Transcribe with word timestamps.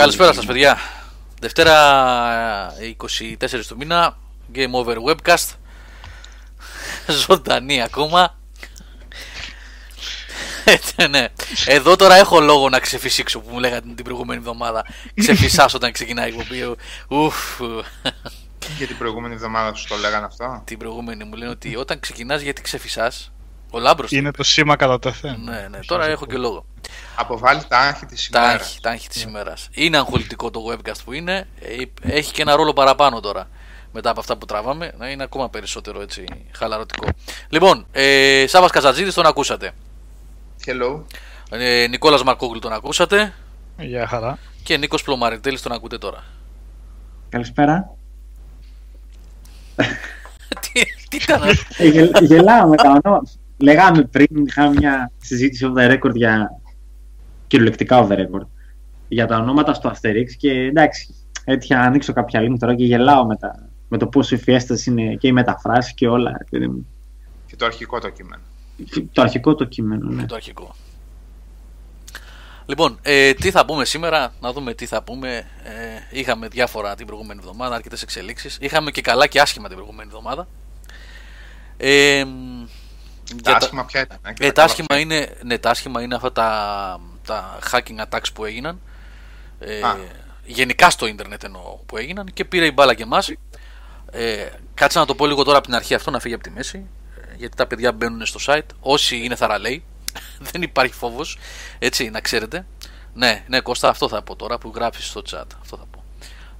Καλησπέρα 0.00 0.32
σας 0.32 0.44
παιδιά. 0.44 0.78
Δευτέρα 1.40 2.74
24 3.38 3.66
του 3.68 3.76
μήνα, 3.76 4.16
Game 4.54 4.70
Over 4.70 4.96
Webcast. 5.06 5.48
Ζωντανή 7.26 7.82
ακόμα. 7.82 8.38
Έτσι, 10.64 11.06
ναι. 11.08 11.28
Εδώ 11.66 11.96
τώρα 11.96 12.14
έχω 12.14 12.40
λόγο 12.40 12.68
να 12.68 12.78
ξεφυσίξω 12.78 13.40
που 13.40 13.52
μου 13.52 13.58
λέγατε 13.58 13.88
την 13.94 14.04
προηγούμενη 14.04 14.40
εβδομάδα. 14.40 14.86
Ξεφυσάς 15.14 15.74
όταν 15.74 15.92
ξεκινάει 15.92 16.30
η 16.30 16.34
εκπομπή. 16.36 16.74
Ουφ. 17.08 17.60
Για 18.76 18.86
την 18.86 18.98
προηγούμενη 18.98 19.34
εβδομάδα 19.34 19.74
σου 19.74 19.88
το 19.88 19.96
λέγανε 19.96 20.26
αυτό; 20.26 20.62
Την 20.64 20.78
προηγούμενη 20.78 21.24
μου 21.24 21.34
λένε 21.34 21.50
ότι 21.50 21.76
όταν 21.76 22.00
ξεκινάς 22.00 22.40
γιατί 22.40 22.62
ξεφυσάς; 22.62 23.32
Ο 23.70 23.78
Λάμπρος. 23.78 24.10
Είναι 24.12 24.30
το 24.30 24.42
σήμα 24.42 24.76
κατά 24.76 24.98
τεθέν. 24.98 25.40
Ναι, 25.44 25.66
ναι. 25.70 25.78
Τώρα 25.86 26.06
έχω 26.06 26.26
και 26.26 26.36
λόγο. 26.36 26.64
Αποβάλει 27.16 27.60
τα 27.68 27.78
άγχη 27.78 28.06
της 28.06 28.28
Τα 28.30 28.38
ημέρας. 28.42 28.60
άγχη, 28.62 28.80
τα 28.80 28.90
άγχη 28.90 29.08
της 29.08 29.22
ημέρας. 29.22 29.68
Είναι 29.72 29.96
αγχολητικό 29.96 30.50
το 30.50 30.60
webcast 30.70 31.00
που 31.04 31.12
είναι. 31.12 31.48
Ε, 31.60 31.82
Έχει 32.16 32.32
και 32.32 32.42
ένα 32.42 32.56
ρόλο 32.56 32.72
παραπάνω 32.72 33.20
τώρα. 33.20 33.48
Μετά 33.92 34.10
από 34.10 34.20
αυτά 34.20 34.36
που 34.36 34.46
τραβάμε, 34.46 34.92
να 34.98 35.08
είναι 35.10 35.22
ακόμα 35.22 35.50
περισσότερο 35.50 36.00
έτσι 36.02 36.24
χαλαρωτικό. 36.56 37.06
Λοιπόν, 37.48 37.86
ε, 37.92 38.44
Σάβας 38.48 38.70
Καζατζίδης 38.70 39.14
τον 39.14 39.26
ακούσατε. 39.26 39.70
Hello. 40.66 41.00
Ε, 41.50 41.86
Νικόλας 41.90 42.22
Μαρκόγλου 42.22 42.58
τον 42.58 42.72
ακούσατε. 42.72 43.32
Γεια 43.78 44.06
χαρά. 44.06 44.38
Και 44.62 44.76
Νίκος 44.76 45.02
Πλωμαριτέλης 45.02 45.62
τον 45.62 45.72
ακούτε 45.72 45.98
τώρα. 45.98 46.24
Καλησπέρα. 47.28 47.90
τι, 50.60 50.82
τι 51.08 51.16
ήταν 51.16 51.42
αυτό; 51.42 51.54
Ε, 51.76 51.88
γελ- 51.88 52.22
γελάω 52.22 52.66
με 52.68 52.76
τα 52.76 52.88
ονόματα. 52.88 53.30
Λέγαμε 53.60 54.02
πριν, 54.02 54.44
είχαμε 54.46 54.74
μια 54.78 55.12
συζήτηση 55.20 55.66
off 55.68 55.78
the 55.78 55.92
record 55.92 56.14
για. 56.14 56.60
κυριολεκτικά 57.46 58.06
off 58.06 58.10
the 58.10 58.16
record. 58.16 58.46
Για 59.08 59.26
τα 59.26 59.38
ονόματα 59.38 59.74
στο 59.74 59.90
Asterix 59.90 60.26
και 60.36 60.50
εντάξει, 60.50 61.14
έτυχε 61.44 61.74
να 61.74 61.80
ανοίξω 61.80 62.12
κάποια 62.12 62.40
link 62.40 62.56
τώρα 62.58 62.74
και 62.74 62.84
γελάω 62.84 63.26
με, 63.26 63.36
τα, 63.36 63.68
με 63.88 63.98
το 63.98 64.06
πόσο 64.06 64.34
ευφιέστες 64.34 64.86
είναι 64.86 65.14
και 65.14 65.28
οι 65.28 65.32
μεταφράσεις 65.32 65.94
και 65.94 66.08
όλα. 66.08 66.34
ρε 66.38 66.44
παιδί 66.50 66.68
μου. 66.68 66.86
Και 67.46 67.56
το 67.56 67.64
αρχικό 67.66 67.98
το 67.98 68.08
κείμενο. 68.08 68.42
Το 69.12 69.22
αρχικό 69.22 69.54
το 69.54 69.64
κείμενο, 69.64 70.10
ναι. 70.10 70.26
το 70.26 70.34
αρχικό. 70.34 70.74
Λοιπόν, 72.66 72.98
ε, 73.02 73.32
τι 73.32 73.50
θα 73.50 73.64
πούμε 73.64 73.84
σήμερα, 73.84 74.32
να 74.40 74.52
δούμε 74.52 74.74
τι 74.74 74.86
θα 74.86 75.02
πούμε. 75.02 75.36
Ε, 75.62 76.18
είχαμε 76.18 76.48
διάφορα 76.48 76.94
την 76.94 77.06
προηγούμενη 77.06 77.40
εβδομάδα, 77.42 77.74
αρκετές 77.74 78.02
εξελίξεις. 78.02 78.58
Είχαμε 78.60 78.90
και 78.90 79.00
καλά 79.00 79.26
και 79.26 79.40
άσχημα 79.40 79.68
την 79.68 79.76
προηγούμενη 79.76 80.10
εβδομάδα. 80.12 80.48
Ε, 81.76 82.24
Τα 83.30 83.50
για 83.50 83.52
τα- 83.52 83.56
άσχημα 83.56 83.84
ποια 83.84 84.00
ήταν. 84.00 84.18
ε, 84.26 84.32
και 84.32 84.44
Ε, 84.44 84.46
τα 84.46 84.52
τα, 84.52 84.52
καλά 84.52 84.64
άσχημα 84.66 84.98
είναι, 84.98 85.36
ναι, 85.44 85.58
τα 85.58 85.70
άσχημα 85.70 86.02
είναι 86.02 86.14
αυτά 86.14 86.32
τα, 86.32 87.00
τα 87.26 87.58
hacking 87.70 88.04
attacks 88.08 88.32
που 88.34 88.44
έγιναν. 88.44 88.80
Ε, 89.60 89.80
Α. 89.82 89.96
γενικά 90.44 90.90
στο 90.90 91.06
ίντερνετ 91.06 91.44
εννοώ 91.44 91.60
που 91.86 91.96
έγιναν 91.96 92.26
και 92.34 92.44
πήρε 92.44 92.66
η 92.66 92.70
μπάλα 92.74 92.94
και 92.94 93.02
εμάς. 93.02 93.32
Ε, 94.12 94.46
κάτσε 94.74 94.98
να 94.98 95.04
το 95.06 95.14
πω 95.14 95.26
λίγο 95.26 95.42
τώρα 95.44 95.56
από 95.58 95.66
την 95.66 95.76
αρχή 95.76 95.94
αυτό 95.94 96.10
να 96.10 96.20
φύγει 96.20 96.34
από 96.34 96.42
τη 96.42 96.50
μέση. 96.50 96.86
ε, 97.30 97.34
Γιατί 97.36 97.56
τα 97.56 97.66
παιδιά 97.66 97.92
μπαίνουν 97.92 98.26
στο 98.26 98.40
site. 98.46 98.66
Όσοι 98.80 99.16
είναι 99.24 99.34
θαραλέοι, 99.34 99.84
δεν 100.52 100.62
υπάρχει 100.62 100.94
φόβος. 100.94 101.38
Έτσι, 101.78 102.10
να 102.10 102.20
ξέρετε. 102.20 102.66
Ναι, 103.14 103.44
ναι, 103.48 103.60
Κώστα, 103.60 103.88
αυτό 103.88 104.08
θα 104.08 104.22
πω 104.22 104.36
τώρα 104.36 104.58
που 104.58 104.72
γράφεις 104.74 105.06
στο 105.06 105.22
chat. 105.30 105.44
Αυτό 105.60 105.76
θα 105.76 105.84
πω. 105.90 106.04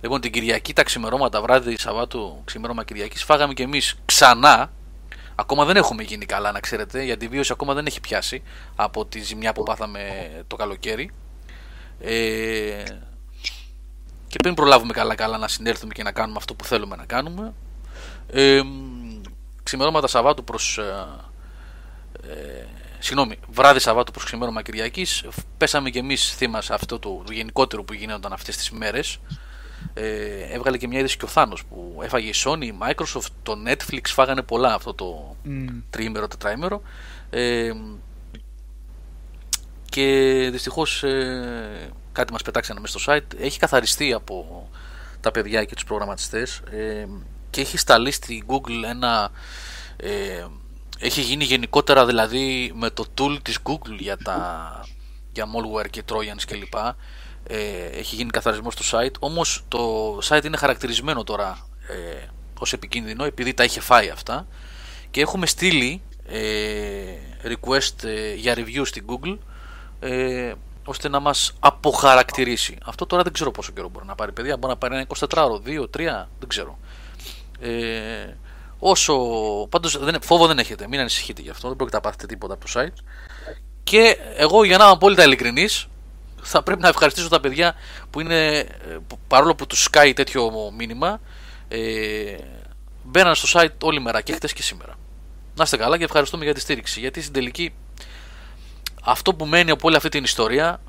Λοιπόν, 0.00 0.20
την 0.20 0.32
Κυριακή, 0.32 0.72
τα 0.72 0.82
ξημερώματα 0.82 1.40
βράδυ 1.42 1.78
Σαββάτου, 1.78 2.42
ξημέρωμα 2.44 2.84
Κυριακής, 2.84 3.22
φάγαμε 3.24 3.54
κι 3.54 3.62
εμείς 3.62 3.94
ξανά 4.04 4.70
Ακόμα 5.40 5.64
δεν 5.64 5.76
έχουμε 5.76 6.02
γίνει 6.02 6.26
καλά, 6.26 6.52
να 6.52 6.60
ξέρετε. 6.60 7.04
Η 7.04 7.12
αντιβίωση 7.12 7.52
ακόμα 7.52 7.74
δεν 7.74 7.86
έχει 7.86 8.00
πιάσει 8.00 8.42
από 8.76 9.06
τη 9.06 9.20
ζημιά 9.20 9.52
που 9.52 9.62
πάθαμε 9.62 10.30
το 10.46 10.56
καλοκαίρι. 10.56 11.10
Ε, 12.00 12.84
και 14.28 14.38
πριν 14.42 14.54
προλάβουμε 14.54 14.92
καλά-καλά 14.92 15.38
να 15.38 15.48
συνέλθουμε 15.48 15.92
και 15.92 16.02
να 16.02 16.12
κάνουμε 16.12 16.38
αυτό 16.38 16.54
που 16.54 16.64
θέλουμε 16.64 16.96
να 16.96 17.04
κάνουμε. 17.04 17.52
Ε, 18.26 18.60
ξημερώματα 19.62 20.06
Σαββάτου 20.06 20.44
προς... 20.44 20.78
Ε, 20.78 21.06
ε, 22.28 22.66
συγγνώμη, 22.98 23.38
βράδυ 23.48 23.78
Σαββάτου 23.78 24.12
προς 24.12 24.24
ξημέρωμα 24.24 24.62
Κυριακής 24.62 25.24
πέσαμε 25.56 25.90
και 25.90 25.98
εμείς 25.98 26.34
θύμα 26.34 26.60
σε 26.60 26.74
αυτό 26.74 26.98
το, 26.98 27.22
το 27.26 27.32
γενικότερο 27.32 27.84
που 27.84 27.92
γινόταν 27.92 28.32
αυτές 28.32 28.56
τις 28.56 28.70
μέρες 28.70 29.18
ε, 29.94 30.42
έβγαλε 30.52 30.76
και 30.76 30.86
μια 30.86 30.98
είδηση 30.98 31.16
και 31.16 31.24
ο 31.24 31.28
Θάνος 31.28 31.64
που 31.64 32.00
έφαγε 32.02 32.28
η 32.28 32.34
Sony, 32.44 32.64
η 32.64 32.74
Microsoft, 32.82 33.30
το 33.42 33.54
Netflix 33.66 34.00
φάγανε 34.04 34.42
πολλά 34.42 34.74
αυτό 34.74 34.94
το 34.94 35.36
Μμ. 35.42 35.66
τριήμερο, 35.90 36.28
τετραήμερο. 36.28 36.82
Ε, 37.30 37.72
και 39.84 40.48
δυστυχώς 40.52 41.02
ε, 41.02 41.90
κάτι 42.12 42.32
μας 42.32 42.42
πετάξανε 42.42 42.80
μέσα 42.80 42.98
στο 42.98 43.12
site. 43.12 43.40
Έχει 43.40 43.58
καθαριστεί 43.58 44.12
από 44.12 44.68
τα 45.20 45.30
παιδιά 45.30 45.64
και 45.64 45.74
τους 45.74 45.84
προγραμματιστές 45.84 46.60
ε, 46.70 47.06
και 47.50 47.60
έχει 47.60 47.78
σταλεί 47.78 48.10
στη 48.10 48.44
Google 48.48 48.82
ένα 48.88 49.30
ε, 49.96 50.46
έχει 50.98 51.20
γίνει 51.20 51.44
γενικότερα 51.44 52.06
δηλαδή 52.06 52.72
με 52.74 52.90
το 52.90 53.04
tool 53.18 53.38
της 53.42 53.58
Google 53.62 53.96
για 53.98 54.16
τα 54.16 54.70
για 55.32 55.46
malware 55.46 55.90
και 55.90 56.02
trojans 56.08 56.42
κλπ 56.46 56.74
ε, 57.50 57.98
έχει 57.98 58.14
γίνει 58.14 58.30
καθαρισμός 58.30 58.74
στο 58.74 58.98
site 58.98 59.14
όμως 59.18 59.64
το 59.68 60.18
site 60.28 60.44
είναι 60.44 60.56
χαρακτηρισμένο 60.56 61.24
τώρα 61.24 61.66
ε, 61.88 62.26
ως 62.58 62.72
επικίνδυνο 62.72 63.24
επειδή 63.24 63.54
τα 63.54 63.64
είχε 63.64 63.80
φάει 63.80 64.10
αυτά 64.10 64.46
και 65.10 65.20
έχουμε 65.20 65.46
στείλει 65.46 66.02
ε, 66.26 66.40
request 67.44 68.04
ε, 68.04 68.34
για 68.34 68.54
review 68.56 68.82
στην 68.84 69.04
Google 69.08 69.38
ε, 70.00 70.52
ώστε 70.84 71.08
να 71.08 71.20
μας 71.20 71.52
αποχαρακτηρίσει. 71.60 72.78
Αυτό 72.84 73.06
τώρα 73.06 73.22
δεν 73.22 73.32
ξέρω 73.32 73.50
πόσο 73.50 73.72
καιρό 73.72 73.88
μπορεί 73.88 74.06
να 74.06 74.14
πάρει 74.14 74.32
παιδιά, 74.32 74.56
μπορεί 74.56 74.72
να 74.72 74.78
πάρει 74.78 74.94
ένα 74.94 75.06
24 75.18 75.26
ώρο, 75.36 75.62
2, 75.66 75.80
3, 75.80 75.86
δεν 76.38 76.48
ξέρω. 76.48 76.78
Ε, 77.60 78.36
όσο, 78.78 79.16
πάντως 79.68 79.98
δεν, 79.98 80.22
φόβο 80.22 80.46
δεν 80.46 80.58
έχετε, 80.58 80.88
μην 80.88 81.00
ανησυχείτε 81.00 81.42
γι' 81.42 81.50
αυτό, 81.50 81.68
δεν 81.68 81.76
πρόκειται 81.76 81.96
να 81.96 82.02
πάθετε 82.02 82.26
τίποτα 82.26 82.54
από 82.54 82.64
το 82.64 82.72
site. 82.74 83.02
Και 83.84 84.16
εγώ 84.36 84.64
για 84.64 84.78
να 84.78 84.84
είμαι 84.84 84.92
απόλυτα 84.92 85.24
ειλικρινής, 85.24 85.88
θα 86.42 86.62
πρέπει 86.62 86.80
να 86.80 86.88
ευχαριστήσω 86.88 87.28
τα 87.28 87.40
παιδιά 87.40 87.74
που 88.10 88.20
είναι, 88.20 88.56
ε, 88.56 88.66
που- 89.06 89.18
παρόλο 89.28 89.54
που 89.54 89.66
τους 89.66 89.82
σκάει 89.82 90.12
τέτοιο 90.12 90.70
μήνυμα, 90.76 91.20
ε, 91.68 92.36
μπαίναν 93.04 93.34
στο 93.34 93.60
site 93.60 93.78
όλη 93.82 94.00
μέρα 94.00 94.20
και 94.20 94.32
χτες 94.32 94.52
και 94.52 94.62
σήμερα. 94.62 94.94
Να 95.54 95.62
είστε 95.62 95.76
καλά 95.76 95.98
και 95.98 96.04
ευχαριστούμε 96.04 96.44
για 96.44 96.54
τη 96.54 96.60
στήριξη. 96.60 97.00
Γιατί 97.00 97.20
στην 97.20 97.32
τελική 97.32 97.74
αυτό 99.02 99.34
που 99.34 99.46
μένει 99.46 99.70
από 99.70 99.86
όλη 99.88 99.96
αυτή 99.96 100.08
την 100.08 100.24
ιστορία 100.24 100.80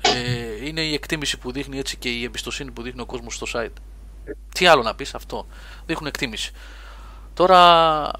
ε, 0.00 0.66
είναι 0.66 0.80
η 0.80 0.94
εκτίμηση 0.94 1.38
που 1.38 1.52
δείχνει 1.52 1.78
έτσι 1.78 1.96
και 1.96 2.08
η 2.08 2.24
εμπιστοσύνη 2.24 2.70
που 2.70 2.82
δείχνει 2.82 3.00
ο 3.00 3.06
κόσμος 3.06 3.34
στο 3.34 3.46
site. 3.54 3.72
Τι 4.54 4.66
άλλο 4.66 4.82
να 4.82 4.94
πεις 4.94 5.14
αυτό. 5.14 5.46
Δείχνουν 5.86 6.06
εκτίμηση. 6.06 6.52
Τώρα 7.34 8.10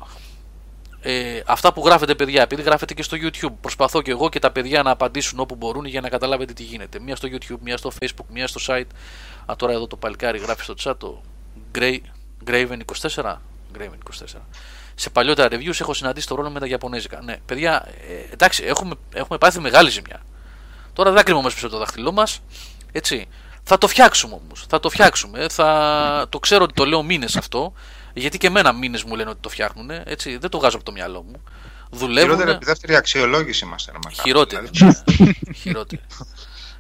ε, 1.05 1.41
αυτά 1.47 1.73
που 1.73 1.83
γράφετε 1.87 2.15
παιδιά, 2.15 2.43
επειδή 2.43 2.63
γράφετε 2.63 2.95
και 2.95 3.03
στο 3.03 3.17
YouTube, 3.21 3.53
προσπαθώ 3.61 4.03
και 4.03 4.11
εγώ 4.11 4.29
και 4.29 4.39
τα 4.39 4.51
παιδιά 4.51 4.83
να 4.83 4.91
απαντήσουν 4.91 5.41
όπου 5.41 5.55
μπορούν 5.55 5.85
για 5.85 6.01
να 6.01 6.09
καταλάβετε 6.09 6.53
τι 6.53 6.63
γίνεται. 6.63 7.01
Μία 7.01 7.17
στο 7.17 7.29
YouTube, 7.33 7.59
μία 7.61 7.77
στο 7.77 7.91
Facebook, 8.01 8.27
μία 8.33 8.47
στο 8.47 8.61
site. 8.67 8.87
Α, 9.47 9.57
τώρα 9.57 9.73
εδώ 9.73 9.87
το 9.87 9.97
παλικάρι 9.97 10.39
γράφει 10.39 10.63
στο 10.65 10.75
chat 10.83 10.95
το 10.99 11.23
Gray, 11.75 11.99
Graven24. 12.47 13.35
Graven24. 13.79 14.41
Σε 14.95 15.11
παλιότερα 15.11 15.57
reviews 15.57 15.81
έχω 15.81 15.95
συναντήσει 15.95 16.27
το 16.27 16.35
ρόλο 16.35 16.51
με 16.51 16.61
τα 16.61 16.67
Ιαπωνέζικα. 16.67 17.21
Ναι, 17.23 17.37
παιδιά, 17.47 17.89
ε, 18.09 18.33
εντάξει, 18.33 18.65
έχουμε, 18.65 18.95
έχουμε 19.15 19.39
πάθει 19.39 19.61
μεγάλη 19.61 19.91
ζημιά. 19.91 20.21
Τώρα 20.93 21.09
δεν 21.09 21.19
θα 21.19 21.25
κρύβουμε 21.25 21.49
πίσω 21.49 21.67
από 21.67 21.75
το 21.75 21.81
δάχτυλό 21.81 22.13
μας. 22.13 22.41
Έτσι. 22.93 23.29
Θα 23.65 23.79
το 23.79 23.89
φτιάξουμε 23.89 24.35
όμως. 24.45 24.65
Θα 24.69 24.81
το 24.81 24.91
φτιάξουμε. 24.91 25.47
Θα... 25.49 26.27
Το 26.29 26.39
ξέρω 26.39 26.65
ότι 26.65 26.73
το 26.75 26.85
λέω 26.85 27.03
μήνες 27.03 27.37
αυτό. 27.37 27.73
Γιατί 28.15 28.39
και 28.39 28.47
εμένα 28.47 28.73
μήνες 28.73 29.03
μου 29.03 29.17
λένε 29.17 29.31
ότι 29.31 29.39
το 29.41 29.49
φτιάχνουν. 29.49 29.91
Έτσι. 29.91 30.37
Δεν 30.37 30.51
το 30.51 30.59
βγάζω 30.59 30.77
από 30.77 30.85
το 30.85 30.93
μυαλό 30.93 31.23
μου. 31.23 31.43
Δουλεύουν. 31.91 32.23
Χειρότερα 32.31 32.51
από 32.51 32.61
τη 32.61 32.67
δεύτερη 32.67 32.97
αξιολόγηση 32.97 33.65
μας 33.65 33.89
era 33.91 33.95
μακάρι. 34.05 34.15
Χειρότερη. 34.23 34.69
Δηλαδή, 34.73 35.35
Χειρότερη. 35.55 36.03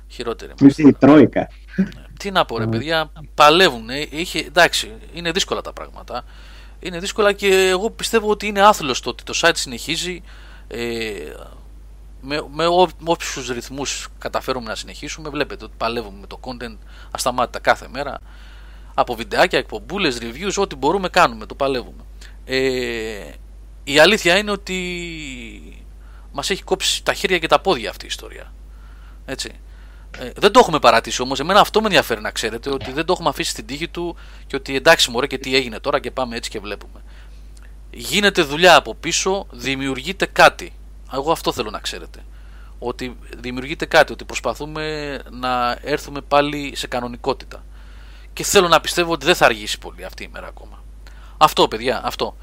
Χειρότερη. 0.08 0.52
Είσαι 0.60 0.82
η 0.82 0.92
Τρόικα. 0.92 1.48
Τι 2.18 2.30
να 2.30 2.44
πω, 2.44 2.58
ρε 2.58 2.66
παιδιά, 2.66 3.12
παλεύουν. 3.34 3.90
ε, 3.90 4.06
Είχε, 4.10 4.38
εντάξει, 4.38 4.92
είναι 5.12 5.30
δύσκολα 5.30 5.60
τα 5.60 5.72
πράγματα. 5.72 6.24
Είναι 6.80 6.98
δύσκολα 6.98 7.32
και 7.32 7.68
εγώ 7.68 7.90
πιστεύω 7.90 8.30
ότι 8.30 8.46
είναι 8.46 8.60
άθλος 8.60 9.00
το 9.00 9.10
ότι 9.10 9.22
το 9.22 9.32
site 9.42 9.50
συνεχίζει. 9.54 10.22
Ε, 10.68 11.12
με, 12.20 12.44
με 12.52 12.66
ό- 12.66 12.88
όποιους 13.04 13.48
ρυθμούς 13.48 14.08
καταφέρουμε 14.18 14.68
να 14.68 14.74
συνεχίσουμε. 14.74 15.28
Βλέπετε 15.30 15.64
ότι 15.64 15.74
παλεύουμε 15.76 16.18
με 16.20 16.26
το 16.26 16.40
content 16.42 16.76
ασταμάτητα 17.10 17.58
κάθε 17.58 17.88
μέρα. 17.92 18.18
Από 18.94 19.14
βιντεάκια, 19.14 19.58
εκπομπούλες, 19.58 20.18
reviews, 20.20 20.54
ό,τι 20.56 20.76
μπορούμε 20.76 21.08
κάνουμε, 21.08 21.46
το 21.46 21.54
παλεύουμε. 21.54 22.02
Ε, 22.44 23.32
η 23.84 23.98
αλήθεια 23.98 24.38
είναι 24.38 24.50
ότι 24.50 25.86
μας 26.32 26.50
έχει 26.50 26.62
κόψει 26.62 27.04
τα 27.04 27.12
χέρια 27.12 27.38
και 27.38 27.46
τα 27.46 27.60
πόδια 27.60 27.90
αυτή 27.90 28.04
η 28.04 28.08
ιστορία. 28.08 28.52
Έτσι. 29.24 29.52
Ε, 30.18 30.30
δεν 30.36 30.52
το 30.52 30.58
έχουμε 30.58 30.78
παρατήσει 30.78 31.22
όμως. 31.22 31.40
Εμένα 31.40 31.60
αυτό 31.60 31.80
με 31.80 31.86
ενδιαφέρει 31.86 32.20
να 32.20 32.30
ξέρετε 32.30 32.70
ότι 32.70 32.92
δεν 32.92 33.04
το 33.04 33.12
έχουμε 33.12 33.28
αφήσει 33.28 33.50
στην 33.50 33.66
τύχη 33.66 33.88
του 33.88 34.16
και 34.46 34.56
ότι 34.56 34.74
εντάξει, 34.74 35.10
μωρέ 35.10 35.26
και 35.26 35.38
τι 35.38 35.56
έγινε 35.56 35.80
τώρα 35.80 36.00
και 36.00 36.10
πάμε 36.10 36.36
έτσι 36.36 36.50
και 36.50 36.58
βλέπουμε. 36.58 37.02
Γίνεται 37.90 38.42
δουλειά 38.42 38.76
από 38.76 38.94
πίσω, 38.94 39.46
δημιουργείται 39.50 40.26
κάτι. 40.26 40.72
Εγώ 41.12 41.32
αυτό 41.32 41.52
θέλω 41.52 41.70
να 41.70 41.78
ξέρετε. 41.78 42.20
ότι 42.78 43.16
δημιουργείται 43.38 43.86
κάτι, 43.86 44.12
ότι 44.12 44.24
προσπαθούμε 44.24 45.18
να 45.30 45.78
έρθουμε 45.82 46.20
πάλι 46.20 46.72
σε 46.76 46.86
κανονικότητα. 46.86 47.64
Και 48.32 48.44
θέλω 48.44 48.68
να 48.68 48.80
πιστεύω 48.80 49.12
ότι 49.12 49.26
δεν 49.26 49.34
θα 49.34 49.44
αργήσει 49.44 49.78
πολύ 49.78 50.04
αυτή 50.04 50.24
η 50.24 50.28
μέρα 50.32 50.46
ακόμα. 50.46 50.82
Αυτό, 51.36 51.68
παιδιά, 51.68 52.00
αυτό. 52.04 52.36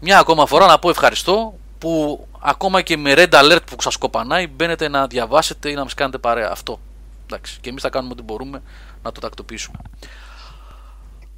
Μια 0.00 0.18
ακόμα 0.18 0.46
φορά 0.46 0.66
να 0.66 0.78
πω 0.78 0.90
ευχαριστώ 0.90 1.54
που 1.78 2.26
ακόμα 2.40 2.82
και 2.82 2.96
με 2.96 3.12
red 3.16 3.28
alert 3.30 3.58
που 3.66 3.82
σας 3.82 3.96
κοπανάει 3.96 4.46
μπαίνετε 4.46 4.88
να 4.88 5.06
διαβάσετε 5.06 5.70
ή 5.70 5.74
να 5.74 5.82
μας 5.82 5.94
κάνετε 5.94 6.18
παρέα. 6.18 6.48
Αυτό. 6.50 6.80
Εντάξει. 7.26 7.58
Και 7.60 7.68
εμείς 7.68 7.82
θα 7.82 7.90
κάνουμε 7.90 8.12
ό,τι 8.12 8.22
μπορούμε 8.22 8.62
να 9.02 9.12
το 9.12 9.20
τακτοποιήσουμε. 9.20 9.76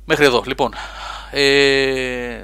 Μέχρι 0.04 0.24
εδώ. 0.24 0.42
Λοιπόν, 0.46 0.72
ε, 1.30 2.42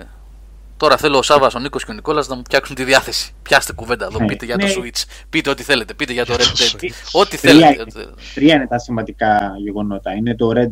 τώρα 0.77 0.97
θέλω 0.97 1.19
ο 1.19 1.23
Σάβα, 1.23 1.51
ο 1.57 1.59
Νίκος 1.59 1.85
και 1.85 1.91
ο 1.91 1.95
Νικόλας 1.95 2.29
να 2.29 2.35
μου 2.37 2.43
φτιάξουν 2.45 2.75
τη 2.75 2.85
διάθεση. 2.85 3.33
Πιάστε 3.43 3.73
κουβέντα 3.73 4.05
εδώ, 4.05 4.19
Ναι. 4.19 4.27
πείτε 4.27 4.45
για 4.45 4.59
το 4.59 4.67
Ναι. 4.67 4.73
Switch. 4.77 5.03
Πείτε 5.31 5.51
ό,τι 5.51 5.63
θέλετε. 5.63 5.95
Πείτε 5.95 6.13
για 6.13 6.25
το 6.27 6.35
Red 6.35 6.39
το 6.43 6.53
Dead. 6.57 6.77
Switch. 6.81 6.91
Ό,τι 7.13 7.39
Τρία 7.39 7.53
θέλετε. 7.53 8.01
είναι. 8.01 8.11
Τρία 8.35 8.55
είναι 8.55 8.67
τα 8.67 8.79
σημαντικά 8.79 9.53
γεγονότα. 9.65 10.13
Είναι 10.13 10.37
το 10.37 10.51
Red 10.57 10.69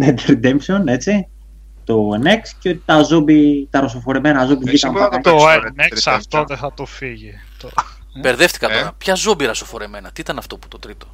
Dead 0.00 0.14
Redemption, 0.30 0.82
έτσι, 0.86 1.28
το 1.84 2.08
NX 2.24 2.40
και 2.58 2.74
τα 2.84 3.00
zombie, 3.10 3.64
τα 3.70 3.80
ρωσοφορεμένα 3.80 4.44
zombie 4.46 4.50
Εσύ 4.50 4.58
βγήκαν 4.70 4.92
μπορεί 4.92 5.08
να 5.10 5.20
το 5.20 5.34
παρά. 5.36 5.62
Το 5.62 5.72
παίξεις 5.76 6.04
το 6.04 6.10
Red 6.10 6.14
NX 6.14 6.14
Dead 6.14 6.16
αυτό 6.16 6.38
Redemption. 6.40 6.44
δεν 6.48 6.56
θα 6.56 6.72
το 6.74 6.84
φύγει. 6.86 7.32
Το... 7.58 7.70
Μπερδεύτηκα 8.20 8.70
Ε. 8.70 8.78
τώρα. 8.78 8.92
Ποια 8.98 9.14
ζόμπι 9.14 9.44
ρασοφορεμένα. 9.46 10.10
Τι 10.12 10.20
ήταν 10.20 10.38
αυτό 10.38 10.56
που 10.56 10.68
το 10.68 10.78
τρίτο; 10.78 11.06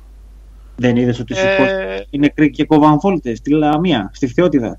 Δεν 0.76 0.96
είδες 0.96 1.18
ότι 1.18 1.34
σου 1.34 1.40
Ε, 1.46 2.06
είναι 2.10 2.26
νεκροί 2.26 2.50
και 2.50 2.64
κοβανβόλτε 2.64 3.34
στη 3.34 3.50
Λαμία, 3.50 4.10
στη 4.14 4.26
Φθιώτιδα. 4.26 4.78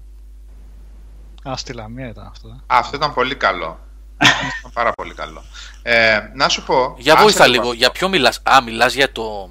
Α, 1.49 1.57
στη 1.57 1.73
Λαμία 1.73 2.07
ήταν 2.07 2.25
αυτό. 2.27 2.47
ε. 2.47 2.59
Αυτό 2.67 2.95
ήταν 2.95 3.13
πολύ 3.13 3.35
καλό. 3.35 3.79
ήταν 4.59 4.71
πάρα 4.73 4.91
πολύ 4.91 5.13
καλό. 5.13 5.44
Ε, 5.81 6.19
να 6.33 6.49
σου 6.49 6.63
πω. 6.63 6.95
Για 6.97 7.13
άσε 7.13 7.23
βοήθα 7.23 7.47
λίγο 7.47 7.61
λίγο. 7.61 7.73
Για 7.73 7.91
ποιο 7.91 8.09
μιλάς; 8.09 8.41
Α, 8.44 8.61
μιλάς 8.63 8.94
για 8.94 9.11
το. 9.11 9.49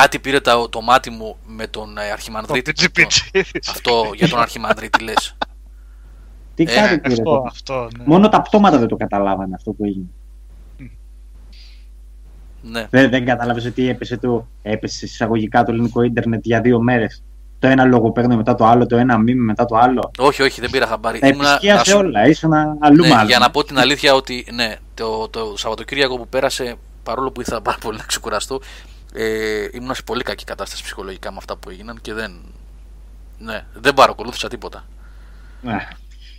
Κάτι 0.00 0.18
πήρε 0.18 0.40
το, 0.40 0.68
το 0.68 0.80
μάτι 0.80 1.10
μου 1.10 1.36
με 1.46 1.66
τον 1.66 1.98
ε, 1.98 2.06
Το 2.06 2.12
Αρχιμανδρίτη. 2.12 2.72
πιτσι 2.72 2.90
πιτσι. 2.90 3.30
Αυτό 3.70 4.10
για 4.14 4.28
τον 4.28 4.40
Αρχιμανδρίτη 4.40 5.02
λες. 5.04 5.36
Τι 6.54 6.62
Ε, 6.62 6.66
κάνει 6.74 6.98
πήρε 6.98 7.12
Αυτό, 7.14 7.22
το- 7.24 7.44
αυτό. 7.46 7.88
Ναι. 7.98 8.04
Μόνο 8.06 8.28
τα 8.28 8.42
πτώματα 8.42 8.78
δεν 8.78 8.88
το 8.88 8.96
καταλάβανε 8.96 9.54
αυτό 9.54 9.70
που 9.72 9.84
έγινε. 9.84 10.04
Ναι. 12.62 12.86
Δεν, 12.90 13.10
δεν 13.10 13.24
κατάλαβες 13.24 13.64
ότι 13.64 13.88
έπεσε, 13.88 14.16
το, 14.16 14.46
έπεσε 14.62 15.04
εισαγωγικά 15.04 15.64
το 15.64 15.72
ελληνικό 15.72 16.02
ίντερνετ 16.02 16.40
για 16.44 16.60
δύο 16.60 16.80
μέρες. 16.80 17.22
Το 17.58 17.66
ένα 17.68 17.84
λογοπαίγνιο 17.84 18.36
μετά 18.36 18.54
το 18.54 18.64
άλλο, 18.66 18.86
το 18.86 18.96
ένα 18.96 19.18
μήνυμα 19.18 19.44
μετά 19.44 19.64
το 19.64 19.76
άλλο. 19.76 20.10
Όχι, 20.18 20.42
όχι, 20.42 20.60
δεν 20.60 20.70
πήρα 20.70 20.86
χαμπάρι. 20.86 21.18
Τα 21.18 21.26
Ήμουνα- 21.26 21.44
να 21.44 21.50
επισκίασε 21.54 21.90
σου- 21.90 21.98
όλα, 21.98 22.26
ήσουν 22.26 22.52
αλλού 22.80 23.02
Ναι, 23.02 23.08
μάλλον. 23.08 23.26
για 23.28 23.38
να 23.38 23.50
πω 23.50 23.64
την 23.64 23.78
αλήθεια 23.78 24.14
ότι 24.14 24.46
ναι, 24.52 24.74
το, 24.94 25.28
το 25.28 25.54
Σαββατοκύριακο 25.56 26.16
που 26.16 26.28
πέρασε, 26.28 26.74
παρόλο 27.02 27.30
που 27.30 27.40
ήθελα 27.40 27.60
πάρα 27.62 27.78
πολύ 27.80 27.96
να 27.98 28.04
ξεκουραστώ, 28.04 28.60
ε, 29.16 29.68
ήμουν 29.72 29.94
σε 29.94 30.02
πολύ 30.02 30.22
κακή 30.22 30.44
κατάσταση 30.44 30.82
ψυχολογικά 30.82 31.30
με 31.30 31.36
αυτά 31.38 31.56
που 31.56 31.70
έγιναν 31.70 32.00
και 32.00 32.12
δεν, 32.12 32.40
ναι, 33.38 33.64
δεν 33.74 33.94
παρακολούθησα 33.94 34.48
τίποτα. 34.48 34.84
Ναι. 35.60 35.88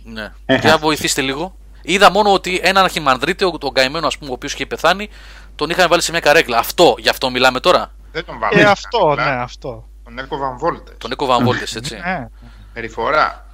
Ναι. 0.04 0.32
Έχασε. 0.46 0.68
Για 0.68 0.78
βοηθήστε 0.78 1.20
λίγο. 1.20 1.56
Είδα 1.82 2.10
μόνο 2.10 2.32
ότι 2.32 2.60
έναν 2.62 2.84
αρχιμανδρίτη, 2.84 3.44
ο- 3.44 3.58
τον 3.58 3.72
καημένο 3.72 4.06
ας 4.06 4.18
πούμε, 4.18 4.30
ο 4.30 4.32
οποίος 4.32 4.52
είχε 4.52 4.66
πεθάνει, 4.66 5.08
τον 5.56 5.70
είχαν 5.70 5.88
βάλει 5.88 6.02
σε 6.02 6.10
μια 6.10 6.20
καρέκλα. 6.20 6.58
Αυτό, 6.58 6.94
γι' 6.98 7.08
αυτό 7.08 7.30
μιλάμε 7.30 7.60
τώρα. 7.60 7.94
Δεν 8.12 8.24
τον 8.24 8.38
βάλαμε. 8.38 8.60
Ε, 8.62 8.64
αυτό, 8.64 9.14
ναι, 9.14 9.22
αυτό. 9.22 9.88
Τον 10.04 10.18
έκοβαν 10.18 10.58
βόλτες. 10.58 10.94
Τον 10.98 11.10
έκοβαν 11.12 11.44
βόλτες, 11.44 11.74
έτσι. 11.76 11.94
Ναι. 11.94 12.26
Περιφορά. 12.72 13.46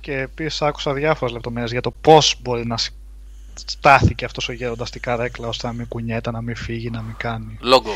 Και 0.00 0.12
επίσης 0.18 0.62
άκουσα 0.62 0.92
διάφορες 0.92 1.34
λεπτομέρειες 1.34 1.70
για 1.72 1.80
το 1.80 1.90
πώς 2.00 2.36
μπορεί 2.40 2.66
να 2.66 2.76
σ- 2.76 2.92
στάθηκε 3.54 4.24
αυτός 4.24 4.48
ο 4.48 4.52
γέροντας 4.52 4.88
στην 4.88 5.00
καρέκλα 5.00 5.48
ώστε 5.48 5.66
να 5.66 5.72
μην 5.72 5.88
κουνιέται, 5.88 6.30
να 6.30 6.40
μην 6.40 6.56
φύγει, 6.56 6.90
να 6.90 7.02
μην 7.02 7.14
κάνει. 7.16 7.56
Λόγκο. 7.60 7.90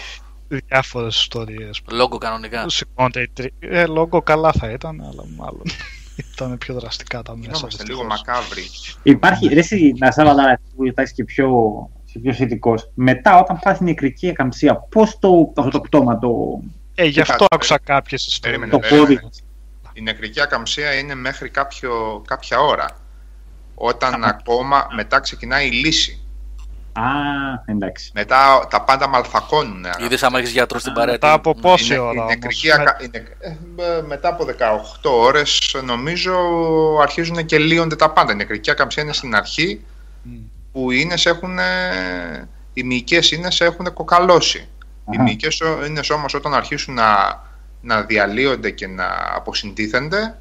Διάφορες 0.50 1.20
ιστορίες. 1.20 1.81
Λόγκο 1.91 2.19
κανονικά. 2.19 2.69
Σηκώνεται 2.69 3.20
η 3.23 3.29
τρι... 3.29 3.52
Ε, 3.58 3.87
λόγω 3.87 4.23
καλά 4.23 4.52
θα 4.52 4.70
ήταν, 4.70 5.00
αλλά 5.00 5.25
μάλλον 5.37 5.62
ήταν 6.35 6.58
πιο 6.58 6.75
δραστικά 6.75 7.23
τα 7.23 7.37
μέσα. 7.37 7.50
Είμαστε 7.58 7.82
λίγο 7.85 8.02
δυστυχώς. 8.02 8.26
μακάβροι. 8.26 8.62
Υπάρχει, 9.02 9.49
ρε, 9.49 9.58
εσύ, 9.58 9.94
να 9.99 10.11
σε 10.11 10.20
έβαλα 10.20 10.61
που 10.76 10.85
είσαι 10.85 11.12
και 11.14 11.25
πιο, 11.25 11.49
είσαι 12.06 12.19
πιο 12.19 12.32
σχετικός. 12.32 12.91
Μετά, 12.94 13.38
όταν 13.38 13.58
πάθει 13.62 13.85
νεκρική 13.85 14.26
εκαμψία, 14.26 14.75
πώς 14.76 15.19
το, 15.19 15.52
αυτό 15.56 15.70
το 15.70 15.81
πτώμα, 15.81 16.19
το, 16.19 16.61
Ε, 16.94 17.05
γι' 17.05 17.20
αυτό 17.20 17.32
Κάτσε, 17.32 17.47
άκουσα 17.50 17.79
κάποιες 17.79 18.26
ιστορίες. 18.26 18.58
Περίμενε, 18.58 18.82
το 18.82 18.88
περίμενε. 18.88 19.20
πόδι. 19.20 19.43
Η 19.93 20.00
νεκρική 20.00 20.41
ακαμψία 20.41 20.93
είναι 20.94 21.14
μέχρι 21.14 21.49
κάποιο, 21.49 22.23
κάποια 22.26 22.61
ώρα. 22.61 22.87
Όταν 23.75 24.25
ακόμα 24.25 24.87
μετά 24.94 25.20
ξεκινάει 25.20 25.67
η 25.67 25.70
λύση. 25.70 26.20
Α, 26.93 27.03
εντάξει. 27.67 28.11
Μετά 28.15 28.67
τα 28.71 28.83
πάντα 28.83 29.09
μαλθακώνουν. 29.09 29.85
Είδες 30.05 30.23
άμα 30.23 30.39
έχεις 30.39 30.51
γιατρός 30.51 30.81
στην 30.81 30.93
παρέα. 30.93 31.13
Μετά 31.13 31.33
από 31.33 31.55
τι- 31.55 31.61
πόση 31.61 31.85
Η 31.85 31.89
νε- 31.89 31.99
ώρα 31.99 32.13
η 32.13 32.19
όμως; 32.19 32.29
νεκρική 32.35 32.67
Με- 32.67 32.73
ακα- 32.73 32.97
η 33.01 33.09
νεκ- 33.13 33.29
ε, 33.41 33.49
ε, 33.97 34.03
μετά 34.03 34.29
από 34.29 34.45
18 34.45 35.11
ώρες 35.11 35.77
νομίζω 35.85 36.35
αρχίζουν 37.03 37.47
και 37.47 37.59
λύονται 37.59 37.97
τα 37.97 38.11
πάντα. 38.11 38.33
Η 38.33 38.37
νεκρική 38.37 38.71
ακαμψία 38.71 39.03
είναι 39.03 39.13
στην 39.13 39.35
αρχή 39.35 39.81
Μμ. 40.23 40.33
που 40.73 40.91
οι 40.91 40.97
ίνες 41.01 41.27
έχουν, 41.27 41.59
ε, 41.59 42.49
οι 42.73 42.83
μυϊκές 42.83 43.31
ίνες 43.31 43.61
έχουν 43.61 43.93
κοκαλώσει. 43.93 44.59
Οι 44.59 45.15
Αχα. 45.15 45.23
μυϊκές 45.23 45.61
ο- 45.61 45.85
ίνες 45.85 46.11
όμως 46.11 46.35
όταν 46.35 46.55
αρχίσουν 46.55 46.95
να, 46.95 47.43
να 47.81 48.03
διαλύονται 48.03 48.71
και 48.71 48.87
να 48.87 49.07
αποσυντίθενται 49.35 50.39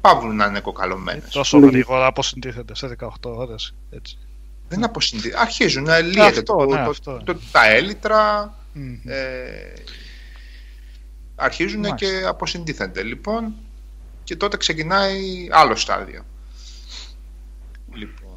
παύλουν 0.00 0.36
να 0.36 0.46
είναι 0.46 0.60
κοκαλωμένες. 0.60 1.28
Τόσο 1.30 1.58
Λογικό. 1.58 1.76
γρήγορα 1.76 2.06
αποσυντίθεται 2.06 2.74
σε 2.74 2.86
18 2.86 3.30
ώρες. 3.36 3.74
Έτσι. 3.90 4.18
Δεν 4.68 4.84
αποσυντίθενται. 4.84 5.40
Αρχίζουν 5.40 5.82
να 5.82 5.98
λύεται 5.98 6.20
Αυτό, 6.26 6.42
το, 6.42 6.64
ναι, 6.64 6.84
το- 6.84 6.90
αυτό. 6.90 7.20
το- 7.24 7.36
τα 7.52 7.66
έλιτρα, 7.70 8.54
Μμ. 8.72 8.94
ε, 9.04 9.72
αρχίζουν 11.34 11.80
Μάλιστα. 11.80 12.06
και 12.06 12.26
αποσυντίθενται. 12.26 13.02
Λοιπόν, 13.02 13.54
και 14.24 14.36
τότε 14.36 14.56
ξεκινάει 14.56 15.48
άλλο 15.50 15.76
στάδιο. 15.76 16.22
Λοιπόν. 17.94 18.30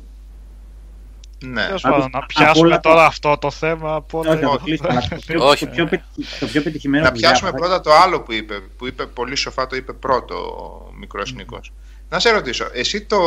Ναι. 1.43 1.65
Τέλος 1.65 1.85
Άκουσα- 1.85 1.89
πάντων, 1.89 2.21
να 2.21 2.25
πιάσουμε 2.25 2.67
όλα- 2.67 2.79
τώρα 2.79 3.05
αυτό 3.05 3.37
το 3.37 3.51
θέμα. 3.51 3.95
Από 3.95 4.19
Όχι, 4.19 4.29
θα 4.29 4.39
το 4.39 4.59
κλείσουμε. 4.63 4.87
αλλά 4.91 5.07
το 5.07 5.15
πιο- 5.25 5.47
Όχι. 5.47 5.65
Το 5.65 5.71
πιο, 5.71 5.85
πετυχ- 5.87 6.39
το 6.39 6.45
πιο 6.47 6.61
πετυχημένο 6.61 7.03
Να 7.03 7.11
που 7.11 7.17
πιάσουμε 7.19 7.49
διάβασα- 7.51 7.79
πρώτα 7.81 7.97
το 7.97 8.03
άλλο 8.03 8.21
που 8.21 8.31
είπε, 8.33 8.59
που 8.59 8.87
είπε 8.87 9.05
πολύ 9.05 9.35
σοφά, 9.35 9.67
το 9.67 9.75
είπε 9.75 9.93
πρώτο 9.93 10.35
ο 10.35 10.91
μικρός 10.99 11.33
Νίκος. 11.33 11.71
Να 12.09 12.19
σε 12.19 12.29
ρωτήσω, 12.31 12.67
εσύ 12.73 13.01
το 13.01 13.17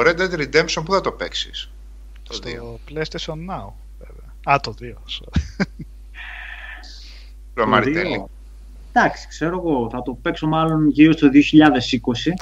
Red 0.00 0.16
Dead 0.18 0.32
Redemption 0.38 0.82
πού 0.84 0.92
θα 0.92 1.00
το 1.00 1.12
παίξεις; 1.12 1.70
Το 2.28 2.34
2. 2.42 2.48
στο 2.48 2.78
PlayStation 2.88 3.32
Now. 3.50 3.72
Βέβαια. 3.98 4.34
Α, 4.44 4.60
το 4.60 4.74
2. 4.80 4.84
sorry. 4.84 5.64
Το 7.54 7.62
το 7.62 7.66
Μαριτέλη. 7.68 8.08
δύο. 8.08 8.28
Εντάξει, 8.96 9.28
ξέρω 9.28 9.56
εγώ, 9.64 9.88
θα 9.92 10.02
το 10.02 10.18
παίξω 10.22 10.46
μάλλον 10.46 10.88
γύρω 10.88 11.12
στο 11.12 11.28
2020. 11.28 12.32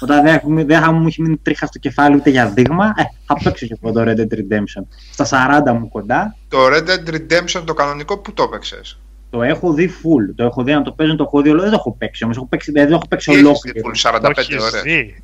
όταν 0.00 0.22
δεν, 0.22 0.34
έχουμε, 0.34 0.64
δεν 0.64 0.80
θα 0.82 0.92
μου 0.92 1.06
έχει 1.06 1.22
μείνει 1.22 1.36
τρίχα 1.36 1.66
στο 1.66 1.78
κεφάλι 1.78 2.16
ούτε 2.16 2.30
για 2.30 2.48
δείγμα. 2.50 2.84
Ε, 2.96 3.02
θα 3.26 3.34
παίξω 3.42 3.66
και 3.66 3.76
εγώ 3.82 3.92
το 3.92 4.00
Red 4.02 4.16
Dead 4.20 4.34
Redemption. 4.38 4.84
Στα 5.12 5.62
40 5.66 5.72
μου 5.78 5.88
κοντά. 5.88 6.36
Το 6.48 6.58
Red 6.66 6.84
Dead 6.88 7.14
Redemption 7.14 7.62
το 7.64 7.74
κανονικό 7.74 8.18
πού 8.18 8.32
το 8.32 8.42
έπαιξες; 8.42 8.98
Το 9.30 9.42
έχω 9.42 9.72
δει 9.72 9.90
full. 10.02 10.34
Το 10.36 10.44
έχω 10.44 10.62
δει 10.62 10.72
να 10.72 10.82
το 10.82 10.92
παίζουν, 10.92 11.16
το 11.16 11.22
έχω 11.22 11.40
δει 11.42 11.48
όλο. 11.50 11.60
Δεν 11.60 11.70
το 11.70 11.76
έχω 11.76 11.92
παίξει 11.98 12.24
όμως. 12.24 12.36
Δεν 12.64 12.88
το 12.88 12.94
έχω 12.94 13.06
παίξει 13.08 13.30
Τι 13.30 13.36
έχεις 13.38 13.42
δει, 13.42 13.48
ολόκληρο. 13.48 13.88
full, 13.88 13.92
Το 13.92 14.28
45 14.28 14.32
έχεις 14.36 14.56
ώρες. 14.56 14.82
δει. 14.82 15.22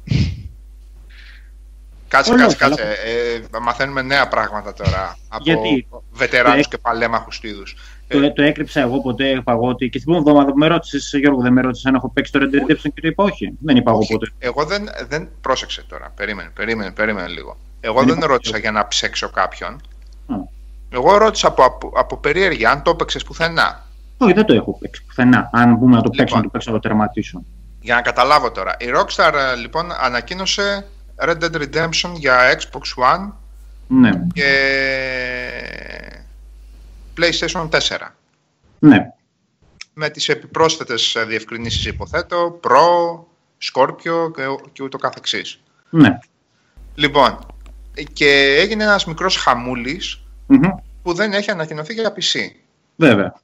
Κάτσε, 2.09 2.33
Όλο, 2.33 2.41
κάτσε, 2.41 2.57
καλά. 2.57 2.75
κάτσε. 2.77 2.93
Ε, 3.53 3.59
μαθαίνουμε 3.61 4.03
νέα 4.03 4.29
πράγματα 4.29 4.73
τώρα 4.73 5.17
από 5.29 5.43
Γιατί; 5.43 5.87
βετεράνους 6.13 6.67
Ε, 6.67 6.69
και 6.69 6.79
παλέμαχους 6.79 7.41
του 7.41 7.47
είδους. 7.47 7.77
Το, 8.09 8.33
το 8.33 8.43
έκρυψα 8.43 8.81
εγώ 8.81 9.01
ποτέ. 9.01 9.29
Είπα 9.29 9.53
εγώ 9.53 9.69
ότι 9.69 9.89
και 9.89 9.99
την 9.99 10.07
πρώτη 10.07 10.21
εβδομάδα 10.29 10.51
που 10.53 10.59
με 10.59 10.67
ρώτησες, 10.67 11.13
Γιώργο, 11.21 11.41
δεν 11.43 11.53
με 11.53 11.61
ρώτησες 11.61 11.87
αν 11.87 11.95
έχω 11.95 12.11
παίξει 12.11 12.33
το 12.33 12.39
Red 12.43 12.55
Dead 12.55 12.71
Redemption 12.71 12.91
και 12.95 13.01
του 13.01 13.07
είπα 13.07 13.25
όχι. 13.25 13.53
Δεν 13.61 13.77
είπα 13.77 13.91
εγώ 13.91 14.01
Όχι, 14.01 14.13
ποτέ. 14.13 14.33
εγώ 14.39 14.65
δεν, 14.65 14.89
δεν 15.09 15.29
πρόσεξε 15.41 15.83
τώρα. 15.89 16.13
Περίμενε, 16.17 16.51
περίμενε, 16.55 16.91
περίμενε 16.91 17.29
λίγο. 17.29 17.57
Εγώ 17.81 17.99
Δεν 17.99 18.07
δεν 18.09 18.17
είπα- 18.17 18.27
ρώτησα 18.27 18.59
για 18.59 18.71
να 18.71 18.89
ψέξω 18.89 19.31
κάποιον. 19.31 19.73
Α. 20.27 20.35
Εγώ 20.89 21.17
ρώτησα 21.17 21.47
από, 21.49 21.65
από, 21.65 21.93
από 21.97 22.17
περιέργεια 22.17 22.71
αν 22.71 22.83
το 22.83 22.91
έπαιξες 22.91 23.25
πουθενά. 23.25 23.85
Όχι, 24.19 24.33
δεν 24.33 24.45
το 24.45 24.55
έχω 24.55 24.79
παίξει 24.81 25.05
πουθενά. 25.05 25.51
Αν 25.53 25.79
πούμε 25.79 25.97
να 25.97 26.03
το 26.03 26.11
παίξω, 26.11 26.23
Λοιπόν. 26.25 26.39
να 26.39 26.43
το 26.45 26.49
παίξω, 26.51 26.71
να 26.73 26.77
το 26.81 26.89
τερματίσω. 26.89 27.43
Για 27.81 27.95
να 27.95 28.01
καταλάβω 28.03 28.51
τώρα. 28.51 28.77
Η 28.79 28.85
Rockstar 28.97 29.33
ε, 29.35 29.55
λοιπόν 29.57 29.87
ανακοίνωσε 30.01 30.87
Red 31.17 31.39
Dead 31.39 31.55
Redemption 31.63 32.13
για 32.15 32.59
Xbox 32.59 33.05
One 33.05 33.33
Ναι, 33.89 34.11
και 34.35 34.51
PlayStation 37.17 37.69
4. 37.69 37.79
ναι. 38.79 39.11
Με 39.99 40.09
τις 40.11 40.29
επιπρόσθετες 40.29 41.15
ε, 41.15 41.25
διευκρινήσεις 41.25 41.85
υποθέτω, 41.87 42.61
Pro, 42.63 42.75
Scorpio 43.73 44.33
και, 44.35 44.43
και 44.73 44.83
ούτω 44.83 44.99
καθεξής. 44.99 45.61
ναι. 45.91 46.19
Λοιπόν, 46.95 47.39
και 48.13 48.57
έγινε 48.61 48.83
ένας 48.85 49.05
μικρός 49.05 49.37
χαμούλης 49.37 50.23
Μμμ. 50.47 50.61
που 51.03 51.13
δεν 51.15 51.33
έχει 51.33 51.51
ανακοινωθεί 51.51 51.95
για 51.95 52.13
PC. 52.17 52.39
Βέβαια. 52.97 53.35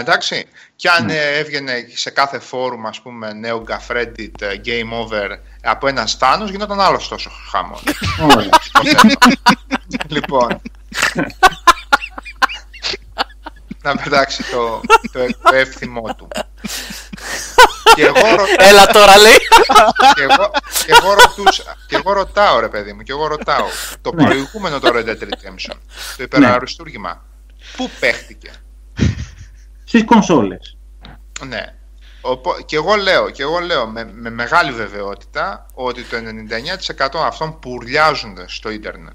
Εντάξει. 0.00 0.44
Και 0.76 0.88
αν 0.90 1.04
Ναι. 1.04 1.14
ε, 1.14 1.38
έβγαινε 1.38 1.86
σε 1.94 2.10
κάθε 2.10 2.38
φόρουμ, 2.38 2.86
ας 2.86 3.00
πούμε, 3.00 3.32
νέο 3.32 3.64
Gaffreddit, 3.68 4.40
ε, 4.40 4.60
Game 4.64 4.90
Over 5.04 5.28
από 5.62 5.86
ένας 5.88 6.10
στάνος, 6.10 6.50
γινόταν 6.50 6.80
άλλος 6.80 7.08
τόσο 7.08 7.30
χαμός. 7.50 7.82
να 13.82 13.96
πετάξει 13.96 14.42
το, 14.50 14.80
το, 15.12 15.26
το 15.42 15.54
εύθυμό 15.54 16.14
του. 16.16 16.28
και 17.94 18.04
εγώ, 18.04 18.36
ρω- 18.36 18.46
Έλα 18.58 18.86
τώρα 18.86 19.16
λέει. 19.18 19.36
και 20.14 20.22
εγώ, 20.22 20.50
και 20.86 20.92
εγώ, 20.92 21.14
ρωτούσα, 21.14 21.76
και 21.86 21.96
εγώ 21.96 22.12
ρωτάω 22.12 22.60
ρε 22.60 22.68
παιδί 22.68 22.92
μου, 22.92 23.02
και 23.02 23.12
εγώ 23.12 23.26
ρωτάω 23.26 23.66
το 24.02 24.12
Ναι. 24.14 24.24
προηγούμενο 24.24 24.78
το 24.80 24.88
Red 24.94 25.04
Dead 25.08 25.22
Redemption, 25.22 25.76
το 26.16 26.22
υπεραριστούργημα, 26.22 27.24
πού 27.76 27.90
παίχτηκε; 28.00 28.50
Στις 29.88 30.04
κονσόλες. 30.04 30.76
Ναι. 31.46 31.74
Οπό- 32.20 32.60
και 32.64 32.76
εγώ 32.76 32.94
λέω, 32.94 33.30
και 33.30 33.42
εγώ 33.42 33.58
λέω 33.58 33.86
με, 33.86 34.10
με 34.14 34.30
μεγάλη 34.30 34.72
βεβαιότητα 34.72 35.66
ότι 35.74 36.02
το 36.02 36.16
99% 36.16 37.18
αυτών 37.26 37.58
που 37.58 37.70
ουρλιάζουν 37.70 38.36
στο 38.46 38.70
ίντερνετ 38.70 39.14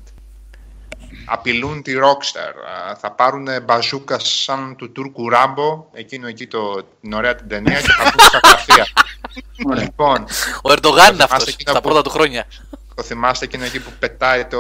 απειλούν 1.26 1.82
τη 1.82 1.94
Rockstar, 1.96 2.54
α, 2.90 2.96
θα 2.96 3.12
πάρουν 3.12 3.48
μπαζούκα 3.66 4.20
σαν 4.20 4.76
του 4.76 4.92
Τούρκου 4.92 5.30
Ράμπο, 5.30 5.86
εκείνο 5.94 6.28
εκεί 6.28 6.48
το, 6.48 6.84
την 7.02 7.14
ωραία 7.14 7.36
την 7.36 7.48
ταινία 7.48 7.82
και 7.82 7.92
θα 7.92 8.12
πούν 8.12 8.26
στα 8.26 8.40
γραφεία. 8.44 8.86
Ωραία. 9.68 9.84
λοιπόν, 9.84 10.26
Ο 10.64 10.72
Ερντογάν 10.72 11.06
είναι 11.14 11.14
Θυμάστε 11.24 11.36
αυτό 11.36 11.50
εκείνο 11.50 11.74
τα 11.74 11.82
που- 11.82 11.88
πρώτα 11.88 12.02
του 12.02 12.10
χρόνια. 12.10 12.46
το 12.96 13.04
θυμάστε 13.04 13.46
εκείνο 13.46 13.64
εκεί 13.64 13.80
που 13.80 13.92
πετάει 14.00 14.46
το, 14.46 14.60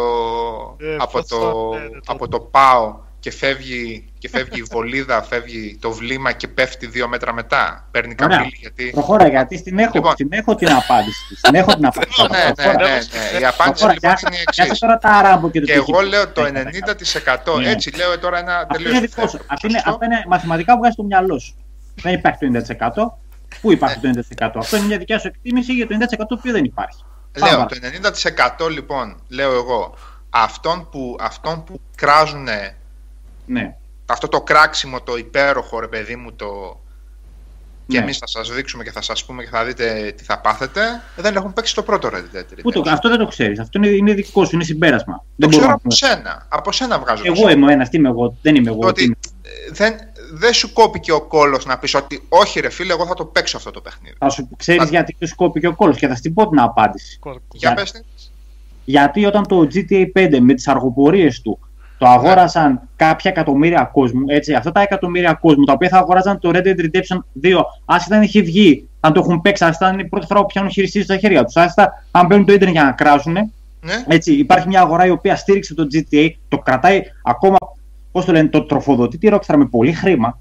Ε, 0.79 0.95
από, 0.99 1.11
πώς 1.11 1.27
το, 1.27 1.37
θα 1.73 1.79
λένε 1.79 1.89
το- 2.05 2.11
από 2.13 2.27
το 2.27 2.39
ΠΑΟ 2.39 2.99
και 3.21 3.31
φεύγει, 3.31 4.13
και 4.17 4.29
φεύγει 4.29 4.59
η 4.59 4.63
βολίδα, 4.71 5.23
φεύγει 5.23 5.77
το 5.81 5.91
βλήμα 5.91 6.31
και 6.31 6.47
πέφτει 6.47 6.85
δύο 6.87 7.07
μέτρα 7.07 7.33
μετά. 7.33 7.87
Παίρνει 7.91 8.15
Ωραία. 8.23 8.37
καμπύλη 8.37 8.57
γιατί... 8.61 8.89
Προχώρα, 8.91 9.27
γιατί 9.27 9.57
στην 9.57 9.79
έχω, 9.79 9.91
Λοιπόν. 9.93 10.11
στην 10.11 10.27
έχω 10.31 10.55
την 10.55 10.69
απάντηση. 10.71 11.35
Στην 11.35 11.55
έχω 11.55 11.73
την 11.75 11.85
απάντηση. 11.85 12.21
Ναι, 12.21 12.37
ναι, 12.37 12.53
Προχώρα. 12.53 12.87
ναι, 12.87 12.93
ναι. 13.33 13.39
Η 13.39 13.45
απάντηση 13.45 13.57
Προχώρα, 13.57 13.93
λοιπόν 13.93 13.99
πιάσε- 13.99 14.27
είναι 14.27 14.35
η 14.41 14.43
πιάσε 14.43 14.61
εξής. 14.61 14.79
τώρα 14.79 14.97
τα 14.97 15.21
ράμπο 15.21 15.49
και 15.49 15.59
το 15.59 15.65
Και 15.65 15.71
τι 15.71 15.77
εγώ 15.77 15.99
έχει. 15.99 16.09
λέω 16.09 16.27
το 16.29 16.41
90%. 16.43 17.53
90%. 17.55 17.59
Ναι. 17.61 17.69
Έτσι 17.69 17.95
λέω 17.95 18.19
τώρα 18.19 18.37
ένα 18.39 18.55
Αυτό 18.57 18.73
τελείως 18.73 18.91
είναι 18.91 18.99
δικό 19.07 19.27
σου. 19.27 19.39
Αυτό 19.47 19.67
είναι, 19.67 19.81
αυτό 19.85 20.05
είναι 20.05 20.23
μαθηματικά 20.27 20.73
που 20.73 20.79
βγάζει 20.79 20.95
το 20.95 21.03
μυαλό 21.03 21.39
σου. 21.39 21.55
Δεν 22.01 22.13
υπάρχει 22.13 22.39
το 22.39 22.45
90%. 22.45 23.19
Πού 23.61 23.71
υπάρχει 23.71 23.99
το 23.99 24.09
90%. 24.39 24.49
Αυτό 24.55 24.77
είναι 24.77 24.85
μια 24.85 24.97
δικιά 24.97 25.19
σου 25.19 25.27
εκτίμηση 25.27 25.73
για 25.73 25.87
το 25.87 25.95
90% 25.99 26.17
το 26.17 26.35
οποίο 26.39 26.51
δεν 26.51 26.63
υπάρχει. 26.63 27.03
Πάμε 27.39 27.49
Λέω 27.51 27.65
παρακάτω. 27.65 28.59
το 28.59 28.67
90% 28.67 28.69
λοιπόν, 28.71 29.21
λέω 29.27 29.53
εγώ, 29.53 29.95
αυτών 30.29 30.89
που, 30.91 31.15
αυτών 31.19 31.63
που 31.63 31.81
κράζουν 31.95 32.47
Ναι. 33.45 33.75
αυτό 34.05 34.27
το 34.27 34.41
κράξιμο, 34.41 35.01
το 35.01 35.17
υπέροχο 35.17 35.79
ρε 35.79 35.87
παιδί 35.87 36.15
μου, 36.15 36.33
το. 36.33 36.79
Και 37.87 37.97
Ναι. 37.97 38.03
εμείς 38.03 38.17
θα 38.17 38.27
σας 38.27 38.51
δείξουμε 38.53 38.83
και 38.83 38.91
θα 38.91 39.01
σας 39.01 39.25
πούμε 39.25 39.43
και 39.43 39.49
θα 39.49 39.65
δείτε 39.65 40.13
τι 40.17 40.23
θα 40.23 40.39
πάθετε. 40.39 40.81
Δεν 41.15 41.35
έχουν 41.35 41.53
παίξει 41.53 41.75
το 41.75 41.83
πρώτο 41.83 42.09
Red 42.11 42.37
Dead 42.37 42.43
Πού 42.61 42.71
το, 42.71 42.79
Redemption. 42.79 42.87
αυτό 42.87 43.09
δεν 43.09 43.17
το 43.17 43.27
ξέρεις. 43.27 43.59
Αυτό 43.59 43.77
είναι, 43.77 43.87
είναι 43.87 44.13
δικό 44.13 44.45
σου, 44.45 44.55
είναι 44.55 44.63
συμπέρασμα. 44.63 45.15
Το 45.17 45.23
δεν 45.35 45.49
ξέρω 45.49 45.63
μπορούμε 45.65 45.81
από 45.85 45.95
σένα. 45.95 46.45
Από 46.49 46.71
σένα 46.71 46.99
βγάζω. 46.99 47.23
το 47.23 47.33
Εγώ 47.35 47.49
είμαι 47.49 47.65
ο 47.65 47.69
ένας, 47.69 47.89
τι 47.89 47.97
είμαι 47.97 48.09
εγώ. 48.09 48.37
Δεν 48.41 48.55
είμαι 48.55 48.69
εγώ. 48.69 48.79
Το 48.79 48.87
ότι 48.87 48.99
τι 48.99 49.05
είμαι. 49.05 49.15
ε, 49.41 49.71
δεν, 49.71 49.95
δεν 50.33 50.53
σου 50.53 50.73
κόπηκε 50.73 51.11
ο 51.11 51.21
κόλος 51.21 51.65
να 51.65 51.77
πεις 51.77 51.93
ότι 51.93 52.25
όχι, 52.29 52.59
ρε 52.59 52.69
φίλε, 52.69 52.93
εγώ 52.93 53.05
θα 53.05 53.13
το 53.13 53.25
παίξω 53.25 53.57
αυτό 53.57 53.71
το 53.71 53.81
παιχνίδι. 53.81 54.15
Θα 54.19 54.29
σου 54.29 54.49
ξέρεις 54.57 54.81
Α- 54.81 54.85
γιατί 54.89 55.15
του 55.19 55.27
κόπηκε 55.35 55.67
ο 55.67 55.75
κόλος 55.75 55.97
και 55.97 56.07
θα 56.07 56.15
στην 56.15 56.33
πω 56.33 56.49
την 56.49 56.59
απάντηση. 56.59 57.19
Κόρκο. 57.19 57.41
Για 57.51 57.69
Για- 57.73 57.73
πες 57.73 57.91
τι. 57.91 57.99
Γιατί 58.85 59.25
όταν 59.25 59.47
το 59.47 59.67
GTA 59.73 60.05
5 60.13 60.39
με 60.39 60.53
τις 60.53 60.67
αργοπορίες 60.67 61.41
του 61.41 61.59
το 62.01 62.07
αγόρασαν 62.07 62.81
κάποια 62.95 63.31
εκατομμύρια 63.31 63.89
κόσμου, 63.93 64.23
έτσι, 64.27 64.53
αυτά 64.53 64.71
τα 64.71 64.81
εκατομμύρια 64.81 65.33
κόσμου, 65.33 65.63
τα 65.63 65.73
οποία 65.73 65.89
θα 65.89 65.97
αγόραζαν 65.97 66.39
το 66.39 66.51
Red 66.53 66.67
Dead 66.67 66.79
Redemption 66.79 67.17
2, 67.43 67.61
άσχετα 67.85 68.15
αν 68.15 68.21
έχει 68.21 68.41
βγει, 68.41 68.87
αν 68.99 69.13
το 69.13 69.19
έχουν 69.19 69.41
παίξει, 69.41 69.63
άσχετα 69.63 69.85
αν 69.85 69.93
είναι 69.93 70.01
η 70.01 70.05
πρώτη 70.05 70.25
φορά 70.25 70.39
που 70.39 70.45
πιάνουν 70.45 70.71
χειριστή 70.71 71.03
στα 71.03 71.17
χέρια 71.17 71.43
τους, 71.43 71.55
άσχετα 71.55 72.03
αν 72.11 72.25
μπαίνουν 72.25 72.45
το 72.45 72.53
ίντερνετ 72.53 72.75
για 72.75 72.83
να 72.83 72.91
κράσουν. 72.91 73.33
Ναι. 73.33 74.03
Έτσι, 74.07 74.33
υπάρχει 74.33 74.67
μια 74.67 74.81
αγορά 74.81 75.05
η 75.05 75.09
οποία 75.09 75.35
στήριξε 75.35 75.73
το 75.73 75.87
GTA, 75.93 76.29
το 76.47 76.57
κρατάει 76.57 77.01
ακόμα, 77.23 77.57
πώς 78.11 78.25
το 78.25 78.31
λένε, 78.31 78.47
το 78.47 78.63
τροφοδοτεί 78.63 79.17
τη 79.17 79.27
Rockstar 79.31 79.55
με 79.55 79.65
πολύ 79.65 79.93
χρήμα. 79.93 80.39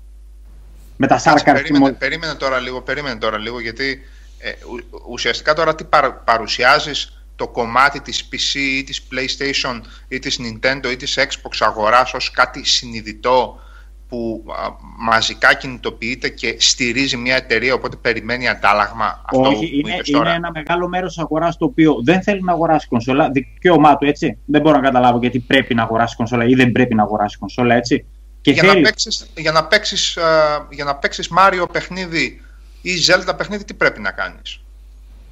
Με 0.96 1.06
τα 1.06 1.14
Κάτσε, 1.14 1.28
σάρκα 1.28 1.52
περίμενε, 1.52 1.92
περίμενε 1.92 2.34
τώρα 2.34 2.58
λίγο, 2.58 2.80
περίμενε 2.80 3.18
τώρα 3.18 3.38
λίγο, 3.38 3.60
γιατί 3.60 4.00
ε, 4.38 4.50
ου- 4.70 5.02
ουσιαστικά 5.10 5.54
τώρα 5.54 5.74
τι 5.74 5.84
παρα, 5.84 6.12
παρουσιάζεις 6.12 7.19
το 7.40 7.48
κομμάτι 7.48 8.00
της 8.00 8.28
PC 8.32 8.54
ή 8.78 8.84
της 8.84 9.06
PlayStation 9.10 9.80
ή 10.08 10.18
της 10.18 10.40
Nintendo 10.42 10.90
ή 10.92 10.96
της 10.96 11.18
Xbox 11.18 11.56
αγοράς 11.60 12.14
ως 12.14 12.30
κάτι 12.30 12.64
συνειδητό 12.64 13.60
που 14.08 14.44
α, 14.48 14.68
μαζικά 14.98 15.54
κινητοποιείται 15.54 16.28
και 16.28 16.56
στηρίζει 16.58 17.16
μια 17.16 17.36
εταιρεία 17.36 17.74
οπότε 17.74 17.96
περιμένει 17.96 18.48
αντάλλαγμα 18.48 19.22
αυτό 19.24 19.48
Όχι, 19.48 19.56
που 19.56 19.62
είναι, 19.62 19.94
είπες 19.94 20.08
είναι 20.08 20.18
τώρα. 20.18 20.30
ένα 20.32 20.50
μεγάλο 20.50 20.88
μέρος 20.88 21.14
της 21.14 21.22
αγοράς 21.22 21.56
το 21.56 21.64
οποίο 21.64 22.00
δεν 22.04 22.22
θέλει 22.22 22.42
να 22.42 22.52
αγοράσει 22.52 22.88
κονσόλα. 22.88 23.30
Δικαίωμά 23.30 23.96
του, 23.96 24.06
έτσι. 24.06 24.38
Δεν 24.44 24.60
μπορώ 24.60 24.76
να 24.76 24.82
καταλάβω 24.82 25.18
γιατί 25.18 25.38
πρέπει 25.38 25.74
να 25.74 25.82
αγοράσει 25.82 26.16
κονσόλα 26.16 26.44
ή 26.44 26.54
δεν 26.54 26.72
πρέπει 26.72 26.94
να 26.94 27.02
αγοράσει 27.02 27.38
κονσόλα, 27.38 27.74
έτσι. 27.74 28.04
Και 28.40 28.50
για, 28.50 28.62
θέλει. 28.62 28.80
να 28.80 28.88
παίξεις, 28.88 29.30
για, 29.36 29.52
να 29.52 29.64
παίξεις, 29.64 30.16
α, 30.16 30.66
για 30.70 30.84
να 30.84 30.94
παίξεις 30.94 31.30
Mario 31.38 31.66
παιχνίδι 31.72 32.40
ή 32.82 32.90
Zelda 33.06 33.36
παιχνίδι 33.36 33.64
τι 33.64 33.74
πρέπει 33.74 34.00
να 34.00 34.10
κάνεις; 34.10 34.60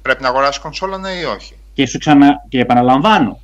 Πρέπει 0.01 0.21
να 0.21 0.27
αγοράσεις 0.27 0.61
κονσόλα 0.61 0.97
ναι 0.97 1.11
ή 1.11 1.23
όχι; 1.23 1.58
Και 1.73 1.87
σου 1.87 1.97
ξανα. 1.97 2.45
και 2.49 2.59
επαναλαμβάνω. 2.59 3.39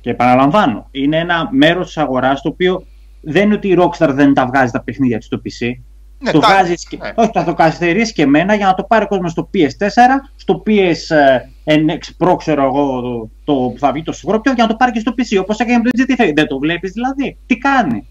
Και 0.00 0.10
επαναλαμβάνω. 0.10 0.88
Είναι 0.90 1.18
ένα 1.18 1.48
μέρος 1.52 1.86
της 1.86 1.96
αγοράς 1.98 2.42
το 2.42 2.48
οποίο 2.48 2.84
δεν 3.20 3.42
είναι 3.44 3.54
ότι 3.54 3.68
η 3.68 3.76
Rockstar 3.80 4.08
δεν 4.12 4.34
τα 4.34 4.46
βγάζει 4.46 4.72
τα 4.72 4.80
παιχνίδια 4.82 5.18
της 5.18 5.26
στο 5.26 5.40
PC. 5.44 5.70
Ναι, 6.18 6.30
το 6.30 6.38
τα- 6.38 6.48
βγάζεις 6.48 6.88
και... 6.88 6.96
ναι. 7.02 7.12
Όχι, 7.14 7.30
θα 7.32 7.44
το 7.44 7.54
καθυστερήσει 7.54 8.12
και 8.12 8.22
εμένα 8.22 8.54
για 8.54 8.66
να 8.66 8.74
το 8.74 8.82
πάρει 8.84 9.04
ο 9.04 9.08
κόσμος 9.08 9.30
στο 9.30 9.50
PS4, 9.54 9.98
στο 10.36 10.62
PSNX 10.66 11.98
Pro, 12.26 12.36
ξέρω 12.38 12.62
εγώ, 12.64 13.00
το, 13.00 13.28
το 13.44 13.52
που 13.54 13.74
θα 13.78 13.92
βγει 13.92 14.02
το 14.02 14.12
Σκόρπιο, 14.12 14.52
για 14.52 14.62
να 14.64 14.70
το 14.70 14.76
πάρει 14.76 14.92
και 14.92 15.00
στο 15.00 15.14
PC. 15.18 15.40
Όπως 15.40 15.58
έκανε 15.58 15.78
με 15.84 15.90
το 15.90 16.04
GTA. 16.24 16.32
Δεν 16.34 16.46
το 16.46 16.58
βλέπεις 16.58 16.92
δηλαδή. 16.92 17.36
Τι 17.46 17.58
κάνει; 17.58 18.06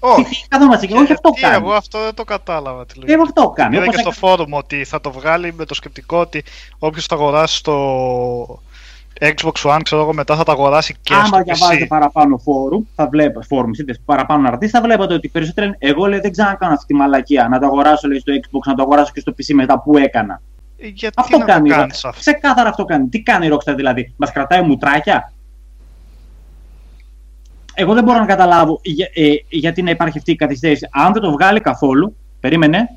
Όχι. 0.00 0.24
Τι 0.24 0.48
καθόμαστε 0.48 0.86
και 0.86 0.94
όχι 0.94 1.12
αυτό 1.12 1.30
Τι, 1.30 1.40
κάνει. 1.40 1.54
εγώ 1.54 1.72
αυτό 1.72 2.02
δεν 2.02 2.14
το 2.14 2.24
κατάλαβα. 2.24 2.86
Τι 2.86 3.12
Εγώ 3.12 3.22
αυτό 3.22 3.48
κάνει. 3.56 3.76
Είδα 3.76 3.84
Όπως 3.84 3.94
και 3.94 4.00
στο 4.00 4.10
έκανε- 4.16 4.36
φόρουμ 4.36 4.52
ότι 4.54 4.84
θα 4.84 5.00
το 5.00 5.10
βγάλει 5.12 5.52
με 5.54 5.64
το 5.64 5.74
σκεπτικό 5.74 6.18
ότι 6.20 6.44
όποιος 6.78 7.06
το 7.06 7.14
αγοράσει 7.14 7.56
στο 7.56 8.62
Xbox 9.22 9.52
One, 9.76 9.80
ξέρω 9.82 10.02
εγώ, 10.02 10.14
μετά 10.14 10.36
θα 10.36 10.44
το 10.44 10.52
αγοράσει 10.52 10.96
και 11.02 11.14
Άμα 11.14 11.24
στο 11.26 11.42
διαβάζετε 11.42 11.84
PC. 11.84 11.88
παραπάνω 11.88 12.38
φόρουμ, 12.38 12.82
θα 12.94 13.08
βλέπετε 13.08 13.46
φόρουμ, 13.46 13.70
είτε 13.80 13.94
παραπάνω 14.04 14.48
αρτή, 14.48 14.68
θα 14.68 14.80
βλέπετε 14.80 15.14
ότι 15.14 15.28
περισσότεροι 15.28 15.66
λένε, 15.66 15.78
Εγώ 15.80 16.06
λέει, 16.06 16.18
δεν 16.20 16.32
ξανακάνω 16.32 16.72
αυτή 16.74 16.86
τη 16.86 16.94
μαλακία. 16.94 17.48
Να 17.48 17.58
το 17.58 17.66
αγοράσω 17.66 18.08
λέει, 18.08 18.18
στο 18.18 18.32
Xbox, 18.42 18.60
να 18.66 18.74
το 18.74 18.82
αγοράσω 18.82 19.12
και 19.14 19.20
στο 19.20 19.32
PC 19.32 19.54
μετά 19.54 19.80
που 19.80 19.96
έκανα. 19.98 20.40
Γιατί 20.76 21.14
αυτό 21.18 21.38
να 21.38 21.44
κάνει. 21.44 21.68
το 21.68 21.74
η 21.74 21.78
κάνεις 21.78 21.94
Rockstar. 21.96 22.08
αυτό; 22.08 22.20
Ξεκάθαρα 22.20 22.68
αυτό 22.68 22.84
κάνει. 22.84 23.08
Τι 23.08 23.22
κάνει 23.22 23.46
η 23.46 23.50
Rockstar 23.52 23.74
δηλαδή, 23.76 24.12
μας 24.16 24.32
κρατάει 24.32 24.62
μουτράκια; 24.62 25.32
Εγώ 27.74 27.94
δεν 27.94 28.04
μπορώ 28.04 28.18
να 28.18 28.26
καταλάβω 28.26 28.80
για- 28.82 29.10
ε, 29.14 29.22
γιατί 29.48 29.82
να 29.82 29.90
υπάρχει 29.90 30.18
αυτή 30.18 30.30
η 30.30 30.36
καθυστέρηση. 30.36 30.88
Αν 30.92 31.12
δεν 31.12 31.22
το 31.22 31.30
βγάλει 31.30 31.60
καθόλου, 31.60 32.16
περίμενε. 32.40 32.88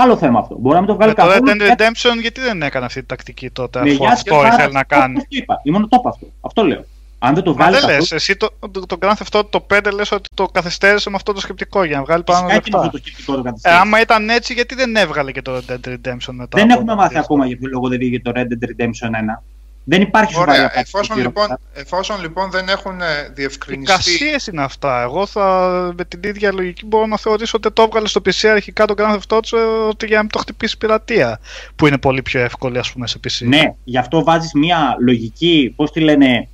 Άλλο 0.00 0.16
θέμα 0.16 0.38
αυτό. 0.38 0.56
Μπορεί 0.58 0.74
να 0.74 0.80
μην 0.80 0.88
το 0.90 0.94
βγάλει 0.96 1.12
Με 1.16 1.22
το 1.22 1.28
καθόλου. 1.28 1.50
Red 1.50 1.62
Dead 1.62 1.74
Redemption 1.80 2.20
γιατί 2.20 2.40
δεν 2.40 2.62
έκανε 2.62 2.84
αυτή 2.84 3.00
τη 3.00 3.06
τακτική 3.06 3.50
τότε, 3.50 3.80
με 3.82 3.90
αφού 3.90 4.02
γεια 4.02 4.12
αυτό 4.12 4.34
και 4.34 4.40
χαρά, 4.40 4.54
ήθελε 4.54 4.72
να 4.72 4.84
κάνει. 4.84 5.12
όπως 5.12 5.22
το 5.22 5.36
είπα. 5.36 5.60
Ήμουν 5.62 5.88
το 5.88 5.96
είπα 6.00 6.08
αυτό. 6.08 6.26
Αυτό 6.40 6.64
λέω. 6.64 6.84
Αν 7.22 7.34
δεν 7.34 7.42
το 7.42 7.50
Μα 7.50 7.56
βγάλει 7.56 7.72
δεν 7.72 7.80
καθόλου. 7.80 7.98
λες, 8.00 8.12
εσύ 8.12 8.36
το, 8.36 8.48
το, 8.70 8.86
το 8.86 8.96
Grand 9.00 9.12
Theft 9.12 9.40
Auto 9.40 9.50
το 9.50 9.66
5 9.74 9.92
λες 9.94 10.12
ότι 10.12 10.28
το 10.34 10.46
καθυστέρησε 10.46 11.10
με 11.10 11.16
αυτό 11.16 11.32
το 11.32 11.40
σκεπτικό 11.40 11.84
για 11.84 11.96
να 11.96 12.02
βγάλει 12.02 12.22
πάνω 12.22 12.38
Φυσικά 12.48 12.60
και 12.60 12.70
με 12.72 12.78
αυτό 12.78 12.82
λεφτά. 12.82 12.98
το 12.98 13.06
σκεπτικό 13.06 13.32
το 13.34 13.40
Ε, 13.40 13.42
καθυστέρησε. 13.42 13.80
άμα 13.80 14.00
ήταν 14.00 14.28
έτσι, 14.30 14.52
γιατί 14.52 14.74
δεν 14.74 14.96
έβγαλε 14.96 15.32
και 15.32 15.42
το 15.42 15.56
Red 15.56 15.72
Dead 15.72 15.88
Redemption 15.88 16.32
μετά. 16.32 16.58
Δεν 16.58 16.64
από 16.64 16.72
έχουμε 16.72 16.90
το 16.90 16.96
μάθει 16.96 17.14
PS4. 17.16 17.18
ακόμα 17.18 17.46
για 17.46 17.56
ποιο 17.56 17.68
λόγο 17.72 17.88
δεν 17.88 17.98
βγήκε 17.98 18.20
το 18.20 18.32
Red 18.34 18.38
Dead 18.46 18.64
Redemption 18.84 19.10
1. 19.10 19.42
Δεν 19.84 20.02
υπάρχει 20.02 20.32
σοβαρή 20.32 20.50
Ωραία. 20.50 20.64
απάντηση 20.66 20.92
Εφόσον 20.94 21.04
από 21.10 21.14
τη 21.14 21.26
λοιπόν, 21.26 21.46
Rockstar. 21.50 21.80
εφόσον 21.80 22.20
λοιπόν 22.20 22.50
δεν 22.50 22.68
έχουν 22.68 23.00
ε, 23.00 23.28
διευκρινιστεί. 23.34 23.92
Εικασίες 23.92 24.46
είναι 24.46 24.62
αυτά. 24.62 25.02
Εγώ 25.02 25.26
θα, 25.26 25.92
με 25.96 26.04
την 26.04 26.20
ίδια 26.24 26.52
λογική 26.52 26.86
μπορώ 26.86 27.06
να 27.06 27.16
θεωρήσω 27.16 27.56
ότι 27.56 27.72
το 27.72 27.82
έβγαλε 27.82 28.08
στο 28.08 28.20
PC 28.24 28.46
αρχικά 28.48 28.84
το 28.84 28.94
Grand 28.96 29.16
Theft 29.16 29.36
Auto 29.36 29.88
ότι 29.88 30.06
για 30.06 30.16
να 30.16 30.22
μην 30.22 30.30
το 30.30 30.38
χτυπήσει 30.38 30.78
πειρατεία. 30.78 31.40
Που 31.76 31.86
είναι 31.86 31.98
πολύ 31.98 32.22
πιο 32.22 32.40
εύκολη 32.40 32.78
ας 32.78 32.92
πούμε 32.92 33.06
σε 33.06 33.20
PC. 33.24 33.46
Ναι, 33.46 33.74
γι' 33.84 33.98
αυτό 33.98 34.24
βάζεις 34.24 34.52
μια 34.52 34.96
λογική, 35.00 35.72
πώς 35.76 35.90
τη 35.92 36.00
λένε, 36.00 36.48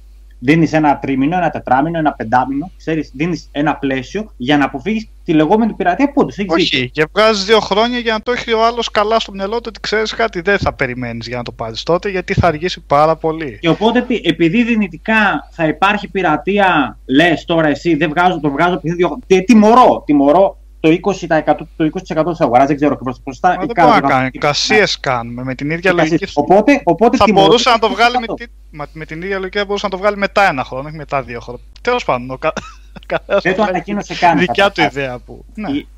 δίνεις 0.47 0.73
ένα 0.73 0.99
τρίμηνο, 0.99 1.37
ένα 1.37 1.50
τετράμινο, 1.50 1.99
ένα 1.99 2.12
πεντάμινο, 2.12 2.71
ξέρεις, 2.76 3.11
δίνεις 3.15 3.49
ένα 3.53 3.76
πλαίσιο 3.76 4.33
για 4.37 4.57
να 4.57 4.65
αποφύγεις 4.65 5.09
τη 5.25 5.33
λεγόμενη 5.33 5.73
πειρατεία. 5.73 6.12
Πόντω, 6.12 6.29
έχει 6.29 6.43
δίκιο. 6.43 6.55
Όχι, 6.55 6.91
και 6.91 7.07
βγάζεις 7.12 7.45
δύο 7.45 7.61
χρόνια 7.61 7.99
για 7.99 8.12
να 8.12 8.21
το 8.21 8.33
έχει 8.33 8.53
ο 8.53 8.65
άλλος 8.65 8.91
καλά 8.91 9.21
στο 9.21 9.33
μυαλό 9.33 9.57
του 9.57 9.65
ότι 9.67 9.81
ξέρεις 9.81 10.15
κάτι 10.15 10.41
δεν 10.41 10.59
θα 10.59 10.73
περιμένεις 10.73 11.26
για 11.26 11.37
να 11.37 11.43
το 11.43 11.53
πάρεις 11.53 11.83
τότε 11.83 12.09
γιατί 12.09 12.35
θα 12.35 12.47
αργήσει 12.47 12.81
πάρα 12.87 13.17
πολύ. 13.17 13.59
Και 13.61 13.69
οπότε 13.69 13.99
επει- 13.99 14.26
επειδή 14.26 14.62
δυνητικά 14.62 15.49
θα 15.50 15.67
υπάρχει 15.67 16.09
πειρατεία, 16.09 16.99
λες 17.07 17.45
τώρα 17.45 17.69
εσύ, 17.69 17.95
δεν 17.95 18.09
βγάζω, 18.09 18.41
το 18.41 18.50
βγάζω 18.50 18.75
επειδή 18.75 18.95
δύο. 18.95 19.19
Τι, 19.26 19.45
τιμωρώ, 19.45 20.03
τιμωρώ 20.07 20.59
το 20.80 20.88
20%, 20.88 21.66
το 21.76 21.85
20% 21.85 22.30
της 22.30 22.40
αγοράς, 22.40 22.66
δεν 22.66 22.76
ξέρω 22.76 22.92
ακριβώς 22.92 23.21
ποσοστά. 23.25 23.49
Μα 23.49 23.54
ή 23.54 23.59
δεν 23.66 23.75
κάτω, 23.75 23.88
μπορεί 23.88 24.00
να 24.02 24.09
να- 24.09 24.14
κάνει. 24.14 24.30
Κασίε 24.30 24.85
κάνουμε 25.00 25.45
με 25.45 25.54
την 25.54 25.71
ίδια 25.71 25.90
Εικασίες. 25.90 26.11
λογική. 26.21 26.33
Οπότε, 26.35 26.80
οπότε 26.85 27.16
Θα 27.16 27.25
τιμωρώ 27.25 27.47
μπορούσε 27.47 27.64
το 27.64 27.71
να 27.71 27.78
το 27.78 27.88
βγάλει 27.88 28.18
με, 28.18 28.25
20%. 28.28 28.35
τη- 28.37 28.76
μα- 28.76 28.88
με 28.92 29.04
την 29.04 29.23
ίδια 29.23 29.38
λογική 29.38 29.59
θα 29.59 29.64
μπορούσε 29.64 29.85
να 29.87 29.90
το 29.90 29.99
βγάλει 29.99 30.16
μετά 30.16 30.49
ένα 30.49 30.64
χρόνο, 30.64 30.88
όχι 30.88 30.97
μετά 30.97 31.23
δύο 31.23 31.40
χρόνια. 31.40 31.62
Τέλος 31.80 32.04
πάντων, 32.04 32.30
ο 32.30 32.38
κα... 32.38 32.52
καθένας 33.06 33.42
Δεν 33.42 33.54
το 33.56 33.62
θα 33.62 33.68
ανακοίνωσε 33.68 34.12
έχει 34.12 34.21
καν. 34.21 34.38
Δικιά 34.38 34.64
του 34.66 34.73
καταρχάς. 34.75 34.92
ιδέα 35.02 35.18
που. 35.18 35.45
Ναι. 35.54 35.71
Η, 35.71 35.88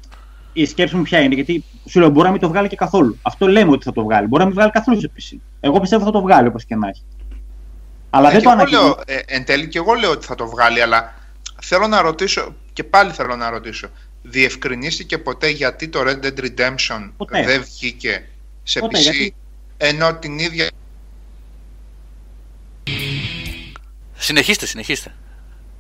η 0.53 0.67
σκέψη 0.67 0.97
μου 0.97 1.03
ποια 1.03 1.21
είναι, 1.21 1.35
γιατί 1.35 1.65
σου 1.89 1.99
λέω 2.01 2.09
μπορεί 2.09 2.27
να 2.27 2.33
μην 2.33 2.41
το 2.41 2.49
βγάλει 2.49 2.69
και 2.69 2.77
καθόλου. 2.77 3.19
Αυτό 3.23 3.47
λέμε 3.49 3.71
ότι 3.71 3.85
θα 3.85 3.93
το 3.93 4.03
βγάλει. 4.03 4.27
Μπορεί 4.27 4.41
να 4.43 4.47
μην 4.49 4.55
βγάλει 4.57 4.71
καθόλου 4.73 5.01
σε 5.01 5.11
PC. 5.17 5.37
Εγώ 5.61 5.81
πιστεύω 5.81 6.05
θα 6.05 6.11
το 6.11 6.21
βγάλει 6.21 6.49
όπως 6.49 6.65
και 6.65 6.75
να 6.77 6.89
έχει. 6.89 7.03
Αλλά 8.11 8.29
Ε, 8.29 8.31
δεν 8.31 8.41
και 8.41 8.45
το 8.47 8.51
εγώ 8.53 8.61
ανακοίνωσε. 8.61 8.87
λέω, 8.87 9.17
ε, 9.19 9.35
εν 9.37 9.45
τέλει 9.45 9.69
και 9.69 9.79
εγώ 9.79 9.93
λέω 9.95 10.11
ότι 10.11 10.27
θα 10.27 10.35
το 10.35 10.47
βγάλει, 10.49 10.83
αλλά 10.83 11.15
θέλω 11.63 11.87
να 11.87 12.01
ρωτήσω, 12.01 12.55
και 12.73 12.85
πάλι 12.85 13.11
θέλω 13.13 13.37
να 13.37 13.51
ρωτήσω, 13.51 13.89
διευκρινίστηκε 14.23 15.19
ποτέ 15.19 15.49
γιατί 15.49 15.89
το 15.89 16.01
Red 16.07 16.25
Dead 16.25 16.39
Redemption 16.41 17.11
Ποτέ. 17.17 17.43
δεν 17.45 17.63
βγήκε 17.63 18.29
σε 18.63 18.81
Ποτέ, 18.81 18.99
PC 18.99 19.03
γιατί- 19.03 19.35
ενώ 19.77 20.15
την 20.15 20.39
ίδια 20.39 20.71
Συνεχίστε, 24.17 24.67
συνεχίστε. 24.67 25.15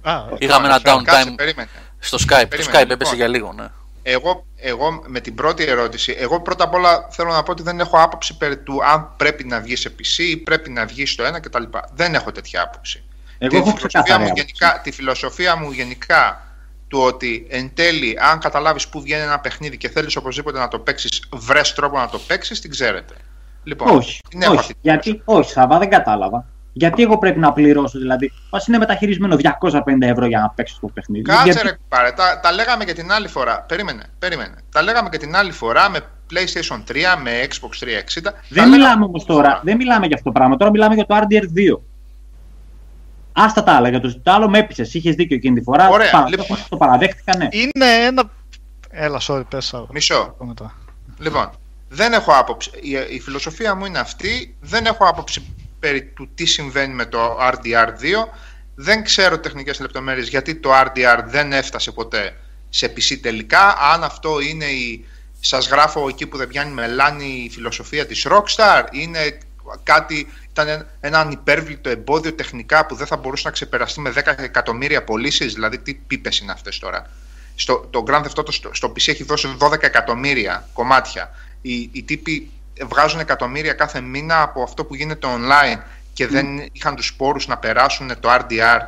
Α, 0.02 0.22
Είχαμε 0.38 0.66
ένα 0.66 0.76
Λοιπόν, 0.76 1.04
κάτσε, 1.04 1.28
downtime 1.30 1.34
περίμενε. 1.36 1.68
στο 1.98 2.18
Skype. 2.20 2.40
Το 2.40 2.46
Περίμενε, 2.48 2.72
Skype 2.72 2.78
λοιπόν. 2.78 2.90
έπεσε 2.90 3.14
για 3.14 3.28
λίγο, 3.28 3.52
ναι. 3.52 3.66
Εγώ, 4.02 4.46
εγώ 4.56 5.02
με 5.06 5.20
την 5.20 5.34
πρώτη 5.34 5.64
ερώτηση, 5.64 6.14
εγώ 6.18 6.40
πρώτα 6.40 6.64
απ' 6.64 6.74
όλα 6.74 7.08
θέλω 7.10 7.32
να 7.32 7.42
πω 7.42 7.50
ότι 7.50 7.62
δεν 7.62 7.80
έχω 7.80 8.00
άποψη 8.02 8.36
περί 8.36 8.56
του 8.58 8.84
αν 8.84 9.12
πρέπει 9.16 9.44
να 9.44 9.60
βγει 9.60 9.76
σε 9.76 9.94
PC 9.98 10.18
ή 10.22 10.36
πρέπει 10.36 10.70
να 10.70 10.86
βγει 10.86 11.06
στο 11.06 11.24
ένα 11.24 11.40
κτλ. 11.40 11.62
Δεν 11.94 12.14
έχω 12.14 12.32
τέτοια 12.32 12.62
άποψη. 12.62 13.02
Εγώ 13.38 13.50
τη, 13.50 13.56
έχω 13.56 13.64
φιλοσοφία 13.66 13.88
ξεκάθαρη 13.88 14.22
μου 14.22 14.30
άποψη. 14.30 14.44
γενικά, 14.58 14.80
τη 14.82 14.90
φιλοσοφία 14.90 15.56
μου 15.56 15.70
γενικά 15.70 16.47
του 16.88 16.98
ότι 17.00 17.46
εν 17.50 17.70
τέλει, 17.74 18.18
αν 18.30 18.38
καταλάβεις 18.38 18.88
που 18.88 19.00
βγαίνει 19.00 19.22
ένα 19.22 19.40
παιχνίδι 19.40 19.76
και 19.76 19.88
θέλεις 19.88 20.16
οπωσδήποτε 20.16 20.58
να 20.58 20.68
το 20.68 20.78
παίξεις, 20.78 21.22
βρες 21.32 21.72
τρόπο 21.72 21.98
να 21.98 22.08
το 22.08 22.18
παίξεις, 22.18 22.60
την 22.60 22.70
ξέρετε. 22.70 23.14
Λοιπόν, 23.64 23.96
Όχι, 23.96 24.20
την 24.28 24.42
έχω 24.42 24.50
όχι, 24.50 24.60
αυτή 24.60 24.72
τη 24.72 24.78
γιατί, 24.82 25.22
όχι, 25.24 25.50
Σάβα, 25.50 25.78
δεν 25.78 25.90
κατάλαβα. 25.90 26.46
Γιατί 26.72 27.02
εγώ 27.02 27.18
πρέπει 27.18 27.38
να 27.38 27.52
πληρώσω, 27.52 27.98
δηλαδή, 27.98 28.32
μα 28.50 28.60
είναι 28.68 28.78
μεταχειρισμένο 28.78 29.36
250 29.36 29.80
ευρώ 30.00 30.26
για 30.26 30.38
να 30.38 30.48
παίξω 30.50 30.78
το 30.80 30.86
παιχνίδι. 30.86 31.22
Κάτσε 31.24 31.42
γιατί... 31.44 31.62
ρε 31.62 31.76
κουμπάρε, 31.76 32.10
τα, 32.12 32.40
τα 32.42 32.52
λέγαμε 32.52 32.84
και 32.84 32.92
την 32.92 33.12
άλλη 33.12 33.28
φορά. 33.28 33.64
Περίμενε, 33.68 34.02
περίμενε. 34.18 34.54
Τα 34.72 34.82
λέγαμε 34.82 35.08
και 35.08 35.18
την 35.18 35.36
άλλη 35.36 35.52
φορά 35.52 35.90
με 35.90 35.98
PlayStation 36.32 36.76
3, 36.76 36.96
με 37.22 37.30
Xbox 37.48 37.84
360. 38.18 38.22
Τα 38.22 38.34
Δεν 38.48 38.68
λέγαμε 38.68 38.76
μιλάμε 38.76 38.94
την 38.94 39.02
όμω 39.02 39.12
άλλη 39.14 39.24
τώρα, 39.26 39.48
φορά. 39.48 39.60
δεν 39.64 39.76
μιλάμε 39.76 40.06
για 40.06 40.16
αυτό 40.16 40.28
το 40.30 40.38
πράγμα. 40.38 40.56
Τώρα 40.56 40.70
μιλάμε 40.70 40.94
για 40.94 41.06
το 41.06 41.16
RDR2. 41.16 41.78
Άστα 43.40 43.62
τα 43.62 43.72
άλλα, 43.72 43.88
για 43.88 44.00
το, 44.00 44.20
το 44.22 44.32
άλλο 44.32 44.48
με 44.48 44.58
έπεισες. 44.58 44.94
Είχες 44.94 45.14
δίκιο 45.14 45.36
εκείνη 45.36 45.58
τη 45.58 45.62
φορά. 45.62 45.88
Ωραία, 45.88 46.10
Παρα- 46.10 46.28
λοιπόν. 46.28 46.58
Το 46.68 46.76
παραδέχτηκα, 46.76 47.36
ναι. 47.36 47.48
είναι 47.50 47.86
ένα. 48.06 48.30
Έλα, 48.90 49.20
sorry, 49.26 49.42
πες 49.48 49.64
Σάβα. 49.64 49.86
Μισό. 49.90 50.34
Πω 50.38 50.44
μετά. 50.44 50.74
Λοιπόν, 51.18 51.50
δεν 51.88 52.12
έχω 52.12 52.32
άποψη. 52.32 52.70
Η, 52.80 52.90
η 53.14 53.20
φιλοσοφία 53.20 53.74
μου 53.74 53.84
είναι 53.84 53.98
αυτή. 53.98 54.56
Δεν 54.60 54.86
έχω 54.86 55.04
άποψη 55.04 55.54
περί 55.78 56.04
του 56.04 56.28
τι 56.34 56.44
συμβαίνει 56.44 56.94
με 56.94 57.06
το 57.06 57.38
RDR2. 57.40 58.28
Δεν 58.74 59.04
ξέρω 59.04 59.38
τεχνικές 59.38 59.80
λεπτομέρειες 59.80 60.28
γιατί 60.28 60.54
το 60.54 60.70
RDR 60.72 61.22
δεν 61.26 61.52
έφτασε 61.52 61.92
ποτέ 61.92 62.36
σε 62.68 62.92
PC 62.96 63.18
τελικά. 63.22 63.76
Αν 63.92 64.04
αυτό 64.04 64.40
είναι 64.40 64.64
η... 64.64 65.04
Σας 65.40 65.68
γράφω 65.68 66.08
εκεί 66.08 66.26
που 66.26 66.36
δεν 66.36 66.48
πιάνει 66.48 66.72
μελάνη 66.72 67.42
η 67.44 67.50
φιλοσοφία 67.50 68.06
της 68.06 68.26
Rockstar. 68.30 68.84
Είναι 68.90 69.38
κάτι, 69.82 70.26
ήταν 70.50 70.68
ένα- 70.68 70.86
ένα 71.00 71.20
ανυπέρβλητο 71.20 71.88
εμπόδιο 71.88 72.32
τεχνικά 72.32 72.86
που 72.86 72.94
δεν 72.94 73.06
θα 73.06 73.16
μπορούσε 73.16 73.42
να 73.46 73.52
ξεπεραστεί 73.52 74.00
με 74.00 74.10
10 74.10 74.34
εκατομμύρια 74.42 75.04
πωλήσεις. 75.04 75.54
Δηλαδή, 75.54 75.78
τι 75.78 75.94
πίπες 75.94 76.38
είναι 76.38 76.52
αυτές 76.52 76.78
τώρα. 76.78 77.10
Στο, 77.54 77.86
το 77.90 78.04
Grand 78.08 78.22
Theft 78.22 78.40
Auto 78.40 78.52
στο, 78.52 78.70
στο 78.74 78.88
PC 78.88 79.08
έχει 79.08 79.24
δώσει 79.24 79.56
12 79.60 79.82
εκατομμύρια 79.82 80.68
κομμάτια. 80.72 81.30
Οι, 81.62 81.88
οι 81.92 82.02
τύποι 82.02 82.50
βγάζουν 82.86 83.20
εκατομμύρια 83.20 83.72
κάθε 83.72 84.00
μήνα 84.00 84.42
από 84.42 84.62
αυτό 84.62 84.84
που 84.84 84.94
γίνεται 84.94 85.26
online 85.30 85.78
και 86.12 86.26
δεν 86.26 86.46
είχαν 86.72 86.96
τους 86.96 87.06
σπόρους 87.06 87.46
να 87.46 87.58
περάσουν 87.58 88.20
το 88.20 88.28
RDR 88.32 88.78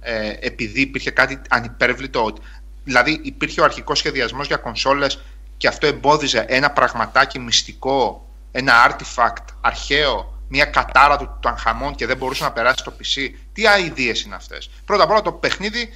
ε, 0.00 0.32
επειδή 0.40 0.80
υπήρχε 0.80 1.10
κάτι 1.10 1.40
ανυπέρβλητο. 1.48 2.24
ότι- 2.24 2.40
Δηλαδή 2.84 3.20
υπήρχε 3.22 3.60
ο 3.60 3.64
αρχικός 3.64 3.98
σχεδιασμός 3.98 4.46
για 4.46 4.56
κονσόλες 4.56 5.20
και 5.56 5.68
αυτό 5.68 5.86
εμπόδιζε 5.86 6.44
ένα 6.48 6.70
πραγματάκι 6.70 7.38
μυστικό, 7.38 8.27
ένα 8.58 8.72
artifact 8.88 9.44
αρχαίο, 9.60 10.42
μια 10.48 10.64
κατάρα 10.64 11.16
του 11.16 11.24
Τουταγχαμών 11.24 11.94
και 11.94 12.06
δεν 12.06 12.16
μπορούσε 12.16 12.44
να 12.44 12.52
περάσει 12.52 12.84
το 12.84 12.92
PC. 12.98 13.30
Τι 13.52 13.62
ideas 13.64 14.24
είναι 14.24 14.34
αυτές. 14.34 14.70
Πρώτα 14.84 15.02
απ' 15.02 15.10
όλα 15.10 15.22
το 15.22 15.32
παιχνίδι 15.32 15.92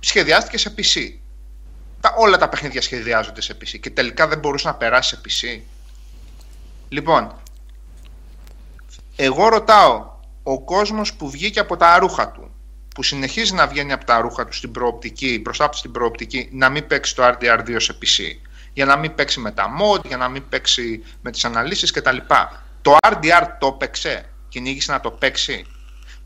σχεδιάστηκε 0.00 0.58
σε 0.58 0.74
PC. 0.78 1.12
Τα, 2.00 2.14
όλα 2.16 2.36
τα 2.36 2.48
παιχνίδια 2.48 2.82
σχεδιάζονται 2.82 3.40
σε 3.40 3.56
PC 3.60 3.80
και 3.80 3.90
τελικά 3.90 4.28
δεν 4.28 4.38
μπορούσε 4.38 4.68
να 4.68 4.74
περάσει 4.74 5.08
σε 5.08 5.20
PC. 5.24 5.60
Λοιπόν, 6.88 7.40
εγώ 9.16 9.48
ρωτάω, 9.48 10.14
ο 10.42 10.60
κόσμος 10.60 11.14
που 11.14 11.30
βγήκε 11.30 11.60
από 11.60 11.76
τα 11.76 11.98
ρούχα 11.98 12.30
του, 12.30 12.50
που 12.94 13.02
συνεχίζει 13.02 13.54
να 13.54 13.66
βγαίνει 13.66 13.92
από 13.92 14.04
τα 14.04 14.20
ρούχα 14.20 14.46
του 14.46 14.52
στην 14.52 14.70
προοπτική, 14.70 15.40
μπροστά 15.42 15.68
του 15.68 15.76
στην 15.76 15.92
προοπτική, 15.92 16.48
να 16.52 16.68
μην 16.68 16.86
παίξει 16.86 17.14
το 17.14 17.22
RDR2 17.24 17.76
σε 17.76 17.98
PC, 18.02 18.45
για 18.76 18.84
να 18.84 18.96
μην 18.96 19.14
παίξει 19.14 19.40
με 19.40 19.50
τα 19.50 19.66
mod, 19.80 20.04
για 20.04 20.16
να 20.16 20.28
μην 20.28 20.48
παίξει 20.48 21.04
με 21.22 21.30
τις 21.30 21.44
αναλύσεις 21.44 21.90
κτλ. 21.90 22.16
Το 22.82 22.96
RDR 23.08 23.46
το 23.58 23.72
παίξε, 23.72 24.28
κυνήγησε 24.48 24.92
να 24.92 25.00
το 25.00 25.10
παίξει; 25.10 25.66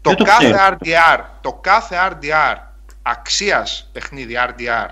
Το 0.00 0.10
Δεν 0.10 0.18
το 0.18 0.24
κάθε 0.24 0.50
ξέρω. 0.50 0.76
RDR, 0.80 1.24
το 1.40 1.52
κάθε 1.52 1.96
RDR 2.10 2.56
αξίας 3.02 3.88
παιχνίδι 3.92 4.34
RDR 4.48 4.88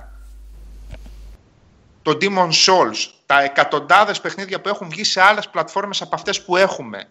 το 2.03 2.19
Demon 2.21 2.49
Souls, 2.49 3.11
τα 3.27 3.43
εκατοντάδες 3.43 4.21
παιχνίδια 4.21 4.61
που 4.61 4.69
έχουν 4.69 4.89
βγει 4.89 5.05
σε 5.05 5.21
άλλες 5.21 5.49
πλατφόρμες 5.49 6.03
από 6.03 6.15
αυτές 6.15 6.45
που 6.45 6.57
έχουμε. 6.57 7.09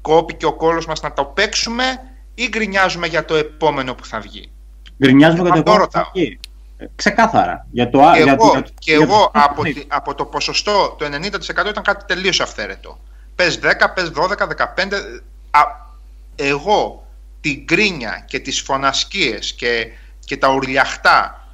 Κόπηκε 0.00 0.46
ο 0.46 0.52
κόλος 0.52 0.86
μας 0.86 1.00
να 1.00 1.12
το 1.12 1.24
παίξουμε 1.24 1.84
ή 2.34 2.48
γκρινιάζουμε 2.48 3.06
για 3.06 3.24
το 3.24 3.34
επόμενο 3.34 3.94
που 3.94 4.04
θα 4.04 4.20
βγει; 4.20 4.52
Γκρινιάζουμε 5.02 5.48
για 5.50 5.62
το 5.62 5.70
Αυτό 5.72 5.72
επόμενο 5.72 5.84
ρωτάω. 5.84 6.02
που 6.04 6.10
θα 6.10 6.20
βγει. 6.20 6.39
Ε, 6.80 6.86
Ξεκάθαρα. 6.96 7.66
Για 7.70 7.90
το, 7.90 7.98
Και 8.14 8.22
για, 8.22 8.32
εγώ, 8.32 8.50
για, 8.50 8.60
και 8.78 8.94
για 8.94 9.02
εγώ 9.02 9.18
το- 9.18 9.30
από, 9.32 9.62
τη- 9.62 9.84
από 9.88 10.14
το 10.14 10.24
ποσοστό, 10.24 10.94
το 10.98 11.04
90% 11.04 11.68
ήταν 11.70 11.82
κάτι 11.82 12.04
τελείως 12.04 12.40
αυθαίρετο. 12.40 12.98
Πες 13.34 13.58
10, 13.62 13.88
πες 13.94 14.10
12, 14.10 14.46
15. 14.46 15.22
Α, 15.50 15.60
εγώ 16.36 17.06
την 17.40 17.62
γκρίνια 17.64 18.24
και 18.26 18.38
τις 18.38 18.60
φωνασκίες 18.60 19.52
και, 19.52 19.86
και 20.24 20.36
τα 20.36 20.48
ουρλιαχτά 20.48 21.44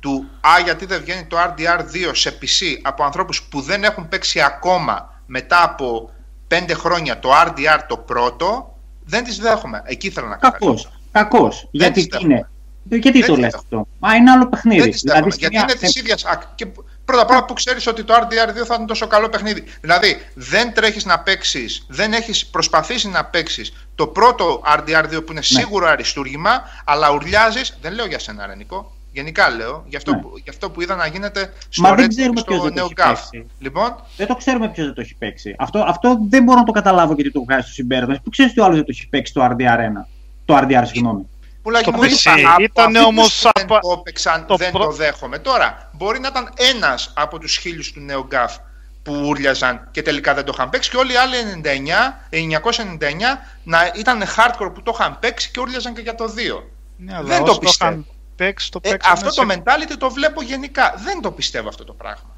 του 0.00 0.28
«Α, 0.40 0.50
γιατί 0.64 0.86
δεν 0.86 1.00
βγαίνει 1.00 1.24
το 1.24 1.36
RDR2 1.38 2.10
σε 2.12 2.38
PC» 2.42 2.78
από 2.82 3.04
ανθρώπους 3.04 3.42
που 3.42 3.60
δεν 3.60 3.84
έχουν 3.84 4.08
παίξει 4.08 4.40
ακόμα 4.40 5.22
μετά 5.26 5.62
από 5.64 6.10
5 6.48 6.70
χρόνια 6.74 7.18
το 7.18 7.30
RDR 7.46 7.80
το 7.88 7.96
πρώτο, 7.96 8.74
δεν 9.04 9.24
τις 9.24 9.38
δέχομαι. 9.38 9.82
Εκεί 9.84 10.06
ήθελα 10.06 10.26
να 10.28 10.36
καταλήξω. 10.36 10.66
Κακός. 10.66 11.00
Κακός. 11.12 11.68
Γιατί 11.70 12.06
τις 12.06 12.18
τι 12.18 12.24
είναι; 12.24 12.48
Γιατί 12.88 13.18
Δεν 13.18 13.26
το 13.28 13.34
τις 13.34 13.42
λες 13.42 13.50
δέχομαι. 13.52 13.80
αυτό; 13.80 13.86
Μα 13.98 14.14
είναι 14.14 14.30
άλλο 14.30 14.48
παιχνίδι. 14.48 14.80
Δεν 14.80 14.90
τις 14.90 15.02
δέχομαι, 15.02 15.30
σε 15.30 15.36
γιατί 15.38 15.54
μια- 15.54 15.62
είναι 15.62 15.72
σε- 15.78 15.78
της 15.86 15.94
ίδιας 15.94 16.24
ακ- 16.24 16.54
και 16.54 16.66
πρώτα 17.04 17.22
απ' 17.22 17.30
όλα 17.30 17.44
που 17.44 17.52
ξέρεις 17.52 17.86
ότι 17.86 18.04
το 18.04 18.14
RDR2 18.14 18.64
θα 18.66 18.74
είναι 18.74 18.86
τόσο 18.86 19.06
καλό 19.06 19.28
παιχνίδι. 19.28 19.64
Δηλαδή 19.80 20.16
δεν 20.34 20.72
τρέχεις 20.74 21.04
να 21.04 21.18
παίξεις, 21.20 21.84
δεν 21.88 22.12
έχεις 22.12 22.46
προσπαθήσει 22.46 23.08
να 23.08 23.24
παίξεις 23.24 23.72
το 23.94 24.06
πρώτο 24.06 24.62
RDR2 24.76 25.10
που 25.24 25.30
είναι 25.32 25.40
Ναι. 25.48 25.60
σίγουρο 25.60 25.86
αριστούργημα, 25.86 26.62
αλλά 26.84 27.12
ουρλιάζεις, 27.12 27.78
δεν 27.80 27.92
λέω 27.92 28.06
για 28.06 28.18
σένα 28.18 28.46
Ρενικό, 28.46 28.92
γενικά 29.12 29.50
λέω, 29.50 29.84
για 29.88 29.98
αυτό, 29.98 30.14
Ναι. 30.14 30.20
που, 30.20 30.30
για 30.34 30.52
αυτό 30.52 30.70
που 30.70 30.80
είδα 30.82 30.94
να 30.94 31.06
γίνεται 31.06 31.52
στο 31.68 31.82
Μα 31.82 31.94
δεν 31.94 32.04
Red 32.04 32.08
ξέρουμε 32.08 32.40
και 32.40 32.46
ποιος 32.46 32.56
στο 32.58 32.64
δεν 32.64 32.74
το 32.74 32.74
νέο 32.74 32.84
έχει 32.84 32.94
GAF. 32.96 33.14
παίξει. 33.30 33.46
Λοιπόν, 33.58 33.96
Δεν 34.16 34.26
το 34.26 34.34
ξέρουμε 34.36 34.68
ποιος 34.68 34.86
δεν 34.86 34.94
το 34.94 35.00
έχει 35.00 35.14
παίξει. 35.14 35.54
Αυτό, 35.58 35.78
αυτό 35.88 36.18
δεν 36.28 36.42
μπορώ 36.42 36.58
να 36.58 36.64
το 36.64 36.72
καταλάβω 36.72 37.14
γιατί 37.14 37.30
το 37.32 37.42
βγάζει 37.44 37.62
στο 37.62 37.72
συμπέρασμα. 37.72 38.16
Που 38.24 38.30
ξέρεις 38.30 38.50
ότι 38.52 38.60
ο 38.60 38.64
άλλος 38.64 38.76
δεν 38.76 38.84
το 38.84 38.92
έχει 38.94 39.08
παίξει 39.08 39.32
το 39.32 39.44
RDR1. 39.44 40.06
Το 40.44 40.56
RDR, 40.56 40.82
συγγνώμη. 40.84 41.28
Πουλάκι 41.68 41.84
Το 41.90 41.92
μου 41.92 42.00
δεν 42.00 42.10
PC 42.12 42.38
είπα, 42.38 42.50
από 42.52 42.62
ήταν 42.62 42.86
αυτούς 42.96 43.04
όμως 43.04 43.40
που 43.42 43.50
δεν 43.54 43.64
απα- 43.64 43.80
το 43.80 43.96
έπαιξαν, 43.98 44.46
το 44.46 44.56
δεν 44.56 44.70
προ- 44.70 44.84
το 44.84 44.90
δέχομαι. 44.92 45.38
Τώρα, 45.38 45.90
μπορεί 45.92 46.20
να 46.20 46.28
ήταν 46.28 46.52
ένας 46.56 47.12
από 47.16 47.38
τους 47.38 47.56
χίλιους 47.56 47.92
του 47.92 48.00
νέου 48.00 48.28
GAF 48.32 48.56
που 49.02 49.12
ούρλιαζαν 49.26 49.88
και 49.90 50.02
τελικά 50.02 50.34
δεν 50.34 50.44
το 50.44 50.52
είχαν 50.54 50.70
παίξει 50.70 50.90
και 50.90 50.96
όλοι 50.96 51.12
οι 51.12 51.16
άλλοι 51.16 51.36
99, 51.38 52.20
999 52.30 53.38
να 53.62 53.92
ήταν 53.98 54.22
hardcore 54.22 54.70
που 54.74 54.82
το 54.82 54.92
είχαν 54.98 55.18
παίξει 55.18 55.50
και 55.50 55.60
ούρλιαζαν 55.60 55.94
και 55.94 56.00
για 56.00 56.14
το 56.14 56.24
2. 56.36 56.62
Ναι, 56.96 57.14
αλλά 57.16 57.28
Δεν 57.28 57.44
το 57.44 57.50
όσοι 57.50 57.58
πιστεύω. 57.60 57.90
είχαν 57.90 58.06
παίξει, 58.36 58.70
το 58.70 58.80
Ε, 58.82 58.90
παίξανε 58.90 59.12
αυτό 59.14 59.30
σε- 59.30 59.40
το 59.40 59.46
mentality 59.54 59.94
το 59.98 60.10
βλέπω 60.10 60.42
γενικά. 60.42 60.94
Δεν 61.04 61.20
το 61.20 61.30
πιστεύω 61.30 61.68
αυτό 61.68 61.84
το 61.84 61.92
πράγμα. 61.92 62.36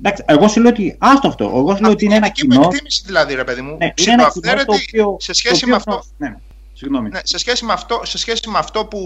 Εντάξει, 0.00 0.24
εγώ 0.26 0.48
σου 0.48 0.60
λέω 0.60 0.70
ότι. 0.70 0.96
Άστο 0.98 1.28
αυτό. 1.28 1.44
Εγώ 1.44 1.74
σου 1.76 1.82
λέω 1.82 1.90
ότι 1.90 2.04
είναι 2.04 2.14
ένα 2.14 2.26
δική 2.26 2.46
μου 2.46 2.50
κοινό. 2.52 2.64
εκτίμηση 2.64 3.02
δηλαδή, 3.06 3.34
ρε 3.34 3.44
παιδί 3.44 3.60
μου. 3.60 3.76
Ναι, 3.76 3.84
είναι 3.84 3.92
ένα 3.94 4.06
κοινό 4.06 4.24
το 4.24 4.40
ψιλοαυθαίρετη 4.40 4.74
οποίο. 4.88 5.16
σε 5.20 5.32
σχέση 5.32 5.60
το 5.60 5.66
με 5.66 5.74
οποίο- 5.74 5.94
αυτό. 5.94 6.08
Ναι, 6.16 6.28
ναι. 6.28 6.36
Συγγνώμη. 6.78 7.08
Ναι, 7.08 7.20
σε 7.22 7.38
σχέση 7.38 7.64
με 7.64 7.72
αυτό, 7.72 8.00
σε 8.04 8.18
σχέση 8.18 8.48
με 8.50 8.58
αυτό 8.58 8.84
που, 8.86 8.98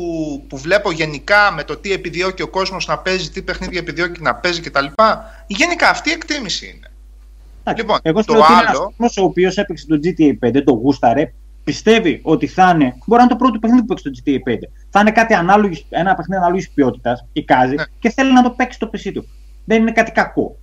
που 0.49 0.57
βλέπω 0.59 0.91
γενικά 0.91 1.53
με 1.53 1.65
το 1.65 1.77
τι 1.77 1.93
επιδιώκει 1.93 2.43
ο 2.43 2.49
κόσμος 2.49 2.87
να 2.87 2.99
παίζει, 2.99 3.31
τι 3.31 3.43
παιχνίδια 3.43 3.79
επιδιώκει 3.79 4.23
να 4.23 4.35
παίζει 4.35 4.61
κτλ. 4.61 4.85
Γενικά 5.47 5.89
αυτή 5.89 6.09
η 6.11 6.13
εκτίμηση 6.13 6.67
είναι. 6.67 6.87
Εντάξει, 7.65 7.83
Λοιπόν, 7.83 7.99
εγώ 8.03 8.19
σου 8.21 8.27
το 8.27 8.33
λέω 8.33 8.43
ότι 8.43 8.53
είναι 8.53 8.61
ένας 8.63 8.75
άλλο- 8.77 8.85
κόσμος 8.87 9.17
ο 9.17 9.23
οποίος 9.25 9.57
έπαιξε 9.57 9.87
το 9.87 9.99
GTA 10.03 10.39
5, 10.41 10.63
το 10.65 10.73
γούσταρε, 10.73 11.33
πιστεύει 11.65 12.21
ότι 12.23 12.47
θα 12.47 12.71
είναι. 12.75 12.85
Μπορεί 13.07 13.21
να 13.21 13.23
είναι 13.23 13.29
το 13.29 13.37
πρώτο 13.37 13.59
παιχνίδι 13.59 13.85
που 13.85 13.95
παίξει 13.95 14.05
το 14.05 14.11
GTA 14.25 14.39
5. 14.53 14.69
Θα 14.91 15.01
είναι 15.01 15.11
κάτι 15.13 15.35
ανάλογης, 15.35 15.85
ένα 15.91 16.15
παιχνίδι 16.15 16.41
ανάλογης 16.41 16.71
ποιότητας, 16.71 17.25
εικάζει, 17.33 17.75
Ναι. 17.75 17.83
και 17.99 18.11
θέλει 18.11 18.33
να 18.33 18.43
το 18.43 18.51
παίξει 18.51 18.77
στο 18.77 18.91
PC 18.93 19.11
του. 19.15 19.29
Δεν 19.65 19.81
είναι 19.81 19.93
κάτι 19.93 20.11
κακό. 20.11 20.57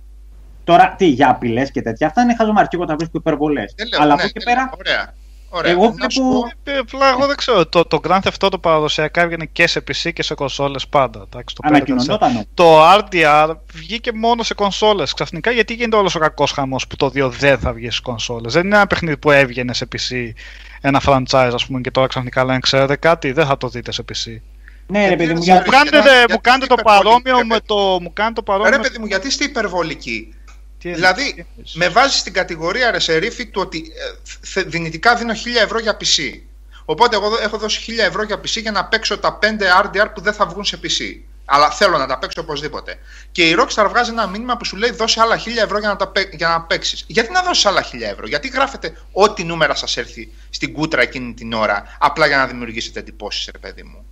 Τώρα, 0.64 0.94
τι 0.98 1.06
για 1.06 1.30
απειλές 1.30 1.70
και 1.70 1.82
τέτοια, 1.82 2.06
αυτά 2.06 2.22
είναι 2.22 2.34
χαζομαρκή 2.34 2.76
όταν 2.76 2.96
βρίσκω 2.96 3.18
υπερβολές. 3.18 3.72
Δεν 3.76 3.88
λέω, 3.88 4.00
Αλλά 4.00 4.14
ναι, 4.14 4.22
από 4.22 4.30
εκεί 4.34 4.38
ναι, 4.38 4.44
πέρα, 4.54 4.70
Ωραία. 4.78 5.14
Ωραία. 5.50 5.72
εγώ 5.72 5.94
Να 5.98 6.08
σου 6.08 6.22
βλέπω- 6.22 6.40
πω- 6.64 6.70
Ε, 6.72 6.78
Απλά 6.78 7.08
εγώ 7.08 7.26
δεν 7.26 7.36
ξέρω. 7.36 7.66
Το, 7.66 7.84
το 7.84 8.00
Grand 8.08 8.18
Theft 8.20 8.46
Auto 8.48 8.60
παραδοσιακά 8.60 9.20
έβγαινε 9.20 9.44
και 9.52 9.66
σε 9.66 9.80
PC 9.88 10.12
και 10.12 10.22
σε 10.22 10.34
κονσόλες 10.34 10.86
πάντα. 10.88 11.26
Εντάξει, 11.32 11.54
το 11.54 11.60
ανακοινωνόταν. 11.68 12.30
όμως. 12.30 12.44
Το 12.54 12.90
RDR 12.92 13.54
βγήκε 13.74 14.12
μόνο 14.12 14.42
σε 14.42 14.54
κονσόλες 14.54 15.12
ξαφνικά 15.14 15.50
γιατί 15.50 15.74
γίνεται 15.74 15.96
όλος 15.96 16.14
ο 16.14 16.18
κακός 16.18 16.50
χαμός 16.52 16.86
που 16.86 16.96
το 16.96 17.06
2 17.14 17.28
δεν 17.30 17.58
θα 17.58 17.72
βγει 17.72 17.90
στι 17.90 18.02
κονσόλες. 18.02 18.52
Δεν 18.52 18.66
είναι 18.66 18.76
ένα 18.76 18.86
παιχνίδι 18.86 19.16
που 19.16 19.30
έβγαινε 19.30 19.74
σε 19.74 19.88
PC 19.92 20.32
ένα 20.80 21.02
franchise, 21.06 21.50
ας 21.54 21.66
πούμε, 21.66 21.80
και 21.80 21.90
τώρα 21.90 22.06
ξαφνικά 22.06 22.44
λένε: 22.44 22.58
Ξέρετε 22.58 22.96
κάτι, 22.96 23.32
δεν 23.32 23.46
θα 23.46 23.56
το 23.56 23.68
δείτε 23.68 23.92
σε 23.92 24.04
PC. 24.12 24.40
Ναι, 24.86 25.08
ρε 25.08 25.16
παιδί 25.16 25.30
μου, 25.32 25.36
Μου 25.38 25.42
για... 25.42 25.54
Μου 25.54 25.70
κάνετε, 25.70 25.98
γιατί 26.00 26.32
μου 26.32 26.40
κάνετε 26.40 26.66
το 26.66 26.74
είστε 26.78 26.90
υπερβολικοί, 26.90 27.22
παρόμοιο 27.22 27.36
ρε 27.36 27.44
με 27.44 27.54
παιδί. 27.54 27.66
το. 27.66 27.74
Μου 28.00 28.12
κάνετε 28.12 28.34
το 28.34 28.42
παρόμοιο. 28.42 28.70
Ρε 28.70 28.76
με- 28.76 28.82
παιδί 28.82 28.98
μου, 28.98 29.06
γιατί 29.06 29.26
είστε 29.26 29.44
υπερβολικοί; 29.44 30.34
Τι 30.80 30.88
εννοείς, 30.88 31.00
Δηλαδή, 31.00 31.34
τι 31.34 31.44
εννοείς. 31.50 31.74
με 31.74 31.88
βάζεις 31.88 32.18
στην 32.20 32.32
κατηγορία 32.32 32.90
ρε 32.90 32.98
σερίφη 32.98 33.46
του 33.46 33.60
ότι 33.60 33.78
ε, 33.78 34.30
θε- 34.46 34.66
δυνητικά 34.68 35.14
δίνω 35.16 35.32
1000 35.32 35.36
ευρώ 35.62 35.78
για 35.78 35.96
PC. 36.00 36.40
Οπότε 36.84 37.16
εγώ 37.16 37.28
δω- 37.28 37.38
έχω 37.42 37.58
δώσει 37.58 37.80
1000 37.80 37.98
ευρώ 38.06 38.22
για 38.22 38.36
PC 38.36 38.60
για 38.60 38.70
να 38.70 38.84
παίξω 38.84 39.18
τα 39.18 39.38
5 39.42 39.46
RDR 39.84 40.06
που 40.14 40.20
δεν 40.20 40.32
θα 40.32 40.46
βγουν 40.46 40.64
σε 40.64 40.80
PC. 40.82 41.20
Αλλά 41.52 41.70
θέλω 41.70 41.98
να 41.98 42.06
τα 42.06 42.18
παίξω 42.18 42.40
οπωσδήποτε. 42.40 42.98
Και 43.32 43.48
η 43.48 43.56
Rockstar 43.58 43.86
βγάζει 43.88 44.10
ένα 44.10 44.26
μήνυμα 44.26 44.56
που 44.56 44.64
σου 44.64 44.76
λέει 44.76 44.90
δώσε 44.90 45.20
άλλα 45.20 45.36
1000 45.38 45.62
ευρώ 45.64 45.78
για 45.78 45.88
να, 45.88 45.96
τα, 45.96 46.08
παί- 46.08 46.34
για 46.34 46.48
να 46.48 46.60
παίξεις. 46.62 47.04
Γιατί 47.06 47.32
να 47.32 47.42
δώσεις 47.42 47.66
άλλα 47.66 47.82
1000 47.82 48.00
ευρώ, 48.00 48.26
Γιατί 48.26 48.48
γράφετε 48.48 48.96
ό,τι 49.12 49.44
νούμερα 49.44 49.74
σας 49.74 49.96
έρθει 49.96 50.32
στην 50.50 50.72
κούτρα 50.72 51.02
εκείνη 51.02 51.34
την 51.34 51.52
ώρα, 51.52 51.96
απλά 51.98 52.26
για 52.26 52.36
να 52.36 52.46
δημιουργήσετε 52.46 52.98
εντυπώσεις, 53.00 53.48
ρε 53.52 53.58
παιδί 53.58 53.82
μου; 53.82 54.04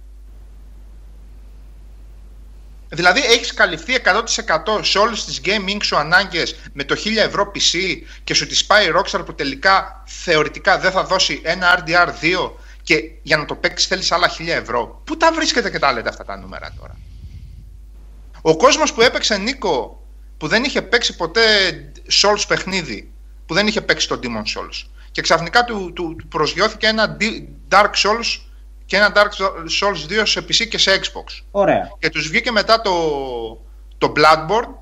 Δηλαδή 2.89 3.21
έχεις 3.21 3.55
καλυφθεί 3.55 3.95
100% 4.05 4.81
σε 4.83 4.99
όλες 4.99 5.25
τις 5.25 5.41
gaming 5.45 5.79
σου 5.83 5.97
ανάγκες 5.97 6.57
με 6.73 6.85
το 6.85 6.97
1000 7.05 7.17
ευρώ 7.17 7.53
PC 7.55 7.79
και 8.25 8.35
σου 8.35 8.47
τη 8.47 8.65
πάει 8.67 8.87
η 8.87 8.93
Rockstar 8.97 9.23
που 9.27 9.35
τελικά 9.35 10.03
θεωρητικά 10.07 10.79
δεν 10.79 10.91
θα 10.91 11.05
δώσει 11.05 11.41
ένα 11.45 11.85
RDR2 11.85 12.51
και 12.83 13.11
για 13.23 13.37
να 13.37 13.45
το 13.45 13.55
παίξεις 13.55 13.89
θέλεις 13.89 14.13
άλλα 14.13 14.31
1000 14.39 14.47
ευρώ. 14.47 15.03
Πού 15.05 15.17
τα 15.17 15.33
βρίσκετε 15.33 15.71
και 15.71 15.79
τα 15.79 15.93
λέτε 15.93 16.09
αυτά 16.09 16.25
τα 16.25 16.37
νούμερα 16.37 16.75
τώρα; 16.81 16.97
Ο 18.41 18.57
κόσμος 18.57 18.93
που 18.93 19.03
έπαιξε 19.03 19.37
Νίκο 19.37 20.03
που 20.37 20.47
δεν 20.49 20.65
είχε 20.65 20.83
παίξει 20.83 21.17
ποτέ 21.17 21.43
Souls 22.23 22.43
παιχνίδι, 22.49 23.13
που 23.47 23.55
δεν 23.55 23.67
είχε 23.67 23.81
παίξει 23.81 24.09
το 24.09 24.21
Demon 24.23 24.59
Souls 24.59 24.87
και 25.13 25.21
ξαφνικά 25.21 25.65
του, 25.65 25.93
του, 25.95 26.17
του 26.19 26.29
προσγειώθηκε 26.29 26.87
ένα 26.87 27.17
Di- 27.21 27.45
Dark 27.69 27.91
Souls 27.95 28.48
και 28.89 28.97
ένα 28.97 29.13
Dark 29.15 29.29
Souls 29.81 30.21
2 30.21 30.23
σε 30.25 30.41
PC 30.41 30.69
και 30.69 30.79
σε 30.79 31.01
Xbox 31.03 31.43
Ωραία. 31.51 31.91
και 31.99 32.11
τους 32.11 32.29
βγήκε 32.29 32.51
μετά 32.51 32.81
το, 32.81 32.93
το 33.99 34.13
Bloodborne, 34.17 34.75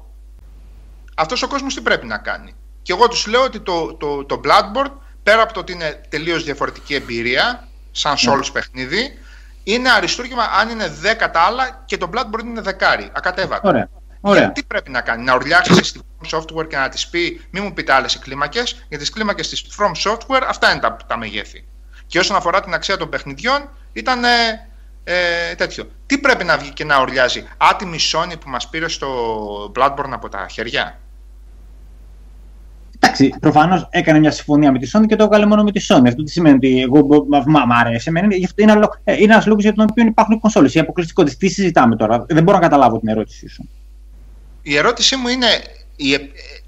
αυτός 1.14 1.42
ο 1.42 1.48
κόσμος 1.48 1.74
τι 1.74 1.80
πρέπει 1.80 2.06
να 2.06 2.18
κάνει; 2.18 2.54
Και 2.82 2.92
εγώ 2.92 3.08
τους 3.08 3.26
λέω 3.26 3.42
ότι 3.42 3.60
το, 3.60 3.94
το, 3.94 4.24
το 4.24 4.40
Bloodborne, 4.44 4.90
πέρα 5.22 5.42
από 5.42 5.52
το 5.52 5.60
ότι 5.60 5.72
είναι 5.72 6.00
τελείως 6.08 6.44
διαφορετική 6.44 6.94
εμπειρία, 6.94 7.68
σαν 7.90 8.14
Souls 8.14 8.52
παιχνίδι, 8.52 9.18
είναι 9.62 9.90
αριστούργημα 9.90 10.44
αν 10.60 10.68
είναι 10.68 10.92
10 11.02 11.28
τα 11.32 11.40
άλλα 11.40 11.82
και 11.86 11.96
το 11.96 12.10
Bloodborne 12.14 12.44
είναι 12.44 12.60
δεκάρι, 12.60 13.10
ακατέβατο. 13.12 13.68
Ωραία. 13.68 13.88
Ωραία. 14.20 14.52
Τι 14.52 14.62
πρέπει 14.64 14.90
να 14.90 15.00
κάνει, 15.00 15.24
να 15.24 15.32
ορλιάξει 15.32 15.84
στη 15.84 16.00
From 16.20 16.38
Software 16.38 16.68
και 16.68 16.76
να 16.76 16.88
της 16.88 17.08
πει: 17.08 17.46
Μην 17.50 17.62
μου 17.62 17.72
πείτε 17.72 17.92
άλλες 17.92 18.18
κλίμακες, 18.18 18.72
γιατί 18.72 18.96
τις 18.96 19.10
κλίμακες 19.10 19.48
της 19.48 19.66
From 19.78 20.10
Software 20.10 20.42
αυτά 20.48 20.70
είναι 20.70 20.80
τα, 20.80 20.96
τα 21.06 21.16
μεγέθη. 21.16 21.64
Και 22.06 22.18
όσον 22.18 22.36
αφορά 22.36 22.60
την 22.60 22.74
αξία 22.74 22.96
των 22.96 23.08
παιχνιδιών, 23.08 23.68
ήταν 23.92 24.24
ε, 24.24 24.28
ε, 25.04 25.54
τέτοιο. 25.54 25.90
Τι 26.06 26.18
πρέπει 26.18 26.44
να 26.44 26.56
βγει 26.56 26.70
και 26.72 26.84
να 26.84 26.98
ορλιάζει, 26.98 27.44
άτιμη 27.56 27.98
Sony 28.12 28.32
που 28.40 28.50
μας 28.50 28.68
πήρε 28.68 28.88
στο 28.88 29.08
Bloodborne 29.76 30.10
από 30.10 30.28
τα 30.28 30.46
χέρια. 30.50 30.98
Εντάξει, 33.00 33.34
προφανώς 33.40 33.86
έκανε 33.90 34.18
μια 34.18 34.30
συμφωνία 34.30 34.72
με 34.72 34.78
τη 34.78 34.90
Sony 34.92 35.06
και 35.06 35.16
το 35.16 35.24
έβγαλε 35.24 35.46
μόνο 35.46 35.62
με 35.62 35.72
τη 35.72 35.86
Sony. 35.88 36.02
Αυτό 36.06 36.22
τι 36.22 36.30
σημαίνει 36.30 36.54
ότι 36.56 36.80
εγώ 36.80 37.00
μπο- 37.00 37.24
μα, 37.28 37.42
μα, 37.46 37.64
μ' 37.66 37.72
αρέσει. 37.72 38.04
Εμένα, 38.08 38.34
γι' 38.34 38.44
αυτό 38.44 38.62
είναι, 38.62 38.72
άλλο- 38.72 39.00
ε, 39.04 39.12
είναι 39.14 39.32
ένας 39.32 39.46
λόγος 39.46 39.62
για 39.62 39.72
τον 39.72 39.86
οποίο 39.90 40.04
υπάρχουν 40.04 40.40
κονσόλες. 40.40 40.74
Η 40.74 40.78
αποκλειστικότητα. 40.78 41.36
Τι 41.36 41.48
συζητάμε 41.48 41.96
τώρα; 41.96 42.24
Δεν 42.28 42.42
μπορώ 42.42 42.56
να 42.56 42.62
καταλάβω 42.62 42.98
την 42.98 43.08
ερώτησή 43.08 43.48
σου. 43.48 43.68
Η 44.62 44.76
ερώτησή 44.76 45.16
μου 45.16 45.28
είναι. 45.28 45.46
Η, 45.96 46.14
ε, 46.14 46.18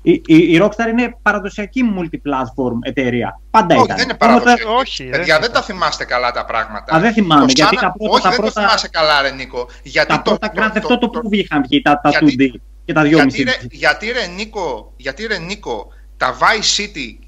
Η, 0.03 0.23
η, 0.27 0.37
η 0.37 0.61
Rockstar 0.62 0.88
είναι 0.91 1.17
παραδοσιακή 1.23 1.83
multi-platform 1.99 2.79
εταιρεία. 2.83 3.41
Πάντα 3.51 3.75
όχι, 3.75 3.85
ήταν. 3.85 3.97
δεν 3.97 4.05
είναι 4.09 4.17
Μόνο 4.21 4.35
τα- 4.38 4.43
παραδοσιακή. 4.45 4.73
όχι, 4.81 5.05
ρε. 5.05 5.11
Παιδιά, 5.11 5.38
δεν 5.38 5.53
τα 5.53 5.62
θυμάστε 5.62 6.05
καλά 6.05 6.31
τα 6.33 6.45
πράγματα. 6.45 6.97
Α, 6.97 7.01
δεν 7.01 7.12
θυμάμαι, 7.12 7.47
Το 7.47 7.53
γιατί 7.57 7.77
Sana- 7.77 7.81
τα 7.81 7.93
πρώτα- 7.93 8.12
όχι, 8.12 8.23
τα 8.23 8.29
δεν 8.31 8.38
πρώτα- 8.38 8.53
το 8.55 8.61
θυμάσαι 8.61 8.88
καλά, 8.88 9.23
ρε 9.23 9.31
Νίκο. 9.31 9.69
Γιατί 9.83 10.09
Τα 10.09 10.23
το, 10.23 10.31
πρώτα 10.31 10.51
το- 10.51 10.62
Grand 10.62 10.81
το- 10.81 10.88
Theft 10.88 10.93
Auto 10.97 11.12
το- 11.12 11.21
που 11.21 11.29
βγήκαν 11.29 11.62
βγει, 11.62 11.83
τα, 11.83 12.01
τα 12.01 12.09
γιατί- 12.09 12.37
2D 12.38 12.61
και 12.85 12.93
τα 12.93 13.03
2,5. 13.03 13.09
Γιατί 13.09 13.43
ρε, 13.43 13.57
γιατί, 13.71 14.11
ρε 14.11 14.27
Νίκο, 14.27 14.93
γιατί 14.97 15.27
ρε 15.27 15.38
Νίκο, 15.38 15.93
τα 16.17 16.37
Vice 16.38 16.81
City, 16.83 17.19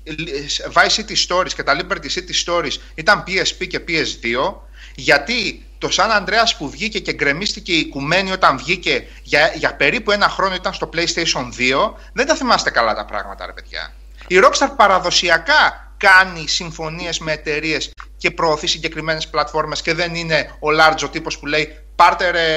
Vice 0.73 1.01
City 1.01 1.17
Stories 1.29 1.53
και 1.57 1.63
τα 1.63 1.77
Liberty 1.81 2.09
City 2.17 2.35
Stories 2.47 2.77
ήταν 2.95 3.25
PSP 3.27 3.67
και 3.67 3.81
PS2, 3.89 4.63
γιατί 5.01 5.63
το 5.79 5.89
San 5.93 6.21
Andreas 6.21 6.51
που 6.59 6.71
βγήκε 6.71 6.99
και 6.99 7.13
γκρεμίστηκε 7.13 7.73
η 7.73 7.79
οικουμένη 7.79 8.31
όταν 8.33 8.59
βγήκε 8.59 9.07
για, 9.23 9.53
για 9.57 9.77
περίπου 9.77 10.11
ένα 10.11 10.29
χρόνο 10.29 10.55
ήταν 10.55 10.73
στο 10.73 10.89
PlayStation 10.93 11.45
2, 11.89 11.93
δεν 12.13 12.27
τα 12.27 12.35
θυμάστε 12.35 12.71
καλά 12.71 12.95
τα 12.95 13.05
πράγματα 13.05 13.47
ρε 13.47 13.53
παιδιά. 13.53 13.93
Η 14.27 14.35
Rockstar 14.45 14.69
παραδοσιακά 14.77 15.93
κάνει 15.97 16.49
συμφωνίες 16.49 17.19
με 17.19 17.33
εταιρείες 17.33 17.93
και 18.17 18.31
προωθεί 18.31 18.67
συγκεκριμένες 18.67 19.29
πλατφόρμες 19.29 19.83
και 19.83 19.95
δεν 19.95 20.15
είναι 20.15 20.51
ο 20.59 20.69
large 20.69 21.05
ο 21.05 21.09
τύπος 21.09 21.39
που 21.39 21.47
λέει 21.47 21.77
πάρτε 21.97 22.31
ρε 22.31 22.49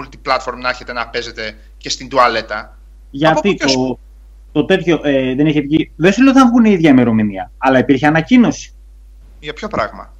multiplatform 0.00 0.56
να 0.56 0.68
έχετε 0.68 0.92
να 0.92 1.08
παίζετε 1.08 1.56
και 1.76 1.90
στην 1.90 2.08
τουαλέτα. 2.08 2.58
Από 2.58 2.76
Γιατί 3.10 3.48
πού 3.48 3.54
και 3.54 3.68
σου- 3.68 3.98
το, 4.52 4.60
το 4.60 4.64
τέτοιο 4.64 5.00
ε, 5.04 5.34
δεν 5.34 5.46
είχε 5.46 5.60
βγει. 5.60 5.92
Δεν 5.96 6.12
σου 6.12 6.22
λέω 6.22 6.30
ότι 6.30 6.40
θα 6.40 6.46
βγουν 6.46 6.64
η 6.64 6.70
ίδια 6.72 6.90
ημερομηνία, 6.90 7.50
αλλά 7.58 7.78
υπήρχε 7.78 8.06
ανακοίνωση. 8.06 8.74
Για 9.40 9.52
ποιο 9.52 9.68
πράγμα; 9.68 10.12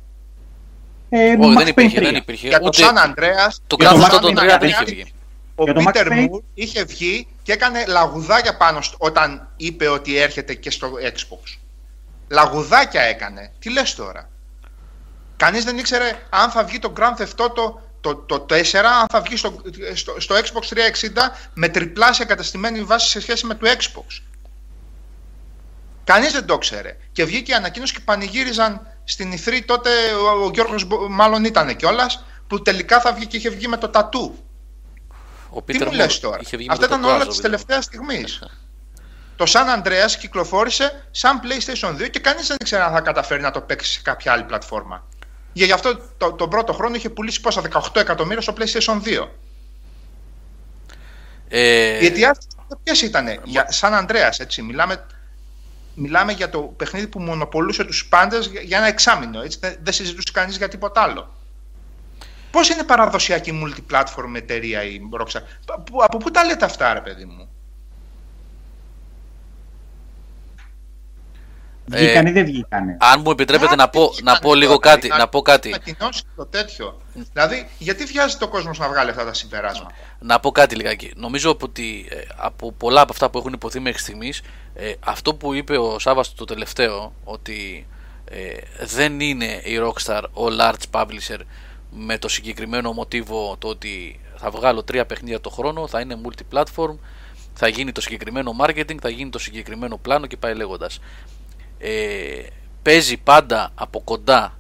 Ε, 1.17 1.37
Όχι, 1.41 1.53
Max 1.53 1.57
δεν 1.57 1.67
υπήρχε, 1.67 1.99
Payne 1.99 2.01
3. 2.01 2.05
δεν 2.05 2.15
υπήρχε. 2.15 2.49
Για 2.49 2.59
το 2.61 2.67
Ούτε 2.67 2.79
San 2.83 3.07
Andreas, 3.07 3.53
το 3.67 3.77
για 3.81 3.91
Grand 3.91 3.95
το 3.95 4.07
Theft 4.07 4.11
Max 4.11 4.15
Auto 4.15 4.39
3 4.39 4.57
Payne 4.57 4.59
δεν 4.59 4.69
είχε 4.69 4.79
Andreas, 4.81 4.85
βγει. 4.87 5.13
ο 5.55 5.65
Για 5.65 5.75
το 5.75 5.83
Max 5.87 5.97
Peter 5.97 6.07
Payne- 6.07 6.25
Moore 6.31 6.41
είχε 6.55 6.85
βγει 6.85 7.27
και 7.43 7.53
έκανε 7.53 7.85
λαγουδάκια 7.87 8.57
πάνω 8.57 8.81
στο, 8.83 8.97
όταν 9.01 9.49
είπε 9.57 9.89
ότι 9.89 10.17
έρχεται 10.17 10.55
και 10.55 10.71
στο 10.71 10.93
Xbox. 11.03 11.59
Λαγουδάκια 12.29 13.01
έκανε. 13.03 13.53
Τι 13.59 13.71
λες 13.71 13.95
τώρα; 13.95 14.29
Κανείς 15.37 15.65
δεν 15.65 15.79
ήξερε 15.79 16.13
αν 16.31 16.51
θα 16.51 16.65
βγει 16.65 16.79
το 16.79 16.93
Grand 16.97 17.23
Theft 17.23 17.45
Auto 17.47 17.75
το, 18.01 18.15
το 18.17 18.47
4, 18.51 18.75
αν 18.75 19.07
θα 19.13 19.21
βγει 19.21 19.37
στο, 19.37 19.63
στο, 19.95 20.21
στο 20.21 20.35
Xbox 20.35 20.75
360 20.75 21.11
με 21.55 21.69
τριπλάσια 21.69 22.25
καταστημένη 22.25 22.83
βάση 22.83 23.09
σε 23.09 23.21
σχέση 23.21 23.47
με 23.47 23.55
το 23.55 23.67
Xbox. 23.79 24.21
Κανείς 26.05 26.33
δεν 26.33 26.47
το 26.47 26.59
ξέρε. 26.59 26.97
Και 27.13 27.25
βγήκε 27.25 27.53
η 27.53 27.55
ανακοίνωση 27.55 27.93
και 27.95 28.01
πανηγύριζαν 28.05 28.87
στην 29.05 29.33
E3 29.33 29.61
τότε 29.67 29.91
ο, 30.15 30.45
ο 30.45 30.51
Γιώργος 30.55 30.85
Μπο- 30.85 31.09
μάλλον 31.09 31.45
ήταν 31.45 31.77
κιόλας 31.77 32.25
που 32.47 32.63
τελικά 32.63 33.01
θα 33.01 33.13
βγει 33.13 33.27
και 33.27 33.37
είχε 33.37 33.49
βγει 33.49 33.69
με 33.69 33.77
το 33.77 33.89
τατού. 33.89 34.39
Ο 35.51 35.63
Τι 35.63 35.75
Peter 35.79 35.85
μου 35.85 35.91
Moore 35.93 35.95
λες 35.95 36.21
τώρα; 36.21 36.39
είχε 36.41 36.57
βγει 36.57 36.67
με 36.67 36.73
Αυτά 36.73 36.89
το 36.89 36.95
ήταν 36.95 37.05
όλα 37.05 37.19
τατουάζ, 37.19 37.29
της 37.29 37.37
ο 37.37 37.41
Peter 37.41 37.43
τελευταίας 37.43 37.85
στιγμής. 37.85 38.43
το 39.37 39.45
San 39.49 39.83
Andreas 39.83 40.11
κυκλοφόρησε 40.19 41.07
σαν 41.11 41.41
PlayStation 41.43 41.97
2 42.03 42.11
και 42.11 42.19
κανείς 42.19 42.47
δεν 42.47 42.57
ήξερε 42.61 42.83
αν 42.83 42.93
θα 42.93 43.01
καταφέρει 43.01 43.41
να 43.43 43.51
το 43.51 43.61
παίξει 43.61 43.93
σε 43.93 44.01
κάποια 44.03 44.33
άλλη 44.33 44.43
πλατφόρμα. 44.45 45.07
Για 45.53 45.67
γι' 45.67 45.73
αυτό 45.73 45.97
το, 46.17 46.33
τον 46.33 46.49
πρώτο 46.49 46.73
χρόνο 46.73 46.95
είχε 46.95 47.09
πουλήσει 47.09 47.41
πόσα 47.41 47.63
18 47.73 47.81
εκατομμύρια 48.01 48.41
στο 48.43 48.55
PlayStation 48.59 49.03
2. 49.23 49.29
Ε, 51.49 52.03
Οι 52.03 52.07
αιτιάσεις 52.07 52.47
ποιες 52.83 53.03
ήταν, 53.03 53.41
για 53.45 53.69
San 53.81 54.05
Andreas 54.05 54.33
έτσι, 54.39 54.63
μιλάμε, 54.63 55.07
μιλάμε 55.95 56.33
για 56.33 56.49
το 56.51 56.61
παιχνίδι 56.61 57.07
που 57.07 57.21
μονοπολούσε 57.21 57.85
τους 57.85 58.07
πάντες 58.09 58.47
για- 58.47 58.61
για 58.61 58.79
ένα 58.79 58.87
εξάμεινο, 58.87 59.41
έτσι, 59.43 59.59
δεν, 59.61 59.77
δεν 59.83 59.93
συζητούσε 59.93 60.33
κανείς 60.33 60.57
για 60.57 60.69
τίποτα 60.69 61.03
άλλο. 61.03 61.35
Πώς 62.51 62.69
είναι 62.69 62.83
παραδοσιακή 62.85 63.61
multiplatform 63.65 64.35
εταιρεία 64.35 64.83
η 64.85 65.01
Rockstar, 65.21 65.41
από, 65.67 66.05
από 66.05 66.17
πού 66.19 66.31
τα 66.31 66.45
λέτε 66.45 66.65
αυτά 66.65 66.93
ρε 66.93 67.01
παιδί 67.01 67.25
μου; 67.25 67.54
Βγήκανε 71.87 72.29
ή 72.29 72.33
δεν 72.33 72.45
βγήκανε; 72.45 72.97
αν 73.01 73.21
μου 73.25 73.31
επιτρέπετε 73.31 73.71
Να, 73.75 73.83
να 73.83 73.89
πω, 73.89 74.11
τι 74.11 74.23
να 74.23 74.31
ήταν 74.31 74.43
πω 74.43 74.55
λίγο 74.55 74.75
τώρα, 74.79 74.95
κάτι, 74.95 75.09
να- 75.09 75.17
να 75.17 75.29
πω 75.29 75.43
κάτι. 75.43 75.69
ανακοινώσει 75.69 76.23
το 76.37 76.47
τέτοιο. 76.47 77.01
Δηλαδή, 77.33 77.69
γιατί 77.79 78.05
βιάζεται 78.05 78.45
ο 78.45 78.49
κόσμος 78.49 78.79
να 78.79 78.89
βγάλει 78.89 79.11
αυτά 79.11 79.25
τα 79.25 79.35
συμπεράσματα; 79.35 79.95
Να 80.19 80.41
πω 80.41 80.51
κάτι 80.53 80.75
λιγάκι. 80.75 81.13
Νομίζω 81.17 81.57
ότι 81.63 82.07
ε, 82.11 82.17
από 82.37 82.73
πολλά 82.73 83.01
από 83.01 83.13
αυτά 83.13 83.31
που 83.31 83.39
έχουν 83.39 83.53
υποθεί 83.53 83.81
μέχρι 83.81 83.99
στιγμής, 84.01 84.43
αυτό 85.01 85.35
που 85.35 85.55
είπε 85.55 85.79
ο 85.79 85.99
Σάβα 85.99 86.25
το 86.35 86.45
τελευταίο, 86.45 87.13
ότι 87.25 87.87
ε, 88.31 88.39
δεν 88.85 89.21
είναι 89.21 89.45
η 89.45 89.79
Rockstar 89.83 90.23
ο 90.33 90.45
large 90.61 91.01
publisher 91.01 91.39
με 91.91 92.19
το 92.19 92.29
συγκεκριμένο 92.29 92.93
μοτίβο 92.93 93.57
το 93.59 93.69
ότι 93.69 94.21
θα 94.37 94.51
βγάλω 94.51 94.83
τρία 94.83 95.07
παιχνίδια 95.07 95.41
το 95.41 95.51
χρόνο, 95.51 95.87
θα 95.89 96.01
είναι 96.01 96.21
multi-platform, 96.25 96.99
θα 97.55 97.69
γίνει 97.69 97.93
το 97.93 98.01
συγκεκριμένο 98.01 98.57
marketing, 98.61 98.97
θα 99.01 99.09
γίνει 99.09 99.31
το 99.31 99.39
συγκεκριμένο 99.39 99.97
πλάνο 99.97 100.27
και 100.27 100.37
πάει 100.37 100.55
λέγοντας. 100.55 101.01
Ε, 101.87 102.47
παίζει 102.83 103.17
πάντα 103.17 103.71
από 103.75 104.01
κοντά 104.01 104.59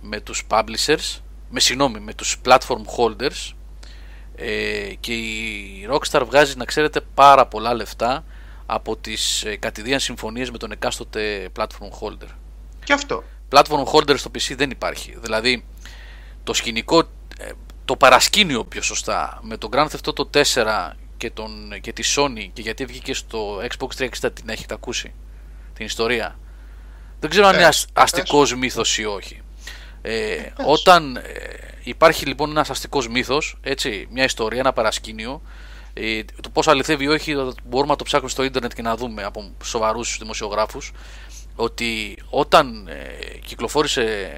με 0.00 0.20
τους 0.20 0.46
publishers, 0.48 1.20
με 1.50 1.60
συγγνώμη, 1.60 2.00
με 2.00 2.14
τους 2.14 2.40
platform 2.44 2.82
holders 2.98 3.52
ε, 4.36 4.94
και 5.00 5.12
η 5.12 5.88
Rockstar 5.90 6.22
βγάζει 6.26 6.56
να 6.56 6.64
ξέρετε 6.64 7.00
πάρα 7.14 7.46
πολλά 7.46 7.74
λεφτά 7.74 8.24
από 8.66 8.96
τις 8.96 9.44
ε, 9.44 9.56
κατηδίαν 9.56 10.00
συμφωνίες 10.00 10.50
με 10.50 10.58
τον 10.58 10.72
εκάστοτε 10.72 11.48
platform 11.56 11.88
holder. 12.00 12.28
Και 12.84 12.92
αυτό. 12.92 13.24
Platform 13.50 13.84
holder 13.92 14.18
στο 14.18 14.30
PC 14.34 14.54
δεν 14.56 14.70
υπάρχει. 14.70 15.16
Δηλαδή 15.20 15.64
το 16.44 16.54
σκηνικό, 16.54 16.98
ε, 17.38 17.50
το 17.84 17.96
παρασκήνιο 17.96 18.64
πιο 18.64 18.82
σωστά 18.82 19.38
με 19.42 19.56
τον 19.56 19.70
Grand 19.72 19.86
Theft 19.88 20.12
Auto 20.12 20.42
4 20.54 20.90
και, 21.16 21.30
τον, 21.30 21.80
και 21.80 21.92
τη 21.92 22.02
Sony 22.16 22.48
και 22.52 22.62
γιατί 22.62 22.84
βγήκε 22.84 23.14
στο 23.14 23.60
Xbox 23.60 24.06
360 24.22 24.34
την 24.34 24.48
έχετε 24.48 24.74
ακούσει; 24.74 25.12
Την 25.74 25.86
ιστορία. 25.86 26.38
Δεν 27.20 27.30
ξέρω 27.30 27.46
αν 27.46 27.54
Ε, 27.54 27.56
είναι 27.56 27.66
ασ, 27.66 27.86
πες. 27.92 28.02
αστικός 28.02 28.54
μύθος 28.54 28.98
ή 28.98 29.04
όχι. 29.04 29.40
Ε, 30.02 30.36
όταν 30.66 31.16
ε, 31.16 31.22
υπάρχει 31.82 32.26
λοιπόν 32.26 32.50
ένας 32.50 32.70
αστικός 32.70 33.08
μύθος, 33.08 33.58
έτσι, 33.62 34.08
μια 34.10 34.24
ιστορία, 34.24 34.60
ένα 34.60 34.72
παρασκήνιο. 34.72 35.42
Ε, 35.94 36.20
το 36.42 36.48
πώς 36.50 36.68
αληθεύει 36.68 37.04
ή 37.04 37.08
όχι 37.08 37.34
μπορούμε 37.64 37.90
να 37.90 37.96
το 37.96 38.04
ψάχνουμε 38.04 38.30
στο 38.30 38.42
ίντερνετ 38.42 38.72
και 38.72 38.82
να 38.82 38.96
δούμε 38.96 39.22
από 39.22 39.50
σοβαρούς 39.64 40.16
δημοσιογράφους 40.18 40.92
ότι 41.56 42.18
όταν 42.30 42.88
ε, 42.88 43.38
κυκλοφόρησε 43.44 44.30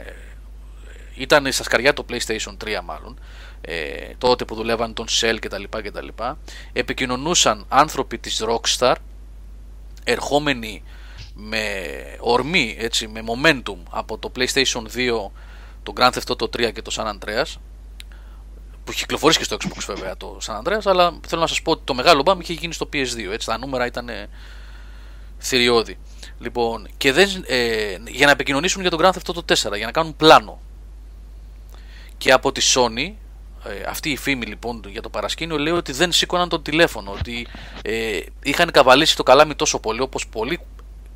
ήταν 1.15 1.53
στα 1.53 1.63
σκαριά 1.63 1.93
το 1.93 2.05
PlayStation 2.11 2.57
3 2.65 2.81
μάλλον 2.85 3.19
ε, 3.61 4.15
τότε 4.19 4.45
που 4.45 4.55
δουλεύαν 4.55 4.95
τον 4.95 5.07
Shell 5.09 5.37
κτλ, 5.41 5.63
κτλ 5.71 6.09
επικοινωνούσαν 6.73 7.65
άνθρωποι 7.69 8.19
της 8.19 8.45
Rockstar 8.47 8.95
ερχόμενοι 10.05 10.83
με 11.35 11.63
ορμή, 12.21 12.77
έτσι, 12.79 13.09
με 13.09 13.21
momentum 13.27 13.77
από 13.91 14.19
το 14.19 14.33
PlayStation 14.37 14.83
2 14.95 15.31
το 15.83 15.93
Grand 15.97 16.11
Theft 16.11 16.37
Auto 16.37 16.45
3 16.45 16.73
και 16.73 16.83
το 16.83 16.95
San 16.95 17.07
Andreas 17.07 17.55
που 18.85 18.93
κυκλοφορήσει 18.93 19.39
και 19.39 19.45
στο 19.45 19.57
Xbox 19.61 19.85
βέβαια 19.87 20.17
το 20.17 20.39
San 20.47 20.63
Andreas 20.63 20.83
αλλά 20.85 21.19
θέλω 21.27 21.41
να 21.41 21.47
σας 21.47 21.63
πω 21.63 21.71
ότι 21.71 21.81
το 21.85 21.95
μεγάλο 21.95 22.23
μπαμ 22.23 22.41
είχε 22.41 22.53
γίνει 22.53 22.73
στο 22.73 22.89
PS2 22.93 23.33
έτσι, 23.33 23.47
τα 23.47 23.59
νούμερα 23.59 23.87
ήταν 23.87 24.11
θηριώδη. 25.39 25.99
Λοιπόν, 26.39 26.89
και 26.97 27.13
δεν, 27.13 27.45
ε, 27.47 27.97
για 28.07 28.27
να 28.27 28.33
επικοινωνήσουν 28.33 28.81
για 28.81 28.91
το 28.91 28.99
Grand 29.01 29.13
Theft 29.13 29.35
Auto 29.35 29.71
4 29.71 29.77
για 29.77 29.87
να 29.87 29.93
κάνουν 29.93 30.17
πλάνο. 30.17 30.61
Και 32.19 32.33
από 32.33 32.53
τη 32.53 32.73
Sony 32.75 33.13
ε, 33.65 33.83
αυτή 33.89 34.11
η 34.11 34.17
φήμη 34.17 34.47
λοιπόν 34.47 34.83
για 34.89 35.03
το 35.03 35.09
παρασκήνιο 35.09 35.59
λέει 35.59 35.73
ότι 35.73 35.93
δεν 35.93 36.13
σήκωναν 36.13 36.49
το 36.49 36.61
τηλέφωνο 36.61 37.11
ότι 37.11 37.47
ε, 37.83 38.21
είχαν 38.43 38.71
καβαλήσει 38.71 39.17
το 39.17 39.23
καλάμι 39.23 39.55
τόσο 39.55 39.79
πολύ 39.79 40.01
όπως 40.01 40.27
πολύ 40.29 40.61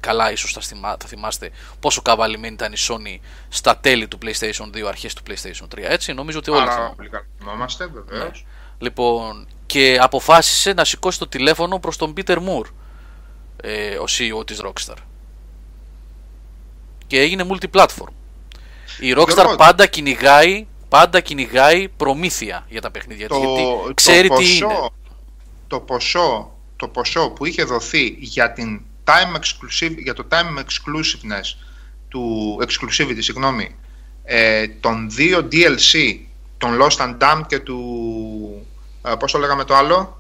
καλά 0.01 0.33
ίσως 0.33 0.53
θα, 0.53 0.61
θα 0.81 1.07
θυμάστε 1.07 1.51
πόσο 1.81 2.03
καβαλημένη 2.03 2.55
ήταν 2.55 2.73
η 2.73 2.77
Sony 2.89 3.25
στα 3.49 3.77
τέλη 3.77 4.09
του 4.09 4.19
PlayStation 4.23 4.77
2 4.77 4.83
αρχές 4.89 5.15
του 5.15 5.23
PlayStation 5.29 5.79
3 5.79 5.79
έτσι 5.79 6.13
νομίζω 6.13 6.39
ότι 6.39 6.51
όλοι 6.51 6.61
Άρα, 6.61 6.93
πολύ 6.97 7.11
θυμόμαστε 7.39 7.87
βεβαίως 7.87 8.45
ναι. 8.45 8.47
λοιπόν 8.79 9.47
και 9.67 9.99
αποφάσισε 10.01 10.73
να 10.73 10.85
σηκώσει 10.85 11.19
το 11.19 11.29
τηλέφωνο 11.29 11.79
προς 11.79 11.97
τον 11.97 12.13
Peter 12.17 12.37
Moore 12.37 12.71
ε, 13.63 13.97
ο 13.97 14.05
CEO 14.09 14.47
της 14.47 14.61
Rockstar 14.65 14.97
και 17.07 17.21
έγινε 17.21 17.47
multiplatform 17.51 18.13
η 19.01 19.15
Rockstar 19.17 19.55
πάντα 19.57 19.87
κυνηγάει 19.87 20.67
πάντα 20.89 21.21
κυνηγάει 21.21 21.89
προμήθεια 21.89 22.67
για 22.69 22.81
τα 22.81 22.91
παιχνίδια 22.91 23.29
το, 23.29 23.37
γιατί 23.37 23.95
ξέρει 23.95 24.29
το 24.29 24.35
τι 24.35 24.43
ποσό, 24.43 24.65
είναι. 24.65 24.89
Το 25.67 25.81
ποσό, 25.81 26.53
το 26.77 26.89
ποσό 26.89 27.31
που 27.31 27.45
είχε 27.45 27.65
δοθεί 27.65 28.17
για, 28.19 28.53
την 28.53 28.81
time 29.09 29.37
exclusive, 29.37 29.95
για 29.97 30.15
το 30.15 30.27
time 30.31 30.59
exclusiveness 30.59 31.57
του 32.09 32.57
exclusivity, 32.63 33.19
συγγνώμη, 33.19 33.77
ε, 34.25 34.69
των 34.69 35.11
δύο 35.11 35.49
DLC, 35.53 36.19
των 36.59 36.79
Lost 36.81 36.97
and 36.97 37.19
Damned 37.19 37.45
και 37.47 37.59
του, 37.59 38.67
ε, 39.03 39.13
πώς 39.19 39.33
το 39.33 39.39
λέγαμε 39.39 39.65
το 39.65 39.75
άλλο, 39.75 40.19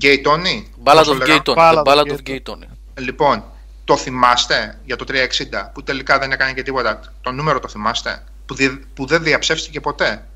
Gay 0.00 0.16
Tony; 0.26 0.64
Ballad 0.84 1.04
of 1.04 1.28
Gay 1.28 1.38
Tony. 1.44 1.54
Ballad 1.54 1.74
of 1.74 1.84
Ballad 1.84 2.06
Gay 2.06 2.12
of 2.12 2.28
Gay 2.28 2.38
Tony. 2.46 2.68
Λοιπόν, 2.98 3.44
το 3.84 3.96
θυμάστε 3.96 4.80
για 4.84 4.96
το 4.96 5.04
360 5.08 5.70
που 5.74 5.82
τελικά 5.82 6.18
δεν 6.18 6.32
έκανε 6.32 6.52
και 6.52 6.62
τίποτα. 6.62 7.00
Το 7.20 7.30
νούμερο 7.30 7.58
το 7.60 7.68
θυμάστε 7.68 8.24
που, 8.46 8.54
δι, 8.54 8.68
που 8.94 9.06
δεν 9.06 9.22
διαψεύστηκε 9.22 9.80
ποτέ. 9.80 10.26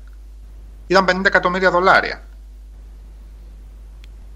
Ήταν 0.87 1.05
50 1.05 1.25
εκατομμύρια 1.25 1.71
δολάρια. 1.71 2.23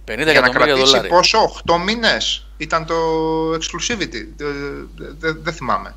50 0.06 0.16
Για 0.16 0.26
να 0.26 0.32
εκατομμύρια 0.32 0.66
κρατήσει 0.66 0.86
δολάρια. 0.86 1.10
πόσο, 1.10 1.38
8 1.66 1.78
μήνες 1.78 2.43
ήταν 2.58 2.86
το 2.86 2.96
exclusivity. 3.52 4.28
Δεν 4.38 4.90
δε, 5.20 5.32
δε 5.32 5.52
θυμάμαι. 5.52 5.96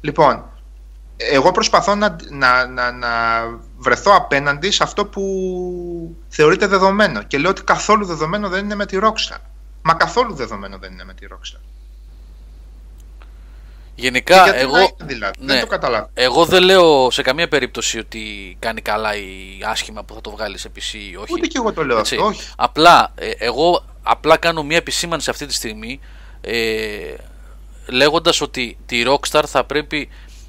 Λοιπόν, 0.00 0.44
εγώ 1.16 1.52
προσπαθώ 1.52 1.94
να, 1.94 2.16
να, 2.30 2.66
να, 2.66 2.92
να 2.92 3.08
βρεθώ 3.78 4.14
απέναντι 4.16 4.70
σε 4.70 4.82
αυτό 4.82 5.06
που 5.06 5.22
θεωρείται 6.28 6.66
δεδομένο. 6.66 7.22
Και 7.22 7.38
λέω 7.38 7.50
ότι 7.50 7.62
καθόλου 7.62 8.04
δεδομένο 8.04 8.48
δεν 8.48 8.64
είναι 8.64 8.74
με 8.74 8.86
τη 8.86 8.98
Rockstar. 9.02 9.38
Μα 9.82 9.94
καθόλου 9.94 10.34
δεδομένο 10.34 10.78
δεν 10.78 10.92
είναι 10.92 11.04
με 11.04 11.14
τη 11.14 11.26
Rockstar. 11.30 11.60
Γενικά, 13.98 14.42
Γιατί 14.44 14.58
εγώ, 14.58 14.72
να 14.72 14.80
είναι 14.80 14.92
δηλαδή, 15.04 15.34
ναι, 15.38 15.52
δεν 15.52 15.60
το 15.60 15.66
καταλάβω. 15.66 16.10
εγώ 16.14 16.44
δεν 16.44 16.62
λέω 16.62 17.10
σε 17.10 17.22
καμία 17.22 17.48
περίπτωση 17.48 17.98
ότι 17.98 18.56
κάνει 18.58 18.80
καλά 18.80 19.16
ή 19.16 19.22
άσχημα 19.64 20.04
που 20.04 20.14
θα 20.14 20.20
το 20.20 20.30
βγάλει 20.30 20.58
σε 20.58 20.70
PC 20.76 20.94
ή 21.12 21.16
όχι. 21.16 21.32
Ούτε 21.32 21.46
και 21.46 21.58
εγώ 21.58 21.72
το 21.72 21.84
λέω 21.84 21.98
Έτσι. 21.98 22.14
αυτό. 22.14 22.26
Όχι. 22.26 22.52
Απλά, 22.56 23.12
ε, 23.14 23.30
εγώ 23.38 23.84
απλά 24.06 24.36
κάνω 24.36 24.62
μια 24.62 24.76
επισήμανση 24.76 25.30
αυτή 25.30 25.46
τη 25.46 25.54
στιγμή 25.54 26.00
ε, 26.40 26.54
λέγοντας 27.86 28.40
ότι 28.40 28.76
τη 28.86 29.02
Rockstar 29.06 29.42
θα 29.46 29.64
πρέπει 29.64 30.08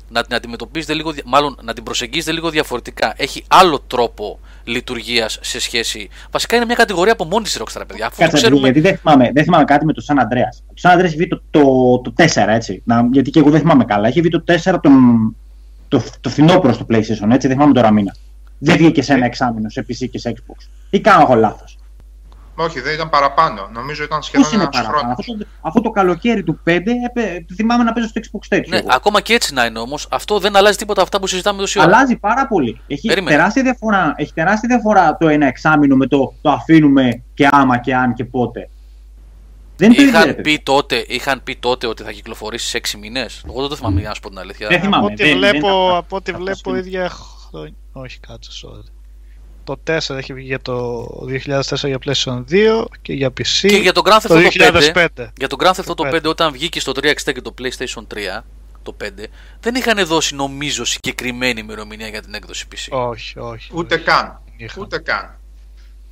να 0.09 0.23
την 0.23 0.35
αντιμετωπίζετε 0.35 0.93
λίγο, 0.93 1.11
δια- 1.11 1.23
μάλλον 1.25 1.57
να 1.61 1.73
την 1.73 1.83
προσεγγίζετε 1.83 2.31
λίγο 2.31 2.49
διαφορετικά. 2.49 3.13
Έχει 3.17 3.43
άλλο 3.47 3.79
τρόπο 3.87 4.39
λειτουργίας 4.63 5.39
σε 5.41 5.59
σχέση. 5.59 6.09
Βασικά 6.31 6.55
είναι 6.55 6.65
μια 6.65 6.75
κατηγορία 6.75 7.13
από 7.13 7.25
μόνη 7.25 7.43
της 7.43 7.59
Rockstar, 7.61 7.81
παιδιά. 7.87 8.05
Αφού 8.05 8.15
το 8.15 8.21
Κάτσε, 8.23 8.37
ξέρουμε. 8.37 8.59
γιατί 8.61 8.79
δεν 8.79 8.97
θυμάμαι, 8.97 9.31
δεν 9.33 9.43
θυμάμαι 9.43 9.63
κάτι 9.63 9.85
με 9.85 9.93
το 9.93 10.01
Σαν 10.01 10.19
Αντρέα. 10.19 10.49
Το 10.67 10.73
Σαν 10.75 10.91
Αντρέα 10.91 11.07
έχει 11.07 11.15
βγει 11.17 11.27
το, 11.27 11.41
το, 11.49 11.61
το 11.99 12.13
4, 12.17 12.25
έτσι. 12.47 12.81
Να, 12.85 13.07
γιατί 13.11 13.29
και 13.29 13.39
εγώ 13.39 13.49
δεν 13.49 13.59
θυμάμαι 13.59 13.85
καλά. 13.85 14.07
Έχει 14.07 14.21
βγει 14.21 14.29
το 14.29 14.43
4 14.63 14.75
τον, 14.81 15.35
το, 15.87 16.03
το 16.21 16.29
φθινόπωρο 16.29 16.73
στο 16.73 16.85
PlayStation, 16.89 17.29
έτσι. 17.31 17.47
Δεν 17.47 17.51
θυμάμαι 17.51 17.73
τώρα 17.73 17.91
μήνα. 17.91 18.15
Δεν 18.57 18.77
βγήκε 18.77 19.01
σε 19.01 19.13
ένα 19.13 19.25
εξάμεινο 19.25 19.69
σε 19.69 19.85
PC 19.89 20.09
και 20.11 20.19
σε 20.19 20.33
Xbox. 20.35 20.67
Ή 20.89 20.99
κάνω 20.99 21.21
εγώ 21.21 21.35
λάθος. 21.35 21.76
Όχι, 22.59 22.79
δεν 22.79 22.93
ήταν 22.93 23.09
παραπάνω. 23.09 23.69
Νομίζω 23.73 24.03
ήταν 24.03 24.17
Πώς 24.17 24.27
σχεδόν 24.27 24.51
είναι 24.53 24.61
ένας 24.61 24.75
παραπάνω; 24.75 24.97
χρόνος. 24.99 25.19
Αυτό, 25.19 25.37
το- 25.37 25.45
αυτό 25.61 25.81
το 25.81 25.89
καλοκαίρι 25.89 26.43
του 26.43 26.59
5 26.63 26.91
έπαι, 27.05 27.45
θυμάμαι 27.55 27.83
να 27.83 27.93
παίζω 27.93 28.07
στο 28.07 28.21
Xbox 28.23 28.39
τέτοιο. 28.49 28.69
Ναι, 28.69 28.77
εγώ. 28.77 28.87
ακόμα 28.91 29.21
και 29.21 29.33
έτσι 29.33 29.53
να 29.53 29.65
είναι 29.65 29.79
όμως, 29.79 30.07
αυτό 30.11 30.39
δεν 30.39 30.55
αλλάζει 30.55 30.77
τίποτα 30.77 31.01
αυτά 31.01 31.19
που 31.19 31.27
συζητάμε 31.27 31.59
τόση 31.59 31.79
ώρα. 31.79 31.87
Αλλάζει 31.87 32.15
πάρα 32.17 32.47
πολύ. 32.47 32.81
Έχει 32.87 33.07
Περίμενε. 33.07 33.35
τεράστια, 33.35 33.63
διαφορά, 33.63 34.13
έχει 34.17 34.33
τεράστια 34.33 34.69
διαφορά 34.69 35.17
το 35.17 35.27
ένα 35.27 35.45
εξάμεινο 35.47 35.95
με 35.95 36.07
το, 36.07 36.33
το 36.41 36.49
αφήνουμε 36.51 37.23
και 37.33 37.47
άμα 37.51 37.77
και 37.77 37.95
αν 37.95 38.13
και 38.13 38.25
πότε. 38.25 38.69
Δεν 39.79 39.91
είναι 39.91 39.97
το 39.97 40.03
ίδιο. 40.03 40.13
ρε 40.13 40.23
Είχαν 40.25 40.35
παιδί. 40.35 40.55
πει, 40.57 40.63
τότε, 40.63 41.05
είχαν 41.07 41.43
πει 41.43 41.55
τότε 41.55 41.87
ότι 41.87 42.03
θα 42.03 42.11
κυκλοφορήσει 42.11 42.67
σε 42.67 42.77
6 42.77 42.97
μήνε. 42.99 43.25
Εγώ 43.47 43.59
δεν 43.59 43.69
το 43.69 43.75
θυμάμαι 43.75 43.99
για 43.99 44.09
να 44.09 44.15
σου 44.15 44.21
πω 44.21 44.29
την 44.29 44.39
αλήθεια. 44.39 44.67
Δεν 44.67 44.79
θυμάμαι. 44.81 45.03
Από 45.05 45.13
ό,τι 45.13 45.23
δεν- 45.23 45.39
δεν 45.39 45.49
βλέπω, 45.49 45.67
τα- 45.89 45.97
από 45.97 46.15
ό,τι 46.15 46.31
τα 46.31 46.37
βλέπω 46.37 46.59
προσκύνω. 46.61 46.77
ίδια 46.77 47.09
χρόνια. 47.09 47.73
Όχι, 47.91 48.19
κάτσε, 48.19 48.51
sorry. 48.65 48.91
Το 49.67 49.79
4 49.87 50.15
έχει 50.15 50.33
βγει 50.33 50.45
για 50.45 50.59
το 50.61 51.05
2004 51.45 51.61
για 51.83 51.97
PlayStation 52.05 52.43
2 52.49 52.85
και 53.01 53.13
για 53.13 53.27
PC. 53.27 53.67
Και 53.67 53.75
για 53.75 53.91
τον 53.91 54.03
Grand 54.05 54.17
Theft 54.17 54.27
το 54.27 54.35
Auto 54.35 54.93
5, 54.93 55.07
2005. 55.17 55.27
για 55.37 55.47
τον 55.47 55.59
Grand 55.61 55.71
Theft 55.71 55.95
Auto 55.95 56.13
5 56.13 56.15
5. 56.15 56.23
όταν 56.23 56.51
βγήκε 56.51 56.79
στο 56.79 56.91
360 56.95 57.11
και 57.23 57.41
το 57.41 57.53
PlayStation 57.61 58.01
3, 58.37 58.43
το 58.83 58.95
5, 59.03 59.07
δεν 59.59 59.75
είχαν 59.75 60.05
δώσει 60.05 60.35
νομίζω 60.35 60.85
συγκεκριμένη 60.85 61.59
ημερομηνία 61.59 62.07
για 62.07 62.21
την 62.21 62.33
έκδοση 62.33 62.65
PC. 62.71 62.97
Όχι, 62.97 63.39
όχι. 63.39 63.71
Ούτε 63.73 63.95
όχι. 63.95 64.03
καν. 64.03 64.41
Είχαν. 64.57 64.83
Ούτε 64.83 64.99
καν. 64.99 65.39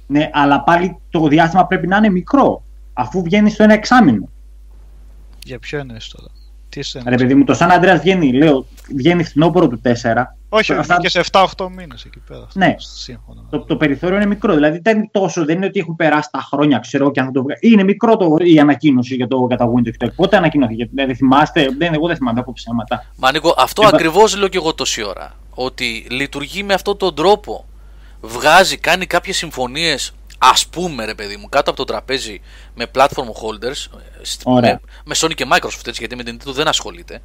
Ναι, 0.08 0.30
αλλά 0.34 0.62
πάλι 0.62 0.98
το 1.10 1.28
διάστημα 1.28 1.66
πρέπει 1.68 1.88
να 1.88 1.98
είναι 1.98 2.10
μικρό. 2.10 2.64
Αφού 2.94 3.24
βγαίνει 3.24 3.50
στο 3.50 3.64
ένα 3.64 3.74
εξάμεινο. 3.74 4.30
Για 5.44 5.60
ποιο 5.60 5.80
είναι 5.80 5.98
τώρα; 6.12 6.32
Τι 6.76 6.84
σε 6.84 7.02
Ρε 7.06 7.16
παιδί 7.16 7.36
μου, 7.36 7.44
το 7.44 7.54
Σαν 7.54 7.72
Αντρέα 7.72 7.98
βγαίνει, 7.98 8.34
λέω, 8.34 8.66
βγαίνει 8.96 9.24
φθινόπωρο 9.24 9.68
του 9.68 9.82
4. 9.84 9.92
Όχι, 10.50 10.74
Αυτά- 10.74 10.96
βγήκε 10.96 11.10
σε 11.10 11.20
7-8 11.32 11.70
μήνες 11.76 12.04
εκεί 12.06 12.20
πέρα. 12.28 12.48
Ναι. 12.54 12.76
Σύμφωνα. 12.78 13.42
Το, 13.50 13.60
το 13.60 13.76
περιθώριο 13.78 14.16
είναι 14.16 14.26
μικρό. 14.26 14.54
Δηλαδή 14.54 14.80
δεν 14.84 14.98
είναι 14.98 15.10
τόσο, 15.12 15.46
δεν 15.46 15.56
είναι 15.56 15.66
ότι 15.66 15.80
έχουν 15.80 15.96
περάσει 15.96 16.30
τα 16.32 16.40
χρόνια, 16.42 16.80
ξέρω 16.80 17.04
εγώ, 17.04 17.12
και 17.14 17.20
αν 17.20 17.26
θα 17.26 17.32
το 17.32 17.42
βγάλει. 17.44 17.60
Είναι 17.62 17.84
μικρό 17.84 18.18
το, 18.18 18.36
η 18.40 18.60
ανακοίνωση 18.60 19.16
για 19.16 19.28
το, 19.28 19.46
για 19.48 19.58
τα 19.58 19.66
Windows. 19.66 19.92
και 19.98 20.06
το- 20.06 20.12
Πότε 20.16 20.38
ανακοινώθηκε, 20.38 20.90
δεν 20.94 21.16
θυμάστε, 21.16 21.68
δεν, 21.78 21.94
εγώ 21.94 22.08
δεν 22.08 22.16
θυμάμαι 22.16 22.40
από 22.40 22.54
ψέματα. 22.54 23.06
Μα 23.16 23.32
Νίκο, 23.32 23.54
αυτό 23.58 23.82
Και 23.82 23.88
πα- 23.90 23.96
ακριβώς 23.96 24.38
λέω 24.38 24.48
και 24.48 24.58
εγώ 24.58 24.74
τόση 24.74 25.04
ώρα. 25.04 25.32
Ότι 25.50 26.08
λειτουργεί 26.10 26.64
με 26.64 26.74
αυτόν 26.74 26.98
τον 26.98 27.16
τρόπο. 27.16 27.66
Βγάζει, 28.22 28.78
κάνει 28.78 29.06
κάποιες 29.06 29.38
συμφωνίες, 29.38 30.14
ας 30.38 30.68
πούμε 30.68 31.06
ρε 31.06 31.14
παιδί 31.16 31.38
μου, 31.38 31.50
κάτω 31.50 31.70
από 31.70 31.80
το 31.80 31.86
τραπέζι 31.86 32.42
με 32.76 32.86
platform 32.96 33.08
holders, 33.42 33.86
ε, 34.22 34.22
στ- 34.22 34.42
Ωραία. 34.44 34.72
με, 34.72 34.80
με 35.06 35.16
Sony 35.18 35.34
και 35.36 35.46
Microsoft 35.52 35.88
έτσι, 35.88 36.00
γιατί 36.00 36.16
με 36.16 36.24
την 36.24 36.38
Nintendo 36.40 36.52
δεν 36.54 36.68
ασχολείται. 36.68 37.22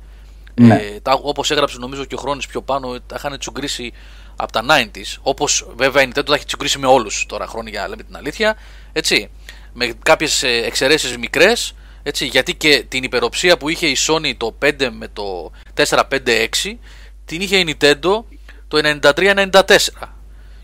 Ναι. 0.55 0.75
Ε, 0.75 1.01
τα, 1.01 1.13
όπως 1.23 1.51
έγραψε 1.51 1.77
νομίζω 1.79 2.05
και 2.05 2.15
ο 2.15 2.19
Χρόνης 2.19 2.47
πιο 2.47 2.63
πάνω, 2.63 2.95
ε, 2.95 2.99
τα 3.07 3.15
είχαν 3.19 3.39
τσουγκρίσει 3.39 3.93
από 4.37 4.53
τα 4.53 4.65
90s. 4.69 5.17
Όπως 5.23 5.69
βέβαια 5.77 6.03
η 6.03 6.09
Nintendo 6.15 6.25
τα 6.25 6.35
έχει 6.35 6.45
τσουγκρίσει 6.45 6.79
με 6.79 6.87
όλους 6.87 7.27
τώρα 7.29 7.47
χρόνια 7.47 7.71
για 7.71 7.81
να 7.81 7.89
λέμε 7.89 8.03
την 8.03 8.17
αλήθεια. 8.17 8.57
Έτσι, 8.93 9.31
με 9.73 9.93
κάποιες 10.03 10.43
ε, 10.43 10.49
εξαιρέσεις 10.49 11.17
μικρές, 11.19 11.75
έτσι, 12.03 12.27
γιατί 12.27 12.55
και 12.55 12.85
την 12.89 13.03
υπεροψία 13.03 13.57
που 13.57 13.69
είχε 13.69 13.87
η 13.87 13.97
Sony 14.09 14.33
το 14.37 14.57
5 14.65 14.89
με 14.93 15.09
το 15.13 15.51
456 15.75 16.79
την 17.25 17.41
είχε 17.41 17.57
η 17.57 17.77
Nintendo 17.81 18.23
το 18.69 18.99
93-94. 19.03 19.77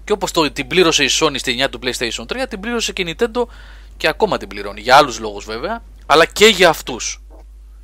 Και 0.07 0.13
όπως 0.13 0.31
το, 0.31 0.51
την 0.51 0.67
πλήρωσε 0.67 1.05
η 1.05 1.09
Sony 1.21 1.39
στη 1.39 1.51
γενιά 1.51 1.69
του 1.69 1.79
PlayStation 1.83 2.27
3, 2.27 2.47
την 2.49 2.61
πλήρωσε 2.61 2.93
και 2.93 3.03
η 3.03 3.17
Nintendo 3.19 3.43
και 3.97 4.09
ακόμα 4.09 4.37
την 4.37 4.49
πληρώνει. 4.49 4.81
Για 4.81 4.97
άλλους 4.97 5.19
λόγους 5.19 5.45
βέβαια, 5.45 5.83
αλλά 6.07 6.27
και 6.27 6.47
για 6.47 6.69
αυτούς. 6.69 7.23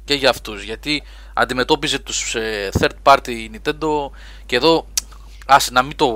Και 0.05 0.15
για 0.15 0.31
αυτούς, 0.31 0.63
γιατί 0.63 1.03
αντιμετώπιζε 1.35 1.99
τους 1.99 2.35
ε, 2.35 2.69
third 2.81 2.91
party 3.03 3.49
Nintendo 3.53 4.11
και 4.47 4.57
εδώ 4.57 4.87
ας 5.47 5.71
να 5.71 5.83
μην 5.83 5.97
το 5.97 6.09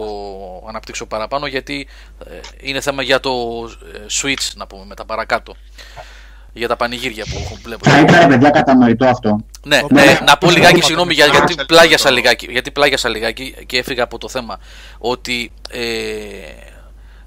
αναπτύξω 0.68 1.06
παραπάνω 1.06 1.46
γιατί 1.46 1.88
ε, 2.26 2.40
είναι 2.60 2.80
θέμα 2.80 3.02
για 3.02 3.20
το 3.20 3.30
ε, 3.94 3.98
Switch 4.22 4.52
να 4.54 4.66
πούμε 4.66 4.84
μετά 4.84 5.04
παρακάτω. 5.04 5.56
Για 6.56 6.68
τα 6.68 6.76
πανηγύρια 6.76 7.24
που 7.24 7.40
έχω 7.44 7.58
βλέπω. 7.62 7.90
Θα 7.90 8.00
ήταν 8.00 8.28
παιδιά 8.28 8.50
κατανοητό 8.50 9.06
αυτό. 9.06 9.44
Ναι, 9.64 9.80
Οπότε, 9.84 10.04
ναι, 10.04 10.12
να 10.12 10.16
πω 10.16 10.46
αυτό 10.46 10.50
λιγάκι, 10.50 10.74
είναι 10.74 10.84
συγγνώμη, 10.84 11.08
το 11.08 11.14
για, 11.14 11.26
γιατί 11.26 11.52
θέμα. 11.52 11.66
πλάγιασα 11.66 12.10
λιγάκι, 12.10 12.46
γιατί 12.50 12.70
πλάγιασα 12.70 13.08
λιγάκι 13.08 13.54
και 13.66 13.78
έφυγα 13.78 14.02
από 14.02 14.18
το 14.18 14.28
θέμα. 14.28 14.58
Ότι 14.98 15.52
ε, 15.70 15.80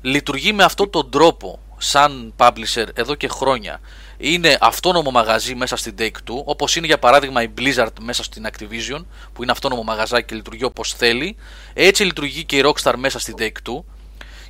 λειτουργεί 0.01 0.53
με 0.53 0.63
αυτόν 0.63 0.89
τον 0.89 1.09
τρόπο 1.09 1.59
σαν 1.77 2.33
publisher 2.37 2.85
εδώ 2.93 3.15
και 3.15 3.27
χρόνια. 3.27 3.79
Είναι 4.17 4.57
αυτόνομο 4.61 5.11
μαγαζί 5.11 5.55
μέσα 5.55 5.75
στην 5.75 5.95
Take-Two, 5.99 6.43
όπως 6.43 6.75
είναι 6.75 6.85
για 6.85 6.99
παράδειγμα 6.99 7.43
η 7.43 7.47
Blizzard 7.57 7.93
μέσα 8.01 8.23
στην 8.23 8.47
Activision, 8.47 9.05
που 9.33 9.43
είναι 9.43 9.51
αυτόνομο 9.51 9.83
μαγαζάκι 9.83 10.25
και 10.25 10.35
λειτουργεί 10.35 10.63
όπως 10.63 10.93
θέλει. 10.93 11.35
Έτσι 11.73 12.03
λειτουργεί 12.03 12.43
και 12.43 12.57
η 12.57 12.63
Rockstar 12.65 12.93
μέσα 12.97 13.19
στην 13.19 13.35
Take-Two 13.39 13.83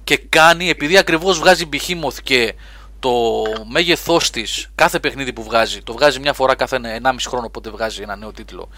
και 0.03 0.17
κάνει, 0.29 0.69
επειδή 0.69 0.97
ακριβώς 0.97 1.39
βγάζει 1.39 1.69
Behemoth 1.73 2.17
και 2.23 2.53
το 2.99 3.43
μέγεθός 3.69 4.29
της 4.29 4.69
κάθε 4.75 4.99
παιχνίδι 4.99 5.33
που 5.33 5.43
βγάζει, 5.43 5.81
το 5.81 5.93
βγάζει 5.93 6.19
μια 6.19 6.33
φορά 6.33 6.55
κάθε 6.55 6.79
1,5 7.03 7.15
χρόνο 7.27 7.45
οπότε 7.45 7.69
βγάζει 7.69 8.01
ένα 8.01 8.15
νέο 8.15 8.31
τίτλο 8.31 8.69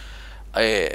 ε, 0.54 0.86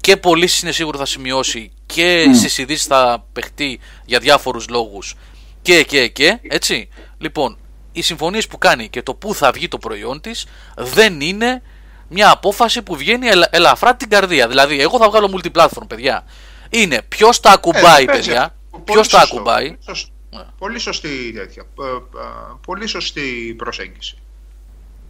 και 0.00 0.16
πωλήσεις 0.16 0.62
είναι 0.62 0.72
σίγουρο 0.72 0.98
θα 0.98 1.06
σημειώσει 1.06 1.72
και 1.86 2.24
Mm. 2.28 2.36
στις 2.36 2.58
ειδήσεις 2.58 2.84
θα 2.86 3.24
παιχτεί 3.32 3.80
για 4.04 4.18
διάφορους 4.18 4.68
λόγους 4.68 5.14
και 5.62 5.82
και 5.84 6.08
και 6.08 6.38
έτσι 6.48 6.88
λοιπόν 7.18 7.56
οι 7.92 8.02
συμφωνίες 8.02 8.46
που 8.46 8.58
κάνει 8.58 8.88
και 8.88 9.02
το 9.02 9.14
που 9.14 9.34
θα 9.34 9.50
βγει 9.52 9.68
το 9.68 9.78
προϊόν 9.78 10.20
της 10.20 10.46
δεν 10.76 11.20
είναι 11.20 11.62
μια 12.08 12.30
απόφαση 12.30 12.82
που 12.82 12.96
βγαίνει 12.96 13.26
ελα, 13.26 13.48
ελαφρά 13.50 13.96
την 13.96 14.08
καρδία 14.08 14.48
δηλαδή 14.48 14.80
εγώ 14.80 14.98
θα 14.98 15.08
βγάλω 15.08 15.30
multiplatform 15.36 15.86
παιδιά 15.88 16.24
είναι 16.70 17.02
ποιος 17.08 17.40
τα 17.40 17.50
ακουμπάει 17.50 18.02
Ε, 18.02 18.04
παίζει 18.04 18.28
παιδιά 18.28 18.42
αυτό. 18.42 18.56
Πολύ 18.70 18.84
ποιος 18.84 19.08
τα 19.08 19.18
σωστό. 19.20 19.36
ακουμπάει 19.36 19.66
Πολύ 19.66 19.78
σωστό. 19.86 20.11
Ναι. 20.36 20.42
Πολύ 20.58 20.78
σωστή 20.78 21.32
τέτοια. 21.34 21.62
Ε, 21.62 22.18
ε, 22.18 22.56
Πολύ 22.66 22.86
σωστή 22.86 23.54
προσέγγιση. 23.56 24.18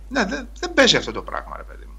Ναι, 0.09 0.25
δεν, 0.25 0.49
δεν 0.61 0.75
παίζει 0.75 0.97
αυτό 0.97 1.13
το 1.13 1.23
πράγμα, 1.23 1.57
ρε 1.57 1.63
παιδί 1.63 1.85
μου. 1.85 1.93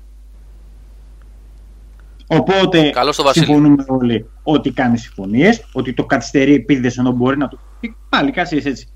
Οπότε 2.27 2.89
Καλώς 2.89 3.15
το 3.15 3.23
Βασίλη. 3.23 3.45
συμφωνούμε 3.45 3.85
όλοι 3.87 4.29
ότι 4.43 4.71
κάνει 4.71 4.97
συμφωνίες, 4.97 5.65
ότι 5.73 5.93
το 5.93 6.05
καθυστερεί 6.05 6.53
επίδεση 6.53 6.97
ενώ 6.99 7.11
μπορεί 7.11 7.37
να 7.37 7.47
το. 7.47 7.59
Πάλι 8.09 8.31
κάτσε 8.31 8.55
έτσι. 8.55 8.87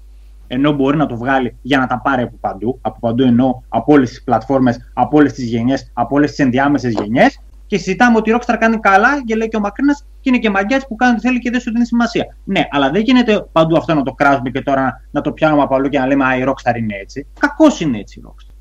Ενώ 0.47 0.71
μπορεί 0.71 0.97
να 0.97 1.05
το 1.05 1.17
βγάλει 1.17 1.55
για 1.61 1.77
να 1.77 1.87
τα 1.87 1.99
πάρει 2.01 2.21
από 2.21 2.37
παντού. 2.39 2.79
Από 2.81 2.99
παντού 2.99 3.23
εννοώ 3.23 3.61
από 3.69 3.93
όλες 3.93 4.09
τις 4.09 4.23
πλατφόρμες, 4.23 4.91
από 4.93 5.17
όλες 5.17 5.33
τις 5.33 5.45
γενιές, 5.45 5.91
από 5.93 6.15
όλες 6.15 6.29
τις 6.29 6.39
ενδιάμεσες 6.39 6.93
γενιές. 6.93 7.39
Και 7.67 7.77
συζητάμε 7.77 8.17
ότι 8.17 8.29
η 8.29 8.37
Rockstar 8.37 8.55
κάνει 8.59 8.79
καλά 8.79 9.23
και 9.25 9.35
λέει 9.35 9.47
και 9.47 9.55
ο 9.57 9.59
Μακρίνα 9.59 9.93
και 9.93 10.29
είναι 10.29 10.37
και 10.37 10.49
μαγκιάς 10.49 10.87
που 10.87 10.95
κάνει 10.95 11.11
ό,τι 11.13 11.21
θέλει 11.21 11.39
και 11.39 11.49
δεν 11.51 11.59
σου 11.59 11.71
δίνει 11.71 11.85
σημασία. 11.85 12.35
Ναι, 12.43 12.67
αλλά 12.71 12.89
δεν 12.89 13.01
γίνεται 13.01 13.45
παντού 13.51 13.77
αυτό 13.77 13.93
να 13.93 14.03
το 14.03 14.13
κράζουμε 14.13 14.49
και 14.49 14.61
τώρα 14.61 15.01
να 15.11 15.21
το 15.21 15.31
πιάνουμε 15.31 15.61
από 15.61 15.75
αλλού 15.75 15.89
και 15.89 15.99
να 15.99 16.05
λέμε 16.07 16.25
Α, 16.25 16.37
η 16.37 16.43
Rockstar 16.47 16.75
είναι 16.77 16.95
έτσι. 17.01 17.27
Κακώς 17.39 17.79
είναι 17.79 17.99
έτσι 17.99 18.19
η 18.19 18.23
Rockstar. 18.27 18.51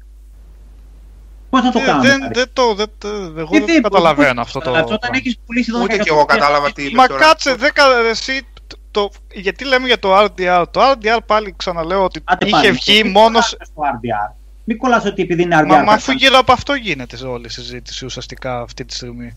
Πώς 1.51 1.61
θα 1.61 1.71
το 1.71 1.79
Ε, 1.79 1.85
κάνουμε. 1.85 2.07
δεν, 2.09 2.17
δηλαδή; 2.17 2.35
δεν 2.35 2.49
το, 2.53 2.75
δεν, 2.75 2.87
το- 2.99 3.09
εγώ 3.09 3.49
Ε, 3.57 3.59
δεν 3.59 3.65
δεν- 3.67 3.83
το 3.83 3.89
καταλαβαίνω 3.89 4.35
πώς- 4.35 4.41
αυτό 4.47 4.59
το. 4.61 4.71
αλλά 4.71 4.85
Όταν 4.85 4.99
πράγμα. 4.99 5.17
έχεις 5.17 5.39
πουλήσει 5.47 5.71
12 5.75 5.83
Ούτε 5.83 5.97
και 5.97 6.09
εγώ 6.09 6.21
εκατομμύρια- 6.21 6.47
κατάλαβα 6.47 6.73
τι 6.73 6.83
είπε 6.85 6.97
Μα 6.97 7.07
τώρα. 7.07 7.21
κάτσε, 7.21 7.55
δέκα, 7.55 7.83
εσύ, 8.11 8.47
το, 8.67 8.77
το- 8.91 9.11
γιατί 9.33 9.65
λέμε 9.65 9.87
για 9.87 9.99
το 9.99 10.17
RDR. 10.25 10.65
Το 10.71 10.81
RDR 10.91 11.19
πάλι 11.27 11.55
ξαναλέω 11.57 12.05
ότι 12.05 12.21
Άντε 12.25 12.47
είχε 12.47 12.55
πάλι, 12.57 12.71
βγει 12.71 13.03
μην 13.03 13.13
μόνο. 13.13 13.27
κολλάς 13.27 13.49
στο 13.49 13.83
RDR. 13.83 14.35
Μην 14.69 14.77
κολλάς 14.79 15.05
ότι 15.05 15.23
επειδή 15.23 15.43
είναι 15.43 15.57
RDR. 15.61 15.67
Μα, 15.67 15.77
μα 15.77 15.85
θα 15.85 15.93
αφού 15.93 16.07
κάνεις. 16.07 16.23
γύρω 16.23 16.39
από 16.39 16.53
αυτό 16.53 16.75
γίνεται 16.75 17.17
σε 17.17 17.27
όλη 17.27 17.47
η 17.47 17.51
συζήτηση 17.51 18.05
ουσιαστικά 18.05 18.61
αυτή 18.61 18.85
τη 18.85 18.95
στιγμή. 18.95 19.37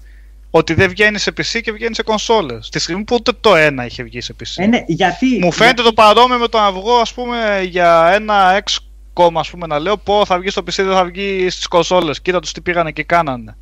Ότι 0.52 0.74
δεν 0.74 0.90
βγαίνει 0.90 1.18
σε 1.18 1.32
PC 1.38 1.60
και 1.64 1.72
βγαίνει 1.72 1.96
σε 1.96 2.04
κονσόλες. 2.04 2.70
Τη 2.70 2.80
στιγμή 2.80 3.04
που 3.04 3.16
ούτε 3.16 3.32
το 3.42 3.56
ένα 3.56 3.86
είχε 3.86 4.04
βγει 4.04 4.22
σε 4.22 4.36
PC. 4.40 4.46
Ε, 4.56 4.66
ναι, 4.66 4.84
γιατί, 4.88 5.40
Μου 5.42 5.52
φαίνεται 5.52 5.82
το 5.82 5.94
παρόμοιο 5.94 6.38
με 6.38 6.48
το 6.48 6.58
να 6.60 6.72
βγω 6.72 6.94
ας 7.00 7.14
πούμε 7.14 7.62
για 7.70 8.12
ένα 8.14 8.64
XCOM 8.64 9.30
ας 9.34 9.50
πούμε 9.50 9.68
να 9.68 9.80
λέω 9.80 9.98
πω 9.98 10.26
θα 10.26 10.40
βγει 10.40 10.50
στο 10.50 10.62
PC 10.62 10.74
δεν 10.76 10.92
θα 10.94 11.06
βγει 11.06 11.50
στις 11.50 11.68
κονσόλες. 11.68 12.22
Κοίτα 12.22 12.40
τους 12.40 12.52
τι 12.52 12.62
πήγανε 12.62 12.92
και 12.92 13.04
κάνανε. 13.04 13.56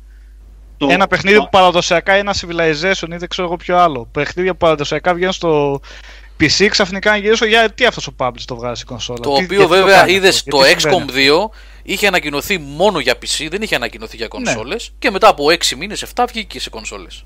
το- 0.76 0.88
ένα 0.90 1.06
παιχνίδι 1.06 1.36
το- 1.36 1.42
που 1.42 1.48
παραδοσιακά 1.50 2.16
είναι 2.16 2.30
ένα 2.30 2.34
Civilization 2.34 3.12
ή 3.12 3.16
δεν 3.16 3.28
ξέρω 3.28 3.46
εγώ 3.46 3.56
ποιο 3.56 3.76
άλλο. 3.78 4.08
Παιχνίδια 4.12 4.52
που 4.52 4.58
παραδοσιακά 4.58 5.14
βγαίνουν 5.14 5.32
στο 5.32 5.80
PC 6.40 6.66
ξαφνικά 6.70 7.16
γυρίσω 7.16 7.44
για 7.46 7.70
τι 7.70 7.84
αυτός 7.84 8.06
ο 8.06 8.14
publish 8.16 8.42
το 8.44 8.56
βγάζει 8.56 8.74
στην 8.74 8.86
κονσόλα; 8.86 9.18
Το 9.20 9.32
Τι- 9.34 9.44
οποίο 9.44 9.56
γιατί 9.58 9.72
βέβαια 9.74 9.96
κάνει 9.96 10.12
είδες 10.12 10.36
αυτό, 10.36 10.58
το 10.58 10.64
γιατί 10.64 10.80
συμβαίνει 10.80 11.04
XCOM 11.08 11.46
2 11.46 11.50
είχε 11.82 12.06
ανακοινωθεί 12.06 12.58
μόνο 12.58 12.98
για 12.98 13.14
PC, 13.14 13.46
δεν 13.50 13.62
είχε 13.62 13.74
ανακοινωθεί 13.74 14.16
για 14.16 14.28
Ναι. 14.32 14.44
κονσόλες 14.44 14.92
και 14.98 15.10
μετά 15.10 15.28
από 15.28 15.50
6 15.50 15.76
μήνες, 15.76 16.02
7 16.02 16.24
βγήκε 16.28 16.46
και 16.46 16.60
σε 16.60 16.70
κονσόλες. 16.70 17.24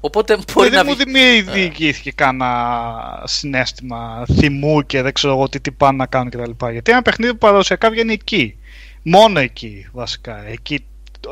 Οπότε 0.00 0.38
μπορεί 0.54 0.68
δεν 0.68 0.78
να 0.78 0.84
μου 0.84 0.94
βγει. 0.94 1.04
δημιουργήθηκε 1.04 2.10
κανένα 2.12 3.22
συνέστημα 3.24 4.24
θυμού 4.40 4.86
και 4.86 5.02
δεν 5.02 5.12
ξέρω 5.12 5.32
εγώ 5.32 5.48
τι, 5.48 5.60
τι 5.60 5.70
πάνε 5.70 5.96
να 5.96 6.06
κάνουν 6.06 6.30
κτλ. 6.30 6.66
Γιατί 6.70 6.90
ένα 6.92 7.02
παιχνίδι 7.02 7.32
που 7.32 7.38
παραδοσιακά 7.38 7.90
βγαίνει 7.90 8.12
εκεί. 8.12 8.56
Μόνο 9.02 9.38
εκεί 9.40 9.86
βασικά. 9.92 10.46
Εκεί. 10.48 10.84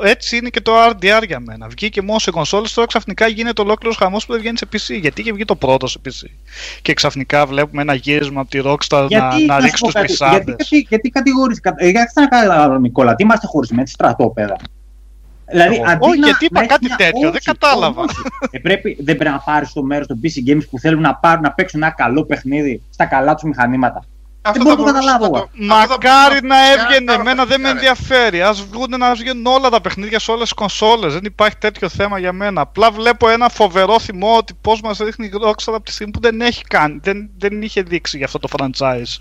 Έτσι 0.02 0.36
είναι 0.36 0.48
και 0.48 0.60
το 0.60 0.72
RDR 0.90 1.22
για 1.26 1.40
μένα. 1.40 1.66
Βγήκε 1.68 2.02
μόνο 2.02 2.18
σε 2.18 2.30
κονσόλες, 2.30 2.72
τώρα 2.72 2.86
ξαφνικά 2.86 3.26
γίνεται 3.26 3.62
ολόκληρος 3.62 3.96
χαμός 3.96 4.26
που 4.26 4.32
δεν 4.32 4.40
βγαίνει 4.40 4.58
σε 4.58 4.66
PC. 4.72 5.00
Γιατί 5.00 5.20
είχε 5.20 5.32
βγει 5.32 5.44
το 5.44 5.56
πρώτο 5.56 5.86
σε 5.86 5.98
PC. 6.04 6.26
Και 6.82 6.94
ξαφνικά 6.94 7.46
βλέπουμε 7.46 7.82
ένα 7.82 7.94
γύρισμα 7.94 8.40
από 8.40 8.50
τη 8.50 8.60
Rockstar 8.64 9.06
να, 9.10 9.38
να 9.40 9.54
σου 9.54 9.60
ρίξει 9.64 9.78
πω 9.80 9.84
τους 9.86 9.92
κάτι, 9.94 10.06
πισάδε. 10.06 10.34
Γιατί, 10.34 10.52
γιατί, 10.68 10.86
γιατί 10.88 11.08
κατηγορείς, 11.10 11.60
κα- 11.60 11.74
ε, 11.76 11.88
γιατί 11.88 12.12
να 12.14 12.26
καταλάβω 12.26 12.78
Νικόλα, 12.78 13.14
τι 13.14 13.22
είμαστε 13.22 13.46
χωρισμένοι 13.46 13.88
στρατόπεδα. 13.88 14.56
Δηλαδή, 15.50 15.74
Εγώ- 15.74 15.84
αντί 15.86 16.08
όχι, 16.08 16.18
να- 16.18 16.26
γιατί 16.26 16.44
είπα 16.44 16.54
να 16.54 16.60
έχει 16.60 16.68
κάτι 16.68 16.84
μια- 16.86 16.96
τέτοιο, 16.96 17.20
δεν 17.20 17.28
όχι, 17.30 17.44
κατάλαβα. 17.44 18.02
όχι. 18.02 18.16
Ε, 18.50 18.58
πρέπει, 18.58 18.96
δεν 19.00 19.16
πρέπει 19.16 19.30
να 19.34 19.38
πάρεις 19.38 19.72
το 19.72 19.82
μέρος 19.82 20.06
των 20.06 20.20
PC 20.22 20.50
Games 20.50 20.62
που 20.70 20.78
θέλουν 20.78 21.00
να, 21.00 21.14
πάρουν, 21.14 21.42
να 21.42 21.52
παίξουν 21.52 21.82
ένα 21.82 21.92
καλό 21.92 22.24
παιχνίδι 22.24 22.82
στα 22.90 23.04
καλά 23.06 23.34
τους 23.34 23.42
μηχανήματα. 23.42 24.04
Αυτό 24.48 24.64
μπορώ 24.64 24.76
θα 24.76 24.76
να 24.76 24.76
το 24.76 24.82
μπορούσε 24.82 25.06
καταλάβω 25.06 25.26
να 25.30 25.38
εγώ. 25.38 25.46
το- 25.46 25.50
αυτό 25.70 25.76
θα 25.88 25.88
Μακάρι 25.88 26.40
μπορούσε 26.40 26.46
να 26.46 26.56
φτιάξει 26.56 26.82
έβγαινε, 26.82 27.12
ένα 27.12 27.12
εμένα 27.12 27.44
δεν 27.46 27.60
με 27.60 27.68
παιχνίδι, 27.68 27.86
ρε. 27.86 27.90
ενδιαφέρει. 27.90 28.42
Α 28.42 28.52
βγουν 28.52 28.90
να 28.98 29.14
βγαίνουν 29.14 29.46
όλα 29.46 29.68
τα 29.70 29.80
παιχνίδια 29.80 30.18
σε 30.18 30.30
όλες 30.30 30.42
τις 30.42 30.52
κονσόλες. 30.52 31.12
Δεν 31.12 31.24
υπάρχει 31.24 31.56
τέτοιο 31.56 31.88
θέμα 31.88 32.18
για 32.18 32.32
μένα. 32.32 32.60
Απλά 32.60 32.90
βλέπω 32.90 33.28
ένα 33.28 33.48
φοβερό 33.48 34.00
θυμό 34.00 34.36
ότι 34.36 34.54
πώς 34.60 34.80
μας 34.80 34.98
ρίχνει 34.98 35.26
η 35.26 35.30
Rockstar 35.42 35.72
από 35.74 35.82
τη 35.82 35.92
στιγμή 35.92 36.12
που 36.12 36.20
δεν 36.20 36.40
έχει 36.40 36.64
κάνει, 36.64 36.98
δεν, 37.02 37.30
δεν 37.38 37.62
είχε 37.62 37.82
δείξει 37.82 38.16
για 38.16 38.26
αυτό 38.26 38.38
το 38.38 38.48
franchise 38.58 39.16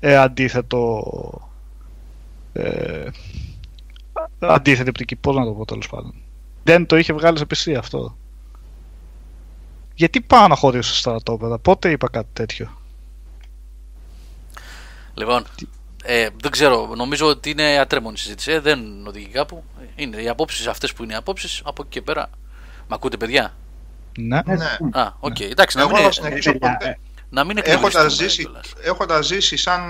ε, 0.00 0.16
αντίθετο. 0.16 1.02
Ε, 2.52 3.06
αντίθετη 4.38 4.88
οπτική, 4.88 5.16
πώς 5.16 5.36
να 5.36 5.44
το 5.44 5.50
πω 5.52 5.64
τέλος 5.64 5.88
πάντων. 5.88 6.14
Δεν 6.62 6.86
το 6.86 6.96
είχε 6.96 7.12
βγάλει 7.12 7.38
σε 7.38 7.46
PC 7.54 7.74
αυτό. 7.78 8.16
Γιατί 9.94 10.20
πάω 10.20 10.46
να 10.48 10.54
χωρίσω 10.54 10.90
στα 10.94 10.98
στρατόπεδα, 11.10 11.58
πότε 11.58 11.90
είπα 11.90 12.08
κάτι 12.10 12.28
τέτοιο; 12.32 12.79
Λοιπόν, 15.20 15.44
ε, 16.04 16.28
δεν 16.40 16.50
ξέρω, 16.50 16.92
νομίζω 16.96 17.26
ότι 17.26 17.50
είναι 17.50 17.78
ατέρμονη 17.78 18.18
συζήτηση. 18.18 18.52
Ε, 18.52 18.60
δεν 18.60 19.06
οδηγεί 19.06 19.26
κάπου. 19.26 19.64
Είναι 19.94 20.22
οι 20.22 20.28
απόψεις 20.28 20.66
αυτές 20.66 20.92
που 20.92 21.02
είναι 21.02 21.12
οι 21.12 21.16
απόψεις. 21.16 21.60
Από 21.64 21.82
εκεί 21.82 21.90
και 21.90 22.02
πέρα. 22.02 22.30
Μ' 22.88 22.92
ακούτε, 22.94 23.16
παιδιά; 23.16 23.54
Ναι. 24.18 24.38
Ε, 24.46 24.54
Ναι. 24.54 24.78
Α, 25.00 25.12
οκ. 25.20 25.40
Εντάξει, 25.40 25.76
να 25.76 25.82
Εγώ 25.82 25.90
μην, 25.92 26.00
θα 26.02 26.08
ε, 26.08 26.12
συνεχίσω 26.12 26.52
παιδιά, 26.52 26.76
ποτέ. 26.76 26.88
ε, 26.90 26.98
να 27.30 27.44
μην 27.44 27.56
Έχοντας 27.58 27.94
εκνευριστούμε 27.94 28.28
ζήσει, 28.28 28.42
κιόλας. 28.42 28.72
έχοντας 28.82 29.26
ζήσει 29.26 29.56
σαν 29.56 29.80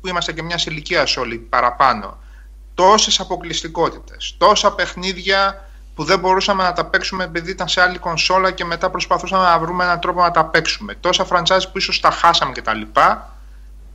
που 0.00 0.08
είμαστε 0.08 0.32
και 0.32 0.42
μια 0.42 0.58
ηλικία 0.66 1.06
όλοι 1.18 1.36
παραπάνω 1.38 2.18
τόσες 2.74 3.20
αποκλειστικότητες, 3.20 4.34
τόσα 4.38 4.72
παιχνίδια 4.74 5.68
που 5.94 6.04
δεν 6.04 6.18
μπορούσαμε 6.18 6.62
να 6.62 6.72
τα 6.72 6.84
παίξουμε 6.84 7.24
επειδή 7.24 7.50
ήταν 7.50 7.68
σε 7.68 7.80
άλλη 7.80 7.98
κονσόλα 7.98 8.50
και 8.50 8.64
μετά 8.64 8.90
προσπαθούσαμε 8.90 9.42
να 9.44 9.58
βρούμε 9.58 9.84
έναν 9.84 10.00
τρόπο 10.00 10.20
να 10.22 10.30
τα 10.30 10.44
παίξουμε. 10.44 10.94
Τόσα 11.00 11.26
franchise 11.30 11.62
που 11.72 11.78
ίσως 11.78 12.00
τα 12.00 12.10
χάσαμε 12.10 12.52
κτλ. 12.52 12.80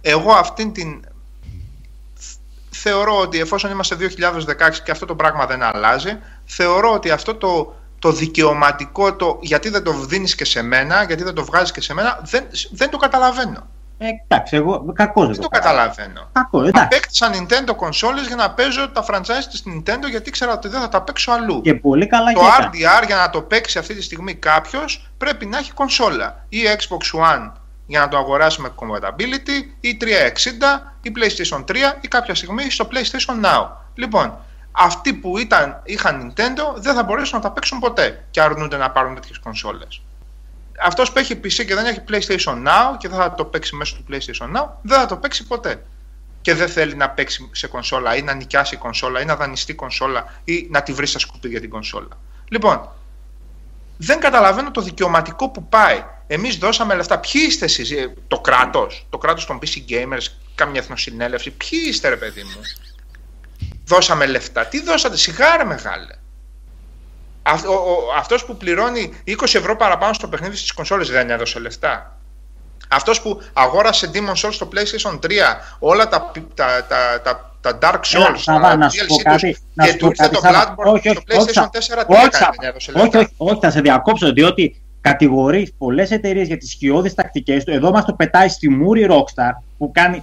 Εγώ 0.02 0.32
αυτήν 0.32 0.72
την 0.74 1.04
θεωρώ 2.70 3.20
ότι 3.20 3.40
εφόσον 3.40 3.72
είμαστε 3.72 3.96
2016 4.00 4.04
και 4.84 4.92
αυτό 4.92 5.06
το 5.06 5.16
πράγμα 5.16 5.46
δεν 5.46 5.64
αλλάζει, 5.64 6.18
θεωρώ 6.46 6.94
ότι 6.94 7.12
αυτό 7.12 7.36
το, 7.36 7.76
το 8.00 8.12
δικαιωματικό, 8.12 9.16
το 9.16 9.40
γιατί 9.42 9.70
δεν 9.70 9.84
το 9.84 9.92
δίνεις 9.92 10.36
και 10.36 10.46
σε 10.46 10.62
μένα, 10.62 11.04
γιατί 11.04 11.24
δεν 11.24 11.34
το 11.34 11.46
βγάζεις 11.46 11.72
και 11.72 11.82
σε 11.82 11.94
μένα, 11.94 12.20
δεν, 12.24 12.44
δεν 12.72 12.90
το 12.90 12.98
καταλαβαίνω. 12.98 13.68
Ε, 14.02 14.08
εντάξει, 14.28 14.56
εγώ 14.56 14.86
κακό 14.94 15.26
Δεν 15.26 15.40
το 15.40 15.48
καταλαβαίνω. 15.48 16.30
Κακό, 16.32 16.62
εντάξει. 16.62 16.84
Απέκτησα 16.84 17.30
Nintendo 17.34 17.86
consoles 17.86 18.28
για 18.28 18.36
να 18.36 18.52
παίζω 18.52 18.89
τα 18.89 19.06
franchise 19.08 19.45
της 19.52 19.64
Nintendo 19.68 20.10
γιατί 20.10 20.30
ήξερα 20.30 20.54
ότι 20.54 20.68
δεν 20.68 20.82
θα 20.82 20.89
τα 20.89 21.02
παίξω 21.02 21.32
αλλού. 21.32 21.62
Και 21.62 21.74
πολύ 21.74 22.08
καλά 22.08 22.34
Το 22.34 22.39
και 22.39 22.45
έκανε. 22.45 22.70
RDR 22.74 23.06
για 23.06 23.16
να 23.16 23.30
το 23.30 23.41
παίξει 23.41 23.78
αυτή 23.78 23.95
τη 23.95 24.02
στιγμή 24.02 24.34
κάποιος 24.34 25.10
πρέπει 25.18 25.45
να 25.45 25.58
έχει 25.58 25.74
κονσόλα 25.74 26.45
ή 26.50 26.58
Xbox 26.78 27.20
One 27.20 27.52
για 27.90 28.00
να 28.00 28.08
το 28.08 28.18
αγοράσει 28.18 28.62
με 28.62 28.72
compatibility 28.76 29.66
ή 29.80 29.98
360 30.02 30.06
ή 31.02 31.12
PlayStation 31.16 31.66
3 31.66 31.76
ή 32.02 32.08
κάποια 32.08 32.36
στιγμή 32.36 32.70
στο 32.70 32.88
PlayStation 32.92 33.46
Now. 33.46 33.68
Λοιπόν, 33.96 34.38
αυτοί 34.72 35.14
που 35.14 35.38
ήταν, 35.38 35.82
είχαν 35.84 36.34
Nintendo 36.36 36.76
δεν 36.76 36.96
θα 36.96 37.04
μπορέσουν 37.04 37.38
να 37.38 37.44
τα 37.44 37.52
παίξουν 37.52 37.80
ποτέ 37.80 38.26
και 38.32 38.42
αρνούνται 38.42 38.78
να 38.78 38.92
πάρουν 38.92 39.16
τέτοιες 39.16 39.40
κονσόλες. 39.40 40.02
Αυτός 40.84 41.12
που 41.12 41.20
έχει 41.20 41.40
PC 41.44 41.66
και 41.66 41.76
δεν 41.76 41.86
έχει 41.86 42.02
PlayStation 42.10 42.54
Now 42.54 42.98
και 42.98 43.08
δεν 43.08 43.18
θα 43.18 43.34
το 43.34 43.46
παίξει 43.46 43.76
μέσω 43.76 43.96
του 43.96 44.06
PlayStation 44.10 44.58
Now, 44.58 44.68
δεν 44.82 45.00
θα 45.00 45.06
το 45.06 45.18
παίξει 45.18 45.48
ποτέ. 45.48 45.86
Και 46.42 46.54
δεν 46.54 46.70
θέλει 46.70 46.96
να 46.96 47.10
παίξει 47.10 47.50
σε 47.52 47.68
κονσόλα 47.68 48.16
ή 48.16 48.22
να 48.22 48.34
νοικιάσει 48.34 48.76
κονσόλα 48.76 49.22
ή 49.22 49.26
να 49.26 49.36
δανειστεί 49.36 49.74
κονσόλα 49.74 50.34
ή 50.44 50.68
να 50.72 50.84
τη 50.84 50.94
βρει 50.94 51.06
στα 51.06 51.20
σκουπίδια 51.20 51.60
την 51.60 51.70
κονσόλα. 51.70 52.18
Λοιπόν, 52.50 52.90
δεν 53.98 54.20
καταλαβαίνω 54.20 54.72
το 54.72 54.82
δικαιωματικό 54.82 55.50
που 55.50 55.64
πάει. 55.64 56.04
Εμείς 56.32 56.57
δώσαμε 56.57 56.95
λεφτά. 56.95 57.19
Ποιοι 57.19 57.41
είστε 57.47 57.65
εσείς, 57.65 57.93
το 58.27 58.39
κράτος, 58.39 59.05
το 59.09 59.17
κράτος 59.17 59.45
των 59.45 59.59
PC 59.61 59.91
Gamers, 59.91 60.25
κάμια 60.55 60.80
εθνοσυνέλευση. 60.82 61.51
Ποιοι 61.51 61.80
είστε, 61.88 62.09
ρε 62.09 62.15
παιδί 62.15 62.43
μου; 62.43 62.61
δώσαμε 63.86 64.25
λεφτά. 64.25 64.65
Τι 64.65 64.82
δώσατε, 64.84 65.17
σιγάρε 65.17 65.63
μεγάλε. 65.63 66.13
Αυτό, 67.41 67.71
ο, 67.71 68.13
αυτός 68.17 68.45
που 68.45 68.57
πληρώνει 68.57 69.13
20 69.27 69.34
ευρώ 69.53 69.75
παραπάνω 69.75 70.13
στο 70.13 70.27
παιχνίδι 70.27 70.55
στις 70.55 70.71
κονσόλες 70.71 71.09
δεν 71.09 71.30
έδωσε 71.30 71.59
λεφτά. 71.59 72.17
Αυτός 72.88 73.21
που 73.21 73.41
αγόρασε 73.53 74.11
Demon 74.13 74.45
Souls 74.45 74.53
στο 74.53 74.69
PlayStation 74.73 75.19
3, 75.19 75.30
όλα 75.80 76.07
τα, 76.07 76.32
τα, 76.53 76.86
τα, 76.88 77.21
τα, 77.23 77.53
τα 77.61 77.77
Dark 77.82 78.01
Souls, 78.01 78.55
Έλα, 78.55 78.75
να 78.75 78.89
σου 78.89 79.05
πω 79.05 79.15
κάτι, 79.15 79.57
να 79.73 79.86
και 79.86 79.91
σου 79.91 79.97
του 79.97 80.05
πω 80.05 80.09
ήρθε 80.09 80.23
κάτι, 80.23 80.36
το 80.36 80.41
Σάβα. 80.41 80.75
Bloodborne 80.75 80.93
Όχι, 80.93 81.09
στο 81.09 81.21
όχι, 81.38 81.51
PlayStation 81.53 81.63
4 81.63 82.05
όχι, 82.07 82.07
τι 82.07 82.13
όχι, 82.13 82.25
έκανε, 82.25 82.32
Σάβα. 82.32 82.53
δεν 82.59 82.69
έδωσε 82.69 82.91
όχι, 82.91 83.01
λεφτά. 83.01 83.19
όχι, 83.19 83.34
όχι, 83.38 83.59
θα 83.61 83.71
σε 83.71 83.82
διακόψω, 83.82 84.34
διότι 84.34 84.82
κατηγορεί 85.02 85.74
πολλές 85.78 86.12
εταιρείες 86.12 86.47
για 86.47 86.58
τις 86.58 86.72
σκιώδεις 86.72 87.14
τακτικές 87.14 87.64
του. 87.64 87.72
Εδώ 87.72 87.91
μας 87.91 88.06
το 88.06 88.14
πετάει 88.14 88.47
στη 88.50 88.70
μούρη 88.70 89.08
Rockstar 89.10 89.52
που 89.78 89.91
κάνει, 89.93 90.18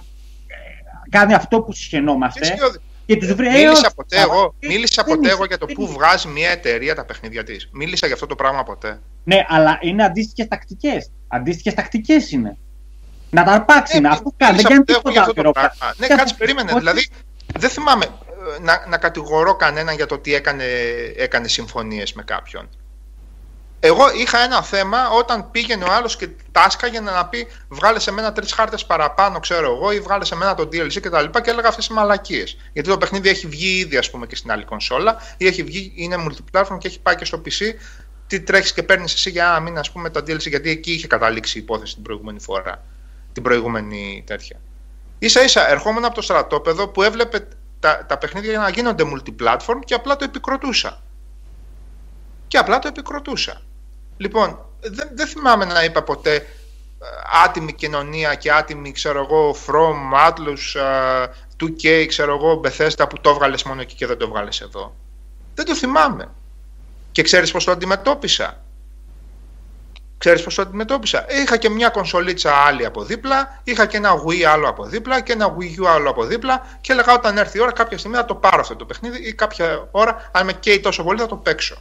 ε, 0.47 1.09
κάνει 1.09 1.33
αυτό 1.33 1.61
που 1.61 1.71
Τι 1.71 1.77
συχαινόμαστε. 1.77 2.45
σκιώδη. 2.45 2.77
Και 3.05 3.15
τους 3.17 3.33
βρει, 3.33 3.47
ε, 3.47 3.51
Μίλησα 3.51 3.71
όχι, 3.85 3.95
ποτέ 3.95 4.17
Σάβα, 4.17 4.33
εγώ, 4.33 4.55
ε, 4.59 4.67
μίλησα 4.67 5.03
δεν 5.03 5.13
ποτέ 5.15 5.27
είσαι, 5.27 5.35
εγώ 5.35 5.45
για 5.45 5.57
το 5.57 5.65
δεν 5.65 5.75
πού 5.75 5.81
είσαι. 5.83 5.91
βγάζει 5.91 6.27
μια 6.27 6.49
εταιρεία 6.49 6.95
τα 6.95 7.05
παιχνίδια 7.05 7.43
της. 7.43 7.69
Μίλησα 7.71 8.05
για 8.05 8.15
αυτό 8.15 8.27
το 8.27 8.35
πράγμα 8.35 8.63
ποτέ. 8.63 8.99
Ναι, 9.23 9.45
αλλά 9.47 9.77
είναι 9.81 10.03
αντίστοιχες 10.03 10.47
τακτικές. 10.47 11.09
Αντίστοιχες 11.27 11.73
τακτικές 11.73 12.31
είναι. 12.31 12.57
Να 13.29 13.43
τα 13.43 13.51
αρπάξει, 13.51 13.99
Ναι, 13.99 14.07
να 14.07 14.13
αυτό 14.13 14.33
κάνει. 14.37 14.55
Δεν 14.55 14.65
μίλησα 14.65 14.67
κάνει 14.69 14.79
ποτέ 14.79 14.91
εγώ 14.91 15.01
τίποτα 15.01 15.11
για 15.11 15.21
αυτό 15.21 15.41
άλλο. 15.41 15.51
το 15.51 15.59
πράγμα. 15.59 15.93
Ναι, 15.97 16.07
Και 16.07 16.13
κάτσε, 16.13 16.23
αυτό- 16.23 16.37
περίμενε. 16.37 16.69
όχι. 16.71 16.79
Δηλαδή, 16.79 17.07
δεν 17.59 17.69
θυμάμαι 17.69 18.05
ε, 18.05 18.61
να, 18.63 18.85
να 18.89 18.97
κατηγορώ 18.97 19.55
κανέναν 19.55 19.95
για 19.95 20.05
το 20.05 20.15
ότι 20.15 20.33
έκανε, 20.33 20.63
έκανε 21.17 21.47
συμφωνίες 21.47 22.13
με 22.13 22.23
κάποιον. 22.23 22.69
Εγώ 23.79 24.03
είχα 24.13 24.39
ένα 24.39 24.63
θέμα 24.63 25.09
όταν 25.09 25.51
πήγαινε 25.51 25.83
ο 25.83 25.91
άλλος 25.91 26.15
και 26.15 26.29
τάσκαγε 26.51 26.99
να 26.99 27.25
πει 27.25 27.47
βγάλε 27.69 27.99
σε 27.99 28.11
μένα 28.11 28.33
τρεις 28.33 28.53
χάρτες 28.53 28.85
παραπάνω, 28.85 29.39
ξέρω 29.39 29.75
εγώ, 29.75 29.91
ή 29.91 29.99
βγάλε 29.99 30.25
σε 30.25 30.35
μένα 30.35 30.55
το 30.55 30.63
DLC 30.63 31.01
και 31.01 31.09
τα 31.09 31.21
λοιπά 31.21 31.41
και 31.41 31.49
έλεγα 31.49 31.67
αυτές 31.67 31.87
οι 31.87 31.93
μαλακίες. 31.93 32.57
Γιατί 32.73 32.89
το 32.89 32.97
παιχνίδι 32.97 33.29
έχει 33.29 33.47
βγει 33.47 33.77
ήδη, 33.77 33.97
ας 33.97 34.09
πούμε, 34.09 34.25
και 34.25 34.35
στην 34.35 34.51
άλλη 34.51 34.63
κονσόλα 34.63 35.17
ή 35.37 35.47
έχει 35.47 35.63
βγει, 35.63 35.91
είναι 35.95 36.15
multiplatform 36.27 36.77
και 36.77 36.87
έχει 36.87 36.99
πάει 36.99 37.15
και 37.15 37.25
στο 37.25 37.41
PC. 37.45 37.73
Τι 38.27 38.41
τρέχεις 38.41 38.73
και 38.73 38.83
παίρνεις 38.83 39.13
εσύ 39.13 39.29
για 39.29 39.45
ένα 39.45 39.59
μήνα, 39.59 39.79
ας 39.79 39.91
πούμε, 39.91 40.09
τα 40.09 40.19
DLC, 40.19 40.47
γιατί 40.47 40.69
εκεί 40.69 40.91
είχε 40.91 41.07
καταλήξει 41.07 41.57
η 41.57 41.61
υπόθεση 41.61 41.93
την 41.93 42.03
προηγούμενη 42.03 42.39
φορά. 42.39 42.83
Την 43.33 43.43
προηγούμενη 43.43 44.23
τέτοια. 44.25 44.59
Ίσα 45.19 45.43
ίσα 45.43 45.69
ερχόμουν 45.69 46.05
από 46.05 46.15
το 46.15 46.21
στρατόπεδο 46.21 46.87
που 46.87 47.03
έβλεπε 47.03 47.47
τα, 47.79 48.05
τα 48.05 48.17
παιχνίδια 48.17 48.59
να 48.59 48.69
γίνονται 48.69 49.03
multiplatform 49.03 49.79
και 49.85 49.93
απλά 49.93 50.15
το 50.15 50.23
επικροτούσα. 50.23 51.03
Και 52.47 52.57
απλά 52.57 52.79
το 52.79 52.87
επικροτούσα. 52.87 53.61
Λοιπόν, 54.17 54.59
δεν, 54.79 55.09
δεν 55.13 55.27
θυμάμαι 55.27 55.65
να 55.65 55.83
είπα 55.83 56.03
ποτέ 56.03 56.35
ε, 56.35 56.45
άτιμη 57.45 57.73
κοινωνία 57.73 58.35
και 58.35 58.51
άτιμη, 58.51 58.91
ξέρω 58.91 59.19
εγώ, 59.19 59.55
From, 59.67 60.29
Atlus, 60.29 60.79
ε, 60.79 61.25
2K, 61.63 62.05
ξέρω 62.07 62.35
εγώ, 62.35 62.61
Bethesda 62.63 63.09
που 63.09 63.21
το 63.21 63.29
έβγαλες 63.29 63.63
μόνο 63.63 63.81
εκεί 63.81 63.95
και 63.95 64.05
δεν 64.05 64.17
το 64.17 64.27
βγάλες 64.27 64.61
εδώ. 64.61 64.95
Δεν 65.55 65.65
το 65.65 65.75
θυμάμαι. 65.75 66.29
Και 67.11 67.21
ξέρεις 67.21 67.51
πώς 67.51 67.63
το 67.63 67.71
αντιμετώπισα. 67.71 68.61
Ξέρεις 70.17 70.43
πώς 70.43 70.55
το 70.55 70.61
αντιμετώπισα. 70.61 71.25
Είχα 71.29 71.57
και 71.57 71.69
μια 71.69 71.89
κονσολίτσα 71.89 72.53
άλλη 72.53 72.85
από 72.85 73.03
δίπλα, 73.03 73.61
είχα 73.63 73.85
και 73.85 73.97
ένα 73.97 74.23
Wii 74.23 74.41
άλλο 74.41 74.69
από 74.69 74.85
δίπλα 74.85 75.21
και 75.21 75.31
ένα 75.31 75.55
Wii 75.59 75.83
U 75.83 75.85
άλλο 75.87 76.09
από 76.09 76.25
δίπλα 76.25 76.77
και 76.81 76.91
έλεγα 76.91 77.13
όταν 77.13 77.37
έρθει 77.37 77.57
η 77.57 77.61
ώρα 77.61 77.71
κάποια 77.71 77.97
στιγμή 77.97 78.17
θα 78.17 78.25
το 78.25 78.35
πάρω 78.35 78.59
αυτό 78.59 78.75
το 78.75 78.85
παιχνίδι 78.85 79.27
ή 79.27 79.33
κάποια 79.33 79.87
ώρα 79.91 80.29
αν 80.31 80.45
με 80.45 80.53
καίει 80.53 80.79
τόσο 80.79 81.03
πολύ 81.03 81.19
θα 81.19 81.27
το 81.27 81.35
παίξω. 81.35 81.77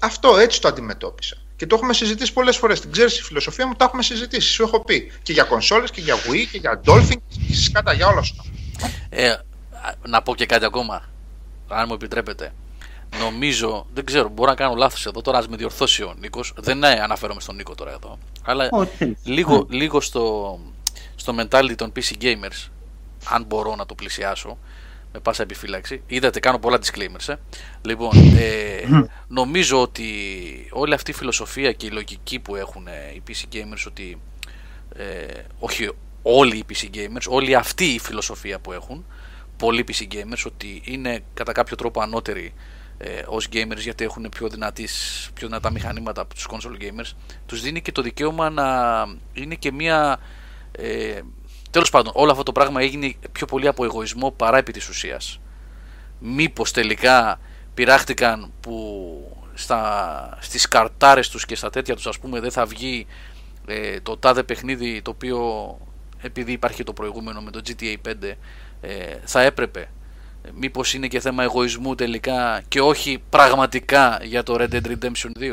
Αυτό 0.00 0.36
έτσι 0.36 0.60
το 0.60 0.68
αντιμετώπισα. 0.68 1.36
Και 1.56 1.66
το 1.66 1.74
έχουμε 1.74 1.92
συζητήσει 1.92 2.32
πολλές 2.32 2.56
φορές. 2.56 2.80
Την 2.80 2.92
ξέρεις 2.92 3.16
τη 3.16 3.22
φιλοσοφία 3.22 3.66
μου, 3.66 3.74
το 3.76 3.84
έχουμε 3.84 4.02
συζητήσει. 4.02 4.52
Σου 4.52 4.62
έχω 4.62 4.84
πει. 4.84 5.12
Και 5.22 5.32
για 5.32 5.44
κονσόλες 5.44 5.90
και 5.90 6.00
για 6.00 6.14
Wii 6.14 6.46
και 6.50 6.58
για 6.58 6.80
Dolphin 6.86 7.16
και 7.48 7.54
σκάτα 7.54 7.92
για 7.92 8.06
όλα 8.06 8.18
αυτά. 8.18 8.44
Ε, 9.08 9.30
α, 9.30 9.38
να 10.06 10.22
πω 10.22 10.34
και 10.34 10.46
κάτι 10.46 10.64
ακόμα, 10.64 11.02
αν 11.68 11.84
μου 11.88 11.94
επιτρέπετε. 11.94 12.52
Νομίζω, 13.18 13.86
δεν 13.94 14.04
ξέρω, 14.04 14.28
μπορώ 14.28 14.50
να 14.50 14.56
κάνω 14.56 14.74
λάθος 14.74 15.06
εδώ, 15.06 15.20
τώρα 15.20 15.38
ας 15.38 15.48
με 15.48 15.56
διορθώσει 15.56 16.02
ο 16.02 16.14
Νίκος. 16.20 16.52
Δεν 16.56 16.78
ναι, 16.78 16.88
αναφέρομαι 17.02 17.40
στον 17.40 17.56
Νίκο 17.56 17.74
τώρα 17.74 17.90
εδώ. 17.90 18.18
Αλλά 18.44 18.68
Ό,τι 18.70 18.96
θέλεις. 18.96 19.18
λίγο, 19.24 19.66
λίγο 19.70 20.00
στο, 20.00 20.58
στο 21.16 21.34
mentality 21.38 21.74
των 21.76 21.92
PC 21.96 22.22
gamers, 22.22 22.68
αν 23.28 23.44
μπορώ 23.44 23.74
να 23.76 23.86
το 23.86 23.94
πλησιάσω, 23.94 24.58
με 25.12 25.20
πάσα 25.20 25.42
επιφύλαξη. 25.42 26.02
Είδατε, 26.06 26.40
κάνω 26.40 26.58
πολλά 26.58 26.78
disclaimers. 26.78 27.28
Ε. 27.28 27.34
Λοιπόν, 27.82 28.10
ε, 28.38 29.08
νομίζω 29.28 29.82
ότι 29.82 30.04
όλη 30.70 30.94
αυτή 30.94 31.10
η 31.10 31.14
φιλοσοφία 31.14 31.72
και 31.72 31.86
η 31.86 31.90
λογική 31.90 32.38
που 32.38 32.56
έχουν 32.56 32.86
ε, 32.86 33.12
οι 33.14 33.22
PC 33.28 33.54
gamers 33.54 33.84
ότι 33.86 34.20
ε, 34.94 35.42
όχι 35.58 35.90
όλοι 36.22 36.56
οι 36.56 36.64
PC 36.68 36.96
gamers, 36.96 37.26
όλη 37.28 37.54
αυτή 37.54 37.84
η 37.84 37.98
φιλοσοφία 37.98 38.58
που 38.58 38.72
έχουν, 38.72 39.04
πολλοί 39.56 39.84
PC 39.88 40.14
gamers, 40.14 40.42
ότι 40.46 40.82
είναι 40.84 41.22
κατά 41.34 41.52
κάποιο 41.52 41.76
τρόπο 41.76 42.00
ανώτεροι 42.00 42.54
ε, 42.98 43.22
ως 43.26 43.48
gamers 43.52 43.78
γιατί 43.78 44.04
έχουν 44.04 44.28
πιο, 44.28 44.48
δυνατής, 44.48 45.28
πιο 45.34 45.46
δυνατά 45.46 45.70
μηχανήματα 45.70 46.20
από 46.20 46.34
τους 46.34 46.46
console 46.50 46.82
gamers, 46.82 47.12
τους 47.46 47.60
δίνει 47.60 47.82
και 47.82 47.92
το 47.92 48.02
δικαίωμα 48.02 48.50
να 48.50 48.66
είναι 49.32 49.54
και 49.54 49.72
μια... 49.72 50.20
Ε, 50.72 51.20
τέλος 51.70 51.90
πάντων, 51.90 52.12
όλο 52.16 52.30
αυτό 52.30 52.42
το 52.42 52.52
πράγμα 52.52 52.80
έγινε 52.80 53.14
πιο 53.32 53.46
πολύ 53.46 53.66
από 53.66 53.84
εγωισμό 53.84 54.30
παρά 54.30 54.58
επί 54.58 54.72
της 54.72 54.88
ουσίας. 54.88 55.40
Μήπως 56.18 56.72
τελικά 56.72 57.40
πειράχτηκαν 57.74 58.52
που 58.60 59.36
στα, 59.54 60.38
στις 60.40 60.68
καρτάρες 60.68 61.28
τους 61.28 61.46
και 61.46 61.54
στα 61.54 61.70
τέτοια 61.70 61.94
τους 61.94 62.06
ας 62.06 62.18
πούμε 62.18 62.40
δεν 62.40 62.50
θα 62.50 62.66
βγει 62.66 63.06
ε, 63.66 64.00
το 64.00 64.16
τάδε 64.16 64.42
παιχνίδι 64.42 65.02
το 65.02 65.10
οποίο 65.10 65.78
επειδή 66.20 66.52
υπάρχει 66.52 66.84
το 66.84 66.92
προηγούμενο 66.92 67.40
με 67.40 67.50
το 67.50 67.60
GTA 67.66 68.08
5 68.08 68.12
ε, 68.80 69.16
θα 69.24 69.42
έπρεπε 69.42 69.88
Ε, 70.42 70.48
μήπως 70.54 70.94
είναι 70.94 71.06
και 71.06 71.20
θέμα 71.20 71.42
εγωισμού 71.42 71.94
τελικά 71.94 72.62
και 72.68 72.80
όχι 72.80 73.22
πραγματικά 73.30 74.20
για 74.22 74.42
το 74.42 74.56
Red 74.58 74.72
Dead 74.72 74.86
Redemption 74.86 75.30
2 75.40 75.42
ή 75.42 75.52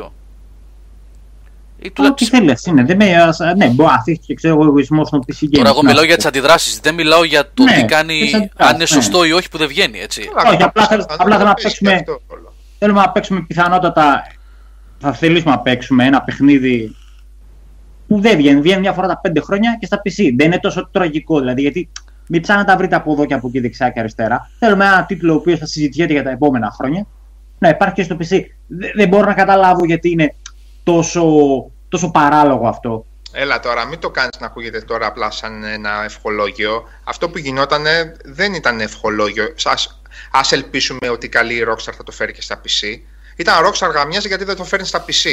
Ό,τι 1.79 1.89
τουλάχιστον 1.91 2.39
θέλεις, 2.39 2.65
είναι. 2.65 2.83
Δεν 2.83 2.95
με, 2.95 3.15
ας- 3.15 3.39
ναι, 3.57 3.67
μπορεί 3.67 3.89
να 3.91 4.03
θίξει 4.03 4.25
και 4.27 4.33
ξέρω 4.33 4.53
εγώ 4.53 4.63
εγωισμός 4.63 5.07
στον 5.07 5.19
PC 5.27 5.43
Games. 5.45 5.49
Τώρα 5.51 5.69
εγώ 5.69 5.81
Να 5.81 5.87
μιλάω 5.89 6.01
σου 6.01 6.05
για 6.07 6.15
πω. 6.15 6.21
τις 6.21 6.25
αντιδράσεις. 6.25 6.79
Δεν 6.79 6.93
μιλάω 6.93 7.23
για 7.23 7.43
το 7.53 7.63
Ναι, 7.63 7.71
τι 7.73 7.81
τις 7.81 7.91
κάνει, 7.91 8.13
αντιδράσεις, 8.21 8.49
αν 8.55 8.67
είναι 8.69 8.77
ναι. 8.77 8.85
σωστό 8.85 9.25
ή 9.25 9.31
όχι 9.31 9.49
που 9.49 9.57
δεν 9.57 9.67
βγαίνει. 9.67 9.99
Έτσι. 9.99 10.21
Όχι, 10.51 10.63
απλά 10.63 10.87
θέλω- 10.87 11.05
Θα 11.09 11.15
απλά 11.19 11.35
θέλω 11.37 11.47
να 11.47 11.53
παίζει 11.53 11.77
και 11.77 11.83
παίξουμε- 11.85 11.93
αυτό 11.93 12.21
όλο. 12.27 12.53
Θέλουμε 12.79 12.99
να 13.01 13.09
παίξουμε 13.11 13.41
πιθανότατα. 13.47 14.23
Θα 14.99 15.13
θελήσουμε 15.13 15.51
να 15.51 15.59
παίξουμε 15.59 16.05
ένα 16.05 16.21
παιχνίδι 16.21 16.95
που 18.07 18.19
δεν 18.21 18.37
βγαίνει. 18.37 18.61
Βγαίνει 18.61 18.79
μια 18.79 18.93
φορά 18.93 19.07
τα 19.07 19.19
πέντε 19.19 19.39
χρόνια 19.39 19.77
και 19.79 19.85
στα 19.85 20.01
PC. 20.03 20.33
Δεν 20.37 20.45
είναι 20.45 20.59
τόσο 20.59 20.89
τραγικό 20.91 21.39
δηλαδή. 21.39 21.61
Γιατί 21.61 21.89
μην 22.27 22.41
ψάχνετε 22.41 22.67
να 22.69 22.73
τα 22.73 22.81
βρείτε 22.83 22.95
από 22.95 23.11
εδώ 23.11 23.25
και 23.25 23.33
από 23.33 23.47
εκεί 23.47 23.59
δεξιά 23.59 23.89
και 23.89 23.99
αριστερά. 23.99 24.49
Θέλουμε 24.59 24.85
ένα 24.85 25.05
τίτλο 25.05 25.33
ο 25.33 25.35
οποίος 25.35 25.59
θα 25.59 25.65
συζητιέται 25.65 26.13
για 26.13 26.23
τα 26.23 26.29
επόμενα 26.29 26.71
χρόνια. 26.77 27.05
Να 27.59 27.69
υπάρχει 27.69 27.93
και 27.95 28.03
στο 28.03 28.15
PC. 28.15 28.41
Δε- 28.67 28.91
Δεν 28.95 29.07
μπορώ 29.07 29.25
να 29.25 29.33
καταλάβω 29.33 29.85
γιατί 29.85 30.11
είναι 30.11 30.35
τόσο, 30.91 31.25
τόσο 31.89 32.11
παράλογο 32.11 32.67
αυτό. 32.67 33.05
Έλα 33.31 33.59
τώρα, 33.59 33.85
μην 33.85 33.99
το 33.99 34.09
κάνεις 34.09 34.39
να 34.39 34.45
ακούγεται 34.45 34.81
τώρα 34.81 35.07
απλά 35.07 35.31
σαν 35.31 35.63
ένα 35.63 36.03
ευχολόγιο. 36.03 36.83
Αυτό 37.03 37.29
που 37.29 37.37
γινόταν 37.37 37.83
δεν 38.25 38.53
ήταν 38.53 38.79
ευχολόγιο. 38.79 39.53
Ας, 39.63 40.01
ας 40.31 40.51
ελπίσουμε 40.51 41.09
ότι 41.09 41.25
η 41.25 41.29
καλή 41.29 41.65
Rockstar 41.69 41.93
θα 41.97 42.03
το 42.03 42.11
φέρει 42.11 42.33
και 42.33 42.41
στα 42.41 42.61
PC. 42.61 42.99
Ήταν 43.35 43.55
Rockstar 43.65 43.91
γαμιάζει 43.93 44.27
γιατί 44.27 44.43
δεν 44.43 44.55
το 44.55 44.63
φέρνει 44.63 44.85
στα 44.85 45.05
PC. 45.05 45.29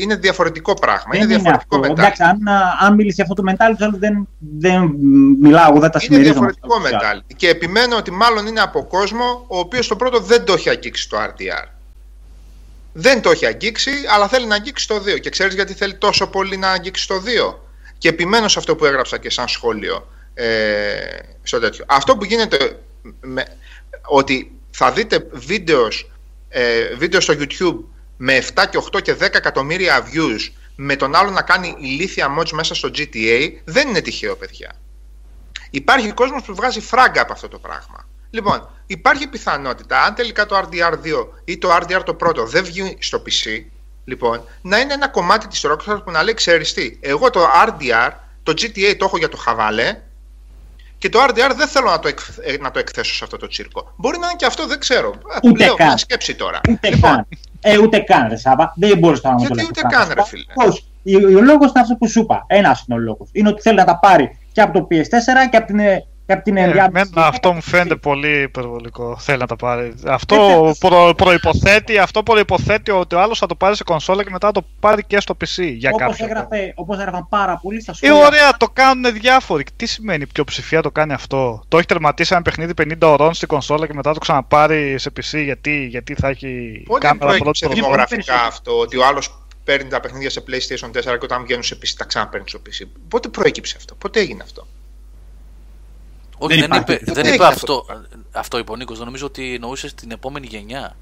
Είναι 0.00 0.16
διαφορετικό 0.16 0.74
πράγμα. 0.74 1.16
είναι 1.16 1.26
δεν 1.26 1.38
είναι 1.38 1.42
διαφορετικό 1.42 1.76
αυτό. 1.76 1.88
μετά. 1.88 2.02
Εντάξει, 2.02 2.22
αν, 2.22 2.38
αν 2.80 2.94
μίλησε 2.94 3.14
για 3.14 3.24
αυτό 3.30 3.42
το 3.42 3.52
mentality, 3.52 3.84
άλλο 3.84 3.96
δεν, 3.98 4.28
δεν 4.58 4.94
μιλάω, 5.40 5.70
εγώ 5.70 5.80
δεν 5.80 5.90
τα 5.90 5.98
Είναι 6.02 6.14
συμμερίζομαι. 6.14 6.32
διαφορετικό 6.32 6.76
αυτό. 6.76 6.90
μετά. 6.90 7.22
Και 7.36 7.48
επιμένω 7.48 7.96
ότι 7.96 8.10
μάλλον 8.10 8.46
είναι 8.46 8.60
από 8.60 8.84
κόσμο 8.84 9.44
ο 9.48 9.58
οποίος 9.58 9.88
το 9.88 9.96
πρώτο 9.96 10.20
δεν 10.20 10.44
το 10.44 10.52
έχει 10.52 10.68
αγγίξει 10.70 11.08
το 11.08 11.16
RDR. 11.20 11.79
Δεν 12.92 13.22
το 13.22 13.30
έχει 13.30 13.46
αγγίξει, 13.46 13.90
αλλά 14.14 14.28
θέλει 14.28 14.46
να 14.46 14.54
αγγίξει 14.54 14.88
το 14.88 15.02
2. 15.06 15.20
Και 15.20 15.30
ξέρεις 15.30 15.54
γιατί 15.54 15.74
θέλει 15.74 15.94
τόσο 15.94 16.26
πολύ 16.26 16.56
να 16.56 16.70
αγγίξει 16.70 17.06
το 17.08 17.22
2. 17.50 17.54
Και 17.98 18.08
επιμένω 18.08 18.48
σε 18.48 18.58
αυτό 18.58 18.76
που 18.76 18.84
έγραψα 18.84 19.18
και 19.18 19.30
σαν 19.30 19.48
σχόλιο. 19.48 20.08
Ε, 20.34 21.18
στο 21.42 21.58
τέτοιο. 21.58 21.84
Αυτό 21.88 22.16
που 22.16 22.24
γίνεται 22.24 22.78
με, 23.20 23.44
ότι 24.02 24.52
θα 24.70 24.92
δείτε 24.92 25.26
βίντεος, 25.32 26.10
ε, 26.48 26.94
βίντεο 26.94 27.20
στο 27.20 27.34
YouTube 27.38 27.84
με 28.16 28.36
7 28.54 28.64
και 28.70 28.78
8 28.92 29.00
και 29.02 29.14
10 29.14 29.20
εκατομμύρια 29.20 30.06
views 30.06 30.52
με 30.76 30.96
τον 30.96 31.14
άλλο 31.14 31.30
να 31.30 31.42
κάνει 31.42 31.76
ηλίθια 31.78 32.38
mods 32.38 32.50
μέσα 32.50 32.74
στο 32.74 32.90
GTA 32.94 33.52
δεν 33.64 33.88
είναι 33.88 34.00
τυχαίο 34.00 34.36
παιδιά. 34.36 34.72
Υπάρχει 35.70 36.12
κόσμος 36.12 36.42
που 36.42 36.54
βγάζει 36.54 36.80
φράγκα 36.80 37.22
από 37.22 37.32
αυτό 37.32 37.48
το 37.48 37.58
πράγμα. 37.58 38.08
Λοιπόν, 38.30 38.68
υπάρχει 38.86 39.26
πιθανότητα 39.26 40.02
αν 40.02 40.14
τελικά 40.14 40.46
το 40.46 40.56
RDR2 40.58 41.26
ή 41.44 41.58
το 41.58 41.76
RDR 41.76 42.02
το 42.04 42.14
πρώτο 42.14 42.46
δεν 42.46 42.64
βγει 42.64 42.96
στο 43.00 43.22
PC, 43.26 43.64
λοιπόν, 44.04 44.44
να 44.62 44.78
είναι 44.78 44.92
ένα 44.92 45.08
κομμάτι 45.08 45.46
της 45.48 45.66
Rockstar 45.66 46.00
που 46.04 46.10
να 46.10 46.22
λέει 46.22 46.34
ξέρεις 46.34 46.72
τι, 46.72 46.98
εγώ 47.00 47.30
το 47.30 47.40
RDR, 47.66 48.10
το 48.42 48.52
GTA 48.52 48.94
το 48.98 49.04
έχω 49.04 49.18
για 49.18 49.28
το 49.28 49.36
χαβάλε 49.36 50.00
και 50.98 51.08
το 51.08 51.18
RDR 51.28 51.50
δεν 51.56 51.68
θέλω 51.68 51.90
να 51.90 51.98
το, 51.98 52.08
εκ, 52.08 52.18
ε, 52.42 52.56
να 52.60 52.70
το 52.70 52.78
εκθέσω 52.78 53.14
σε 53.14 53.24
αυτό 53.24 53.36
το 53.36 53.46
τσίρκο. 53.46 53.92
Μπορεί 53.96 54.18
να 54.18 54.26
είναι 54.26 54.36
και 54.36 54.46
αυτό, 54.46 54.66
δεν 54.66 54.78
ξέρω. 54.78 55.14
Ε, 55.42 55.48
Ούτε 55.48 55.64
Λέω 55.64 55.74
καν. 55.74 55.86
μια 55.86 55.96
σκέψη 55.96 56.34
τώρα. 56.34 56.60
Ούτε 56.68 56.88
λοιπόν, 56.88 57.10
καν. 57.10 57.26
Ε, 57.60 57.78
ούτε 57.78 57.98
καν, 57.98 58.28
ρε 58.28 58.36
Σάβα. 58.36 58.72
Δεν 58.76 58.98
μπορεί 58.98 59.20
τώρα 59.20 59.34
να 59.34 59.40
μου 59.42 59.48
το 59.48 59.54
Γιατί 59.54 59.60
λες 59.60 59.68
ούτε 59.68 59.80
αυτό 59.84 59.98
καν, 59.98 60.06
πράγμα. 60.06 60.22
ρε 60.22 60.28
φίλε. 60.28 60.68
Όχι. 60.68 60.84
Ο, 61.34 61.38
ο 61.38 61.42
λόγος 61.42 61.70
είναι 61.70 61.80
αυτός 61.80 61.96
που 61.98 62.08
σου 62.08 62.20
είπα. 62.20 62.44
Ένας 62.46 62.84
είναι 62.88 62.98
ο 62.98 63.02
λόγος. 63.02 63.28
Είναι 63.32 63.48
ότι 63.48 63.62
θέλει 63.62 63.76
να 63.76 63.84
τα 63.84 63.98
πάρει 63.98 64.38
και 64.52 64.60
από 64.60 64.78
το 64.78 64.86
PS4 64.90 65.48
και 65.50 65.56
από 65.56 65.66
την 65.66 65.78
ε, 65.78 66.06
και 66.30 66.36
από 66.36 66.44
την 66.44 66.56
Ε, 66.56 66.60
ενδιάμεση. 66.62 67.10
εμένα 67.14 67.26
αυτό 67.28 67.52
μου 67.52 67.60
φαίνεται 67.62 67.96
πολύ 67.96 68.42
υπερβολικό. 68.42 69.16
Θέλει 69.18 69.38
να 69.38 69.46
τα 69.46 69.56
πάρει. 69.56 69.94
Αυτό 70.06 70.34
Ε, 70.68 70.86
προ, 70.88 71.14
προϋποθέτει, 71.16 71.98
αυτό 71.98 72.22
προϋποθέτει 72.22 72.90
ότι 72.90 73.14
ο 73.14 73.20
άλλος 73.20 73.38
θα 73.38 73.46
το 73.46 73.54
πάρει 73.54 73.76
σε 73.76 73.84
κονσόλα 73.84 74.24
και 74.24 74.30
μετά 74.30 74.46
θα 74.46 74.52
το 74.52 74.64
πάρει 74.80 75.04
και 75.04 75.20
στο 75.20 75.36
PC 75.40 75.72
για 75.76 75.90
Όπως, 75.92 76.00
κάποιο 76.06 76.16
λόγο. 76.26 76.32
έγραφε, 76.32 76.72
όπως 76.76 76.98
έγραφαν 76.98 77.26
πάρα 77.28 77.58
πολύ 77.62 77.80
στα 77.82 77.92
Ε, 77.92 77.94
σχόλια. 77.94 78.26
ωραία, 78.26 78.56
το 78.56 78.66
κάνουν 78.72 79.12
διάφοροι. 79.12 79.64
Τι 79.76 79.86
σημαίνει 79.86 80.26
πλειοψηφία 80.26 80.82
το 80.82 80.90
κάνει 80.90 81.12
αυτό; 81.12 81.62
Το 81.68 81.76
έχει 81.76 81.86
τερματίσει 81.86 82.32
ένα 82.34 82.42
παιχνίδι 82.42 82.72
50 82.82 83.08
ωρών 83.10 83.34
στην 83.34 83.48
κονσόλα 83.48 83.86
και 83.86 83.94
μετά 83.94 84.12
το 84.12 84.18
ξαναπάρει 84.18 84.98
σε 84.98 85.10
PC 85.16 85.42
γιατί, 85.44 85.86
γιατί 85.86 86.14
θα 86.14 86.28
έχει 86.28 86.82
Πότε 86.86 87.06
κάμερα 87.06 87.26
προέκυψε 87.26 87.64
πρώτη 87.66 87.74
δημο- 87.74 87.74
δημογραφικά 87.86 88.16
περισσότερο. 88.16 88.46
αυτό, 88.48 88.78
ότι 88.78 88.96
ο 88.96 89.06
άλλος 89.06 89.42
παίρνει 89.64 89.88
τα 89.90 90.00
παιχνίδια 90.00 90.30
σε 90.30 90.42
PlayStation 90.46 90.90
4 90.90 91.16
και 91.18 91.24
όταν 91.24 91.42
βγαίνουν 91.42 91.62
σε 91.62 91.78
PC 91.82 91.88
τα 91.96 92.04
ξαναπαίρνει 92.04 92.48
στο 92.48 92.58
PC. 92.66 92.86
Πότε 93.08 93.28
προέκυψε 93.28 93.74
αυτό, 93.78 93.94
πότε 93.94 94.20
έγινε 94.20 94.42
αυτό; 94.42 94.66
Όχι, 96.42 96.58
Δεν 96.60 96.68
δεν, 96.68 96.80
υπάρχει. 96.80 96.92
είπε, 96.92 97.04
Δεν 97.04 97.14
δεν 97.14 97.24
έχει 97.24 97.34
είπε 97.34 97.44
αυτό. 97.44 97.84
αυτό, 97.88 98.08
αυτό 98.32 98.58
είπε 98.58 98.72
ο 98.72 98.76
Νίκος. 98.76 98.98
Νομίζω 98.98 99.26
ότι 99.26 99.54
εννοούσε 99.54 99.94
την 99.94 100.10
επόμενη 100.10 100.46
γενιά. 100.46 100.96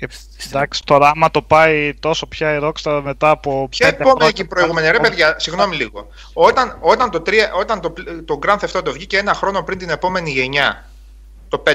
Ε, 0.00 0.06
Εντάξει, 0.46 0.84
τώρα 0.84 1.08
άμα 1.08 1.30
το 1.30 1.42
πάει 1.42 1.94
τόσο 1.94 2.26
πια 2.26 2.54
η 2.54 2.58
Rockstar 2.62 3.00
μετά 3.04 3.30
από. 3.30 3.66
Ποια 3.70 3.86
πέντε 3.86 3.96
επόμενη 4.02 4.16
χρόνια- 4.18 4.32
και 4.36 4.42
η 4.42 4.44
προηγούμενη, 4.44 4.90
ρε 4.90 4.98
παιδιά, 5.00 5.34
συγγνώμη 5.38 5.76
λίγο. 5.76 6.08
Όταν, 6.32 6.78
όταν, 6.80 7.10
το, 7.10 7.22
3, 7.26 7.32
όταν 7.58 7.80
το, 7.80 7.92
το 8.24 8.38
Grand 8.42 8.58
Theft 8.58 8.80
Auto 8.80 8.92
βγήκε 8.92 9.18
ένα 9.18 9.34
χρόνο 9.34 9.62
πριν 9.62 9.78
την 9.78 9.90
επόμενη 9.90 10.30
γενιά, 10.30 10.84
το 11.48 11.62
5, 11.66 11.70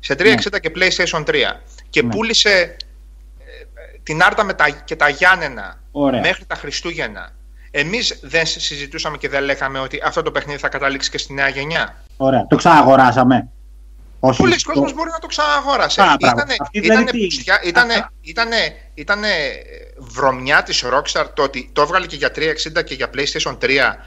σε 0.00 0.14
360 0.14 0.60
και 0.60 0.72
PlayStation 0.74 1.24
3, 1.24 1.34
και 1.90 2.02
Ναι. 2.02 2.08
πούλησε 2.14 2.50
ε, 2.50 2.76
την 4.02 4.22
Άρτα 4.22 4.44
με 4.44 4.54
τα, 4.54 4.70
και 4.70 4.96
τα 4.96 5.08
Γιάννενα 5.08 5.80
Ωραία. 5.92 6.20
μέχρι 6.20 6.44
τα 6.44 6.54
Χριστούγεννα, 6.54 7.32
εμείς 7.76 8.18
δεν 8.22 8.46
συζητούσαμε 8.46 9.16
και 9.16 9.28
δεν 9.28 9.42
λέγαμε 9.42 9.78
ότι 9.78 10.00
αυτό 10.04 10.22
το 10.22 10.30
παιχνίδι 10.30 10.58
θα 10.58 10.68
καταλήξει 10.68 11.10
και 11.10 11.18
στη 11.18 11.32
νέα 11.32 11.48
γενιά. 11.48 12.02
Ωραία, 12.16 12.46
το 12.46 12.56
ξαναγοράσαμε. 12.56 13.48
Όχι, 14.20 14.38
Πολλοί 14.40 14.56
το- 14.56 14.72
κόσμος 14.72 14.92
μπορεί 14.94 15.10
να 15.10 15.18
το 15.18 15.26
ξαναγόρασε. 15.26 16.02
Α, 16.02 16.16
μπράβο. 16.20 16.36
Ήτανε, 16.36 16.54
Αυτή 16.60 16.80
δηλαδή 16.80 17.02
ήτανε, 17.02 17.18
τι- 17.18 17.24
πουστιά- 17.26 17.60
ήτανε, 17.64 17.94
Α, 17.94 18.08
ήτανε, 18.20 18.56
ήτανε 18.94 19.28
βρωμιά 19.98 20.62
της 20.62 20.84
Rockstar 20.84 21.24
το 21.34 21.42
ότι 21.42 21.70
το 21.72 21.82
έβγαλε 21.82 22.06
και 22.06 22.16
για 22.16 22.30
360 22.30 22.82
και 22.84 22.94
για 22.94 23.10
PlayStation 23.14 23.58
3 23.58 23.98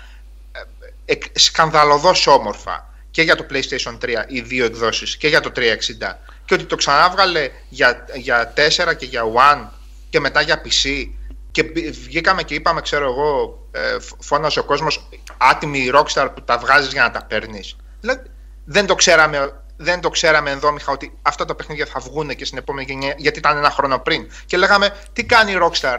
ε, 0.51 0.59
εκ, 1.05 1.23
σκανδαλωδώς 1.33 2.27
όμορφα 2.27 2.93
και 3.11 3.21
για 3.21 3.35
το 3.35 3.45
PlayStation 3.49 3.97
3 3.97 4.23
οι 4.27 4.41
δύο 4.41 4.65
εκδόσεις 4.65 5.17
και 5.17 5.27
για 5.27 5.39
το 5.41 5.51
360 5.55 6.19
και 6.45 6.53
ότι 6.53 6.63
το 6.63 6.75
ξανάβγαλε 6.75 7.49
για, 7.69 8.05
για 8.15 8.53
4 8.55 8.93
και 8.97 9.05
για 9.05 9.23
One 9.23 9.67
και 10.09 10.19
μετά 10.19 10.41
για 10.41 10.61
PC 10.65 11.05
και 11.57 11.63
μπη- 11.63 11.91
βγήκαμε 12.03 12.43
και 12.43 12.53
είπαμε 12.53 12.81
ξέρω 12.81 13.05
εγώ 13.05 13.59
ε, 13.71 13.99
φ- 13.99 14.13
φώναζε 14.19 14.59
ο 14.59 14.63
κόσμος 14.63 15.09
άτιμη 15.37 15.79
η 15.79 15.91
Rockstar 15.95 16.27
που 16.35 16.41
τα 16.41 16.57
βγάζεις 16.57 16.91
για 16.93 17.01
να 17.03 17.11
τα 17.11 17.23
παίρνεις 17.25 17.75
δηλαδή, 18.01 18.21
δεν 18.65 18.85
το 18.85 18.95
ξέραμε 18.95 19.51
δεν 19.77 19.99
το 20.01 20.09
ξέραμε 20.09 20.49
ενδόμηχα 20.51 20.91
ότι 20.91 21.17
αυτά 21.21 21.45
τα 21.45 21.55
παιχνίδια 21.55 21.85
θα 21.85 21.99
βγουν 21.99 22.27
και 22.35 22.45
στην 22.45 22.57
επόμενη 22.57 22.85
γενιά 22.91 23.13
γιατί 23.17 23.39
ήταν 23.39 23.57
ένα 23.57 23.69
χρόνο 23.69 23.99
πριν 23.99 24.27
και 24.45 24.57
λέγαμε 24.57 24.89
τι 25.13 25.23
κάνει 25.25 25.51
η 25.51 25.57
Rockstar 25.61 25.97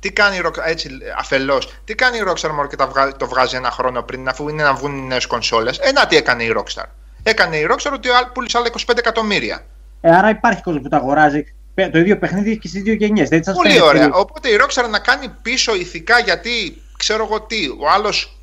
τι 0.00 0.12
κάνει 0.12 0.36
η 0.36 0.40
Rockstar, 0.44 0.62
έτσι 0.64 0.88
αφελώς, 1.18 1.72
τι 1.84 1.94
κάνει 1.94 2.16
η 2.16 2.22
Rockstar 2.28 2.48
μόνο 2.50 2.66
και 2.68 2.76
τα 2.76 2.86
βγα- 2.86 3.16
το 3.16 3.26
βγάζει 3.28 3.56
ένα 3.56 3.70
χρόνο 3.70 4.02
πριν 4.02 4.28
αφού 4.28 4.48
είναι 4.48 4.62
να 4.62 4.74
βγουν 4.74 4.96
οι 4.98 5.00
νέες 5.00 5.26
κονσόλες. 5.26 5.78
Ε, 5.78 5.92
να 5.92 6.06
τι 6.06 6.16
έκανε 6.16 6.42
η 6.42 6.54
Rockstar. 6.56 6.84
Έκανε 7.22 7.56
η 7.56 7.66
Rockstar 7.70 7.90
ότι 7.92 8.08
α- 8.08 8.30
πούλησε 8.34 8.58
άλλα 8.58 8.66
25 8.66 8.98
εκατομμύρια. 8.98 9.64
Ε, 10.00 10.16
άρα 10.16 10.28
υπάρχει 10.28 10.62
κόσμος 10.62 10.82
που 10.82 10.88
τα 10.88 10.96
αγοράζει 10.96 11.42
πε- 11.42 11.54
το 11.74 11.98
ίδιο 11.98 12.18
παιχνίδι 12.18 12.58
και 12.58 12.68
στις 12.68 12.82
δύο 12.82 12.94
γενιές. 12.94 13.28
Δεν 13.28 13.44
σας 13.44 13.54
Πολύ 13.54 13.68
φαίνεται 13.68 13.84
ωραία. 13.84 14.00
περίεργο. 14.00 14.20
Οπότε 14.20 14.48
η 14.48 14.56
Rockstar 14.60 14.90
να 14.90 14.98
κάνει 14.98 15.28
πίσω 15.42 15.74
ηθικά 15.74 16.18
γιατί 16.18 16.82
ξέρω 16.96 17.24
εγώ 17.24 17.40
τι, 17.40 17.68
ο 17.68 17.88
άλλος 17.94 18.38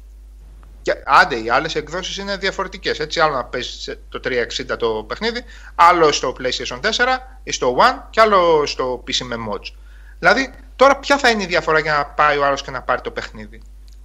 και, 0.82 0.94
άντε, 1.06 1.36
οι 1.36 1.50
άλλες 1.50 1.76
εκδόσεις 1.76 2.18
είναι 2.18 2.38
διαφορετικές. 2.38 3.00
Έτσι, 3.00 3.20
άλλο 3.20 3.34
να 3.34 3.44
παίζεις 3.44 3.98
το 4.10 4.20
360 4.24 4.78
το 4.78 5.06
παιχνίδι, 5.08 5.44
άλλο 5.76 6.12
στο 6.12 6.36
PlayStation 6.40 6.80
4 6.80 7.18
ή 7.44 7.52
στο 7.52 7.78
One 7.80 8.02
και 8.10 8.22
άλλο 8.22 8.66
στο 8.66 9.04
PC 9.08 9.18
με 9.24 9.36
mods. 9.50 9.74
Δηλαδή, 10.20 10.54
τώρα 10.76 10.98
ποια 10.98 11.18
θα 11.18 11.30
είναι 11.30 11.44
η 11.44 11.46
διαφορά 11.46 11.80
για 11.80 11.94
να 11.94 12.06
πάει 12.06 12.38
ο 12.38 12.46
άλλος 12.46 12.62
και 12.62 12.72
να 12.72 12.82
πάρει 12.82 13.02
το 13.02 13.12
παιχνίδι; 13.12 13.62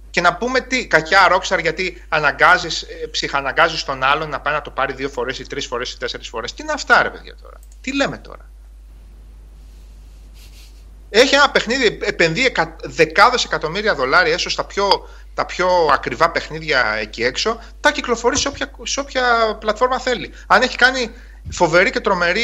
Και 0.09 0.21
να 0.21 0.35
πούμε 0.35 0.59
τι, 0.59 0.87
κακιά 0.87 1.19
Rockstar 1.31 1.61
γιατί 1.61 2.05
αναγκάζεις, 2.09 2.81
ε, 2.81 3.07
ψυχαναγκάζεις 3.11 3.83
τον 3.83 4.03
άλλον 4.03 4.29
να 4.29 4.39
πάει 4.39 4.53
να 4.53 4.61
το 4.61 4.69
πάρει 4.69 4.93
δύο 4.93 5.09
φορές 5.09 5.39
ή 5.39 5.47
τρεις 5.47 5.65
φορές 5.65 5.91
ή 5.91 5.97
τέσσερις 5.97 6.27
φορές. 6.27 6.53
Τι 6.53 6.63
είναι 6.63 6.71
αυτά 6.71 7.03
ρε 7.03 7.09
παιδιά 7.09 7.35
τώρα; 7.41 7.59
Τι 7.81 7.95
λέμε 7.95 8.17
τώρα; 8.17 8.49
Έχει 11.09 11.35
ένα 11.35 11.49
παιχνίδι, 11.49 11.99
επενδύει 12.01 12.45
εκα- 12.47 12.75
δεκάδες 12.83 13.43
εκατομμύρια 13.43 13.95
δολάρια 13.95 14.33
έσως 14.33 14.51
στα 14.53 14.63
πιο, 14.63 15.09
τα 15.33 15.45
πιο 15.45 15.67
ακριβά 15.91 16.31
παιχνίδια 16.31 16.95
εκεί 16.99 17.23
έξω, 17.23 17.59
τα 17.79 17.91
κυκλοφορεί 17.91 18.37
σε 18.37 18.47
όποια, 18.47 18.71
σε 18.83 18.99
όποια 18.99 19.23
πλατφόρμα 19.59 19.99
θέλει. 19.99 20.33
Αν 20.47 20.61
έχει 20.61 20.77
κάνει 20.77 21.11
φοβερή 21.51 21.89
και 21.89 21.99
τρομερή 21.99 22.41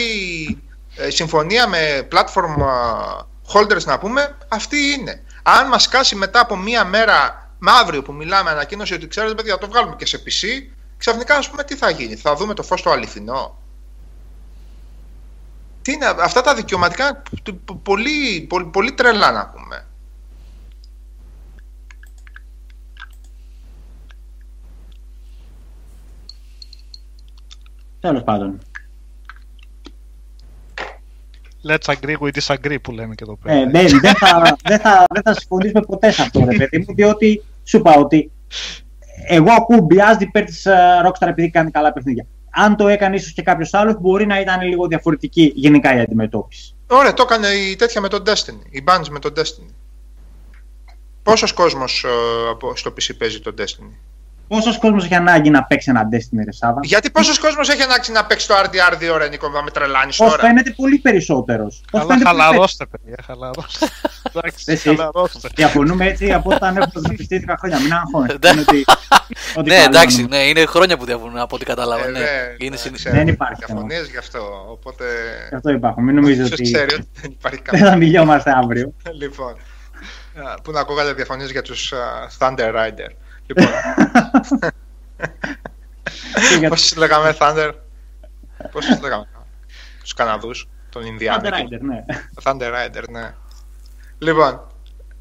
ε, 0.95 1.09
συμφωνία 1.09 1.67
με 1.67 2.07
platform 2.11 2.55
ε, 2.59 3.23
holders 3.53 3.83
να 3.83 3.99
πούμε, 3.99 4.37
αυτή 4.47 4.77
είναι. 4.77 5.23
Αν 5.43 5.67
μας 5.67 5.87
κάσει 5.87 6.15
μετά 6.15 6.39
από 6.39 6.57
μία 6.57 6.85
μέρα, 6.85 7.49
με 7.59 7.71
αύριο 7.71 8.01
που 8.01 8.13
μιλάμε, 8.13 8.49
ανακοίνωση 8.49 8.93
ότι 8.93 9.07
ξέρετε 9.07 9.35
παιδιά, 9.35 9.53
θα 9.53 9.59
το 9.59 9.67
βγάλουμε 9.67 9.95
και 9.97 10.05
σε 10.05 10.23
PC, 10.25 10.71
ξαφνικά 10.97 11.35
ας 11.35 11.49
πούμε 11.49 11.63
τι 11.63 11.75
θα 11.75 11.89
γίνει, 11.89 12.15
θα 12.15 12.35
δούμε 12.35 12.53
το 12.53 12.63
φως 12.63 12.81
το 12.81 12.91
αληθινό; 12.91 13.57
Τι 15.83 15.91
είναι, 15.91 16.05
αυτά 16.21 16.41
τα 16.41 16.55
δικαιωματικά 16.55 17.23
πολύ, 17.83 18.45
πολύ, 18.49 18.65
πολύ 18.65 18.91
τρελά 18.91 19.31
να 19.31 19.47
πούμε. 19.49 19.85
Τέλος 27.99 28.23
πάντων. 28.23 28.59
Let's 31.67 31.85
agree 31.85 32.17
with 32.19 32.31
disagree 32.33 32.81
που 32.81 32.91
λέμε 32.91 33.15
και 33.15 33.23
εδώ 33.23 33.37
πέρα. 33.37 33.55
Ε, 33.55 33.69
δεν, 33.69 33.99
δεν, 33.99 34.15
θα, 34.15 34.57
δεν, 34.63 34.79
θα, 34.79 35.05
δεν 35.09 35.21
θα 35.21 35.33
συμφωνήσουμε 35.33 35.81
ποτέ 35.81 36.11
σε 36.11 36.21
αυτό, 36.21 36.45
ρε 36.49 36.57
παιδί 36.57 36.85
μου, 36.87 36.93
διότι 36.93 37.43
σου 37.63 37.77
είπα 37.77 37.93
ότι 37.93 38.31
εγώ 39.27 39.51
ακούω 39.51 39.87
biased 39.89 40.21
υπέρ 40.21 40.43
της 40.43 40.67
Rockstar 41.05 41.27
επειδή 41.27 41.49
κάνει 41.49 41.71
καλά 41.71 41.93
παιχνίδια. 41.93 42.25
Αν 42.55 42.75
το 42.75 42.87
έκανε 42.87 43.15
ίσως 43.15 43.33
και 43.33 43.41
κάποιος 43.41 43.73
άλλος, 43.73 43.95
μπορεί 43.99 44.25
να 44.25 44.39
ήταν 44.39 44.61
λίγο 44.61 44.87
διαφορετική 44.87 45.51
γενικά 45.55 45.95
η 45.95 45.99
αντιμετώπιση. 45.99 46.75
Ωραία, 46.87 47.13
το 47.13 47.23
έκανε 47.29 47.47
η 47.47 47.75
τέτοια 47.75 48.01
με 48.01 48.07
τον 48.07 48.23
Destiny, 48.25 48.59
η 48.69 48.83
Bungie 48.87 49.07
με 49.09 49.19
τον 49.19 49.33
Destiny. 49.37 49.73
Πόσος 51.23 51.53
κόσμος 51.53 52.03
ε, 52.03 52.49
από- 52.49 52.75
στο 52.75 52.91
PC 52.91 53.17
παίζει 53.17 53.39
τον 53.39 53.55
Destiny; 53.57 53.91
Πόσος 54.47 54.77
κόσμος 54.79 55.03
έχει 55.03 55.15
ανάγκη 55.15 55.49
να 55.49 55.63
παίξει 55.63 55.89
ένα 55.89 56.01
Destiny, 56.11 56.41
ρε 56.45 56.51
Σάβα; 56.51 56.79
Γιατί 56.83 57.11
πόσος 57.11 57.39
κόσμος 57.39 57.69
έχει 57.69 57.81
ανάγκη 57.81 58.11
να 58.11 58.25
παίξει 58.25 58.47
το 58.47 58.53
RDR 58.63 58.97
δύο 58.99 59.13
ώρα, 59.13 59.27
Νίκο, 59.27 59.49
να 59.49 59.63
με 59.63 59.71
τρελάνεις 59.71 60.17
Πώς 60.17 60.29
τώρα; 60.29 60.41
φαίνεται 60.43 60.71
πολύ 60.71 60.97
περισσότερος. 60.97 61.83
Καλά, 61.91 62.17
χαλαρώστε, 62.23 62.85
παιδιά, 62.85 63.15
χαλαρώστε. 63.25 63.87
Εντάξει, 64.35 64.63
Εσύ. 64.71 64.95
χαλαρώστε. 64.95 65.49
Διαφωνούμε 65.55 66.05
έτσι 66.05 66.33
από 66.33 66.49
όταν 66.55 66.77
έχουμε 66.77 67.01
ζητήσει 67.09 67.45
10 67.47 67.53
χρόνια. 67.57 67.79
Μην 67.79 67.93
αγχώνεσαι. 67.93 68.37
Ναι. 68.43 68.49
Είναι 68.49 68.61
ότι- 68.61 68.85
ότι 69.57 69.69
Ναι, 69.69 69.75
καλό 69.75 69.85
εντάξει, 69.89 70.19
είναι. 70.21 70.37
ναι, 70.37 70.43
είναι 70.43 70.65
χρόνια 70.65 70.97
που 70.97 71.05
διαφωνούν 71.05 71.37
από 71.37 71.55
ό,τι 71.55 71.65
κατάλαβα. 71.65 72.05
Ε, 72.07 72.09
ναι. 72.09 72.19
ναι, 72.19 72.25
Είναι 72.57 72.69
ναι, 72.69 72.75
συνη- 72.77 72.95
ξέρω, 72.95 73.15
Δεν 73.15 73.27
υπάρχει 73.27 73.63
Διαφωνίες 73.65 74.09
γι' 74.09 74.17
αυτό, 74.17 74.39
οπότε... 74.71 75.05
Γι' 75.49 75.55
αυτό 75.55 75.69
υπάρχουν. 75.71 76.03
Μην 76.03 76.15
νομίζετε 76.15 76.47
Ποιος 76.47 76.59
ότι 76.59 76.71
ξέρει 76.71 76.93
ότι 76.93 77.07
δεν 77.21 77.31
υπάρχει 77.31 77.57
δεν 77.63 77.63
κανένα. 77.73 77.89
θα 77.89 77.95
μιλιόμαστε 77.97 78.51
αύριο. 78.57 78.93
λοιπόν, 79.19 79.53
α, 79.53 80.61
που 80.61 80.71
να 80.71 80.79
ακούγατε 80.79 81.13
διαφωνίες 81.13 81.51
για 81.51 81.61
τους 81.61 81.93
α, 81.93 81.97
Thunder 82.39 82.71
Rider. 82.75 83.09
Λοιπόν, 83.45 83.65
Και 86.49 86.55
για 86.59 86.69
πώς 86.69 86.81
τους 86.81 86.95
λέγαμε 86.95 87.35
Thunder, 87.39 87.71
πώς 88.71 88.85
τους 88.85 88.99
λέγαμε, 89.01 89.27
τους 90.01 90.13
Καναδούς, 90.13 90.67
τον 90.89 91.05
Ινδιάνο. 91.05 91.49
Thunder 91.49 91.53
εκεί. 91.53 91.67
Rider, 91.71 91.79
ναι. 91.81 92.05
Thunder 92.43 92.73
Rider, 92.73 93.03
ναι. 93.09 93.33
Λοιπόν, 94.17 94.67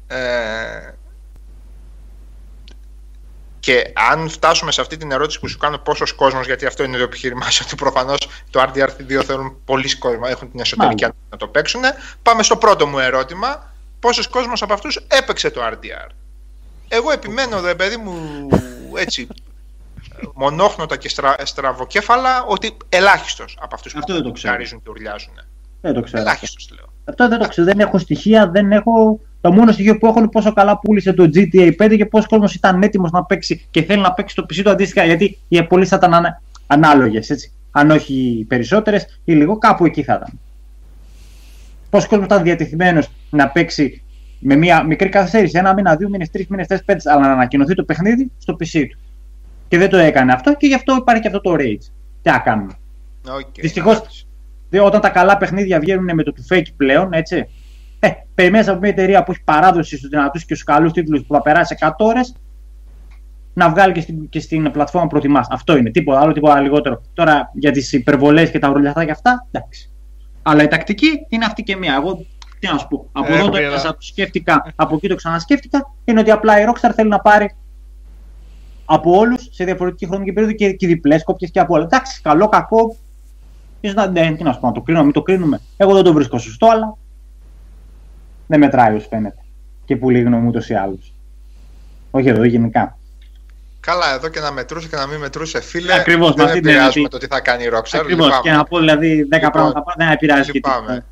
ε, 0.07 0.93
και 3.59 3.91
αν 4.11 4.29
φτάσουμε 4.29 4.71
σε 4.71 4.81
αυτή 4.81 4.97
την 4.97 5.11
ερώτηση 5.11 5.39
που 5.39 5.47
σου 5.47 5.57
κάνω 5.57 5.77
πόσος 5.77 6.13
κόσμος, 6.13 6.45
γιατί 6.45 6.65
αυτό 6.65 6.83
είναι 6.83 6.97
το 6.97 7.03
επιχείρημά 7.03 7.49
σου, 7.49 7.63
ότι 7.65 7.75
προφανώς 7.75 8.29
το 8.49 8.61
RDR2 8.61 9.23
θέλουν 9.25 9.57
πολλοί 9.65 9.97
κόσμο, 9.97 10.23
έχουν 10.25 10.51
την 10.51 10.59
εσωτερική 10.59 11.03
Μάλιστα. 11.03 11.05
ανάγκη 11.05 11.17
να 11.29 11.37
το 11.37 11.47
παίξουν. 11.47 11.81
Πάμε 12.21 12.43
στο 12.43 12.57
πρώτο 12.57 12.87
μου 12.87 12.99
ερώτημα. 12.99 13.73
Πόσος 13.99 14.27
κόσμος 14.27 14.61
από 14.61 14.73
αυτούς 14.73 15.05
έπαιξε 15.07 15.49
το 15.49 15.61
RDR. 15.65 16.09
Εγώ 16.95 17.11
επιμένω, 17.11 17.61
ρε 17.61 17.75
παιδί 17.75 17.97
μου, 17.97 18.13
έτσι, 18.97 19.27
μονόχνοτα 20.33 20.97
και 20.97 21.09
στρα, 21.09 21.35
στραβοκέφαλα, 21.43 22.43
ότι 22.43 22.77
ελάχιστος 22.89 23.57
από 23.61 23.75
αυτούς 23.75 23.95
Αυτό 23.95 24.05
που 24.05 24.13
δεν 24.13 24.23
το 24.23 24.31
ξέρω. 24.31 24.53
χαρίζουν 24.53 24.81
και 24.83 24.89
ουρλιάζουν. 24.89 25.33
Δεν 25.81 25.93
το 25.93 26.01
ξέρω. 26.01 26.21
Ελάχιστος 26.21 26.69
λέω. 26.75 26.93
Αυτό 27.05 27.27
δεν 27.27 27.39
το 27.39 27.47
ξέρω. 27.47 27.67
Δεν 27.67 27.79
έχω 27.79 27.97
στοιχεία, 27.97 28.49
δεν 28.49 28.71
έχω. 28.71 29.19
Το 29.41 29.51
μόνο 29.51 29.71
στοιχείο 29.71 29.97
που 29.97 30.07
έχω 30.07 30.19
είναι 30.19 30.27
πόσο 30.27 30.53
καλά 30.53 30.79
πούλησε 30.79 31.13
το 31.13 31.29
GTA 31.33 31.71
5 31.79 31.95
και 31.97 32.05
πόσο 32.05 32.27
κόσμος 32.27 32.55
ήταν 32.55 32.83
έτοιμος 32.83 33.11
να 33.11 33.23
παίξει 33.23 33.67
και 33.71 33.83
θέλει 33.83 34.01
να 34.01 34.13
παίξει 34.13 34.35
το 34.35 34.45
PC 34.49 34.61
του 34.63 34.69
αντίστοιχα. 34.69 35.05
Γιατί 35.05 35.39
οι 35.47 35.63
πωλήσει 35.63 35.89
θα 35.89 35.95
ήταν 35.95 36.13
ανα... 36.13 36.41
ανάλογες, 36.67 37.29
έτσι. 37.29 37.51
Αν 37.71 37.91
όχι 37.91 38.45
περισσότερες 38.47 39.19
ή 39.23 39.33
λίγο, 39.33 39.57
κάπου 39.57 39.85
εκεί 39.85 40.03
θα 40.03 40.13
ήταν. 40.13 40.39
Πόσο 41.89 42.07
κόσμος 42.07 42.25
ήταν 42.25 42.43
διατεθειμένος 42.43 43.07
να 43.29 43.49
παίξει 43.49 44.02
με 44.43 44.55
μια 44.55 44.83
μικρή 44.83 45.09
καθυστέρηση, 45.09 45.57
ένα 45.57 45.73
μήνα, 45.73 45.95
δύο 45.95 46.09
μήνες, 46.09 46.29
τρεις 46.29 46.47
μήνες, 46.47 46.67
τέσσερις, 46.67 46.85
πέντε, 46.85 47.15
αλλά 47.15 47.27
να 47.27 47.33
ανακοινωθεί 47.33 47.75
το 47.75 47.83
παιχνίδι 47.83 48.31
στο 48.37 48.53
PC 48.53 48.85
του. 48.89 48.99
Και 49.67 49.77
δεν 49.77 49.89
το 49.89 49.97
έκανε 49.97 50.33
αυτό 50.33 50.55
και 50.55 50.67
γι' 50.67 50.73
αυτό 50.73 50.95
υπάρχει 50.95 51.21
και 51.21 51.27
αυτό 51.27 51.41
το 51.41 51.53
rage. 51.53 51.91
Τι 52.21 52.29
να 52.29 52.39
κάνουμε. 52.39 52.73
Okay, 53.27 53.59
Δυστυχώς, 53.61 54.27
όταν 54.81 55.01
τα 55.01 55.09
καλά 55.09 55.37
παιχνίδια 55.37 55.79
βγαίνουν 55.79 56.09
με 56.13 56.23
το 56.23 56.31
του 56.31 56.45
fake 56.49 56.67
πλέον, 56.77 57.13
έτσι. 57.13 57.47
Ε, 57.99 58.09
περιμένεις 58.35 58.67
από 58.67 58.79
μια 58.79 58.89
εταιρεία 58.89 59.23
που 59.23 59.31
έχει 59.31 59.43
παράδοση 59.43 59.97
στους 59.97 60.09
δυνατούς 60.09 60.45
και 60.45 60.53
στους 60.53 60.65
καλούς 60.65 60.91
τίτλους 60.91 61.25
που 61.25 61.33
θα 61.33 61.41
περάσει 61.41 61.75
100 61.79 61.89
ώρες 61.97 62.35
να 63.53 63.69
βγάλει 63.69 63.93
και 63.93 64.01
στην, 64.01 64.29
και 64.29 64.39
στην 64.39 64.71
πλατφόρμα 64.71 65.07
που 65.07 65.13
προτιμάς. 65.13 65.47
Αυτό 65.49 65.77
είναι. 65.77 65.91
Τίποτα 65.91 66.19
άλλο, 66.19 66.31
τίποτα 66.31 66.61
λιγότερο. 66.61 67.01
Τώρα 67.13 67.51
για 67.53 67.71
τις 67.71 67.93
υπερβολές 67.93 68.49
και 68.49 68.59
τα 68.59 68.69
ουρλιαθά 68.69 69.05
και 69.05 69.11
αυτά, 69.11 69.47
εντάξει. 69.51 69.91
Αλλά 70.41 70.63
η 70.63 70.67
τακτική 70.67 71.25
είναι 71.29 71.45
αυτή 71.45 71.63
και 71.63 71.75
μία. 71.75 71.95
Εγώ 71.95 72.25
τι 72.67 72.71
να 72.73 72.77
σου 72.77 72.87
πω. 72.87 73.09
Από 73.11 73.33
Ε, 73.33 73.35
εδώ 73.35 73.45
το 73.45 73.51
πήρα. 73.51 73.65
έπιασα, 73.65 73.89
το 73.91 74.01
σκέφτηκα, 74.01 74.73
από 74.75 74.95
εκεί 74.95 75.07
το 75.07 75.15
ξανασκέφτηκα. 75.15 75.93
Είναι 76.05 76.19
ότι 76.19 76.31
απλά 76.31 76.61
η 76.61 76.65
Rockstar 76.67 76.89
θέλει 76.95 77.09
να 77.09 77.19
πάρει 77.19 77.55
από 78.85 79.17
όλους 79.17 79.47
σε 79.51 79.63
διαφορετική 79.63 80.05
χρονική 80.07 80.31
περίοδο 80.33 80.55
και, 80.55 80.71
και 80.73 80.87
διπλές 80.87 81.23
κόπιες 81.23 81.51
και 81.51 81.59
από 81.59 81.73
όλα. 81.73 81.83
Εντάξει, 81.83 82.21
καλό, 82.21 82.47
κακό. 82.49 82.97
Ίσως 83.81 83.95
να, 83.95 84.07
ναι, 84.07 84.33
τι 84.35 84.43
να 84.43 84.53
σου 84.53 84.59
πω, 84.59 84.67
να 84.67 84.73
το 84.73 84.81
κρίνουμε, 84.81 85.03
μην 85.05 85.13
το 85.13 85.21
κρίνουμε. 85.21 85.61
Εγώ 85.77 85.93
δεν 85.93 86.03
το 86.03 86.13
βρίσκω 86.13 86.37
σωστό, 86.37 86.67
αλλά 86.67 86.97
δεν 88.47 88.59
μετράει 88.59 88.95
όσο 88.95 89.07
φαίνεται. 89.09 89.41
Και 89.85 89.95
που 89.95 90.09
λίγη 90.09 90.23
γνώμη 90.23 90.47
ούτως 90.47 90.69
ή 90.69 90.73
άλλως. 90.73 91.13
Όχι 92.11 92.29
εδώ, 92.29 92.43
γενικά. 92.43 92.97
Καλά, 93.79 94.13
εδώ 94.13 94.27
και 94.27 94.39
να 94.39 94.51
μετρούσε 94.51 94.87
και 94.87 94.95
να 94.95 95.07
μην 95.07 95.19
μετρούσε, 95.19 95.61
φίλε. 95.61 95.93
Ακριβώς, 95.93 96.33
δεν 96.33 96.45
αυτή 96.45 96.59
την 96.59 96.69
επηρεάζουμε 96.69 96.99
είναι. 96.99 97.09
το 97.09 97.17
τι 97.17 97.27
θα 97.27 97.39
κάνει 97.39 97.63
η 97.63 97.67
Rockstar. 97.73 97.99
Ακριβώς. 97.99 98.25
λυπάμαι. 98.25 98.41
Και 98.43 98.51
να 98.51 98.63
πω 98.63 98.77
δηλαδή 98.79 99.07
10 99.21 99.33
Λοιπόν, 99.33 99.51
πράγματα 99.51 99.83
πάνω, 99.83 99.95
δεν 99.97 100.09
επηρεάζει 100.09 100.45
και 100.45 100.51
λυπάμαι. 100.53 101.05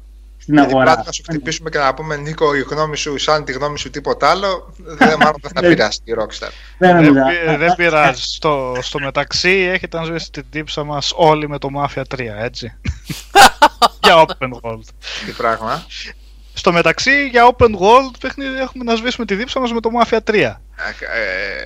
Τίποτα 0.46 0.52
στην 0.52 0.54
Γιατί 0.54 0.72
αγορά. 0.72 0.86
πάντα 0.86 1.04
να 1.06 1.12
σου 1.12 1.24
χτυπήσουμε 1.30 1.70
και 1.70 1.78
να 1.78 1.94
πούμε 1.94 2.16
Νίκο, 2.16 2.56
η 2.56 2.62
γνώμη 2.70 2.98
σου, 2.98 3.18
σαν 3.18 3.46
τη 3.46 3.52
γνώμη 3.52 3.80
σου, 3.80 3.90
τίποτα 3.90 4.30
άλλο, 4.30 4.74
δεν, 4.78 5.18
μάλλον 5.20 5.36
δεν 5.42 5.52
θα 5.54 5.62
Ναι. 5.62 5.68
επηρεάσει 5.68 6.00
η 6.04 6.14
Rockstar. 6.20 6.50
Δεν 6.78 6.96
Δεν, 6.96 6.96
νομίζω. 7.14 7.26
πει- 7.46 7.58
δεν 7.58 7.76
πειράζει. 7.76 8.22
Στο, 8.22 8.76
στο 8.82 9.00
μεταξύ 9.00 9.70
έχετε 9.74 9.98
να 9.98 10.04
σβήσει 10.06 10.32
την 10.32 10.46
τύψα 10.50 10.84
μας 10.84 11.12
όλοι 11.16 11.50
με 11.50 11.58
το 11.58 11.68
Mafia 11.78 12.02
3, 12.16 12.20
έτσι. 12.42 12.74
για 14.04 14.26
open 14.26 14.50
world. 14.62 14.84
Τι 15.26 15.32
πράγμα. 15.38 15.86
Στο 16.54 16.72
μεταξύ, 16.72 17.28
για 17.28 17.56
open 17.58 17.66
world 17.70 18.12
παιχνίδι 18.20 18.60
έχουμε 18.60 18.84
να 18.84 18.96
σβήσουμε 18.96 19.26
τη 19.26 19.36
δίψα 19.36 19.60
μας 19.60 19.72
με 19.74 19.80
το 19.80 19.90
Mafia 20.02 20.18
3. 20.32 20.34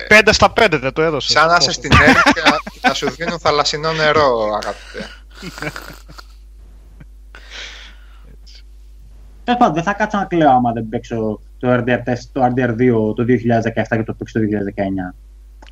Ε, 0.08 0.20
5 0.20 0.28
στα 0.32 0.52
5 0.56 0.66
δεν 0.80 0.92
το 0.92 1.02
έδωσε. 1.02 1.30
σαν 1.32 1.48
να 1.48 1.56
είσαι 1.60 1.72
στην 1.72 1.90
έρημο 2.00 2.20
και 2.34 2.42
να- 2.50 2.88
να 2.88 2.94
σου 2.94 3.10
δίνουν 3.10 3.38
θαλασσινό 3.38 3.92
νερό, 3.92 4.58
αγαπητέ. 4.62 5.08
Τέλος 9.46 9.60
πάντων, 9.60 9.74
δεν 9.74 9.82
θα 9.82 9.92
κάτσω 9.92 10.18
να 10.18 10.24
κλαίω 10.24 10.50
άμα 10.50 10.72
δεν 10.72 10.88
παίξω 10.88 11.40
το 11.58 11.74
RDR, 11.74 11.98
4, 12.04 12.14
το 12.32 12.44
RDR2 12.44 13.14
το 13.16 13.24
2017 13.24 13.96
και 13.96 14.02
το 14.02 14.12
παίξω 14.14 14.38
το 14.38 14.44
2019. 14.44 15.14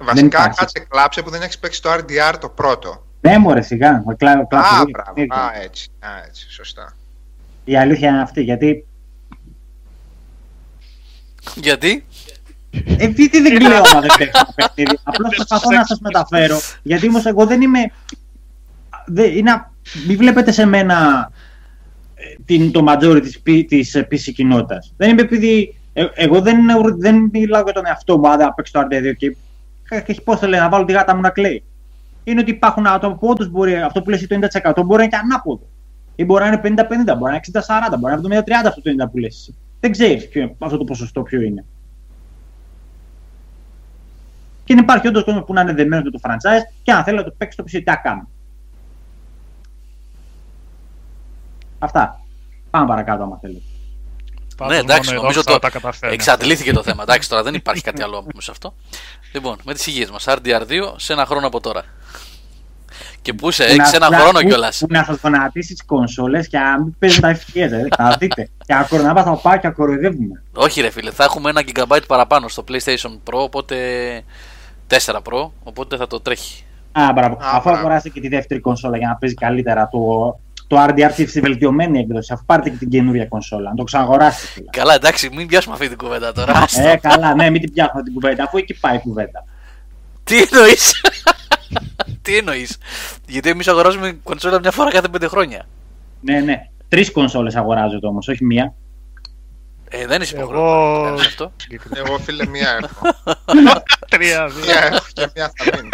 Βασικά, 0.01 0.27
υπάρχει. 0.27 0.59
κάτσε 0.59 0.87
κλάψε 0.89 1.23
που 1.23 1.31
δεν 1.31 1.43
έχεις 1.43 1.59
παίξει 1.59 1.83
το 1.83 1.93
RDR 1.93 2.35
το 2.41 2.49
πρώτο. 2.49 3.05
Ναι, 3.21 3.39
μωρέ, 3.39 3.63
σιγά. 3.63 4.03
με 4.07 4.15
κλα- 4.15 4.45
κλάψω 4.49 4.75
Α, 4.75 4.77
δύο 4.77 4.85
μπράβο. 4.91 5.13
παιχνίδια. 5.13 5.37
Α, 5.37 5.63
έτσι. 5.63 5.89
Α, 6.01 6.09
έτσι. 6.29 6.51
Σωστά. 6.51 6.97
Η 7.65 7.77
αλήθεια 7.77 8.09
είναι 8.09 8.21
αυτή, 8.23 8.43
γιατί. 8.43 8.87
Γιατί; 11.55 12.05
Επειδή 12.99 13.41
δεν 13.41 13.59
κλαίω 13.59 13.83
άμα 13.85 14.01
δεν 14.01 14.11
παίξω 14.19 14.41
ένα 14.45 14.53
παιχνίδι. 14.55 14.99
Απλώς 15.03 15.35
προσπαθώ 15.35 15.71
να 15.71 15.85
σας 15.85 16.01
μεταφέρω. 16.01 16.61
Γιατί 16.83 17.09
όμως 17.09 17.27
εγώ 17.27 17.47
δεν 17.47 17.61
είμαι. 17.63 17.79
Δεν, 19.07 19.37
είναι... 19.37 19.51
α- 19.51 19.71
Μην 20.07 20.17
βλέπετε 20.17 20.53
σε 20.53 20.65
μένα 20.67 21.31
ε, 21.33 21.34
την, 22.45 22.73
το 22.73 22.85
majority 22.89 23.23
της, 23.23 23.41
πι- 23.41 23.69
της 23.69 23.95
ε, 23.95 24.09
PC 24.11 24.19
κοινότητας. 24.35 24.93
Δεν 24.97 25.11
είμαι 25.11 25.21
επειδή... 25.23 25.81
ε, 25.93 26.05
εγώ 26.15 26.41
δεν, 26.41 26.57
δεν 26.99 27.31
μιλάω 27.33 27.63
για 27.63 27.73
τον 27.73 27.87
εαυτό 27.87 28.19
μου, 28.19 28.29
αν 28.29 28.39
δεν 28.39 28.53
παίξω 28.57 28.73
το 28.73 28.81
RD2 28.81 29.17
και, 29.17 29.37
και 30.07 30.21
πώς 30.25 30.39
το 30.41 30.47
λένε, 30.47 30.63
να 30.63 30.69
βάλω 30.69 30.85
τη 30.85 30.93
γάτα 30.93 31.15
μου 31.15 31.21
να 31.21 31.31
κλαίει. 31.31 31.65
Είναι 32.25 32.41
ότι 32.41 32.51
υπάρχουν 32.51 32.87
άτομα 32.87 33.15
που 33.15 33.29
όντως 33.29 33.49
μπορεί, 33.49 33.75
αυτό 33.77 34.03
που 34.03 34.11
λες 34.11 34.27
το 34.27 34.39
90% 34.39 34.73
μπορεί 34.75 34.87
να 34.87 34.95
είναι 34.95 35.07
και 35.07 35.17
ανάποδο. 35.17 35.67
Ή 36.17 36.25
μπορεί 36.25 36.45
να 36.45 36.49
είναι 36.49 36.61
50-50, 36.63 37.19
μπορεί 37.19 37.33
να 37.33 37.41
είναι 37.49 37.63
60-40, 37.93 37.99
μπορεί 37.99 38.15
να 38.15 38.35
είναι 38.35 38.45
70-30 38.47 38.51
αυτό 38.67 38.81
το 38.81 38.91
90% 39.05 39.11
που 39.11 39.19
λες. 39.19 39.35
εσύ. 39.35 39.55
Δεν 39.81 39.93
ξέρεις 39.93 40.29
ποιο, 40.29 40.57
αυτό 40.59 40.77
το 40.77 40.85
ποσοστό 40.85 41.23
ποιο 41.23 41.41
είναι. 41.41 41.65
Και 44.65 44.75
δεν 44.75 44.83
υπάρχει 44.83 45.09
όντως 45.09 45.25
κόσμος 45.25 45.45
που 45.45 45.53
να 45.53 45.61
είναι 45.61 45.73
δεμένος 45.73 46.05
με 46.05 46.11
το 46.11 46.21
franchise 46.23 46.79
και 46.83 46.93
αν 46.93 47.05
θέλει 47.05 47.17
να 47.17 47.25
το 47.25 47.35
παίξει 47.39 47.57
το 47.57 47.65
PC, 47.67 47.71
τι 47.71 47.83
θα 47.83 47.97
κάνει. 47.97 48.23
Αυτά. 51.79 52.24
Πάμε 52.75 52.87
παρακάτω, 52.87 53.23
άμα 53.23 53.39
θέλει. 53.41 53.63
Πάντως 54.57 54.75
ναι, 54.75 54.81
εντάξει, 54.81 55.09
μόνο 55.09 55.21
η 55.21 55.23
νομίζω 55.23 55.41
Rockstar 55.41 55.53
το 55.53 55.59
τα 55.59 55.71
καταφέρνει. 55.71 56.15
εξαντλήθηκε 56.15 56.73
το 56.73 56.83
θέμα. 56.83 57.03
Εντάξει, 57.03 57.29
τώρα 57.29 57.43
δεν 57.43 57.55
υπάρχει 57.55 57.83
κάτι 57.83 58.03
άλλο 58.03 58.23
μέσα 58.23 58.41
σε 58.41 58.51
αυτό. 58.51 58.75
Λοιπόν, 59.33 59.57
με 59.65 59.75
τις 59.75 59.87
υγείες 59.87 60.11
μας. 60.11 60.25
RDR2 60.29 60.95
σε 60.97 61.13
ένα 61.13 61.27
χρόνο 61.27 61.47
από 61.47 61.61
τώρα. 61.61 61.83
Και 63.23 63.33
πού 63.33 63.49
είσαι, 63.49 63.65
έχει 63.65 63.95
ένα 63.97 64.09
να- 64.11 64.19
χρόνο 64.19 64.39
που- 64.39 64.47
κιόλας. 64.47 64.79
Που 64.79 64.87
να 64.91 65.05
σας 65.05 65.19
γονατίσεις 65.23 65.77
τις 65.77 65.87
κονσόλες 65.87 66.49
και 66.49 66.59
να 66.59 66.81
μην 66.83 66.95
παίζουν 66.99 67.21
τα 67.21 67.29
FPS. 67.37 67.43
Δηλαδή, 67.53 67.89
θα 67.97 68.17
δείτε. 68.19 68.49
Και 68.67 68.75
ακορνάβα 68.75 69.23
θα 69.23 69.37
πάω 69.37 69.57
και 69.59 69.67
ακοροϊδεύουμε. 69.67 70.43
Όχι, 70.55 70.81
ρε 70.81 70.91
φίλε, 70.91 71.11
θα 71.11 71.25
έχουμε 71.25 71.51
ένα 71.51 71.63
gigabyte 71.67 72.07
παραπάνω 72.07 72.49
στο 72.49 72.65
PlayStation 72.69 73.11
Pro, 73.31 73.39
οπότε 73.39 73.77
4 74.87 75.17
Pro, 75.23 75.51
οπότε 75.65 75.97
θα 75.97 76.07
το 76.07 76.21
τρέχει. 76.21 76.65
Α, 76.93 77.13
μπράβο. 77.13 77.35
Α, 77.35 77.39
Αφού 77.43 77.61
μπράβο. 77.63 77.79
αγοράσετε 77.79 78.09
και 78.09 78.21
τη 78.21 78.29
δεύτερη 78.29 78.61
κονσόλα 78.61 78.97
για 78.97 79.09
να 79.09 79.15
παίζει 79.17 79.35
καλύτερα 79.35 79.89
το, 79.93 79.99
το 80.67 80.85
RDR 80.89 81.11
στη 81.27 81.41
βελτιωμένη 81.41 81.99
έκδοση, 81.99 82.33
αφού 82.33 82.45
πάρετε 82.45 82.71
και 82.71 82.77
την 82.77 82.89
καινούργια 82.89 83.27
κονσόλα, 83.27 83.69
να 83.71 83.75
το 83.77 83.83
ξαναγοράσετε. 83.85 84.49
δηλαδή. 84.55 84.79
Καλά, 84.79 84.95
εντάξει, 84.95 85.31
μην 85.35 85.47
πιάσουμε 85.47 85.75
αυτή 85.75 85.89
την 85.89 85.97
κουβέντα 85.97 86.33
τώρα. 86.33 86.53
άστο. 86.57 86.89
ε, 86.89 86.97
καλά, 86.97 87.35
ναι, 87.35 87.51
μην 87.51 87.61
την 87.61 87.73
πιάσουμε 87.73 88.03
την 88.03 88.13
κουβέντα, 88.13 88.45
αφού 88.45 88.57
εκεί 88.57 88.75
πάει 88.75 88.97
η 88.97 88.99
κουβέντα. 88.99 89.45
Τι 90.25 90.37
εννοείς; 90.43 91.01
Τι 92.23 92.37
εννοείς; 92.37 92.79
Γιατί 93.29 93.49
εμείς 93.51 93.69
αγοράζουμε 93.69 94.19
κονσόλα 94.23 94.59
μια 94.61 94.71
φορά 94.71 94.91
κάθε 94.91 95.07
5 95.21 95.27
χρόνια. 95.29 95.67
Ναι, 96.21 96.41
ναι. 96.41 96.69
Τρεις 96.89 97.13
κονσόλες 97.13 97.57
αγοράζετε 97.57 98.07
όμως, 98.07 98.29
όχι 98.29 98.45
μία. 98.45 98.75
Ε, 99.89 100.07
δεν 100.07 100.23
είσαι 100.23 100.37
Εγώ- 100.37 100.45
υποχρεωμένο 100.45 101.01
να 101.03 101.07
κάνεις 101.09 101.27
αυτό. 101.27 101.53
Εγώ, 101.95 102.19
φίλε, 102.19 102.47
μία 102.47 102.79
έχω. 102.83 103.07
Τρία, 104.11 104.47
δύο. 104.47 104.65
Μία 104.65 104.85
έχω 104.93 105.05
και 105.13 105.27
μία 105.35 105.53
θα 105.57 105.65
μείνει. 105.77 105.89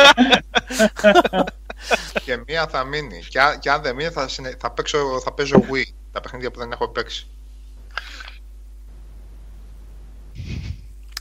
και 2.24 2.42
μία 2.46 2.66
θα 2.68 2.84
μείνει. 2.84 3.22
Και, 3.28 3.40
αν- 3.40 3.58
και 3.58 3.70
αν 3.70 3.82
δεν 3.82 3.94
μείνει, 3.94 4.10
θα, 4.10 4.28
συνε- 4.28 4.60
θα, 4.60 4.70
παίξω, 4.70 5.20
θα 5.24 5.32
παίζω 5.32 5.64
Wii. 5.72 5.84
Τα 6.12 6.20
παιχνίδια 6.20 6.50
που 6.50 6.58
δεν 6.58 6.72
έχω 6.72 6.88
παίξει. 6.88 7.26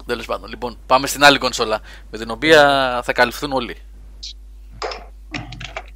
Τέλος 0.06 0.26
πάντων, 0.26 0.50
λοιπόν, 0.50 0.78
πάμε 0.86 1.08
στην 1.08 1.24
άλλη 1.24 1.38
κονσόλα 1.38 1.82
με 2.12 2.18
την 2.18 2.30
οποία 2.30 2.62
θα 3.04 3.14
καλυφθούν 3.14 3.52
όλοι. 3.52 3.78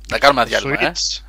Να 0.09 0.17
κάνουμε 0.17 0.41
ένα 0.41 0.49
διάλειμμα, 0.49 0.81
ε. 0.87 0.91
Switch. 0.95 1.21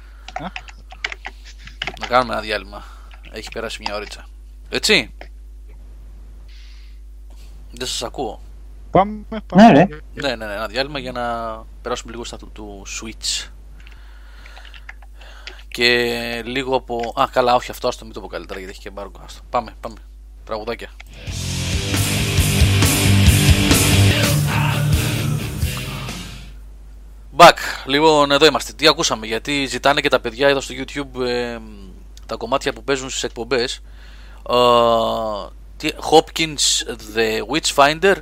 Να 2.01 2.07
κάνουμε 2.07 2.32
ένα 2.32 2.43
διάλειμμα. 2.43 2.85
Έχει 3.30 3.49
περάσει 3.53 3.78
μια 3.85 3.95
ώριτσα. 3.95 4.26
Έτσι. 4.68 5.14
Δεν 7.70 7.87
σας 7.87 8.03
ακούω. 8.03 8.41
Πάμε, 8.91 9.20
Ναι, 9.28 9.41
πάμε. 9.41 9.72
ρε. 9.72 9.87
Ναι, 10.14 10.28
ναι, 10.28 10.47
ναι, 10.47 10.55
ένα 10.55 10.66
διάλειμμα 10.66 10.99
για 10.99 11.12
να 11.12 11.55
περάσουμε 11.85 12.12
λίγο 12.12 12.24
στα 12.24 12.37
του, 12.37 12.51
του 12.53 12.82
Switch. 12.87 13.49
Και 15.68 16.43
λίγο 16.45 16.76
από... 16.76 17.12
Α, 17.20 17.28
καλά, 17.32 17.55
όχι 17.55 17.70
αυτό, 17.70 17.89
άστο, 17.89 18.05
μην 18.05 18.14
το 18.14 18.20
πω 18.20 18.26
καλύτερα 18.26 18.59
γιατί 18.59 18.72
έχει 18.74 18.82
και 18.82 18.89
εμπάργκο. 18.89 19.20
Άστο. 19.24 19.41
Πάμε, 19.51 19.74
πάμε. 19.80 19.97
Τραγουδάκια. 20.45 20.89
Back. 27.37 27.57
Λοιπόν, 27.87 28.30
εδώ 28.30 28.47
είμαστε. 28.47 28.72
Τι 28.72 28.87
ακούσαμε, 28.87 29.26
γιατί 29.26 29.66
ζητάνε 29.66 30.01
και 30.01 30.09
τα 30.09 30.20
παιδιά 30.20 30.49
εδώ 30.49 30.61
στο 30.61 30.74
YouTube 30.78 31.20
ε, 31.26 31.59
τα 32.26 32.37
κομμάτια 32.37 32.72
που 32.72 32.85
παίζουν 32.85 33.11
στις 33.11 33.22
εκπομπές. 33.22 33.80
Ε, 34.51 34.57
τι- 35.76 35.95
Hopkins 36.11 36.89
The 37.16 37.41
Witchfinder, 37.53 38.14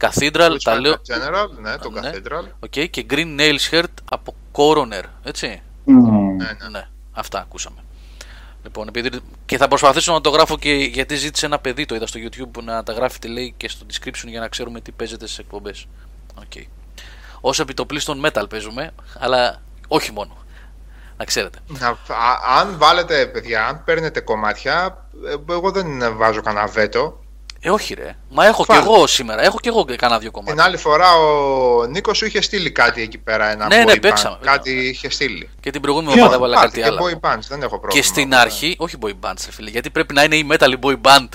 Cathedral, 0.00 0.56
τα 0.62 0.80
λέω... 0.80 0.92
General, 0.92 1.48
ναι, 1.60 1.76
το 1.76 1.90
Ναι. 1.90 2.10
Cathedral. 2.12 2.66
Okay, 2.66 2.90
και 2.90 3.06
Green 3.10 3.40
Nails 3.40 3.70
Heart 3.70 3.84
από 4.10 4.34
Coroner, 4.52 5.02
έτσι; 5.22 5.62
Μμμ. 5.84 6.36
Ναι, 6.36 6.44
ναι. 6.44 6.68
Ναι, 6.70 6.88
αυτά 7.12 7.38
ακούσαμε. 7.38 7.76
Λοιπόν, 8.62 8.88
επειδή... 8.88 9.10
Και 9.46 9.56
θα 9.56 9.68
προσπαθήσω 9.68 10.12
να 10.12 10.20
το 10.20 10.30
γράφω 10.30 10.58
και 10.58 10.72
γιατί 10.74 11.14
ζήτησε 11.16 11.46
ένα 11.46 11.58
παιδί, 11.58 11.84
το 11.86 11.94
είδα 11.94 12.06
στο 12.06 12.20
YouTube, 12.22 12.62
να 12.62 12.82
τα 12.82 12.92
γράφετε 12.92 13.28
λέει 13.28 13.54
και 13.56 13.68
στο 13.68 13.86
description 13.92 14.26
για 14.26 14.40
να 14.40 14.48
ξέρουμε 14.48 14.80
τι 14.80 14.92
παίζετε 14.92 15.26
στις 15.26 15.38
εκπομπές. 15.38 15.86
Okay. 16.40 16.64
Όσο 17.40 17.62
επιτοπλίστων 17.62 18.22
metal 18.26 18.44
παίζουμε, 18.48 18.90
αλλά 19.18 19.62
όχι 19.88 20.12
μόνο. 20.12 20.36
Να 21.16 21.24
ξέρετε. 21.24 21.58
Να- 21.66 21.88
α- 21.88 22.58
αν 22.60 22.78
βάλετε, 22.78 23.26
παιδιά, 23.26 23.66
αν 23.66 23.84
παίρνετε 23.84 24.20
κομμάτια, 24.20 25.06
ε, 25.48 25.52
εγώ 25.52 25.70
δεν 25.70 26.16
βάζω 26.16 26.40
κανένα 26.42 26.66
βέτο. 26.66 27.24
Ε, 27.66 27.70
όχι 27.70 27.94
ρε. 27.94 28.16
Μα 28.30 28.46
έχω 28.46 28.64
Φάλε. 28.64 28.80
κι 28.80 28.86
εγώ 28.88 29.06
σήμερα. 29.06 29.42
Έχω 29.42 29.58
κι 29.60 29.68
εγώ 29.68 29.84
κανένα 29.84 30.18
δύο 30.20 30.30
Την 30.30 30.42
κομμάτια. 30.42 30.64
άλλη 30.64 30.76
φορά 30.76 31.12
ο 31.16 31.86
Νίκος 31.86 32.16
σου 32.16 32.26
είχε 32.26 32.40
στείλει 32.40 32.70
κάτι 32.70 33.02
εκεί 33.02 33.18
πέρα. 33.18 33.50
Ένα 33.50 33.66
Ναι, 33.66 33.76
ναι, 33.76 33.92
boy 33.92 34.00
παίξαμε, 34.00 34.34
band. 34.34 34.38
παίξαμε. 34.40 34.56
Κάτι 34.56 34.70
είχε 34.88 35.10
στείλει. 35.10 35.50
Και 35.60 35.70
την 35.70 35.80
προηγούμενη 35.80 36.12
Ποιο; 36.12 36.24
εβδομάδα 36.24 36.44
έβαλα 36.44 36.56
Υπάρχει 36.56 36.80
κάτι 36.80 36.88
και 36.96 37.02
άλλο. 37.02 37.20
boy 37.22 37.28
bands, 37.28 37.46
δεν 37.48 37.62
έχω 37.62 37.78
πρόβλημα. 37.78 37.92
Και 37.94 38.02
στην 38.02 38.26
Ωραία. 38.26 38.40
αρχή, 38.40 38.74
όχι 38.78 38.96
boy 39.00 39.10
bands, 39.26 39.42
ρε 39.46 39.52
φίλε, 39.52 39.70
γιατί 39.70 39.90
πρέπει 39.90 40.14
να 40.14 40.22
είναι 40.24 40.36
η 40.36 40.46
metal 40.50 40.70
η 40.72 40.78
boy 40.82 40.96
band. 41.02 41.28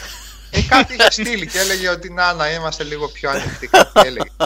Ε, 0.51 0.61
κάτι 0.61 0.93
είχε 0.93 1.11
στείλει 1.11 1.47
και 1.47 1.59
έλεγε 1.59 1.89
ότι 1.89 2.11
να, 2.13 2.33
να 2.33 2.51
είμαστε 2.51 2.83
λίγο 2.83 3.07
πιο 3.07 3.29
ανοιχτοί. 3.29 3.67
Κάτι 3.67 3.91
έλεγε. 4.07 4.29
Ε, 4.37 4.45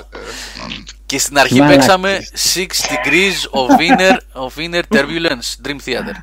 Και 1.05 1.19
στην 1.19 1.37
αρχή 1.39 1.59
Μαλάκες. 1.59 1.75
παίξαμε 1.77 2.19
6 2.55 2.65
degrees 2.65 3.59
of 3.59 3.79
inner, 3.97 4.17
of 4.45 4.51
inner 4.69 4.81
turbulence 4.89 5.67
Dream 5.67 5.77
Theater. 5.85 6.15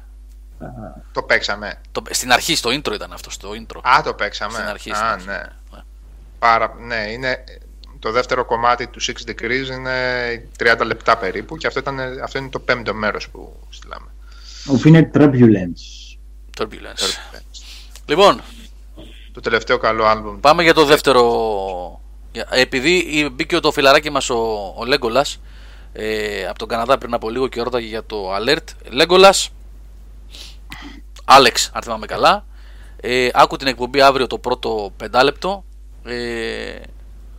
Το 1.12 1.22
παίξαμε. 1.22 1.74
Το, 1.92 2.02
στην 2.10 2.32
αρχή, 2.32 2.56
στο 2.56 2.70
intro 2.70 2.92
ήταν 2.94 3.12
αυτό, 3.12 3.30
στο 3.30 3.50
intro. 3.50 3.80
Α, 3.82 4.02
το 4.04 4.14
παίξαμε. 4.14 4.52
Στην 4.52 4.64
αρχή, 4.66 4.90
Α, 4.90 4.94
στην 4.94 5.06
αρχή. 5.08 5.26
ναι. 5.26 5.32
Ναι. 5.70 5.80
Πάρα, 6.38 6.74
ναι, 6.78 7.04
είναι, 7.10 7.44
το 7.98 8.10
δεύτερο 8.12 8.44
κομμάτι 8.44 8.86
του 8.86 9.00
6 9.02 9.10
Degrees 9.30 9.66
είναι 9.72 9.92
30 10.58 10.80
λεπτά 10.84 11.16
περίπου 11.16 11.56
και 11.56 11.66
αυτό, 11.66 11.78
ήταν, 11.78 11.98
αυτό 12.22 12.38
είναι 12.38 12.48
το 12.48 12.58
πέμπτο 12.58 12.94
μέρος 12.94 13.28
που 13.28 13.56
στείλαμε. 13.70 14.06
Όπου 14.66 14.88
είναι 14.88 15.10
turbulence. 15.14 16.16
Turbulence. 16.58 17.18
Λοιπόν, 18.06 18.40
Το 19.32 19.40
τελευταίο 19.40 19.78
καλό 19.78 20.04
άλμπουμ. 20.04 20.40
πάμε 20.40 20.62
για 20.62 20.74
το 20.74 20.84
δεύτερο. 20.84 22.00
για- 22.32 22.46
Επειδή 22.50 23.28
μπήκε 23.32 23.58
το 23.60 23.72
φιλαράκι 23.72 24.10
μας 24.10 24.30
ο, 24.30 24.36
ο 24.76 24.84
Λέγκολας 24.84 25.40
ε, 25.92 26.46
από 26.46 26.58
τον 26.58 26.68
Καναδά 26.68 26.98
πριν 26.98 27.14
από 27.14 27.30
λίγο 27.30 27.48
και 27.48 27.62
ρώταγε 27.62 27.86
για 27.86 28.04
το 28.06 28.34
alert. 28.36 28.64
Λέγκολας, 28.90 29.50
Άλεξ, 31.25 31.70
αν 31.75 31.83
θυμάμαι 31.83 32.07
καλά. 32.07 32.45
Ε, 33.01 33.29
άκου 33.33 33.57
την 33.57 33.66
εκπομπή 33.66 34.01
αύριο 34.01 34.27
το 34.27 34.39
πρώτο 34.39 34.93
πεντάλεπτο. 34.97 35.64
Ε, 36.05 36.81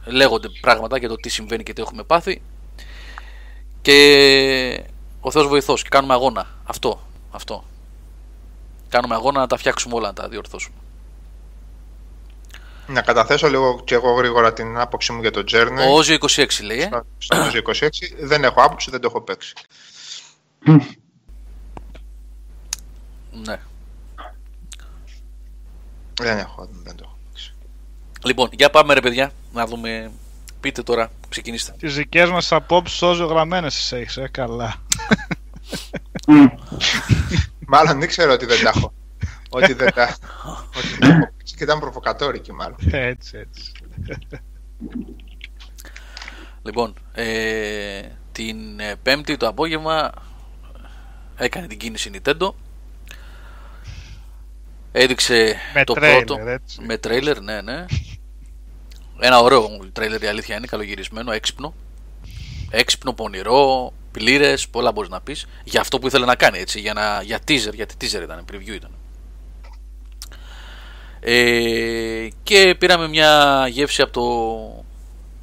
λέγονται 0.05 0.47
πράγματα 0.61 0.97
για 0.97 1.07
το 1.09 1.15
τι 1.15 1.29
συμβαίνει 1.29 1.63
και 1.63 1.73
τι 1.73 1.81
έχουμε 1.81 2.03
πάθει. 2.03 2.41
Και 3.81 4.83
ο 5.19 5.31
Θεός 5.31 5.47
βοηθός 5.47 5.81
και 5.83 5.89
κάνουμε 5.89 6.13
αγώνα. 6.13 6.47
Αυτό, 6.63 7.01
αυτό. 7.31 7.63
Κάνουμε 8.89 9.15
αγώνα 9.15 9.39
να 9.39 9.47
τα 9.47 9.57
φτιάξουμε 9.57 9.95
όλα, 9.95 10.07
να 10.07 10.13
τα 10.13 10.27
διορθώσουμε. 10.27 10.75
Να 12.87 13.01
καταθέσω 13.01 13.47
λίγο 13.49 13.81
και 13.83 13.95
εγώ 13.95 14.11
γρήγορα 14.11 14.53
την 14.53 14.77
άποψή 14.77 15.11
μου 15.11 15.21
για 15.21 15.31
το 15.31 15.43
Journey. 15.51 15.87
Ο 15.89 15.93
Όζιο 15.97 16.17
26 16.29 16.45
λέει, 16.63 16.79
ε. 16.79 16.89
Στο- 17.17 17.35
Στο 17.49 17.57
26 17.57 18.15
δεν 18.19 18.43
έχω 18.43 18.61
άποψη, 18.61 18.91
δεν 18.91 19.01
το 19.01 19.07
έχω 19.07 19.21
παίξει. 19.21 19.53
Ναι. 23.31 23.59
Δεν 26.23 26.37
έχω, 26.37 26.69
δεν 26.83 26.95
το 26.95 27.03
έχω 27.05 27.17
παίξει. 27.25 27.53
Λοιπόν, 28.25 28.49
για 28.51 28.69
πάμε 28.69 28.93
ρε 28.93 28.99
παιδιά, 28.99 29.31
να 29.53 29.65
δούμε. 29.65 30.11
Πείτε 30.59 30.83
τώρα, 30.83 31.11
ξεκινήστε. 31.29 31.75
Τις 31.79 31.95
δικές 31.95 32.29
μας 32.29 32.51
απόψεις 32.51 33.01
όσο 33.01 33.25
γραμμένες 33.25 33.75
τις 33.75 33.91
έχεις, 33.91 34.17
ε, 34.17 34.27
καλά. 34.31 34.75
Μμ. 36.27 36.45
Μάλλον 37.67 38.01
ήξερα 38.01 38.33
ότι 38.33 38.45
δεν 38.45 38.63
τα 38.63 38.71
έχω. 38.75 38.93
ότι 39.49 39.73
δεν 39.73 39.93
τα, 39.93 40.17
ότι 40.77 40.87
δεν 40.87 40.99
τα 40.99 41.07
έχω 41.07 41.31
παίξει 41.37 41.55
και 41.55 41.63
ήταν 41.63 41.79
προβοκατόρικη 41.79 42.53
μάλλον. 42.53 42.77
Έτσι, 42.91 43.37
έτσι. 43.37 43.71
Λοιπόν, 46.63 46.93
ε, 47.13 48.01
την 48.31 48.79
ε, 48.79 48.95
Πέμπτη 49.03 49.37
το 49.37 49.47
απόγευμα 49.47 50.11
έκανε 51.35 51.67
την 51.67 51.77
κίνηση 51.77 52.11
Nintendo. 52.13 52.49
Έδειξε 54.95 55.55
Με 55.73 55.83
το 55.83 55.93
τρέιλερ, 55.93 56.23
πρώτο. 56.23 56.49
έτσι. 56.49 56.81
Με 56.81 56.97
τρέιλερ, 56.97 57.41
ναι, 57.41 57.61
ναι. 57.61 57.85
Ένα 59.19 59.39
ωραίο 59.39 59.79
τρέιλερ 59.93 60.21
η 60.23 60.27
αλήθεια 60.27 60.55
είναι, 60.55 60.67
καλογυρισμένο, 60.67 61.31
έξυπνο. 61.31 61.73
Έξυπνο, 62.69 63.13
πονηρό, 63.13 63.93
πλήρες, 64.11 64.67
πολλά 64.67 64.91
μπορείς 64.91 65.09
να 65.09 65.21
πεις. 65.21 65.45
Για 65.63 65.81
αυτό 65.81 65.99
που 65.99 66.07
ήθελε 66.07 66.25
να 66.25 66.35
κάνει, 66.35 66.59
έτσι. 66.59 66.79
Για, 66.79 66.93
να, 66.93 67.21
για 67.21 67.39
teaser, 67.47 67.73
γιατί 67.73 67.95
teaser 68.01 68.21
ήταν, 68.23 68.45
preview 68.51 68.73
ήταν. 68.73 68.91
Ε, 71.19 72.27
και 72.43 72.75
πήραμε 72.79 73.07
μια 73.07 73.65
γεύση 73.69 74.01
από 74.01 74.11
το 74.11 74.85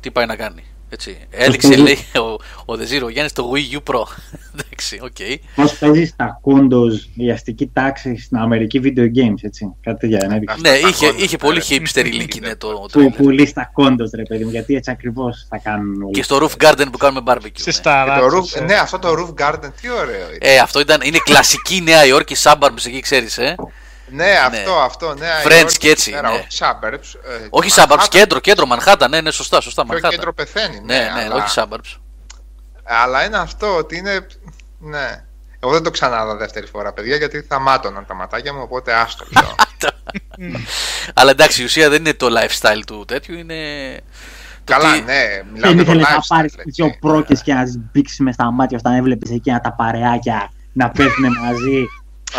τι 0.01 0.11
πάει 0.11 0.27
να 0.27 0.37
κάνει. 0.37 0.65
Έτσι. 0.93 1.17
Έδειξε, 1.31 1.77
λέει, 1.77 1.99
ο, 2.15 2.37
ο 2.65 2.77
Δεζίρο 2.77 3.09
Γιάννη 3.09 3.31
το 3.31 3.53
Wii 3.55 3.77
U 3.79 3.93
Pro. 3.95 4.03
Εντάξει, 4.55 5.01
οκ. 5.03 5.17
Πώς 5.55 5.75
παίζεις 5.79 6.09
στα 6.09 6.39
κόντος 6.43 7.09
η 7.15 7.31
αστική 7.31 7.71
τάξη 7.73 8.17
στην 8.19 8.37
Αμερική 8.37 8.81
video 8.85 9.01
games, 9.01 9.35
έτσι. 9.43 9.75
Κάτι 9.83 9.99
τέτοια 9.99 10.19
δεν 10.19 10.31
έδειξε. 10.31 10.57
Ναι, 10.61 10.69
Αυτά 10.71 10.89
είχε, 10.89 11.07
κόντρα, 11.07 11.25
είχε 11.25 11.37
πολύ 11.37 11.59
ρε. 11.71 11.77
hipster 11.77 12.05
leak 12.23 12.37
είναι 12.37 12.57
το 12.57 12.69
Που 12.69 12.87
τρέιλερ. 12.91 13.13
πουλείς 13.13 13.49
στα 13.51 13.71
κόντος, 13.73 14.11
ρε 14.15 14.23
παιδί 14.23 14.45
μου, 14.45 14.51
γιατί 14.51 14.75
έτσι 14.75 14.91
ακριβώς 14.91 15.47
θα 15.49 15.59
κάνουν 15.59 16.03
όλοι. 16.03 16.13
Και 16.13 16.23
στο 16.23 16.39
Roof 16.43 16.65
Garden 16.65 16.87
που 16.93 16.99
κάνουμε 16.99 17.21
barbecue. 17.27 17.51
Στι 17.55 17.69
ναι. 17.69 17.73
Και 17.73 17.81
το 17.83 17.83
ταράτσε. 17.83 18.59
roof, 18.61 18.67
ναι, 18.67 18.75
αυτό 18.75 18.99
το 18.99 19.09
Roof 19.19 19.43
Garden, 19.47 19.69
τι 19.81 19.91
ωραίο 19.91 20.27
είναι. 20.29 20.39
Ε, 20.41 20.59
αυτό 20.59 20.81
ήταν, 20.81 21.01
είναι 21.05 21.19
κλασική 21.25 21.81
Νέα 21.81 22.07
Υόρκη, 22.07 22.35
suburbs 22.43 22.87
εκεί, 22.87 23.01
ξέρεις, 23.01 23.39
ε. 23.39 23.55
Ναι, 24.11 24.31
αυτό, 24.47 24.73
αυτό, 24.81 25.15
ναι. 25.15 25.29
Friends 25.45 25.73
και 25.79 25.91
έτσι, 25.91 26.11
ναι. 26.11 26.19
Όχι 26.29 26.47
suburbs. 26.59 27.21
ε, 27.43 27.47
Όχι 27.51 27.71
Manhattan. 27.77 27.93
suburbs, 27.93 28.07
κέντρο, 28.09 28.39
κέντρο, 28.41 28.67
Manhattan, 28.71 29.07
ναι, 29.11 29.21
ναι, 29.21 29.31
σωστά, 29.31 29.61
σωστά, 29.61 29.85
Ποιο 29.87 29.99
Manhattan. 29.99 30.11
κέντρο 30.11 30.33
πεθαίνει. 30.35 30.81
Ναι, 30.85 30.99
ναι, 31.15 31.23
αλλά, 31.25 31.35
όχι 31.35 31.55
suburbs. 31.61 31.99
αλλά 32.85 33.25
είναι 33.25 33.37
αυτό 33.39 33.77
ότι 33.77 33.97
είναι. 33.97 34.27
Ναι. 34.79 35.25
Εγώ 35.63 35.73
δεν 35.73 35.83
το 35.83 35.91
ξανάδα 35.91 36.37
δεύτερη 36.37 36.67
φορά, 36.67 36.93
παιδιά, 36.93 37.17
γιατί 37.17 37.41
θα 37.49 37.59
μάτωναν 37.59 38.07
τα 38.07 38.15
ματάκια 38.15 38.53
μου, 38.55 38.61
οπότε 38.63 38.93
άστο 38.95 39.25
λέω. 39.31 39.55
Αλλά 41.15 41.31
εντάξει, 41.31 41.63
η 41.63 41.65
ουσία 41.65 41.89
δεν 41.89 41.99
είναι 41.99 42.15
το 42.15 42.27
lifestyle 42.39 42.83
του 42.87 43.05
τέτοιου, 43.07 43.35
είναι. 43.39 43.55
το 44.65 44.73
Καλά, 44.73 44.93
τι- 44.93 45.01
ναι, 45.01 45.43
μιλάω 45.53 45.71
Δεν 45.73 45.75
για 45.75 45.85
το 45.85 45.91
ήθελε 45.93 46.03
να 46.03 46.09
lifestyle. 46.17 46.25
πάρεις 46.29 46.53
έτσι. 46.55 46.71
δύο 46.71 46.97
πρόκε 47.01 47.35
και 47.35 47.55
να 47.55 47.65
τι 47.65 47.79
μπήξεις 47.79 48.19
μες 48.19 48.35
στα 48.35 48.51
μάτια 48.51 48.79
όταν 48.81 48.95
έβλεπες 48.95 49.31
εκείνα 49.31 49.61
τα 49.61 49.73
παρεάκια 49.73 50.53
να 50.73 50.91
πέφτουν 50.91 51.39
μαζί. 51.39 51.85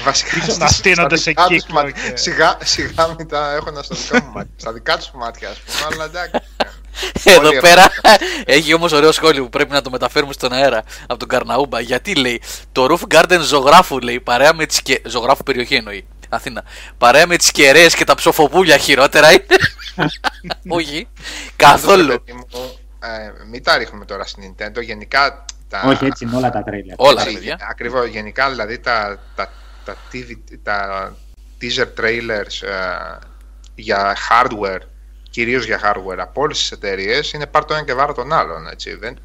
Βασικά, 0.04 0.38
Να 0.38 0.44
στα- 0.54 0.68
στείνονται 0.68 1.16
στα 1.18 1.24
σε 1.24 1.30
δικά 1.30 1.46
τους 1.48 1.56
κύκλο 1.64 1.82
μάτια. 1.82 2.10
και- 2.10 2.18
Σιγά, 2.18 2.58
σιγά 2.64 3.08
μην 3.18 3.28
τα 3.28 3.54
έχω 3.54 3.84
στα 3.84 3.96
δικά 3.96 4.24
μου 4.26 4.32
μάτια. 4.32 4.54
Στα 4.58 4.72
δικά 4.74 4.98
τους 4.98 5.12
μάτια, 5.14 5.50
ας 5.50 5.58
πούμε, 5.60 5.90
αλλά 5.94 6.04
εντάξει. 6.06 6.32
Εδώ 7.24 7.48
Όλοι 7.48 7.60
πέρα 7.60 7.82
έχουν. 8.02 8.20
έχει 8.46 8.74
όμως 8.74 8.92
ωραίο 8.92 9.12
σχόλιο 9.12 9.44
που 9.44 9.50
πρέπει 9.50 9.72
να 9.72 9.82
το 9.82 9.90
μεταφέρουμε 9.90 10.34
στον 10.34 10.54
αέρα 10.54 10.84
από 11.08 11.18
τον 11.20 11.28
Καρναούμπα. 11.28 11.80
Γιατί 11.80 12.16
λέει 12.16 12.42
το 12.72 12.86
Roof 12.90 13.16
Garden 13.16 13.40
ζωγράφου 13.42 14.00
λέει 14.00 14.20
παρέα 14.20 14.54
με 14.54 14.66
τις 14.66 14.82
και... 14.82 15.02
ζωγράφου 15.06 15.44
περιοχή 15.44 15.76
εννοεί. 15.76 16.06
Αθήνα. 16.30 16.64
Παρέα 16.98 17.28
με 17.28 17.36
τις 17.38 17.52
κεραίες 17.52 17.96
και 17.96 18.04
τα 18.04 18.16
ψοφοπούλια 18.16 18.78
χειρότερα 18.78 19.32
είναι. 19.32 19.46
Όχι. 20.78 21.08
Καθόλου. 21.56 22.08
Παιδί 22.08 22.34
μου, 22.38 22.48
ε, 23.04 23.32
μην 23.50 23.64
τα 23.64 23.78
ρίχνουμε 23.78 24.06
τώρα 24.06 24.26
στην 24.26 24.44
Nintendo. 24.58 24.82
Γενικά 24.84 25.46
τα. 25.70 25.84
Όχι, 25.86 26.06
έτσι 26.06 26.26
είναι 26.26 26.36
όλα 26.36 26.50
τα 26.52 26.64
τρέλια. 26.64 26.96
Όλα, 26.98 27.24
ρε 27.24 27.32
παιδιά. 27.32 27.58
Ακριβώς. 27.70 28.06
Γενικά 28.08 28.50
δηλαδή 28.50 28.80
τα, 28.80 29.20
τα, 29.36 29.52
τα, 29.86 29.96
TV, 30.14 30.36
τα 30.64 31.16
teaser 31.62 31.88
trailers 32.02 32.68
ε, 32.68 33.18
για 33.76 34.16
hardware, 34.30 34.82
κυρίως 35.30 35.66
για 35.66 35.80
hardware 35.84 36.18
από 36.18 36.42
όλες 36.42 36.58
τις 36.58 36.72
εταιρείες 36.72 37.32
είναι 37.34 37.48
πάρ' 37.48 37.66
το 37.66 37.74
ένα 37.74 37.84
και 37.84 37.94
βάρο 37.94 38.14
τον 38.14 38.34
άλλον. 38.34 38.68
Έτσι. 38.68 38.96
Δεν... 38.96 39.18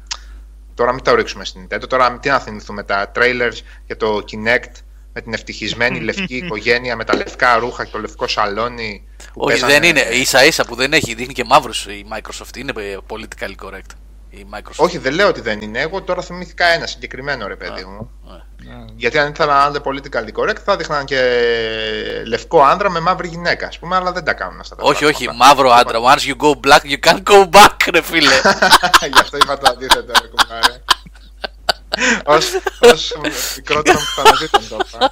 Τώρα 0.73 0.93
μην 0.93 1.03
τα 1.03 1.15
ρίξουμε 1.15 1.45
στην 1.45 1.67
Nintendo. 1.69 1.87
Τώρα 1.89 2.19
τι 2.19 2.29
να 2.29 2.39
θυμηθούμε 2.39 2.83
τα 2.83 3.11
trailers 3.15 3.57
για 3.85 3.97
το 3.97 4.23
Kinect 4.31 4.71
με 5.13 5.21
την 5.21 5.33
ευτυχισμένη 5.33 5.99
λευκή 5.99 6.35
οικογένεια 6.43 6.95
με 6.95 7.03
τα 7.03 7.15
λευκά 7.15 7.57
ρούχα 7.57 7.85
και 7.85 7.91
το 7.91 7.99
λευκό 7.99 8.27
σαλόνι. 8.27 9.07
που 9.17 9.41
Όχι, 9.41 9.59
παίζανε- 9.59 9.79
δεν 9.79 9.89
είναι. 9.89 10.15
ίσα 10.15 10.45
ίσα 10.45 10.65
που 10.65 10.75
δεν 10.75 10.93
έχει. 10.93 11.13
Δείχνει 11.13 11.33
και 11.33 11.43
μαύρους 11.43 11.85
η 11.85 12.05
Microsoft. 12.13 12.57
Είναι 12.57 12.71
ε, 12.75 12.97
politically 13.07 13.55
correct. 13.65 13.91
Η 14.29 14.45
Microsoft. 14.53 14.75
Όχι, 14.75 14.97
δεν 14.97 15.13
λέω 15.13 15.27
ότι 15.27 15.41
δεν 15.41 15.61
είναι. 15.61 15.79
Εγώ 15.79 16.01
τώρα 16.01 16.21
θυμήθηκα 16.21 16.65
ένα 16.65 16.85
συγκεκριμένο 16.87 17.47
ρε 17.47 17.55
παιδί 17.55 17.83
μου. 17.85 18.09
Ναι. 18.23 18.85
Γιατί 18.95 19.17
αν 19.17 19.29
ήθελαν 19.31 19.57
να 19.57 19.65
είναι 19.67 19.79
politically 19.83 20.41
correct 20.41 20.59
θα 20.65 20.75
δείχναν 20.75 21.05
και 21.05 21.19
λευκό 22.27 22.61
άντρα 22.63 22.89
με 22.89 22.99
μαύρη 22.99 23.27
γυναίκα, 23.27 23.67
ας 23.67 23.79
πούμε, 23.79 23.95
αλλά 23.95 24.11
δεν 24.11 24.23
τα 24.23 24.33
κάνουν 24.33 24.59
αυτά 24.59 24.75
τα 24.75 24.83
Όχι, 24.83 25.05
όχι, 25.05 25.23
πράγματα. 25.23 25.45
μαύρο 25.45 25.71
άντρα. 25.71 25.99
Once 25.99 26.29
you 26.29 26.35
go 26.45 26.51
black, 26.67 26.79
you 26.91 27.09
can't 27.09 27.23
go 27.23 27.49
back, 27.49 27.75
ρε 27.93 28.01
φίλε. 28.01 28.33
Γι' 29.13 29.19
αυτό 29.19 29.37
είπα 29.37 29.57
το 29.57 29.69
αντίθετο, 29.71 30.11
ρε 30.21 30.27
κουμπάρε. 30.27 30.83
Ως, 32.25 32.45
ως 32.79 33.13
μικρότερο 33.57 33.97
που 33.97 34.05
θα 34.15 34.21
αναζήτων 34.21 34.67
το 34.69 34.77
είπα. 34.87 35.11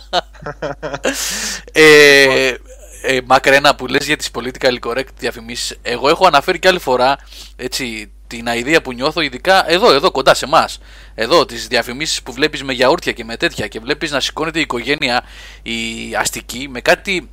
ε, 1.71 2.53
ε, 3.01 3.19
Μακρένα 3.25 3.75
που 3.75 3.87
λες 3.87 4.05
για 4.05 4.17
τις 4.17 4.29
politically 4.33 4.79
correct 4.79 5.13
διαφημίσεις 5.17 5.77
Εγώ 5.81 6.09
έχω 6.09 6.27
αναφέρει 6.27 6.59
και 6.59 6.67
άλλη 6.67 6.79
φορά 6.79 7.17
έτσι, 7.55 8.11
την 8.27 8.47
αηδία 8.47 8.81
που 8.81 8.93
νιώθω 8.93 9.21
ειδικά 9.21 9.71
εδώ, 9.71 9.93
εδώ 9.93 10.11
κοντά 10.11 10.33
σε 10.33 10.45
εμάς. 10.45 10.79
Εδώ 11.15 11.45
τις 11.45 11.67
διαφημίσεις 11.67 12.23
που 12.23 12.33
βλέπεις 12.33 12.63
με 12.63 12.73
γιαούρτια 12.73 13.11
και 13.11 13.23
με 13.23 13.37
τέτοια 13.37 13.67
Και 13.67 13.79
βλέπεις 13.79 14.11
να 14.11 14.19
σηκώνεται 14.19 14.57
η 14.59 14.61
οικογένεια 14.61 15.23
η 15.61 16.15
αστική 16.15 16.67
Με 16.69 16.81
κάτι 16.81 17.29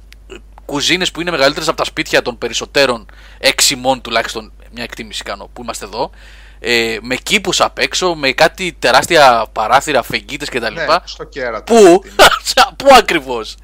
κουζίνες 0.64 1.11
που 1.11 1.20
είναι 1.20 1.30
μεγαλύτερες 1.30 1.68
από 1.68 1.76
τα 1.76 1.84
σπίτια 1.84 2.22
των 2.22 2.38
περισσότερων 2.38 3.07
Έξιμων 3.38 4.01
τουλάχιστον 4.01 4.53
μια 4.72 4.82
εκτίμηση 4.82 5.22
κάνω 5.22 5.51
που 5.53 5.62
είμαστε 5.62 5.84
εδώ 5.84 6.11
ε, 6.64 6.97
με 7.03 7.14
κήπους 7.14 7.61
απ' 7.61 7.78
έξω, 7.78 8.14
με 8.14 8.32
κάτι 8.32 8.76
τεράστια 8.78 9.47
παράθυρα, 9.53 10.03
φεγγίτες 10.03 10.49
κτλ. 10.49 10.72
Ναι, 10.72 10.86
στο 11.05 11.24
κέρατος. 11.24 11.76
Πού, 11.76 12.03
πού 12.76 12.86
ακριβώς, 12.99 13.55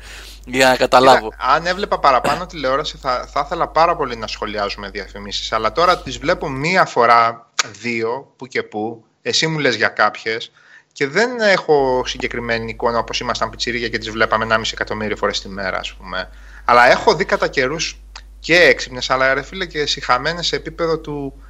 για 0.48 0.68
να 0.68 0.76
καταλάβω. 0.76 1.30
Κοίτα, 1.30 1.44
αν 1.44 1.66
έβλεπα 1.66 1.98
παραπάνω 1.98 2.46
τηλεόραση 2.46 2.96
θα, 2.96 3.26
θα 3.32 3.42
ήθελα 3.44 3.68
πάρα 3.68 3.96
πολύ 3.96 4.16
να 4.16 4.26
σχολιάζουμε 4.26 4.90
διαφημίσεις 4.90 5.52
αλλά 5.52 5.72
τώρα 5.72 5.98
τις 6.02 6.18
βλέπω 6.18 6.48
μία 6.48 6.84
φορά, 6.84 7.50
δύο, 7.80 8.32
που 8.36 8.46
και 8.46 8.62
που 8.62 9.04
εσύ 9.22 9.46
μου 9.46 9.58
λες 9.58 9.74
για 9.74 9.88
κάποιες 9.88 10.50
και 10.92 11.06
δεν 11.06 11.40
έχω 11.40 12.02
συγκεκριμένη 12.06 12.70
εικόνα 12.70 12.98
όπως 12.98 13.20
ήμασταν 13.20 13.50
πιτσιρίγια 13.50 13.88
και 13.88 13.98
τις 13.98 14.10
βλέπαμε 14.10 14.46
1,5 14.50 14.60
εκατομμύριο 14.72 15.16
φορές 15.16 15.40
τη 15.40 15.48
μέρα 15.48 15.78
ας 15.78 15.92
πούμε 15.94 16.28
αλλά 16.64 16.90
έχω 16.90 17.14
δει 17.14 17.24
κατά 17.24 17.48
καιρούς 17.48 18.00
και 18.40 18.56
έξυπνες 18.60 19.10
αλλά 19.10 19.34
ρε 19.34 19.42
φίλε 19.42 19.66
και 19.66 19.86
συχαμένες 19.86 20.46
σε 20.46 20.56
επίπεδο 20.56 20.98
του 20.98 21.42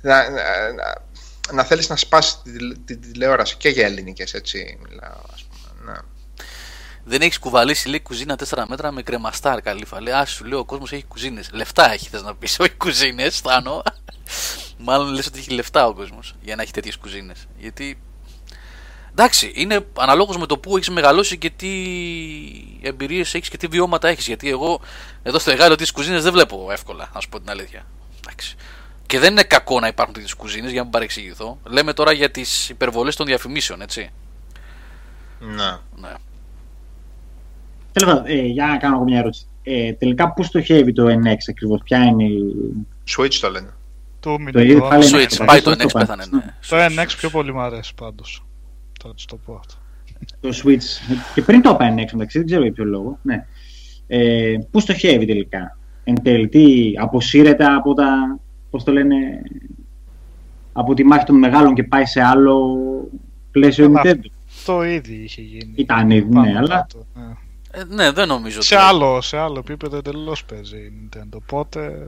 να, 0.00 0.30
να, 0.30 0.72
να- 0.72 1.02
να 1.52 1.64
θέλεις 1.64 1.88
να 1.88 1.96
σπάσεις 1.96 2.42
τη, 2.42 2.78
τη, 2.78 2.96
τηλεόραση 2.96 3.56
και 3.56 3.68
για 3.68 3.86
ελληνικές 3.86 4.34
έτσι 4.34 4.78
μιλάω 4.88 5.20
ας 5.32 5.44
πούμε. 5.44 5.92
Ναι. 5.92 5.98
Δεν 7.04 7.20
έχεις 7.20 7.38
κουβαλήσει 7.38 7.88
λέει 7.88 8.00
κουζίνα 8.00 8.38
4 8.48 8.64
μέτρα 8.68 8.92
με 8.92 9.02
κρεμαστάρ 9.02 9.60
καλύφα. 9.60 10.00
Λέει, 10.00 10.14
Α 10.14 10.24
σου 10.26 10.44
λέω 10.44 10.58
ο 10.58 10.64
κόσμος 10.64 10.92
έχει 10.92 11.04
κουζίνες. 11.04 11.50
Λεφτά 11.52 11.92
έχει, 11.92 12.08
θες 12.08 12.22
να 12.22 12.34
πεις, 12.34 12.58
όχι 12.58 12.70
κουζίνες, 12.70 13.26
αισθάνω. 13.26 13.82
Μάλλον 14.78 15.12
λες 15.12 15.26
ότι 15.26 15.38
έχει 15.38 15.50
λεφτά 15.50 15.86
ο 15.86 15.94
κόσμος 15.94 16.34
για 16.42 16.56
να 16.56 16.62
έχει 16.62 16.72
τέτοιες 16.72 16.96
κουζίνες. 16.96 17.46
Γιατί. 17.58 17.98
Εντάξει, 19.10 19.52
είναι 19.54 19.86
αναλόγως 19.98 20.36
με 20.36 20.46
το 20.46 20.58
που 20.58 20.76
έχεις 20.76 20.90
μεγαλώσει 20.90 21.38
και 21.38 21.50
τι 21.50 21.68
εμπειρίες 22.82 23.34
έχεις 23.34 23.48
και 23.48 23.56
τι 23.56 23.66
βιώματα 23.66 24.08
έχεις. 24.08 24.26
Γιατί 24.26 24.48
εγώ 24.48 24.80
εδώ 25.22 25.38
στο 25.38 25.50
Εγάλιο 25.50 25.76
τι 25.76 25.92
κουζίνες 25.92 26.22
δεν 26.22 26.32
βλέπω 26.32 26.68
εύκολα, 26.70 27.10
να 27.14 27.20
σου 27.20 27.28
πω 27.28 27.40
την 27.40 27.50
αλήθεια. 27.50 27.86
Εντάξει. 28.20 28.56
Και 29.06 29.18
δεν 29.18 29.30
είναι 29.30 29.42
κακό 29.42 29.80
να 29.80 29.86
υπάρχουν 29.86 30.14
τέτοιες 30.14 30.34
κουζίνες, 30.34 30.68
για 30.70 30.78
να 30.78 30.82
μην 30.82 30.92
παρεξηγηθώ. 30.92 31.58
Λέμε 31.64 31.92
τώρα 31.92 32.12
για 32.12 32.30
τις 32.30 32.68
υπερβολές 32.68 33.16
των 33.16 33.26
διαφημίσεων, 33.26 33.80
έτσι. 33.80 34.10
Ναι. 35.38 35.78
ναι. 35.96 36.12
Τέλος 37.94 38.14
πάντων, 38.14 38.22
ε, 38.26 38.40
για 38.46 38.66
να 38.66 38.76
κάνω 38.76 39.04
μια 39.04 39.18
ερώτηση. 39.18 39.46
Ε, 39.62 39.92
τελικά 39.92 40.32
πού 40.32 40.42
στοχεύει 40.42 40.92
το 40.92 41.04
NX 41.06 41.36
ακριβώς, 41.48 41.80
ποια 41.84 42.04
είναι 42.04 42.24
η. 42.24 42.54
Switch 43.16 43.34
το 43.40 43.50
λένε. 43.50 43.74
Το 44.20 44.36
Το 44.52 44.60
ίδιο 44.60 44.74
μηδέν. 44.74 44.88
πάλι 44.88 45.04
Switch, 45.04 45.32
NX, 45.40 45.44
πάει 45.46 45.60
το 45.60 45.70
αυτό 45.70 45.84
NX, 45.84 45.88
το 45.92 45.98
πέθανε. 45.98 46.24
πάνε. 46.30 46.44
Ναι. 46.44 46.54
Το 46.96 47.02
NX 47.02 47.06
πιο 47.16 47.30
πολύ 47.30 47.52
μου 47.52 47.60
αρέσει 47.60 47.94
πάντως. 47.94 48.44
Θα 49.02 49.14
της 49.14 49.24
το 49.24 49.36
πω 49.36 49.54
αυτό. 49.54 49.74
Το 50.40 50.48
Switch. 50.64 51.14
Και 51.34 51.42
πριν 51.42 51.62
το 51.62 51.70
είπα 51.70 51.94
NX 51.94 52.08
μεταξύ, 52.12 52.38
δεν 52.38 52.46
ξέρω 52.46 52.62
για 52.62 52.72
ποιο 52.72 52.84
λόγο. 52.84 53.18
Ναι. 53.22 53.46
Ε, 54.06 54.54
πού 54.70 54.80
στοχεύει 54.80 55.26
τελικά; 55.26 55.78
Εν 56.04 56.22
τέλει, 56.22 56.48
τι 56.48 56.92
αποσύρεται 57.00 57.64
από 57.64 57.94
τα. 57.94 58.38
Πώς 58.70 58.84
το 58.84 58.92
λένε. 58.92 59.16
Από 60.72 60.94
τη 60.94 61.04
μάχη 61.04 61.24
των 61.24 61.38
μεγάλων 61.38 61.74
και 61.74 61.82
πάει 61.84 62.04
σε 62.04 62.20
άλλο 62.22 62.76
πλαίσιο 63.50 63.90
Καλά. 63.90 64.02
Nintendo. 64.04 64.26
Το 64.64 64.84
ήδη 64.84 65.14
είχε 65.14 65.40
γίνει. 65.42 65.72
Ήταν 65.74 66.10
ήδη, 66.10 66.28
Πάνω 66.28 66.50
ναι, 66.50 66.58
αλλά. 66.58 66.74
κάτω, 66.74 67.06
ναι. 67.14 67.22
Ε, 67.74 67.84
ναι, 67.94 68.10
δεν 68.10 68.28
νομίζω. 68.28 68.62
Σε 68.62 68.74
ότι- 68.74 68.84
άλλο, 68.84 69.20
σε 69.20 69.36
άλλο 69.36 69.58
επίπεδο 69.58 69.96
εντελώς 69.96 70.44
παίζει 70.44 70.76
η 70.76 70.92
Nintendo. 71.10 71.36
Οπότε. 71.36 72.06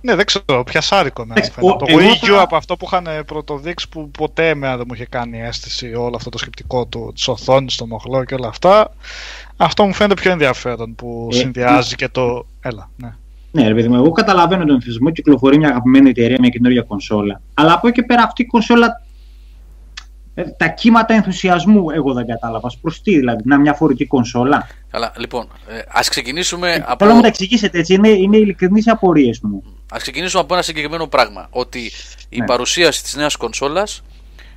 Ναι, 0.00 0.14
δεν 0.14 0.24
ξέρω, 0.26 0.64
πιασάρικο 0.64 1.24
με 1.26 1.32
Εντάξει, 1.32 1.50
φαίνεται. 1.50 1.72
ο- 1.72 1.76
Το 1.76 1.84
εγώ 1.88 1.98
Wii 2.00 2.24
U 2.24 2.28
θα- 2.34 2.40
από 2.40 2.56
αυτό 2.56 2.76
που 2.76 2.84
είχαν 2.86 3.06
πρωτοδείξει 3.26 3.88
που 3.88 4.10
ποτέ 4.10 4.48
εμένα 4.48 4.76
δεν 4.76 4.84
μου 4.88 4.94
είχε 4.94 5.06
κάνει 5.06 5.40
αίσθηση 5.42 5.94
όλο 5.94 6.16
αυτό 6.16 6.30
το 6.30 6.38
σκεπτικό 6.38 6.86
του 6.86 7.10
της 7.14 7.28
οθόνης, 7.28 7.76
το 7.76 7.86
μοχλό 7.86 8.24
και 8.24 8.34
όλα 8.34 8.48
αυτά. 8.48 8.90
Αυτό 9.56 9.84
μου 9.84 9.92
φαίνεται 9.94 10.20
πιο 10.20 10.30
ενδιαφέρον 10.30 10.94
που 10.94 11.28
Ε, 11.32 11.34
συνδυάζει 11.34 11.94
και 11.94 12.08
το. 12.08 12.46
Έλα, 12.60 12.90
ναι. 12.96 13.14
Ναι, 13.50 13.68
ρε 13.68 13.74
παιδί 13.74 13.88
μου, 13.88 13.94
εγώ 13.94 14.10
καταλαβαίνω 14.10 14.60
τον 14.64 14.70
ενθουσιασμό, 14.74 15.10
κυκλοφορεί 15.10 15.58
μια 15.58 15.68
αγαπημένη 15.68 16.08
εταιρεία, 16.10 16.36
μια 16.40 16.48
καινούργια 16.48 16.82
κονσόλα. 16.82 17.40
Αλλά 17.54 17.72
από 17.72 17.88
εκεί 17.88 18.00
και 18.00 18.06
πέρα 18.06 18.22
αυτή 18.22 18.42
η 18.42 18.46
κονσόλα. 18.46 19.02
Ε, 20.34 20.42
τα 20.42 20.68
κύματα 20.68 21.14
ενθουσιασμού 21.14 21.90
εγώ 21.90 22.12
δεν 22.12 22.26
κατάλαβα. 22.26 22.70
Προς 22.80 23.02
τι 23.02 23.18
δηλαδή, 23.18 23.42
να 23.44 23.58
μια 23.58 23.74
φορητή 23.74 24.06
κονσόλα. 24.06 24.68
Καλά, 24.90 25.12
λοιπόν, 25.16 25.48
ε, 25.68 25.78
ας 25.88 26.08
ξεκινήσουμε 26.08 26.74
από... 26.86 26.96
Θέλω 26.98 27.10
να 27.10 27.16
μου 27.16 27.22
τα 27.22 27.26
εξηγήσετε 27.28 27.78
έτσι, 27.78 27.94
είναι, 27.94 28.08
είναι 28.08 28.36
ειλικρινεί 28.36 28.80
οι 28.86 28.90
απορίες 28.90 29.40
μου. 29.42 29.62
Ας 29.92 30.02
ξεκινήσουμε 30.02 30.42
από 30.42 30.54
ένα 30.54 30.62
συγκεκριμένο 30.62 31.06
πράγμα. 31.06 31.46
Ότι 31.50 31.90
η 32.28 32.38
Ναι. 32.38 32.44
παρουσίαση 32.46 33.02
της 33.02 33.14
νέας 33.14 33.36
κονσόλας 33.36 34.02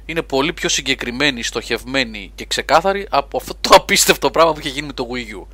είναι 0.05 0.21
πολύ 0.21 0.53
πιο 0.53 0.69
συγκεκριμένη, 0.69 1.43
στοχευμένη 1.43 2.31
και 2.35 2.45
ξεκάθαρη 2.45 3.07
από 3.09 3.37
αυτό 3.37 3.53
το 3.61 3.69
απίστευτο 3.75 4.31
πράγμα 4.31 4.53
που 4.53 4.59
είχε 4.59 4.69
γίνει 4.69 4.87
με 4.87 4.93
το 4.93 5.07
Wii 5.13 5.41
U. 5.43 5.45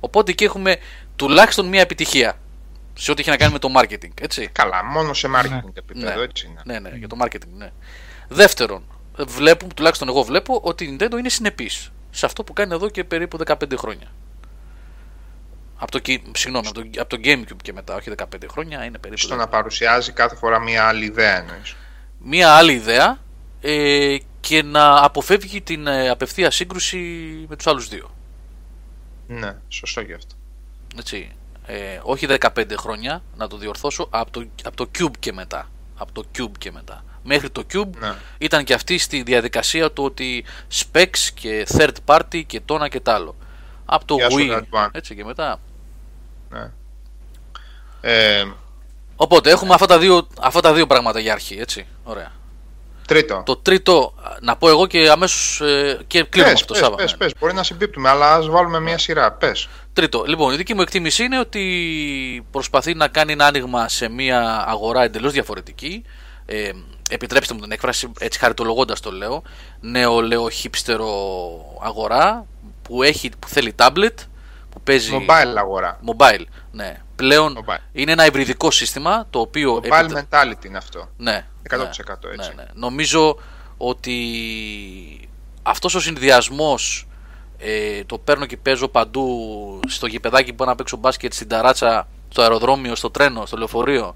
Οπότε 0.00 0.30
εκεί 0.30 0.44
έχουμε 0.44 0.76
τουλάχιστον 1.16 1.66
μία 1.68 1.80
επιτυχία 1.80 2.34
σε 2.94 3.10
ό,τι 3.10 3.20
έχει 3.20 3.30
να 3.30 3.36
κάνει 3.36 3.52
με 3.52 3.58
το 3.58 3.68
marketing, 3.76 4.10
έτσι. 4.20 4.48
Καλά, 4.52 4.84
μόνο 4.84 5.14
σε 5.14 5.28
marketing 5.36 5.48
Ναι. 5.50 5.60
επίπεδο, 5.74 6.16
Ναι. 6.18 6.22
έτσι 6.24 6.46
είναι. 6.46 6.60
Ναι, 6.64 6.78
ναι, 6.90 6.96
για 6.98 7.08
το 7.08 7.16
marketing, 7.24 7.48
ναι. 7.56 7.70
Δεύτερον, 8.28 8.82
βλέπουμε, 9.18 9.72
τουλάχιστον 9.74 10.08
εγώ 10.08 10.22
βλέπω, 10.22 10.60
ότι 10.64 10.84
η 10.84 10.96
Nintendo 11.00 11.18
είναι 11.18 11.28
συνεπής 11.28 11.90
σε 12.10 12.26
αυτό 12.26 12.44
που 12.44 12.52
κάνει 12.52 12.74
εδώ 12.74 12.88
και 12.90 13.04
περίπου 13.04 13.38
15 13.46 13.54
χρόνια. 13.76 14.06
Από 15.82 15.90
το, 15.90 16.00
Ki- 16.06 16.18
συγγνώμη, 16.36 16.66
από 16.66 16.80
το, 16.80 17.00
από 17.00 17.08
το 17.16 17.20
Gamecube 17.24 17.62
και 17.62 17.72
μετά, 17.72 17.94
όχι 17.94 18.10
15 18.16 18.24
χρόνια, 18.50 18.84
είναι 18.84 18.98
περίπου. 18.98 19.20
Στο 19.20 19.34
να 19.36 19.48
παρουσιάζει 19.48 20.12
κάθε 20.12 20.36
φορά 20.36 20.58
μια 20.60 20.84
άλλη 20.86 21.04
ιδέα 21.04 21.36
εννοείς. 21.38 21.76
μία 22.18 22.50
άλλη 22.54 22.72
ιδέα 22.72 23.18
ε, 23.60 24.16
και 24.40 24.62
να 24.62 25.04
αποφεύγει 25.04 25.60
την 25.62 25.86
ε, 25.86 26.08
απευθεία 26.08 26.50
σύγκρουση 26.50 26.98
με 27.48 27.56
τους 27.56 27.66
άλλους 27.66 27.88
δύο. 27.88 28.10
Ναι, 29.26 29.56
σωστό 29.68 30.00
γι' 30.00 30.12
αυτό. 30.12 30.34
Έτσι. 30.98 31.30
Ε, 31.66 32.00
όχι 32.02 32.26
15 32.40 32.64
χρόνια, 32.78 33.22
να 33.36 33.48
το 33.48 33.56
διορθώσω, 33.56 34.06
από 34.10 34.30
το, 34.30 34.44
από 34.64 34.76
το 34.76 34.90
Cube 34.98 35.16
και 35.18 35.32
μετά. 35.32 35.68
Από 35.96 36.12
το 36.12 36.24
Cube 36.38 36.58
και 36.58 36.72
μετά. 36.72 37.04
Μέχρι 37.22 37.50
το 37.50 37.62
Cube 37.72 37.90
Ναι. 37.98 38.14
ήταν 38.38 38.64
και 38.64 38.74
αυτή 38.74 38.98
στη 38.98 39.22
διαδικασία 39.22 39.92
του 39.92 40.04
ότι 40.04 40.44
specs 40.74 41.18
και 41.34 41.66
third 41.76 41.94
party 42.04 42.42
και 42.46 42.60
τόνα 42.64 42.88
και 42.88 43.00
τ' 43.00 43.08
άλλο. 43.08 43.36
Από 43.84 44.04
το 44.04 44.14
Γεια 44.14 44.30
σου, 44.30 44.36
Wii, 44.38 44.58
Radwan. 44.58 44.88
έτσι 44.92 45.14
και 45.14 45.24
μετά. 45.24 45.60
ναι. 46.50 46.70
Ε, 48.00 48.44
Οπότε 49.16 49.50
έχουμε 49.50 49.74
αυτά 49.74 49.86
τα 49.86 49.98
δύο, 49.98 50.26
αυτά 50.40 50.60
τα 50.60 50.72
δύο 50.72 50.86
πράγματα 50.86 51.20
για 51.20 51.32
αρχή, 51.32 51.56
έτσι. 51.60 51.86
Ωραία. 52.04 52.32
τρίτο. 53.06 53.42
Το 53.46 53.56
τρίτο, 53.56 54.14
να 54.40 54.56
πω 54.56 54.68
εγώ 54.68 54.86
και 54.86 55.10
αμέσως 55.10 55.60
ε, 55.60 56.00
και 56.06 56.22
κλείνουμε 56.22 56.52
Πες, 56.52 56.60
αυτό 56.60 56.72
πες, 56.74 56.82
Σάβα. 56.82 56.96
πες, 56.96 57.10
Ναι. 57.12 57.16
πες, 57.18 57.32
μπορεί 57.38 57.54
να 57.54 57.62
συμπίπτουμε, 57.62 58.08
αλλά 58.08 58.34
ας 58.34 58.48
βάλουμε 58.48 58.80
μια 58.80 58.98
σειρά. 58.98 59.32
Πες. 59.32 59.68
Τρίτο, 59.92 60.24
λοιπόν, 60.26 60.52
η 60.52 60.56
δική 60.56 60.74
μου 60.74 60.80
εκτίμηση 60.80 61.24
είναι 61.24 61.38
ότι 61.38 62.46
προσπαθεί 62.50 62.94
να 62.94 63.08
κάνει 63.08 63.32
ένα 63.32 63.46
άνοιγμα 63.46 63.88
σε 63.88 64.08
μια 64.08 64.64
αγορά 64.68 65.02
εντελώς 65.02 65.32
διαφορετική. 65.32 66.02
Ε, 66.46 66.70
επιτρέψτε 67.10 67.54
μου 67.54 67.60
την 67.60 67.72
έκφραση, 67.72 68.12
έτσι 68.18 68.38
χαριτολογώντας 68.38 69.00
το 69.00 69.10
λέω. 69.12 69.42
Νεολαίο 69.80 70.48
χύψτερο 70.48 71.08
αγορά 71.82 72.46
που, 72.82 73.02
έχει, 73.02 73.30
που 73.38 73.48
θέλει 73.48 73.74
tablet, 73.78 74.14
που 74.70 74.80
παίζει. 74.80 75.26
Mobile 75.28 75.54
αγορά. 75.56 76.00
Mobile, 76.06 76.44
ναι. 76.72 77.02
Πλέον 77.16 77.58
Mobile. 77.66 77.78
είναι 77.92 78.12
ένα 78.12 78.26
υβριδικό 78.26 78.70
σύστημα 78.70 79.26
το 79.30 79.40
οποίο. 79.40 79.74
Mobile 79.76 79.84
επιτρέ- 80.02 80.26
mentality 80.30 80.64
είναι 80.64 80.78
αυτό. 80.78 81.08
ναι, 81.16 81.46
100% 81.70 81.74
ναι, 81.76 81.80
έτσι. 81.84 82.54
ναι, 82.54 82.62
ναι. 82.62 82.64
Νομίζω 82.74 83.36
ότι 83.76 84.14
αυτός 85.62 85.94
ο 85.94 86.00
συνδυασμός 86.00 87.06
ε, 87.58 88.04
το 88.04 88.18
παίρνω 88.18 88.46
και 88.46 88.56
παίζω 88.56 88.88
παντού 88.88 89.80
στο 89.88 90.06
γηπεδάκι 90.06 90.48
που 90.48 90.54
μπορώ 90.54 90.70
να 90.70 90.76
παίξω 90.76 90.96
μπάσκετ 90.96 91.32
στην 91.32 91.48
ταράτσα, 91.48 92.08
στο 92.28 92.42
αεροδρόμιο, 92.42 92.94
στο 92.94 93.10
τρένο, 93.10 93.46
στο 93.46 93.56
λεωφορείο 93.56 94.14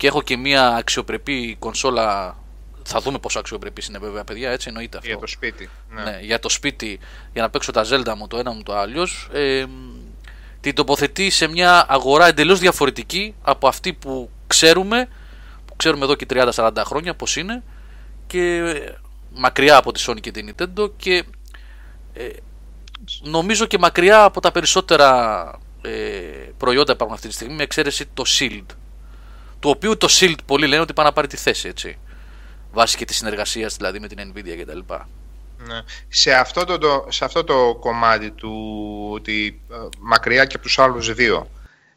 και 0.00 0.06
έχω 0.06 0.22
και 0.22 0.36
μια 0.36 0.68
αξιοπρεπή 0.68 1.56
κονσόλα 1.58 2.36
θα 2.82 3.00
δούμε 3.00 3.18
πόσο 3.18 3.38
αξιοπρεπής 3.38 3.86
είναι 3.86 3.98
βέβαια 3.98 4.24
παιδιά 4.24 4.50
έτσι 4.50 4.68
εννοείται 4.68 4.96
αυτό 4.96 5.08
Για 5.08 5.18
το 5.18 5.26
σπίτι. 5.26 5.70
Ναι. 5.90 6.02
ναι, 6.02 6.18
για 6.20 6.38
το 6.38 6.48
σπίτι 6.48 6.98
για 7.32 7.42
να 7.42 7.50
παίξω 7.50 7.72
τα 7.72 7.84
Zelda 7.90 8.14
μου 8.16 8.26
το 8.26 8.38
ένα 8.38 8.52
μου 8.52 8.62
το 8.62 8.76
άλλος 8.76 9.28
ε, 9.32 9.64
την 10.60 10.74
τοποθετεί 10.74 11.30
σε 11.30 11.46
μια 11.46 11.84
αγορά 11.88 12.26
εντελώς 12.26 12.58
διαφορετική 12.58 13.34
από 13.42 13.68
αυτή 13.68 13.92
που 13.92 14.30
ξέρουμε 14.46 15.08
που 15.64 15.76
ξέρουμε 15.76 16.04
εδώ 16.04 16.14
και 16.14 16.26
30-40 16.30 16.70
χρόνια 16.84 17.14
πως 17.14 17.36
είναι 17.36 17.62
και 18.26 18.56
ε, 18.56 18.94
μακριά 19.34 19.76
από 19.76 19.92
τη 19.92 20.04
Sony 20.06 20.20
και 20.20 20.30
την 20.30 20.54
Nintendo 20.54 20.90
και 20.96 21.24
ε, 22.12 22.28
νομίζω 23.22 23.66
και 23.66 23.78
μακριά 23.78 24.22
από 24.22 24.40
τα 24.40 24.52
περισσότερα 24.52 25.50
ε, 25.82 25.90
προϊόντα 26.56 26.84
που 26.84 26.92
υπάρχουν 26.92 27.14
αυτή 27.14 27.28
τη 27.28 27.34
στιγμή 27.34 27.54
με 27.54 27.62
εξαίρεση 27.62 28.06
το 28.14 28.24
Shield 28.38 28.66
του 29.60 29.70
οποίου 29.70 29.96
το 29.96 30.08
Shield 30.10 30.38
πολλοί 30.46 30.66
λένε 30.66 30.82
ότι 30.82 30.92
πάει 30.92 31.06
να 31.06 31.12
πάρει 31.12 31.26
τη 31.26 31.36
θέση 31.36 31.68
έτσι 31.68 31.98
βάσει 32.72 32.96
και 32.96 33.04
της 33.04 33.16
συνεργασίας 33.16 33.76
δηλαδή 33.76 34.00
με 34.00 34.08
την 34.08 34.32
Nvidia 34.32 34.62
κτλ. 34.62 34.78
Ναι. 35.66 35.80
Σε, 36.08 36.32
αυτό 36.32 36.64
το, 36.64 36.78
το, 36.78 37.06
σε 37.08 37.24
αυτό 37.24 37.44
το 37.44 37.76
κομμάτι 37.80 38.30
του 38.30 38.52
ότι 39.12 39.60
ε, 39.70 39.74
μακριά 40.00 40.44
και 40.44 40.54
από 40.54 40.64
τους 40.64 40.78
άλλους 40.78 41.14
δύο 41.14 41.50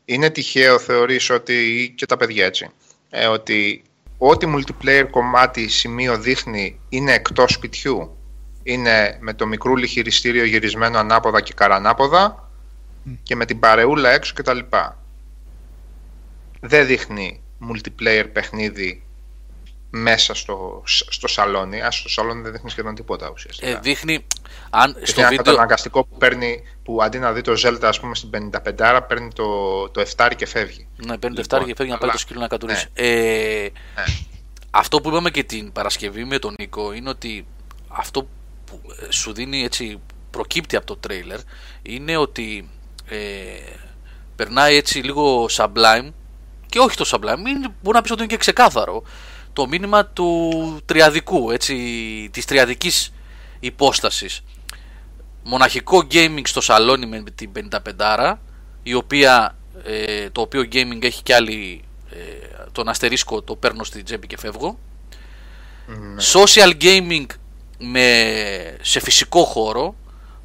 είναι 0.05 0.29
τυχαίο 0.29 0.79
θεωρείς 0.79 1.29
ότι 1.29 1.93
και 1.97 2.05
τα 2.05 2.17
παιδιά 2.17 2.45
έτσι 2.45 2.69
ε, 3.09 3.27
ότι 3.27 3.83
ό,τι 4.17 4.47
multiplayer 4.55 5.07
κομμάτι 5.11 5.67
σημείο 5.67 6.17
δείχνει 6.17 6.79
είναι 6.89 7.13
εκτός 7.13 7.51
σπιτιού 7.51 8.17
είναι 8.63 9.17
με 9.19 9.33
το 9.33 9.47
μικρούλι 9.47 9.87
χειριστήριο 9.87 10.43
γυρισμένο 10.43 10.97
ανάποδα 10.97 11.41
και 11.41 11.53
καρανάποδα 11.53 12.49
και 13.23 13.35
με 13.35 13.45
την 13.45 13.59
παρεούλα 13.59 14.09
έξω 14.09 14.33
κτλ. 14.35 14.59
Δεν 16.59 16.85
δείχνει 16.85 17.42
multiplayer 17.71 18.25
παιχνίδι 18.33 19.03
μέσα 19.95 20.33
στο, 20.33 20.83
στο 20.85 21.27
σαλόνι. 21.27 21.81
Α, 21.81 21.91
στο 21.91 22.09
σαλόνι 22.09 22.41
δεν 22.41 22.51
δείχνει 22.51 22.69
σχεδόν 22.69 22.95
τίποτα 22.95 23.29
ουσιαστικά. 23.29 23.67
Ε, 23.67 23.79
δείχνει 23.81 24.25
αν 24.69 24.95
Έχει 24.97 25.05
στο 25.05 25.19
ένα 25.19 25.29
βίντεο 25.29 25.43
καταναγκαστικό 25.45 26.05
που 26.05 26.17
παίρνει, 26.17 26.63
που 26.83 27.03
αντί 27.03 27.19
να 27.19 27.33
δει 27.33 27.41
το 27.41 27.53
Zelda 27.63 27.83
ας 27.83 27.99
πούμε 27.99 28.15
στην 28.15 28.29
55 28.65 28.99
παίρνει 29.07 29.33
το, 29.33 29.89
το 29.89 30.05
7 30.15 30.31
και 30.35 30.45
φεύγει. 30.45 30.87
Ναι, 31.05 31.17
παίρνει 31.17 31.35
το 31.35 31.41
Λοιπόν, 31.41 31.61
7 31.61 31.65
και 31.65 31.73
φεύγει 31.75 31.91
να 31.91 31.97
πάρει 31.97 32.03
αλλά- 32.03 32.11
το 32.11 32.17
σκύλο 32.17 32.39
να 32.39 32.47
κατουρίσει. 32.47 32.87
Ε, 32.93 33.67
Αυτό 34.71 35.01
που 35.01 35.09
είπαμε 35.09 35.29
και 35.29 35.43
την 35.43 35.71
Παρασκευή 35.71 36.25
με 36.25 36.39
τον 36.39 36.55
Νίκο 36.59 36.93
είναι 36.93 37.09
ότι 37.09 37.45
αυτό 37.87 38.27
που 38.65 38.81
ε, 39.07 39.11
σου 39.11 39.33
δίνει 39.33 39.63
έτσι, 39.63 40.01
προκύπτει 40.31 40.75
από 40.75 40.85
το 40.85 40.97
τρέιλερ 40.97 41.39
είναι 41.81 42.17
ότι 42.17 42.69
ε, 43.05 43.17
περνάει 44.35 44.75
έτσι 44.75 44.99
λίγο 44.99 45.45
sublime 45.51 46.09
και 46.73 46.79
όχι 46.79 46.97
το 46.97 47.09
sublime, 47.11 47.47
είναι, 47.47 47.67
μπορεί 47.81 47.95
να 47.95 48.01
πεις 48.01 48.11
ότι 48.11 48.21
είναι 48.21 48.31
και 48.31 48.37
ξεκάθαρο 48.37 49.03
το 49.53 49.67
μήνυμα 49.67 50.05
του 50.05 50.79
τριαδικού, 50.85 51.51
έτσι, 51.51 51.75
της 52.33 52.45
τριαδικής 52.45 53.13
υπόστασης. 53.59 54.41
Μοναχικό 55.43 56.07
gaming 56.11 56.41
στο 56.43 56.61
σαλόνι 56.61 57.05
με 57.05 57.23
την 57.35 57.51
55 58.05 58.33
η 58.83 58.93
οποία, 58.93 59.57
ε, 59.83 60.29
το 60.29 60.41
οποίο 60.41 60.61
gaming 60.71 61.03
έχει 61.03 61.23
κι 61.23 61.33
άλλη 61.33 61.83
ε, 62.09 62.17
τον 62.71 62.89
αστερίσκο 62.89 63.41
το 63.41 63.55
παίρνω 63.55 63.83
στη 63.83 64.03
τσέπη 64.03 64.27
και 64.27 64.37
φεύγω. 64.37 64.79
Ναι. 65.87 66.23
Social 66.33 66.81
gaming 66.81 67.25
με, 67.77 68.77
σε 68.81 68.99
φυσικό 68.99 69.43
χώρο, 69.43 69.95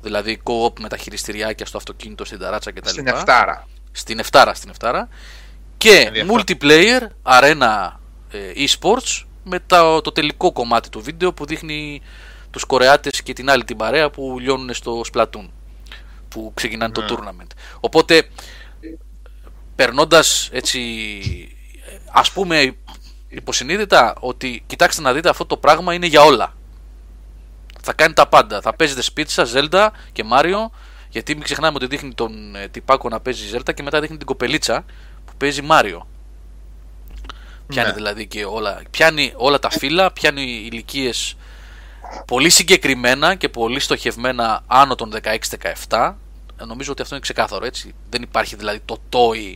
δηλαδή 0.03 0.43
co-op 0.45 0.81
με 0.81 0.89
τα 0.89 0.97
χειριστηριάκια 0.97 1.67
στο 1.67 1.77
αυτοκίνητο, 1.77 2.25
στην 2.25 2.39
ταράτσα 2.39 2.73
κτλ. 2.73 2.89
Στην 2.89 3.07
Εφτάρα. 3.07 3.67
Στην 3.93 4.19
Εφτάρα, 4.19 4.55
στην 4.55 4.71
Εφτάρα. 4.71 5.09
Και 5.79 6.05
Ενδιαφέρον. 6.07 6.43
multiplayer, 6.47 7.03
arena 7.23 7.91
ε, 8.31 8.67
e-sports 8.67 9.23
με 9.45 9.61
το, 9.67 10.01
το 10.01 10.13
τελικό 10.13 10.53
κομμάτι 10.53 10.89
του 10.89 11.01
βίντεο 11.03 11.33
που 11.33 11.45
δείχνει 11.47 12.01
τους 12.51 12.65
Κορεάτες 12.65 13.23
και 13.23 13.33
την 13.33 13.51
άλλη 13.51 13.65
την 13.65 13.77
παρέα 13.77 14.11
που 14.11 14.37
λιώνουν 14.41 14.75
στο 14.75 15.01
Splatoon 15.13 15.49
που 16.29 16.51
ξεκινάνε 16.55 16.93
το 16.93 17.01
Ναι. 17.01 17.07
tournament. 17.11 17.47
Οπότε 17.81 18.29
περνώντας 19.77 20.49
έτσι 20.53 21.01
ας 22.13 22.33
πούμε 22.33 22.77
υποσυνείδητα 23.29 24.15
ότι 24.21 24.63
κοιτάξτε 24.67 25.03
να 25.03 25.13
δείτε 25.13 25.29
αυτό 25.29 25.47
το 25.47 25.57
πράγμα 25.57 25.95
είναι 25.95 26.07
για 26.07 26.23
όλα. 26.23 26.53
Θα 27.83 27.93
κάνει 27.93 28.15
τα 28.15 28.27
πάντα. 28.29 28.61
Θα 28.61 28.75
παίζετε 28.75 29.03
σπίτι 29.03 29.31
σας 29.31 29.53
Zelda 29.55 29.89
και 30.13 30.25
Mario 30.33 30.71
γιατί 31.09 31.35
μην 31.35 31.43
ξεχνάμε 31.43 31.77
ότι 31.77 31.87
δείχνει 31.87 32.15
τον 32.15 32.57
ε, 32.57 32.69
τυπάκο 32.69 33.09
να 33.09 33.21
παίζει 33.21 33.51
Zelda 33.57 33.75
και 33.75 33.83
μετά 33.83 34.01
δείχνει 34.01 34.17
την 34.17 34.27
κοπελίτσα 34.27 34.81
που 34.81 34.87
παίζει 35.39 35.63
Mario. 35.71 35.99
Πιάνει 37.67 37.89
Ναι. 37.89 37.95
δηλαδή 37.95 38.27
και 38.27 38.45
όλα, 38.45 38.83
πιάνει 38.91 39.33
όλα 39.37 39.59
τα 39.59 39.71
φύλλα, 39.71 40.13
πιάνει 40.13 40.43
ηλικίες 40.43 41.37
πολύ 42.27 42.51
συγκεκριμένα 42.51 43.35
και 43.35 43.49
πολύ 43.49 43.81
στοχευμένα 43.81 44.63
άνω 44.67 44.95
των 44.95 45.13
16-17. 45.89 46.15
Ε, 46.61 46.65
Νομίζω 46.65 46.93
ότι 46.93 47.03
αυτό 47.03 47.15
είναι 47.15 47.23
ξεκάθαρο 47.25 47.65
έτσι. 47.67 47.95
Δεν 48.11 48.23
υπάρχει 48.23 48.57
δηλαδή 48.57 48.81
το 48.85 48.99
toy 49.13 49.55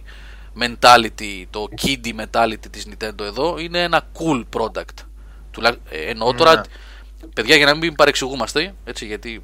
mentality, 0.61 1.45
το 1.51 1.69
kiddie 1.83 2.21
mentality 2.21 2.67
της 2.71 2.87
Nintendo 2.91 3.21
εδώ. 3.21 3.59
Είναι 3.59 3.83
ένα 3.83 4.03
cool 4.19 4.45
product. 4.57 5.05
Τουλά... 5.51 5.77
ε, 5.91 6.01
Εννοώ 6.11 6.35
τώρα, 6.35 6.55
Ναι. 6.55 6.63
παιδιά 7.35 7.57
για 7.57 7.67
να 7.67 7.75
μην 7.75 7.95
παρεξηγούμαστε, 7.95 8.75
έτσι, 8.85 9.07
γιατί 9.07 9.43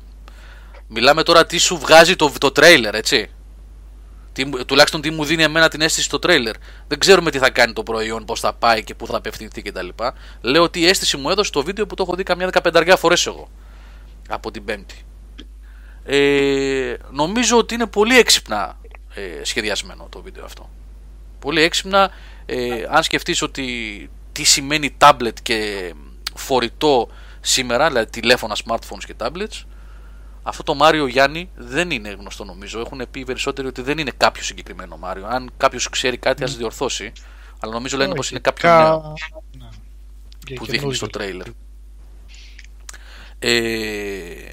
μιλάμε 0.86 1.22
τώρα 1.22 1.46
τι 1.46 1.58
σου 1.58 1.78
βγάζει 1.78 2.16
το, 2.16 2.32
το 2.40 2.52
trailer, 2.56 2.92
έτσι. 2.92 3.30
Τι, 4.38 4.44
μου- 4.44 4.64
τουλάχιστον 4.64 5.00
τι 5.00 5.10
μου 5.10 5.24
δίνει 5.24 5.42
εμένα 5.42 5.68
την 5.68 5.80
αίσθηση 5.80 6.04
στο 6.04 6.18
τρέιλερ. 6.18 6.54
Δεν 6.88 6.98
ξέρουμε 6.98 7.30
τι 7.30 7.38
θα 7.38 7.50
κάνει 7.50 7.72
το 7.72 7.82
προϊόν, 7.82 8.24
πώς 8.24 8.40
θα 8.40 8.52
πάει 8.52 8.84
και 8.84 8.94
πού 8.94 9.06
θα 9.06 9.16
απευθυνθεί 9.16 9.62
κτλ. 9.62 9.88
Λέω 10.40 10.62
ότι 10.62 10.80
η 10.80 10.86
αίσθηση 10.86 11.16
μου 11.16 11.30
έδωσε 11.30 11.50
το 11.50 11.62
βίντεο 11.62 11.86
που 11.86 11.94
το 11.94 12.02
έχω 12.02 12.14
δει 12.14 12.22
καμιά 12.22 12.44
δεκαπενταριά 12.44 12.96
φορές 12.96 13.26
εγώ. 13.26 13.48
Από 14.28 14.50
την 14.50 14.64
Πέμπτη. 14.64 15.04
Ε, 16.04 16.94
νομίζω 17.10 17.56
ότι 17.58 17.74
είναι 17.74 17.86
πολύ 17.86 18.18
έξυπνα 18.18 18.76
ε, 19.14 19.44
σχεδιασμένο 19.44 20.06
το 20.10 20.22
βίντεο 20.22 20.44
αυτό. 20.44 20.70
Πολύ 21.38 21.62
έξυπνα. 21.62 22.10
Ε, 22.46 22.84
αν 22.88 23.02
σκεφτείς 23.02 23.42
ότι 23.42 24.10
τι 24.32 24.44
σημαίνει 24.44 24.96
tablet 25.00 25.40
και 25.42 25.92
φορητό 26.34 27.08
σήμερα, 27.40 27.88
δηλαδή 27.88 28.10
τηλέφωνα, 28.10 28.56
smartphones 28.66 29.04
και 29.06 29.14
tablets, 29.18 29.64
αυτό 30.48 30.62
το 30.62 30.74
Μάριο 30.74 31.06
Γιάννη 31.06 31.50
δεν 31.54 31.90
είναι 31.90 32.08
γνωστό 32.08 32.44
νομίζω. 32.44 32.80
Έχουν 32.80 33.02
πει 33.10 33.20
οι 33.20 33.24
περισσότεροι 33.24 33.68
ότι 33.68 33.82
δεν 33.82 33.98
είναι 33.98 34.12
κάποιος 34.16 34.46
συγκεκριμένο 34.46 34.96
Μάριο. 34.96 35.26
Αν 35.26 35.50
κάποιος 35.56 35.88
ξέρει 35.88 36.16
κάτι, 36.18 36.44
ας 36.44 36.56
διορθώσει. 36.56 37.12
Αλλά 37.60 37.72
νομίζω 37.72 37.96
λένε 37.96 38.14
πως 38.14 38.24
Όχι, 38.24 38.34
είναι 38.34 38.42
κάποιο 38.42 38.68
ειδικά- 38.68 38.88
νέο 38.88 39.14
ναι. 39.58 39.68
Για 40.46 40.56
που 40.56 40.64
δείχνει 40.64 40.70
καινούριο. 40.76 40.96
στο 40.96 41.06
τρέιλερ. 41.06 41.46
Ε, 43.38 44.52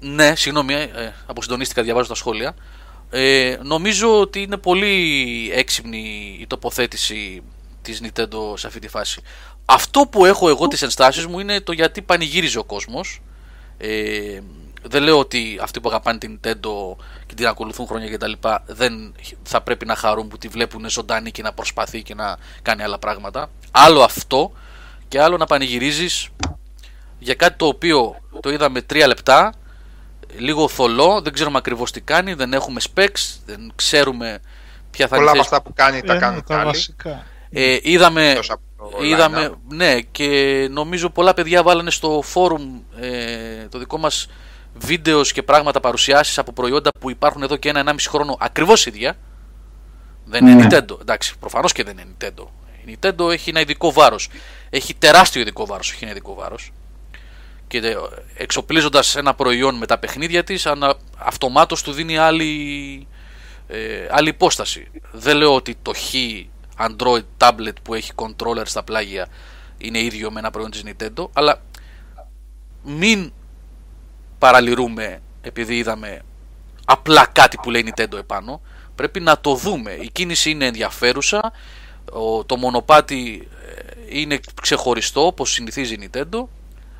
ναι, 0.00 0.34
συγγνώμη, 0.36 0.74
ε, 0.74 0.82
ε, 0.82 1.12
αποσυντονίστηκα, 1.26 1.82
διαβάζω 1.82 2.08
τα 2.08 2.14
σχόλια. 2.14 2.54
Ε, 3.10 3.56
νομίζω 3.62 4.20
ότι 4.20 4.42
είναι 4.42 4.56
πολύ 4.56 5.50
έξυπνη 5.54 6.36
η 6.40 6.46
τοποθέτηση 6.46 7.42
της 7.82 8.00
Nintendo 8.02 8.58
σε 8.58 8.66
αυτή 8.66 8.78
τη 8.78 8.88
φάση. 8.88 9.20
Αυτό 9.64 10.00
που 10.00 10.24
έχω 10.24 10.48
εγώ 10.48 10.68
τις 10.68 10.82
ενστάσεις 10.82 11.26
μου 11.26 11.38
είναι 11.38 11.60
το 11.60 11.72
γιατί 11.72 12.02
πανηγύριζε 12.02 12.58
ο 12.58 12.64
κόσμος. 12.64 13.20
Ε, 13.78 14.38
δεν 14.82 15.02
λέω 15.02 15.18
ότι 15.18 15.58
αυτοί 15.62 15.80
που 15.80 15.88
αγαπάνε 15.88 16.18
την 16.18 16.40
Nintendo 16.42 16.96
και 17.26 17.34
την 17.34 17.46
ακολουθούν 17.46 17.86
χρόνια 17.86 18.10
κτλ. 18.10 18.32
δεν 18.66 19.14
θα 19.42 19.60
πρέπει 19.60 19.86
να 19.86 19.94
χαρούν 19.94 20.28
που 20.28 20.38
τη 20.38 20.48
βλέπουν 20.48 20.90
ζωντανή 20.90 21.30
και 21.30 21.42
να 21.42 21.52
προσπαθεί 21.52 22.02
και 22.02 22.14
να 22.14 22.36
κάνει 22.62 22.82
άλλα 22.82 22.98
πράγματα. 22.98 23.50
Άλλο 23.70 24.02
αυτό 24.02 24.52
και 25.08 25.20
άλλο 25.20 25.36
να 25.36 25.46
πανηγυρίζεις 25.46 26.28
για 27.18 27.34
κάτι 27.34 27.56
το 27.56 27.66
οποίο 27.66 28.16
το 28.40 28.50
είδαμε 28.50 28.82
τρία 28.82 29.06
λεπτά, 29.06 29.52
λίγο 30.36 30.68
θολό, 30.68 31.20
δεν 31.20 31.32
ξέρουμε 31.32 31.58
ακριβώς 31.58 31.92
τι 31.92 32.00
κάνει, 32.00 32.34
δεν 32.34 32.52
έχουμε 32.52 32.80
specs, 32.94 33.38
δεν 33.46 33.72
ξέρουμε 33.76 34.38
ποια 34.90 35.08
θα 35.08 35.16
είναι 35.16 35.24
Πολλά 35.24 35.36
η 35.36 35.40
από 35.40 35.48
θέση. 35.48 35.54
αυτά 35.54 35.62
που 35.62 35.72
κάνει 35.74 36.00
τα 36.02 36.14
Ε, 36.14 36.18
κάνουν 36.18 36.34
ναι, 36.36 36.42
τα 36.42 36.56
άλλοι. 36.56 36.64
βασικά. 36.66 37.24
Ε, 37.50 37.78
είδαμε, 37.82 38.30
Εκτός 38.30 38.50
από 38.50 38.60
το 38.60 38.67
είδαμε, 39.02 39.48
line-up. 39.50 39.56
ναι, 39.68 40.00
και 40.00 40.68
νομίζω 40.70 41.10
πολλά 41.10 41.34
παιδιά 41.34 41.62
βάλανε 41.62 41.90
στο 41.90 42.22
φόρουμ 42.24 42.80
ε, 43.00 43.68
το 43.68 43.78
δικό 43.78 43.98
μας 43.98 44.28
βίντεος 44.74 45.32
και 45.32 45.42
πράγματα 45.42 45.80
παρουσιάσεις 45.80 46.38
από 46.38 46.52
προϊόντα 46.52 46.90
που 47.00 47.10
υπάρχουν 47.10 47.42
εδώ 47.42 47.56
και 47.56 47.68
ένα-ενάμιση 47.68 48.08
χρόνο 48.08 48.36
ακριβώς 48.40 48.86
ίδια. 48.86 49.16
Δεν 50.24 50.46
είναι 50.46 50.64
Ναι. 50.64 50.66
Nintendo. 50.70 51.00
Εντάξει, 51.00 51.38
προφανώς 51.38 51.72
και 51.72 51.84
δεν 51.84 51.98
είναι 51.98 52.06
Nintendo. 52.18 52.44
Η 52.84 52.98
Nintendo 53.00 53.30
έχει 53.32 53.50
ένα 53.50 53.60
ειδικό 53.60 53.92
βάρος. 53.92 54.28
Έχει 54.70 54.94
τεράστιο 54.94 55.40
ειδικό 55.40 55.66
βάρος, 55.66 55.90
όχι 55.92 56.04
ένα 56.04 56.10
ειδικό 56.12 56.34
βάρος. 56.34 56.72
Και 57.66 57.78
ε, 57.78 57.96
εξοπλίζοντας 58.36 59.16
ένα 59.16 59.34
προϊόν 59.34 59.74
με 59.74 59.86
τα 59.86 59.98
παιχνίδια 59.98 60.44
της, 60.44 60.66
ανα, 60.66 60.94
αυτομάτως 61.18 61.82
του 61.82 61.92
δίνει 61.92 62.18
άλλη, 62.18 63.06
ε, 63.68 64.06
άλλη 64.10 64.28
υπόσταση. 64.28 64.90
Δεν 65.12 65.36
λέω 65.36 65.54
ότι 65.54 65.76
το 65.82 65.92
χ 65.94 66.14
Android 66.78 67.24
tablet 67.38 67.72
που 67.82 67.94
έχει 67.94 68.12
controller 68.14 68.62
στα 68.64 68.82
πλάγια 68.82 69.26
είναι 69.78 69.98
ίδιο 69.98 70.30
με 70.30 70.38
ένα 70.38 70.50
προϊόν 70.50 70.70
της 70.70 70.82
Nintendo, 70.86 71.28
αλλά 71.32 71.62
μην 72.82 73.32
παραλυρούμε 74.38 75.20
επειδή 75.40 75.76
είδαμε 75.76 76.22
απλά 76.84 77.26
κάτι 77.26 77.56
που 77.62 77.70
λέει 77.70 77.92
Nintendo 77.94 78.18
επάνω. 78.18 78.60
Πρέπει 78.94 79.20
να 79.20 79.38
το 79.38 79.54
δούμε. 79.54 79.92
Η 79.92 80.10
κίνηση 80.12 80.50
είναι 80.50 80.66
ενδιαφέρουσα, 80.66 81.52
ο, 82.12 82.44
το 82.44 82.56
μονοπάτι 82.56 83.48
ε, 83.66 84.18
είναι 84.18 84.40
ξεχωριστό 84.62 85.26
όπως 85.26 85.52
συνηθίζει 85.52 85.94
η 85.94 86.10
Nintendo, 86.12 86.44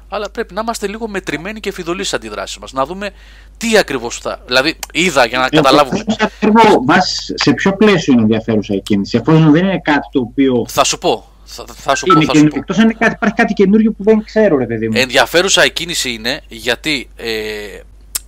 αλλά 0.09 0.31
πρέπει 0.31 0.55
να 0.55 0.61
είμαστε 0.61 0.87
λίγο 0.87 1.09
μετρημένοι 1.09 1.61
και 1.61 1.73
φιδωλοί 1.73 1.99
στις 2.05 2.15
αντιδράσεις 2.15 2.59
μας. 2.59 2.73
Να 2.73 2.87
δούμε 2.87 3.11
τι 3.57 3.79
ακριβώς 3.79 4.19
θα... 4.19 4.43
Δηλαδή, 4.47 4.79
είδα 4.93 5.27
για 5.27 5.39
να 5.39 5.49
καταλάβουμε. 5.49 5.99
Σε, 5.99 6.17
ακριβώς, 6.21 6.65
βάσει- 6.85 7.33
σε 7.41 7.53
ποιο 7.53 7.77
πλαίσιο 7.77 8.13
είναι 8.13 8.23
ενδιαφέρουσα 8.23 8.75
η 8.75 8.81
κίνηση, 8.81 9.17
εφόσον 9.17 9.51
δεν 9.53 9.65
είναι 9.65 9.81
κάτι 9.81 10.09
το 10.13 10.21
οποίο 10.21 10.65
Θα 10.69 10.85
σου 10.85 10.99
πω. 10.99 11.33
Θα, 11.45 11.65
θα 11.75 11.95
σου 11.95 12.07
πω, 12.07 12.13
είναι 12.13 12.25
θα 12.25 12.33
σου 12.35 12.39
καινούριο. 12.39 12.51
πω. 12.51 12.59
Εκτός 12.59 12.79
αν 12.79 12.85
είναι 12.85 12.97
κάτι, 12.99 13.13
υπάρχει 13.15 13.35
κάτι 13.35 13.53
καινούριο 13.53 13.93
που 13.93 14.03
δεν 14.05 14.25
ξέρω, 14.25 14.57
ρε 14.57 14.67
παιδί 14.67 14.89
μου. 14.89 14.93
Ενδιαφέρουσα 14.97 15.65
η 15.65 15.71
κίνηση 15.71 16.13
είναι 16.13 16.41
γιατί 16.49 17.09
ε, 17.17 17.33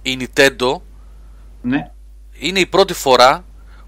η 0.03 0.19
Nintendo 0.21 0.81
Ναι. 1.63 1.91
είναι 2.39 2.61
η 2.61 2.67
πρώτη 2.67 2.93
φορά 2.95 3.45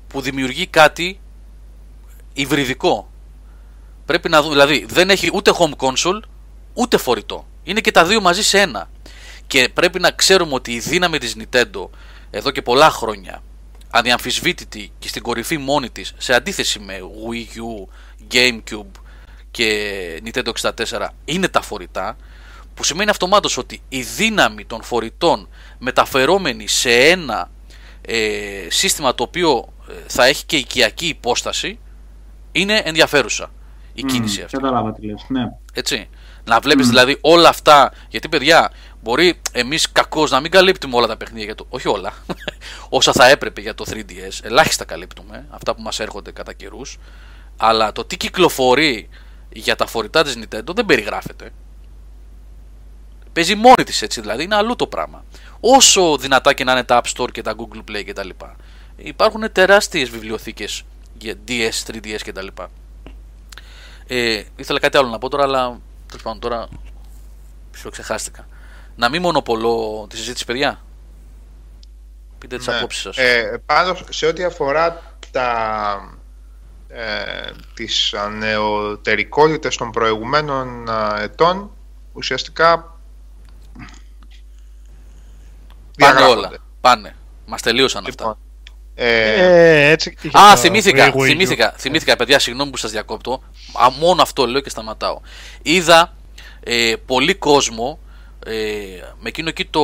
που 0.09 0.21
δημιουργεί 0.21 0.67
κάτι 0.67 1.19
υβριδικό. 2.33 3.11
Πρέπει 4.07 4.29
να 4.29 4.43
δούμε, 4.43 4.53
δηλαδή 4.55 4.87
δεν 4.89 5.11
έχει 5.11 5.31
ούτε 5.33 5.51
home 5.59 5.87
console 5.87 6.21
ούτε 6.75 6.97
φορητό. 6.97 7.47
Είναι 7.63 7.81
και 7.81 7.91
τα 7.91 8.05
δύο 8.05 8.21
μαζί 8.21 8.43
σε 8.43 8.61
ένα. 8.61 8.91
Και 9.47 9.69
πρέπει 9.75 10.01
να 10.01 10.11
ξέρουμε 10.11 10.55
ότι 10.55 10.73
η 10.73 10.79
δύναμη 10.79 11.19
της 11.19 11.37
Nintendo 11.39 11.89
εδώ 12.31 12.51
και 12.51 12.63
πολλά 12.63 12.91
χρόνια 12.91 13.43
αδιαμφισβήτητη 13.91 14.93
και 14.99 15.09
στην 15.09 15.23
κορυφή 15.23 15.59
μόνη 15.59 15.91
της 15.91 16.15
σε 16.19 16.35
αντίθεση 16.35 16.79
με 16.79 16.99
Wii 17.29 17.59
U, 17.59 17.87
Gamecube 18.35 19.01
και 19.51 20.23
Nintendo 20.25 20.53
64 20.61 21.09
είναι 21.25 21.49
τα 21.49 21.61
φορητά 21.61 22.17
που 22.75 22.85
σημαίνει 22.85 23.11
αυτομάτως 23.11 23.57
ότι 23.57 23.81
η 23.89 24.03
δύναμη 24.03 24.65
των 24.65 24.83
φορητών 24.83 25.49
μεταφερόμενη 25.79 26.69
σε 26.69 26.91
ένα 26.91 27.51
ε, 28.01 28.67
σύστημα 28.69 29.15
το 29.15 29.23
οποίο 29.23 29.73
ε, 29.89 29.93
θα 30.07 30.25
έχει 30.25 30.45
και 30.45 30.57
οικιακή 30.57 31.07
υπόσταση 31.07 31.79
είναι 32.53 32.83
ενδιαφέρουσα 32.85 33.51
η 33.93 34.03
κίνηση 34.03 34.39
Μμμ, 34.39 34.45
αυτή. 34.45 34.57
Κατάλαβα 34.57 34.93
τι 34.93 35.07
λες, 35.07 35.25
ναι. 35.29 35.43
Έτσι. 35.73 36.09
Να 36.45 36.61
βλέπεις 36.61 36.89
δηλαδή 36.89 37.19
όλα 37.21 37.49
αυτά. 37.49 37.93
Γιατί 38.09 38.29
παιδιά, 38.29 38.73
μπορεί 39.03 39.41
εμείς 39.53 39.93
κακώς 39.93 40.31
να 40.31 40.41
μην 40.41 40.51
καλύπτουμε 40.51 40.97
όλα 40.97 41.07
τα 41.07 41.17
παιχνίδια. 41.17 41.45
Για 41.45 41.55
το... 41.55 41.67
Όχι 41.69 41.89
όλα. 41.89 42.13
Όσα 42.89 43.13
θα 43.13 43.29
έπρεπε 43.29 43.61
για 43.61 43.75
το 43.75 43.85
3DS. 43.89 44.39
Ελάχιστα 44.43 44.85
καλύπτουμε. 44.85 45.47
Αυτά 45.51 45.75
που 45.75 45.83
μας 45.83 46.01
έρχονται 46.01 46.31
κατά 46.31 46.53
καιρούς. 46.53 46.99
Αλλά 47.57 47.93
το 47.93 48.05
τι 48.05 48.17
κυκλοφορεί 48.17 49.09
για 49.53 49.77
τα 49.77 49.87
φορητά 49.87 50.23
της 50.23 50.39
Nintendo 50.39 50.75
δεν 50.75 50.87
περιγράφεται. 50.87 51.51
Παίζει 53.33 53.55
μόνη 53.55 53.85
της 53.85 54.03
έτσι, 54.03 54.21
δηλαδή 54.21 54.43
είναι 54.43 54.55
αλλού 54.55 54.77
το 54.77 54.87
πράγμα. 54.87 55.25
Όσο 55.61 56.17
δυνατά 56.17 56.53
και 56.53 56.65
να 56.65 56.73
είναι 56.73 56.85
τα 56.85 57.01
App 57.03 57.17
Store 57.17 57.31
και 57.33 57.43
τα 57.43 57.55
Google 57.57 57.91
Play 57.91 58.03
κτλ. 58.07 58.29
Υπάρχουν 58.97 59.53
τεράστιες 59.53 60.11
βιβλιοθήκες 60.11 60.83
για 61.19 61.35
DS, 61.49 61.91
3DS 61.93 62.19
κτλ. 62.25 62.47
Ε, 64.07 64.43
ήθελα 64.57 64.79
κάτι 64.81 64.97
άλλο 64.97 65.09
να 65.09 65.19
πω 65.19 65.29
τώρα, 65.29 65.43
αλλά 65.43 65.81
τέλος 66.13 66.23
πάντων 66.23 66.41
τώρα 66.41 66.69
ψιλοξεχάστηκα. 67.71 68.47
Να 68.97 69.09
μην 69.09 69.23
μονοπολώ 69.23 70.07
τη 70.09 70.17
συζήτηση, 70.17 70.45
παιδιά. 70.45 70.81
Πείτε 72.39 72.57
τις 72.57 72.67
Ναι. 72.67 72.77
απόψεις 72.77 73.03
σας. 73.03 73.17
Ε, 73.17 73.63
πάντως, 73.67 74.05
σε 74.11 74.27
ό,τι 74.27 74.45
αφορά 74.45 75.03
τα, 75.31 76.19
ε, 76.89 77.51
τις 77.75 78.15
νεωτερικότητες 78.39 79.77
των 79.77 79.91
προηγουμένων 79.91 80.89
ε, 80.89 81.23
ετών, 81.23 81.71
ουσιαστικά 82.13 82.77
Πάνε 82.77 83.91
διαγράφονται. 85.97 86.39
όλα. 86.47 86.51
Πάνε. 86.81 87.17
Μας 87.47 87.63
τελείωσαν 87.63 88.05
αυτά. 88.07 88.23
Λοιπόν, 88.25 88.39
ε, 88.39 88.52
Ε, 88.95 89.91
έτσι 89.91 90.17
είχε 90.23 90.39
Α, 90.39 90.51
το 90.55 90.57
θυμήθηκα, 90.61 91.13
Wii 91.15 91.17
U. 91.17 91.25
θυμήθηκα, 91.25 91.75
θυμήθηκα, 91.79 92.17
παιδιά, 92.17 92.39
συγγνώμη 92.39 92.71
που 92.71 92.77
σας 92.77 92.91
διακόπτω. 92.91 93.43
Α, 93.73 93.91
μόνο 93.91 94.23
αυτό 94.23 94.47
λέω 94.47 94.61
και 94.61 94.71
σταματάω. 94.71 95.21
Είδα 95.63 96.15
ε, 96.61 96.95
πολύ 97.07 97.35
κόσμο 97.35 97.99
ε, 98.47 98.53
με 99.21 99.29
εκείνο 99.29 99.49
εκεί 99.49 99.65
το, 99.65 99.81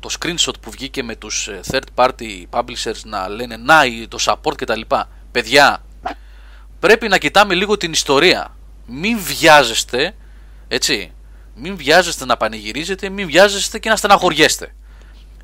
το 0.00 0.08
screenshot 0.20 0.60
που 0.60 0.70
βγήκε 0.70 1.02
με 1.02 1.16
τους 1.16 1.48
ε, 1.48 1.60
third 1.70 1.82
party 1.94 2.44
publishers 2.50 3.00
να 3.04 3.28
λένε 3.28 3.56
να 3.56 3.84
η- 3.84 4.08
το 4.08 4.18
support 4.24 4.54
κτλ. 4.56 4.80
Παιδιά, 5.32 5.82
πρέπει 6.80 7.08
να 7.08 7.18
κοιτάμε 7.18 7.54
λίγο 7.54 7.76
την 7.76 7.92
ιστορία. 7.92 8.56
Μην 8.86 9.18
βιάζεστε, 9.22 10.14
έτσι, 10.68 11.12
μην 11.54 11.76
βιάζεστε 11.76 12.24
να 12.24 12.36
πανηγυρίζετε, 12.36 13.08
μην 13.08 13.26
βιάζεστε 13.26 13.78
και 13.78 13.88
να 13.88 13.96
στεναχωριέστε. 13.96 14.74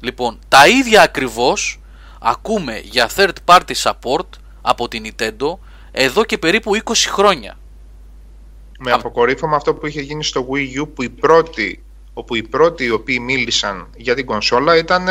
Λοιπόν, 0.01 0.39
τα 0.49 0.69
ίδια 0.69 1.03
ακριβώς 1.03 1.79
ακούμε 2.25 2.79
για 2.79 3.11
third 3.17 3.35
party 3.45 3.75
support 3.83 4.27
από 4.63 4.89
την 4.89 5.05
Nintendo 5.07 5.59
εδώ 5.93 6.25
και 6.25 6.39
περίπου 6.39 6.77
20 6.85 6.93
χρόνια. 7.09 7.59
με 8.79 8.93
αποκορύφωμα 8.93 9.57
αυτό 9.57 9.75
που 9.75 9.87
είχε 9.87 10.01
γίνει 10.01 10.25
στο 10.25 10.49
Wii 10.51 10.81
U 10.81 10.89
που 10.95 11.03
οι 11.03 11.09
πρώτοι, 11.09 11.85
όπου 12.15 12.35
οι 12.35 12.43
πρώτοι 12.43 12.85
οι 12.85 12.91
οποίοι 12.91 13.19
μίλησαν 13.23 13.89
για 13.97 14.15
την 14.15 14.27
κονσόλα 14.27 14.77
ήταν 14.77 15.07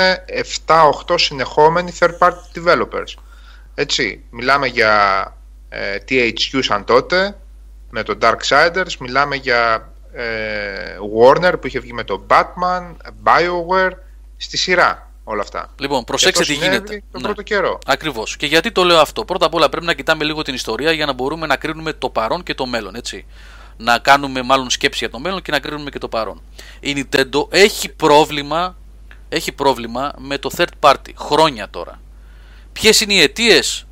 7-8 0.65 1.15
συνεχόμενοι 1.15 1.91
third 1.99 2.17
party 2.17 2.63
developers. 2.63 3.13
Έτσι, 3.75 4.23
μιλάμε 4.29 4.67
για 4.67 5.23
ε, 5.69 5.97
THQ 6.09 6.59
σαν 6.59 6.83
τότε, 6.85 7.37
με 7.89 8.03
το 8.03 8.17
Darksiders, 8.21 8.95
μιλάμε 8.99 9.35
για 9.35 9.91
ε, 10.13 10.23
Warner 11.19 11.53
που 11.61 11.67
είχε 11.67 11.79
βγει 11.79 11.93
με 11.93 12.03
το 12.03 12.25
Batman, 12.29 12.95
BioWare, 13.23 13.91
στη 14.37 14.57
σειρά 14.57 15.12
όλα 15.23 15.41
αυτά. 15.41 15.73
Λοιπόν, 15.79 16.03
προσέξτε 16.03 16.43
Και 16.43 16.49
τι 16.49 16.53
αυτό 16.53 16.65
συνέβη 16.65 16.85
γίνεται. 16.87 17.03
Τον 17.11 17.21
Ναι. 17.21 17.27
πρώτο 17.27 17.41
καιρό. 17.41 17.79
Ακριβώς. 17.85 18.37
Και 18.37 18.45
γιατί 18.45 18.71
το 18.71 18.83
λέω 18.83 18.99
αυτό. 18.99 19.25
Πρώτα 19.25 19.45
απ' 19.45 19.53
όλα 19.53 19.69
πρέπει 19.69 19.85
να 19.85 19.93
κοιτάμε 19.93 20.23
λίγο 20.23 20.41
την 20.41 20.53
ιστορία 20.53 20.91
για 20.91 21.05
να 21.05 21.13
μπορούμε 21.13 21.47
να 21.47 21.55
κρίνουμε 21.55 21.93
το 21.93 22.09
παρόν 22.09 22.43
και 22.43 22.53
το 22.53 22.65
μέλλον. 22.65 22.95
Έτσι. 22.95 23.25
Να 23.77 23.99
κάνουμε 23.99 24.41
μάλλον 24.41 24.69
σκέψη 24.69 24.97
για 24.99 25.09
το 25.09 25.19
μέλλον 25.19 25.41
και 25.41 25.51
να 25.51 25.59
κρίνουμε 25.59 25.89
και 25.89 25.97
το 25.99 26.07
παρόν. 26.07 26.41
Η 26.79 26.93
Nintendo 27.11 27.47
έχει 27.49 27.89
πρόβλημα, 27.89 28.77
έχει 29.29 29.51
πρόβλημα 29.51 30.13
με 30.17 30.37
το 30.37 30.49
third 30.57 30.67
party. 30.79 31.11
Χρόνια 31.15 31.69
τώρα. 31.69 31.99
Ποιες 32.73 33.01
είναι 33.01 33.13
οι 33.13 33.21
αιτίες, 33.21 33.85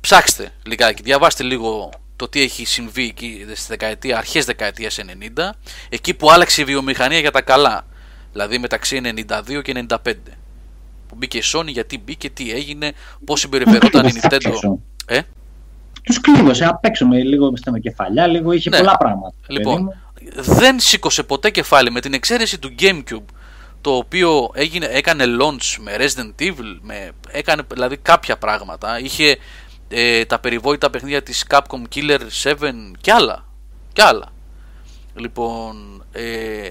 Ψάξτε 0.00 0.52
λιγάκι, 0.66 1.02
διαβάστε 1.02 1.42
λίγο 1.42 1.90
το 2.16 2.28
τι 2.28 2.42
έχει 2.42 2.64
συμβεί 2.64 3.04
εκεί 3.04 3.46
στη 3.54 3.66
δεκαετία, 3.68 4.18
αρχές 4.18 4.44
δεκαετίας 4.44 4.98
90, 4.98 5.50
εκεί 5.88 6.14
που 6.14 6.30
άλλαξε 6.30 6.60
η 6.60 6.64
βιομηχανία 6.64 7.18
για 7.18 7.30
τα 7.30 7.42
καλά, 7.42 7.86
δηλαδή 8.32 8.58
μεταξύ 8.58 9.00
92 9.04 9.62
και 9.62 9.84
95 9.88 9.96
που 11.08 11.14
μπήκε 11.16 11.38
η 11.38 11.42
Sony, 11.54 11.66
γιατί 11.66 11.98
μπήκε, 12.04 12.30
τι 12.30 12.52
έγινε, 12.52 12.92
πώς 13.24 13.40
συμπεριφερόταν 13.40 14.06
η 14.06 14.12
Τους 14.12 14.20
Nintendo. 14.22 14.74
Ε, 15.06 15.20
Τους 16.02 16.20
κλείδωσε 16.20 16.64
απ' 16.64 16.84
έξω 16.84 17.06
με 17.06 17.22
λίγο 17.22 17.52
στα 17.56 17.78
κεφαλιά, 17.78 18.26
λίγο 18.26 18.52
είχε 18.52 18.70
Ναι. 18.70 18.76
πολλά 18.78 18.96
πράγματα. 18.96 19.34
παιδί 19.46 19.58
λοιπόν, 19.58 19.82
μου. 19.82 19.94
δεν 20.42 20.80
σήκωσε 20.80 21.22
ποτέ 21.22 21.50
κεφάλι 21.50 21.90
με 21.90 22.00
την 22.00 22.14
εξαίρεση 22.14 22.58
του 22.58 22.74
GameCube, 22.78 23.24
το 23.80 23.90
οποίο 23.96 24.50
έγινε, 24.54 24.86
έκανε 24.86 25.24
launch 25.40 25.76
με 25.80 25.96
Resident 25.98 26.42
Evil, 26.42 26.78
με, 26.80 27.10
έκανε 27.28 27.62
δηλαδή 27.72 27.96
κάποια 27.96 28.36
πράγματα. 28.36 28.98
Είχε 29.00 29.36
ε, 29.88 30.24
τα 30.24 30.38
περιβόητα 30.38 30.90
παιχνίδια 30.90 31.22
της 31.22 31.44
Capcom 31.50 31.82
Killer 31.94 32.18
7 32.42 32.54
και 33.00 33.12
άλλα. 33.12 33.44
Και 33.92 34.02
άλλα. 34.02 34.26
Λοιπόν, 35.14 36.04
ε, 36.12 36.68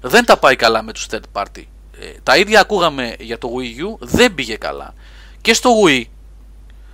δεν 0.00 0.24
τα 0.24 0.36
πάει 0.36 0.56
καλά 0.56 0.82
με 0.82 0.92
τους 0.92 1.06
third 1.10 1.40
party. 1.40 1.62
Ε, 2.00 2.06
τα 2.22 2.36
ίδια 2.36 2.60
ακούγαμε 2.60 3.16
για 3.18 3.38
το 3.38 3.48
Wii 3.56 3.84
U, 3.84 3.96
δεν 3.98 4.34
πήγε 4.34 4.56
καλά. 4.56 4.94
Και 5.40 5.54
στο 5.54 5.70
Wii 5.84 6.04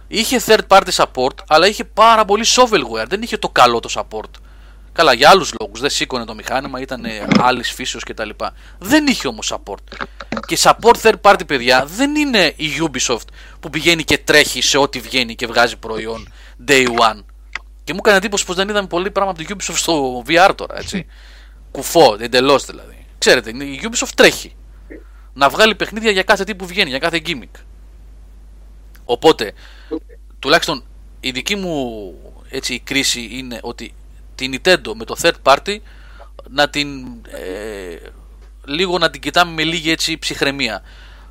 είχε 0.08 0.40
third 0.46 0.66
party 0.68 0.90
support, 0.94 1.34
αλλά 1.46 1.66
είχε 1.66 1.84
πάρα 1.84 2.24
πολύ 2.24 2.44
shovelware. 2.46 3.06
Δεν 3.08 3.22
είχε 3.22 3.36
το 3.36 3.48
καλό 3.48 3.80
το 3.80 3.88
support. 3.94 4.30
Καλά, 4.92 5.12
για 5.12 5.30
άλλους 5.30 5.52
λόγους. 5.60 5.80
Δεν 5.80 5.90
σήκωνε 5.90 6.24
το 6.24 6.34
μηχάνημα, 6.34 6.80
ήταν 6.80 7.04
άλλης 7.40 7.72
φύσεως 7.72 8.04
κτλ. 8.04 8.30
Δεν 8.78 9.06
είχε 9.06 9.28
όμως 9.28 9.54
support. 9.54 10.06
Και 10.46 10.58
support 10.60 10.94
third 11.02 11.20
party, 11.20 11.46
παιδιά, 11.46 11.84
δεν 11.86 12.14
είναι 12.14 12.52
η 12.56 12.68
Ubisoft 12.80 13.28
που 13.60 13.70
πηγαίνει 13.70 14.04
και 14.04 14.18
τρέχει 14.18 14.62
σε 14.62 14.78
ό,τι 14.78 15.00
βγαίνει 15.00 15.34
και 15.34 15.46
βγάζει 15.46 15.76
προϊόν 15.76 16.32
day 16.66 16.86
one. 16.86 17.22
Και 17.84 17.92
μου 17.92 17.98
έκανε 18.02 18.16
εντύπωση 18.16 18.44
πως 18.44 18.56
δεν 18.56 18.68
είδαμε 18.68 18.86
πολύ 18.86 19.10
πράγμα 19.10 19.30
από 19.30 19.44
το 19.44 19.54
Ubisoft 19.54 19.76
στο 19.76 20.22
VR 20.26 20.50
τώρα, 20.54 20.78
έτσι. 20.78 21.06
Κουφό, 21.72 22.16
εντελώς 22.20 22.64
δηλαδή. 22.64 22.93
Ξέρετε, 23.26 23.50
η 23.50 23.80
Ubisoft 23.82 24.12
τρέχει. 24.16 24.54
Να 25.32 25.48
βγάλει 25.48 25.74
παιχνίδια 25.74 26.10
για 26.10 26.22
κάθε 26.22 26.44
τι 26.44 26.54
που 26.54 26.66
βγαίνει, 26.66 26.88
για 26.90 26.98
κάθε 26.98 27.22
gimmick. 27.26 27.60
Οπότε, 29.04 29.52
τουλάχιστον 30.38 30.84
η 31.20 31.30
δική 31.30 31.56
μου 31.56 32.14
έτσι, 32.48 32.74
η 32.74 32.80
κρίση 32.80 33.28
είναι 33.30 33.58
ότι 33.62 33.94
την 34.34 34.54
Nintendo 34.54 34.92
με 34.94 35.04
το 35.04 35.16
third 35.22 35.32
party 35.42 35.76
να 36.50 36.68
την 36.68 37.06
ε, 37.24 37.96
λίγο 38.64 38.98
να 38.98 39.10
την 39.10 39.20
κοιτάμε 39.20 39.52
με 39.52 39.62
λίγη 39.62 39.90
έτσι 39.90 40.18
ψυχραιμία. 40.18 40.82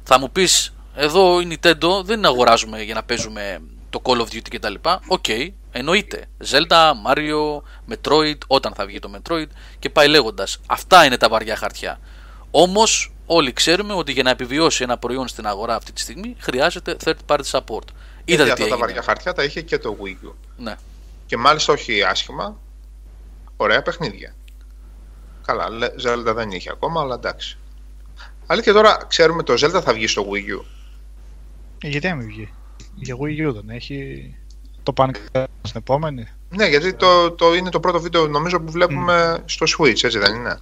Θα 0.03 0.19
μου 0.19 0.31
πεις 0.31 0.73
εδώ 0.95 1.41
η 1.41 1.47
Nintendo 1.51 2.03
δεν 2.03 2.25
αγοράζουμε 2.25 2.81
για 2.81 2.93
να 2.93 3.03
παίζουμε 3.03 3.61
το 3.93 4.01
Call 4.03 4.17
of 4.17 4.25
Duty 4.35 4.49
κτλ. 4.49 4.73
Οκ, 5.07 5.25
εννοείται. 5.71 6.25
Zelda, 6.49 6.91
Mario, 7.07 7.61
Metroid, 7.89 8.37
όταν 8.47 8.73
θα 8.73 8.85
βγει 8.85 8.99
το 8.99 9.11
Metroid 9.15 9.45
και 9.79 9.89
πάει 9.89 10.07
λέγοντας. 10.07 10.59
Αυτά 10.67 11.05
είναι 11.05 11.17
τα 11.17 11.29
βαριά 11.29 11.55
χαρτιά. 11.55 11.99
Όμως 12.51 13.13
όλοι 13.25 13.53
ξέρουμε 13.53 13.93
ότι 13.93 14.11
για 14.11 14.23
να 14.23 14.29
επιβιώσει 14.29 14.83
ένα 14.83 14.97
προϊόν 14.97 15.27
στην 15.27 15.47
αγορά 15.47 15.75
αυτή 15.75 15.91
τη 15.91 16.01
στιγμή 16.01 16.35
χρειάζεται 16.39 16.97
third 17.03 17.15
party 17.27 17.41
support. 17.51 17.87
Γιατί 18.25 18.43
Είδατε 18.43 18.43
τι 18.43 18.51
αυτά 18.51 18.55
τα 18.55 18.63
έγινε. 18.63 18.77
βαριά 18.79 19.01
χαρτιά 19.01 19.33
τα 19.33 19.43
είχε 19.43 19.61
και 19.61 19.77
το 19.77 19.97
Wii 20.03 20.27
U. 20.27 20.31
Ναι. 20.57 20.75
Και 21.25 21.37
μάλιστα 21.37 21.73
όχι 21.73 22.03
άσχημα, 22.03 22.57
ωραία 23.57 23.81
παιχνίδια. 23.81 24.35
Καλά, 25.45 25.69
λε- 25.69 25.93
Zelda 26.05 26.33
δεν 26.35 26.51
είχε 26.51 26.69
ακόμα, 26.71 27.01
αλλά 27.01 27.15
εντάξει. 27.15 27.57
Αλήθεια 28.47 28.73
τώρα 28.73 28.97
ξέρουμε 29.07 29.43
το 29.43 29.53
Zelda 29.53 29.81
θα 29.83 29.93
βγει 29.93 30.07
στο 30.07 30.27
Wii 30.31 30.59
U. 30.59 30.65
Ε, 31.83 31.87
Γιατί 31.87 32.07
να 32.07 32.15
μην 32.15 32.27
βγει; 32.27 32.53
Για 32.95 33.15
Wii 33.21 33.49
U 33.49 33.53
δεν 33.53 33.69
έχει. 33.69 34.35
Το 34.83 34.93
πάνε 34.93 35.13
στην 35.61 35.79
επόμενη. 35.79 36.27
Ναι, 36.49 36.65
γιατί 36.65 36.93
το, 36.93 37.31
το 37.31 37.53
είναι 37.53 37.69
το 37.69 37.79
πρώτο 37.79 37.99
βίντεο 38.01 38.27
νομίζω 38.27 38.59
που 38.61 38.71
βλέπουμε 38.71 39.41
στο 39.45 39.65
Switch, 39.77 40.03
έτσι 40.03 40.17
δεν 40.19 40.35
είναι; 40.35 40.59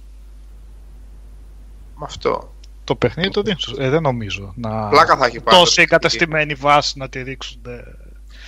Με 1.96 2.04
αυτό. 2.04 2.54
Το 2.84 2.94
παιχνίδι 2.96 3.30
το 3.30 3.42
δίνουν. 3.42 3.58
στους- 3.58 3.78
Ε, 3.78 3.88
δεν 3.88 4.02
νομίζω 4.02 4.52
να. 4.56 4.88
Πλάκα 4.88 5.16
θα 5.16 5.26
έχει 5.26 5.40
πάντως. 5.40 5.60
Τόση 5.60 5.80
εγκατεστημένη 5.82 6.54
βάση 6.54 6.98
να 6.98 7.08
τη 7.08 7.22
ρίξουν. 7.22 7.60
ε. 7.66 7.70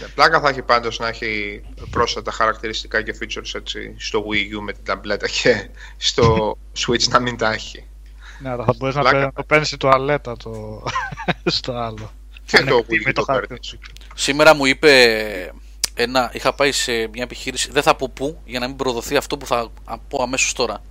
Ναι, 0.01 0.07
Πλάκα 0.15 0.41
θα 0.41 0.49
έχει 0.49 0.63
πάντως 0.63 0.99
να 0.99 1.09
έχει 1.09 1.63
πρόσθετα 1.91 2.31
χαρακτηριστικά 2.31 3.03
και 3.03 3.17
features 3.21 3.55
έτσι, 3.55 3.95
στο 3.99 4.25
Wii 4.31 4.59
U 4.59 4.61
με 4.63 4.73
την 4.73 4.85
ταμπλέτα 4.85 5.27
και 5.29 5.69
στο 5.97 6.57
Switch 6.87 7.09
να 7.09 7.21
μην 7.21 7.37
τα 7.37 7.53
έχει. 7.53 7.85
Ναι, 8.39 8.51
αλλά 8.51 8.65
θα 8.65 8.75
μπορείς 8.79 8.95
να, 8.95 9.01
Πλάκα. 9.01 9.17
παίρνει- 9.17 9.35
να 9.37 9.43
το 9.43 9.47
παίρνεις 9.49 9.69
στη 9.69 9.77
τουαλέτα 9.77 10.37
το... 10.37 10.83
στο 11.45 11.73
άλλο. 11.73 12.11
Και 12.47 12.57
το 12.57 12.75
Ανεκτή 12.75 12.99
Wii 12.99 13.05
με 13.05 13.11
U 13.11 13.15
το 13.15 13.23
χάρτη. 13.23 13.47
παίρνεις. 13.47 13.79
Σήμερα 14.15 14.55
μου 14.55 14.65
είπε 14.65 15.53
ένα, 15.95 16.31
είχα 16.35 16.55
πάει 16.55 16.73
σε 16.73 16.93
μια 16.93 17.23
επιχείρηση, 17.23 17.71
δεν 17.71 17.83
θα 17.83 17.97
πω 17.97 18.09
πού, 18.15 18.41
για 18.45 18.59
να 18.59 18.67
μην 18.67 18.77
προδοθεί 18.77 19.17
αυτό 19.17 19.37
που 19.37 19.47
θα 19.47 19.71
πω 20.09 20.23
αμέσως 20.23 20.53
τώρα. 20.53 20.83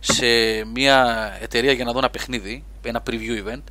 Σε 0.00 0.26
μια 0.64 1.30
εταιρεία 1.40 1.72
για 1.72 1.84
να 1.84 1.92
δω 1.92 1.98
ένα 1.98 2.10
παιχνίδι, 2.10 2.64
ένα 2.82 3.02
preview 3.10 3.46
event 3.46 3.62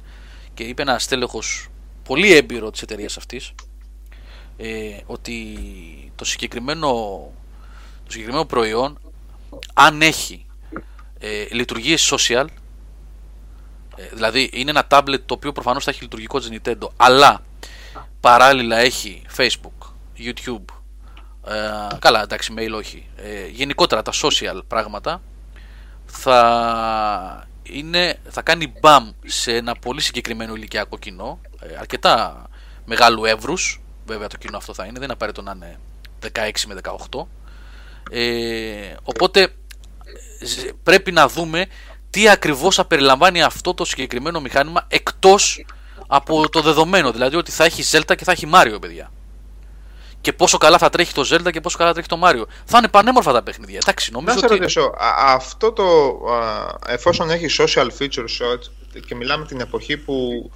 και 0.53 0.63
είπε 0.63 0.81
ένας 0.81 1.03
στέλεχος 1.03 1.69
πολύ 2.03 2.33
έμπειρο 2.33 2.71
της 2.71 2.81
εταιρείας 2.81 3.17
αυτής 3.17 3.53
ε, 4.57 4.97
ότι 5.05 5.57
το 6.15 6.25
συγκεκριμένο, 6.25 6.87
το 8.05 8.11
συγκεκριμένο 8.11 8.45
προϊόν 8.45 8.99
αν 9.73 10.01
έχει 10.01 10.45
ε, 11.19 11.45
λειτουργίες 11.51 12.13
social 12.13 12.45
ε, 12.45 12.53
δηλαδή 14.13 14.49
είναι 14.53 14.69
ένα 14.69 14.87
tablet 14.89 15.19
το 15.25 15.33
οποίο 15.33 15.51
προφανώς 15.51 15.83
θα 15.83 15.91
έχει 15.91 16.01
λειτουργικό 16.01 16.39
της 16.39 16.49
Nintendo 16.51 16.87
αλλά 16.97 17.41
παράλληλα 18.19 18.77
έχει 18.77 19.21
Facebook, 19.37 19.87
YouTube, 20.17 20.65
ε, 21.47 21.97
καλά 21.99 22.21
εντάξει 22.21 22.53
mail 22.57 22.71
όχι, 22.75 23.07
ε, 23.15 23.47
γενικότερα 23.47 24.01
τα 24.01 24.11
social 24.23 24.61
πράγματα 24.67 25.21
θα, 26.05 27.47
είναι, 27.63 28.17
θα 28.29 28.41
κάνει 28.41 28.73
μπαμ 28.79 29.09
σε 29.25 29.55
ένα 29.55 29.75
πολύ 29.75 30.01
συγκεκριμένο 30.01 30.55
ηλικιακό 30.55 30.97
κοινό, 30.97 31.39
ε, 31.59 31.75
αρκετά 31.77 32.47
μεγάλου 32.85 33.25
εύρους, 33.25 33.81
βέβαια 34.05 34.27
το 34.27 34.37
κοινό 34.37 34.57
αυτό 34.57 34.73
θα 34.73 34.83
είναι, 34.83 34.93
δεν 34.93 35.03
είναι 35.03 35.13
απαραίτητο 35.13 35.43
να 35.43 35.51
είναι 35.55 35.79
16 36.33 36.51
με 36.67 36.75
18. 37.09 37.27
Ε, 38.11 38.95
οπότε 39.03 39.47
πρέπει 40.83 41.11
να 41.11 41.27
δούμε 41.27 41.65
τι 42.09 42.29
ακριβώς 42.29 42.75
θα 42.75 42.85
περιλαμβάνει 42.85 43.41
αυτό 43.41 43.73
το 43.73 43.85
συγκεκριμένο 43.85 44.41
μηχάνημα 44.41 44.85
εκτός 44.87 45.65
από 46.07 46.49
το 46.49 46.61
δεδομένο. 46.61 47.11
Δηλαδή 47.11 47.35
ότι 47.35 47.51
θα 47.51 47.63
έχει 47.63 47.83
Zelda 47.91 48.15
και 48.15 48.23
θα 48.23 48.31
έχει 48.31 48.47
Mario, 48.53 48.77
παιδιά. 48.81 49.11
Και 50.21 50.33
πόσο 50.33 50.57
καλά 50.57 50.77
θα 50.77 50.89
τρέχει 50.89 51.13
το 51.13 51.21
Zelda 51.31 51.51
και 51.51 51.61
πόσο 51.61 51.77
καλά 51.77 51.89
θα 51.89 51.93
τρέχει 51.93 52.07
το 52.07 52.19
Mario. 52.23 52.43
Θα 52.65 52.77
είναι 52.77 52.87
πανέμορφα 52.87 53.31
τα 53.31 53.43
παιχνίδια. 53.43 53.79
Εντάξει, 53.81 54.11
νομίζω 54.11 54.39
Να 54.41 54.47
σε 54.47 54.53
ρωτήσω, 54.55 54.93
αυτό 55.17 55.71
το 55.71 55.83
εφόσον 56.87 57.29
έχει 57.29 57.45
social 57.59 57.87
feature 57.99 58.25
shot 58.39 58.59
και 59.05 59.15
μιλάμε 59.15 59.45
την 59.45 59.59
εποχή 59.59 59.97
που 59.97 60.49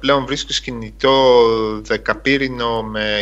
πλέον 0.00 0.26
βρίσκεις 0.26 0.60
κινητό 0.60 1.44
δεκαπύρινο 1.82 2.82
με 2.82 3.20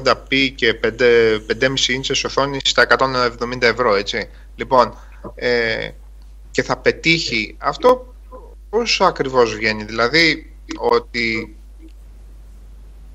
1080p 0.00 0.52
και 0.54 0.80
5,5 0.82 1.88
ίντσες 1.88 2.24
οθόνης 2.24 2.60
στα 2.64 2.86
170 3.40 3.62
ευρώ, 3.62 3.94
έτσι. 3.94 4.28
Λοιπόν, 4.56 4.98
ε, 5.34 5.88
και 6.56 6.62
θα 6.62 6.76
πετύχει 6.76 7.56
αυτό 7.58 8.14
πώς 8.70 9.00
ακριβώς 9.00 9.54
βγαίνει, 9.54 9.84
δηλαδή 9.84 10.52
ότι 10.78 11.56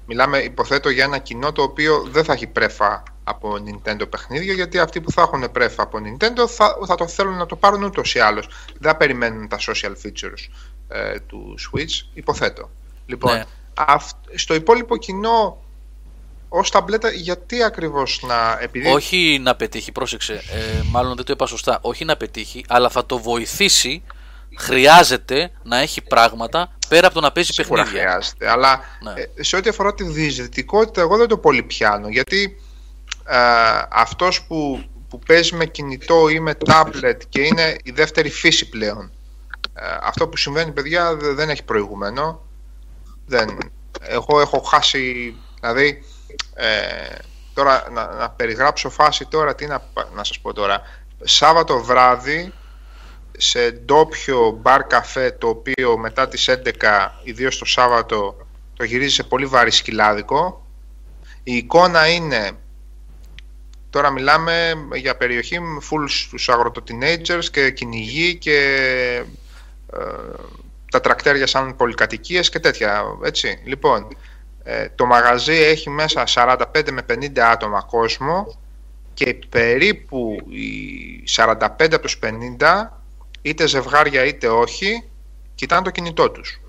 μιλάμε 0.08 0.38
υποθέτω 0.38 0.90
για 0.90 1.04
ένα 1.04 1.18
κοινό 1.18 1.52
το 1.52 1.62
οποίο 1.62 2.08
δεν 2.12 2.24
θα 2.24 2.34
έχει 2.34 2.48
πρέφα 2.48 3.04
από 3.24 3.56
Nintendo 3.66 4.10
παιχνίδια 4.10 4.54
γιατί 4.54 4.80
αυτοί 4.80 5.02
που 5.02 5.12
θα 5.12 5.22
έχουν 5.22 5.52
πρέφα 5.52 5.84
από 5.84 5.98
Nintendo 5.98 6.48
θα, 6.48 6.78
θα 6.86 6.96
το 6.96 7.08
θέλουν 7.08 7.38
να 7.38 7.46
το 7.46 7.56
πάρουν 7.56 7.84
ούτως 7.84 8.16
ή 8.16 8.20
άλλως. 8.20 8.48
Δεν 8.80 8.92
θα 8.92 8.98
περιμένουν 8.98 9.48
τα 9.48 9.58
social 9.60 9.94
features 10.04 10.50
ε, 10.88 11.20
του 11.20 11.56
Switch, 11.60 12.10
υποθέτω. 12.14 12.70
Λοιπόν, 13.06 13.36
ναι. 13.36 13.44
στο 14.36 14.54
υπόλοιπο 14.54 14.98
κοινό 14.98 15.64
ως 16.54 16.72
ταμπλέτα 16.72 17.10
γιατί 17.10 17.64
ακριβώς 17.64 18.22
να 18.28 18.58
επειδή... 18.62 18.92
Όχι 18.92 19.40
να 19.42 19.56
πετύχει, 19.56 19.92
πρόσεξε, 19.92 20.34
ε, 20.34 20.82
μάλλον 20.92 21.16
δεν 21.16 21.26
το 21.26 21.34
είπα 21.34 21.46
σωστά, 21.46 21.80
όχι 21.82 22.06
να 22.06 22.18
πετύχει, 22.18 22.66
αλλά 22.68 22.90
θα 22.90 23.06
το 23.06 23.18
βοηθήσει, 23.18 24.04
χρειάζεται 24.58 25.52
να 25.64 25.78
έχει 25.78 26.02
πράγματα 26.02 26.72
πέρα 26.88 27.06
από 27.06 27.16
το 27.16 27.22
να 27.22 27.32
παίζει 27.32 27.54
Σίγουρα 27.54 27.84
παιχνίδια. 27.84 28.10
χρειάζεται, 28.10 28.50
αλλά 28.50 28.82
ναι. 29.04 29.22
ε, 29.36 29.44
σε 29.44 29.56
ό,τι 29.56 29.70
αφορά 29.70 29.94
τη 29.94 30.04
διαισθητικότητα 30.04 31.02
εγώ 31.02 31.18
δεν 31.18 31.28
το 31.28 31.38
πολύ 31.38 31.64
πιάνω, 31.64 32.08
γιατί 32.08 32.62
ε, 33.26 33.38
αυτός 33.90 34.44
που, 34.44 34.84
που 35.10 35.20
παίζει 35.20 35.56
με 35.56 35.66
κινητό 35.66 36.30
ή 36.30 36.40
με 36.40 36.56
τάμπλετ 36.56 37.22
και 37.30 37.42
είναι 37.42 37.76
η 37.84 37.92
δεύτερη 37.92 38.30
φύση 38.30 38.70
πλέον, 38.70 39.12
ε, 39.74 39.98
αυτό 40.02 40.28
που 40.28 40.38
συμβαίνει 40.38 40.72
παιδιά 40.72 41.16
δεν 41.16 41.50
έχει 41.50 41.64
προηγούμενο, 41.64 42.46
δεν, 43.26 43.58
εγώ 44.02 44.42
έχω 44.42 44.60
χάσει, 44.60 45.36
δηλαδή 45.60 46.04
ε, 46.54 47.16
τώρα 47.54 47.88
να, 47.92 48.08
να, 48.14 48.30
περιγράψω 48.30 48.90
φάση 48.90 49.26
τώρα, 49.26 49.56
τι 49.56 49.66
να, 49.66 49.84
να 50.16 50.24
σας 50.24 50.40
πω 50.40 50.54
τώρα. 50.54 50.82
Σάββατο 51.24 51.84
βράδυ 51.84 52.54
σε 53.38 53.72
ντόπιο 53.72 54.58
μπαρ 54.62 54.84
καφέ 54.84 55.32
το 55.32 55.48
οποίο 55.48 55.98
μετά 55.98 56.28
τις 56.28 56.50
11 56.50 57.10
ιδίως 57.24 57.58
το 57.58 57.66
Σάββατο 57.66 58.48
το 58.78 58.84
γυρίζει 58.84 59.14
σε 59.14 59.24
πολύ 59.24 59.46
βαρύ 59.46 59.72
σκυλάδικο. 59.72 60.66
Η 61.44 61.56
εικόνα 61.56 62.08
είναι 62.08 62.52
Τώρα 63.92 64.10
μιλάμε 64.10 64.74
για 64.94 65.18
περιοχή 65.18 65.58
full 65.92 66.04
στους 66.08 66.50
αγροτοτινέιτζερς 66.50 67.50
και 67.50 67.72
κυνηγοί 67.72 68.36
και 68.36 68.58
ε, 69.94 70.00
τα 70.92 71.02
τρακτέρια 71.02 71.48
σαν 71.48 71.76
πολυκατοικίες 71.76 72.50
και 72.50 72.60
τέτοια, 72.60 73.04
έτσι. 73.24 73.62
Λοιπόν, 73.66 74.08
ε, 74.64 74.90
το 74.90 75.06
μαγαζί 75.06 75.54
έχει 75.54 75.90
μέσα 75.90 76.24
45 76.28 76.92
με 76.92 77.06
50 77.10 77.40
άτομα 77.40 77.82
κόσμο 77.82 78.60
και 79.14 79.40
περίπου 79.50 80.38
οι 80.50 81.24
45 81.36 81.56
από 81.80 82.00
τους 82.00 82.20
50 82.60 82.90
είτε 83.42 83.68
ζευγάρια 83.68 84.26
είτε 84.26 84.48
όχι 84.48 85.04
κοιτάνε 85.56 85.82
το 85.82 85.90
κινητό 85.90 86.30
τους. 86.30 86.62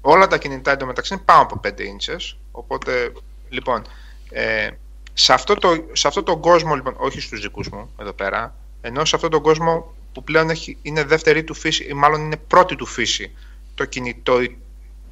Όλα 0.00 0.26
τα 0.26 0.38
κινητά 0.38 0.70
εντωμεταξύ 0.70 1.14
είναι 1.14 1.22
πάνω 1.26 1.42
από 1.42 1.60
5 1.64 1.80
ίντσες 1.80 2.38
οπότε 2.50 3.12
λοιπόν 3.48 3.82
ε, 4.30 4.70
σε, 5.12 5.32
αυτό 5.32 5.54
το, 5.54 5.84
σε 5.92 6.08
αυτό 6.08 6.22
τον 6.22 6.40
κόσμο 6.40 6.74
λοιπόν, 6.74 6.94
όχι 6.98 7.20
στους 7.20 7.40
δικούς 7.40 7.68
μου 7.68 7.90
εδώ 8.00 8.12
πέρα 8.12 8.54
ενώ 8.80 9.04
σε 9.04 9.16
αυτόν 9.16 9.30
τον 9.30 9.42
κόσμο 9.42 9.94
που 10.12 10.24
πλέον 10.24 10.50
έχει, 10.50 10.78
είναι 10.82 11.04
δεύτερη 11.04 11.44
του 11.44 11.54
φύση 11.54 11.84
ή 11.84 11.92
μάλλον 11.92 12.20
είναι 12.20 12.36
πρώτη 12.36 12.76
του 12.76 12.86
φύση 12.86 13.34
το 13.74 13.84
κινητό 13.84 14.42
ή 14.42 14.56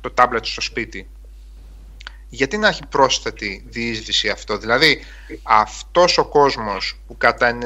το 0.00 0.10
τάμπλετ 0.10 0.44
στο 0.44 0.60
σπίτι 0.60 1.08
γιατί 2.30 2.58
να 2.58 2.68
έχει 2.68 2.86
πρόσθετη 2.86 3.64
διείσδυση 3.68 4.28
αυτό; 4.28 4.58
Δηλαδή, 4.58 5.04
αυτός 5.42 6.18
ο 6.18 6.24
κόσμος 6.24 7.00
που 7.06 7.16
κατά, 7.16 7.58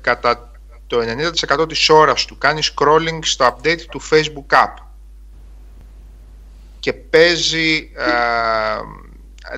κατά 0.00 0.52
το 0.86 1.00
90% 1.60 1.68
της 1.68 1.88
ώρας 1.88 2.24
του 2.24 2.38
κάνει 2.38 2.60
scrolling 2.74 3.18
στο 3.22 3.46
update 3.46 3.80
του 3.90 4.00
Facebook 4.10 4.56
app 4.56 4.74
και 6.80 6.92
παίζει 6.92 7.90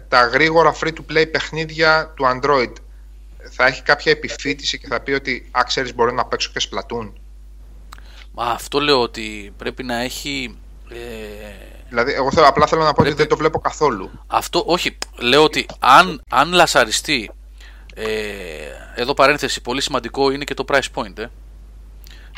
τα 0.08 0.26
γρήγορα 0.26 0.74
free-to-play 0.80 1.30
παιχνίδια 1.30 2.12
του 2.16 2.24
Android 2.26 2.72
θα 3.50 3.66
έχει 3.66 3.82
κάποια 3.82 4.12
επιφύτηση 4.12 4.78
και 4.78 4.86
θα 4.86 5.00
πει 5.00 5.12
ότι 5.12 5.48
«Α, 5.50 5.62
ξέρεις, 5.66 5.94
μπορώ 5.94 6.10
να 6.10 6.24
παίξω 6.24 6.50
και 6.54 6.68
Splatoon». 6.70 7.12
Μα 8.32 8.44
αυτό 8.44 8.80
λέω 8.80 9.00
ότι 9.00 9.52
πρέπει 9.56 9.82
να 9.82 10.00
έχει 10.00 10.58
ε, 10.90 10.96
Δηλαδή, 11.90 12.12
εγώ 12.12 12.32
θέλω, 12.32 12.46
απλά 12.46 12.66
θέλω 12.66 12.82
να 12.82 12.92
πω 12.92 13.02
ότι 13.02 13.12
δεν 13.12 13.28
το 13.28 13.36
βλέπω 13.36 13.58
καθόλου. 13.58 14.10
Αυτό, 14.26 14.62
όχι. 14.66 14.98
Λέω 15.18 15.42
ότι 15.44 15.66
αν, 15.78 16.22
αν 16.30 16.52
λασαριστεί. 16.52 17.30
Ε, 17.94 18.06
εδώ 18.94 19.14
παρένθεση, 19.14 19.60
πολύ 19.60 19.80
σημαντικό 19.80 20.30
είναι 20.30 20.44
και 20.44 20.54
το 20.54 20.64
price 20.68 20.88
point. 20.94 21.18
Ε. 21.18 21.26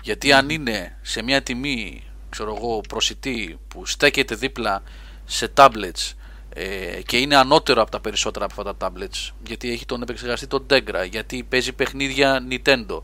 Γιατί 0.03 0.33
αν 0.33 0.51
είναι 0.51 0.99
σε 1.03 1.23
μια 1.23 1.43
τιμή, 1.43 2.03
ξέρω 2.31 2.55
εγώ, 2.57 2.81
προσιτή 2.89 3.59
που 3.69 3.87
στέκεται 3.87 4.35
δίπλα 4.35 4.83
σε 5.25 5.53
tablets 5.57 6.13
ε, 6.49 7.03
και 7.07 7.19
είναι 7.19 7.37
ανώτερο 7.37 7.83
από 7.83 7.91
τα 7.91 8.01
περισσότερα 8.01 8.45
από 8.45 8.55
αυτά 8.61 8.77
τα 8.77 8.93
tablets, 8.93 9.31
γιατί 9.47 9.71
έχει 9.71 9.87
τον 9.87 10.03
επεξεργαστή 10.03 10.47
τον 10.47 10.67
Tegra, 10.71 11.09
γιατί 11.11 11.43
παίζει 11.43 11.73
παιχνίδια 11.73 12.47
Nintendo, 12.51 13.03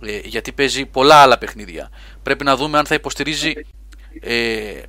ε, 0.00 0.18
γιατί 0.18 0.52
παίζει 0.52 0.86
πολλά 0.86 1.14
άλλα 1.14 1.38
παιχνίδια. 1.38 1.90
Πρέπει 2.22 2.44
να 2.44 2.56
δούμε 2.56 2.78
αν 2.78 2.86
θα 2.86 2.94
υποστηρίζει 2.94 3.52
ε, 4.20 4.82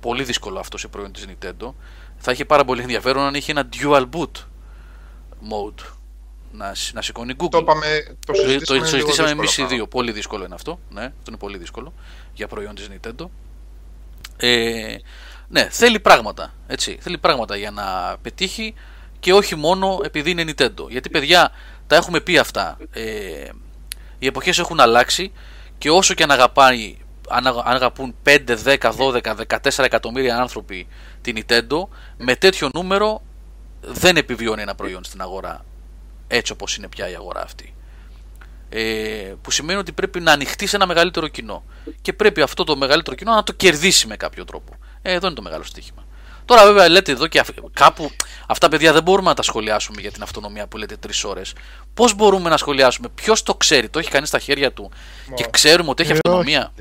πολύ 0.00 0.24
δύσκολο 0.24 0.58
αυτό 0.58 0.78
σε 0.78 0.88
προϊόν 0.88 1.12
της 1.12 1.26
Nintendo. 1.28 1.72
Θα 2.16 2.32
είχε 2.32 2.44
πάρα 2.44 2.64
πολύ 2.64 2.82
ενδιαφέρον 2.82 3.24
αν 3.24 3.34
είχε 3.34 3.50
ένα 3.50 3.68
dual 3.72 4.08
boot 4.12 4.44
mode 5.50 5.84
να, 6.52 6.74
να 6.92 7.02
σηκώνει 7.02 7.34
Google. 7.38 7.48
Το, 7.50 7.58
είπαμε, 7.58 8.16
το 8.26 8.34
συζητήσαμε, 8.34 8.80
το 8.80 8.86
συζητήσαμε 8.86 9.30
εμείς 9.30 9.58
οι 9.58 9.64
δύο. 9.64 9.86
Πολύ 9.86 10.12
δύσκολο 10.12 10.44
είναι 10.44 10.54
αυτό. 10.54 10.78
Ναι, 10.90 11.04
αυτό 11.04 11.22
είναι 11.28 11.36
πολύ 11.36 11.58
δύσκολο 11.58 11.92
για 12.34 12.48
προϊόν 12.48 12.74
της 12.74 12.88
Nintendo. 12.92 13.26
Ε, 14.36 14.96
ναι, 15.48 15.68
θέλει 15.70 16.00
πράγματα. 16.00 16.54
Έτσι, 16.66 16.98
θέλει 17.00 17.18
πράγματα 17.18 17.56
για 17.56 17.70
να 17.70 18.16
πετύχει 18.22 18.74
και 19.20 19.32
όχι 19.32 19.54
μόνο 19.54 20.00
επειδή 20.04 20.30
είναι 20.30 20.44
Nintendo. 20.46 20.88
Γιατί 20.88 21.10
παιδιά, 21.10 21.50
τα 21.86 21.96
έχουμε 21.96 22.20
πει 22.20 22.38
αυτά. 22.38 22.76
Ε, 22.92 23.48
οι 24.18 24.26
εποχές 24.26 24.58
έχουν 24.58 24.80
αλλάξει 24.80 25.32
και 25.78 25.90
όσο 25.90 26.14
και 26.14 26.22
αν 26.22 26.30
αγαπάει 26.30 26.96
αν 27.30 27.74
αγαπούν 27.74 28.14
5, 28.24 28.38
10, 28.64 28.92
12, 28.98 29.20
14 29.46 29.84
εκατομμύρια 29.84 30.36
άνθρωποι 30.36 30.86
την 31.20 31.36
Nintendo, 31.38 31.88
με 32.16 32.36
τέτοιο 32.36 32.70
νούμερο 32.74 33.22
δεν 33.80 34.16
επιβιώνει 34.16 34.62
ένα 34.62 34.74
προϊόν 34.74 35.04
στην 35.04 35.20
αγορά 35.20 35.64
έτσι 36.28 36.52
όπως 36.52 36.76
είναι 36.76 36.88
πια 36.88 37.10
η 37.10 37.14
αγορά 37.14 37.42
αυτή. 37.42 37.74
Ε, 38.70 39.34
που 39.42 39.50
σημαίνει 39.50 39.78
ότι 39.78 39.92
πρέπει 39.92 40.20
να 40.20 40.32
ανοιχτεί 40.32 40.66
σε 40.66 40.76
ένα 40.76 40.86
μεγαλύτερο 40.86 41.28
κοινό 41.28 41.64
και 42.02 42.12
πρέπει 42.12 42.40
αυτό 42.40 42.64
το 42.64 42.76
μεγαλύτερο 42.76 43.16
κοινό 43.16 43.34
να 43.34 43.42
το 43.42 43.52
κερδίσει 43.52 44.06
με 44.06 44.16
κάποιο 44.16 44.44
τρόπο. 44.44 44.72
Ε, 45.02 45.12
εδώ 45.12 45.26
είναι 45.26 45.36
το 45.36 45.42
μεγάλο 45.42 45.62
στοίχημα. 45.62 46.06
Τώρα, 46.44 46.64
βέβαια, 46.64 46.88
λέτε 46.88 47.12
εδώ 47.12 47.26
και 47.26 47.42
κάπου 47.72 48.10
αυτά, 48.46 48.68
παιδιά, 48.68 48.92
δεν 48.92 49.02
μπορούμε 49.02 49.28
να 49.28 49.34
τα 49.34 49.42
σχολιάσουμε 49.42 50.00
για 50.00 50.12
την 50.12 50.22
αυτονομία 50.22 50.66
που 50.66 50.76
λέτε 50.76 50.96
τρεις 50.96 51.24
ώρες. 51.24 51.52
Πώς 51.94 52.14
μπορούμε 52.14 52.50
να 52.50 52.56
σχολιάσουμε, 52.56 53.08
ποιος 53.08 53.42
το 53.42 53.54
ξέρει, 53.54 53.88
το 53.88 53.98
έχει 53.98 54.10
κανείς 54.10 54.28
στα 54.28 54.38
χέρια 54.38 54.72
του 54.72 54.90
και 55.34 55.46
ξέρουμε 55.50 55.90
ότι 55.90 56.02
έχει 56.02 56.12
ε, 56.12 56.14
αυτονομία; 56.14 56.72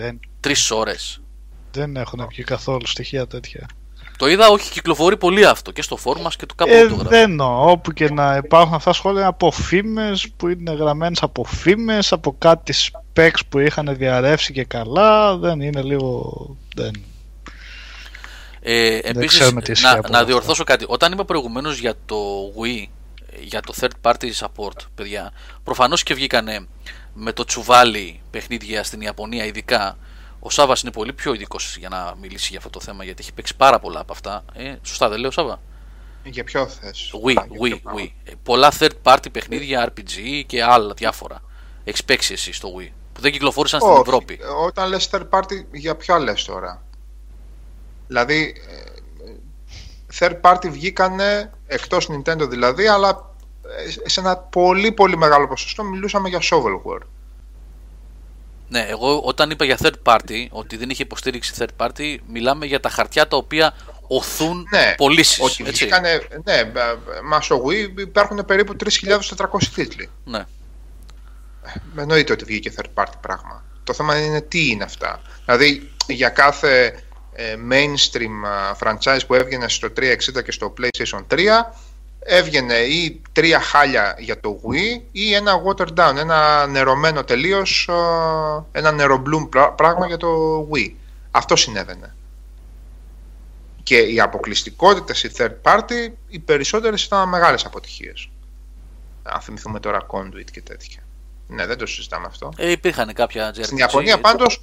Τρεις 0.48 0.72
ώρες. 0.72 1.22
Δεν 1.72 1.96
έχουν 1.96 2.28
βγει 2.30 2.44
καθόλου 2.44 2.88
στοιχεία 2.88 3.28
τέτοια. 3.28 3.68
Το 4.18 4.28
είδα, 4.28 4.48
όχι, 4.48 4.72
κυκλοφορεί 4.72 5.18
πολύ 5.18 5.46
αυτό 5.46 5.72
και 5.72 5.82
στο 5.82 5.98
φόρμα 5.98 6.30
και 6.38 6.46
το 6.46 6.56
κάπου 6.56 6.74
ε, 6.74 6.88
το 6.88 6.96
Δεν 6.96 7.30
εννοώ. 7.30 7.72
Όπου 7.72 7.94
και 7.94 8.10
να 8.10 8.36
υπάρχουν 8.36 8.74
αυτά 8.74 8.94
σχόλια 8.94 9.28
από 9.28 9.52
φήμες 9.52 10.28
που 10.38 10.48
είναι 10.48 10.72
γραμμένες 10.72 11.22
από 11.22 11.44
φήμες, 11.44 12.12
από 12.12 12.36
κάτι 12.38 12.74
specs 12.74 13.40
που 13.50 13.60
είχαν 13.60 13.96
διαρρεύσει 13.98 14.54
και 14.54 14.64
καλά. 14.64 15.38
Δεν 15.38 15.62
είναι 15.62 15.82
λίγο. 15.82 16.34
Δεν... 16.76 16.92
Ε, 18.60 19.00
Επίσης, 19.04 19.82
να, 19.82 20.10
να 20.10 20.24
διορθώσω 20.24 20.64
κάτι. 20.64 20.86
Όταν 20.88 21.12
είπα 21.12 21.26
προηγουμένως 21.26 21.78
για 21.78 21.94
το 22.06 22.18
Wii, 22.62 22.86
για 23.42 23.62
το 23.62 23.74
third 23.80 24.12
party 24.12 24.32
support, 24.40 24.86
παιδιά, 24.96 25.32
προφανώς 25.64 26.04
και 26.04 26.14
βγήκανε 26.14 26.68
με 27.14 27.32
το 27.34 27.44
τσουβάλι 27.44 28.22
παιχνίδια 28.32 28.84
στην 28.84 29.02
Ιαπωνία, 29.02 29.46
ειδικά. 29.46 29.98
Ο 30.40 30.50
Σάβα 30.50 30.76
είναι 30.84 30.92
πολύ 30.92 31.14
πιο 31.14 31.34
ειδικός 31.34 31.78
για 31.78 31.90
να 31.90 32.16
μιλήσει 32.22 32.48
για 32.50 32.58
αυτό 32.58 32.70
το 32.70 32.80
θέμα, 32.80 33.04
γιατί 33.04 33.22
έχει 33.22 33.34
παίξει 33.34 33.56
πάρα 33.56 33.80
πολλά 33.80 34.00
από 34.00 34.14
αυτά. 34.14 34.46
Ε, 34.54 34.76
σωστά, 34.84 35.10
δεν 35.10 35.20
λέω, 35.20 35.32
Σάβα. 35.32 35.60
Για 36.24 36.44
ποιο 36.44 36.68
θες. 36.68 37.14
Wii, 37.26 37.36
Α, 37.38 37.46
για 37.50 37.60
Wii, 37.62 37.68
ποιο 37.68 37.78
πράγμα. 37.78 38.02
Wii. 38.02 38.12
Ε, 38.24 38.32
Πολλά 38.44 38.72
third 38.80 38.92
party 39.04 39.26
παιχνίδια, 39.32 39.94
RPG 39.94 40.44
και 40.46 40.64
άλλα 40.64 40.94
διάφορα. 40.94 41.42
Έχεις 41.84 42.04
παίξει 42.04 42.34
εσύ 42.34 42.54
στο 42.54 42.70
Wii. 42.80 42.90
Που 43.14 43.22
δεν 43.22 43.32
κυκλοφόρησαν 43.32 43.80
στην 43.80 43.92
Όχι. 43.92 44.02
Ευρώπη. 44.02 44.40
Όταν 44.66 44.90
λες 44.90 45.10
third 45.12 45.30
party, 45.30 45.66
για 45.72 45.96
ποια 45.96 46.20
λες 46.20 46.44
τώρα; 46.44 46.84
Δηλαδή, 48.08 48.56
ε, 48.70 49.36
third 50.20 50.42
party 50.42 50.70
βγήκανε, 50.70 51.52
εκτός 51.68 52.10
Nintendo 52.12 52.50
δηλαδή, 52.50 52.88
αλλά 52.88 53.36
ε, 54.04 54.10
σε 54.10 54.20
ένα 54.20 54.38
πολύ 54.38 54.92
πολύ 54.92 55.18
μεγάλο 55.18 55.48
ποσοστό 55.48 55.84
μιλούσαμε 55.84 56.30
για 56.30 56.40
shovelware. 56.42 57.06
Ναι, 58.70 58.86
εγώ 58.90 59.20
όταν 59.20 59.50
είπα 59.50 59.66
για 59.66 59.78
third 59.82 59.94
party, 60.04 60.48
ότι 60.50 60.78
δεν 60.78 60.90
είχε 60.90 61.04
υποστήριξη 61.04 61.54
third 61.58 61.88
party, 61.88 62.18
μιλάμε 62.28 62.66
για 62.66 62.80
τα 62.80 62.90
χαρτιά 62.90 63.28
τα 63.28 63.38
οποία 63.38 63.74
οθούν 64.08 64.68
Ναι, 64.72 64.94
πωλήσεις. 64.98 65.40
Ότι 65.40 65.64
βγήκανε, 65.64 66.22
ναι, 66.44 66.54
ε, 66.54 66.72
μα 67.24 67.42
στο 67.42 67.64
Wii 67.66 68.00
υπάρχουν 68.00 68.46
περίπου 68.46 68.76
3.400 69.02 69.64
τίτλοι. 69.76 70.10
Ναι. 70.24 70.46
Με 71.94 72.02
εννοείται 72.02 72.34
ότι 72.34 72.46
βγήκε 72.46 72.74
third 72.78 73.04
party 73.04 73.14
πράγμα. 73.22 73.64
Το 73.84 73.94
θέμα 73.94 74.20
είναι 74.20 74.42
τι 74.42 74.70
είναι 74.70 74.84
αυτά. 74.84 75.22
Δηλαδή 75.46 75.92
για 76.08 76.30
κάθε 76.30 77.04
ε, 77.34 77.56
mainstream 77.72 78.48
α, 78.48 78.76
franchise 78.80 79.20
που 79.28 79.34
έβγαινε 79.34 79.70
στο 79.70 79.88
360 79.98 80.44
και 80.44 80.52
στο 80.52 80.74
PlayStation 80.82 81.26
3 81.30 81.38
έβγαινε 82.20 82.74
ή 82.76 83.22
τρία 83.32 83.60
χάλια 83.60 84.16
για 84.20 84.40
το 84.40 84.60
Wii 84.64 85.02
ή 85.12 85.34
ένα 85.34 85.54
water 85.66 85.88
down, 85.98 86.16
ένα 86.18 86.68
νερωμένο 86.68 87.24
τελείως, 87.24 87.90
α, 87.90 87.96
ένα 88.72 88.92
νεροπλούμ 88.92 89.50
πρά- 89.50 89.72
πράγμα 89.72 90.08
για 90.08 90.18
το 90.18 90.28
Wii. 90.74 90.92
Αυτό 91.32 91.56
συνέβαινε. 91.56 92.16
Και 93.84 93.98
οι 93.98 94.20
αποκλειστικότητες 94.20 95.24
οι 95.24 95.32
third 95.38 95.54
party, 95.62 96.12
οι 96.28 96.40
περισσότερες 96.40 97.04
ήταν 97.04 97.30
μεγάλες 97.30 97.66
αποτυχίες. 97.66 98.30
Αν 99.24 99.42
θυμηθούμε 99.42 99.80
τώρα 99.80 100.06
Conduit 100.10 100.46
και 100.52 100.62
τέτοια. 100.62 101.00
Ναι, 101.48 101.66
δεν 101.66 101.78
το 101.78 101.86
συζητάμε 101.86 102.26
αυτό. 102.28 102.54
Ε, 102.58 102.72
υπήρχαν 102.72 103.14
κάποια 103.14 103.54
JRPG. 103.56 103.64
Στην 103.64 103.78
Ιαπωνία 103.78 104.20
πάντως 104.20 104.62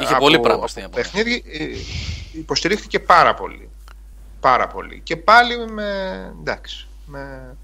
Είχε 0.00 0.12
από 0.12 0.22
πολύ 0.22 0.40
πράγμα 0.40 0.66
στην 0.68 0.82
Ιαπωνία. 0.82 1.02
παιχνίδι 1.10 1.44
ε, 1.46 1.64
υποστηρίχθηκε 2.32 3.00
πάρα 3.00 3.34
πολύ. 3.34 3.68
Πάρα 4.40 4.66
πολύ. 4.66 5.00
Και 5.04 5.16
πάλι 5.16 5.66
με, 5.72 6.32
εντάξει, 6.40 6.86
με, 7.06 7.56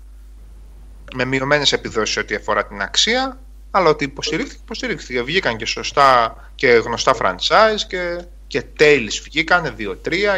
με 1.14 1.24
μειωμένες 1.24 1.72
επιδόσεις 1.72 2.16
ό,τι 2.16 2.34
αφορά 2.34 2.66
την 2.66 2.82
αξία, 2.82 3.38
αλλά 3.70 3.88
ότι 3.88 4.04
υποστηρίχθηκε, 4.04 4.60
υποστηρίχθηκε. 4.64 5.22
Βγήκαν 5.22 5.56
και 5.56 5.66
σωστά 5.66 6.36
και 6.54 6.68
γνωστά 6.68 7.14
franchise 7.20 7.80
και, 7.88 8.24
και 8.46 8.64
Tales 8.78 9.20
βγήκανε, 9.24 9.74
2-3 9.78 9.94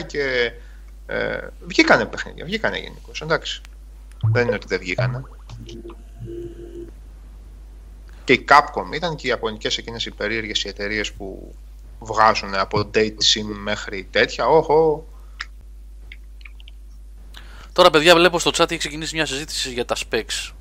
και 0.06 0.52
ε, 1.06 1.38
βγήκανε 1.66 2.04
παιχνίδια, 2.04 2.44
βγήκανε 2.44 2.78
γενικώς. 2.78 3.20
εντάξει. 3.20 3.60
Δεν 4.22 4.46
είναι 4.46 4.54
ότι 4.54 4.66
δεν 4.66 4.78
βγήκανε. 4.78 5.22
Και 8.24 8.32
η 8.32 8.44
Capcom 8.48 8.94
ήταν 8.94 9.16
και 9.16 9.26
οι 9.26 9.30
Ιαπωνικές 9.30 9.78
εκείνες 9.78 10.06
οι 10.06 10.10
περίεργες 10.10 10.64
οι 10.64 10.68
εταιρείες 10.68 11.12
που 11.12 11.54
βγάζουν 11.98 12.54
από 12.54 12.90
date 12.94 13.06
sim 13.06 13.44
μέχρι 13.62 14.08
τέτοια. 14.10 14.46
Όχο, 14.46 15.06
Τώρα, 17.78 17.90
παιδιά, 17.90 18.14
βλέπω 18.14 18.38
στο 18.38 18.50
chat 18.50 18.70
έχει 18.70 18.76
ξεκινήσει 18.76 19.14
μια 19.14 19.26
συζήτηση 19.26 19.72
για 19.72 19.84
τα 19.84 19.96
specs. 19.96 20.52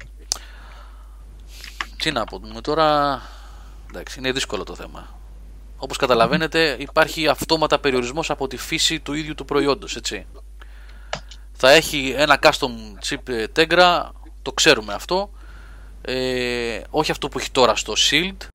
Τι 1.98 2.12
να 2.12 2.24
πούμε 2.24 2.62
τώρα. 2.62 3.22
Εντάξει, 3.90 4.20
είναι 4.20 4.32
δύσκολο 4.32 4.64
το 4.64 4.76
θέμα. 4.76 5.20
Όπως 5.78 5.98
καταλαβαίνετε, 5.98 6.76
υπάρχει 6.80 7.28
αυτόματα 7.28 7.80
περιορισμός 7.80 8.30
από 8.30 8.48
τη 8.48 8.58
φύση 8.58 9.00
του 9.00 9.14
ίδιου 9.14 9.36
του 9.36 9.46
προϊόντος, 9.46 9.96
έτσι. 9.96 10.26
Θα 11.54 11.72
έχει 11.72 12.14
ένα 12.18 12.40
custom 12.42 12.70
chip 13.10 13.30
ε, 13.30 13.46
Tegra, 13.56 14.10
το 14.42 14.52
ξέρουμε 14.52 14.94
αυτό. 14.94 15.30
Ε, 16.02 16.82
όχι 16.90 17.12
αυτό 17.12 17.30
που 17.30 17.40
έχει 17.40 17.52
τώρα 17.52 17.76
στο 17.76 17.94
Shield, 17.98 18.48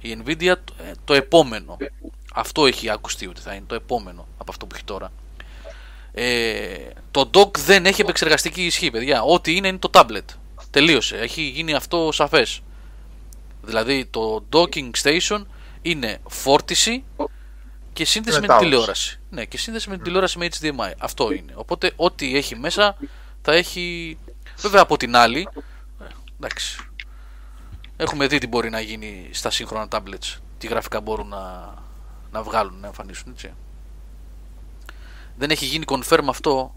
η 0.00 0.22
Nvidia, 0.24 0.54
ε, 0.78 0.92
το 1.04 1.14
επόμενο. 1.14 1.76
Αυτό 2.34 2.66
έχει 2.66 2.90
ακουστεί 2.90 3.26
ότι 3.26 3.40
θα 3.40 3.54
είναι 3.54 3.66
το 3.66 3.74
επόμενο 3.74 4.26
από 4.38 4.50
αυτό 4.50 4.66
που 4.66 4.74
έχει 4.74 4.84
τώρα. 4.84 5.12
Ε, 6.12 6.76
το 7.10 7.30
dock 7.34 7.58
δεν 7.58 7.86
έχει 7.86 8.00
επεξεργαστική 8.00 8.64
ισχύ, 8.66 8.90
παιδιά. 8.90 9.22
Ό,τι 9.22 9.56
είναι 9.56 9.68
είναι 9.68 9.78
το 9.78 9.90
tablet. 9.92 10.24
Τελείωσε. 10.70 11.16
Έχει 11.16 11.42
γίνει 11.42 11.74
αυτό 11.74 12.12
σαφές. 12.12 12.60
Δηλαδή 13.62 14.06
το 14.06 14.44
docking 14.52 14.90
station 15.02 15.44
είναι 15.82 16.18
φόρτιση 16.28 17.04
και 17.92 18.04
σύνδεση 18.04 18.34
με 18.40 18.40
την 18.40 18.50
Μετάδοση. 18.50 18.68
τηλεόραση. 18.70 19.18
Ναι, 19.30 19.44
και 19.44 19.58
σύνδεση 19.58 19.88
με 19.88 19.94
την 19.94 20.04
τηλεόραση 20.04 20.38
με 20.38 20.48
HDMI. 20.60 20.92
Αυτό 20.98 21.32
είναι. 21.32 21.52
Οπότε 21.54 21.92
ό,τι 21.96 22.36
έχει 22.36 22.56
μέσα 22.56 22.96
θα 23.42 23.52
έχει. 23.52 24.18
Βέβαια 24.56 24.80
από 24.82 24.96
την 24.96 25.16
άλλη. 25.16 25.48
ε, 26.00 26.04
Εντάξει. 26.36 26.78
Έχουμε 27.96 28.26
δει 28.26 28.38
τι 28.38 28.46
μπορεί 28.46 28.70
να 28.70 28.80
γίνει 28.80 29.28
στα 29.32 29.50
σύγχρονα 29.50 29.88
tablets. 29.90 30.36
Τι 30.58 30.66
γραφικά 30.66 31.00
μπορούν 31.00 31.28
να, 31.28 31.74
να 32.32 32.42
βγάλουν, 32.42 32.78
να 32.80 32.86
εμφανίσουν, 32.86 33.32
έτσι. 33.32 33.52
Δεν 35.40 35.50
έχει 35.50 35.64
γίνει 35.64 35.84
confirm 35.88 36.24
αυτό. 36.28 36.72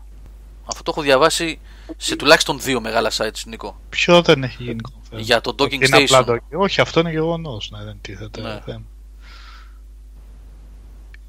Αυτό 0.66 0.84
το 0.84 0.92
έχω 0.92 1.02
διαβάσει 1.02 1.60
σε 1.98 2.16
τουλάχιστον 2.16 2.60
δύο 2.60 2.82
μεγάλα 2.82 3.12
sites, 3.18 3.44
Νίκο. 3.46 3.80
Ποιο 3.90 4.22
δεν 4.22 4.44
έχει 4.44 4.64
γίνει 4.64 4.80
confirm; 4.90 5.18
Για 5.20 5.42
το 5.42 5.56
docking 5.60 5.72
Είναι 5.72 5.98
απλά 5.98 6.22
station. 6.22 6.26
το- 6.26 6.58
Όχι, 6.60 6.82
αυτό 6.82 7.00
είναι 7.00 7.12
γεγονός. 7.12 7.72
Ναι, 7.78 7.84
δεν 7.84 7.98
τίθεται 8.02 8.42
Ναι. 8.42 8.62
θέμα. 8.66 8.82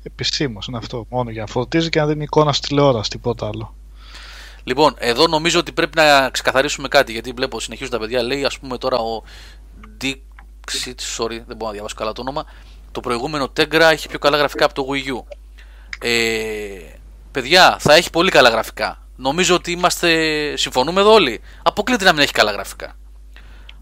Επισήμως 0.03 0.67
είναι 0.67 0.77
αυτό. 0.77 1.07
Μόνο 1.09 1.31
για 1.31 1.41
να 1.41 1.47
φορτίζει 1.47 1.89
και 1.89 2.01
να 2.01 2.07
δίνει 2.07 2.23
εικόνα 2.23 2.53
στη 2.53 2.69
τηλεόραση, 2.69 3.11
τίποτα 3.11 3.47
άλλο. 3.47 3.75
Λοιπόν, 4.65 4.95
εδώ 4.99 5.27
νομίζω 5.27 5.59
ότι 5.59 5.73
πρέπει 5.73 5.97
να 5.97 6.31
ξεκαθαρίσουμε 6.31 6.89
κάτι 6.89 7.13
γιατί 7.13 7.31
βλέπω 7.33 7.61
συνεχίζουν 7.61 7.93
τα 7.93 7.99
παιδιά. 7.99 8.23
Λέει, 8.23 8.45
ας 8.45 8.59
πούμε 8.59 8.79
τώρα 8.79 8.97
ο 8.99 9.23
Dixit, 10.01 10.95
sorry, 11.17 11.29
δεν 11.47 11.57
μπορώ 11.57 11.67
να 11.67 11.71
διαβάσω 11.73 11.95
καλά 11.95 12.13
το 12.13 12.21
όνομα. 12.21 12.45
Το 12.93 13.01
προηγούμενο 13.01 13.45
Tegra 13.57 13.81
έχει 13.93 14.09
πιο 14.09 14.19
καλά 14.19 14.37
γραφικά 14.37 14.65
από 14.65 14.75
το 14.75 14.87
Wii 14.91 15.15
U. 15.15 15.23
Ε, 16.01 16.94
παιδιά, 17.35 17.77
θα 17.81 17.95
έχει 17.95 18.11
πολύ 18.11 18.31
καλά 18.31 18.49
γραφικά. 18.49 18.99
Νομίζω 19.17 19.55
ότι 19.55 19.71
είμαστε, 19.71 20.11
συμφωνούμε 20.57 21.01
εδώ 21.01 21.13
όλοι. 21.13 21.41
Αποκλείται 21.63 22.05
να 22.05 22.13
μην 22.13 22.23
έχει 22.23 22.33
καλά 22.33 22.51
γραφικά. 22.51 22.97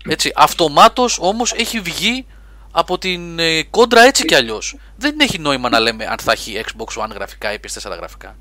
Έτσι, 0.08 0.32
αυτομάτως 0.34 1.18
όμως 1.20 1.52
έχει 1.52 1.80
βγει 1.80 2.26
από 2.70 2.98
την 2.98 3.38
ε, 3.38 3.62
κόντρα 3.62 4.02
έτσι 4.02 4.24
κι 4.24 4.34
αλλιώς. 4.34 4.76
Δεν 4.96 5.20
έχει 5.20 5.38
νόημα 5.38 5.68
να 5.68 5.80
λέμε 5.80 6.06
αν 6.06 6.18
θα 6.18 6.32
έχει 6.32 6.60
Xbox 6.64 7.02
One 7.02 7.10
γραφικά 7.14 7.52
ή 7.52 7.58
PS4 7.62 7.96
γραφικά. 7.96 8.36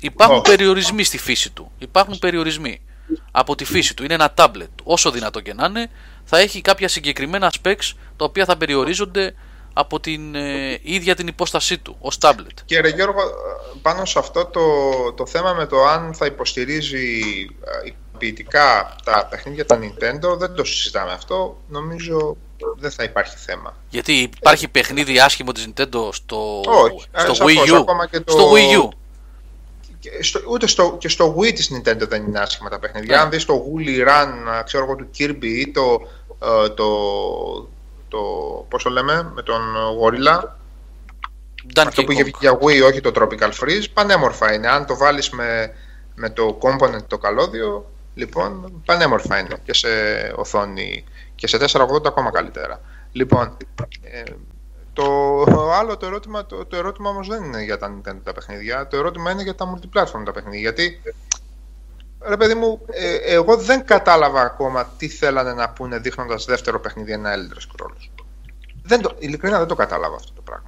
Υπάρχουν 0.00 0.36
Όχι. 0.36 0.50
περιορισμοί 0.50 1.04
στη 1.04 1.18
φύση 1.18 1.50
του. 1.50 1.72
Υπάρχουν 1.78 2.18
περιορισμοί 2.18 2.80
από 3.30 3.54
τη 3.54 3.64
φύση 3.64 3.94
του. 3.94 4.04
Είναι 4.04 4.14
ένα 4.14 4.34
tablet. 4.36 4.68
Όσο 4.82 5.10
δυνατό 5.10 5.40
και 5.40 5.54
να 5.54 5.66
είναι, 5.66 5.90
θα 6.24 6.38
έχει 6.38 6.60
κάποια 6.60 6.88
συγκεκριμένα 6.88 7.52
specs 7.62 7.92
τα 8.16 8.24
οποία 8.24 8.44
θα 8.44 8.56
περιορίζονται 8.56 9.34
από 9.78 10.00
την 10.00 10.34
ε, 10.34 10.78
ίδια 10.82 11.14
την 11.14 11.26
υπόστασή 11.26 11.78
του 11.78 11.96
ως 12.00 12.18
tablet. 12.20 12.54
Και 12.64 12.80
ρε 12.80 12.88
Γιώργο, 12.88 13.20
πάνω 13.82 14.04
σε 14.04 14.18
αυτό 14.18 14.44
το, 14.46 14.62
το 15.12 15.26
θέμα 15.26 15.52
με 15.52 15.66
το 15.66 15.84
αν 15.84 16.14
θα 16.14 16.26
υποστηρίζει 16.26 17.20
ε, 17.84 17.86
ικανοποιητικά 17.86 18.96
τα 19.04 19.26
παιχνίδια 19.30 19.66
τα 19.66 19.78
Nintendo, 19.78 20.38
δεν 20.38 20.54
το 20.54 20.64
συζητάμε 20.64 21.12
αυτό. 21.12 21.56
Νομίζω 21.68 22.36
δεν 22.76 22.90
θα 22.90 23.02
υπάρχει 23.02 23.36
θέμα. 23.36 23.76
Γιατί 23.88 24.12
υπάρχει 24.12 24.68
παιχνίδι 24.68 25.20
άσχημο 25.20 25.52
της 25.52 25.68
Nintendo 25.68 26.08
στο, 26.12 26.60
Όχι, 26.60 27.06
ε, 27.12 27.20
στο 27.20 27.34
σαφώς, 27.34 27.52
Wii 27.52 27.72
U; 27.72 27.76
ακόμα 27.76 28.06
και 28.08 28.20
το- 28.20 28.32
Στο 28.32 28.52
Wii 28.52 28.84
U. 28.84 28.88
Και 30.00 30.22
στο, 30.22 30.40
ούτε 30.48 30.66
στο, 30.66 30.96
και 30.98 31.08
στο 31.08 31.36
Wii 31.38 31.52
της 31.52 31.70
Nintendo 31.74 32.08
δεν 32.08 32.24
είναι 32.26 32.38
άσχημα 32.38 32.68
τα 32.68 32.78
παιχνίδια. 32.78 33.16
Ναι. 33.16 33.22
Αν 33.22 33.30
δεις 33.30 33.44
το 33.44 33.64
Woolly 33.66 34.08
Run, 34.08 34.62
ξέρω 34.64 34.84
εγώ, 34.84 34.94
του 34.96 35.10
Kirby 35.18 35.44
ή 35.44 35.70
το, 35.70 36.08
ε, 36.64 36.68
το, 36.68 36.88
το, 38.08 38.18
πώς 38.68 38.82
το 38.82 38.90
λέμε, 38.90 39.30
με 39.34 39.42
τον 39.42 39.60
Gorilla, 40.02 40.40
Donkey 41.74 41.86
αυτό 41.86 42.04
που 42.04 42.12
είχε 42.12 42.22
Kong. 42.22 42.24
βγει 42.24 42.34
για 42.40 42.58
Wii, 42.58 42.88
όχι 42.90 43.00
το 43.00 43.12
Tropical 43.14 43.50
Freeze, 43.60 43.84
πανέμορφα 43.92 44.54
είναι. 44.54 44.68
Αν 44.68 44.86
το 44.86 44.96
βάλεις 44.96 45.30
με, 45.30 45.74
με 46.14 46.30
το 46.30 46.58
component 46.62 47.02
το 47.06 47.18
καλώδιο, 47.18 47.90
λοιπόν, 48.14 48.82
πανέμορφα 48.84 49.38
είναι 49.38 49.56
και 49.64 49.74
σε 49.74 49.88
οθόνη 50.36 51.04
και 51.34 51.46
σε 51.46 51.58
480 51.60 52.06
ακόμα 52.06 52.30
καλύτερα. 52.30 52.80
Λοιπόν, 53.12 53.56
ε, 54.02 54.22
το 54.92 55.72
άλλο 55.72 55.96
το 55.96 56.06
ερώτημα, 56.06 56.46
το, 56.46 56.64
το 56.64 56.76
ερώτημα 56.76 57.10
όμως 57.10 57.28
δεν 57.28 57.44
είναι 57.44 57.62
για 57.62 57.78
τα 57.78 57.94
Nintendo 57.94 58.20
τα 58.22 58.32
παιχνίδια, 58.32 58.86
το 58.86 58.96
ερώτημα 58.96 59.30
είναι 59.30 59.42
για 59.42 59.54
τα 59.54 59.74
multiplatform 59.74 60.22
τα 60.24 60.32
παιχνίδια, 60.32 60.60
γιατί 60.60 61.00
Ρε 62.20 62.36
παιδί 62.36 62.54
μου, 62.54 62.80
ε, 62.86 63.14
εγώ 63.14 63.56
δεν 63.56 63.84
κατάλαβα 63.84 64.40
ακόμα 64.40 64.92
τι 64.96 65.08
θέλανε 65.08 65.52
να 65.52 65.70
πούνε 65.70 65.98
δείχνοντας 65.98 66.44
δεύτερο 66.44 66.80
παιχνίδι 66.80 67.12
ένα 67.12 67.30
Elder 67.34 67.56
Scrolls. 67.56 68.24
Δεν 68.82 69.00
το, 69.00 69.14
ειλικρινά 69.18 69.58
δεν 69.58 69.66
το 69.66 69.74
κατάλαβα 69.74 70.14
αυτό 70.14 70.32
το 70.32 70.42
πράγμα. 70.42 70.66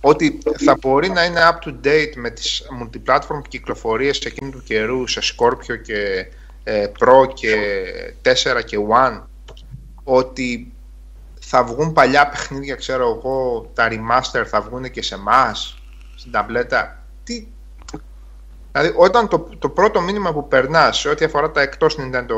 Ότι 0.00 0.38
θα 0.64 0.76
μπορεί 0.80 1.08
να 1.08 1.24
είναι 1.24 1.40
up 1.40 1.68
to 1.68 1.74
date 1.84 2.12
με 2.16 2.30
τις 2.30 2.62
multiplatform 2.80 3.42
κυκλοφορίες 3.48 4.18
εκείνου 4.18 4.50
του 4.50 4.62
καιρού 4.62 5.06
σε 5.06 5.20
Scorpio 5.22 5.82
και 5.82 6.26
ε, 6.64 6.86
Pro 6.98 7.34
και 7.34 7.54
4 8.22 8.64
και 8.64 8.78
1 8.90 9.22
ότι 10.04 10.72
θα 11.40 11.64
βγουν 11.64 11.92
παλιά 11.92 12.28
παιχνίδια, 12.28 12.74
ξέρω 12.74 13.08
εγώ, 13.18 13.70
τα 13.74 13.88
remaster 13.90 14.44
θα 14.46 14.60
βγουν 14.60 14.90
και 14.90 15.02
σε 15.02 15.14
εμάς 15.14 15.78
στην 16.16 16.32
ταμπλέτα. 16.32 17.06
Τι... 17.24 17.46
Δηλαδή, 18.76 18.94
όταν 18.98 19.28
το, 19.28 19.48
το 19.58 19.68
πρώτο 19.68 20.00
μήνυμα 20.00 20.32
που 20.32 20.48
περνά 20.48 20.92
σε 20.92 21.08
ό,τι 21.08 21.24
αφορά 21.24 21.50
τα 21.50 21.60
εκτός 21.60 21.96
Nintendo 21.98 22.34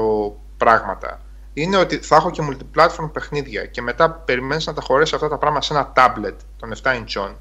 πράγματα 0.56 1.20
είναι 1.52 1.76
ότι 1.76 1.96
θα 1.96 2.16
έχω 2.16 2.30
και 2.30 2.42
multiplatform 2.50 3.10
παιχνίδια 3.12 3.66
και 3.66 3.82
μετά 3.82 4.10
περιμένεις 4.10 4.66
να 4.66 4.74
τα 4.74 4.80
χωρέσει 4.80 5.14
αυτά 5.14 5.28
τα 5.28 5.38
πράγματα 5.38 5.64
σε 5.64 5.72
ένα 5.72 5.92
tablet 5.96 6.34
των 6.56 6.72
7 6.82 6.90
inch 6.90 7.34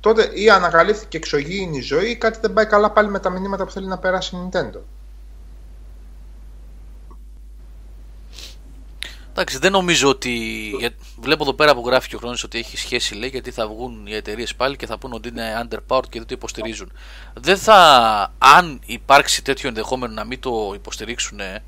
τότε 0.00 0.30
ή 0.34 0.50
ανακαλύφθηκε 0.50 1.16
εξωγήινη 1.16 1.80
ζωή 1.80 2.10
ή 2.10 2.16
κάτι 2.16 2.38
δεν 2.40 2.52
πάει 2.52 2.66
καλά 2.66 2.90
πάλι 2.90 3.08
με 3.08 3.18
τα 3.18 3.30
μηνύματα 3.30 3.64
που 3.64 3.70
θέλει 3.70 3.86
να 3.86 3.98
περάσει 3.98 4.36
η 4.36 4.38
Nintendo. 4.48 4.80
Εντάξει, 9.36 9.58
δεν 9.58 9.72
νομίζω 9.72 10.08
ότι. 10.08 10.72
Βλέπω 11.20 11.42
εδώ 11.42 11.52
πέρα 11.52 11.74
που 11.74 11.82
γράφει 11.86 12.08
και 12.08 12.16
ο 12.16 12.18
χρόνο 12.18 12.36
ότι 12.44 12.58
έχει 12.58 12.76
σχέση, 12.76 13.14
λέει, 13.14 13.28
γιατί 13.28 13.50
θα 13.50 13.66
βγουν 13.68 14.06
οι 14.06 14.14
εταιρείες 14.14 14.54
πάλι 14.54 14.76
και 14.76 14.86
θα 14.86 14.98
πούνε 14.98 15.14
ότι 15.14 15.28
είναι 15.28 15.62
underpowered 15.62 16.08
και 16.08 16.18
δεν 16.18 16.26
το 16.26 16.34
υποστηρίζουν. 16.34 16.92
Δεν 17.34 17.56
θα. 17.56 18.32
Αν 18.38 18.80
υπάρξει 18.86 19.42
τέτοιο 19.42 19.68
ενδεχόμενο 19.68 20.12
να 20.12 20.24
μην 20.24 20.40
το 20.40 20.72
υποστηρίξουν 20.74 21.40
ε, 21.40 21.62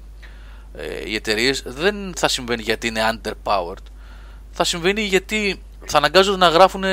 οι 1.05 1.15
εταιρείες, 1.15 1.63
δεν 1.67 2.13
θα 2.17 2.29
συμβαίνει 2.29 2.63
γιατί 2.63 2.87
είναι 2.87 3.01
underpowered. 3.13 3.85
Θα 4.51 4.65
συμβαίνει 4.65 5.03
γιατί 5.03 5.63
θα 5.87 5.99
αναγκάζονται 5.99 6.39
να 6.39 6.49
γράφουν 6.49 6.85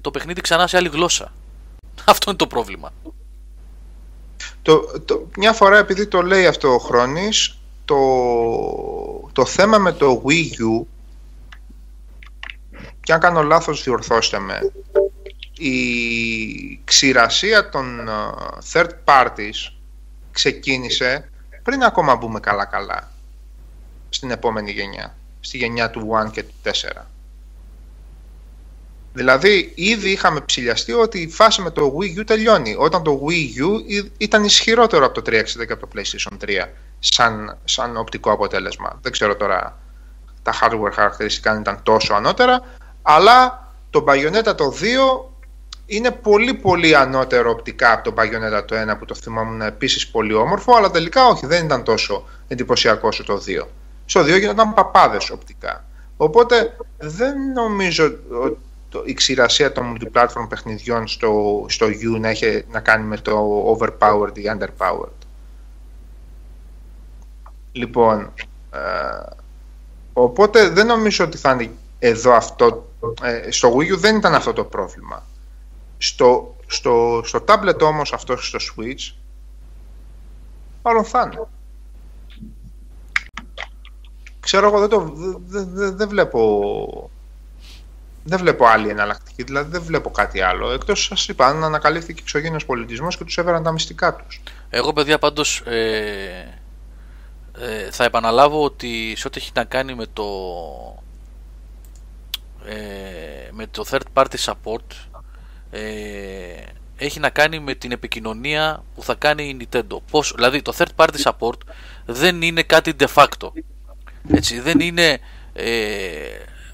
το 0.00 0.10
παιχνίδι 0.10 0.40
ξανά 0.40 0.66
σε 0.66 0.76
άλλη 0.76 0.88
γλώσσα. 0.88 1.32
Αυτό 2.04 2.30
είναι 2.30 2.38
το 2.38 2.46
πρόβλημα. 2.46 2.92
Το, 4.62 5.00
το, 5.04 5.26
μια 5.36 5.52
φορά 5.52 5.78
επειδή 5.78 6.06
το 6.06 6.22
λέει 6.22 6.46
αυτό 6.46 6.74
ο 6.74 6.78
Χρόνης, 6.78 7.58
το, 7.84 7.96
το 9.36 9.44
θέμα 9.44 9.78
με 9.78 9.92
το 9.92 10.22
Wii 10.26 10.60
U 10.60 10.86
και 13.00 13.12
αν 13.12 13.20
κάνω 13.20 13.42
λάθος 13.42 13.82
διορθώστε 13.82 14.38
με. 14.38 14.72
Η 15.58 16.80
ξηρασία 16.84 17.68
των 17.68 18.08
ε, 18.08 18.12
third 18.72 18.90
parties 19.04 19.72
ξεκίνησε 20.32 21.30
πριν 21.62 21.82
ακόμα 21.82 22.16
μπούμε 22.16 22.40
καλά 22.40 22.64
καλά 22.64 23.12
στην 24.08 24.30
επόμενη 24.30 24.70
γενιά 24.70 25.16
στη 25.40 25.56
γενιά 25.56 25.90
του 25.90 26.08
1 26.26 26.30
και 26.30 26.42
του 26.42 26.54
4 26.64 27.02
Δηλαδή, 29.16 29.72
ήδη 29.74 30.10
είχαμε 30.10 30.40
ψηλιαστεί 30.40 30.92
ότι 30.92 31.18
η 31.18 31.28
φάση 31.28 31.62
με 31.62 31.70
το 31.70 31.96
Wii 31.98 32.20
U 32.20 32.24
τελειώνει. 32.26 32.74
Όταν 32.78 33.02
το 33.02 33.20
Wii 33.26 33.62
U 33.62 34.10
ήταν 34.16 34.44
ισχυρότερο 34.44 35.04
από 35.04 35.22
το 35.22 35.30
360 35.30 35.66
και 35.66 35.72
από 35.72 35.86
το 35.86 35.88
PlayStation 35.94 36.44
3 36.44 36.48
σαν, 36.98 37.58
σαν 37.64 37.96
οπτικό 37.96 38.32
αποτέλεσμα. 38.32 38.98
Δεν 39.02 39.12
ξέρω 39.12 39.36
τώρα 39.36 39.78
τα 40.42 40.52
hardware 40.60 40.92
χαρακτηριστικά 40.92 41.50
αν 41.50 41.60
ήταν 41.60 41.80
τόσο 41.82 42.14
ανώτερα, 42.14 42.62
αλλά 43.02 43.72
το 43.90 44.04
Bayonetta 44.08 44.54
το 44.56 44.74
2 44.80 45.24
είναι 45.86 46.10
πολύ 46.10 46.54
πολύ 46.54 46.96
ανώτερο 46.96 47.50
οπτικά 47.50 47.92
από 47.92 48.10
το 48.10 48.22
Bayonetta 48.22 48.64
το 48.66 48.76
1 48.92 48.98
που 48.98 49.04
το 49.04 49.14
θυμάμαι 49.14 49.66
επίσης 49.66 50.08
πολύ 50.08 50.34
όμορφο, 50.34 50.76
αλλά 50.76 50.90
τελικά 50.90 51.26
όχι, 51.26 51.46
δεν 51.46 51.64
ήταν 51.64 51.82
τόσο 51.82 52.24
εντυπωσιακό 52.48 53.08
όσο 53.08 53.24
το 53.24 53.42
2. 53.46 53.66
Στο 54.04 54.20
2 54.20 54.38
γινόταν 54.38 54.74
παπάδες 54.74 55.30
οπτικά. 55.30 55.84
Οπότε 56.16 56.76
δεν 56.98 57.52
νομίζω 57.54 58.18
ότι 58.98 59.10
η 59.10 59.14
ξηρασία 59.14 59.72
των 59.72 59.96
multiplatform 59.96 60.46
παιχνιδιών 60.48 61.08
στο, 61.08 61.64
στο 61.68 61.86
U 61.86 62.20
να 62.20 62.28
έχει 62.28 62.64
να 62.70 62.80
κάνει 62.80 63.04
με 63.04 63.16
το 63.16 63.76
overpowered 63.78 64.38
ή 64.38 64.42
underpowered. 64.58 65.26
Λοιπόν, 67.72 68.32
ε, 68.70 68.78
οπότε 70.12 70.68
δεν 70.68 70.86
νομίζω 70.86 71.24
ότι 71.24 71.36
θα 71.36 71.52
είναι 71.52 71.70
εδώ 71.98 72.32
αυτό. 72.32 72.88
Ε, 73.22 73.50
στο 73.50 73.76
Wii 73.76 73.92
U 73.92 73.96
δεν 73.96 74.16
ήταν 74.16 74.34
αυτό 74.34 74.52
το 74.52 74.64
πρόβλημα. 74.64 75.26
Στο, 75.98 76.56
στο, 76.66 77.22
στο 77.24 77.44
tablet 77.46 77.80
όμως 77.80 78.12
αυτό 78.12 78.36
στο 78.36 78.58
Switch 78.58 79.14
μάλλον 80.82 81.04
θα 81.04 81.30
είναι. 81.32 81.46
Ξέρω 84.40 84.66
εγώ 84.66 84.78
δεν, 84.78 84.88
το, 84.88 85.12
δεν, 85.46 85.68
δεν, 85.72 85.96
δεν 85.96 86.08
βλέπω 86.08 87.10
δεν 88.26 88.38
βλέπω 88.38 88.66
άλλη 88.66 88.88
εναλλακτική, 88.88 89.42
δηλαδή 89.42 89.70
δεν 89.70 89.82
βλέπω 89.82 90.10
κάτι 90.10 90.40
άλλο. 90.40 90.70
Εκτός 90.70 91.04
σας 91.04 91.28
είπα, 91.28 91.46
αν 91.46 91.64
ανακαλύφθηκε 91.64 92.22
εξωγήινος 92.22 92.66
πολιτισμός 92.66 93.16
και 93.16 93.24
τους 93.24 93.38
έβαλαν 93.38 93.62
τα 93.62 93.72
μυστικά 93.72 94.14
τους. 94.14 94.40
Εγώ, 94.70 94.92
παιδιά, 94.92 95.18
πάντως 95.18 95.60
ε, 95.60 96.58
ε, 97.60 97.90
θα 97.90 98.04
επαναλάβω 98.04 98.64
ότι 98.64 99.14
σε 99.16 99.26
ό,τι 99.26 99.38
έχει 99.38 99.50
να 99.54 99.64
κάνει 99.64 99.94
με 99.94 100.06
το, 100.12 100.24
ε, 102.64 103.50
με 103.50 103.66
το 103.66 103.84
third 103.90 104.22
party 104.22 104.36
support 104.44 105.08
ε, 105.70 105.82
έχει 106.96 107.20
να 107.20 107.30
κάνει 107.30 107.60
με 107.60 107.74
την 107.74 107.92
επικοινωνία 107.92 108.84
που 108.94 109.02
θα 109.02 109.14
κάνει 109.14 109.48
η 109.48 109.56
Nintendo. 109.60 109.96
Πώς, 110.10 110.32
δηλαδή 110.34 110.62
το 110.62 110.74
third 110.78 111.04
party 111.04 111.22
support 111.22 111.58
δεν 112.06 112.42
είναι 112.42 112.62
κάτι 112.62 112.92
de 112.98 113.06
facto. 113.14 113.48
Έτσι, 114.30 114.60
δεν 114.60 114.80
είναι 114.80 115.18
ε, 115.52 115.66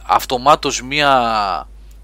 αυτομάτως 0.06 0.82
μία 0.82 1.10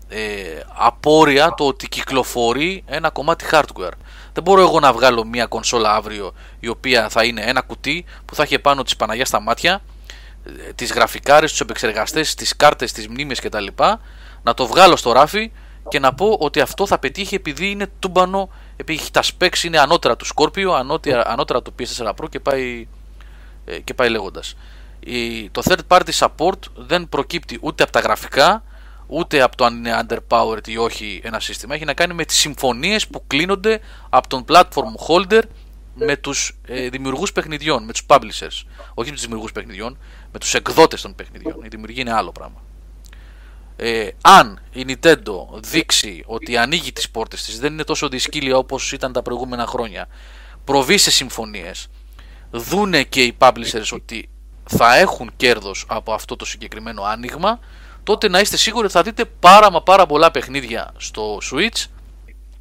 ε, 0.09 0.61
απόρρια 0.75 1.55
το 1.57 1.66
ότι 1.66 1.89
κυκλοφορεί 1.89 2.85
ένα 2.87 3.11
κομμάτι 3.11 3.45
hardware. 3.51 3.97
Δεν 4.33 4.43
μπορώ 4.43 4.61
εγώ 4.61 4.81
να 4.81 4.93
βγάλω 4.93 5.25
μία 5.25 5.47
κονσόλα 5.47 5.95
αύριο 5.95 6.33
η 6.61 6.69
οποία 6.69 7.09
θα 7.09 7.25
είναι 7.25 7.43
ένα 7.45 7.61
κουτί 7.61 8.05
που 8.25 8.35
θα 8.35 8.43
έχει 8.43 8.59
πάνω 8.59 8.83
της 8.83 8.97
Παναγιάς 8.97 9.29
στα 9.29 9.41
μάτια, 9.41 9.83
ε, 10.45 10.73
τις 10.73 10.93
γραφικάρες, 10.93 11.51
τους 11.51 11.61
επεξεργαστές, 11.61 12.35
τις 12.35 12.57
κάρτες, 12.57 12.93
τις 12.93 13.09
μνήμες 13.09 13.41
κτλ. 13.41 13.66
Να 14.43 14.55
το 14.55 14.66
βγάλω 14.66 14.97
στο 14.97 15.12
ράφι 15.12 15.53
και 15.89 15.99
να 15.99 16.15
πω 16.15 16.37
ότι 16.41 16.61
αυτό 16.61 16.87
θα 16.87 16.99
πετύχει 16.99 17.35
επειδή 17.35 17.70
είναι 17.70 17.87
τούμπανο, 17.99 18.49
επειδή 18.77 19.11
τα 19.11 19.23
specs 19.23 19.62
είναι 19.65 19.79
ανώτερα 19.79 20.16
του 20.16 20.27
Scorpio, 20.35 20.70
ανώτερα, 20.79 21.27
ανώτερα 21.27 21.62
του 21.62 21.75
PS4 21.79 22.09
Pro 22.09 22.29
και 22.31 22.41
πάει, 22.41 22.89
ε, 23.65 23.79
και 23.79 23.95
πάει 23.95 24.09
λέγοντας 24.09 24.55
το 25.51 25.62
third 25.65 25.79
party 25.89 26.11
support 26.12 26.59
δεν 26.77 27.09
προκύπτει 27.09 27.59
ούτε 27.61 27.83
από 27.83 27.93
τα 27.93 28.01
γραφικά 28.01 28.62
ούτε 29.07 29.43
από 29.43 29.57
το 29.57 29.65
αν 29.65 29.77
είναι 29.77 30.07
underpowered 30.09 30.69
ή 30.69 30.77
όχι 30.77 31.20
ένα 31.25 31.41
σύστημα. 31.41 31.75
Έχει 31.75 31.85
να 31.85 31.95
κάνει 31.95 32.15
με 32.15 32.25
τις 32.25 32.37
συμφωνίες 32.37 33.07
που 33.07 33.27
κλείνονται 33.27 33.81
από 34.09 34.29
τον 34.29 34.45
platform 34.49 35.07
holder 35.09 35.43
με 35.95 36.16
τους 36.16 36.59
ε, 36.66 36.89
δημιουργούς 36.89 37.33
παιχνιδιών, 37.33 37.85
με 37.85 37.93
τους 37.93 38.03
publishers. 38.07 38.66
Όχι 38.95 39.09
με 39.09 39.15
τους 39.15 39.23
δημιουργούς 39.23 39.53
παιχνιδιών, 39.53 39.99
με 40.33 40.39
τους 40.39 40.55
εκδότες 40.55 41.03
των 41.03 41.15
παιχνιδιών. 41.15 41.65
Η 41.65 41.69
δημιουργία 41.69 42.03
είναι 42.03 42.12
άλλο 42.12 42.33
πράγμα. 42.33 42.62
Ε, 43.77 44.09
αν 44.20 44.61
η 44.73 44.85
Nintendo 44.89 45.61
δείξει 45.61 46.23
ότι 46.27 46.57
ανοίγει 46.57 46.93
τις 46.93 47.11
πόρτες 47.11 47.45
της 47.45 47.59
δεν 47.59 47.73
είναι 47.73 47.85
τόσο 47.85 48.09
δυσκύλια 48.09 48.57
όπως 48.57 48.93
ήταν 48.93 49.12
τα 49.12 49.23
προηγούμενα 49.23 49.66
χρόνια 49.66 50.09
προβεί 50.65 50.99
σε 50.99 51.11
συμφωνίες 51.11 51.89
δούνε 52.51 53.03
και 53.03 53.23
οι 53.23 53.37
publishers 53.39 53.91
ότι 53.93 54.29
θα 54.69 54.97
έχουν 54.97 55.31
κέρδος 55.36 55.85
από 55.89 56.12
αυτό 56.12 56.36
το 56.36 56.45
συγκεκριμένο 56.45 57.03
άνοιγμα 57.03 57.59
τότε 58.03 58.28
να 58.28 58.40
είστε 58.40 58.57
σίγουροι 58.57 58.85
ότι 58.85 58.95
θα 58.95 59.03
δείτε 59.03 59.24
πάρα 59.24 59.70
μα 59.70 59.82
πάρα 59.82 60.07
πολλά 60.07 60.31
παιχνίδια 60.31 60.93
στο 60.97 61.39
Switch 61.51 61.85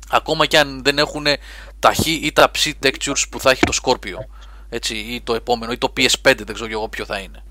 ακόμα 0.10 0.46
και 0.46 0.60
αν 0.60 0.84
δεν 0.84 0.98
έχουν 0.98 1.26
τα 1.80 1.94
χ 1.94 2.06
ή 2.06 2.32
τα 2.34 2.52
ψ 2.52 2.68
textures 2.84 3.24
που 3.30 3.40
θα 3.40 3.52
έχει 3.52 3.64
το 3.66 3.78
Scorpio 3.84 4.26
έτσι, 4.70 4.96
ή 4.96 5.22
το 5.22 5.36
επόμενο 5.36 5.72
ή 5.72 5.78
το 5.78 5.94
PS5 5.98 6.08
δεν 6.22 6.54
ξέρω 6.54 6.72
εγώ 6.72 6.90
ποιο 6.90 7.06
θα 7.06 7.18
είναι. 7.20 7.44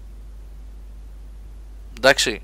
Εντάξει 1.96 2.42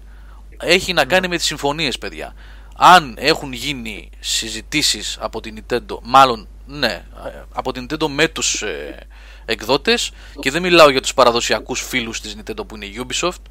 έχει 0.63 0.93
να 0.93 1.05
κάνει 1.05 1.29
με 1.29 1.37
τις 1.37 1.47
συμφωνίες 1.47 1.99
παιδιά. 1.99 2.35
Αν 2.77 3.15
έχουν 3.19 3.53
γίνει 3.53 4.11
συζητήσεις 4.21 5.19
από 5.21 5.41
την 5.41 5.65
Nintendo 5.69 5.99
μάλλον 6.03 6.49
ναι 6.67 7.05
από 7.53 7.73
την 7.73 7.87
Nintendo 7.87 8.09
με 8.09 8.29
τους 8.29 8.63
ε, 8.63 9.07
εκδότες 9.45 10.11
και 10.41 10.51
δεν 10.51 10.63
μιλάω 10.63 10.91
για 10.91 11.01
τους 11.01 11.15
παραδοσιακούς 11.15 11.81
φίλους 11.81 12.21
της 12.21 12.37
Nintendo 12.37 12.67
που 12.67 12.77
είναι 12.77 12.85
η 12.85 13.07
Ubisoft 13.07 13.43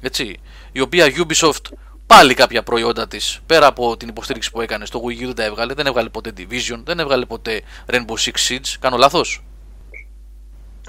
έτσι, 0.00 0.40
η 0.72 0.80
οποία 0.80 1.12
Ubisoft 1.16 1.72
πάλι 2.06 2.34
κάποια 2.34 2.62
προϊόντα 2.62 3.08
της 3.08 3.40
πέρα 3.46 3.66
από 3.66 3.96
την 3.96 4.08
υποστήριξη 4.08 4.50
που 4.50 4.60
έκανε 4.60 4.86
στο 4.86 5.02
Wii 5.04 5.22
U 5.22 5.24
δεν 5.24 5.34
τα 5.34 5.44
έβγαλε 5.44 5.74
δεν 5.74 5.86
έβγαλε 5.86 6.08
ποτέ 6.08 6.32
Division, 6.36 6.80
δεν 6.84 6.98
έβγαλε 6.98 7.24
ποτέ 7.24 7.62
Rainbow 7.86 8.16
Six 8.24 8.48
Siege 8.48 8.76
κάνω 8.80 8.96
λάθος; 8.96 9.42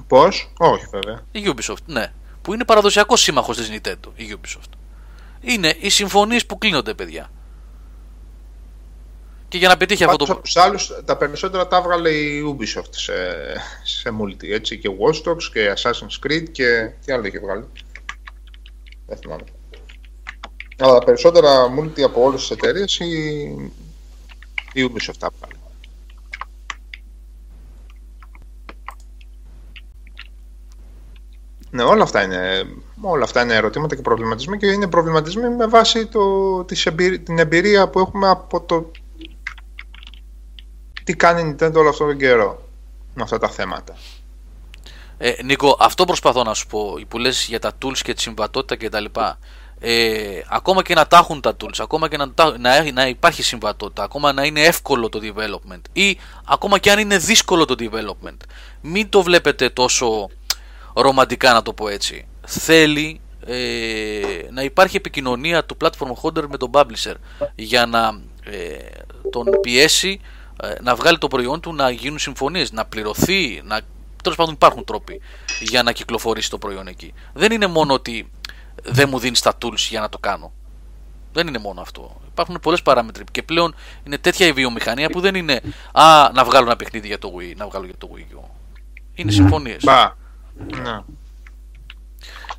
Πώς, 0.07 0.52
όχι 0.57 0.86
βέβαια. 0.91 1.22
Η 1.32 1.53
Ubisoft, 1.56 1.84
ναι 1.86 2.11
που 2.41 2.53
είναι 2.53 2.66
παραδοσιακός 2.66 3.22
σύμμαχος 3.22 3.57
της 3.57 3.70
Nintendo 3.72 4.11
η 4.16 4.38
Ubisoft. 4.38 4.72
Είναι 5.41 5.76
οι 5.80 5.90
συμφωνίες 5.90 6.45
που 6.45 6.57
κλείνονται 6.57 6.94
παιδιά 6.94 7.30
και 9.49 9.57
για 9.57 9.67
να 9.67 9.77
πετύχει 9.77 10.03
αυτό 10.03 10.26
το. 10.26 10.31
Από 10.31 10.41
τους 10.41 10.55
άλλους, 10.55 10.91
τα 11.05 11.17
περισσότερα 11.17 11.67
τα 11.67 11.77
έβγαλε 11.77 12.09
η 12.09 12.55
Ubisoft 12.57 12.89
σε, 12.89 13.13
σε 13.84 14.11
multi. 14.21 14.49
Έτσι, 14.49 14.77
και 14.77 14.89
Watch 14.99 15.30
Dogs 15.30 15.43
και 15.53 15.73
Assassin's 15.76 16.27
Creed 16.27 16.43
και. 16.51 16.91
Τι 17.05 17.11
άλλο 17.11 17.26
είχε 17.26 17.39
βγάλει. 17.39 17.65
Δεν 19.05 19.17
θυμάμαι. 19.17 19.43
Αλλά 20.80 20.93
τα 20.93 21.05
περισσότερα 21.05 21.73
multi 21.80 22.01
από 22.01 22.23
όλες 22.23 22.39
τις 22.39 22.51
εταιρείες 22.51 22.99
η, 22.99 23.11
η 24.73 24.91
Ubisoft 24.91 25.17
τα 25.19 25.30
έβγαλε. 25.34 25.59
Ναι, 31.71 31.84
όλα 31.84 32.03
αυτά 32.03 32.23
είναι, 32.23 32.63
όλα 33.01 33.23
αυτά 33.23 33.41
είναι 33.41 33.53
ερωτήματα 33.53 33.95
και 33.95 34.01
προβληματισμοί 34.01 34.57
και 34.57 34.67
είναι 34.67 34.88
προβληματισμοί 34.88 35.49
με 35.49 35.67
βάση 35.67 36.05
το, 36.05 36.63
της 36.63 36.85
εμπειρία, 36.85 37.19
την 37.19 37.39
εμπειρία 37.39 37.89
που 37.89 37.99
έχουμε 37.99 38.30
από 38.30 38.61
το 38.61 38.91
τι 41.03 41.15
κάνει 41.15 41.49
η 41.49 41.55
Nintendo 41.59 41.73
όλο 41.73 41.89
αυτόν 41.89 42.07
τον 42.07 42.17
καιρό 42.17 42.69
με 43.13 43.23
αυτά 43.23 43.38
τα 43.38 43.49
θέματα; 43.49 43.95
Ε, 45.17 45.34
Νίκο, 45.43 45.77
αυτό 45.80 46.05
προσπαθώ 46.05 46.43
να 46.43 46.53
σου 46.53 46.67
πω 46.67 46.93
που 47.07 47.17
λες 47.17 47.45
για 47.49 47.59
τα 47.59 47.71
tools 47.81 47.97
και 47.97 48.13
τη 48.13 48.21
συμβατότητα 48.21 48.88
κτλ. 48.88 49.05
Ε, 49.81 50.41
ακόμα 50.49 50.81
και 50.81 50.93
να 50.93 51.07
τα 51.07 51.17
έχουν 51.17 51.41
τα 51.41 51.55
tools, 51.61 51.80
ακόμα 51.80 52.07
και 52.09 52.17
να, 52.17 52.31
να, 52.57 52.91
να 52.91 53.07
υπάρχει 53.07 53.43
συμβατότητα, 53.43 54.03
ακόμα 54.03 54.34
να 54.34 54.45
είναι 54.45 54.61
εύκολο 54.61 55.09
το 55.09 55.19
development 55.23 55.81
ή 55.93 56.17
ακόμα 56.45 56.77
και 56.77 56.91
αν 56.91 56.99
είναι 56.99 57.17
δύσκολο 57.17 57.65
το 57.65 57.76
development, 57.80 58.38
μην 58.81 59.09
το 59.09 59.21
βλέπετε 59.21 59.69
τόσο 59.69 60.30
ρομαντικά 60.93 61.53
να 61.53 61.61
το 61.61 61.73
πω 61.73 61.88
έτσι. 61.88 62.27
Θέλει 62.45 63.21
ε, 63.45 64.21
να 64.51 64.61
υπάρχει 64.61 64.95
επικοινωνία 64.95 65.65
του 65.65 65.77
platform 65.81 66.11
holder 66.21 66.45
με 66.47 66.57
τον 66.57 66.69
publisher 66.73 67.13
για 67.55 67.85
να 67.85 68.21
ε, 68.43 68.77
τον 69.31 69.45
πιέσει 69.61 70.19
ε, 70.23 70.39
να 70.81 70.95
βγάλει 70.95 71.18
το 71.18 71.27
προϊόν 71.27 71.60
του 71.60 71.73
να 71.73 71.90
γίνουν 71.90 72.19
συμφωνίες, 72.19 72.72
να 72.72 72.86
πληρωθεί, 72.86 73.61
να... 73.65 73.80
τέλος 74.23 74.38
πάντων 74.38 74.53
υπάρχουν 74.53 74.86
τρόποι 74.86 75.22
για 75.60 75.84
να 75.84 75.91
κυκλοφορήσει 75.91 76.49
το 76.49 76.57
προϊόν 76.57 76.88
εκεί. 76.88 77.14
Δεν 77.34 77.52
είναι 77.52 77.68
μόνο 77.68 77.94
ότι 77.94 78.31
δεν 78.84 79.10
μου 79.10 79.19
δίνεις 79.19 79.41
τα 79.41 79.57
tools 79.61 79.76
για 79.90 79.99
να 79.99 80.10
το 80.10 80.18
κάνω. 80.18 80.52
Δεν 81.34 81.48
είναι 81.48 81.57
μόνο 81.57 81.81
αυτό. 81.81 82.22
Υπάρχουν 82.27 82.60
πολλές 82.61 82.81
παράμετροι 82.81 83.23
και 83.31 83.44
πλέον 83.44 83.76
είναι 84.03 84.18
τέτοια 84.18 84.48
η 84.48 84.52
βιομηχανία 84.52 85.10
που 85.10 85.19
δεν 85.19 85.36
είναι 85.36 85.61
Α, 85.91 86.31
να 86.34 86.44
βγάλω 86.44 86.65
ένα 86.65 86.76
παιχνίδι 86.76 87.07
για 87.07 87.19
το 87.19 87.34
Wii, 87.38 87.56
να 87.56 87.68
βγάλω 87.68 87.86
για 87.86 87.98
το 87.98 88.10
Wii 88.15 88.36
U. 88.38 88.49
Είναι 89.14 89.31
συμφωνίες. 89.31 89.84
Μπα. 89.84 90.14
Ναι. 90.81 90.99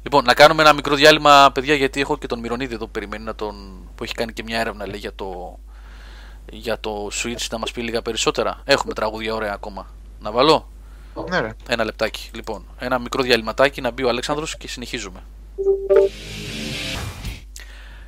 Λοιπόν, 0.02 0.24
να 0.24 0.34
κάνουμε 0.34 0.62
ένα 0.62 0.72
μικρό 0.72 0.94
διάλειμμα, 0.94 1.50
παιδιά, 1.54 1.74
γιατί 1.74 2.00
έχω 2.00 2.18
και 2.18 2.26
τον 2.26 2.38
Μυρονίδη 2.38 2.74
εδώ 2.74 2.84
που 2.84 2.90
περιμένει 2.90 3.24
να 3.24 3.34
τον. 3.34 3.54
που 3.94 4.04
έχει 4.04 4.14
κάνει 4.14 4.32
και 4.32 4.42
μια 4.42 4.60
έρευνα 4.60 4.86
λέει, 4.86 4.98
για 4.98 5.14
το, 5.14 5.58
για 6.50 6.80
το 6.80 7.10
Switch 7.12 7.46
να 7.50 7.58
μας 7.58 7.72
πει 7.72 7.82
λίγα 7.82 8.02
περισσότερα. 8.02 8.60
Έχουμε 8.64 8.92
τραγούδια 8.92 9.34
ωραία 9.34 9.52
ακόμα. 9.52 9.86
Να 10.20 10.30
βάλω; 10.30 10.68
Ναι, 11.28 11.40
ρε. 11.40 11.54
Ένα 11.68 11.84
λεπτάκι. 11.84 12.30
Λοιπόν, 12.34 12.64
ένα 12.78 12.98
μικρό 12.98 13.22
διαλυματάκι 13.22 13.80
να 13.80 13.90
μπει 13.90 14.04
ο 14.04 14.08
Αλέξανδρος 14.08 14.56
και 14.56 14.68
συνεχίζουμε. 14.68 15.22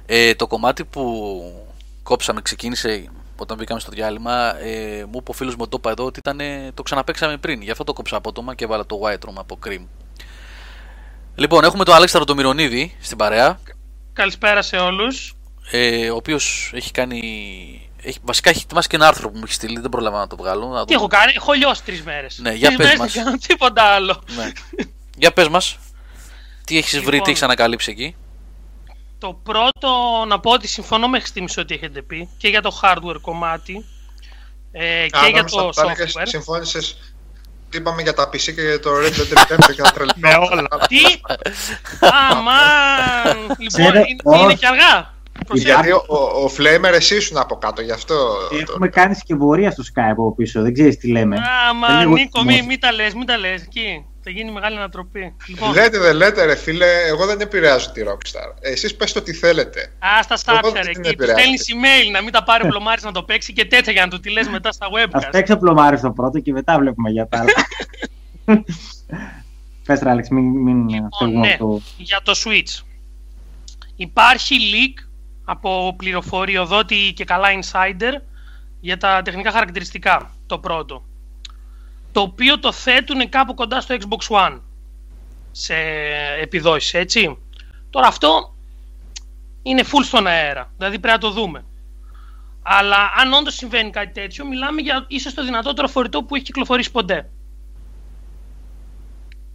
Ε, 0.07 0.35
το 0.35 0.47
κομμάτι 0.47 0.85
που 0.85 1.67
κόψαμε, 2.03 2.43
ξεκίνησε 2.43 3.11
όταν 3.37 3.57
μπήκαμε 3.57 3.81
στο 3.81 3.91
διάλειμμα, 3.91 4.61
ε, 4.61 5.05
μου 5.05 5.19
είπε 5.19 5.31
ο 5.31 5.33
φίλος 5.33 5.57
μου 5.57 5.69
το 5.69 5.77
είπα 5.79 5.91
εδώ 5.91 6.05
ότι 6.05 6.19
ήταν, 6.19 6.41
το 6.75 6.83
ξαναπέξαμε 6.83 7.37
πριν. 7.37 7.63
Γι' 7.63 7.71
αυτό 7.71 7.85
το 7.85 7.93
κόψα 7.93 8.17
απότομα 8.17 8.55
και 8.55 8.65
έβαλα 8.65 8.87
το 8.87 9.01
White 9.03 9.29
Room 9.29 9.35
από 9.35 9.59
Cream. 9.67 9.87
Λοιπόν, 11.35 11.65
έχουμε 11.65 11.85
τον 11.85 11.95
Αλέξανδρο 11.95 12.29
το 12.29 12.35
Μυρονίδη 12.35 12.97
στην 13.01 13.17
παρέα. 13.17 13.61
Καλησπέρα 14.13 14.63
σε 14.63 14.77
όλους. 14.77 15.35
Ε, 15.71 16.11
ο 16.11 16.17
οποίος 16.17 16.71
έχει 16.75 16.91
κάνει 16.91 17.82
έχει, 18.03 18.19
βασικά 18.23 18.51
έχει 18.51 18.61
ετοιμάσει 18.65 18.89
και 18.89 18.97
ένα 18.97 19.07
άρθρο 19.07 19.31
που 19.31 19.37
μου 19.37 19.43
έχει 19.45 19.53
στείλει, 19.55 19.81
δεν 19.81 19.91
προλαβαίνω 19.91 20.23
να 20.23 20.29
το 20.29 20.37
βγάλω. 20.37 20.67
Να 20.67 20.85
Τι 20.85 20.95
έχω 20.95 21.07
κάνει, 21.07 21.33
έχω 21.37 21.53
λιώσει 21.53 21.83
τρεις 21.85 22.03
μέρες. 22.03 22.39
Ναι, 22.39 22.53
για 22.53 22.77
πες 22.77 22.97
μας. 22.97 23.13
Δεν 23.13 23.25
κάνω 23.25 23.37
τίποτα 23.47 23.83
άλλο. 23.83 24.23
Ναι. 24.37 24.53
για 25.17 25.33
πες 25.33 25.49
μας, 25.49 25.79
τι 26.65 26.77
έχεις 26.77 26.99
βρει, 26.99 27.05
Λοιπόν. 27.05 27.23
τι 27.23 27.31
έχεις 27.31 27.43
ανακαλύψει 27.43 27.91
εκεί; 27.91 28.17
Το 29.19 29.41
πρώτο 29.43 29.91
να 30.27 30.41
πω 30.41 30.51
ότι 30.51 30.67
συμφωνώ 30.69 31.09
μέχρι 31.09 31.27
στιγμής 31.27 31.57
ό,τι 31.57 31.75
έχετε 31.75 32.03
πει 32.03 32.29
και 32.39 32.49
για 32.49 32.63
το 32.63 32.81
hardware 32.83 33.21
κομμάτι 33.21 33.85
ε, 34.73 35.07
και 35.09 35.19
Α, 35.19 35.29
για 35.29 35.37
νόμιζα 35.37 35.57
το 35.57 35.67
ότι 35.67 35.77
πάλι 35.77 35.95
και 35.95 36.13
software. 36.15 36.23
συμφώνησες 36.25 36.97
είπαμε 37.73 38.03
για 38.03 38.15
τα 38.15 38.29
PC 38.29 38.41
και 38.41 38.51
για 38.51 38.81
το 38.81 38.91
Red 38.95 39.13
Dead 39.13 39.39
Redemption 39.39 39.75
και 39.75 39.83
τα 39.83 39.91
τρελά. 39.91 40.13
Με 40.17 40.35
όλα. 40.35 40.69
Τι! 40.89 41.01
Αμάν! 42.01 43.39
Λοιπόν, 43.49 43.67
Ξέρε, 43.67 43.99
είναι, 43.99 44.07
είναι 44.37 44.47
όχι. 44.47 44.57
και 44.57 44.67
αργά. 44.67 45.15
Προσέχετε. 45.47 45.75
Γιατί 45.75 45.91
ο, 45.93 46.05
ο, 46.09 46.45
ο 46.45 46.51
Flamer 46.59 46.93
εσύ 46.93 47.17
ήσουν 47.17 47.37
από 47.37 47.57
κάτω, 47.57 47.83
γι' 47.83 47.91
αυτό. 47.91 48.15
Έχουμε 48.61 48.89
κάνει 48.89 49.15
σκευωρία 49.15 49.71
στο 49.71 49.83
Skype 49.95 50.11
από 50.11 50.35
πίσω, 50.35 50.63
δεν 50.63 50.73
ξέρεις 50.73 50.97
τι 50.97 51.11
λέμε. 51.11 51.37
Δεν 51.37 51.45
Αμάν, 51.71 51.99
λίγο 51.99 52.13
Νίκο, 52.13 52.41
θυμός. 52.41 52.55
μην 52.57 52.65
μη 52.65 52.79
τα 52.79 52.93
λες, 52.93 53.15
μην 53.15 53.27
τα 53.27 53.37
λες. 53.39 53.63
Εκεί 53.63 54.05
θα 54.25 54.31
γίνει 54.31 54.53
μεγάλη 54.53 54.77
ανατροπή. 54.77 55.37
Λοιπόν, 55.47 55.73
Λέτε, 55.73 55.99
δεν 55.99 56.15
λέτε, 56.17 56.45
ρε 56.45 56.57
φίλε, 56.57 56.87
εγώ 57.07 57.27
δεν 57.27 57.41
επηρεάζω 57.41 57.91
τη 57.93 58.03
Rockstar. 58.07 58.55
Εσείς 58.61 58.97
πες 58.97 59.13
το 59.13 59.23
τι 59.23 59.33
θέλετε. 59.33 59.93
Α, 59.99 60.37
στα 60.37 60.53
Εγώ 60.53 60.69
Snapchat 60.69 60.73
δεν 60.73 60.83
την 60.83 60.91
εκεί. 60.91 61.01
Του 61.01 61.09
επηρεάζει. 61.09 61.41
στέλνει 61.57 61.59
email 61.85 62.11
να 62.13 62.23
μην 62.23 62.33
τα 62.33 62.43
πάρει 62.45 62.65
ο 62.65 62.69
Πλωμάρης 62.69 63.03
να 63.05 63.13
το 63.13 63.23
παίξει 63.23 63.53
και 63.53 63.65
τέτοια 63.65 63.93
για 63.93 64.05
να 64.05 64.11
του 64.11 64.21
τη 64.21 64.31
λες 64.31 64.49
μετά 64.49 64.73
στα 64.73 64.87
Α 64.87 64.89
webcast. 64.95 65.29
παίξει 65.31 65.53
απλομάρι 65.53 65.97
στο 65.99 66.11
πρώτο 66.11 66.39
και 66.39 66.53
μετά 66.53 66.79
βλέπουμε 66.79 67.11
για 67.11 67.29
τα 67.29 67.39
άλλα. 67.39 67.53
Πες 69.87 70.01
ρε 70.01 70.11
Άλεξ, 70.11 70.29
μην, 70.29 70.45
μην 70.45 70.89
Λοιπόν, 70.89 71.09
φεύγουμε 71.19 71.47
ναι, 71.47 71.53
από 71.53 71.67
το... 71.67 71.81
για 71.97 72.21
το 72.25 72.33
Switch. 72.45 72.83
Υπάρχει 73.97 74.55
leak 74.73 75.05
από 75.45 75.95
πληροφοριοδότη 75.97 77.13
και 77.17 77.25
καλά 77.25 77.49
insider 77.61 78.21
για 78.81 78.97
τα 78.97 79.23
τεχνικά 79.23 79.51
χαρακτηριστικά, 79.51 80.35
το 80.47 80.59
πρώτο. 80.59 81.05
Το 82.13 82.21
οποίο 82.21 82.59
το 82.59 82.73
θέτουν 82.73 83.29
κάπου 83.29 83.55
κοντά 83.55 83.81
στο 83.81 83.97
Xbox 84.01 84.37
One 84.37 84.61
σε 85.51 85.75
επιδόσεις, 86.41 86.95
έτσι. 86.95 87.39
Τώρα 87.91 88.07
αυτό 88.07 88.55
είναι 89.63 89.83
full 89.83 90.05
στον 90.05 90.27
αέρα, 90.27 90.73
δηλαδή 90.77 90.99
πρέπει 90.99 91.15
να 91.15 91.29
το 91.29 91.31
δούμε. 91.31 91.65
Αλλά 92.63 93.13
αν 93.17 93.33
όντως 93.33 93.55
συμβαίνει 93.55 93.91
κάτι 93.91 94.13
τέτοιο, 94.21 94.47
μιλάμε 94.47 94.81
για 94.81 95.05
ίσως 95.09 95.35
το 95.35 95.45
δυνατότερο 95.45 95.89
φορητό 95.89 96.23
που 96.23 96.35
έχει 96.35 96.45
κυκλοφορήσει 96.45 96.91
ποτέ. 96.91 97.31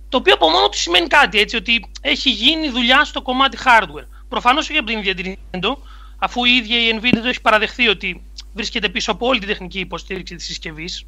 Το 0.09 0.17
οποίο 0.17 0.33
από 0.33 0.49
μόνο 0.49 0.69
του 0.69 0.77
σημαίνει 0.77 1.07
κάτι, 1.07 1.39
έτσι, 1.39 1.55
ότι 1.55 1.89
έχει 2.01 2.29
γίνει 2.29 2.69
δουλειά 2.69 3.03
στο 3.03 3.21
κομμάτι 3.21 3.57
hardware. 3.65 4.07
Προφανώς 4.29 4.69
όχι 4.69 4.77
από 4.77 4.87
την 4.87 4.97
ίδια 4.97 5.15
την 5.15 5.35
Nintendo, 5.35 5.75
αφού 6.17 6.45
η 6.45 6.55
ίδια 6.55 6.79
η 6.79 6.99
Nvidia 7.01 7.19
το 7.21 7.27
έχει 7.27 7.41
παραδεχθεί 7.41 7.87
ότι 7.87 8.23
βρίσκεται 8.53 8.89
πίσω 8.89 9.11
από 9.11 9.27
όλη 9.27 9.39
τη 9.39 9.45
τεχνική 9.45 9.79
υποστήριξη 9.79 10.35
της 10.35 10.45
συσκευής. 10.45 11.05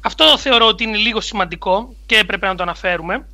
Αυτό 0.00 0.38
θεωρώ 0.38 0.66
ότι 0.66 0.84
είναι 0.84 0.96
λίγο 0.96 1.20
σημαντικό 1.20 1.94
και 2.06 2.16
έπρεπε 2.16 2.46
να 2.46 2.54
το 2.54 2.62
αναφέρουμε. 2.62 3.26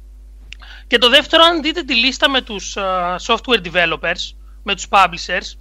Και 0.86 0.98
το 0.98 1.08
δεύτερο, 1.08 1.44
αν 1.44 1.62
δείτε 1.62 1.82
τη 1.82 1.94
λίστα 1.94 2.30
με 2.30 2.40
τους 2.40 2.76
α, 2.76 3.16
software 3.26 3.62
developers, 3.72 4.34
με 4.62 4.74
τους 4.74 4.86
publishers, 4.88 5.56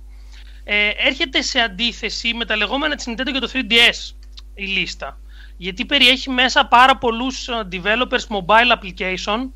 ε, 0.63 0.89
έρχεται 0.97 1.41
σε 1.41 1.59
αντίθεση 1.59 2.33
με 2.33 2.45
τα 2.45 2.55
λεγόμενα 2.55 2.95
της 2.95 3.05
Nintendo 3.07 3.31
και 3.33 3.39
το 3.39 3.49
3DS 3.53 4.15
η 4.53 4.65
λίστα. 4.65 5.19
Γιατί 5.57 5.85
περιέχει 5.85 6.29
μέσα 6.29 6.65
πάρα 6.65 6.97
πολλούς 6.97 7.49
α, 7.49 7.67
developers 7.71 8.27
mobile 8.29 8.77
application 8.77 9.49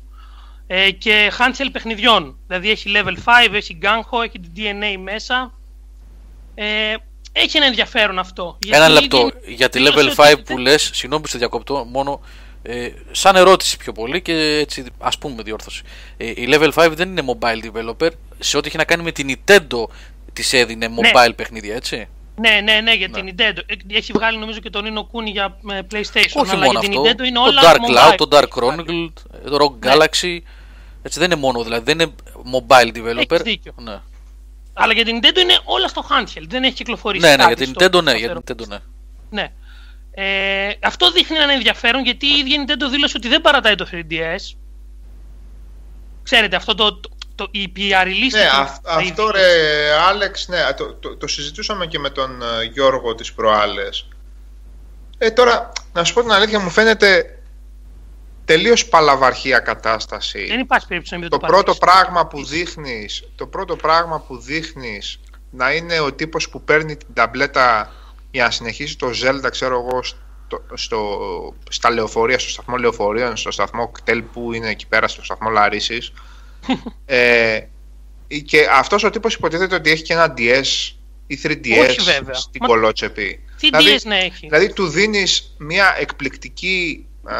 ε, 0.66 0.90
και 0.90 1.32
handheld 1.38 1.68
παιχνιδιών. 1.72 2.38
Δηλαδή 2.46 2.70
έχει 2.70 2.92
level 2.96 3.14
5, 3.48 3.52
έχει 3.52 3.78
Gunho, 3.82 4.24
έχει 4.24 4.40
την 4.40 4.50
DNA 4.56 4.96
μέσα. 5.02 5.52
Ε, 6.54 6.94
έχει 7.32 7.56
ένα 7.56 7.66
ενδιαφέρον 7.66 8.18
αυτό. 8.18 8.58
Ένα 8.66 8.86
Γιατί 8.88 9.00
λεπτό. 9.02 9.30
ήδη 9.44 9.54
Για 9.54 9.68
τη 9.68 9.78
δήλωσε 9.78 9.98
level 10.00 10.14
5 10.24 10.32
ότι- 10.32 10.42
που 10.42 10.58
λες, 10.58 10.90
συγγνώμη 10.92 11.22
που 11.22 11.28
σε 11.28 11.38
διακόπτω, 11.38 11.84
μόνο 11.84 12.20
ε, 12.62 12.88
σαν 13.10 13.36
ερώτηση 13.36 13.76
πιο 13.76 13.92
πολύ 13.92 14.22
και 14.22 14.32
έτσι 14.60 14.84
ας 14.98 15.18
πούμε 15.18 15.42
διόρθωση. 15.42 15.82
Ε, 16.16 16.26
η 16.26 16.48
level 16.50 16.70
5 16.74 16.90
δεν 16.94 17.08
είναι 17.08 17.22
mobile 17.26 17.64
developer. 17.64 18.08
Σε 18.38 18.56
ό,τι 18.56 18.68
έχει 18.68 18.76
να 18.76 18.84
κάνει 18.84 19.02
με 19.02 19.12
την 19.12 19.28
Nintendo 19.46 19.84
της 20.32 20.52
έδινε 20.52 20.88
mobile 20.96 21.32
παιχνίδια, 21.36 21.74
έτσι; 21.74 22.08
Ναι, 22.36 22.60
ναι, 22.64 22.80
ναι, 22.80 22.94
για 22.94 23.08
την 23.10 23.28
Nintendo. 23.28 23.58
Ε, 23.66 23.96
Έχει 23.96 24.12
βγάλει 24.12 24.38
νομίζω 24.38 24.58
και 24.58 24.70
τον 24.70 24.84
Nino 24.84 25.00
Kuni 25.00 25.24
για 25.32 25.56
ε, 25.70 25.78
PlayStation. 25.92 26.40
Όχι 26.42 26.50
αλλά 26.54 26.64
μόνο 26.66 26.78
για 26.80 26.88
την 26.88 26.98
αυτό. 26.98 27.02
Nintendo 27.02 27.26
είναι 27.26 27.38
το 27.38 27.42
όλα 27.42 27.60
Dark 27.62 27.76
mobile. 27.76 28.12
Cloud, 28.12 28.14
το 28.16 28.28
Dark 28.30 28.48
Chronicle, 28.58 29.12
το 29.50 29.56
Rock 29.64 29.84
Ναι. 29.86 29.92
Galaxy. 29.94 30.38
Έτσι 31.02 31.18
δεν 31.18 31.30
είναι 31.30 31.40
μόνο, 31.40 31.62
δηλαδή 31.62 31.84
δεν 31.84 31.98
είναι 32.00 32.12
mobile 32.52 32.96
developer. 32.96 33.30
Έχεις 33.30 33.42
δίκιο. 33.42 33.72
Ναι, 33.80 34.00
Αλλά 34.72 34.92
για 34.92 35.04
την 35.04 35.18
Nintendo 35.22 35.38
είναι 35.38 35.58
όλα 35.64 35.88
στο 35.88 36.06
handheld. 36.10 36.44
Δεν 36.48 36.62
έχει 36.64 36.74
κυκλοφορήσει. 36.74 37.24
ναι, 37.26 37.30
ναι, 37.36 37.36
για 37.44 37.46
κάτι 37.54 37.64
την 37.64 37.74
στο- 37.74 37.84
Nintendo 37.98 38.02
ναι, 38.02 38.10
στο 38.10 38.18
για 38.18 38.28
φτερό. 38.28 38.40
την 38.40 38.56
Nintendo 38.56 38.68
ναι. 38.68 38.78
Ναι. 39.30 39.52
Ε, 40.14 40.72
αυτό 40.82 41.10
δείχνει 41.10 41.36
ένα 41.36 41.52
ενδιαφέρον 41.52 42.04
γιατί 42.04 42.26
η 42.26 42.38
ίδια 42.38 42.54
η 42.60 42.64
Nintendo 42.66 42.90
δήλωσε 42.90 43.16
ότι 43.16 43.28
δεν 43.28 43.40
παρατάει 43.40 43.74
το 43.74 43.86
3DS. 43.92 44.54
Ξέρετε, 46.22 46.56
αυτό 46.56 46.74
το, 46.74 47.00
το, 47.42 47.50
το 47.52 47.58
η 47.58 47.72
PR 47.76 48.06
list. 48.06 48.32
Ναι, 48.32 48.48
του- 48.50 48.56
αυ- 48.60 48.82
τα 48.84 48.90
αυτό 48.92 49.02
ίδια. 49.22 49.30
ρε 49.32 49.92
Άλεξ, 50.08 50.48
ναι, 50.48 50.58
το, 50.76 50.94
το, 50.94 51.16
το 51.16 51.26
συζητούσαμε 51.26 51.86
και 51.86 51.98
με 51.98 52.10
τον 52.10 52.42
ε, 52.42 52.64
Γιώργο 52.64 53.14
τις 53.14 53.32
προάλλες. 53.32 54.08
Ε, 55.18 55.30
τώρα, 55.30 55.72
να 55.92 56.04
σου 56.04 56.14
πω 56.14 56.20
την 56.20 56.32
αλήθεια, 56.32 56.58
μου 56.60 56.70
φαίνεται 56.70 57.38
τελείως 58.44 58.86
παλαβαρχία 58.86 59.58
κατάσταση. 59.58 60.46
Δεν 60.46 60.58
υπάρχει 60.60 60.86
περίπτωση 60.86 61.14
να 61.14 61.20
μην 61.20 61.30
το 61.30 61.36
το 61.38 61.46
πρώτο 61.46 61.74
παρατήσεις. 61.74 61.78
πράγμα 62.02 62.26
που 62.26 62.44
δείχνεις, 62.44 63.22
το 63.36 63.46
πρώτο 63.46 63.76
πράγμα 63.76 64.20
που 64.20 64.38
δείχνεις 64.38 65.20
να 65.50 65.72
είναι 65.72 66.00
ο 66.00 66.12
τύπος 66.12 66.48
που 66.48 66.62
παίρνει 66.62 66.96
την 66.96 67.08
ταμπλέτα 67.14 67.92
για 68.30 68.44
να 68.44 68.50
συνεχίσει 68.50 68.98
το 68.98 69.10
Zelda, 69.22 69.50
ξέρω 69.50 69.86
εγώ, 69.88 70.02
στο, 70.02 70.62
στο, 70.74 71.18
στα 71.68 71.90
λεωφορεία, 71.90 72.38
στο 72.38 72.50
σταθμό 72.50 72.76
λεωφορείων, 72.76 73.36
στο 73.36 73.50
σταθμό 73.50 73.88
κτέλ 73.88 74.22
που 74.22 74.52
είναι 74.52 74.68
εκεί 74.70 74.86
πέρα, 74.86 75.08
στο 75.08 75.24
σταθμό 75.24 75.50
Λαρίσης. 75.50 76.12
Ε, 77.04 77.58
και 78.44 78.66
αυτός 78.72 79.04
ο 79.04 79.10
τύπος 79.10 79.34
υποτίθεται 79.34 79.74
ότι 79.74 79.90
έχει 79.90 80.02
και 80.02 80.12
ένα 80.12 80.34
DS 80.38 80.92
ή 81.26 81.38
3DS 81.42 81.80
Όχι, 81.88 82.00
βέβαια. 82.00 82.34
στην 82.34 82.60
Μα- 82.60 82.66
κολότσεπη. 82.66 83.40
Τι 83.58 83.68
DS 83.72 84.02
να 84.04 84.16
έχει; 84.16 84.46
Δηλαδή 84.46 84.72
του 84.72 84.88
δίνεις 84.88 85.54
μια 85.58 85.94
εκπληκτική 85.98 87.06
α, 87.24 87.36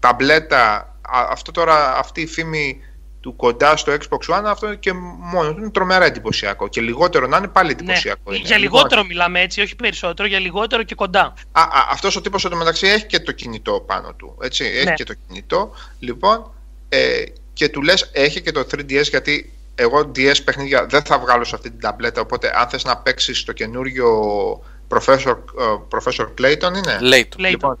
ταμπλέτα 0.00 0.72
α- 1.02 1.26
αυτό 1.30 1.50
τώρα, 1.50 1.96
αυτή 1.98 2.20
η 2.20 2.26
φήμη 2.26 2.80
του 3.20 3.36
κοντά 3.36 3.76
στο 3.76 3.92
Xbox 3.92 4.34
One, 4.38 4.42
αυτό 4.44 4.74
και 4.74 4.92
μόνο 5.18 5.54
του 5.54 5.60
είναι 5.60 5.70
τρομερά 5.70 6.04
εντυπωσιακό. 6.04 6.68
Και 6.68 6.80
λιγότερο 6.80 7.26
να 7.26 7.36
είναι 7.36 7.48
πάλι 7.48 7.70
εντυπωσιακό. 7.70 8.30
Ναι, 8.30 8.36
είναι. 8.36 8.46
για 8.46 8.58
Λοιπόν, 8.58 8.74
λιγότερο 8.76 9.04
μιλάμε 9.04 9.40
έτσι, 9.40 9.60
όχι 9.60 9.76
περισσότερο, 9.76 10.28
για 10.28 10.38
λιγότερο 10.38 10.82
και 10.82 10.94
κοντά. 10.94 11.34
Α, 11.52 11.60
α, 11.62 11.86
αυτός 11.90 12.16
ο 12.16 12.20
τύπος 12.20 12.44
μεταξύ 12.48 12.86
έχει 12.86 13.06
και 13.06 13.20
το 13.20 13.32
κινητό 13.32 13.84
πάνω 13.86 14.12
του. 14.14 14.36
Έτσι, 14.42 14.64
έχει 14.64 14.84
Ναι. 14.84 14.94
και 14.94 15.04
το 15.04 15.14
κινητό. 15.26 15.74
Λοιπόν, 15.98 16.52
ε, 16.88 17.22
και 17.54 17.68
του 17.68 17.82
λες 17.82 18.10
έχει 18.12 18.40
και 18.40 18.52
το 18.52 18.60
3DS 18.60 19.02
γιατί 19.02 19.52
εγώ 19.74 20.10
DS 20.16 20.44
παιχνίδια 20.44 20.86
δεν 20.86 21.02
θα 21.02 21.18
βγάλω 21.18 21.44
σε 21.44 21.54
αυτή 21.54 21.70
την 21.70 21.80
ταμπλέτα. 21.80 22.20
Οπότε 22.20 22.52
αν 22.54 22.68
θες 22.68 22.84
να 22.84 22.96
παίξεις 22.96 23.44
το 23.44 23.52
καινούριο 23.52 24.08
Professor, 24.88 25.36
ε, 25.58 25.64
Professor 25.90 26.26
Clayton 26.40 26.76
είναι; 26.76 26.98
Λέει 27.00 27.26
του. 27.26 27.38
Λέει 27.38 27.50
Λοιπόν, 27.50 27.78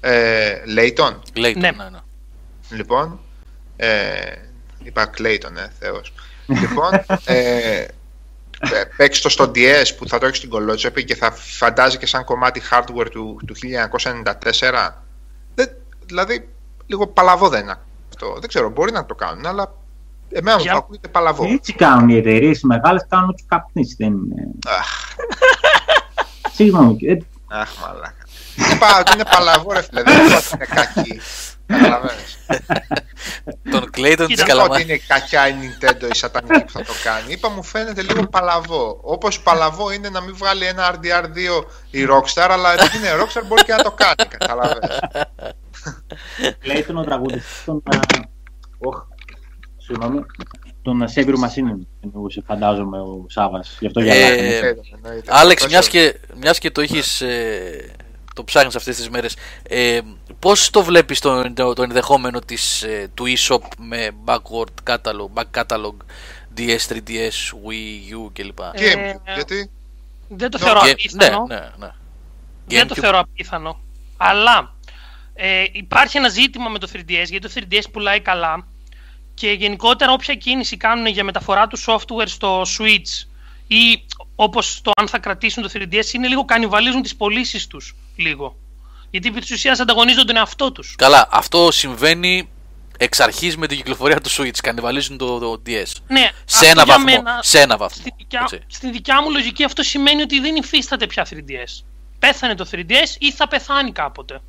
ε, 0.00 0.52
Layton. 0.76 1.14
Λέει 1.34 1.52
του, 1.52 1.60
Ναι. 1.60 1.70
ναι, 1.70 1.88
ναι. 1.90 1.98
Λοιπόν, 2.70 3.18
ε, 3.76 4.32
είπα 4.82 5.10
Clayton, 5.18 5.56
ε, 5.56 5.68
Θεός. 5.78 6.12
λοιπόν, 6.46 6.92
ε, 7.24 7.86
ε, 8.72 8.84
παίξεις 8.96 9.22
το 9.22 9.28
στο 9.28 9.50
DS 9.54 9.96
που 9.96 10.08
θα 10.08 10.18
το 10.18 10.26
έχεις 10.26 10.38
στην 10.38 10.50
κολότσεπη 10.50 11.04
και 11.04 11.14
θα 11.14 11.30
φαντάζει 11.30 11.98
και 11.98 12.06
σαν 12.06 12.24
κομμάτι 12.24 12.62
hardware 12.70 13.06
του, 13.10 13.40
του 13.46 13.54
1994. 13.54 14.90
Δεν, 15.54 15.70
δηλαδή, 16.06 16.48
λίγο 16.86 17.06
παλαβό 17.06 17.48
δεν 17.48 17.62
είναι 17.62 17.78
αυτό. 18.28 18.40
Δεν 18.40 18.48
ξέρω, 18.48 18.70
μπορεί 18.70 18.92
να 18.92 19.06
το 19.06 19.14
κάνουν, 19.14 19.46
αλλά 19.46 19.72
εμένα 20.32 20.56
μου 20.56 20.62
Για- 20.62 20.72
θα 20.72 20.78
ακούγεται 20.78 21.08
παλαβό. 21.08 21.44
Έτσι 21.48 21.72
κάνουν 21.72 22.08
οι 22.08 22.16
εταιρείες, 22.16 22.60
οι 22.60 22.66
μεγάλες 22.66 23.06
κάνουν 23.08 23.28
ό,τι 23.28 23.42
καπνίσει. 23.48 23.94
Δεν 23.98 24.08
είναι. 24.08 24.48
Αχ, 24.78 24.86
Συγγνώμη. 26.52 26.96
ε, 27.06 27.16
αχ, 27.60 27.70
μαλάκα. 27.82 28.14
Δεν 28.56 28.70
είπα 28.76 28.98
ότι 29.00 29.12
είναι 29.12 29.24
παλαβό, 29.30 29.72
ρε 29.72 29.82
φίλε. 29.82 30.02
Δεν 30.02 30.26
είπα 30.26 30.36
ότι 30.36 30.48
είναι 30.54 30.64
κακή. 30.64 31.20
Καταλαβαίνεις. 31.66 32.38
Τον 33.70 33.90
Κλέιτον 33.90 34.26
της 34.26 34.42
Κοίτα, 34.42 34.44
Δεν 34.46 34.54
είπα 34.56 34.62
ότι 34.64 34.70
Καλαμά. 34.72 34.80
είναι 34.80 34.96
κακιά 35.06 35.48
η 35.48 35.52
Nintendo 35.60 36.12
η 36.14 36.16
σατανική 36.16 36.64
που 36.64 36.70
θα 36.70 36.80
το 36.82 36.92
κάνει. 37.04 37.32
Είπα 37.32 37.48
μου 37.50 37.62
φαίνεται 37.62 38.02
λίγο 38.02 38.26
παλαβό. 38.26 38.98
Όπως 39.02 39.40
παλαβό 39.40 39.92
είναι 39.92 40.08
να 40.08 40.20
μην 40.20 40.36
βγάλει 40.36 40.64
ένα 40.66 40.94
RDR2 40.94 41.64
η 41.90 42.06
Rockstar, 42.10 42.46
αλλά 42.50 42.72
επειδή 42.72 42.96
είναι 42.96 43.08
Rockstar 43.22 43.42
μπορεί 43.46 43.64
και 43.64 43.72
να 43.72 43.82
το 43.82 43.90
κάνει. 43.90 44.30
Καταλαβαίνεις. 44.38 44.98
Λέει 46.64 46.82
τον 46.84 46.96
ο 46.96 47.02
τραγουδιστή 47.04 47.48
τον. 47.64 47.82
α, 47.84 47.98
Οχ, 48.78 49.02
συγγνώμη. 49.76 50.20
Τον 50.82 51.08
Σέβιρου 51.08 51.38
Μασίνεν 51.38 51.86
εννοούσε, 52.00 52.42
φαντάζομαι, 52.46 52.98
ο 53.00 53.24
Σάβα. 53.28 53.64
Γι' 53.80 53.86
αυτό 53.86 54.00
Ε, 54.00 54.04
γελάει. 54.04 54.38
Εννοείται, 54.38 54.74
εννοείται. 54.94 55.30
Άλεξ, 55.34 55.62
Professor- 55.62 55.68
μιας 55.68 55.88
και, 55.88 56.20
μιας 56.40 56.58
και 56.58 56.70
το 56.70 56.80
έχεις, 56.80 57.20
ε, 57.20 57.90
το 58.34 58.44
ψάχνεις 58.44 58.76
αυτές 58.76 58.96
τις 58.96 59.08
μέρες, 59.10 59.36
ε, 59.62 60.00
πώς 60.38 60.70
το 60.70 60.82
βλέπεις 60.82 61.20
το, 61.20 61.52
το, 61.52 61.72
το 61.72 61.82
ενδεχόμενο 61.82 62.38
της, 62.40 62.82
ε, 62.82 63.08
του 63.14 63.24
eShop 63.26 63.60
με 63.78 64.10
backward 64.24 64.90
catalog, 64.92 65.28
back 65.34 65.62
catalog, 65.64 65.94
DS, 66.56 66.86
3DS, 66.88 67.52
Wii 67.66 68.14
U 68.26 68.30
κλπ; 68.32 68.58
Gamecube, 68.58 69.20
Ε, 69.24 69.32
γιατί; 69.34 69.70
Δεν 70.28 70.50
το 70.50 70.58
No, 70.60 70.64
θεωρώ 70.64 70.80
Ge- 70.80 70.84
ναι, 70.84 70.90
απίθανο. 70.90 71.46
ναι, 71.48 71.68
ναι. 71.78 71.88
Δεν 72.66 72.86
το 72.88 72.94
Gamecube. 72.94 73.00
θεωρώ 73.00 73.18
απίθανο. 73.18 73.80
Αλλά 74.16 74.73
ε, 75.34 75.64
υπάρχει 75.72 76.16
ένα 76.16 76.28
ζήτημα 76.28 76.68
με 76.68 76.78
το 76.78 76.88
3DS, 76.94 77.04
γιατί 77.08 77.38
το 77.38 77.50
3DS 77.54 77.82
πουλάει 77.92 78.20
καλά 78.20 78.66
και 79.34 79.50
γενικότερα 79.50 80.12
όποια 80.12 80.34
κίνηση 80.34 80.76
κάνουν 80.76 81.06
για 81.06 81.24
μεταφορά 81.24 81.66
του 81.66 81.78
software 81.86 82.26
στο 82.26 82.62
Switch 82.62 83.26
ή 83.66 84.04
όπως 84.36 84.80
το 84.82 84.90
αν 84.96 85.08
θα 85.08 85.18
κρατήσουν 85.18 85.62
το 85.62 85.70
3DS 85.74 86.12
είναι 86.14 86.28
λίγο 86.28 86.44
κανιβαλίζουν 86.44 87.02
τις 87.02 87.16
πωλήσεις 87.16 87.66
τους 87.66 87.94
λίγο. 88.16 88.56
Γιατί 89.10 89.28
επί 89.28 89.40
της 89.40 89.50
ουσίας 89.50 89.80
ανταγωνίζονται 89.80 90.24
τον 90.24 90.36
εαυτό 90.36 90.72
τους. 90.72 90.94
Καλά, 90.98 91.28
αυτό 91.30 91.70
συμβαίνει 91.70 92.48
εξ 92.98 93.20
αρχής 93.20 93.56
με 93.56 93.66
την 93.66 93.76
κυκλοφορία 93.76 94.20
του 94.20 94.30
Switch, 94.30 94.58
κανιβαλίζουν 94.62 95.18
το, 95.18 95.38
το 95.38 95.62
DS. 95.66 95.92
Ναι, 96.08 96.20
Σε 96.44 96.56
αυτό 96.56 96.66
ένα 96.66 96.82
για 96.82 96.94
βαθμό. 96.94 97.04
μένα- 97.04 97.38
σε 97.42 97.60
ένα 97.60 97.76
βαθμό. 97.76 97.96
Στην 98.00 98.12
δικιά, 98.18 98.40
έτσι. 98.42 98.60
στην 98.66 98.92
δικιά 98.92 99.22
μου 99.22 99.30
λογική 99.30 99.64
αυτό 99.64 99.82
σημαίνει 99.82 100.22
ότι 100.22 100.40
δεν 100.40 100.56
υφίσταται 100.56 101.06
πια 101.06 101.26
3DS. 101.30 101.84
Πέθανε 102.18 102.54
το 102.54 102.68
3DS 102.72 103.16
ή 103.18 103.32
θα 103.32 103.48
πεθάνει 103.48 103.92
κάποτε. 103.92 104.40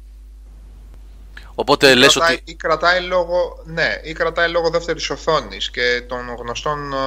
Οπότε 1.55 1.95
λες 1.95 2.13
κρατάει, 2.13 2.35
ότι... 2.35 2.51
ή 2.51 2.55
κρατάει 2.55 3.01
λόγω, 3.01 3.63
ναι, 3.65 3.99
ή 4.03 4.13
κρατάει 4.13 4.49
λόγω 4.49 4.69
δεύτερης 4.69 5.09
οθόνης 5.09 5.69
και 5.71 6.03
των 6.07 6.35
γνωστών 6.39 6.93
ε, 6.93 6.97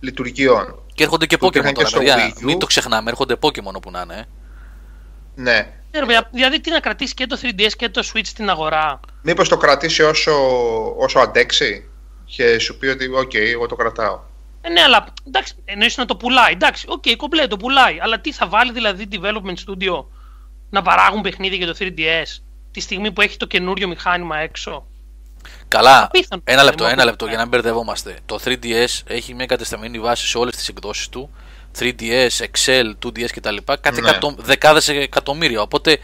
λειτουργιών. 0.00 0.82
Και 0.94 1.02
έρχονται 1.02 1.26
και 1.26 1.36
που 1.36 1.46
Pokémon 1.46 1.50
υπήρχαν 1.50 1.72
και 1.72 1.82
τώρα, 1.82 1.88
στο 1.88 1.98
παιδιά. 1.98 2.34
Wii 2.36 2.38
U. 2.38 2.42
Μην 2.42 2.58
το 2.58 2.66
ξεχνάμε, 2.66 3.10
έρχονται 3.10 3.36
Pokémon 3.40 3.72
όπου 3.74 3.90
να 3.90 4.00
είναι. 4.00 4.14
ε. 4.14 4.24
Ναι. 5.34 5.72
Ναι, 5.90 6.00
ρε 6.00 6.06
παιδιά, 6.06 6.28
Δηλαδή 6.32 6.60
τι 6.60 6.70
να 6.70 6.80
κρατήσεις 6.80 7.14
και 7.14 7.26
το 7.26 7.38
3DS 7.42 7.70
και 7.76 7.88
το 7.88 8.10
Switch 8.12 8.26
στην 8.26 8.50
αγορά; 8.50 9.00
Μήπως 9.22 9.48
το 9.48 9.56
κρατήσει 9.56 10.02
όσο, 10.02 10.32
όσο 10.96 11.18
αντέξει 11.18 11.88
και 12.24 12.58
σου 12.58 12.78
πει 12.78 12.86
ότι 12.86 13.14
οκ, 13.14 13.34
εγώ 13.34 13.66
το 13.66 13.76
κρατάω. 13.76 14.20
Ε, 14.60 14.68
ναι, 14.68 14.80
αλλά 14.80 15.06
εντάξει, 15.26 15.54
εννοείς 15.64 15.96
να 15.96 16.04
το 16.04 16.16
πουλάει. 16.16 16.52
Εντάξει, 16.52 16.86
οκ, 16.88 17.04
κομπλέ, 17.16 17.46
το 17.46 17.56
πουλάει. 17.56 17.98
Αλλά 18.00 18.20
τι 18.20 18.32
θα 18.32 18.46
βάλει 18.46 18.72
δηλαδή 18.72 19.08
development 19.12 19.54
studio 19.66 20.04
να 20.70 20.82
παράγουν 20.82 21.20
παιχνίδια 21.20 21.56
για 21.56 21.66
το 21.66 21.76
3DS 21.78 22.42
τη 22.72 22.80
στιγμή 22.80 23.12
που 23.12 23.20
έχει 23.20 23.36
το 23.36 23.46
καινούριο 23.46 23.88
μηχάνημα 23.88 24.38
έξω. 24.38 24.86
Καλά, 25.68 26.04
Απίθανο. 26.04 26.42
ένα 26.44 26.62
λεπτό, 26.62 26.84
Δεν 26.84 26.92
ένα 26.92 27.02
μου 27.02 27.08
λεπτό 27.08 27.24
για 27.26 27.34
να 27.36 27.40
μην 27.40 27.50
μπερδευόμαστε. 27.50 28.18
Το 28.26 28.38
3DS 28.44 28.86
έχει 29.06 29.34
μια 29.34 29.46
κατεσταμένη 29.46 29.98
βάση 30.00 30.26
σε 30.26 30.38
όλες 30.38 30.56
τις 30.56 30.68
εκδόσεις 30.68 31.08
του. 31.08 31.30
3DS, 31.78 32.28
Excel, 32.28 32.92
2DS 33.04 33.30
κτλ. 33.32 33.56
Κάτι 33.80 34.00
Ναι. 34.00 34.08
εκατο... 34.08 34.34
δεκάδες 34.38 34.88
εκατομμύρια. 34.88 35.60
Οπότε 35.62 35.98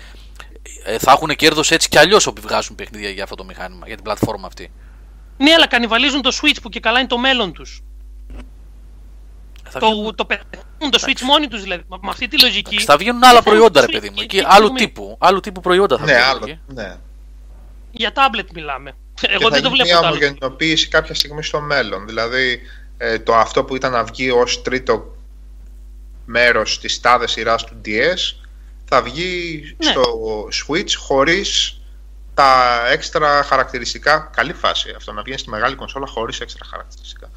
ε, 0.85 0.99
θα 0.99 1.13
έχουν 1.13 1.29
κέρδος 1.37 1.71
έτσι 1.71 1.89
κι 1.89 1.99
αλλιώς 1.99 2.27
όποιοι 2.27 2.43
βγάζουν 2.47 2.75
παιχνίδια 2.77 3.11
για 3.11 3.23
αυτό 3.23 3.35
το 3.35 3.45
μηχάνημα, 3.45 3.87
για 3.87 3.95
την 3.95 4.05
πλατφόρμα 4.05 4.47
αυτή. 4.47 4.71
Ναι, 5.37 5.53
αλλά 5.53 5.67
κανιβαλίζουν 5.67 6.23
το 6.23 6.39
Switch 6.43 6.57
που 6.63 6.69
και 6.69 6.81
καλά 6.81 6.99
είναι 6.99 7.09
το 7.09 7.19
μέλλον 7.19 7.53
τους. 7.53 7.83
Θα 9.71 9.79
Το, 9.79 9.91
βγαίνουν, 9.91 10.15
το 10.15 10.25
πεθαίνουν 10.25 10.91
το 10.91 10.99
Switch 11.07 11.21
μόνοι 11.21 11.49
τους 11.49 11.63
δηλαδή. 11.63 11.83
Με 11.89 11.99
αυτή 12.09 12.29
τη 12.29 12.41
λογική. 12.41 12.81
θα 12.81 12.97
βγαίνουν 12.97 13.25
άλλα 13.25 13.33
πεθαίνουν 13.43 13.59
προϊόντα, 13.59 13.81
το 13.81 13.87
ρε 13.87 13.93
Switch 13.99 14.01
παιδί 14.01 14.09
μου. 14.11 14.15
και- 14.17 14.23
Εκεί 14.23 14.37
και 14.39 14.45
άλλου 14.49 14.65
έχουμε- 14.65 14.79
τύπου, 14.81 15.17
άλλου 15.21 15.41
τύπου 15.41 15.61
προϊόντα 15.61 15.99
θα 15.99 16.05
Ναι, 16.05 16.13
βγαίνουν. 16.13 16.29
άλλο. 16.31 16.41
εκεί. 16.45 16.59
Ναι. 16.67 16.97
Για 17.91 18.13
tablet 18.15 18.47
μιλάμε. 18.55 18.93
Και 19.21 19.27
Εγώ 19.31 19.43
θα 19.43 19.49
δεν 19.51 19.63
το 19.63 19.69
γίνει 19.69 19.71
βλέπω 19.83 19.89
μια 19.89 20.01
το 20.01 20.07
άλλο. 20.07 20.17
ομογενοποίηση 20.17 20.89
κάποια 20.89 21.15
στιγμή 21.15 21.43
στο 21.43 21.61
μέλλον. 21.61 22.07
Δηλαδή, 22.07 22.61
ε, 22.99 23.19
το 23.19 23.35
αυτό 23.37 23.65
που 23.65 23.77
ήταν 23.77 23.93
να 23.93 24.05
βγει 24.05 24.31
ως 24.31 24.63
τρίτο 24.63 25.17
μέρος 26.25 26.81
της 26.81 27.01
τάδες 27.01 27.31
σειράς 27.31 27.65
του 27.65 27.81
DS 27.85 28.35
θα 28.85 29.03
βγει 29.03 29.63
Ναι. 29.85 29.91
στο 29.91 30.03
Switch 30.67 30.93
χωρίς 30.97 31.78
τα 32.39 32.89
έξτρα 32.91 33.43
χαρακτηριστικά. 33.43 34.31
Καλή 34.37 34.53
φάση 34.53 34.93
αυτό 34.97 35.13
να 35.13 35.23
βγαίνει 35.23 35.39
στη 35.39 35.51
μεγάλη 35.51 35.75
κονσόλα 35.75 36.07
χωρίς 36.07 36.41
έξτρα 36.41 36.65
χαρακτηριστικά. 36.71 37.31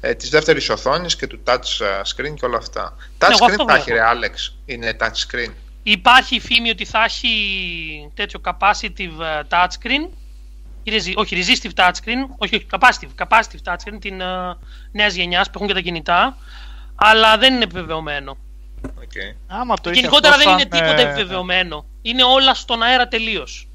Ε, 0.00 0.14
της 0.14 0.28
δεύτερης 0.28 0.68
οθόνης 0.68 1.16
και 1.16 1.26
του 1.26 1.40
touch 1.46 1.80
ε, 1.80 2.00
screen 2.14 2.34
και 2.34 2.44
όλα 2.44 2.56
αυτά. 2.56 2.96
Touch 3.18 3.28
εγώ 3.30 3.46
screen 3.46 3.50
αυτό 3.50 3.64
θα 3.68 3.74
έχει 3.74 3.92
βλέπω. 3.92 4.12
ρε 4.12 4.28
Alex. 4.28 4.52
Είναι 4.66 4.96
touch 5.00 5.06
screen. 5.06 5.52
Υπάρχει 5.82 6.34
η 6.34 6.40
φήμη 6.40 6.70
ότι 6.70 6.84
θα 6.84 7.04
έχει 7.04 7.30
τέτοιο 8.14 8.40
capacitive 8.44 9.20
ε, 9.20 9.40
touchscreen. 9.48 10.08
ή 10.82 10.92
resi- 10.96 11.14
Όχι, 11.16 11.44
resistive 11.44 11.80
touchscreen. 11.80 12.34
Όχι, 12.38 12.54
όχι, 12.54 12.66
capacitive, 12.70 13.24
capacitive 13.26 13.72
touchscreen 13.72 13.98
την 14.00 14.20
uh, 14.20 14.56
νέας 14.92 15.14
γενιάς 15.14 15.46
που 15.46 15.52
έχουν 15.54 15.66
και 15.66 15.74
τα 15.74 15.80
κινητά. 15.80 16.36
Αλλά 16.94 17.38
δεν 17.38 17.54
είναι 17.54 17.64
επιβεβαιωμένο. 17.64 18.36
Okay. 18.86 19.36
Άμα 19.46 19.74
το 19.80 19.90
είχε 19.90 20.00
Γενικότερα 20.00 20.34
αυτό 20.34 20.44
δεν 20.44 20.58
είναι 20.58 20.68
σαν, 20.70 20.80
τίποτα 20.80 21.08
ε, 21.08 21.10
επιβεβαιωμένο. 21.10 21.84
Είναι 22.02 22.22
όλα 22.24 22.54
στον 22.54 22.82
αέρα 22.82 23.08
τελείως. 23.08 23.68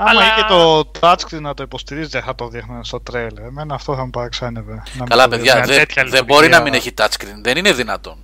Άμα 0.00 0.10
Αλλά- 0.10 0.22
είχε 0.22 0.44
το 0.48 0.90
touchscreen 1.00 1.40
να 1.40 1.54
το 1.54 1.62
υποστηρίζει, 1.62 2.08
δεν 2.08 2.22
θα 2.22 2.34
το 2.34 2.48
δείχνανε 2.48 2.84
στο 2.84 3.00
τρέλερ. 3.00 3.44
Εμένα 3.44 3.74
αυτό 3.74 3.94
θα 3.94 4.04
μου 4.04 4.10
παραξένευε. 4.10 4.74
να 4.74 4.82
μην 4.94 5.06
Καλά, 5.08 5.22
το 5.22 5.28
παιδιά, 5.28 5.44
δείχνανε. 5.54 5.66
δεν 5.76 5.86
Τέτοια 5.86 6.04
δεν 6.04 6.24
μπορεί 6.24 6.48
να 6.48 6.60
μην 6.62 6.72
λειτουργία. 6.72 7.04
έχει 7.06 7.16
touchscreen. 7.16 7.40
Δεν 7.42 7.56
είναι 7.56 7.72
δυνατόν. 7.72 8.16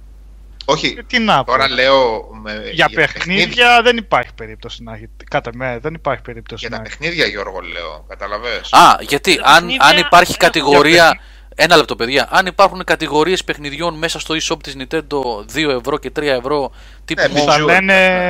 Όχι, 0.65 0.95
Ε, 0.99 1.03
Τι 1.03 1.19
να 1.19 1.45
πω. 1.45 1.51
τώρα 1.51 1.69
λέω 1.71 2.29
με, 2.43 2.71
Για 2.73 2.89
παιχνίδια 2.95 3.83
δεν 3.83 3.97
υπάρχει 3.97 4.35
περίπτωση 4.35 4.83
να 4.83 4.95
έχει. 4.95 5.09
Κατά 5.31 5.51
με, 5.55 5.79
δεν 5.83 5.95
υπάρχει 5.95 6.23
περίπτωση 6.23 6.67
Για 6.67 6.77
να 6.77 6.83
τα 6.83 6.89
έχει. 6.89 6.99
παιχνίδια, 6.99 7.27
Γιώργο, 7.27 7.61
λέω. 7.61 8.05
Καταλαβες. 8.09 8.73
Α, 8.73 8.97
γιατί 9.01 9.37
Τα 9.37 9.43
αν, 9.45 9.55
παιχνίδια 9.55 9.87
αν 9.87 9.97
υπάρχει 9.99 10.33
έχουν- 10.33 10.37
κατηγορία. 10.53 11.19
Ένα 11.55 11.76
λεπτό, 11.76 11.97
παιδιά. 11.97 12.28
Αν 12.31 12.47
υπάρχουν 12.47 12.85
κατηγορίες 12.85 13.44
παιχνιδιών 13.44 13.94
μέσα 13.98 14.18
στο 14.18 14.35
e-shop 14.35 14.56
της 14.62 14.76
Nintendo 14.78 15.20
2 15.55 15.68
ευρώ 15.78 15.98
και 15.98 16.10
3 16.16 16.22
ευρώ 16.22 16.70
τύπου. 17.05 17.22
Ναι, 17.22 17.28
Που 17.28 17.44
θα, 17.47 17.56
Bonjour. 17.56 17.64
λένε, 17.64 17.81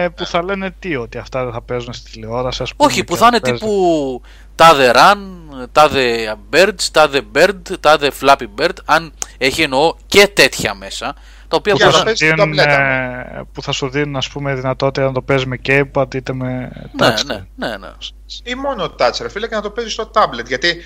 Ναι, 0.00 0.10
που 0.10 0.14
ναι. 0.18 0.26
θα 0.26 0.42
λένε 0.44 0.74
τι, 0.78 0.96
ότι 0.96 1.18
αυτά 1.18 1.44
δεν 1.44 1.52
θα 1.52 1.62
παίζουν 1.62 1.92
στη 1.92 2.10
τηλεόραση, 2.10 2.62
ας 2.62 2.74
πούμε. 2.74 2.90
Όχι, 2.90 3.04
που 3.04 3.12
και 3.12 3.18
θα 3.18 3.26
είναι 3.26 3.40
παίζουν. 3.40 3.58
τύπου 3.68 4.22
τάδε 4.54 4.90
run, 4.94 5.18
τάδε 5.72 6.36
birds, 6.52 6.82
τάδε 6.92 7.20
bird, 7.34 7.60
τάδε 7.80 8.10
flappy 8.20 8.46
bird. 8.58 8.72
Αν 8.84 9.12
έχει 9.38 9.62
εννοώ 9.62 9.94
και 10.06 10.28
τέτοια 10.28 10.74
μέσα. 10.74 11.14
Τα 11.48 11.56
οποία 11.56 11.72
Για 11.76 11.86
που 11.86 11.92
να 11.92 11.98
μπορούν- 11.98 11.98
θα, 11.98 12.04
παίζει 12.04 12.26
δίνουν, 12.34 12.50
την 12.50 12.56
ταμπλέτα, 12.64 13.38
ε, 13.38 13.42
που 13.52 13.62
θα 13.62 13.72
σου 13.72 13.88
δίνουν 13.88 14.16
ας 14.16 14.28
πούμε 14.28 14.54
δυνατότητα 14.54 15.06
να 15.06 15.12
το 15.12 15.22
παίζεις 15.22 15.46
με 15.46 15.58
gamepad 15.66 16.14
είτε 16.14 16.32
με 16.32 16.46
Ναι, 16.48 16.68
touchscreen. 17.08 17.26
ναι, 17.26 17.68
ναι, 17.68 17.76
ναι. 17.76 17.88
Ή 18.44 18.54
μόνο 18.54 18.94
touch, 18.98 19.18
ρε 19.20 19.28
φίλε, 19.28 19.48
και 19.48 19.54
να 19.54 19.60
το 19.62 19.70
παίζεις 19.70 19.92
στο 19.92 20.10
tablet. 20.14 20.46
Γιατί, 20.46 20.76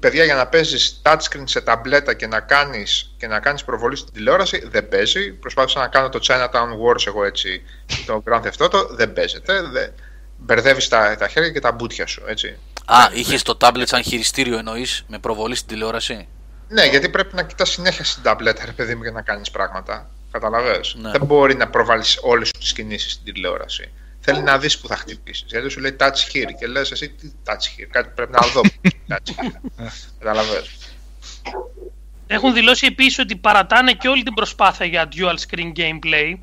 παιδιά, 0.00 0.24
για 0.24 0.34
να 0.34 0.46
παίζεις 0.46 1.00
touchscreen 1.04 1.42
σε 1.44 1.60
ταμπλέτα 1.60 2.14
και 2.14 2.26
να 2.26 2.40
κάνεις 2.40 3.14
και 3.16 3.26
να 3.26 3.40
κάνεις 3.40 3.64
προβολή 3.64 3.96
στην 3.96 4.12
τηλεόραση, 4.12 4.68
δεν 4.70 4.88
παίζει. 4.88 5.32
Προσπάθησα 5.32 5.80
να 5.80 5.88
κάνω 5.88 6.08
το 6.08 6.18
Chinatown 6.22 6.70
Wars 6.86 7.06
εγώ 7.06 7.24
έτσι, 7.24 7.62
το 8.06 8.22
Grand 8.26 8.42
Theft 8.42 8.66
Auto, 8.66 8.88
δεν 8.90 9.12
παίζεται. 9.12 9.62
Δεν... 9.62 9.92
μπερδεύεις 10.36 10.88
τα, 10.88 11.16
τα 11.16 11.28
χέρια 11.28 11.50
και 11.50 11.60
τα 11.60 11.72
μπούτια 11.72 12.06
σου, 12.06 12.22
έτσι. 12.26 12.58
Α, 12.84 12.96
είχες 13.12 13.42
το 13.42 13.56
tablet 13.60 13.82
σαν 13.84 14.02
χειριστήριο 14.02 14.58
εννοείς 14.58 15.04
με 15.08 15.18
προβολή 15.18 15.54
στην 15.54 15.68
τηλεόραση; 15.68 16.28
Ναι, 16.68 16.84
γιατί 16.84 17.08
πρέπει 17.08 17.34
να 17.34 17.42
κοιτάς 17.42 17.70
συνέχεια 17.70 18.04
στην 18.04 18.22
ταμπλέτα, 18.22 18.64
ρε 18.64 18.72
παιδί 18.72 18.94
μου, 18.94 19.02
για 19.02 19.12
να 19.12 19.22
κάνεις 19.22 19.50
πράγματα. 19.50 20.10
Καταλαβες; 20.30 20.96
Ναι. 20.98 21.10
Δεν 21.10 21.24
μπορεί 21.24 21.54
να 21.54 21.68
προβάλλεις 21.68 22.18
όλες 22.22 22.46
σου 22.46 22.60
τις 22.60 22.72
κινήσεις 22.72 23.12
στην 23.12 23.34
τηλεόραση. 23.34 23.90
Θέλει 24.24 24.42
να 24.42 24.58
δεις 24.58 24.78
που 24.78 24.88
θα 24.88 24.96
χτυπήσεις. 24.96 25.44
Γιατί 25.48 25.68
σου 25.68 25.80
λέει 25.80 25.96
touch 25.98 26.32
here 26.32 26.50
και 26.58 26.66
λες 26.66 26.90
εσύ 26.90 27.08
τι 27.08 27.32
touch 27.44 27.80
here. 27.80 27.88
Κάτι 27.90 28.08
πρέπει 28.14 28.32
να 28.32 28.46
δω. 28.46 28.60
που 28.60 28.70
είναι 28.82 28.94
touch 29.10 29.30
here. 29.30 29.86
Καταλαβες. 30.18 30.70
Έχουν 32.26 32.52
δηλώσει 32.52 32.86
επίσης 32.86 33.18
ότι 33.18 33.36
παρατάνε 33.36 33.92
και 33.92 34.08
όλη 34.08 34.22
την 34.22 34.34
προσπάθεια 34.34 34.86
για 34.86 35.08
dual 35.12 35.34
screen 35.48 35.72
gameplay. 35.76 36.38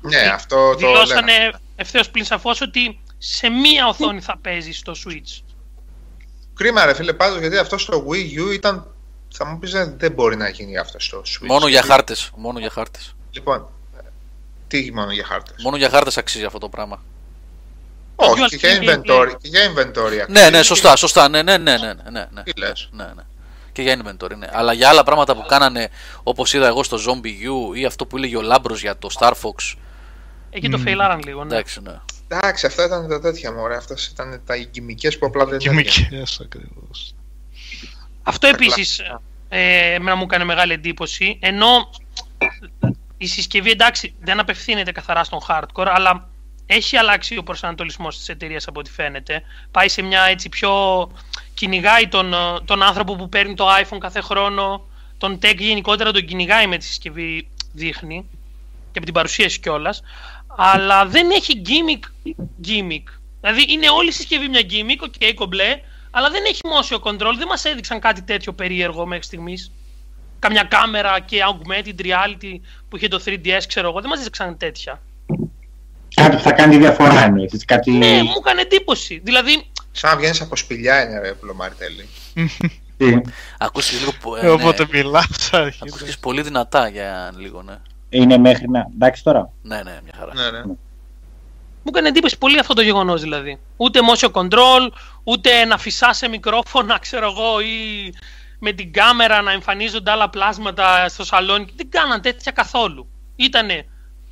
Ναι, 0.00 0.18
αυτό 0.18 0.56
το 0.56 0.78
λέγαμε. 0.80 1.04
Δηλώσανε 1.04 1.52
ευθέως 1.76 2.10
πλην 2.10 2.24
σαφώς 2.24 2.60
ότι 2.60 3.00
σε 3.18 3.48
μία 3.48 3.86
οθόνη 3.86 4.20
θα 4.20 4.38
παίζεις 4.38 4.78
στο 4.78 4.92
Switch. 4.92 5.42
Κρίμα 6.54 6.84
ρε 6.84 6.94
φίλε 6.94 7.12
πάντως 7.12 7.38
γιατί 7.38 7.58
αυτό 7.58 7.78
στο 7.78 8.06
Wii 8.08 8.48
U 8.48 8.52
ήταν... 8.54 8.86
Θα 9.34 9.46
μου 9.46 9.58
πεις 9.58 9.74
«Ε, 9.74 9.94
δεν 9.98 10.12
μπορεί 10.12 10.36
να 10.36 10.48
γίνει 10.48 10.78
αυτό 10.78 10.98
στο 10.98 11.22
Switch. 11.26 11.46
Μόνο 11.46 11.68
για 11.68 11.82
χάρτες. 11.82 12.30
Μόνο 12.36 12.58
για 12.58 12.70
χάρτες. 12.70 13.14
Λοιπόν, 13.30 13.68
τι 14.80 14.92
μόνο 14.92 15.12
για 15.12 15.24
χάρτες; 15.24 15.62
Μόνο 15.62 15.76
για 15.76 15.88
χάρτες 15.88 16.18
αξίζει 16.18 16.44
αυτό 16.44 16.58
το 16.58 16.68
πράγμα. 16.68 17.02
Όχι, 18.16 18.42
dual 18.42 18.48
και 18.48 18.56
για 18.56 18.78
screen 18.78 18.84
inventory. 18.84 19.26
gameplay. 19.26 19.36
Και 19.40 19.48
για 19.48 19.60
inventory 19.72 20.10
Ναι, 20.10 20.22
αξίζει. 20.22 20.50
ναι, 20.50 20.62
σωστά, 20.62 20.96
σωστά. 20.96 21.28
Ναι, 21.28 21.42
ναι, 21.42 21.58
ναι, 21.58 21.76
ναι, 21.76 21.92
ναι, 22.10 22.26
ναι. 22.30 22.42
Τι 22.42 22.52
λες; 22.58 22.88
ναι, 22.92 23.04
ναι. 23.04 23.22
Και 23.72 23.82
για 23.82 23.96
inventory, 23.96 24.36
ναι. 24.36 24.48
Αλλά 24.52 24.72
για 24.72 24.88
άλλα 24.88 25.02
πράγματα 25.02 25.34
που 25.36 25.44
κάνανε, 25.48 25.88
όπως 26.22 26.54
είδα 26.54 26.66
εγώ 26.66 26.82
στο 26.82 26.98
Zombie 27.06 27.72
U 27.72 27.76
ή 27.76 27.84
αυτό 27.84 28.06
που 28.06 28.16
έλεγε 28.16 28.36
ο 28.36 28.40
Λάμπρος 28.42 28.80
για 28.80 28.98
το 28.98 29.08
Star 29.18 29.32
Fox. 29.32 29.74
Εκεί 30.50 30.68
το 30.68 30.78
φεϊλάραν 30.78 31.20
λίγο, 31.24 31.44
ναι. 31.44 31.54
Εντάξει, 31.54 31.80
ναι. 31.82 32.00
Εντάξει, 32.28 32.66
αυτά 32.66 32.84
ήταν 32.84 33.08
τα 33.08 33.20
τέτοια 33.20 33.52
μωρέ. 33.52 33.76
Αυτές 33.76 34.06
ήταν 34.06 34.40
τα 34.46 34.56
γυμικές 34.56 35.18
που 35.18 35.26
απλά 35.26 35.44
δεν 35.44 35.54
έτυχαν. 35.54 35.84
Χημικές 35.84 36.40
ακριβώς. 36.44 37.14
Αυτό 38.22 38.46
επίσης 38.46 39.00
ε, 39.48 39.94
εμένα 39.94 40.16
μου 40.16 40.22
έκανε 40.22 40.44
μεγάλη 40.44 40.72
εντύπωση. 40.72 41.38
Ενώ 41.40 41.90
η 43.22 43.26
συσκευή 43.26 43.70
εντάξει 43.70 44.14
δεν 44.20 44.40
απευθύνεται 44.40 44.92
καθαρά 44.92 45.24
στον 45.24 45.38
hardcore, 45.48 45.86
αλλά 45.88 46.28
έχει 46.66 46.96
αλλάξει 46.96 47.36
ο 47.36 47.42
προσανατολισμός 47.42 48.18
της 48.18 48.28
εταιρείας 48.28 48.66
από 48.66 48.80
ό,τι 48.80 48.90
φαίνεται. 48.90 49.42
Πάει 49.70 49.88
σε 49.88 50.02
μια 50.02 50.22
έτσι 50.22 50.48
πιο... 50.48 50.72
κυνηγάει 51.54 52.08
τον, 52.08 52.32
ε, 52.32 52.60
τον 52.64 52.82
άνθρωπο 52.82 53.16
που 53.16 53.28
παίρνει 53.28 53.54
το 53.54 53.66
iPhone 53.82 53.98
κάθε 53.98 54.20
χρόνο, 54.20 54.86
τον 55.18 55.38
tech 55.42 55.56
γενικότερα 55.58 56.12
τον 56.12 56.24
κυνηγάει 56.24 56.66
με 56.66 56.76
τη 56.76 56.84
συσκευή 56.84 57.48
δείχνει 57.72 58.24
και 58.92 58.98
από 58.98 59.04
την 59.04 59.14
παρουσίαση 59.14 59.60
κιόλας. 59.60 60.02
Αλλά 60.56 61.06
δεν 61.06 61.30
έχει 61.30 61.62
gimmick, 61.66 62.32
gimmick. 62.66 63.04
Δηλαδή 63.40 63.64
είναι 63.68 63.90
όλη 63.90 64.08
η 64.08 64.12
συσκευή 64.12 64.48
μια 64.48 64.62
gimmick, 64.70 65.04
ok, 65.04 65.32
κομπλέ, 65.34 65.80
αλλά 66.10 66.30
δεν 66.30 66.44
έχει 66.44 66.60
motion 66.62 67.00
control, 67.00 67.34
δεν 67.36 67.46
μας 67.48 67.64
έδειξαν 67.64 68.00
κάτι 68.00 68.22
τέτοιο 68.22 68.52
περίεργο 68.52 69.06
μέχρι 69.06 69.24
στιγμής. 69.24 69.72
Καμιά 70.42 70.62
κάμερα 70.62 71.20
και 71.20 71.38
augmented 71.50 72.00
reality 72.06 72.54
που 72.88 72.96
είχε 72.96 73.08
το 73.08 73.22
3DS, 73.24 73.60
ξέρω 73.68 73.88
εγώ, 73.88 74.00
δεν 74.00 74.10
μας 74.10 74.20
έδειξαν 74.20 74.56
τέτοια. 74.56 75.00
Κάτι 76.14 76.36
που 76.36 76.42
θα 76.42 76.52
κάνει 76.52 76.76
διαφορά 76.76 77.24
εννοείς. 77.24 77.64
Κάτι... 77.64 77.90
Ναι, 77.90 78.22
μου 78.22 78.32
έκανε 78.38 78.60
εντύπωση. 78.60 79.20
Δηλαδή, 79.24 79.66
Σαν 79.92 80.10
να 80.10 80.16
βγαίνεις 80.16 80.40
από 80.40 80.56
σπηλιά 80.56 81.02
είναι 81.04 81.20
ρε 81.20 81.32
Πλωμαριτέλη. 81.32 82.08
Τι, 82.96 83.20
Ακούστηκε 83.58 83.98
λίγο. 83.98 84.12
που- 84.20 84.34
Ε, 84.36 84.46
Ε, 84.46 84.48
Όποτε 84.48 84.82
ναι. 84.82 84.88
μιλάς 84.98 85.52
αρχίζει. 85.52 85.82
Ακούστηκες 85.86 86.18
πολύ 86.18 86.42
δυνατά 86.42 86.88
για 86.88 87.32
λίγο, 87.36 87.62
ναι. 87.62 87.76
Είναι 88.08 88.38
μέχρι 88.38 88.68
να... 88.68 88.86
Εντάξει 88.94 89.22
τώρα. 89.24 89.50
Ναι, 89.62 89.76
ναι, 89.76 89.98
μια 90.04 90.12
χαρά. 90.18 90.34
Ναι, 90.34 90.50
ναι. 90.58 90.64
μου 90.64 91.90
έκανε 91.94 92.08
εντύπωση 92.08 92.38
πολύ 92.38 92.58
αυτό 92.58 92.74
το 92.74 92.82
γεγονός 92.82 93.20
δηλαδή. 93.20 93.58
Ούτε 93.76 94.00
motion 94.12 94.30
control, 94.32 94.88
ούτε 95.24 95.64
να 95.64 95.78
φυσά 95.78 96.12
σε 96.12 96.28
μικρόφωνα, 96.28 96.98
ξέρω 96.98 97.26
εγώ, 97.30 97.60
ή 97.60 98.12
με 98.64 98.72
την 98.72 98.92
κάμερα 98.92 99.42
να 99.42 99.52
εμφανίζονται 99.52 100.10
άλλα 100.10 100.30
πλάσματα 100.30 101.08
στο 101.08 101.24
σαλόνι. 101.24 101.66
Δεν 101.76 101.90
κάναν 101.90 102.20
τέτοια 102.20 102.52
καθόλου. 102.52 103.08
Ήτανε, 103.36 103.86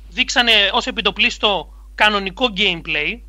δείξανε 0.09 0.51
ως 0.71 0.87
επιτοπλίστο 0.87 1.73
κανονικό 1.95 2.45
gameplay. 2.57 3.19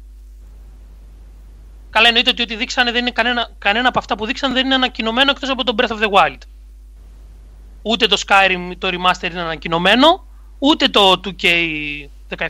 Καλά 1.91 2.07
εννοείται 2.07 2.31
ότι 2.31 2.43
ό,τι 2.43 2.57
δείξανε 2.57 2.91
δεν 2.93 3.01
είναι 3.01 3.11
κανένα, 3.11 3.51
κανένα 3.59 3.89
από 3.89 3.99
αυτά 3.99 4.17
που 4.17 4.27
δείξαν 4.27 4.53
δεν 4.53 4.65
είναι 4.65 4.75
ανακοινωμένο 4.75 5.31
εκτός 5.31 5.49
από 5.49 5.65
το 5.65 5.75
Breath 5.79 5.91
of 5.91 5.99
the 6.03 6.11
Wild. 6.11 6.39
Ούτε 7.83 8.07
το 8.07 8.23
Skyrim, 8.27 8.73
το 8.79 8.89
remaster 8.89 9.31
είναι 9.31 9.41
ανακοινωμένο, 9.41 10.27
ούτε 10.59 10.89
το 10.89 11.21
2K 11.25 11.47
17-18 12.37 12.47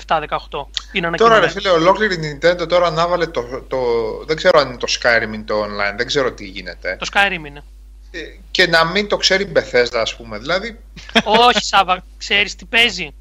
είναι 0.93 1.07
ανακοινωμένο. 1.07 1.17
Τώρα 1.17 1.41
ρε 1.41 1.49
φίλε, 1.49 1.69
ολόκληρη 1.69 2.15
η 2.15 2.19
Nintendo 2.43 2.69
τώρα 2.69 2.87
ανάβαλε 2.87 3.27
το, 3.27 3.43
το... 3.69 3.79
Δεν 4.27 4.37
ξέρω 4.37 4.61
αν 4.61 4.69
είναι 4.69 4.77
το 4.77 4.87
Skyrim 5.01 5.35
ή 5.35 5.43
το 5.43 5.65
online, 5.65 5.97
δεν 5.97 6.07
ξέρω 6.07 6.33
τι 6.33 6.47
γίνεται. 6.47 6.97
Το 7.01 7.07
Skyrim 7.13 7.47
είναι. 7.47 7.63
Ε, 8.15 8.19
Και 8.51 8.67
να 8.67 8.85
μην 8.85 9.09
το 9.09 9.17
ξέρει 9.17 9.43
η 9.43 9.53
Bethesda 9.55 9.97
ας 10.03 10.17
πούμε. 10.17 10.39
Δηλαδή, 10.39 10.81
Όχι, 11.25 11.65
Σάβα, 11.65 12.05
ξέρεις 12.19 12.55
τι 12.55 12.65
παίζει. 12.65 13.15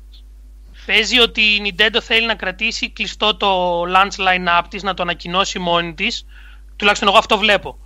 Παίζει 0.86 1.20
ότι 1.20 1.42
η 1.42 1.62
Nintendo 1.66 1.98
θέλει 2.02 2.26
να 2.26 2.36
κρατήσει 2.36 2.90
κλειστό 2.90 3.36
το 3.36 3.82
launch 3.82 4.16
line-up 4.20 4.64
της, 4.70 4.84
να 4.84 4.94
το 4.94 5.02
ανακοινώσει 5.02 5.60
μόνη 5.60 5.94
της. 5.94 6.26
Τουλάχιστον 6.76 7.08
εγώ 7.08 7.18
αυτό 7.18 7.38
βλέπω. 7.38 7.78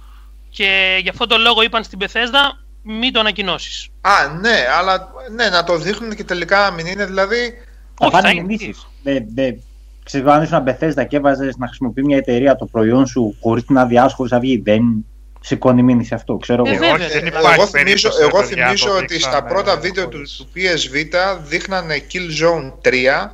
Και 0.50 1.00
γι' 1.02 1.10
αυτό 1.10 1.28
το 1.28 1.38
λόγο 1.38 1.62
είπαν 1.62 1.84
στην 1.84 2.00
Bethesda 2.02 2.58
μην 2.82 3.14
το 3.14 3.20
ανακοινώσεις. 3.20 3.90
α 4.02 4.12
ναι, 4.40 4.66
αλλά 4.80 5.10
ναι, 5.36 5.50
να 5.50 5.64
το 5.64 5.78
δείχνουν 5.78 6.16
και 6.16 6.24
τελικά 6.24 6.58
να 6.60 6.72
μην 6.72 6.86
είναι 6.86 7.06
δηλαδή... 7.06 7.54
Θα 8.00 8.06
Όχι, 8.06 8.16
θα 8.16 8.22
πάνε 8.22 8.34
είναι. 8.34 8.44
μηνύσεις. 8.46 8.88
Δεν, 9.04 9.26
δεν, 9.34 9.62
ξέρω 10.04 10.32
αν 10.32 10.44
ήσουν 10.44 10.64
Bethesda 10.68 11.08
και 11.08 11.16
έβαζες 11.18 11.56
να 11.58 11.68
χρησιμοποιεί 11.68 12.04
μια 12.04 12.18
εταιρεία 12.18 12.56
το 12.56 12.66
προϊόν 12.66 13.08
σου 13.08 13.36
χωρίς 13.42 13.66
την 13.66 13.78
άδειά 13.78 14.08
σου, 14.08 14.16
χωρί 14.16 14.30
να 14.32 14.40
βγει. 14.40 14.62
Δεν 14.64 15.06
σηκώνει 15.46 15.84
μήνυση 15.84 16.14
αυτό, 16.14 16.38
ξέρω 16.38 16.64
Ε, 16.66 16.70
εγώ. 16.70 16.80
βέβαια. 16.80 16.94
Όχι, 16.96 17.08
δεν 17.14 17.26
Ε, 17.26 17.28
υπάρχει 17.28 17.54
εγώ 17.54 17.68
θυμίζω, 17.68 18.10
περίπτωση, 18.10 18.22
εγώ 18.22 18.40
ρε 18.42 18.48
παιδιά, 18.48 18.66
θυμίζω 18.66 18.88
το 18.88 18.96
ότι 18.98 19.20
στα 19.20 19.30
δείξανε 19.30 19.50
πρώτα 19.50 19.78
βίντεο 19.80 20.08
του, 20.08 20.12
χωρίς. 20.12 20.36
του 20.38 20.48
PSV 20.56 21.40
δείχνανε 21.44 22.02
Killzone 22.14 22.72
3 22.82 23.30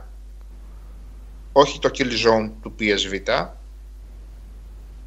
όχι 1.52 1.80
το 1.80 1.90
Killzone 1.98 2.52
του 2.62 2.76
PSV 2.80 3.46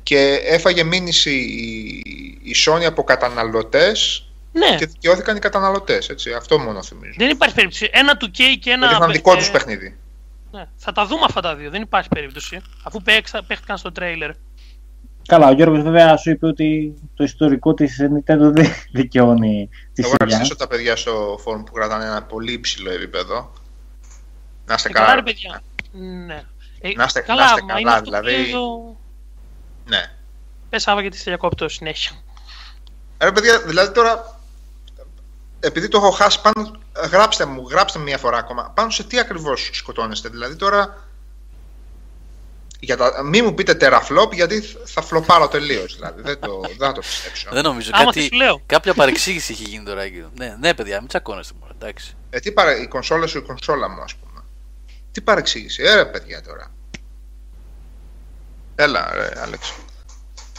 και 0.02 0.40
έφαγε 0.44 0.84
μήνυση 0.84 1.30
η, 1.34 2.02
η 2.42 2.54
Sony 2.66 2.84
από 2.84 3.04
καταναλωτές 3.04 4.28
Ναι, 4.52 4.76
και 4.76 4.86
δικαιώθηκαν 4.86 5.36
οι 5.36 5.38
καταναλωτές, 5.40 6.08
έτσι, 6.08 6.32
αυτό 6.32 6.58
μόνο 6.58 6.82
θυμίζω. 6.82 7.14
δεν 7.16 7.30
υπάρχει 7.30 7.54
περίπτωση. 7.54 7.88
Ένα 7.92 8.16
2K 8.20 8.38
και 8.60 8.70
ένα. 8.70 8.86
Έδειχναν 8.86 9.12
δικό 9.12 9.32
ε, 9.32 9.36
τους 9.36 9.50
παιχνίδι. 9.50 9.96
ναι, 10.50 10.64
θα 10.76 10.92
τα 10.92 11.06
δούμε 11.06 11.22
αυτά 11.24 11.40
τα 11.40 11.54
δύο. 11.54 11.70
Δεν 11.70 11.82
υπάρχει 11.82 12.08
περίπτωση. 12.08 12.60
Αφού 12.82 13.02
παίξα, 13.02 13.44
παίχτηκαν 13.46 13.76
στο 13.78 13.92
τρέιλερ. 13.92 14.30
Καλά, 15.26 15.48
ο 15.48 15.52
Γιώργος 15.52 15.82
βέβαια 15.82 16.16
σου 16.16 16.30
είπε 16.30 16.46
ότι 16.46 16.94
το 17.14 17.24
ιστορικό 17.24 17.74
της 17.74 18.00
Nintendo 18.00 18.50
δεν 18.52 18.66
δικαιώνει 18.92 19.68
τη 19.92 20.02
Εγώ 20.02 20.14
να 20.20 20.26
σιγά. 20.26 20.40
ξέσω 20.40 20.56
τα 20.56 20.66
παιδιά 20.66 20.96
στο 20.96 21.38
φόρουμ 21.42 21.62
που 21.64 21.72
κρατάνε 21.72 22.04
ένα 22.04 22.22
πολύ 22.22 22.52
υψηλό 22.52 22.90
επίπεδο. 22.90 23.52
Να 24.66 24.74
είστε 24.74 24.88
Ε, 24.88 24.92
καλά, 24.92 25.04
καλά. 25.06 25.16
ρε 25.16 25.22
παιδιά. 25.22 25.62
Ναι. 26.26 26.42
Ε, 26.80 26.92
Να 26.96 27.04
είστε- 27.04 27.20
καλά, 27.24 27.40
να 27.44 27.46
είστε 27.46 27.60
μα 27.60 27.66
καλά, 27.66 27.80
είναι 27.80 27.90
αυτό 27.90 28.02
δηλαδή. 28.04 28.30
που 28.30 28.40
λέει 28.40 28.52
ο- 28.52 28.96
Ναι. 29.86 30.02
Πες 30.70 30.82
Σάβα 30.82 31.00
γιατί 31.00 31.16
σε 31.16 31.22
διακόπτω 31.26 31.68
συνέχεια. 31.68 32.12
Ρε 33.18 33.32
παιδιά, 33.32 33.60
δηλαδή 33.60 33.92
τώρα, 33.94 34.40
επειδή 35.60 35.88
το 35.88 35.96
έχω 35.98 36.10
χάσει 36.10 36.40
πάνω, 36.40 36.78
γράψτε 37.10 37.44
μου, 37.46 37.68
γράψτε 37.70 37.98
μου 37.98 38.04
μια 38.04 38.18
φορά 38.18 38.38
ακόμα, 38.38 38.70
πάνω 38.74 38.90
σε 38.90 39.04
τι 39.04 39.18
ακριβώς 39.18 39.70
σκοτώνεστε. 39.72 40.28
Δηλαδή 40.28 40.56
τώρα, 40.56 41.03
για 42.84 42.96
τα, 42.96 43.22
μη 43.24 43.42
μου 43.42 43.54
πείτε 43.54 43.74
τεραφλόπ, 43.74 44.32
γιατί 44.34 44.60
θα 44.84 45.02
φλοπάρω 45.02 45.48
τελείως, 45.48 45.94
δηλαδή, 45.94 46.22
δεν, 46.22 46.40
το, 46.40 46.60
δεν 46.60 46.76
θα 46.78 46.92
το 46.92 47.00
πιστέψω. 47.00 47.48
Δεν 47.52 47.62
νομίζω. 47.62 47.90
Άμα 47.92 48.04
κάτι, 48.04 48.18
θες 48.20 48.28
σου 48.28 48.36
λέω. 48.36 48.62
κάποια 48.66 48.94
παρεξήγηση 48.94 49.52
έχει 49.52 49.64
γίνει 49.64 49.84
τώρα 49.84 50.02
εκεί. 50.02 50.24
Ναι, 50.34 50.56
ναι, 50.60 50.74
παιδιά, 50.74 50.98
μην 50.98 51.08
τσακώνεστε 51.08 51.54
μόνο. 51.60 51.72
Εντάξει. 51.80 52.16
Ε, 52.30 52.38
τι 52.40 52.52
παρα... 52.52 52.76
Η 52.80 52.88
κονσόλα 52.88 53.26
σου, 53.26 53.38
η 53.38 53.42
κονσόλα 53.42 53.88
μου, 53.88 54.00
ας 54.00 54.14
πούμε. 54.14 54.44
Τι 55.12 55.20
παρεξήγηση, 55.20 55.82
ε, 55.82 55.94
ρε 55.94 56.04
παιδιά 56.04 56.42
τώρα. 56.42 56.70
Έλα, 58.74 59.10
ρε, 59.14 59.40
Άλεξ. 59.42 59.74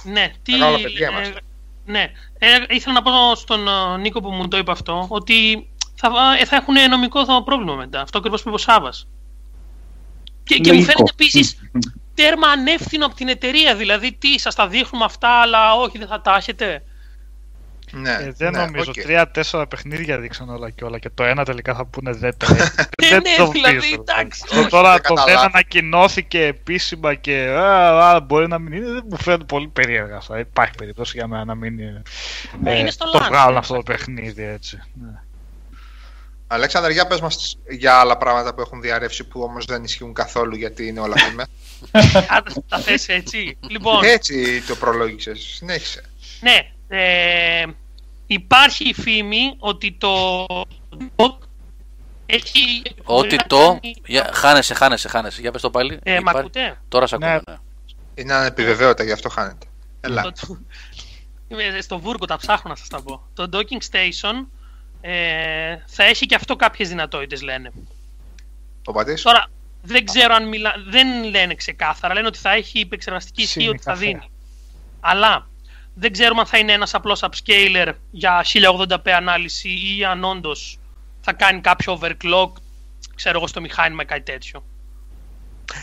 Ναι, 0.04 0.32
τι. 0.44 0.52
Μεγάλα 0.52 0.80
παιδιά 0.80 1.10
είμαστε. 1.10 1.42
ναι, 1.86 2.12
ε, 2.38 2.48
ήθελα 2.70 2.94
να 2.94 3.02
πω 3.02 3.36
στον 3.36 3.68
ε, 3.68 3.98
Νίκο 3.98 4.22
που 4.22 4.32
μου 4.32 4.48
το 4.48 4.58
είπε 4.58 4.72
αυτό 4.72 5.06
ότι 5.10 5.68
θα, 5.96 6.12
ε, 6.42 6.46
θα 6.46 6.56
έχουν 6.56 6.76
νομικό 6.90 7.26
θα- 7.26 7.44
πρόβλημα 7.44 7.76
μετά. 7.76 8.02
Αυτό 8.02 8.18
ακριβώς 8.18 8.42
που 8.42 8.48
είπε 8.48 8.58
ο 8.58 8.60
Σάβα. 8.60 8.94
Και, 10.44 10.56
και 10.58 10.72
μου 10.72 10.80
Λογικό. 10.80 10.92
φαίνεται 10.92 11.12
επίσης 11.14 11.58
τέρμα 12.16 12.48
ανεύθυνο 12.48 13.06
από 13.06 13.16
την 13.16 13.28
εταιρεία. 13.28 13.76
Δηλαδή, 13.76 14.14
τι, 14.14 14.40
σας 14.40 14.56
τα 14.56 14.68
δείχνουμε 14.68 15.06
αυτά, 15.06 15.30
αλλά 15.42 15.74
όχι, 15.74 15.98
δεν 15.98 16.08
θα 16.08 16.22
τα 16.22 16.36
έχετε. 16.36 16.84
Ναι, 17.92 18.12
Ε, 18.12 18.32
δεν 18.38 18.52
ναι, 18.52 18.66
νομίζω. 18.66 18.90
οκ. 18.98 19.02
Τρία-τέσσερα 19.04 19.68
παιχνίδια 19.68 20.20
δείξαν 20.20 20.50
όλα 20.50 20.70
και 20.70 20.84
όλα. 20.84 21.00
Και 21.00 21.10
το 21.10 21.24
ένα 21.24 21.46
τελικά 21.46 21.76
θα 21.76 21.86
πούνε 21.86 22.12
δεν 22.12 22.38
τα 22.38 22.48
έχει. 22.56 22.62
Ε, 22.80 23.08
δεν 23.10 23.22
ναι, 23.22 23.36
το 23.38 23.48
δηλαδή, 23.48 23.80
πίσω. 23.80 23.94
εντάξει, 23.94 24.42
Αυτό 24.44 24.60
όχι, 24.60 24.70
τώρα 24.70 24.92
δεν 24.92 25.02
το 25.02 25.14
δεν 25.14 25.26
καταλάβω. 25.26 25.46
ανακοινώθηκε 25.54 26.46
επίσημα 26.46 27.14
και 27.16 27.48
α, 27.48 28.10
α, 28.10 28.20
μπορεί 28.20 28.48
να 28.48 28.60
μην 28.60 28.74
είναι. 28.74 28.92
Δεν 28.92 29.06
μου 29.10 29.18
φαίνεται 29.18 29.44
πολύ 29.44 29.68
περίεργα 29.68 30.16
αυτά. 30.18 30.40
Υπάρχει 30.40 30.76
περίπτωση 30.76 31.18
για 31.18 31.28
μένα 31.28 31.46
να 31.46 31.56
μην 31.56 31.80
είναι. 31.80 32.02
Ε, 32.66 32.78
είναι 32.80 32.92
στο 32.92 33.10
το 33.12 33.20
launch. 33.20 33.28
βγάλουν 33.30 33.58
αυτό 33.58 33.76
το 33.76 33.84
παιχνίδι 33.84 34.44
έτσι. 34.44 34.82
Ναι. 34.94 35.22
Αλέξανδρα, 36.48 36.92
για 36.92 37.08
πες 37.08 37.20
μας 37.22 37.58
για 37.70 37.96
άλλα 38.00 38.18
πράγματα 38.18 38.54
που 38.54 38.62
έχουν 38.62 38.82
διαρρεύσει 38.82 39.24
που 39.24 39.42
όμως 39.42 39.66
δεν 39.66 39.84
ισχύουν 39.84 40.14
καθόλου 40.14 40.56
γιατί 40.56 40.88
είναι 40.88 41.00
όλα 41.00 41.16
φήμες. 41.18 41.46
Άντε, 42.30 42.52
τα 42.68 42.80
θες 42.80 43.08
έτσι. 43.08 43.58
Λοιπόν, 43.70 44.04
Έτσι 44.04 44.62
το 44.68 44.76
προλόγησες. 44.76 45.40
Συνέχισε. 45.56 46.04
ναι, 46.42 46.58
ε, 46.88 47.66
υπάρχει 48.28 48.90
η 48.90 48.94
φήμη 48.94 49.56
ότι 49.60 49.92
το 50.00 50.46
έχει... 52.26 52.82
Ότι 53.04 53.38
το. 53.48 53.80
Για, 54.06 54.30
χάνεσαι, 54.34 54.74
χάνεσαι, 54.74 55.08
χάνεσαι. 55.08 55.42
Για 55.42 55.52
πες 55.52 55.62
το 55.62 55.70
πάλι. 55.70 56.00
Ε, 56.04 56.14
μ' 56.14 56.18
Υπάρχει- 56.20 56.40
ακούτε; 56.40 56.82
Τώρα 56.88 57.08
σε 57.08 57.16
ακούμε. 57.16 57.32
Ναι. 57.32 57.40
ναι. 57.54 57.58
Είναι 58.16 58.34
ανεπιβεβαίωτα, 58.34 59.04
γι' 59.04 59.12
αυτό 59.12 59.30
χάνεται. 59.30 59.66
Έλα. 60.02 60.22
Το- 60.22 60.58
Είμαι 61.48 61.82
στο 61.82 62.00
Βούργο, 62.00 62.26
τα 62.26 62.38
ψάχνω 62.38 62.70
να 62.70 62.76
σας 62.76 62.88
τα 62.88 63.02
πω. 63.02 63.22
Το 63.34 63.50
docking 63.54 63.92
station 63.92 64.46
ε, 65.08 65.84
θα 65.88 66.04
έχει 66.04 66.26
και 66.26 66.36
αυτό 66.36 66.56
κάποιες 66.56 66.90
δυνατότητες 66.90 67.42
λένε. 67.42 67.72
Ο 68.86 68.92
πατής. 68.92 69.22
Τώρα 69.22 69.46
δεν 69.82 70.06
ξέρω 70.06 70.34
αν 70.34 70.48
μιλά... 70.48 70.74
δεν 70.88 71.24
λένε 71.24 71.56
ξεκάθαρα, 71.56 72.14
λένε 72.14 72.28
ότι 72.28 72.38
θα 72.38 72.52
έχει 72.52 72.80
επεξεργαστική 72.80 73.42
ισχύ 73.42 73.54
Σύνη 73.60 73.68
ότι 73.68 73.82
θα 73.84 73.92
καφέ. 73.92 74.06
δίνει. 74.06 74.30
Αλλά 75.00 75.48
δεν 75.94 76.12
ξέρουμε 76.12 76.40
αν 76.40 76.46
θα 76.46 76.58
είναι 76.58 76.72
ένας 76.72 76.94
απλός 76.94 77.24
upscaler 77.24 77.92
για 78.12 78.46
1080p 78.54 79.10
ανάλυση 79.10 79.70
ή 79.98 80.06
αν 80.06 80.24
όντως 80.24 80.80
θα 81.22 81.34
κάνει 81.34 81.62
κάποιο 81.62 82.00
overclock, 82.02 82.52
ξέρω 83.16 83.38
εγώ, 83.38 83.48
στο 83.48 83.62
μηχάνημα 83.62 84.02
ή 84.02 84.06
κάτι 84.06 84.22
τέτοιο. 84.22 84.64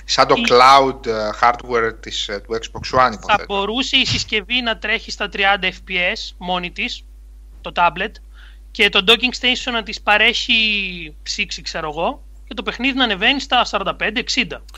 Σαν 0.04 0.26
το 0.26 0.34
η- 0.36 0.44
cloud 0.48 1.06
ε, 1.06 1.28
hardware 1.40 1.92
της, 2.00 2.28
ε, 2.28 2.40
του 2.40 2.54
Xbox 2.54 2.98
One 2.98 3.10
Θα 3.10 3.10
υποθέτω. 3.12 3.44
μπορούσε 3.46 3.96
η 3.96 4.04
συσκευή 4.06 4.60
να 4.60 4.78
τρέχει 4.78 5.10
στα 5.10 5.28
30 5.32 5.38
fps 5.62 6.30
μόνη 6.38 6.70
της, 6.70 7.04
το 7.60 7.72
tablet, 7.76 8.10
και 8.72 8.88
το 8.88 9.04
docking 9.06 9.34
station 9.40 9.72
να 9.72 9.82
της 9.82 10.00
παρέχει 10.00 10.54
ψήξη, 11.22 11.62
ξέρω 11.62 11.88
εγώ, 11.88 12.22
και 12.48 12.54
το 12.54 12.62
παιχνίδι 12.62 12.96
να 12.96 13.04
ανεβαίνει 13.04 13.40
στα 13.40 13.66
45-60. 13.70 13.92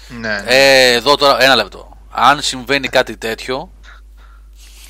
Ναι. 0.08 0.42
Ε, 0.46 0.92
εδώ 0.92 1.16
τώρα, 1.16 1.42
ένα 1.42 1.54
λεπτό. 1.54 1.96
Αν 2.10 2.40
συμβαίνει 2.42 2.88
κάτι 2.88 3.16
τέτοιο, 3.16 3.70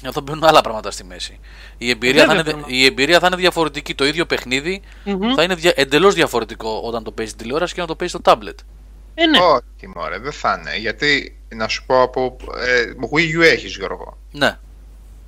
εδώ 0.02 0.20
μπαίνουν 0.20 0.44
άλλα 0.44 0.60
πράγματα 0.60 0.90
στη 0.90 1.04
μέση. 1.04 1.40
Η 1.78 1.90
εμπειρία, 1.90 2.20
θα 2.24 2.26
Βέβαια, 2.26 2.42
είναι, 2.42 2.52
μπαίνουν. 2.52 2.64
η 2.68 2.84
εμπειρία 2.84 3.18
θα 3.18 3.26
είναι 3.26 3.36
διαφορετική. 3.36 3.94
Το 3.94 4.04
ίδιο 4.06 4.26
παιχνίδι 4.26 4.82
Μμμ. 5.04 5.34
θα 5.34 5.42
είναι 5.42 5.54
δια, 5.54 5.72
εντελώς 5.76 6.14
διαφορετικό 6.14 6.80
όταν 6.84 7.04
το 7.04 7.12
παίζεις 7.12 7.34
στην 7.34 7.44
τηλεόραση 7.44 7.74
και 7.74 7.80
όταν 7.80 7.96
το 7.96 8.04
παίζεις 8.04 8.20
στο 8.20 8.32
tablet. 8.32 8.58
Ε, 9.14 9.26
ναι. 9.26 9.38
Όχι, 9.38 9.92
μωρέ, 9.94 10.18
δεν 10.18 10.32
θα 10.32 10.58
είναι. 10.60 10.76
Γιατί, 10.76 11.36
να 11.48 11.68
σου 11.68 11.84
πω, 11.86 12.02
από 12.02 12.36
ε, 12.66 12.84
Wii 13.12 13.38
U 13.38 13.42
έχεις, 13.42 13.76
Γιώργο. 13.76 14.18
Ναι. 14.30 14.58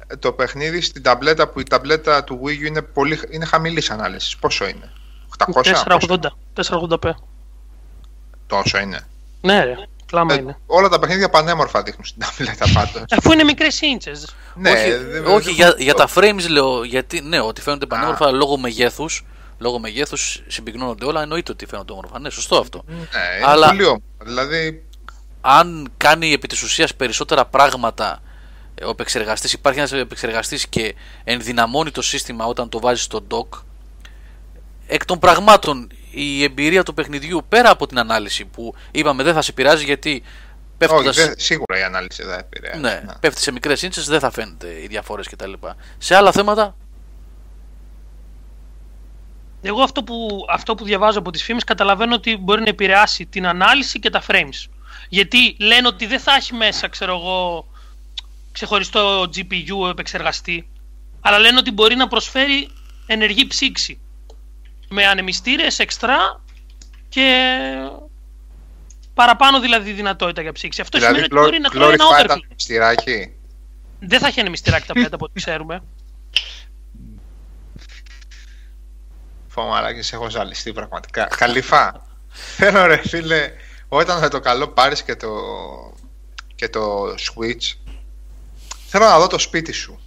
Ε, 0.06 0.16
Το 0.16 0.32
παιχνίδι 0.32 0.80
στην 0.80 1.02
ταμπλέτα 1.02 1.48
που 1.48 1.60
η 1.60 1.62
ταμπλέτα 1.62 2.24
του 2.24 2.40
Wii 2.44 2.48
U 2.62 2.66
είναι, 2.66 2.82
πολύ, 2.82 3.20
είναι 3.30 3.44
χαμηλής 3.44 3.90
ανάλυσης. 3.90 4.36
Πόσο 4.36 4.66
είναι; 4.68 4.92
800? 5.38 5.72
480. 5.98 6.18
480p. 6.54 7.10
Τόσο 8.46 8.78
είναι. 8.78 9.00
Ναι, 9.40 9.64
ρε. 9.64 9.74
Κλάμα 10.06 10.34
Ε, 10.34 10.36
είναι. 10.36 10.58
όλα 10.66 10.88
τα 10.88 10.98
παιχνίδια 10.98 11.28
πανέμορφα 11.30 11.82
δείχνουν 11.82 12.04
στην 12.04 12.22
ταμπλέτα 12.22 12.66
πάντως. 12.74 13.02
Αφού 13.18 13.32
είναι 13.32 13.44
μικρές 13.44 13.80
ίντσες. 13.80 14.34
ναι, 14.54 14.70
όχι, 14.70 14.90
δεν- 14.94 15.26
όχι 15.26 15.44
δεν- 15.44 15.54
για, 15.54 15.74
για 15.78 15.94
τα 15.94 16.08
frames 16.14 16.48
λέω. 16.48 16.84
Γιατί 16.84 17.20
ναι, 17.20 17.40
ότι 17.40 17.60
φαίνονται 17.60 17.86
πανέμορφα 17.86 18.30
λόγω 18.30 18.56
μεγέθους. 18.56 19.24
Λόγω 19.58 19.78
μεγέθους 19.78 20.42
συμπυκνώνονται 20.46 21.04
όλα. 21.04 21.22
Εννοείται 21.22 21.52
ότι 21.52 21.66
φαίνονται 21.66 21.92
όμορφα. 21.92 22.18
Ναι, 22.20 22.30
σωστό 22.30 22.56
αυτό. 22.56 22.82
Ναι, 22.86 22.94
είναι 22.94 23.06
Αλλά- 23.44 23.66
πολύ 23.66 23.84
όμορφο. 23.84 24.02
Δηλαδή, 24.24 24.84
αν 25.40 25.88
κάνει 25.96 26.32
επί 26.32 26.46
της 26.48 26.62
ουσίας 26.62 26.94
περισσότερα 26.94 27.44
πράγματα 27.44 28.12
ε, 28.14 28.25
ο 28.84 28.88
επεξεργαστής, 28.88 29.52
υπάρχει 29.52 29.78
ένας 29.78 29.92
επεξεργαστής 29.92 30.68
και 30.68 30.94
ενδυναμώνει 31.24 31.90
το 31.90 32.02
σύστημα 32.02 32.44
όταν 32.46 32.68
το 32.68 32.80
βάζει 32.80 33.02
στο 33.02 33.26
dock 33.30 33.58
εκ 34.86 35.04
των 35.04 35.18
πραγμάτων 35.18 35.88
η 36.10 36.42
εμπειρία 36.42 36.82
του 36.82 36.94
παιχνιδιού 36.94 37.44
πέρα 37.48 37.70
από 37.70 37.86
την 37.86 37.98
ανάλυση 37.98 38.44
που 38.44 38.74
είπαμε 38.90 39.22
δεν 39.22 39.34
θα 39.34 39.42
σε 39.42 39.52
πειράζει 39.52 39.84
γιατί 39.84 40.10
όχι, 40.10 40.22
πέφτοντας, 40.78 41.16
δεν- 41.16 41.34
σίγουρα 41.36 41.78
η 41.78 41.82
ανάλυση 41.82 42.22
δεν 42.22 42.32
θα 42.32 42.38
επηρεάζει. 42.38 42.80
ναι, 42.80 43.02
πέφτει 43.20 43.40
σε 43.40 43.52
μικρές 43.52 43.82
ίντσες 43.82 44.06
δεν 44.06 44.20
θα 44.20 44.30
φαίνεται 44.30 44.82
οι 44.82 44.86
διαφορές 44.86 45.28
κτλ. 45.28 45.52
Σε 45.98 46.14
άλλα 46.14 46.32
θέματα; 46.32 46.76
Εγώ 49.62 49.82
αυτό 49.82 50.02
που, 50.02 50.28
αυτό 50.48 50.74
που 50.74 50.84
διαβάζω 50.84 51.18
από 51.18 51.30
τις 51.30 51.42
φήμες 51.42 51.64
καταλαβαίνω 51.64 52.14
ότι 52.14 52.36
μπορεί 52.36 52.62
να 52.62 52.68
επηρεάσει 52.68 53.26
την 53.26 53.46
ανάλυση 53.46 53.98
και 53.98 54.10
τα 54.10 54.22
frames. 54.28 54.68
Γιατί 55.08 55.56
λένε 55.58 55.86
ότι 55.86 56.06
δεν 56.06 56.20
θα 56.20 56.34
έχει 56.34 56.54
μέσα, 56.54 56.88
ξέρω 56.88 57.14
εγώ, 57.16 57.66
ξεχωριστό 58.56 59.28
GPU 59.34 59.90
επεξεργαστή, 59.90 60.68
αλλά 61.20 61.38
λένε 61.38 61.58
ότι 61.58 61.70
μπορεί 61.70 61.94
να 61.94 62.08
προσφέρει 62.08 62.68
ενεργή 63.06 63.46
ψήξη. 63.46 64.00
Με 64.88 65.06
ανεμιστήρες, 65.06 65.78
εξτρά 65.78 66.44
και 67.08 67.28
παραπάνω 69.14 69.60
δηλαδή 69.60 69.92
δυνατότητα 69.92 70.42
για 70.42 70.52
ψήξη. 70.52 70.80
Αυτό 70.80 70.98
Δηλαδή, 70.98 71.14
σημαίνει 71.14 71.34
ότι 71.34 71.44
μπορεί 71.44 71.60
να 71.60 71.70
τρώει 71.70 71.92
ένα 71.92 72.04
glorified 72.04 72.24
overclock. 72.24 72.38
ανεμιστηράκι. 72.42 73.34
Δεν 74.00 74.18
θα 74.20 74.26
έχει 74.26 74.40
ανεμιστηράκι 74.40 74.86
τα 74.86 74.92
πέντε 74.92 75.14
από 75.14 75.24
ό,τι 75.24 75.34
ξέρουμε. 75.34 75.82
Φώμα, 79.48 79.80
σε 80.00 80.16
έχω 80.16 80.30
ζαλιστεί 80.30 80.72
πραγματικά. 80.72 81.24
Καλυφά. 81.24 82.06
Θέλω 82.28 82.86
ρε 82.86 82.96
φίλε, 82.96 83.52
όταν 83.88 84.20
με 84.20 84.28
το 84.28 84.40
καλό 84.40 84.68
πάρεις 84.68 85.02
και 85.02 85.16
το, 85.16 85.30
και 86.54 86.68
το 86.68 87.04
Switch, 87.08 87.85
θέλω 88.98 89.08
να 89.08 89.18
δω 89.18 89.26
το 89.26 89.38
σπίτι 89.38 89.72
σου. 89.72 90.00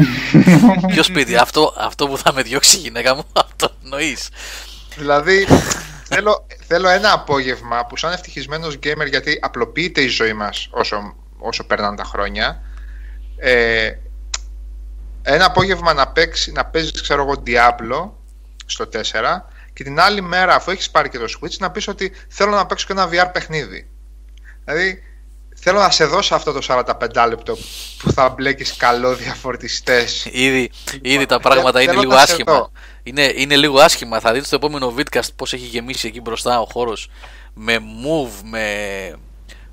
ποιο 0.92 1.02
σπίτι, 1.02 1.36
αυτό, 1.36 1.74
αυτό 1.76 2.08
που 2.08 2.18
θα 2.18 2.32
με 2.32 2.42
διώξει 2.42 2.76
η 2.76 2.80
γυναίκα 2.80 3.14
μου, 3.14 3.24
αυτό 3.44 3.70
εννοείς. 3.84 4.28
Δηλαδή, 4.96 5.46
θέλω, 6.08 6.46
θέλω 6.66 6.88
ένα 6.88 7.12
απόγευμα 7.12 7.86
που 7.86 7.96
σαν 7.96 8.12
ευτυχισμένος 8.12 8.78
gamer, 8.82 9.08
γιατί 9.08 9.38
απλοποιείται 9.42 10.00
η 10.00 10.06
ζωή 10.06 10.32
μας 10.32 10.68
όσο, 10.70 11.14
όσο 11.38 11.64
περνάνε 11.64 11.96
τα 11.96 12.04
χρόνια, 12.04 12.62
ε, 13.36 13.90
ένα 15.22 15.44
απόγευμα 15.44 15.92
να, 15.92 16.08
παίξει, 16.08 16.52
να 16.52 16.64
παίζεις, 16.64 17.02
ξέρω 17.02 17.22
εγώ, 17.22 17.42
Diablo 17.46 18.10
στο 18.66 18.88
4 18.92 18.98
και 19.72 19.84
την 19.84 20.00
άλλη 20.00 20.20
μέρα, 20.20 20.54
αφού 20.54 20.70
έχεις 20.70 20.90
πάρει 20.90 21.08
και 21.08 21.18
το 21.18 21.26
Switch, 21.40 21.56
να 21.58 21.70
πεις 21.70 21.88
ότι 21.88 22.12
θέλω 22.28 22.50
να 22.50 22.66
παίξω 22.66 22.86
και 22.86 22.92
ένα 22.92 23.08
VR 23.08 23.32
παιχνίδι. 23.32 23.88
Δηλαδή, 24.64 25.02
θέλω 25.68 25.80
να 25.80 25.90
σε 25.90 26.04
δώσω 26.04 26.34
αυτό 26.34 26.52
το 26.52 26.60
45 26.68 27.26
λεπτό 27.28 27.56
που 27.98 28.12
θα 28.12 28.28
μπλέκεις 28.28 28.76
καλώδια 28.76 29.34
φορτιστές. 29.34 30.24
Ήδη, 30.30 30.70
ήδη 31.02 31.26
τα 31.26 31.40
πράγματα 31.40 31.80
είναι 31.82 31.90
θέλω 31.90 32.00
λίγο 32.02 32.12
να 32.12 32.18
σε 32.18 32.32
άσχημα. 32.32 32.52
δω. 32.52 32.70
Είναι, 33.02 33.32
είναι 33.36 33.56
λίγο 33.56 33.80
άσχημα. 33.80 34.20
Θα 34.20 34.32
δείτε 34.32 34.44
στο 34.46 34.56
επόμενο 34.56 34.94
vidcast 34.98 35.28
πώς 35.36 35.52
έχει 35.52 35.64
γεμίσει 35.66 36.06
εκεί 36.06 36.20
μπροστά 36.20 36.60
ο 36.60 36.66
χώρος 36.72 37.08
με 37.54 37.76
move, 37.78 38.30
με 38.44 38.64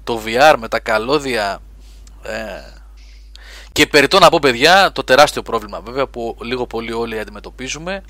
το 0.04 0.22
VR, 0.26 0.56
με 0.58 0.68
τα 0.68 0.80
καλώδια. 0.80 1.60
Ε. 2.24 2.34
Και 3.72 3.88
περιττώ 3.88 4.20
να 4.20 4.30
πω 4.30 4.40
παιδιά 4.42 4.92
το 4.92 5.04
τεράστιο 5.04 5.42
πρόβλημα 5.42 5.80
βέβαια 5.82 6.08
που 6.08 6.38
λίγο 6.42 6.68
πολύ 6.68 6.92
όλοι 6.94 7.20
αντιμετωπίζουμε. 7.20 8.04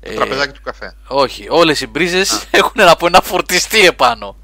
Το 0.00 0.10
Ε, 0.10 0.14
τραπεζάκι 0.14 0.52
του 0.52 0.62
καφέ. 0.62 0.94
όχι, 1.06 1.46
όλες 1.48 1.80
οι 1.80 1.86
μπρίζες 1.86 2.44
έχουν 2.50 2.80
από 2.80 3.06
ένα 3.06 3.20
φορτιστή 3.20 3.86
επάνω. 3.86 4.36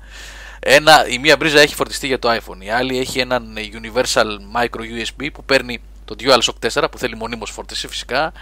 Ένα, 0.70 1.06
η 1.08 1.18
μία 1.18 1.36
μπρίζα 1.36 1.60
έχει 1.60 1.74
φορτιστή 1.74 2.06
για 2.06 2.18
το 2.18 2.30
iPhone, 2.32 2.60
η 2.64 2.70
άλλη 2.70 2.98
έχει 2.98 3.18
έναν 3.18 3.56
Universal 3.56 4.36
Micro 4.56 4.80
USB 4.80 5.28
που 5.32 5.44
παίρνει 5.44 5.80
το 6.04 6.14
DualShock 6.20 6.80
4 6.82 6.84
που 6.90 6.98
θέλει 6.98 7.16
μονίμως 7.16 7.50
φόρτιση 7.50 7.88
φυσικά. 7.88 8.32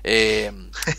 Ε, 0.00 0.50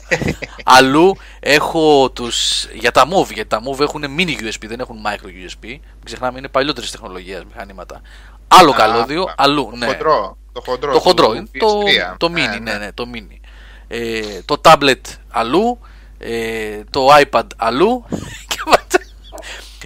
αλλού 0.77 1.15
έχω 1.39 2.09
τους, 2.09 2.65
για 2.73 2.91
τα 2.91 3.07
Move, 3.07 3.33
γιατί 3.33 3.49
τα 3.49 3.61
Move 3.63 3.79
έχουν 3.79 4.03
mini 4.17 4.29
USB, 4.29 4.67
δεν 4.67 4.79
έχουν 4.79 4.97
micro 5.05 5.25
USB. 5.25 5.63
Μην 5.63 5.81
ξεχνάμε 6.03 6.37
είναι 6.37 6.47
παλιότερης 6.47 6.91
τεχνολογίας 6.91 7.43
μηχανήματα. 7.45 8.01
Άλλο 8.47 8.71
Α, 8.71 8.75
καλώδιο, 8.75 9.23
α, 9.23 9.33
αλλού. 9.37 9.67
Το 9.69 9.75
ναι. 9.75 9.85
χοντρό. 9.85 10.37
Το 10.51 10.61
χοντρό. 10.61 10.91
Το 10.91 10.97
του 10.97 11.03
χοντρό, 11.03 11.33
είναι 11.33 11.47
το, 11.57 11.79
PS3. 11.79 12.15
το 12.17 12.31
mini, 12.35 12.61
ναι, 12.61 12.73
ναι, 12.73 12.91
το 12.91 13.07
mini. 13.13 13.39
Ε, 13.87 14.41
το 14.45 14.61
tablet 14.63 15.01
αλλού, 15.29 15.79
ε, 16.17 16.83
το 16.89 17.07
iPad 17.21 17.47
αλλού 17.55 18.05
και 18.51 18.57
μετά 18.65 19.02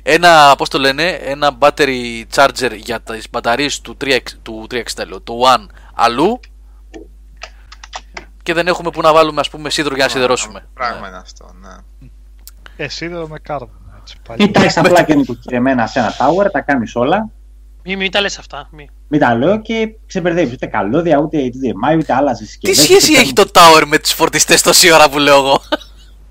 ένα, 0.10 0.56
πώς 0.58 0.70
το 0.70 0.78
λένε, 0.80 1.04
ένα 1.10 1.58
battery 1.60 2.24
charger 2.36 2.72
για 2.76 3.00
τις 3.02 3.30
μπαταρίες 3.30 3.82
του 3.82 3.98
3, 4.02 4.18
του 4.42 4.68
360, 4.72 5.08
λέω, 5.08 5.22
το 5.22 5.34
One 5.56 5.66
αλλού 5.96 6.40
και 8.44 8.54
δεν 8.54 8.68
έχουμε 8.68 8.90
που 8.90 9.02
να 9.02 9.14
βάλουμε 9.14 9.40
ας 9.40 9.50
πούμε 9.50 9.70
σίδερο 9.70 9.96
για 9.96 10.04
να 10.06 10.10
σιδερώσουμε. 10.12 10.68
Πράγμα 10.74 11.00
Ναι. 11.02 11.08
είναι 11.08 11.18
αυτό, 11.18 11.46
ναι. 11.62 12.08
Ε, 12.78 12.88
σίδερο 12.88 13.28
με 13.28 13.40
κάρβουνο. 13.40 13.80
έτσι, 14.02 14.16
πάλι. 14.28 14.46
Κοιτάξει 14.46 14.80
απλά 14.80 15.04
και 15.04 15.16
νοικοκυρεμένα 15.16 15.88
σε 15.88 16.00
ένα 16.00 16.14
tower, 16.18 16.52
τα 16.52 16.62
κάνεις 16.62 16.96
όλα. 16.96 17.30
Μην, 17.84 17.98
μην 17.98 18.12
τα 18.12 18.22
λες 18.22 18.38
αυτά. 18.38 18.68
Μη. 18.72 18.90
Μην 19.08 19.20
τα 19.20 19.36
λέω 19.36 19.62
και 19.62 19.90
ξεμπερδεύεις 20.08 20.54
ούτε 20.54 20.66
καλώδια, 20.66 21.18
ούτε 21.18 21.38
HDMI, 21.38 21.98
ούτε 21.98 22.14
άλλα 22.14 22.32
Τι 22.32 22.38
συσκευές. 22.46 22.78
σχέση 22.82 23.14
έχει 23.14 23.34
το 23.34 23.44
tower 23.54 23.84
με 23.88 23.98
τους 24.00 24.12
φορτιστές 24.12 24.62
τόση 24.62 24.92
ώρα 24.94 25.10
που 25.10 25.20
λέω 25.20 25.38
εγώ; 25.38 25.62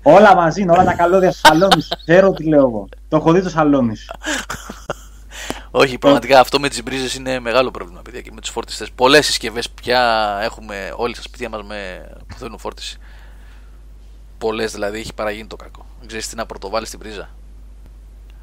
Όλα 0.09 0.35
μαζί 0.35 0.61
είναι, 0.61 0.71
όλα 0.71 0.83
τα 0.83 0.93
καλώδια 0.93 1.31
στο 1.31 1.47
σαλόνι 1.47 1.81
σου. 1.81 1.97
Ξέρω 2.05 2.31
τι 2.31 2.43
λέω 2.43 2.59
εγώ. 2.59 2.87
Το 3.07 3.17
έχω 3.17 3.31
δει 3.31 3.41
το 3.41 3.49
σαλόνι 3.49 3.95
σου. 3.95 4.11
Όχι, 5.71 5.97
πραγματικά 5.97 6.39
αυτό 6.39 6.59
με 6.59 6.69
τις 6.69 6.83
μπρίζες 6.83 7.15
είναι 7.15 7.39
μεγάλο 7.39 7.71
πρόβλημα, 7.71 8.01
παιδιά, 8.01 8.21
και 8.21 8.31
με 8.33 8.41
του 8.41 8.51
φορτιστέ. 8.51 8.87
Πολλές 8.95 9.25
συσκευές 9.25 9.69
πια 9.69 10.01
έχουμε 10.43 10.93
όλοι 10.95 11.13
στα 11.13 11.23
σπίτια 11.23 11.49
μας 11.49 11.63
με... 11.63 12.09
που 12.27 12.37
θέλουν 12.37 12.57
φόρτιση. 12.57 12.99
Πολλές 14.37 14.71
δηλαδή 14.71 14.99
έχει 14.99 15.13
παραγίνει 15.13 15.47
το 15.47 15.55
κακό. 15.55 15.85
Δεν 15.99 16.07
ξέρεις 16.07 16.29
τι 16.29 16.35
να 16.35 16.45
πρωτοβάλεις 16.45 16.87
στην 16.87 16.99
πρίζα. 16.99 17.29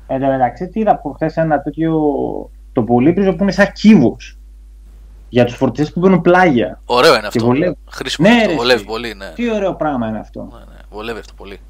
Εν 0.07 0.21
τω 0.21 0.27
μεταξύ, 0.27 0.69
τι 0.69 0.81
είδα 0.81 0.91
από 0.91 1.13
χθε 1.13 1.33
ένα 1.35 1.63
τέτοιο 1.63 1.93
το 2.73 2.83
πολύπριζο 2.83 3.35
που 3.35 3.43
είναι 3.43 3.53
σαν 3.53 3.73
κύβος. 3.73 4.39
Για 5.35 5.45
τους 5.45 5.55
φορτιστές 5.57 5.93
που 5.93 6.01
παίρνουν 6.01 6.21
πλάγια. 6.21 6.81
Ωραίο 6.85 7.11
είναι 7.13 7.21
Και 7.21 7.27
αυτό. 7.27 7.45
βολεύει. 7.45 7.77
Χρήσιμο 7.91 8.29
Ναι, 8.29 8.35
αυτό. 8.35 8.49
ρε, 8.51 8.55
Βολεύει 8.57 8.75
εσύ. 8.79 8.85
πολύ, 8.85 9.15
ναι. 9.15 9.29
Τι 9.35 9.51
ωραίο 9.53 9.75
πράγμα 9.75 10.09
είναι 10.09 10.19
αυτό. 10.19 10.49
ναι, 10.53 10.59
ναι. 10.59 10.81
Βολεύει 10.91 11.19
αυτό 11.19 11.33
πολύ. 11.37 11.61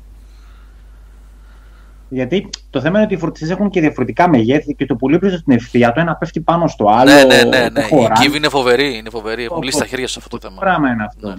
Γιατί 2.08 2.48
το 2.70 2.80
θέμα 2.80 2.96
είναι 2.96 3.04
ότι 3.06 3.14
οι 3.14 3.18
φορτιστές 3.18 3.50
έχουν 3.50 3.70
και 3.70 3.80
διαφορετικά 3.80 4.28
μεγέθη 4.28 4.74
και 4.74 4.86
το 4.86 4.94
πολύπριζο 4.94 5.36
στην 5.36 5.52
ευθεία 5.52 5.92
το 5.92 6.00
ένα 6.00 6.14
πέφτει 6.16 6.40
πάνω 6.40 6.68
στο 6.68 6.86
άλλο. 6.88 7.10
ναι, 7.12 7.22
ναι, 7.24 7.42
ναι. 7.42 7.70
το 7.70 7.80
ναι. 7.80 7.86
Η 7.86 7.88
χωράνε. 7.88 8.14
Κίβη 8.24 8.36
είναι 8.36 8.48
φοβερή. 8.48 8.96
Είναι 8.96 9.10
φοβερή. 9.10 9.44
Έχουν 9.44 9.56
Πω, 9.56 9.62
λύσει 9.62 9.76
πω. 9.76 9.82
τα 9.82 9.88
χέρια 9.88 10.08
σε 10.08 10.18
αυτό 10.22 10.38
το 10.38 10.48
θέμα. 10.48 10.60
πράγμα 10.60 10.90
είναι 10.90 11.04
αυτό. 11.04 11.28
Ναι. 11.28 11.34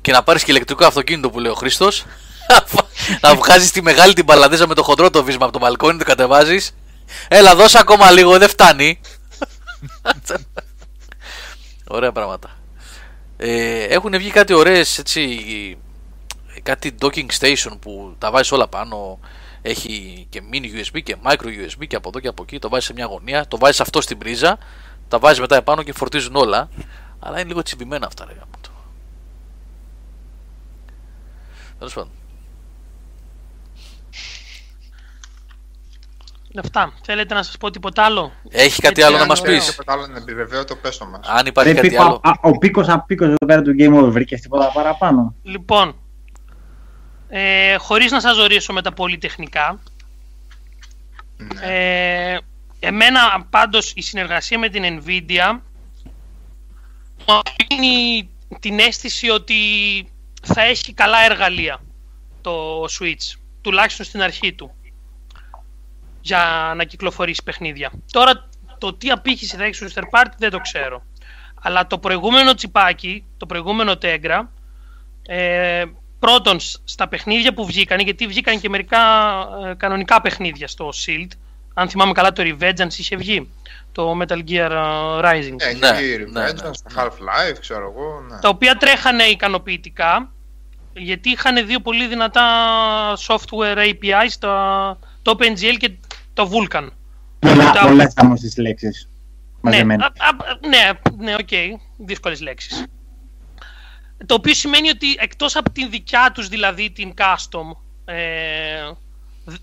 Και 0.00 0.12
να 0.12 0.22
πάρεις 0.22 0.44
και 0.44 0.50
ηλεκτρικό 0.50 0.84
αυτοκίνητο 0.84 1.30
που 1.30 1.38
λέει 1.40 1.50
ο 1.52 1.54
Χρήστος. 1.54 2.04
να 3.22 3.34
βγάζεις 3.34 3.70
τη 3.70 3.82
μεγάλη 3.82 4.12
την 4.12 4.24
παλαδίζα 4.24 4.66
με 4.66 4.74
το 4.74 4.82
χοντρό 4.82 5.10
το 5.10 5.24
βίσμα 5.24 5.44
από 5.44 5.52
το 5.52 5.58
μπαλκόνι, 5.58 5.98
το 5.98 6.04
κατεβάζεις. 6.04 6.74
Έλα, 7.28 7.54
δώσε 7.54 7.78
ακόμα 7.78 8.10
λίγο, 8.10 8.38
δεν 8.38 8.48
φτάνει. 8.48 9.00
Ωραία 11.88 12.12
πράγματα. 12.12 12.50
Ε, 13.36 13.82
έχουν 13.82 14.12
βγει 14.18 14.30
κάτι 14.30 14.52
ωραίες 14.52 14.98
έτσι 14.98 15.78
κάτι 16.62 16.94
docking 17.00 17.26
station 17.38 17.78
που 17.80 18.14
τα 18.18 18.30
βάζεις 18.30 18.52
όλα 18.52 18.68
πάνω 18.68 19.18
έχει 19.62 20.26
και 20.28 20.42
mini 20.52 20.64
USB 20.64 21.02
και 21.02 21.16
micro 21.22 21.46
USB 21.46 21.86
και 21.86 21.96
από 21.96 22.08
εδώ 22.08 22.20
και 22.20 22.28
από 22.28 22.42
εκεί 22.42 22.58
το 22.58 22.68
βάζεις 22.68 22.86
σε 22.86 22.92
μια 22.92 23.04
γωνία 23.04 23.46
το 23.46 23.58
βάζεις 23.58 23.80
αυτό 23.80 24.00
στην 24.00 24.18
πρίζα 24.18 24.58
τα 25.08 25.18
βάζεις 25.18 25.40
μετά 25.40 25.56
επάνω 25.56 25.82
και 25.82 25.92
φορτίζουν 25.92 26.36
όλα 26.36 26.68
αλλά 27.18 27.38
είναι 27.38 27.48
λίγο 27.48 27.62
τσιμπημένα 27.62 28.06
αυτά 28.06 28.24
ρε 28.24 28.32
γάμο 28.32 28.52
το. 28.60 28.70
Τέλος 31.78 31.94
πάντων. 31.94 32.10
Αυτά. 36.60 36.92
Θέλετε 37.04 37.34
να 37.34 37.42
σας 37.42 37.56
πω 37.56 37.70
τίποτα 37.70 38.02
άλλο; 38.04 38.32
Έχει 38.50 38.80
κάτι 38.80 39.00
Έτσι, 39.00 39.02
άλλο 39.02 39.16
να 39.16 39.22
αν 39.22 39.28
μας 39.28 39.40
ωραίο. 39.40 39.54
πεις; 39.54 39.70
Τίποτα 39.70 39.92
άλλο 39.92 40.06
να 40.06 40.16
επιβεβαίωτο, 40.18 40.76
πες 40.76 40.96
το 40.98 41.06
μας. 41.06 41.28
αν 41.28 41.46
υπάρχει 41.46 41.70
Ρε, 41.72 41.76
κάτι 41.76 41.88
Πίπα, 41.88 42.02
άλλο 42.04 42.20
α, 42.24 42.30
ο 42.40 42.58
πίκος 42.58 42.88
απ' 42.88 43.06
πίκος 43.06 43.26
εδώ 43.26 43.46
πέρα 43.46 43.62
του 43.62 43.74
Game 43.78 43.94
Over 44.02 44.10
βρήκες 44.10 44.40
τίποτα 44.40 44.70
παραπάνω. 44.72 45.34
Λοιπόν, 45.42 45.96
ε, 47.28 47.74
χωρίς 47.76 48.10
να 48.10 48.20
σας 48.20 48.36
ζωρίσω 48.36 48.72
με 48.72 48.82
τα 48.82 48.92
πολυτεχνικά, 48.92 49.78
Ναι. 51.36 51.60
ε, 52.32 52.38
εμένα 52.80 53.46
πάντως 53.50 53.92
η 53.96 54.02
συνεργασία 54.02 54.58
με 54.58 54.68
την 54.68 55.02
Nvidia 55.02 55.58
μου 57.26 57.40
δίνει 57.68 58.28
την 58.60 58.78
αίσθηση 58.78 59.28
ότι 59.30 59.54
θα 60.42 60.62
έχει 60.62 60.92
καλά 60.92 61.24
εργαλεία 61.24 61.80
το 62.40 62.84
Switch, 62.84 63.38
τουλάχιστον 63.60 64.06
στην 64.06 64.22
αρχή 64.22 64.52
του, 64.52 64.74
για 66.28 66.72
να 66.76 66.84
κυκλοφορήσει 66.84 67.42
παιχνίδια. 67.42 67.90
Τώρα 68.12 68.48
το 68.78 68.94
τι 68.94 69.10
απήχηση 69.10 69.56
θα 69.56 69.64
έχει 69.64 69.74
στο 69.74 69.86
third 69.94 70.18
party 70.20 70.30
δεν 70.38 70.50
το 70.50 70.58
ξέρω. 70.58 71.02
Αλλά 71.62 71.86
το 71.86 71.98
προηγούμενο 71.98 72.54
τσιπάκι, 72.54 73.24
το 73.36 73.46
προηγούμενο 73.46 73.92
Tegra, 74.02 74.40
ε, 75.26 75.84
πρώτον 76.18 76.60
σ- 76.60 76.80
στα 76.84 77.08
παιχνίδια 77.08 77.54
που 77.54 77.66
βγήκαν, 77.66 77.98
γιατί 77.98 78.26
βγήκαν 78.26 78.60
και 78.60 78.68
μερικά 78.68 78.98
ε, 79.70 79.74
κανονικά 79.74 80.20
παιχνίδια 80.20 80.68
στο 80.68 80.88
Shield, 81.06 81.28
αν 81.74 81.88
θυμάμαι 81.88 82.12
καλά 82.12 82.32
το 82.32 82.42
Revengeance 82.46 82.94
είχε 82.98 83.16
βγει, 83.16 83.50
το 83.92 84.18
Metal 84.22 84.38
Gear 84.48 84.70
ε, 84.70 85.20
Rising, 85.20 85.54
Έχει 85.58 85.78
Ναι, 85.78 85.92
βγει 85.92 86.16
ναι, 86.30 86.44
Revenge, 86.50 86.54
ναι. 86.64 86.72
στο 86.72 86.86
Half-Life, 86.96 87.56
ξέρω 87.60 87.92
εγώ. 87.96 88.20
Ναι. 88.30 88.38
τα 88.40 88.48
οποία 88.48 88.74
τρέχανε 88.76 89.22
ικανοποιητικά, 89.22 90.30
γιατί 90.92 91.30
είχαν 91.30 91.66
δύο 91.66 91.80
πολύ 91.80 92.06
δυνατά 92.06 92.44
software 93.26 93.76
APIs, 93.78 94.32
το, 94.38 94.48
το 95.22 95.36
OpenGL 95.38 95.76
και 95.78 95.90
το 96.38 96.50
Vulkan. 96.52 96.86
Πολλά, 97.38 97.70
Τα- 97.70 97.80
πολλές 97.86 98.12
άγνωστες 98.16 98.56
λέξεις. 98.56 99.08
Ναι, 99.60 99.70
Μαζεμένα. 99.70 100.04
α, 100.04 100.08
α, 100.28 100.32
ναι, 100.68 100.90
ναι, 101.24 101.34
οκ. 101.34 101.78
Δύσκολες 101.96 102.40
λέξεις. 102.40 102.84
Το 104.26 104.34
οποίο 104.34 104.54
σημαίνει 104.54 104.88
ότι 104.88 105.06
εκτός 105.18 105.56
από 105.56 105.70
την 105.70 105.90
δικιά 105.90 106.30
τους, 106.34 106.48
δηλαδή 106.48 106.90
την 106.90 107.14
custom, 107.16 107.76
ε, 108.04 108.90
δ- 109.44 109.54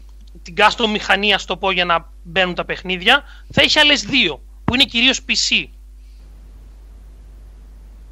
την 0.43 0.53
custom 0.57 0.87
μηχανή, 0.89 1.33
ας 1.33 1.45
το 1.45 1.57
πω, 1.57 1.71
για 1.71 1.85
να 1.85 2.09
μπαίνουν 2.23 2.55
τα 2.55 2.65
παιχνίδια, 2.65 3.23
θα 3.51 3.61
έχει 3.61 3.79
άλλες 3.79 4.01
δύο, 4.03 4.41
που 4.63 4.73
είναι 4.73 4.83
κυρίως 4.83 5.19
PC. 5.25 5.69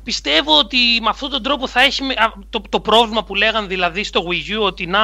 Πιστεύω 0.03 0.57
ότι 0.57 0.77
με 1.01 1.09
αυτόν 1.09 1.29
τον 1.29 1.43
τρόπο 1.43 1.67
θα 1.67 1.81
έχει 1.81 2.03
με- 2.03 2.13
α, 2.13 2.33
το, 2.49 2.61
το 2.69 2.79
πρόβλημα 2.79 3.23
που 3.23 3.35
λέγαν 3.35 3.67
δηλαδή 3.67 4.03
στο 4.03 4.23
Wii 4.29 4.59
U, 4.59 4.61
ότι 4.61 4.85
να 4.85 4.99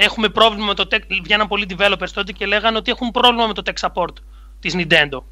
έχουμε 0.00 0.28
πρόβλημα 0.28 0.66
με 0.66 0.74
το 0.74 0.88
tech, 0.90 1.00
βγαίναν 1.22 1.48
πολλοί 1.48 1.66
developers 1.76 2.10
τότε 2.14 2.32
και 2.32 2.46
λέγανε 2.46 2.76
ότι 2.76 2.90
έχουν 2.90 3.10
πρόβλημα 3.10 3.46
με 3.46 3.52
το 3.52 3.62
tech 3.66 3.88
support 3.88 4.12
της 4.60 4.74
Nintendo. 4.76 5.22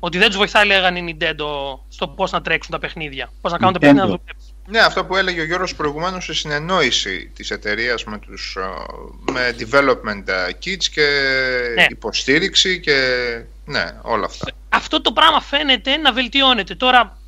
Ότι 0.00 0.18
δεν 0.18 0.26
τους 0.28 0.36
βοηθάει, 0.36 0.66
λέγανε 0.66 0.98
η 0.98 1.16
Nintendo, 1.20 1.46
στο 1.88 2.08
πώς 2.08 2.30
να 2.30 2.42
τρέξουν 2.42 2.72
τα 2.72 2.78
παιχνίδια. 2.78 3.32
Πώς 3.40 3.52
να 3.52 3.58
κάνουν 3.58 3.72
τα 3.72 3.78
Nintendo. 3.78 3.82
παιχνίδια 3.82 4.02
να 4.02 4.18
δουλέψουν. 4.18 4.54
Ναι, 4.66 4.78
αυτό 4.78 5.04
που 5.04 5.16
έλεγε 5.16 5.40
ο 5.40 5.44
Γιώργος 5.44 5.74
προηγουμένως 5.74 6.24
σε 6.24 6.34
συνεννόηση 6.34 7.30
της 7.34 7.50
εταιρείας 7.50 8.04
με, 8.04 8.18
τους, 8.18 8.56
ε, 8.56 9.32
με 9.32 9.54
development 9.58 10.28
ε, 10.28 10.46
kits 10.64 10.84
και 10.92 11.06
Ναι. 11.74 11.86
υποστήριξη 11.88 12.80
και 12.80 12.96
ναι, 13.64 13.94
όλα 14.02 14.24
αυτά. 14.24 14.46
Αυτό 14.68 15.00
το 15.00 15.12
πράγμα 15.12 15.40
φαίνεται 15.40 15.96
να 15.96 16.12
βελτιώνεται. 16.12 16.74
Τώρα, 16.74 17.18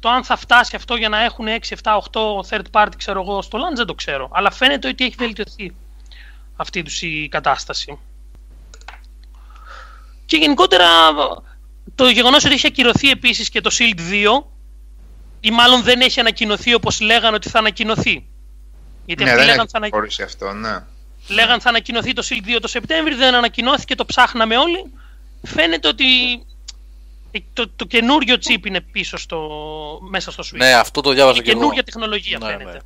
το 0.00 0.08
αν 0.08 0.24
θα 0.24 0.36
φτάσει 0.36 0.76
αυτό 0.76 0.94
για 0.94 1.08
να 1.08 1.22
έχουν 1.22 1.46
6, 1.46 1.50
7, 1.82 1.98
8 2.12 2.40
third 2.48 2.64
party, 2.70 2.92
ξέρω 2.96 3.20
εγώ, 3.20 3.42
στο 3.42 3.58
launch 3.58 3.76
δεν 3.76 3.86
το 3.86 3.94
ξέρω. 3.94 4.30
Αλλά 4.32 4.50
φαίνεται 4.50 4.88
ότι 4.88 5.04
έχει 5.04 5.14
βελτιωθεί 5.18 5.74
αυτή 6.56 6.82
τους 6.82 7.02
η 7.02 7.28
κατάσταση. 7.30 7.98
Και 10.26 10.36
γενικότερα, 10.36 10.86
το 11.94 12.08
γεγονός 12.08 12.44
ότι 12.44 12.54
έχει 12.54 12.66
ακυρωθεί 12.66 13.10
επίσης 13.10 13.48
και 13.48 13.60
το 13.60 13.70
Shield 13.78 14.00
2, 14.40 14.44
ή 15.40 15.50
μάλλον 15.50 15.82
δεν 15.82 16.00
έχει 16.00 16.20
ανακοινωθεί 16.20 16.74
όπως 16.74 17.00
λέγανε 17.00 17.36
ότι 17.36 17.48
θα 17.48 17.58
ανακοινωθεί. 17.58 18.26
Γιατί 19.04 19.24
ναι, 19.24 19.30
αυτοί 19.30 19.42
δεν 19.42 19.46
λέγανε 19.46 19.62
έχει 19.62 19.70
θα, 19.70 19.78
ανα... 19.78 19.88
χωρίσει 19.90 20.22
αυτό, 20.22 20.52
ναι. 20.52 20.78
λέγαν 21.28 21.60
θα 21.60 21.68
ανακοινωθεί 21.68 22.12
το 22.12 22.26
Shield 22.28 22.56
2 22.56 22.58
το 22.60 22.68
Σεπτέμβρη, 22.68 23.14
δεν 23.14 23.34
ανακοινώθηκε, 23.34 23.94
το 23.94 24.04
ψάχναμε 24.04 24.56
όλοι. 24.56 24.92
Φαίνεται 25.42 25.88
ότι 25.88 26.04
το, 27.52 27.68
το 27.76 27.84
καινούριο 27.84 28.34
chip 28.34 28.66
είναι 28.66 28.80
πίσω 28.80 29.16
στο, 29.16 29.48
μέσα 30.10 30.30
στο 30.30 30.42
Switch. 30.46 30.56
ναι 30.58 30.72
αυτό 30.74 31.00
το 31.00 31.12
διάβαζα 31.12 31.38
Η 31.38 31.42
και 31.42 31.50
εγώ 31.50 31.58
καινούργια 31.58 31.82
τεχνολογία 31.82 32.38
Ναι, 32.38 32.46
φαίνεται. 32.46 32.72
ναι. 32.72 32.78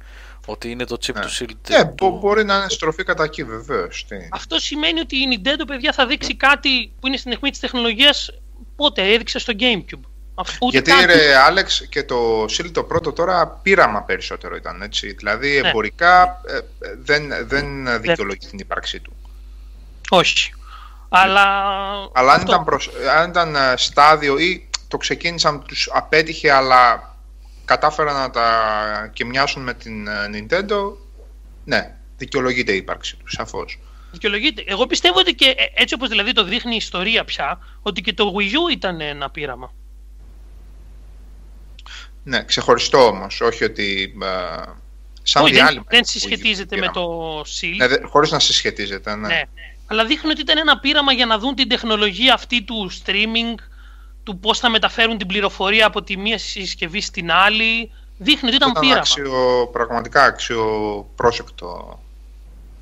ότι 0.47 0.71
είναι 0.71 0.85
το 0.85 0.97
chip 1.07 1.15
Ναι. 1.15 1.21
του 1.21 1.31
Shield 1.31 1.55
Ναι, 1.69 1.85
του- 1.85 1.95
μπο- 1.97 2.19
μπορεί 2.19 2.45
να 2.45 2.57
είναι 2.57 2.69
στροφή 2.69 3.05
κατά 3.05 3.25
εκεί 3.25 3.45
βεβαίως. 3.45 4.05
Τι. 4.09 4.17
Αυτό 4.33 4.59
σημαίνει 4.59 5.01
ότι 5.01 5.17
η 5.17 5.23
Nintendo, 5.45 5.62
παιδιά, 5.67 5.93
θα 5.93 6.07
δείξει 6.07 6.35
κάτι 6.37 6.93
που 7.01 7.07
είναι 7.07 7.17
στην 7.17 7.33
αιχμή 7.33 7.51
της 7.51 7.61
τεχνολογίας 7.61 8.31
πότε 8.77 9.12
έδειξε 9.12 9.39
στο 9.39 9.53
Gamecube. 9.59 10.01
Αυτό, 10.35 10.67
ούτε 10.67 10.79
Γιατί 10.81 10.91
καν- 10.91 11.05
ρε 11.11 11.37
Άλεξ 11.37 11.87
και 11.89 12.03
το 12.05 12.43
Shield 12.45 12.71
το 12.73 12.83
πρώτο 12.85 13.12
τώρα 13.12 13.47
πείραμα 13.62 14.03
περισσότερο 14.03 14.57
ήταν 14.57 14.83
έτσι. 14.83 15.12
Δηλαδή 15.12 15.61
Ναι. 15.61 15.69
εμπορικά 15.69 16.41
ε, 16.47 16.57
ε, 16.57 16.62
δεν, 17.03 17.33
δεν 17.47 17.87
δικαιολογεί 18.01 18.47
την 18.47 18.59
ύπαρξή 18.59 19.01
του. 19.01 19.12
Όχι. 20.09 20.53
Αλλά, 21.12 21.43
Αλλά 22.12 22.32
αν 22.32 22.39
αυτό. 22.41 22.53
ήταν, 22.53 22.65
προσ... 22.65 22.91
αν 23.19 23.31
ήταν 23.31 23.55
ε, 23.55 23.74
στάδιο 23.77 24.39
ή 24.39 24.69
το 24.89 24.97
ξεκίνησαν, 24.97 25.62
τους 25.66 25.89
απέτυχε 25.93 26.53
αλλά 26.53 27.15
κατάφεραν 27.65 28.15
να 28.15 28.31
τα 28.31 29.11
και 29.12 29.24
μοιάσουν 29.24 29.62
με 29.62 29.74
την 29.74 30.07
ε, 30.07 30.31
Nintendo, 30.32 30.93
ναι, 31.65 31.95
δικαιολογείται 32.16 32.73
η 32.73 32.77
ύπαρξη 32.77 33.16
τους, 33.16 33.32
σαφώς. 33.32 33.78
δικαιολογείται. 34.12 34.65
Εγώ 34.66 34.87
πιστεύω 34.87 35.19
ότι 35.19 35.35
και 35.35 35.47
ε, 35.49 35.65
έτσι 35.74 35.95
όπως 35.95 36.09
δηλαδή 36.09 36.32
το 36.32 36.45
δείχνει 36.45 36.73
η 36.73 36.77
ιστορία 36.77 37.24
πια, 37.24 37.59
ότι 37.82 38.01
και 38.01 38.12
το 38.12 38.35
Wii 38.39 38.43
U 38.69 38.73
ήταν 38.73 39.01
ένα 39.01 39.31
πείραμα. 39.31 39.73
Ναι, 42.24 42.45
ξεχωριστό 42.45 43.07
όμως, 43.07 43.41
όχι 43.41 43.65
ότι 43.65 44.15
ε, 44.23 44.62
σαν 45.23 45.43
Όχι, 45.43 45.53
διάλειμμα. 45.53 45.85
δεν, 45.89 45.91
δεν 45.91 46.01
Wii 46.01 46.05
U 46.07 46.11
συσχετίζεται 46.11 46.77
με 46.77 46.81
πείραμα. 46.93 46.93
το 46.93 47.41
Shield. 47.41 47.77
Ναι, 47.77 47.87
δε- 47.87 48.07
χωρίς 48.07 48.31
να 48.31 48.39
συσχετίζεται, 48.39 49.15
ναι. 49.15 49.27
Ναι. 49.27 49.43
Αλλά 49.91 50.05
δείχνει 50.05 50.31
ότι 50.31 50.41
ήταν 50.41 50.59
ένα 50.59 50.79
πείραμα 50.79 51.12
για 51.12 51.27
να 51.27 51.39
δουν 51.39 51.55
την 51.55 51.69
τεχνολογία 51.69 52.35
αυτή 52.35 52.62
του 52.62 52.91
streaming, 52.93 53.55
του 54.23 54.39
πώς 54.39 54.59
θα 54.59 54.69
μεταφέρουν 54.71 55.19
την 55.19 55.27
πληροφορία 55.27 55.87
από 55.87 56.03
τη 56.03 56.17
μία 56.17 56.39
συσκευή 56.39 57.01
στην 57.01 57.31
άλλη. 57.31 57.91
Δείχνει 58.19 58.49
ότι 58.49 58.57
ήταν, 58.57 58.71
Ήταν 58.71 58.83
πείραμα. 58.83 59.01
άξιο, 59.01 59.69
πραγματικά 59.73 60.25
αξιοπρόσεκτο. 60.25 62.01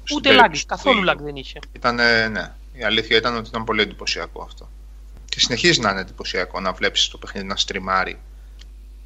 στην 0.05 0.17
Ούτε 0.17 0.29
lag, 0.31 0.35
περίπτωση 0.37 0.63
του 0.67 0.69
καθόλου 0.75 1.03
Wii 1.07 1.11
U. 1.11 1.13
lag 1.13 1.17
δεν 1.19 1.37
είχε. 1.37 1.59
Ήτανε, 1.73 2.29
ναι. 2.29 2.53
Η 2.73 2.85
αλήθεια 2.85 3.17
ήταν 3.17 3.37
ότι 3.37 3.49
ήταν 3.49 3.65
πολύ 3.65 3.83
εντυπωσιακό 3.83 4.43
αυτό. 4.43 4.69
Και 5.29 5.41
συνεχίζει 5.41 5.81
να 5.81 5.91
είναι 5.91 6.01
εντυπωσιακό 6.01 6.61
να 6.61 6.73
βλέπεις 6.73 7.09
το 7.09 7.19
παιχνίδι 7.19 7.47
να 7.47 7.57
στριμάρει 7.57 8.19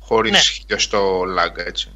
χωρίς 0.00 0.32
Ναι. 0.32 0.38
χιλιοστό 0.38 1.20
lag, 1.22 1.56
έτσι. 1.66 1.92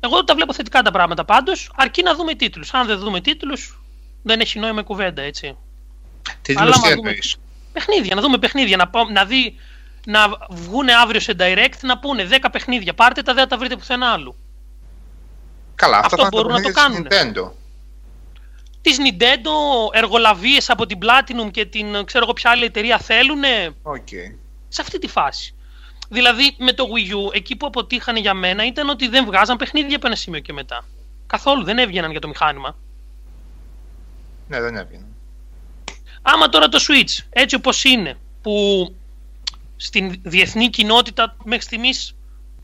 Εγώ 0.00 0.24
τα 0.24 0.34
βλέπω 0.34 0.52
θετικά 0.54 0.82
τα 0.82 0.90
πράγματα 0.90 1.24
πάντως, 1.24 1.70
αρκεί 1.76 2.02
να 2.02 2.14
δούμε 2.14 2.34
τίτλους. 2.34 2.74
Αν 2.74 2.86
δεν 2.86 2.98
δούμε 2.98 3.20
τίτλους, 3.20 3.79
δεν 4.22 4.40
έχει 4.40 4.58
νόημα 4.58 4.80
η 4.80 4.84
κουβέντα, 4.84 5.22
έτσι. 5.22 5.56
Τι 6.42 6.54
Αλλά 6.56 6.70
τι 6.72 6.78
άμα 6.78 6.88
δούμε- 6.88 6.92
εννοείς; 7.08 7.36
Παιχνίδια, 7.72 8.14
να 8.14 8.20
δούμε 8.20 8.38
παιχνίδια, 8.38 8.76
να, 8.76 8.88
πά- 8.88 9.10
να 9.10 9.24
δει, 9.24 9.56
να 10.06 10.28
βγουν 10.50 10.88
αύριο 10.88 11.20
σε 11.20 11.34
direct, 11.38 11.78
να 11.82 11.98
πούνε 11.98 12.24
10 12.24 12.50
παιχνίδια, 12.52 12.94
πάρτε 12.94 13.22
τα, 13.22 13.34
δεν 13.34 13.42
θα 13.42 13.48
τα 13.48 13.56
βρείτε 13.58 13.76
πουθενά 13.76 14.06
άλλου. 14.12 14.34
Καλά, 15.74 15.98
αυτά 15.98 16.06
Αυτό 16.06 16.16
θα 16.16 16.22
είναι 16.22 16.30
τα 16.30 16.36
μπορούν 16.42 16.52
να 16.62 16.62
το 16.62 16.72
παιχνίδια 16.72 17.08
της 17.08 17.42
Nintendo. 17.42 17.50
Της 18.82 18.96
Nintendo 18.98 19.50
εργολαβίες 19.92 20.70
από 20.70 20.86
την 20.86 20.98
Platinum 21.02 21.50
και 21.50 21.64
την 21.64 22.04
ξέρω 22.04 22.24
εγώ 22.24 22.32
ποια 22.32 22.50
άλλη 22.50 22.64
εταιρεία 22.64 22.98
θέλουν 22.98 23.42
Οκ. 23.82 24.08
σε 24.68 24.80
αυτή 24.80 24.98
τη 24.98 25.08
φάση. 25.08 25.54
Δηλαδή 26.08 26.54
με 26.58 26.72
το 26.72 26.84
Wii 26.84 27.14
U 27.30 27.34
εκεί 27.34 27.56
που 27.56 27.66
αποτύχανε 27.66 28.18
για 28.20 28.34
μένα 28.34 28.66
ήταν 28.66 28.88
ότι 28.88 29.08
δεν 29.08 29.24
βγάζαν 29.24 29.56
παιχνίδια 29.56 29.96
από 29.96 30.06
ένα 30.06 30.16
σημείο 30.16 30.40
και 30.40 30.52
μετά. 30.52 30.84
Καθόλου 31.26 31.64
δεν 31.64 31.78
έβγαιναν 31.78 32.10
για 32.10 32.20
το 32.20 32.28
μηχάνημα. 32.28 32.76
Ναι, 34.50 34.60
δεν 34.60 34.76
έβγαινε. 34.76 35.04
Άμα 36.22 36.48
τώρα 36.48 36.68
το 36.68 36.78
Switch 36.88 37.24
έτσι 37.30 37.54
όπως 37.54 37.84
είναι 37.84 38.16
που 38.42 38.86
στην 39.76 40.20
διεθνή 40.22 40.70
κοινότητα 40.70 41.36
μέχρι 41.44 41.64
στιγμής 41.64 42.16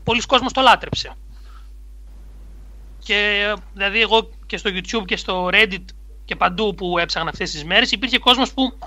πολλοί 0.03 0.21
κόσμος 0.21 0.53
το 0.53 0.61
λάτρεψε. 0.61 1.15
Και 3.03 3.53
δηλαδή 3.73 4.01
εγώ 4.01 4.29
και 4.45 4.57
στο 4.57 4.69
YouTube 4.73 5.05
και 5.05 5.17
στο 5.17 5.49
Reddit 5.53 5.85
και 6.25 6.35
παντού 6.35 6.75
που 6.75 6.97
έψαχνα 6.97 7.29
αυτές 7.29 7.51
τις 7.51 7.63
μέρες 7.63 7.91
υπήρχε 7.91 8.17
κόσμος 8.17 8.53
που 8.53 8.77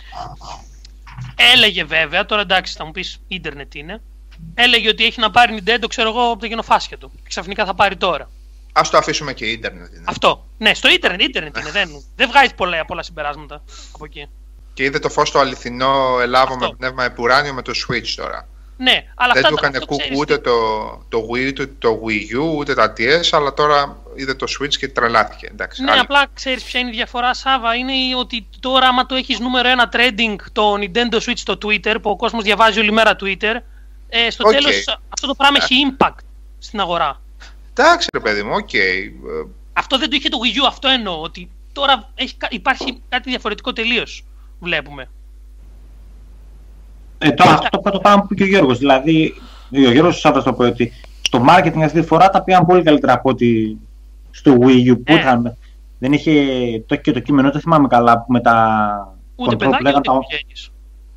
έλεγε 1.55 1.85
βέβαια, 1.85 2.27
τώρα 2.27 2.43
εντάξει 2.43 2.75
θα 2.77 2.85
μου 2.85 2.91
πεις 2.91 3.21
ίντερνετ 3.29 3.75
είναι, 3.75 4.03
έλεγε 4.55 4.89
ότι 4.89 5.05
έχει 5.05 5.21
να 5.21 5.31
πάρει 5.31 5.63
Nintendo 5.63 5.85
ξέρω 5.89 6.09
εγώ 6.09 6.31
από 6.31 6.41
το 6.41 6.47
γενοφάσκια 6.47 6.99
του 6.99 7.11
και 7.15 7.29
ξαφνικά 7.29 7.65
θα 7.65 7.75
πάρει 7.75 7.97
τώρα. 7.97 8.31
Ας 8.73 8.91
το 8.91 8.97
αφήσουμε 8.97 9.33
και 9.33 9.47
ίντερνετ. 9.47 9.93
Είναι. 9.95 10.05
Αυτό. 10.07 10.47
Ναι, 10.59 10.75
στο 10.75 10.89
ίντερνετ, 10.89 11.21
ίντερνετ 11.21 11.57
είναι. 11.59 11.71
δεν, 11.71 11.91
δεν 12.17 12.29
βγάζει 12.29 12.55
πολλά, 12.55 12.85
πολλά 12.85 13.03
συμπεράσματα 13.03 13.63
από 13.95 14.05
εκεί. 14.05 14.29
Και 14.75 14.85
είδε 14.85 14.99
το 14.99 15.09
φως 15.09 15.31
το 15.31 15.39
αληθινό 15.39 16.19
Ελλάβο 16.21 16.53
Αυτό. 16.55 16.67
με 16.69 16.75
πνεύμα 16.79 17.05
επουράνιο 17.05 17.55
με 17.55 17.63
το 17.63 17.73
Switch 17.89 18.09
τώρα. 18.17 18.49
Ναι, 18.77 19.05
αλλά 19.15 19.33
δεν 19.33 19.45
αυτά 19.45 19.49
του 19.49 19.61
τα- 19.61 19.67
έκανε 19.67 19.77
αυτό 19.77 19.87
κουκ 19.87 19.99
ξέρεις 20.01 20.19
ούτε 20.19 20.37
τι. 20.37 20.43
το, 20.43 20.59
το 21.09 21.19
Wii, 21.33 21.47
ούτε 21.49 21.67
το 21.79 22.01
Wii 22.07 22.37
U, 22.37 22.57
ούτε 22.57 22.75
τα 22.75 22.93
TS, 22.97 23.29
αλλά 23.31 23.55
τώρα 23.55 23.97
είδε 24.15 24.35
το 24.35 24.47
Switch 24.61 24.75
και 24.75 24.89
τρελάθηκε. 24.89 25.47
Εντάξει, 25.51 25.83
Ναι, 25.83 25.91
άλλη. 25.91 26.01
απλά 26.01 26.27
ξέρεις 26.35 26.63
ποια 26.63 26.81
είναι 26.81 26.89
η 26.89 26.93
διαφορά, 26.93 27.35
Σάβα. 27.35 27.75
Είναι 27.75 27.93
ότι 28.19 28.47
τώρα, 28.61 28.87
άμα 28.89 29.07
το 29.07 29.15
έχεις 29.15 29.39
νούμερο 29.39 29.69
ένα 29.69 29.89
trending 29.93 30.37
το 30.53 30.75
Nintendo 30.75 31.15
Switch 31.17 31.33
στο 31.37 31.59
Twitter, 31.65 31.97
που 32.03 32.11
ο 32.11 32.17
κόσμος 32.17 32.43
διαβάζει 32.43 32.81
όλη 32.81 32.93
μέρα 32.93 33.17
Twitter, 33.21 33.55
ε, 34.09 34.31
στο 34.31 34.45
Οκ. 34.49 34.53
τέλος 34.53 34.85
αυτό 35.09 35.27
το 35.27 35.35
πράγμα 35.35 35.59
έχει 35.61 35.97
impact 35.97 36.15
στην 36.59 36.81
αγορά. 36.81 37.21
Εντάξει 37.81 38.09
ρε 38.13 38.21
παιδί 38.21 38.43
μου, 38.43 38.53
οκ. 38.55 38.73
Ε, 38.75 39.13
Αυτό 39.73 39.99
δεν 39.99 40.11
το 40.11 40.17
είχε 40.17 40.29
το 40.29 40.39
Wii 40.43 40.65
U, 40.65 40.67
αυτό 40.69 40.89
εννοώ. 40.89 41.21
Ότι 41.21 41.51
τώρα 41.73 42.11
έχει, 42.15 42.37
κα- 42.37 42.49
υπάρχει 42.51 43.03
κάτι 43.09 43.31
διαφορετικό 43.31 43.73
τελείως. 43.73 44.25
Βλέπουμε. 44.61 45.09
Ε, 47.19 47.31
τώρα 47.31 47.51
αυτό 47.53 47.69
το 47.71 47.79
πρώτο 47.79 47.99
πράγμα 47.99 48.21
που 48.21 48.27
είπε 48.31 48.35
και 48.35 48.43
ο 48.43 48.47
Γιώργος. 48.47 48.79
Δηλαδή, 48.79 49.35
ο 49.73 49.91
Γιώργος 49.93 50.21
Σάββας 50.21 50.45
το 50.45 50.53
πει 50.53 50.63
ότι 50.63 50.93
στο 51.23 51.45
marketing 51.49 51.81
αυτή 51.85 52.01
τη 52.01 52.07
φορά 52.07 52.31
τα 52.31 52.43
πήγαν 52.43 52.67
πολύ 52.67 52.83
καλύτερα 52.83 53.13
από 53.13 53.29
ότι 53.31 53.79
στο 54.31 54.57
Wii 54.61 54.91
U 54.91 54.97
που 55.05 55.13
Ναι. 55.13 55.19
είχαν. 55.19 55.57
Δεν 55.99 56.13
είχε 56.13 56.33
το, 56.87 56.97
και 56.97 57.13
το 57.13 57.21
κείμενο, 57.21 57.51
δεν 57.51 57.61
θυμάμαι 57.61 57.89
καλά, 57.89 58.19
που 58.19 58.33
με 58.33 58.41
τα, 58.41 58.55
Ούτε 59.37 59.49
control 59.51 59.59
που 59.59 59.65
παιδάκι, 59.65 59.83
λέγαν 59.83 59.99
ούτε 59.99 60.11
τα, 60.11 60.19
οικογένειες. 60.21 60.71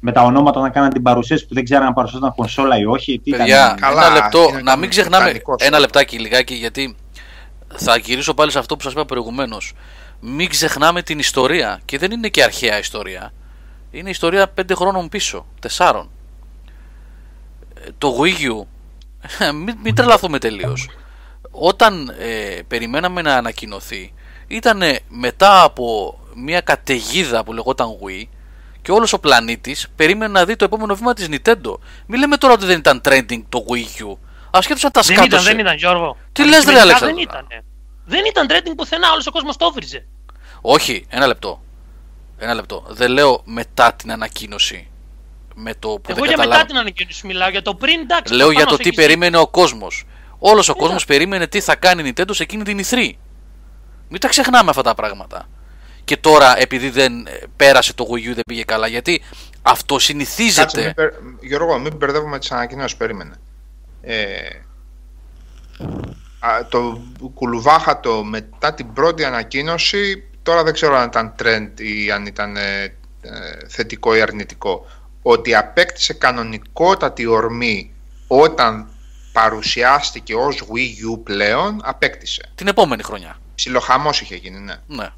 Με 0.05 0.11
τα 0.11 0.21
ονόματα 0.21 0.61
να 0.61 0.69
κάναν 0.69 0.89
την 0.89 1.01
παρουσίαση 1.01 1.47
που 1.47 1.53
δεν 1.53 1.63
ξέραν 1.63 1.85
αν 1.85 1.93
παρουσιάζονταν 1.93 2.35
κονσόλα 2.35 2.77
ή 2.77 2.85
όχι. 2.85 3.19
Τι 3.19 3.31
Παιδιά, 3.31 3.65
ήταν. 3.65 3.75
Καλά, 3.75 4.05
ένα 4.05 4.13
λεπτό, 4.13 4.47
είναι 4.49 4.61
να 4.61 4.75
μην 4.75 4.89
ξεχνάμε 4.89 5.23
μηχανικός. 5.23 5.61
ένα 5.61 5.79
λεπτάκι 5.79 6.19
λιγάκι 6.19 6.53
γιατί 6.53 6.95
θα 7.75 7.97
γυρίσω 7.97 8.33
πάλι 8.33 8.51
σε 8.51 8.59
αυτό 8.59 8.75
που 8.75 8.83
σας 8.83 8.91
είπα 8.91 9.05
προηγουμένως. 9.05 9.73
Μην 10.19 10.49
ξεχνάμε 10.49 11.01
την 11.01 11.19
ιστορία 11.19 11.79
και 11.85 11.97
δεν 11.97 12.11
είναι 12.11 12.27
και 12.27 12.43
αρχαία 12.43 12.79
ιστορία. 12.79 13.33
Είναι 13.91 14.09
ιστορία 14.09 14.47
πέντε 14.47 14.73
χρόνων 14.75 15.09
πίσω, 15.09 15.45
τεσσάρων. 15.59 16.09
Ε, 17.73 17.87
Το 17.97 18.17
Wii 18.21 18.51
U, 18.51 18.65
μην, 19.63 19.77
μην 19.83 19.95
τρελαθούμε 19.95 20.39
τελείως. 20.39 20.89
Όταν 21.51 22.15
ε, 22.19 22.59
περιμέναμε 22.67 23.21
να 23.21 23.35
ανακοινωθεί, 23.35 24.13
ήταν 24.47 24.81
μετά 25.07 25.63
από 25.63 26.17
μια 26.35 26.61
καταιγίδα 26.61 27.43
που 27.43 27.53
λεγόταν 27.53 27.87
Wii 27.87 28.23
και 28.83 28.91
όλος 28.91 29.13
ο 29.13 29.19
πλανήτης 29.19 29.87
περίμενε 29.95 30.31
να 30.39 30.45
δει 30.45 30.55
το 30.55 30.65
επόμενο 30.65 30.95
βήμα 30.95 31.13
της 31.13 31.27
Nintendo. 31.29 31.73
Μην 32.05 32.19
λέμε 32.19 32.37
τώρα 32.37 32.53
ότι 32.53 32.65
δεν 32.65 32.77
ήταν 32.77 33.01
trending 33.05 33.41
το 33.49 33.65
Wii 33.69 34.03
U. 34.11 34.17
Ασχέτως 34.51 34.83
αν 34.83 34.91
τα 34.91 35.01
Δεν 35.01 35.15
ήταν, 35.15 35.25
σκάτωσε. 35.27 35.49
δεν 35.49 35.59
ήταν, 35.59 35.75
Γιώργο. 35.77 36.17
Τι 36.31 36.41
λες, 36.43 36.51
ρε, 36.51 36.57
Αντικειμενικά 36.57 36.81
Αλέξανδρο; 36.81 37.15
Δεν 37.15 37.23
ήταν. 37.23 37.47
Δεν 38.05 38.25
ήταν 38.25 38.47
trending 38.49 38.73
πουθενά, 38.77 39.11
όλος 39.11 39.27
ο 39.27 39.31
κόσμος 39.31 39.57
το 39.57 39.71
βρίζε. 39.71 40.05
Όχι, 40.61 41.05
ένα 41.09 41.27
λεπτό. 41.27 41.61
Ένα 42.37 42.53
λεπτό. 42.53 42.85
Δεν 42.89 43.11
λέω 43.11 43.41
μετά 43.45 43.93
την 43.93 44.11
ανακοίνωση. 44.11 44.87
Με 45.55 45.73
το 45.73 45.87
που 45.87 46.01
Εγώ 46.05 46.15
δεν 46.19 46.23
για 46.23 46.31
καταλάβα. 46.35 46.55
μετά 46.55 46.65
την 46.67 46.77
ανακοίνωση 46.77 47.27
μιλάω. 47.27 47.49
Για 47.49 47.61
το 47.61 47.75
πριν, 47.75 47.99
εντάξει. 47.99 48.33
Λέω 48.33 48.51
για 48.51 48.59
το 48.59 48.65
προφανώς 48.65 48.77
τι 48.81 48.87
έχεις 48.87 48.99
περίμενε 48.99 49.37
ο 49.37 49.47
κόσμος. 49.47 50.03
Όλος 50.39 50.69
ο 50.69 50.71
Είδα. 50.75 50.81
κόσμος 50.83 51.05
περίμενε 51.05 51.47
τι 51.47 51.59
θα 51.61 51.75
κάνει 51.75 52.07
η 52.07 52.13
Nintendo 52.15 52.29
σε 52.31 52.43
εκείνη 52.43 52.63
την 52.63 52.79
E3. 52.89 53.11
Μην 54.09 54.19
τα 54.19 54.27
ξεχνάμε 54.27 54.69
αυτά 54.69 54.81
τα 54.81 54.93
πράγματα. 54.93 55.47
Και 56.05 56.17
τώρα, 56.17 56.59
επειδή 56.59 56.89
δεν 56.89 57.25
ε, 57.27 57.31
πέρασε 57.55 57.93
το 57.93 58.05
Wii 58.09 58.29
U, 58.29 58.33
δεν 58.33 58.43
πήγε 58.47 58.63
καλά. 58.63 58.87
Γιατί 58.87 59.21
αυτό 59.61 59.93
Κάτσε, 59.93 60.07
συνηθίζεται. 60.11 60.81
μην, 60.81 60.93
μπερ- 60.95 61.13
Γιώργο, 61.41 61.79
μην 61.79 61.95
μπερδεύουμε 61.95 62.39
τις 62.39 62.51
ανακοινώσεις, 62.51 62.97
περίμενε. 62.97 63.35
Ε, 64.01 64.25
α, 66.39 66.65
το 66.69 67.01
κουλουβάχατο 67.33 68.23
μετά 68.23 68.73
την 68.73 68.93
πρώτη 68.93 69.23
ανακοίνωση, 69.23 70.23
τώρα 70.43 70.63
δεν 70.63 70.73
ξέρω 70.73 70.95
αν 70.95 71.07
ήταν 71.07 71.33
trend 71.43 71.79
ή 71.79 72.11
αν 72.11 72.25
ήταν 72.25 72.55
ε, 72.57 72.83
ε, 72.83 72.91
θετικό 73.67 74.15
ή 74.15 74.21
αρνητικό, 74.21 74.85
ότι 75.21 75.55
απέκτησε 75.55 76.13
κανονικότατη 76.13 77.25
ορμή 77.25 77.93
όταν 78.27 78.87
παρουσιάστηκε 79.31 80.35
ως 80.35 80.63
Wii 80.63 81.13
U 81.15 81.19
πλέον, 81.23 81.79
απέκτησε. 81.83 82.41
Την 82.55 82.67
επόμενη 82.67 83.03
χρονιά. 83.03 83.37
Ψιλοχαμός 83.55 84.21
είχε 84.21 84.35
γίνει, 84.35 84.59
ναι. 84.59 84.75
Ναι. 84.87 85.09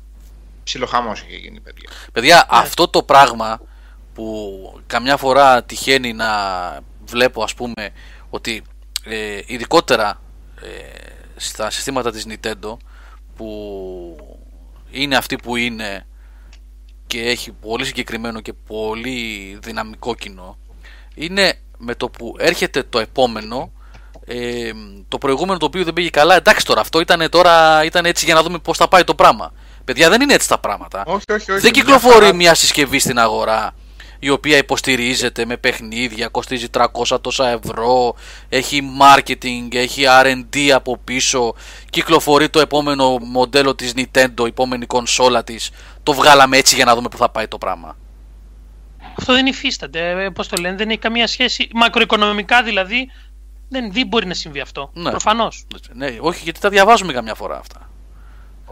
Ψιλοχαμός 0.65 1.21
είχε 1.21 1.37
γίνει, 1.37 1.59
παιδιά. 1.59 1.89
Παιδιά, 2.11 2.45
αυτό 2.49 2.87
το 2.87 3.03
πράγμα 3.03 3.59
που 4.13 4.81
καμιά 4.87 5.17
φορά 5.17 5.63
τυχαίνει 5.63 6.13
να 6.13 6.29
βλέπω 7.05 7.43
ας 7.43 7.53
πούμε 7.53 7.89
ότι 8.29 8.63
ε, 9.03 9.39
ειδικότερα 9.45 10.21
ε, 10.61 10.69
στα 11.35 11.69
συστήματα 11.69 12.11
της 12.11 12.25
Nintendo 12.29 12.77
που 13.35 13.47
είναι 14.91 15.15
αυτή 15.15 15.35
που 15.35 15.55
είναι 15.55 16.05
και 17.07 17.21
έχει 17.21 17.51
πολύ 17.51 17.85
συγκεκριμένο 17.85 18.41
και 18.41 18.53
πολύ 18.53 19.57
δυναμικό 19.61 20.15
κοινό 20.15 20.57
είναι 21.15 21.59
με 21.77 21.95
το 21.95 22.09
που 22.09 22.35
έρχεται 22.39 22.83
το 22.83 22.99
επόμενο 22.99 23.71
ε, 24.25 24.71
το 25.07 25.17
προηγούμενο 25.17 25.59
το 25.59 25.65
οποίο 25.65 25.83
δεν 25.83 25.93
πήγε 25.93 26.09
καλά. 26.09 26.35
Εντάξει 26.35 26.65
τώρα 26.65 26.81
αυτό 26.81 26.99
ήταν, 26.99 27.29
τώρα, 27.29 27.83
ήταν 27.83 28.05
έτσι 28.05 28.25
για 28.25 28.33
να 28.33 28.43
δούμε 28.43 28.59
πως 28.59 28.77
θα 28.77 28.87
πάει 28.87 29.03
το 29.03 29.15
πράγμα 29.15 29.51
παιδιά 29.85 30.09
δεν 30.09 30.21
είναι 30.21 30.33
έτσι 30.33 30.47
τα 30.47 30.57
πράγματα 30.57 31.03
Όχι, 31.05 31.23
όχι, 31.29 31.51
όχι. 31.51 31.61
δεν 31.61 31.61
μια 31.61 31.71
κυκλοφορεί 31.71 32.25
χαρά. 32.25 32.33
μια 32.33 32.53
συσκευή 32.53 32.99
στην 32.99 33.19
αγορά 33.19 33.73
η 34.19 34.29
οποία 34.29 34.57
υποστηρίζεται 34.57 35.45
με 35.45 35.57
παιχνίδια, 35.57 36.27
κοστίζει 36.27 36.67
300 37.09 37.21
τόσα 37.21 37.49
ευρώ, 37.49 38.15
έχει 38.49 38.81
marketing, 39.01 39.67
έχει 39.75 40.03
R&D 40.23 40.69
από 40.69 40.97
πίσω, 40.97 41.55
κυκλοφορεί 41.89 42.49
το 42.49 42.59
επόμενο 42.59 43.17
μοντέλο 43.21 43.75
της 43.75 43.93
Nintendo, 43.95 44.39
η 44.39 44.47
επόμενη 44.47 44.85
κονσόλα 44.85 45.43
της. 45.43 45.69
Το 46.03 46.13
βγάλαμε 46.13 46.57
έτσι 46.57 46.75
για 46.75 46.85
να 46.85 46.95
δούμε 46.95 47.07
που 47.09 47.17
θα 47.17 47.29
πάει 47.29 47.47
το 47.47 47.57
πράγμα. 47.57 47.97
Αυτό 49.17 49.33
δεν 49.33 49.45
υφίσταται. 49.45 50.31
Πώς 50.33 50.47
το 50.47 50.61
λένε, 50.61 50.75
δεν 50.75 50.89
έχει 50.89 50.99
καμία 50.99 51.27
σχέση. 51.27 51.69
Μακροοικονομικά 51.73 52.63
δηλαδή 52.63 53.11
δεν, 53.69 53.91
δεν 53.91 54.07
μπορεί 54.07 54.25
να 54.25 54.33
συμβεί 54.33 54.59
αυτό. 54.59 54.91
Ναι. 54.93 55.09
Προφανώς. 55.09 55.65
Ναι, 55.93 56.17
όχι 56.19 56.41
γιατί 56.43 56.59
τα 56.59 56.69
διαβάζουμε 56.69 57.13
καμιά 57.13 57.33
φορά 57.35 57.57
αυτά. 57.57 57.84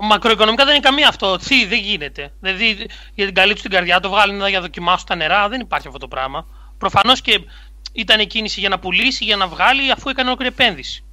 Μακροοικονομικά 0.06 0.66
δεν 0.66 0.74
είναι 0.74 0.84
καμία 0.84 1.08
αυτό. 1.08 1.38
Τι, 1.38 1.66
δεν 1.66 1.80
γίνεται. 1.80 2.32
Δηλαδή 2.40 2.88
για 3.14 3.26
την 3.26 3.34
καλή 3.34 3.54
του 3.54 3.62
την 3.62 3.72
καρδιά 3.72 4.00
το 4.00 4.10
βγάλουν 4.10 4.48
για 4.48 4.58
να 4.58 4.62
δοκιμάσουν 4.62 5.08
τα 5.08 5.16
νερά. 5.16 5.48
Δεν 5.48 5.60
υπάρχει 5.60 5.88
αυτό 5.88 6.00
το 6.00 6.08
πράγμα. 6.08 6.46
Προφανώς 6.78 7.22
και 7.22 7.40
ήταν 7.94 8.20
η 8.20 8.28
κίνηση 8.28 8.60
για 8.60 8.70
να 8.70 8.80
πουλήσει, 8.80 9.24
για 9.24 9.36
να 9.36 9.48
βγάλει, 9.48 9.92
αφού 9.92 10.10
έκανε 10.10 10.28
ολόκληρη 10.28 10.54
επένδυση. 10.58 11.04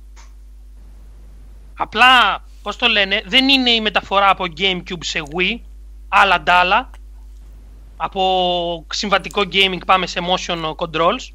Απλά, 1.77 2.45
πώς 2.62 2.77
το 2.77 2.87
λένε, 2.87 3.23
δεν 3.27 3.49
είναι 3.49 3.71
η 3.71 3.81
μεταφορά 3.81 4.31
από 4.31 4.45
GameCube 4.59 5.05
σε 5.05 5.23
Wii, 5.37 5.61
άλλα 6.09 6.41
ντάλα. 6.41 6.91
Από 7.97 8.87
συμβατικό 8.91 9.43
gaming 9.53 9.87
πάμε 9.87 10.07
σε 10.07 10.21
motion 10.29 10.75
controls. 10.75 11.29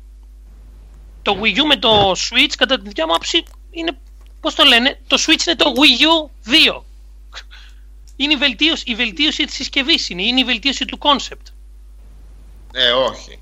Το 1.21 1.39
Wii 1.41 1.57
U 1.57 1.65
με 1.67 1.75
το 1.75 2.11
Switch, 2.11 2.53
κατά 2.57 2.77
τη 2.77 2.87
δικιά 2.87 3.05
μου 3.05 3.11
άποψη, 3.11 3.43
είναι, 3.71 3.97
πώς 4.39 4.55
το 4.55 4.63
λένε, 4.63 4.99
το 5.07 5.17
Switch 5.19 5.47
είναι 5.47 5.55
το 5.55 5.71
Wii 5.75 6.01
U 6.03 6.29
2. 6.77 6.81
Είναι 8.15 8.33
η 8.33 8.37
βελτίωση, 8.37 8.83
η 8.87 8.95
βελτίωση 8.95 9.45
της 9.45 9.55
συσκευής 9.55 10.09
είναι, 10.09 10.21
είναι 10.23 10.39
η 10.39 10.43
βελτίωση 10.43 10.85
του 10.85 10.97
concept. 11.01 11.51
Ε, 12.73 12.91
όχι. 12.91 13.39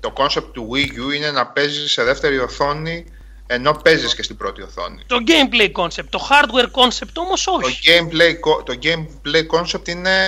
Το 0.00 0.12
concept 0.16 0.46
του 0.52 0.68
Wii 0.72 0.86
U 1.10 1.14
είναι 1.16 1.30
να 1.30 1.46
παίζεις 1.46 1.92
σε 1.92 2.02
δεύτερη 2.04 2.38
οθόνη 2.38 3.04
ενώ 3.46 3.72
παίζεις 3.72 4.14
και 4.14 4.22
στην 4.22 4.36
πρώτη 4.36 4.62
οθόνη. 4.62 5.02
Το 5.06 5.16
gameplay 5.26 5.72
concept, 5.72 6.04
το 6.10 6.28
hardware 6.30 6.70
concept 6.80 7.12
όμως 7.14 7.44
Το 7.44 7.52
όχι. 7.62 7.80
gameplay, 7.88 8.30
co- 8.30 8.64
το 8.64 8.78
gameplay 8.82 9.46
concept 9.60 9.88
είναι 9.88 10.26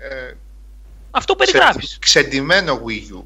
ε, 0.00 0.06
ε, 0.14 0.36
Αυτό 1.10 1.34
ξε- 1.34 1.52
περιγράφεις. 1.52 1.96
ξεντημένο 2.00 2.82
Wii 2.86 3.14
U. 3.16 3.22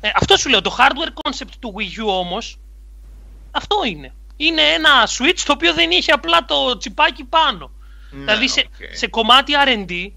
Ε, 0.00 0.10
αυτό 0.14 0.36
σου 0.36 0.48
λέω, 0.48 0.60
το 0.60 0.76
hardware 0.78 1.12
concept 1.30 1.50
του 1.58 1.74
Wii 1.78 2.00
U 2.02 2.06
όμως, 2.06 2.58
αυτό 3.50 3.76
είναι. 3.86 4.14
Είναι 4.46 4.62
ένα 4.62 5.06
Switch 5.06 5.40
το 5.46 5.52
οποίο 5.52 5.74
δεν 5.74 5.90
είχε 5.90 6.12
απλά 6.12 6.44
το 6.44 6.76
τσιπάκι 6.78 7.24
πάνω. 7.24 7.70
Ναι, 8.10 8.18
δηλαδή 8.20 8.48
σε, 8.48 8.60
οκ. 8.60 8.96
σε 8.96 9.06
κομμάτι 9.06 9.52
R&D 9.66 10.10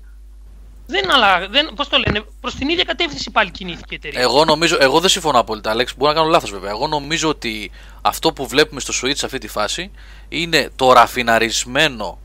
δεν 0.88 1.11
αλλα... 1.11 1.47
δεν, 1.47 1.72
πώς 1.76 1.88
το 1.88 1.97
λένε, 1.97 2.26
προς 2.41 2.56
την 2.56 2.69
ίδια 2.69 2.84
κατεύθυνση 2.84 3.31
πάλι 3.31 3.52
κινήθηκε 3.52 3.93
η 3.93 3.95
εταιρεία. 3.95 4.22
Εγώ 4.22 4.45
νομίζω, 4.45 4.77
εγώ 4.80 4.99
δεν 4.99 5.10
συμφωνώ 5.10 5.39
απόλυτα, 5.39 5.73
Alex. 5.73 5.85
Μπορεί 5.97 6.14
να 6.14 6.14
κάνω 6.14 6.30
λάθος 6.30 6.52
βέβαια. 6.52 6.69
Εγώ 6.69 6.88
νομίζω 6.88 7.30
ότι 7.30 7.72
αυτό 8.02 8.34
που 8.34 8.47
βλέπουμε 8.47 8.80
στο 8.80 8.93
Switch 9.02 9.15
σε 9.18 9.26
αυτή 9.26 9.38
τη 9.38 9.47
φάση 9.47 9.91
είναι 10.30 10.69
το 10.76 10.93
ραφιναρισμένο, 10.93 12.19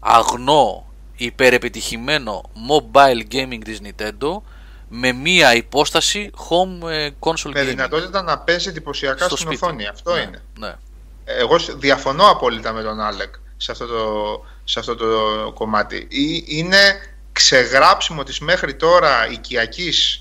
αγνό, 0.00 0.86
υπερεπιτυχημένο 1.16 2.42
mobile 2.68 3.22
gaming 3.34 3.58
της 3.64 3.80
Nintendo 3.82 4.40
με 4.88 5.12
μία 5.12 5.54
υπόσταση 5.54 6.30
home 6.48 6.88
ε, 6.90 7.08
console 7.20 7.50
Με 7.54 7.60
gaming. 7.62 7.66
δυνατότητα 7.66 8.22
να 8.22 8.38
παίζει 8.38 8.68
εντυπωσιακά 8.68 9.24
Στο 9.24 9.36
στην 9.36 9.48
σπίτι. 9.48 9.64
οθόνη. 9.64 9.86
Αυτό 9.86 10.14
Ναι, 10.14 10.20
είναι. 10.20 10.42
Ναι. 10.58 10.74
Εγώ 11.28 11.58
σ- 11.58 11.70
διαφωνώ 11.76 12.30
απόλυτα 12.30 12.72
με 12.72 12.82
τον 12.82 13.00
Άλεκ 13.00 13.34
σε 13.56 13.72
αυτό 13.72 13.86
το, 13.86 14.44
σε 14.64 14.78
αυτό 14.78 14.94
το 14.94 15.06
κομμάτι. 15.54 16.06
Ή- 16.10 16.44
Είναι 16.46 16.94
ξεγράψιμο 17.32 18.22
της 18.22 18.38
μέχρι 18.38 18.74
τώρα 18.74 19.28
οικιακής 19.30 20.20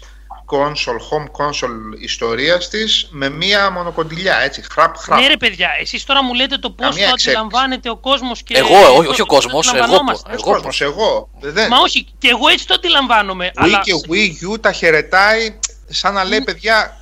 console, 0.49 0.99
home 1.09 1.45
console 1.45 1.99
ιστορίας 1.99 2.69
της 2.69 3.07
με 3.11 3.29
μία 3.29 3.69
μονοκοντιλιά, 3.69 4.37
έτσι, 4.37 4.63
χραπ 4.71 4.97
χραπ. 4.97 5.19
Ναι 5.19 5.27
ρε 5.27 5.37
παιδιά, 5.37 5.69
εσείς 5.79 6.03
τώρα 6.03 6.23
μου 6.23 6.33
λέτε 6.33 6.57
το 6.57 6.69
πώς 6.71 6.87
Καμία 6.89 7.07
το 7.07 7.13
εξέλιξη. 7.13 7.29
αντιλαμβάνεται 7.29 7.89
ο 7.89 7.95
κόσμος 7.97 8.43
και... 8.43 8.57
Εγώ, 8.57 8.75
όχι- 8.77 8.89
όχι 8.97 9.05
πώς 9.05 9.19
ο 9.19 9.25
το 9.25 9.25
κόσμος, 9.25 9.67
εγώ 9.67 9.77
αντιλαμβανόμαστε. 9.83 10.29
Ποιος 10.29 10.41
εγώ 10.41 10.51
κόσμος, 10.51 10.81
εγώ. 10.81 11.29
Δεν. 11.39 11.67
Μα 11.69 11.77
όχι, 11.77 12.07
και 12.17 12.27
εγώ 12.29 12.47
έτσι 12.47 12.67
το 12.67 12.73
αντιλαμβάνομαι. 12.73 13.47
Wii 13.49 13.51
αλλά 13.55 13.79
και 13.83 13.91
Wii 14.09 14.53
U 14.53 14.59
τα 14.61 14.71
χαιρετάει 14.71 15.59
σαν 15.89 16.13
να 16.13 16.23
λέει 16.23 16.41
παιδιά 16.41 16.97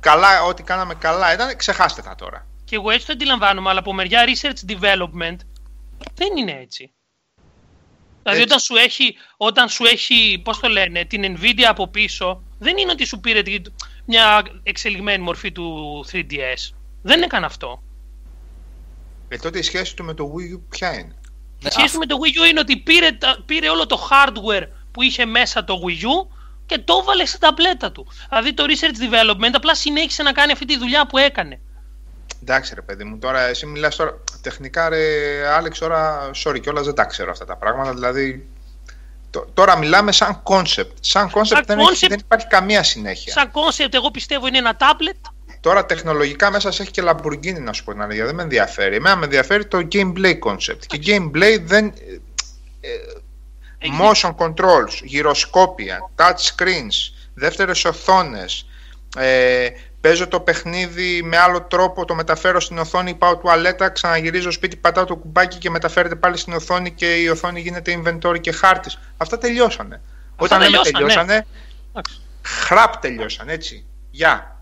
καλά, 0.00 0.42
ό,τι 0.44 0.62
κάναμε 0.62 0.94
καλά 0.94 1.32
ήταν, 1.32 1.56
ξεχάστε 1.56 2.02
τα 2.02 2.14
τώρα. 2.14 2.46
Και 2.70 2.76
εγώ 2.76 2.90
έτσι 2.90 3.06
το 3.06 3.12
αντιλαμβάνομαι, 3.12 3.70
αλλά 3.70 3.78
από 3.78 3.92
μεριά 3.94 4.24
research 4.26 4.70
development 4.72 5.36
δεν 6.14 6.36
είναι 6.36 6.58
έτσι. 6.60 6.92
Δηλαδή 8.22 8.40
Έτσι. 8.40 8.42
όταν 8.42 8.58
σου 8.58 8.74
έχει, 8.76 9.16
όταν 9.36 9.68
σου 9.68 9.84
έχει, 9.84 10.40
πώς 10.44 10.58
το 10.60 10.68
λένε, 10.68 11.04
την 11.04 11.36
Nvidia 11.38 11.62
από 11.68 11.88
πίσω, 11.88 12.42
δεν 12.58 12.76
είναι 12.78 12.90
ότι 12.90 13.04
σου 13.04 13.20
πήρε 13.20 13.42
τη- 13.42 13.62
μια 14.04 14.42
εξελιγμένη 14.62 15.22
μορφή 15.22 15.52
του 15.52 16.04
3DS. 16.12 16.74
Δεν 17.02 17.22
έκανε 17.22 17.46
αυτό. 17.46 17.82
Ε, 19.28 19.36
τότε 19.36 19.58
η 19.58 19.62
σχέση 19.62 19.96
του 19.96 20.04
με 20.04 20.14
το 20.14 20.24
Wii 20.36 20.56
U 20.56 20.60
ποια 20.68 20.92
είναι; 20.94 21.14
Ναι, 21.62 21.68
Η 21.68 21.72
σχέση 21.72 21.98
με 21.98 22.06
το 22.06 22.16
Wii 22.22 22.44
U 22.46 22.48
είναι 22.50 22.60
ότι 22.60 22.76
πήρε, 22.76 23.12
τα- 23.12 23.42
πήρε 23.46 23.68
όλο 23.68 23.86
το 23.86 24.08
hardware 24.10 24.66
που 24.92 25.02
είχε 25.02 25.24
μέσα 25.24 25.64
το 25.64 25.74
Wii 25.86 26.02
U 26.04 26.34
και 26.66 26.78
το 26.78 26.98
έβαλε 27.02 27.24
στην 27.24 27.40
ταμπλέτα 27.40 27.92
του. 27.92 28.06
Δηλαδή 28.28 28.52
το 28.54 28.64
research 28.68 29.12
development 29.12 29.50
απλά 29.52 29.74
συνέχισε 29.74 30.22
να 30.22 30.32
κάνει 30.32 30.52
αυτή 30.52 30.64
τη 30.64 30.78
δουλειά 30.78 31.06
που 31.06 31.18
έκανε. 31.18 31.60
Εντάξει 32.50 32.74
ρε 32.74 32.80
παιδί 32.82 33.04
μου, 33.04 33.18
τώρα 33.18 33.40
εσύ 33.40 33.66
μιλάς 33.66 33.96
τώρα 33.96 34.18
τεχνικά 34.42 34.88
ρε 34.88 35.04
Άλεξ, 35.48 35.78
τώρα 35.78 36.30
sorry 36.44 36.60
κιόλας 36.60 36.84
δεν 36.84 36.94
τα 36.94 37.04
ξέρω 37.04 37.30
αυτά 37.30 37.44
τα 37.44 37.56
πράγματα, 37.56 37.92
δηλαδή 37.94 38.48
τ- 39.30 39.46
τώρα 39.54 39.78
μιλάμε 39.78 40.12
σαν 40.12 40.42
concept. 40.42 40.90
Σαν 41.00 41.30
concept, 41.34 41.42
Σαν 41.46 41.62
δεν, 41.66 41.78
έχει- 41.78 41.88
concept. 42.06 42.08
δεν 42.08 42.18
υπάρχει 42.18 42.46
καμία 42.46 42.82
συνέχεια. 42.82 43.32
Σαν 43.32 43.50
concept 43.52 43.94
εγώ 43.94 44.10
πιστεύω 44.10 44.46
είναι 44.46 44.58
ένα 44.58 44.76
tablet 44.80 45.30
Τώρα 45.60 45.86
τεχνολογικά 45.86 46.50
μέσα 46.50 46.70
σε 46.70 46.82
έχει 46.82 46.90
και 46.90 47.02
Lamborghini 47.06 47.60
να 47.60 47.72
σου 47.72 47.84
πω 47.84 47.92
την 47.92 48.02
αλήθεια, 48.02 48.24
δεν 48.26 48.34
με 48.34 48.42
ενδιαφέρει. 48.42 48.96
Εμένα 48.96 49.16
με 49.16 49.24
ενδιαφέρει 49.24 49.66
το 49.66 49.88
gameplay 49.92 50.38
concept. 50.44 50.86
Και 50.86 50.98
gameplay 51.06 51.60
δεν... 51.64 51.86
ε, 52.80 52.88
Έχει- 53.78 53.92
motion 54.00 54.34
controls, 54.36 55.02
γυροσκόπια, 55.02 56.10
touch 56.16 56.54
screens, 56.56 57.12
δεύτερες 57.34 57.84
οθόνες, 57.84 58.66
ε, 59.16 59.68
παίζω 60.00 60.28
το 60.28 60.40
παιχνίδι 60.40 61.22
με 61.22 61.36
άλλο 61.36 61.62
τρόπο, 61.62 62.04
το 62.04 62.14
μεταφέρω 62.14 62.60
στην 62.60 62.78
οθόνη, 62.78 63.14
πάω 63.14 63.36
τουαλέτα, 63.36 63.88
ξαναγυρίζω 63.88 64.50
σπίτι, 64.50 64.76
πατάω 64.76 65.04
το 65.04 65.16
κουμπάκι 65.16 65.58
και 65.58 65.70
μεταφέρεται 65.70 66.14
πάλι 66.14 66.36
στην 66.36 66.52
οθόνη 66.52 66.92
και 66.92 67.14
η 67.14 67.28
οθόνη 67.28 67.60
γίνεται 67.60 68.02
inventory 68.02 68.40
και 68.40 68.52
χάρτης. 68.52 68.98
Αυτά 69.16 69.38
τελειώσανε. 69.38 70.00
Όταν 70.36 70.60
λέμε 70.60 70.70
τελειώσανε. 70.70 70.98
τελειώσανε, 70.98 71.46
Εντάξει. 71.90 72.20
χραπ 72.42 72.96
τελειώσανε, 72.96 73.52
έτσι. 73.52 73.84
Γεια. 74.10 74.60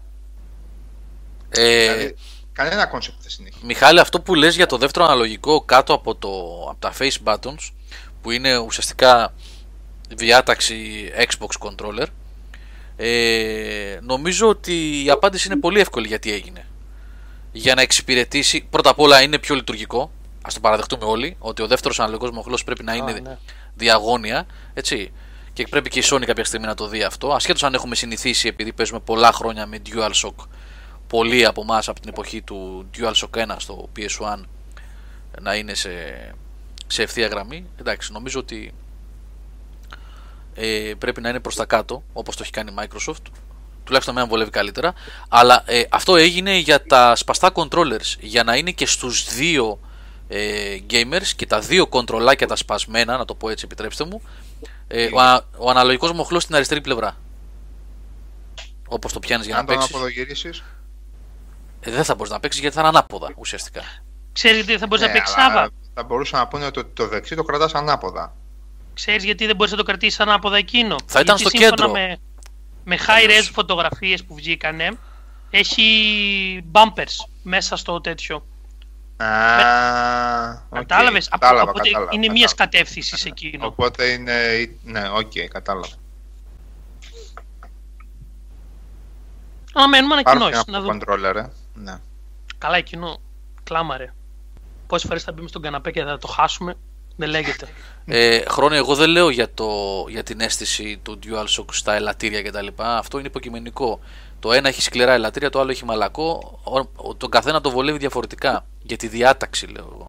Ε, 1.49 1.93
Δηλαδή, 1.93 2.15
κανένα 2.53 2.91
concept 2.95 3.17
δεν 3.21 3.31
συνεχίζει. 3.31 3.65
Μιχάλη, 3.67 4.01
αυτό 4.01 4.21
που 4.21 4.35
λες 4.35 4.57
για 4.57 4.67
το 4.67 4.77
δεύτερο 4.77 5.05
αναλογικό 5.05 5.61
κάτω 5.61 5.95
από, 5.95 6.15
το, 6.15 6.29
από 6.71 6.81
τα 6.81 6.93
face 6.99 7.17
buttons, 7.25 7.71
που 8.23 8.31
είναι 8.31 8.57
ουσιαστικά 8.57 9.33
διάταξη 10.09 11.11
Xbox 11.17 11.69
controller, 11.69 12.07
ε, 13.01 13.99
νομίζω 14.03 14.49
ότι 14.49 15.05
η 15.05 15.11
απάντηση 15.11 15.49
είναι 15.49 15.61
πολύ 15.61 15.81
εύκολη 15.81 16.07
γιατί 16.07 16.33
έγινε. 16.33 16.67
Για 17.53 17.75
να 17.75 17.83
εξυπηρετήσει, 17.83 18.67
πρώτα 18.71 18.91
απ' 18.91 18.99
όλα 18.99 19.23
είναι 19.23 19.39
πιο 19.39 19.55
λειτουργικό, 19.55 20.11
ας 20.43 20.55
το 20.55 20.61
παραδεχτούμε 20.61 21.05
όλοι, 21.05 21.37
ότι 21.39 21.63
ο 21.63 21.67
δεύτερος 21.67 22.01
αναλογικός 22.01 22.31
μοχλός 22.31 22.65
πρέπει 22.65 22.85
να 22.85 22.95
είναι 22.95 23.13
ναι. 23.13 23.39
διαγώνια, 23.75 24.47
έτσι. 24.75 25.13
Και 25.53 25.67
πρέπει 25.67 25.91
και 25.91 25.99
η 25.99 26.03
Sony 26.11 26.25
κάποια 26.25 26.45
στιγμή 26.45 26.67
να 26.67 26.75
το 26.75 26.89
δει 26.89 27.03
αυτό. 27.03 27.33
Ασχέτως 27.33 27.63
αν 27.63 27.75
έχουμε 27.75 27.95
συνηθίσει, 27.95 28.49
επειδή 28.49 28.73
παίζουμε 28.73 29.01
πολλά 29.01 29.33
χρόνια 29.33 29.67
με 29.67 29.79
DualShock, 29.87 30.47
πολλοί 31.07 31.47
από 31.47 31.61
εμάς 31.63 31.89
από 31.89 32.01
την 32.01 32.09
εποχή 32.09 32.43
του 32.43 32.87
DualShock 32.99 33.43
1 33.43 33.55
στο 33.57 33.89
PS1 33.97 34.41
να 35.41 35.55
είναι 35.55 35.75
σε, 35.75 35.91
σε 36.87 37.03
ευθεία 37.03 37.27
γραμμή. 37.27 37.67
Εντάξει, 37.81 38.13
νομίζω 38.13 38.41
ότι 38.41 38.75
ε, 40.61 40.93
πρέπει 40.99 41.21
να 41.21 41.29
είναι 41.29 41.41
προς 41.41 41.55
τα 41.55 41.65
κάτω, 41.65 42.03
όπως 42.13 42.37
το 42.37 42.43
έχει 42.43 42.53
κάνει 42.53 42.73
η 42.73 42.75
Microsoft. 42.79 43.23
Τουλάχιστον 43.85 44.15
με 44.15 44.25
βολεύει 44.25 44.51
καλύτερα. 44.51 44.93
Αλλά 45.29 45.63
ε, 45.67 45.83
αυτό 45.91 46.17
έγινε 46.17 46.57
για 46.57 46.87
τα 46.87 47.17
σπαστά 47.17 47.51
controllers, 47.55 48.17
για 48.21 48.45
να 48.45 48.57
είναι 48.57 48.71
και 48.71 48.87
στους 48.87 49.35
δύο 49.35 49.79
ε, 50.29 50.77
gamers 50.91 51.27
και 51.37 51.47
τα 51.47 51.61
δύο 51.61 51.87
κοντρολάκια 51.87 52.47
τα 52.47 52.57
σπασμένα, 52.57 53.17
να 53.17 53.25
το 53.25 53.35
πω 53.35 53.49
έτσι 53.49 53.65
επιτρέψτε 53.65 54.05
μου, 54.05 54.23
ε, 54.89 55.09
ο, 55.13 55.21
α- 55.21 55.45
ο 55.59 55.71
αναλογικός 55.71 56.13
μοχλός 56.13 56.43
στην 56.43 56.55
αριστερή 56.55 56.81
πλευρά. 56.81 57.17
Όπως 58.89 59.13
το 59.13 59.19
πιάνεις 59.19 59.47
για 59.47 59.55
να 59.55 59.61
Αν 59.61 59.67
τον 59.67 59.75
παίξεις. 59.75 59.95
αποδογυρίσεις, 59.95 60.63
Ε, 61.81 61.91
δεν 61.91 62.05
θα 62.05 62.15
μπορείς 62.15 62.33
να 62.33 62.41
παίξεις 62.41 62.61
γιατί 62.61 62.75
θα 62.77 62.81
είναι 62.81 62.91
ανάποδα 62.91 63.33
ουσιαστικά. 63.37 63.83
Ξέρεις 64.33 64.57
γιατί 64.65 64.77
δεν 64.77 64.89
μπορείς 64.89 65.05
ναι, 65.05 65.11
να 65.11 65.17
παίξεις 65.19 65.37
αλλά 65.37 65.47
Σάβα. 65.55 65.71
Θα 65.95 66.03
μπορούσαν 66.03 66.41
να 66.41 66.49
πούνε 66.49 66.65
ότι 66.67 66.83
το, 66.83 66.89
το 66.95 67.09
δεξί 67.09 67.35
το 67.37 67.43
κρατάς 67.43 67.75
ανάποδα. 67.75 68.35
Ξέρεις 68.99 69.25
γιατί 69.25 69.47
δεν 69.47 69.57
μπορείς 69.57 69.73
να 69.73 69.79
το 69.79 69.85
κρατήσεις 69.85 70.21
ανάποδα 70.21 70.57
εκείνο. 70.57 70.97
Θα 71.07 71.21
ήταν 71.21 71.37
Γιατί 71.37 71.57
στο 71.57 71.65
σύμφωνα 71.67 71.89
κέντρο. 71.89 71.91
Με, 71.93 72.17
με 72.85 72.99
high 73.07 73.29
res 73.31 73.49
φωτογραφίες 73.53 74.25
που 74.25 74.35
βγήκανε, 74.35 74.91
έχει 75.51 76.65
bumpers 76.73 77.27
μέσα 77.43 77.77
στο 77.77 78.01
τέτοιο. 78.01 78.37
Α, 78.37 79.27
οκ, 80.69 80.75
Κατάλαβες; 80.79 81.27
Από- 81.27 81.39
κατάλαβα, 81.39 81.71
Οπότε 81.71 81.89
κατάλαβα, 81.89 82.11
είναι 82.15 82.29
μία 82.33 82.47
κατάλαβα. 82.47 82.55
κατεύθυνση 82.79 83.29
εκείνο. 83.37 83.67
Οπότε 83.67 84.05
είναι. 84.09 84.33
Ναι, 84.83 85.09
οκ, 85.09 85.33
κατάλαβα. 85.51 85.89
Αναμένουμε 89.75 90.23
Πάρω 90.23 90.39
και 90.39 90.45
ανακοινώσεις. 90.45 90.65
ένα 90.69 90.79
Να 90.79 90.85
δούμε. 90.85 90.99
controller, 91.31 91.37
ε. 91.37 91.47
Ναι. 91.75 91.97
Καλά 92.59 92.77
εκείνο. 92.77 93.21
Κλάμα 93.65 93.97
ρε. 93.97 94.13
Πόσες 94.87 95.07
φορές 95.09 95.23
θα 95.23 95.33
μπούμε 95.33 95.49
στον 95.49 95.63
καναπέ 95.63 95.91
και 95.91 96.03
θα 96.03 96.19
το 96.19 96.27
χάσουμε. 96.27 96.77
Δεν 97.21 97.29
λέγεται. 97.29 97.69
Ε, 98.07 98.41
χρόνια, 98.49 98.79
εγώ 98.79 98.95
δεν 98.95 99.11
λέω 99.11 99.31
για, 99.31 99.55
το, 99.55 99.69
για 100.09 100.23
την 100.23 100.41
αίσθηση 100.41 101.01
του 101.03 101.19
DualShock 101.25 101.65
στα 101.71 101.95
ελατήρια 101.95 102.43
κτλ. 102.43 102.67
Αυτό 102.77 103.19
είναι 103.19 103.27
υποκειμενικό. 103.27 104.01
Το 104.41 104.53
ένα 104.53 104.69
έχει 104.69 104.83
σκληρά 104.83 105.13
ελαττήρια, 105.13 105.51
το 105.51 105.61
άλλο 105.61 105.71
έχει 105.71 105.85
μαλακό. 105.85 106.59
Ο, 106.65 106.79
ο- 107.09 107.15
τον 107.15 107.31
καθένα 107.31 107.61
το 107.61 107.71
βολεύει 107.71 107.99
διαφορετικά. 107.99 108.65
Για 108.83 108.97
τη 108.97 109.09
διάταξη, 109.09 109.67
λέω 109.67 109.89
εγώ. 109.95 110.05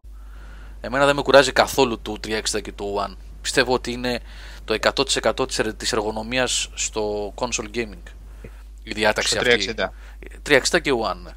Εμένα 0.80 1.06
δεν 1.06 1.16
με 1.16 1.22
κουράζει 1.22 1.52
καθόλου 1.52 1.98
το 2.02 2.16
360 2.26 2.62
και 2.62 2.72
το 2.72 2.84
One. 3.06 3.14
Πιστεύω 3.42 3.72
ότι 3.74 3.92
είναι 3.92 4.20
το 4.64 4.76
100% 4.80 5.46
της, 5.46 5.58
ερ- 5.58 5.74
της 5.74 5.92
εργονομίας 5.92 6.68
στο 6.74 7.34
console 7.36 7.76
gaming. 7.76 8.02
Η 8.82 8.92
διάταξη 8.92 9.36
Στο 9.38 9.50
αυτή. 9.50 9.74
360. 9.76 9.92
360 10.48 10.80
και 10.82 10.92
One. 11.02 11.16
ναι. 11.24 11.30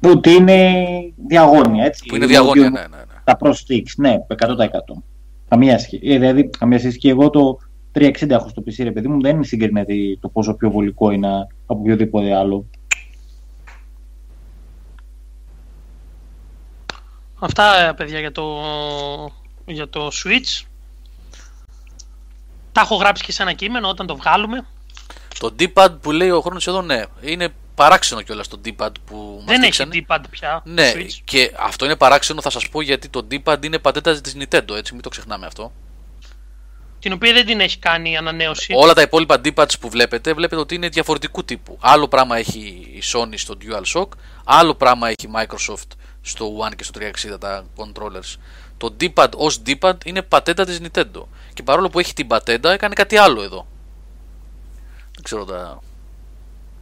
Που 0.00 0.20
είναι 0.24 0.86
διαγώνια, 1.28 1.84
έτσι. 1.84 2.04
Που 2.06 2.16
είναι 2.16 2.26
διαγώνια, 2.26 2.70
ναι, 2.70 2.80
ναι, 2.80 2.86
ναι. 2.96 3.15
Τα 3.26 3.36
Pro 3.40 3.50
Sticks, 3.50 3.92
ναι, 3.96 4.16
100%. 4.28 4.56
Καμία 5.48 5.78
σχέση. 5.78 6.00
Ε, 6.08 6.18
δηλαδή, 6.18 6.48
καμία 6.48 6.78
σχέση 6.78 6.98
και 6.98 7.08
εγώ 7.08 7.30
το 7.30 7.58
360 7.92 8.30
έχω 8.30 8.48
στο 8.48 8.62
PC, 8.66 8.82
ρε 8.82 8.90
παιδί 8.90 9.08
μου, 9.08 9.20
δεν 9.20 9.44
συγκρίνεται 9.44 9.94
το 10.20 10.28
πόσο 10.28 10.54
πιο 10.54 10.70
βολικό 10.70 11.10
είναι 11.10 11.28
από 11.66 11.80
οποιοδήποτε 11.80 12.34
άλλο. 12.34 12.66
Αυτά 17.38 17.88
ε, 17.88 17.92
παιδιά 17.92 18.20
για 18.20 18.32
το, 18.32 18.44
για 19.66 19.88
το 19.88 20.06
Switch. 20.06 20.66
Τα 22.72 22.80
έχω 22.80 22.94
γράψει 22.94 23.24
και 23.24 23.32
σε 23.32 23.42
ένα 23.42 23.52
κείμενο 23.52 23.88
όταν 23.88 24.06
το 24.06 24.16
βγάλουμε. 24.16 24.66
Το 25.38 25.54
D-pad 25.58 25.96
που 26.00 26.10
λέει 26.10 26.30
ο 26.30 26.40
χρόνος 26.40 26.66
εδώ, 26.66 26.82
ναι, 26.82 27.02
είναι 27.20 27.48
παράξενο 27.76 28.22
κιόλας 28.22 28.48
το 28.48 28.60
D-pad 28.64 28.90
που 29.04 29.34
μας 29.36 29.44
Δεν 29.44 29.62
έχει 29.62 29.84
δείξανε. 29.84 30.04
D-pad 30.08 30.24
πια. 30.30 30.62
Ναι, 30.64 30.92
Switch. 30.94 31.10
και 31.24 31.52
αυτό 31.58 31.84
είναι 31.84 31.96
παράξενο, 31.96 32.40
θα 32.40 32.50
σας 32.50 32.68
πω 32.68 32.80
γιατί 32.80 33.08
το 33.08 33.26
D-pad 33.30 33.64
είναι 33.64 33.78
πατέτα 33.78 34.20
της 34.20 34.36
Nintendo, 34.38 34.76
έτσι, 34.76 34.92
μην 34.92 35.02
το 35.02 35.08
ξεχνάμε 35.08 35.46
αυτό. 35.46 35.72
την 36.98 37.12
οποία 37.12 37.32
δεν 37.32 37.46
την 37.46 37.60
έχει 37.60 37.78
κάνει 37.78 38.16
ανανέωση. 38.16 38.72
Όλα 38.76 38.92
τα 38.92 39.00
υπόλοιπα 39.02 39.40
D-pads 39.44 39.78
που 39.80 39.88
βλέπετε, 39.88 40.34
βλέπετε 40.34 40.60
ότι 40.60 40.74
είναι 40.74 40.88
διαφορετικού 40.88 41.44
τύπου. 41.44 41.78
Άλλο 41.80 42.08
πράγμα 42.08 42.36
έχει 42.36 42.58
η 42.94 43.02
Sony 43.12 43.34
στο 43.34 43.54
DualShock, 43.62 44.08
άλλο 44.44 44.74
πράγμα 44.74 45.08
έχει 45.08 45.26
η 45.26 45.30
Microsoft 45.34 45.90
στο 46.22 46.58
One 46.58 46.76
και 46.76 46.84
στο 46.84 47.00
360 47.34 47.40
τα 47.40 47.66
controllers. 47.76 48.34
Το 48.76 48.96
D-pad 49.00 49.30
ως 49.36 49.62
D-pad 49.66 49.94
είναι 50.04 50.22
πατέντα 50.22 50.64
της 50.64 50.80
Nintendo. 50.82 51.22
Και 51.54 51.62
παρόλο 51.62 51.88
που 51.88 51.98
έχει 51.98 52.12
την 52.14 52.26
πατέντα, 52.26 52.72
έκανε 52.72 52.94
κάτι 52.94 53.16
άλλο 53.16 53.42
εδώ. 53.42 53.66
Δεν 55.14 55.22
ξέρω 55.24 55.44
τα... 55.44 55.80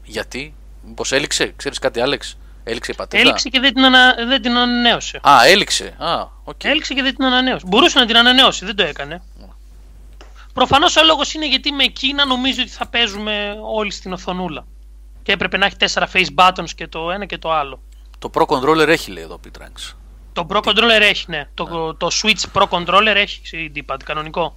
γιατί. 0.05 0.55
Μήπως 0.87 1.13
έληξε, 1.13 1.53
ξέρεις 1.57 1.79
κάτι 1.79 2.01
Άλεξ; 2.01 2.37
Έληξε 2.65 2.93
η 2.93 2.95
πατέντα. 2.95 3.23
Έληξε 3.23 3.49
και 3.49 3.61
δεν 3.61 3.75
την, 3.75 3.85
ανα... 3.85 4.15
δεν 4.15 4.43
την 4.43 4.57
ανανέωσε. 4.57 5.21
Α, 5.29 5.47
έληξε. 5.47 5.95
Α, 5.99 6.27
οκ. 6.45 6.65
Έληξε 6.65 6.95
και 6.95 7.03
δεν 7.03 7.15
την 7.15 7.25
ανανέωσε. 7.25 7.65
Μπορούσε 7.69 7.99
να 7.99 8.07
την 8.07 8.17
ανανεώσει, 8.17 8.65
δεν 8.65 8.77
το 8.77 8.83
έκανε. 8.83 9.23
Προφανώς 10.55 10.97
ο 10.97 11.05
λόγος 11.05 11.35
είναι 11.35 11.49
γιατί 11.49 11.73
με 11.73 11.85
εκείνα 11.85 12.25
νομίζω 12.25 12.63
ότι 12.63 12.71
θα 12.71 12.87
παίζουμε 12.87 13.57
όλοι 13.63 13.91
στην 13.91 14.13
οθονούλα. 14.13 14.67
Και 15.23 15.33
έπρεπε 15.33 15.57
να 15.57 15.67
έχει 15.67 15.77
τέσσερα 15.77 16.09
face 16.13 16.27
buttons 16.37 16.71
και 16.77 16.87
το 16.87 17.11
ένα 17.11 17.25
και 17.25 17.39
το 17.39 17.53
άλλο. 17.53 17.83
Το 18.19 18.31
Pro 18.35 18.47
Controller 18.47 18.89
έχει 18.89 19.11
λέει 19.11 19.23
εδώ 19.23 19.41
Pitranks. 19.47 19.95
Το 20.33 20.47
Pro 20.51 20.63
Controller 20.63 21.01
έχει, 21.01 21.25
ναι. 21.29 21.49
Το, 21.55 21.95
το 21.95 22.09
Switch 22.23 22.43
Pro 22.53 22.69
Controller 22.69 23.15
έχει 23.15 23.73
D-pad, 23.77 23.97
κανονικό. 24.05 24.57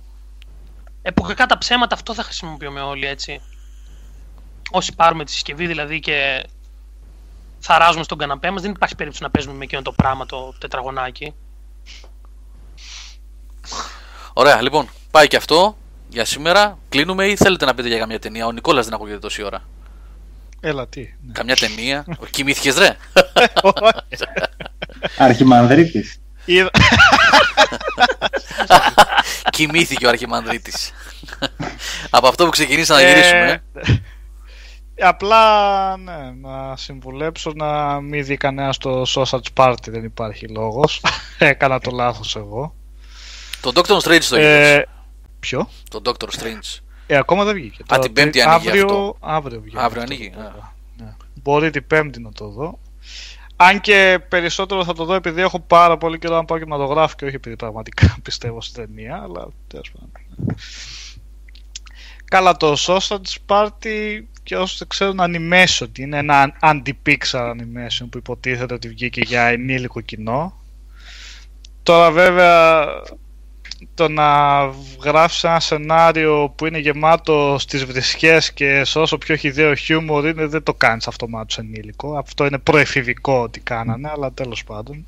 Ε, 1.01 1.11
που 1.11 1.21
κακά 1.21 1.45
τα 1.45 1.57
ψέματα 1.57 1.95
αυτό 1.95 2.13
θα 2.13 2.23
χρησιμοποιούμε 2.23 2.81
όλοι, 2.81 3.05
έτσι. 3.05 3.41
Όσοι 4.71 4.95
πάρουμε 4.95 5.25
τη 5.25 5.31
συσκευή 5.31 5.67
δηλαδή 5.67 5.99
και 5.99 6.45
θα 7.59 7.77
ράζουμε 7.77 8.03
στον 8.03 8.17
καναπέ 8.17 8.51
μας, 8.51 8.61
δεν 8.61 8.71
υπάρχει 8.71 8.95
περίπτωση 8.95 9.23
να 9.23 9.29
παίζουμε 9.29 9.53
με 9.55 9.63
εκείνο 9.63 9.81
το 9.81 9.91
πράγμα 9.91 10.25
το 10.25 10.53
τετραγωνάκι. 10.59 11.33
Ωραία, 14.33 14.61
λοιπόν, 14.61 14.89
πάει 15.11 15.27
και 15.27 15.35
αυτό 15.37 15.77
για 16.09 16.25
σήμερα. 16.25 16.77
Κλείνουμε 16.89 17.25
ή 17.27 17.35
θέλετε 17.35 17.65
να 17.65 17.73
πείτε 17.73 17.87
για 17.87 17.97
καμιά 17.97 18.19
ταινία; 18.19 18.45
Ο 18.45 18.51
Νικόλας 18.51 18.85
δεν 18.85 18.93
ακούγεται 18.93 19.19
τόση 19.19 19.43
ώρα. 19.43 19.63
Έλα, 20.59 20.87
τι. 20.87 20.99
ναι. 21.01 21.31
Καμιά 21.31 21.55
ταινία. 21.55 22.05
Κοιμήθηκες 22.31 22.77
ρε. 22.77 22.97
Αρχιμανδρίτης. 25.17 26.19
Είδα- 26.45 26.71
Κοιμήθηκε 29.49 30.05
ο 30.05 30.09
Αρχιμανδρίτης. 30.09 30.91
Από 32.09 32.27
αυτό 32.27 32.45
που 32.45 32.51
ξεκινήσαμε 32.51 33.01
να 33.03 33.09
γυρίσουμε. 33.09 33.63
Ε, 34.99 35.05
Απλά 35.05 35.97
ναι, 35.97 36.31
να 36.41 36.75
συμβουλέψω 36.75 37.51
να 37.55 38.01
μην 38.01 38.25
δει 38.25 38.37
κανένα 38.37 38.73
το 38.79 39.03
sausage 39.07 39.39
party, 39.53 39.87
δεν 39.87 40.03
υπάρχει 40.03 40.47
λόγος. 40.47 41.01
Έκανα 41.37 41.79
το 41.79 41.91
λάθος 41.91 42.35
εγώ. 42.35 42.75
Το 43.61 43.71
Doctor 43.75 43.97
Strange 43.97 44.23
το 44.29 44.35
είδες; 44.35 44.75
Ε, 44.75 44.87
ποιο; 45.39 45.69
Το 45.89 46.01
Doctor 46.05 46.27
Strange. 46.27 46.79
Ε, 47.07 47.15
ακόμα 47.17 47.43
δεν 47.43 47.53
βγήκε. 47.53 47.83
Α, 47.93 47.99
την 47.99 48.13
Πέμπτη 48.13 48.41
ανοίγει 48.41 48.67
αύριο, 48.67 48.83
αυτό. 48.83 49.17
Αύριο 49.19 49.61
βγήκε. 49.61 49.77
Αύριο 49.79 50.01
αυτό, 50.01 50.13
ανοίγει, 50.13 50.29
βέβαια. 50.35 50.51
α. 50.51 50.73
Ναι. 50.97 51.15
Μπορεί 51.33 51.69
την 51.69 51.87
Πέμπτη 51.87 52.21
να 52.21 52.31
το 52.31 52.47
δω. 52.47 52.79
Αν 53.55 53.81
και 53.81 54.19
περισσότερο 54.29 54.83
θα 54.83 54.93
το 54.93 55.05
δω 55.05 55.13
επειδή 55.13 55.41
έχω 55.41 55.59
πάρα 55.59 55.97
πολύ 55.97 56.19
καιρό 56.19 56.35
να 56.35 56.45
πάω 56.45 56.57
κινηματογράφο 56.57 57.15
και 57.17 57.25
όχι 57.25 57.35
επειδή 57.35 57.55
πραγματικά 57.55 58.17
πιστεύω 58.23 58.61
στην 58.61 58.85
ταινία, 58.85 59.21
αλλά 59.23 59.47
τέλος 59.67 59.91
πάντων. 59.91 60.11
Καλά, 62.25 62.57
το 62.57 62.75
Sausage 62.77 63.35
Party 63.47 64.21
και 64.47 64.57
όσοι 64.57 64.75
δεν 64.77 64.87
ξέρουν 64.87 65.19
animation, 65.19 65.81
ότι 65.81 66.01
είναι 66.01 66.17
ένα 66.17 66.57
anti-pixar 66.61 67.51
animation 67.51 68.07
που 68.09 68.17
υποτίθεται 68.17 68.73
ότι 68.73 68.87
βγήκε 68.87 69.21
για 69.21 69.41
ενήλικο 69.41 70.01
κοινό. 70.01 70.53
Τώρα 71.83 72.11
βέβαια 72.11 72.85
το 73.93 74.09
να 74.09 74.59
γράψεις 75.03 75.43
ένα 75.43 75.59
σενάριο 75.59 76.53
που 76.55 76.65
είναι 76.65 76.77
γεμάτο 76.77 77.55
στις 77.59 77.85
βρισκές 77.85 78.53
και 78.53 78.83
σε 78.83 78.99
όσο 78.99 79.17
πιο 79.17 79.35
χιδαίο 79.35 79.75
χιούμορ 79.75 80.27
είναι 80.27 80.45
δεν 80.45 80.63
το 80.63 80.73
κάνεις 80.73 81.07
αυτομάτως 81.07 81.57
ενήλικο. 81.57 82.17
Αυτό 82.17 82.45
είναι 82.45 82.57
προεφηβικό 82.57 83.41
ότι 83.41 83.59
κάνανε, 83.59 84.09
αλλά 84.09 84.31
τέλος 84.31 84.63
πάντων. 84.63 85.05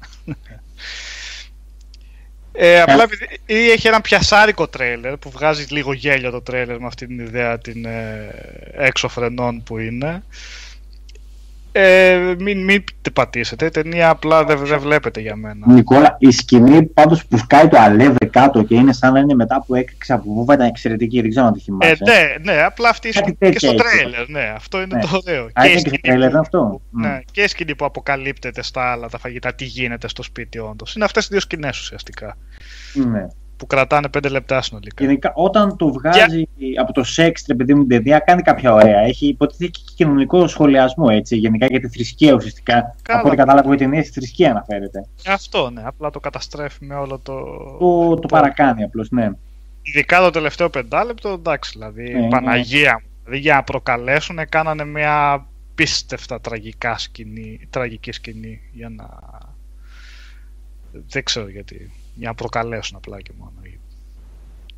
Ε, 2.62 2.82
απλά 2.82 3.04
επειδή 3.04 3.40
ή 3.46 3.70
έχει 3.70 3.88
ένα 3.88 4.02
πιασάρικο 4.02 4.68
τρέιλερ 4.68 5.18
που 5.18 5.30
βγάζει 5.30 5.66
λίγο 5.70 5.94
γέλιο 5.94 6.32
το 6.32 6.42
τρέιλερ 6.42 6.80
με 6.80 6.88
αυτή 6.88 7.08
την 7.08 7.20
ιδέα 7.20 7.58
την 7.58 7.86
ε, 7.86 8.30
έξω 8.74 9.08
φρενών 9.08 9.64
που 9.64 9.78
είναι. 9.78 10.24
Ε, 11.72 12.34
μην, 12.40 12.64
μην 12.64 12.84
την 13.02 13.14
πατήσετε, 13.14 13.66
η 13.66 13.70
ταινία 13.70 14.10
απλά 14.10 14.44
δεν, 14.46 14.58
δεν 14.58 14.80
βλέπετε 14.80 15.20
για 15.20 15.36
μένα. 15.36 15.66
Νικόλα, 15.74 16.16
η 16.20 16.32
σκηνή 16.32 16.84
πάντως 16.86 17.26
που 17.26 17.38
σκάει 17.38 17.68
το 17.68 17.78
αλεύρι 17.80 18.28
κάτω 18.30 18.64
και 18.64 18.76
είναι 18.76 18.94
σαν 18.94 19.14
να 19.14 19.20
είναι 19.20 19.34
μετά 19.34 19.64
που 19.68 19.76
έκρηξε 19.76 20.14
από 20.14 20.34
βούβα 20.34 20.54
ήταν 20.54 20.68
εξαιρετική. 20.68 21.22
Δεν 21.22 21.30
ξέρω 21.30 21.46
αν 21.46 21.54
το 21.54 21.60
Ε, 21.60 21.64
θυμάσαι. 21.64 22.04
ναι, 22.04 22.52
ναι, 22.54 22.62
απλά 22.64 22.90
αυτή 22.90 23.08
η 23.08 23.12
Κάτι 23.12 23.36
σκηνή 23.36 23.52
και 23.52 23.60
στο 23.60 23.74
τέτοια 23.74 23.90
έχει. 23.90 24.00
τρέιλερ, 24.00 24.30
ναι, 24.30 24.54
αυτό 24.56 24.82
είναι 24.82 24.96
Ναι. 24.96 25.02
το 25.02 25.20
ωραίο. 25.26 25.44
Α, 25.44 25.48
ήταν 25.50 25.66
η 25.66 25.72
και 25.72 25.78
στο 25.80 25.88
σκηνή 25.90 26.02
τρέιλερ 26.02 26.32
που- 26.32 26.38
αυτό. 26.38 26.82
Ναι, 26.92 27.20
και 27.32 27.42
η 27.42 27.48
σκηνή 27.48 27.76
που 27.76 27.86
αποκαλύπτεται 27.86 28.64
στα 28.64 28.92
άλλα 28.92 29.10
τα 29.10 29.18
φαγητά, 29.18 29.54
τι 29.54 29.66
γίνεται 29.66 30.08
στο 30.08 30.24
σπίτι 30.24 30.60
όντως. 30.60 30.96
Είναι 30.96 31.06
αυτές 31.06 31.26
οι 31.26 31.28
δύο 31.32 31.40
σκηνές 31.40 31.80
ουσιαστικά. 31.80 32.38
ναι. 32.94 33.28
Που 33.60 33.68
κρατάνε 33.68 34.10
πέντε 34.10 34.30
λεπτά 34.30 34.62
συνολικά. 34.62 35.06
Γενικά, 35.06 35.32
όταν 35.36 35.76
το 35.76 35.92
βγάζει 35.92 36.48
από 36.80 36.94
το 36.94 37.04
σεξ, 37.04 37.46
ρε 37.48 37.56
παιδί 37.56 37.74
μου, 37.74 37.80
την 37.80 37.90
ταινία, 37.90 38.20
κάνει 38.20 38.42
κάποια 38.42 38.74
ωραία. 38.74 39.00
Έχει 39.00 39.28
υποτίθεται 39.28 39.70
και 39.70 39.80
κοινωνικό 39.96 40.48
σχολιασμό, 40.48 41.08
έτσι. 41.10 41.36
Γενικά 41.36 41.66
για 41.66 41.80
τη 41.80 41.90
θρησκεία 41.90 42.34
ουσιαστικά. 42.34 42.96
Καλά. 43.02 43.20
Από 43.20 43.28
ό,τι 43.28 43.38
κατάλαβα, 43.38 43.74
η 43.74 43.78
ταινία 43.78 44.04
στη 44.04 44.12
θρησκεία 44.12 44.52
αναφέρεται. 44.52 45.06
Αυτό, 45.28 45.70
ναι, 45.70 45.82
απλά 45.86 46.10
το 46.10 46.20
καταστρέφει 46.20 46.86
με 46.86 46.96
όλο 46.96 47.20
το. 47.24 47.34
Το, 47.80 48.20
το 48.20 48.28
παρακάνει 48.28 48.84
απλώς, 48.84 49.10
ναι. 49.12 49.30
Ειδικά 49.82 50.20
το 50.20 50.30
τελευταίο 50.30 50.70
πεντάλεπτο, 50.70 51.30
εντάξει, 51.30 51.72
δηλαδή. 51.74 52.14
Ναι, 52.14 52.20
ναι. 52.20 52.28
Παναγία 52.28 52.94
μου. 52.94 53.10
Δηλαδή 53.24 53.42
για 53.42 53.56
να 53.56 53.64
προκαλέσουν, 53.64 54.40
κάνανε 54.50 54.86
μια 54.86 55.46
πίστευτα 55.76 56.42
τραγικά 56.42 56.98
σκηνή, 56.98 57.68
τραγική 57.70 58.12
σκηνή 58.12 58.62
για 58.72 58.90
να. 58.90 59.08
Δεν 60.92 61.24
ξέρω 61.24 61.50
γιατί. 61.50 61.92
Για 62.20 62.28
να 62.28 62.36
προκαλέσουν 62.36 62.98
απλά 62.98 63.22
και 63.22 63.32
μόνο. 63.38 63.52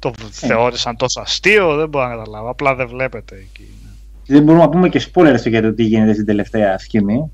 Το 0.02 0.14
θεώρησαν 0.32 0.96
τόσο 0.96 1.22
αστείο, 1.22 1.76
δεν 1.76 1.90
μπορώ 1.90 2.08
να 2.08 2.16
καταλάβω. 2.16 2.50
Απλά 2.50 2.76
δεν 2.76 2.88
βλέπετε 2.88 3.36
εκεί. 3.36 3.68
ναι. 3.84 3.90
Δεν 4.26 4.44
μπορούμε 4.44 4.64
να 4.64 4.70
πούμε 4.70 4.90
και 4.90 5.06
spoilers 5.14 5.50
για 5.50 5.62
το 5.62 5.74
τι 5.74 5.84
γίνεται 5.84 6.14
στην 6.14 6.26
τελευταία 6.26 6.78
σκηνή. 6.78 7.32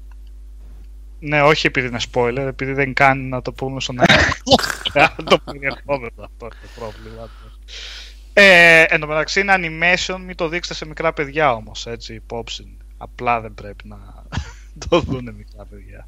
Ναι, 1.20 1.42
όχι 1.42 1.68
επειδή 1.68 1.88
είναι 1.88 2.00
spoiler, 2.14 2.38
επειδή 2.48 2.74
δεν 2.74 2.94
κάνει 2.94 3.24
να 3.24 3.42
το 3.42 3.52
πούμε 3.52 3.82
στον 3.82 4.00
αέρα. 4.00 4.28
Να 5.18 5.24
το 5.24 5.38
περιεχόμενο 5.46 6.12
αυτό 6.18 6.46
είναι 6.46 6.56
το 6.62 6.80
πρόβλημα. 6.80 7.30
Ε, 8.34 8.84
εν 8.88 9.00
τω 9.00 9.08
μεταξύ 9.08 9.40
είναι 9.40 9.54
animation, 9.58 10.20
μην 10.26 10.36
το 10.36 10.48
δείξετε 10.48 10.76
σε 10.76 10.86
μικρά 10.86 11.14
παιδιά 11.14 11.54
όμως, 11.54 11.86
έτσι, 11.86 12.14
υπόψη. 12.14 12.78
Απλά 12.98 13.42
δεν 13.42 13.54
πρέπει 13.54 13.88
να 13.88 13.98
το 14.90 15.00
δούνε 15.00 15.32
μικρά 15.32 15.66
παιδιά. 15.66 16.08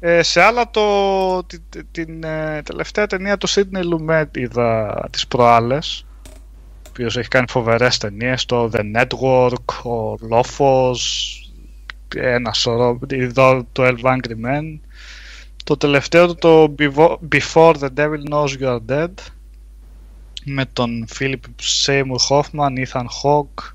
Ε, 0.00 0.22
σε 0.22 0.40
άλλα 0.42 0.70
το, 0.70 1.44
την, 1.44 1.62
την 1.90 2.24
ε, 2.24 2.62
τελευταία 2.62 3.06
ταινία 3.06 3.38
του 3.38 3.48
Sidney 3.48 3.82
Lumet 3.92 4.36
είδα 4.36 5.08
τις 5.12 5.26
προάλλες 5.26 6.06
ο 6.76 6.90
οποίος 6.90 7.16
έχει 7.16 7.28
κάνει 7.28 7.46
φοβερές 7.48 7.98
ταινίες 7.98 8.44
το 8.44 8.70
The 8.72 8.80
Network, 8.96 9.84
ο 9.84 10.14
Lofos 10.30 10.96
ένα 12.16 12.52
σωρό 12.52 12.98
είδω 13.10 13.66
το 13.72 13.82
12 13.84 13.94
Angry 14.02 14.44
Men. 14.44 14.78
Το 15.64 15.76
τελευταίο 15.76 16.26
του 16.26 16.34
το 16.34 16.74
Bevo- 16.78 17.18
Before 17.34 17.74
the 17.74 17.88
Devil 17.96 18.30
Knows 18.30 18.48
You 18.60 18.78
Are 18.78 18.80
Dead 18.88 19.10
με 20.44 20.64
τον 20.72 21.06
Philip 21.18 21.40
Seymour 21.84 22.18
Hoffman, 22.28 22.86
Ethan 22.86 23.04
Hawke 23.22 23.72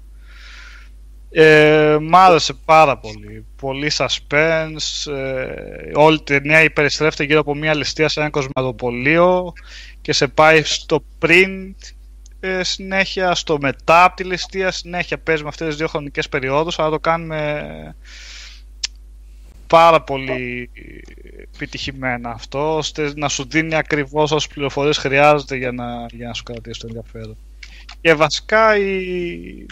ε, 1.35 1.97
μ' 2.01 2.15
άρεσε 2.15 2.53
πάρα 2.53 2.97
πολύ. 2.97 3.45
Πολύ 3.61 3.91
suspense. 3.97 5.11
Ε, 5.11 5.91
όλη 5.93 6.15
η 6.15 6.23
ταινία 6.23 6.71
περιστρέφεται 6.73 7.23
γύρω 7.23 7.39
από 7.39 7.55
μια 7.55 7.75
ληστεία 7.75 8.09
σε 8.09 8.19
ένα 8.19 8.29
κοσμαδοπολείο 8.29 9.53
και 10.01 10.13
σε 10.13 10.27
πάει 10.27 10.63
στο 10.63 11.03
πριν 11.19 11.75
ε, 12.39 12.63
συνέχεια, 12.63 13.35
στο 13.35 13.57
μετά 13.61 14.03
από 14.03 14.15
τη 14.15 14.23
ληστεία 14.23 14.71
συνέχεια 14.71 15.17
παίζει 15.17 15.43
με 15.43 15.49
αυτές 15.49 15.67
τις 15.67 15.77
δύο 15.77 15.87
χρονικές 15.87 16.29
περιόδους 16.29 16.79
αλλά 16.79 16.89
το 16.89 16.99
κάνουμε 16.99 17.95
πάρα 19.67 20.01
πολύ 20.01 20.69
επιτυχημένα 21.53 22.29
αυτό 22.29 22.77
ώστε 22.77 23.13
να 23.15 23.27
σου 23.27 23.45
δίνει 23.47 23.75
ακριβώς 23.75 24.31
όσες 24.31 24.53
πληροφορίες 24.53 24.97
χρειάζεται 24.97 25.55
για 25.55 25.71
να, 25.71 26.05
για 26.11 26.27
να 26.27 26.33
σου 26.33 26.43
κρατήσει 26.43 26.79
το 26.79 26.87
ενδιαφέρον. 26.87 27.37
Και 28.01 28.13
βασικά 28.13 28.77
η, 28.77 29.65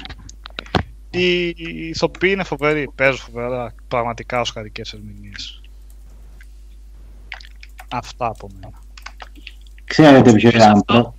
οι 1.11 1.47
οι 1.47 1.87
ηθοποιοί 1.87 2.29
είναι 2.33 2.43
φοβεροί, 2.43 2.89
παίζουν 2.95 3.17
φοβερά, 3.19 3.73
πραγματικά 3.87 4.39
ως 4.39 4.49
χαρικές 4.51 4.93
ερμηνείες. 4.93 5.61
Αυτά 7.89 8.25
από 8.25 8.49
μένα. 8.53 8.79
Ξέρετε 9.85 10.33
ποιο 10.33 10.49
είναι 10.49 10.63
αυτό. 10.63 10.93
αυτό. 10.93 11.15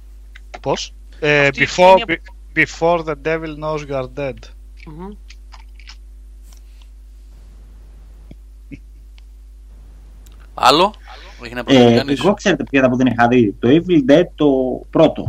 Πώς; 0.60 0.94
Ε, 1.20 1.47
Αυτή 1.47 1.62
η 1.62 1.66
before, 1.77 1.94
ταινία 2.06 2.20
be- 2.55 2.59
before 2.59 3.05
the 3.05 3.14
devil 3.24 3.56
knows 3.62 3.86
you 3.90 4.02
are 4.02 4.09
dead. 4.19 4.35
Μμμ. 4.86 5.09
Άλλο; 10.55 10.94
Έχει 11.44 11.55
να 11.55 11.60
Ε, 11.60 11.62
προσωπικάνεις. 11.62 12.20
εγώ 12.20 12.35
ξέρετε 12.35 12.64
ποια 12.64 12.89
που 12.89 12.97
δεν 12.97 13.06
είχα 13.06 13.28
δει. 13.28 13.52
Το 13.59 13.69
Evil 13.69 14.10
Dead 14.10 14.24
το 14.35 14.47
πρώτο. 14.90 15.24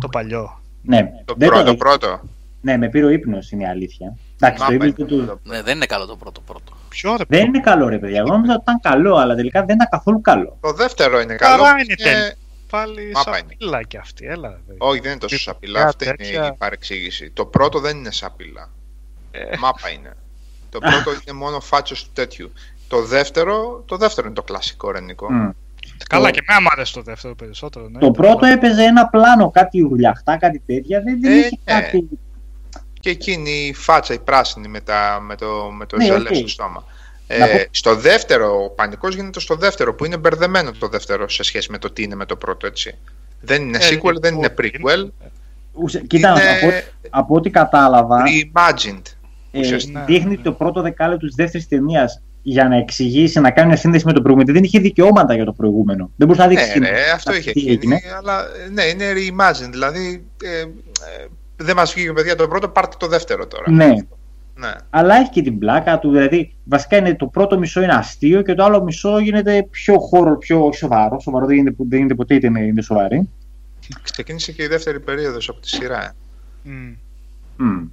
Το 0.00 0.08
παλιό. 0.08 0.60
Ναι, 0.82 1.10
Το 1.24 1.34
δεν 1.36 1.48
πρώτο, 1.48 1.64
το- 1.64 1.74
πρώτο. 1.76 2.20
Ναι, 2.62 2.76
με 2.76 2.88
πήρε 2.88 3.04
ο 3.04 3.08
ύπνος 3.08 3.50
είναι 3.50 3.62
η 3.62 3.66
αλήθεια. 3.66 4.16
Εντάξει, 4.40 4.64
το 4.66 4.72
Μάπα 4.72 4.84
Evil 4.84 4.86
είναι 4.86 4.94
Dead 4.98 5.06
του... 5.06 5.26
το- 5.26 5.40
Ναι, 5.42 5.62
δεν 5.62 5.76
είναι 5.76 5.86
καλό 5.86 6.06
το 6.06 6.16
πρώτο 6.16 6.40
πρώτο. 6.40 6.72
Ποιο 6.88 7.16
ρε 7.16 7.24
δεν 7.28 7.46
είναι 7.46 7.60
καλό 7.60 7.88
ρε 7.88 7.98
παιδιά. 7.98 8.18
Εγώ 8.18 8.28
νόμιζα 8.28 8.52
ότι 8.52 8.62
ήταν 8.62 8.80
καλό, 8.80 9.16
αλλά 9.16 9.34
τελικά 9.34 9.64
δεν 9.64 9.74
ήταν 9.74 9.88
καθόλου 9.90 10.20
καλό. 10.20 10.58
Το 10.60 10.72
δεύτερο 10.72 11.20
είναι 11.20 11.34
καλό. 11.34 11.62
Παρά 11.62 11.72
είναι 11.72 11.94
και- 11.94 12.02
τέλειο. 12.02 12.32
Πάλι 12.70 13.10
Μάπα 13.14 13.38
είναι. 13.38 13.46
σαπίλα 13.50 13.82
και 13.82 13.98
αυτή, 13.98 14.26
έλα. 14.26 14.48
ρε. 14.48 14.74
Όχι, 14.78 15.00
δεν 15.00 15.10
είναι 15.10 15.20
τόσο 15.20 15.38
σαπίλα. 15.38 15.72
Τέτοια, 15.72 15.88
Αυτή 15.88 16.04
είναι 16.04 16.14
τέτοια. 16.16 16.52
η 16.52 16.56
παρεξήγηση. 16.58 17.30
Το 17.30 17.46
πρώτο 17.46 17.78
δεν 17.78 17.96
είναι 17.96 18.10
σαπίλα. 18.10 18.70
Ε. 19.30 19.56
Μάπα 19.58 19.90
είναι. 19.90 20.12
Το 20.70 20.78
πρώτο 20.78 21.10
είναι 21.26 21.36
μόνο 21.38 21.60
φάτσος 21.60 22.04
του 22.04 22.10
τέτοιου. 22.12 22.52
Το 22.88 23.02
δεύτερο, 23.04 23.82
το 23.86 23.96
δεύτερο 23.96 24.26
είναι 24.26 24.36
το 24.36 24.42
κλασικό 24.42 24.90
ρενικό. 24.90 25.32
Μμ. 25.32 25.48
Καλά, 26.08 26.24
Το- 26.24 26.30
και 26.30 26.40
εμένα 26.48 26.62
μου 26.62 26.68
άρεσε 26.72 26.92
το 26.94 27.02
δεύτερο 27.02 27.34
περισσότερο. 27.34 27.88
Ναι. 27.88 27.98
Το 27.98 28.10
πρώτο 28.10 28.46
έπαιζε 28.46 28.82
ένα 28.82 29.06
πλάνο, 29.08 29.50
κάτι 29.50 29.78
γουλιαχτά, 29.80 30.36
κάτι 30.36 30.62
τέτοια. 30.66 31.00
Δεν, 31.02 31.20
δεν 31.20 31.32
Ε, 31.32 31.36
είχε 31.36 31.58
ναι. 31.64 31.80
κάτι. 31.80 32.08
Και 33.02 33.10
εκείνη 33.10 33.50
η 33.50 33.74
φάτσα, 33.74 34.14
η 34.14 34.18
πράσινη 34.18 34.68
με, 34.68 34.80
τα, 34.80 35.20
με 35.26 35.36
το, 35.36 35.70
με 35.78 35.86
το 35.86 35.96
Ναι, 35.96 36.04
ζελέ 36.04 36.28
οκ. 36.28 36.34
στο 36.34 36.48
στόμα. 36.48 36.84
Να 37.38 37.48
Ε, 37.48 37.56
πω- 37.56 37.68
στο 37.70 37.94
δεύτερο, 37.96 38.64
ο 38.64 38.70
πανικός 38.70 39.14
γίνεται 39.14 39.40
στο 39.40 39.54
δεύτερο, 39.54 39.94
που 39.94 40.04
είναι 40.04 40.16
μπερδεμένο 40.16 40.72
το 40.72 40.88
δεύτερο 40.88 41.28
σε 41.28 41.42
σχέση 41.42 41.70
με 41.70 41.78
το 41.78 41.90
τι 41.90 42.02
είναι 42.02 42.14
με 42.14 42.24
το 42.26 42.36
πρώτο, 42.36 42.66
έτσι. 42.66 42.94
Δεν 43.40 43.62
είναι 43.62 43.78
Ε, 43.78 43.88
sequel, 43.90 44.14
δεν 44.20 44.34
είναι 44.34 44.54
λοιπόν, 44.72 45.10
prequel. 45.10 45.28
Ουσε- 45.72 46.06
Κοίτα, 46.06 46.28
είναι 46.30 46.50
από, 46.70 46.86
από 47.10 47.34
ό,τι 47.34 47.50
κατάλαβα, 47.50 48.22
reimagined. 48.26 49.02
ε, 49.52 49.58
ουσιαστικά. 49.60 50.04
δείχνει 50.04 50.38
το 50.38 50.52
πρώτο 50.52 50.82
δεκάλεπτο 50.82 51.26
της 51.26 51.34
δεύτερης 51.34 51.68
ταινίας 51.68 52.20
για 52.42 52.68
να 52.68 52.76
εξηγήσει, 52.76 53.40
να 53.40 53.50
κάνει 53.50 53.68
μια 53.68 53.76
σύνδεση 53.76 54.06
με 54.06 54.12
το 54.12 54.20
προηγούμενο. 54.22 54.52
Δεν 54.52 54.64
είχε 54.64 54.78
δικαιώματα 54.78 55.34
για 55.34 55.44
το 55.44 55.52
προηγούμενο. 55.52 56.10
Δεν 56.16 56.26
μπορούσε 56.26 56.46
να 56.46 56.48
δείξει. 56.54 56.78
Ναι, 56.78 56.90
ρε, 56.90 57.10
αυτό 57.10 57.34
είχε 57.34 57.52
τι 57.52 57.60
γίνει, 57.60 57.72
έγινε. 57.72 58.00
αλλά 58.18 58.40
ε, 58.40 58.68
ναι, 58.70 58.82
είναι 58.84 59.04
reimagined, 59.12 59.70
δηλαδή 59.70 60.24
ε, 60.42 60.58
ε, 60.60 60.66
δεν 61.62 61.76
μας 61.76 61.92
βγήκε 61.92 62.12
παιδιά 62.12 62.36
το 62.36 62.48
πρώτο, 62.48 62.68
πάρτε 62.68 62.96
το 62.98 63.06
δεύτερο 63.06 63.46
τώρα. 63.46 63.70
Ναι, 63.70 63.86
Ναι. 64.54 64.72
αλλά 64.90 65.14
έχει 65.16 65.30
και 65.30 65.42
την 65.42 65.58
πλάκα 65.58 65.98
του. 65.98 66.10
Δηλαδή, 66.10 66.54
βασικά 66.64 66.96
είναι, 66.96 67.14
το 67.14 67.26
πρώτο 67.26 67.58
μισό 67.58 67.82
είναι 67.82 67.92
αστείο 67.94 68.42
και 68.42 68.54
το 68.54 68.64
άλλο 68.64 68.82
μισό 68.82 69.18
γίνεται 69.18 69.66
πιο 69.70 69.98
χώρο, 69.98 70.36
πιο 70.38 70.72
σοβαρό. 70.72 71.20
Σοβαρό 71.20 71.46
δεν 71.46 71.56
γίνεται, 71.56 71.76
δεν 71.78 71.98
γίνεται 71.98 72.14
ποτέ 72.14 72.34
είτε 72.34 72.46
είναι, 72.46 72.60
είναι 72.60 72.82
σοβαρή. 72.82 73.28
Ξεκίνησε 74.02 74.52
και 74.52 74.62
η 74.62 74.66
δεύτερη 74.66 75.00
περίοδος 75.00 75.48
από 75.48 75.60
τη 75.60 75.68
σειρά. 75.68 76.04
ε. 76.04 76.14
Μμ. 76.62 76.92
Μμ. 77.56 77.84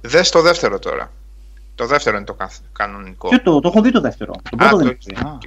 Δες 0.00 0.30
το 0.30 0.42
δεύτερο 0.42 0.78
τώρα. 0.78 1.12
Το 1.74 1.86
δεύτερο 1.86 2.16
είναι 2.16 2.26
το 2.26 2.34
καθ- 2.34 2.62
κανονικό. 2.72 3.28
Και 3.28 3.38
το, 3.38 3.60
το 3.60 3.68
έχω 3.68 3.80
δει 3.82 3.90
το 3.92 4.00
δεύτερο. 4.00 4.32
Το 4.32 4.40
Α, 4.52 4.56
πρώτο 4.68 4.76
δεν 4.76 4.86
το 4.86 4.96
έχω 5.14 5.20
δει. 5.20 5.26
Α. 5.28 5.32
οκ. 5.32 5.42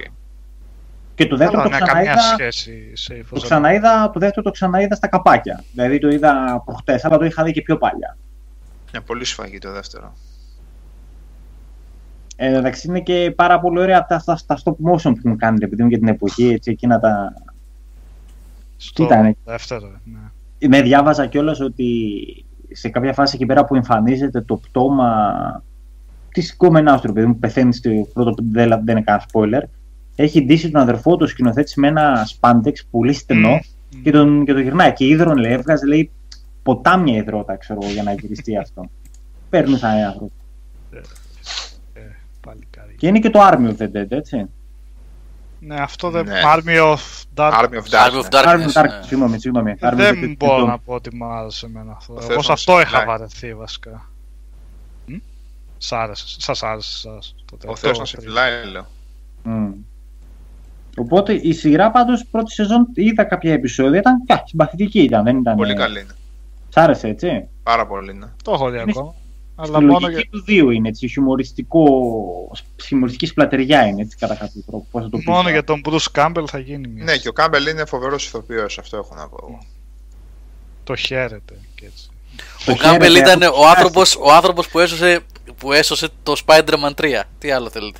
Και 1.20 1.26
το 1.26 1.36
δεύτερο 1.36 1.62
Καλά, 1.62 1.78
το 1.78 1.84
ναι, 1.84 1.90
καμία 1.92 2.14
ξαναείδα, 2.14 2.34
σχέση 2.34 2.90
σε 2.92 3.14
ύφος. 3.14 3.40
το 3.40 3.46
ξαναείδα, 3.46 4.10
το 4.10 4.18
δεύτερο 4.18 4.42
το 4.42 4.50
ξαναείδα 4.50 4.94
στα 4.94 5.06
καπάκια. 5.06 5.64
Δηλαδή 5.72 5.98
το 5.98 6.08
είδα 6.08 6.62
προχτές, 6.64 7.04
αλλά 7.04 7.18
το 7.18 7.24
είχα 7.24 7.44
δει 7.44 7.52
και 7.52 7.62
πιο 7.62 7.78
παλιά. 7.78 8.16
Είναι 8.94 9.02
πολύ 9.06 9.24
σφαγή 9.24 9.58
το 9.58 9.72
δεύτερο. 9.72 10.12
Ε, 12.36 12.56
εντάξει, 12.56 12.88
είναι 12.88 13.00
και 13.00 13.32
πάρα 13.36 13.60
πολύ 13.60 13.80
ωραία 13.80 13.98
αυτά 13.98 14.18
στα, 14.18 14.36
στα 14.36 14.58
stop 14.64 14.72
motion 14.72 15.12
που 15.22 15.28
μου 15.28 15.36
κάνετε, 15.36 15.64
επειδή 15.64 15.82
μου 15.82 15.88
για 15.88 15.98
την 15.98 16.08
εποχή, 16.08 16.48
έτσι, 16.48 16.70
εκείνα 16.70 17.00
τα... 17.00 17.34
Στο 18.76 19.04
Ήτανε; 19.04 19.36
δεύτερο, 19.44 20.00
ναι. 20.04 20.68
Με 20.68 20.82
διάβαζα 20.82 21.26
κιόλας 21.26 21.60
ότι 21.60 21.84
σε 22.70 22.88
κάποια 22.88 23.12
φάση 23.12 23.36
εκεί 23.36 23.46
πέρα 23.46 23.64
που 23.64 23.74
εμφανίζεται 23.74 24.40
το 24.40 24.56
πτώμα 24.56 25.62
της 26.32 26.56
κόμενάς 26.56 27.00
του, 27.00 27.12
παιδί 27.12 27.26
μου, 27.26 27.38
πεθαίνει 27.38 27.74
στο 27.74 27.90
πρώτο, 28.12 28.34
δεν, 28.50 28.68
δεν 28.68 28.96
είναι 28.96 29.02
κανένα 29.02 29.24
spoiler. 29.32 29.68
Έχει 30.22 30.44
ντύσει 30.44 30.70
τον 30.70 30.80
αδερφό 30.80 31.16
του 31.16 31.26
σκηνοθέτη 31.26 31.80
με 31.80 31.88
ένα 31.88 32.24
σπάντεξ 32.26 32.84
πολύ 32.90 33.12
στενό 33.12 33.50
Μμ. 33.90 34.02
και, 34.02 34.10
τον, 34.10 34.44
και 34.44 34.52
τον 34.52 34.62
γυρνάει. 34.62 34.92
Και 34.92 35.06
ίδρων 35.06 35.36
λέει, 35.36 35.52
έβγαζε 35.52 35.86
λέει, 35.86 36.10
ποτάμια 36.62 37.16
υδρότα, 37.16 37.56
ξέρω 37.56 37.78
εγώ, 37.82 37.92
για 37.92 38.02
να 38.02 38.12
γυριστεί 38.12 38.56
αυτό. 38.56 38.90
Παίρνουν 39.50 39.78
σαν 39.78 39.96
ένα 39.96 40.06
άνθρωπο. 40.06 40.32
Ε, 41.92 42.00
παλικάρι. 42.40 42.94
Και 42.98 43.06
είναι 43.06 43.18
και 43.18 43.30
το 43.30 43.40
Army 43.42 43.68
of 43.68 43.76
the 43.76 43.96
Dead, 43.96 44.10
έτσι. 44.10 44.44
Ναι, 45.60 45.74
αυτό 45.74 46.10
δεν. 46.10 46.24
Ναι. 46.24 46.40
Army 46.54 46.92
of 46.94 46.98
Dark. 47.34 47.52
Army 47.52 47.64
of 47.64 47.84
Army 47.90 48.22
of 48.22 48.28
Darkness. 48.30 48.44
Army 48.44 48.66
of 48.66 48.72
Darkness. 48.72 48.72
Dark, 48.72 48.84
ναι. 48.84 49.02
συγγνώμη, 49.06 49.38
συγγνώμη. 49.40 49.74
Army 49.80 49.84
of 49.86 49.90
the 49.98 50.10
Dead, 50.10 50.14
Δεν 50.20 50.36
μπορώ 50.38 50.58
το- 50.60 50.66
να 50.66 50.78
πω 50.78 50.94
ότι 50.94 51.16
μου 51.16 51.24
άρεσε 51.24 51.66
εμένα 51.66 51.92
αυτό. 51.96 52.12
Ο 52.12 52.16
Εγώ 52.20 52.26
Θεός 52.26 52.44
σε 52.44 52.50
μας 52.50 52.60
αυτό 52.60 52.80
είχα 52.80 52.88
φυλάει. 52.88 53.04
βαρεθεί 53.06 53.54
βασικά. 53.54 54.10
Μ; 55.06 55.14
Σ' 55.78 55.92
άρεσε, 55.92 56.24
σας 56.40 56.62
άρεσε 56.62 56.98
σας. 56.98 57.34
Το 57.44 57.54
Ο 57.54 57.56
τελευταίο 57.56 57.74
Θεός 57.94 57.98
να 57.98 58.04
σε 58.04 58.16
τρίτο. 58.16 58.30
φυλάει, 58.30 58.64
λέω. 58.72 58.86
Μμ. 60.96 61.02
Οπότε 61.02 61.32
η 61.32 61.52
σειρά 61.52 61.90
πάντως 61.90 62.26
πρώτη 62.30 62.52
σεζόν 62.52 62.88
είδα 62.94 63.24
κάποια 63.24 63.52
επεισόδια. 63.52 63.98
Ήταν 63.98 64.24
κα, 64.26 64.42
συμπαθητική 64.46 65.00
ήταν. 65.00 65.24
Δεν 65.24 65.38
ήταν 65.38 65.56
Πολύ 65.56 65.72
ε, 65.72 65.74
καλή 65.74 66.00
είναι. 66.00 66.14
Σ' 66.68 66.76
άρεσε 66.76 67.08
έτσι. 67.08 67.48
Πάρα 67.62 67.86
πολύ, 67.86 68.14
ναι. 68.14 68.26
Το 68.44 68.52
έχω 68.52 68.70
δει 68.70 68.80
Είναι 68.80 68.90
ακόμα. 68.90 69.14
Στη 69.62 69.72
Αλλά 69.72 69.80
μόνο 69.80 69.98
λογική 70.00 70.20
για, 70.20 70.30
του 70.30 70.42
δύο 70.44 70.70
είναι 70.70 70.88
έτσι. 70.88 71.08
Χιουμοριστικό, 71.08 71.84
χιουμοριστική 72.82 73.26
σπλατεριά 73.26 73.86
είναι 73.86 74.02
έτσι 74.02 74.16
κατά 74.16 74.34
κάποιο 74.34 74.62
τρόπο. 74.66 74.86
Πώς 74.90 75.02
θα 75.02 75.08
το 75.08 75.16
πεις 75.16 75.26
μόνο 75.26 75.38
τώρα. 75.38 75.50
για 75.50 75.64
τον 75.64 75.80
Bruce 75.84 76.06
Campbell 76.12 76.44
θα 76.46 76.58
γίνει 76.58 76.88
μια. 76.88 77.04
Ναι, 77.04 77.16
και 77.16 77.28
ο 77.28 77.32
Campbell 77.32 77.66
είναι 77.66 77.84
φοβερός 77.84 78.26
ηθοποιός, 78.26 78.78
αυτό 78.78 78.96
έχω 78.96 79.14
να 79.14 79.28
πω 79.28 79.36
εγώ. 79.42 79.58
Το 80.84 80.96
χαίρεται 80.96 81.54
και 81.74 81.86
έτσι. 81.86 82.08
Το 82.64 82.72
Ο 82.72 82.76
Campbell 82.76 83.12
χαίρεται, 83.12 83.30
ήταν 83.30 83.42
έχω 83.42 83.62
ο 83.62 83.68
άνθρωπος, 83.68 84.16
ο 84.16 84.32
άνθρωπος 84.32 84.68
που, 84.68 84.78
έσωσε, 84.78 85.20
που 85.58 85.72
έσωσε 85.72 86.08
το 86.22 86.42
Spider-Man 86.46 86.94
3. 86.94 87.22
Τι 87.38 87.50
άλλο 87.50 87.70
θέλετε; 87.70 87.98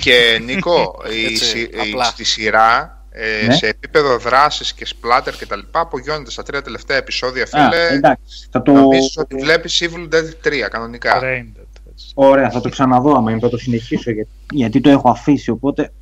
Και 0.00 0.40
Νίκο, 0.44 0.94
η, 1.20 1.24
Έτσι, 1.24 1.44
συ- 1.44 1.74
η- 1.74 1.78
απλά. 1.80 2.04
στη 2.04 2.24
σειρά, 2.24 3.02
ε, 3.10 3.46
Ναι. 3.46 3.52
σε 3.54 3.66
επίπεδο 3.66 4.18
δράσης 4.18 4.72
και 4.74 4.86
splatter 4.88 5.32
και 5.38 5.46
τα 5.46 5.56
λοιπά, 5.56 5.80
απογειώνεται 5.80 6.30
στα 6.30 6.42
τρία 6.42 6.62
τελευταία 6.62 6.96
επεισόδια, 6.96 7.42
Α, 7.42 7.46
φίλε. 7.46 7.86
εντάξει. 7.88 8.48
Θα 8.50 8.62
το... 8.62 8.72
Νομίζεις 8.72 9.16
ότι 9.16 9.36
βλέπεις 9.36 9.82
Evil 9.84 10.14
Dead 10.14 10.48
3, 10.48 10.68
κανονικά; 10.70 11.20
Braindead, 11.22 11.62
έτσι. 11.92 12.10
Ωραία, 12.14 12.50
θα 12.50 12.60
το 12.60 12.68
ξαναδώ 12.68 13.14
άμα 13.16 13.30
είναι, 13.30 13.40
θα 13.40 13.48
το 13.48 13.56
συνεχίσω 13.58 14.10
γιατί, 14.10 14.30
γιατί 14.52 14.80
το 14.80 14.90
έχω 14.90 15.10
αφήσει. 15.10 15.50
Οπότε 15.50 15.92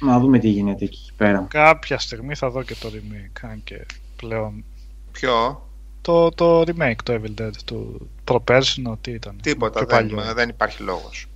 να 0.00 0.18
δούμε 0.18 0.38
τι 0.38 0.48
γίνεται 0.48 0.84
εκεί 0.84 1.10
πέρα. 1.16 1.46
Κάποια 1.50 1.98
στιγμή 1.98 2.34
θα 2.34 2.50
δω 2.50 2.62
και 2.62 2.74
το 2.80 2.90
remake. 2.94 3.40
Αν 3.50 3.60
και 3.64 3.86
πλέον. 4.16 4.64
Ποιο, 5.12 5.66
Το, 6.02 6.30
το 6.30 6.60
remake, 6.60 6.96
το 7.02 7.20
Evil 7.22 7.40
Dead 7.42 7.50
του 7.64 8.10
προπέρσινο, 8.24 8.98
τι 9.00 9.10
ήταν. 9.10 9.36
τίποτα, 9.42 9.84
Πιο 9.84 9.96
δεν, 9.98 10.08
παλιό. 10.10 10.34
δεν 10.34 10.48
υπάρχει 10.48 10.82
λόγος. 10.82 11.26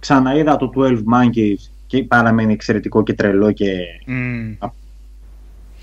Ξαναείδα 0.00 0.56
το 0.56 0.72
12 0.76 0.90
Monkeys 0.92 1.70
και 1.86 2.04
παραμένει 2.04 2.52
εξαιρετικό 2.52 3.02
και 3.02 3.14
τρελό 3.14 3.52
και 3.52 3.66
Μμ. 4.06 4.52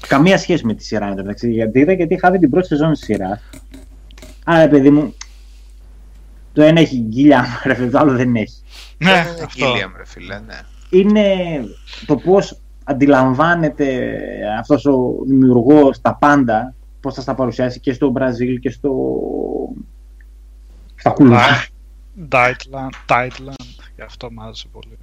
καμία 0.07 0.37
σχέση 0.37 0.65
με 0.65 0.73
τη 0.73 0.83
σειρά 0.83 1.07
εντάξει. 1.07 1.51
Γιατί 1.51 1.79
είδα 1.79 1.93
γιατί 1.93 2.13
είχα 2.13 2.31
δει 2.31 2.39
την 2.39 2.49
πρώτη 2.49 2.67
σεζόν 2.67 2.91
τη 2.91 2.97
σειρά. 2.97 3.41
Άρα, 4.45 4.67
παιδί 4.67 4.89
μου, 4.89 5.13
το 6.53 6.61
ένα 6.61 6.79
έχει 6.79 6.97
γκίλια, 6.97 7.45
ρε 7.65 7.73
παιδί, 7.73 7.91
το 7.91 7.97
άλλο 7.97 8.11
δεν 8.11 8.35
έχει. 8.35 8.61
Ναι, 8.97 9.11
δεν 9.11 9.33
είναι 9.33 9.43
αυτό. 9.43 9.65
Gilliam, 9.65 9.91
ρε 9.97 10.05
φίλε, 10.05 10.39
ναι. 10.39 10.59
Είναι 10.89 11.23
το 12.05 12.15
πώς 12.15 12.59
αντιλαμβάνεται 12.83 14.11
αυτός 14.59 14.85
ο 14.85 15.15
δημιουργός 15.25 16.01
τα 16.01 16.15
πάντα, 16.15 16.73
πώς 17.01 17.13
θα 17.13 17.21
στα 17.21 17.35
παρουσιάσει 17.35 17.79
και 17.79 17.93
στο 17.93 18.09
Μπραζίλ 18.09 18.59
και 18.59 18.69
στο... 18.69 18.93
στα 20.95 21.09
κουλά. 21.09 21.65
Tightland, 22.31 22.89
Tightland, 23.07 23.86
γι' 23.97 24.03
αυτό 24.03 24.31
μου 24.31 24.43
άρεσε 24.43 24.67
πολύ. 24.71 24.97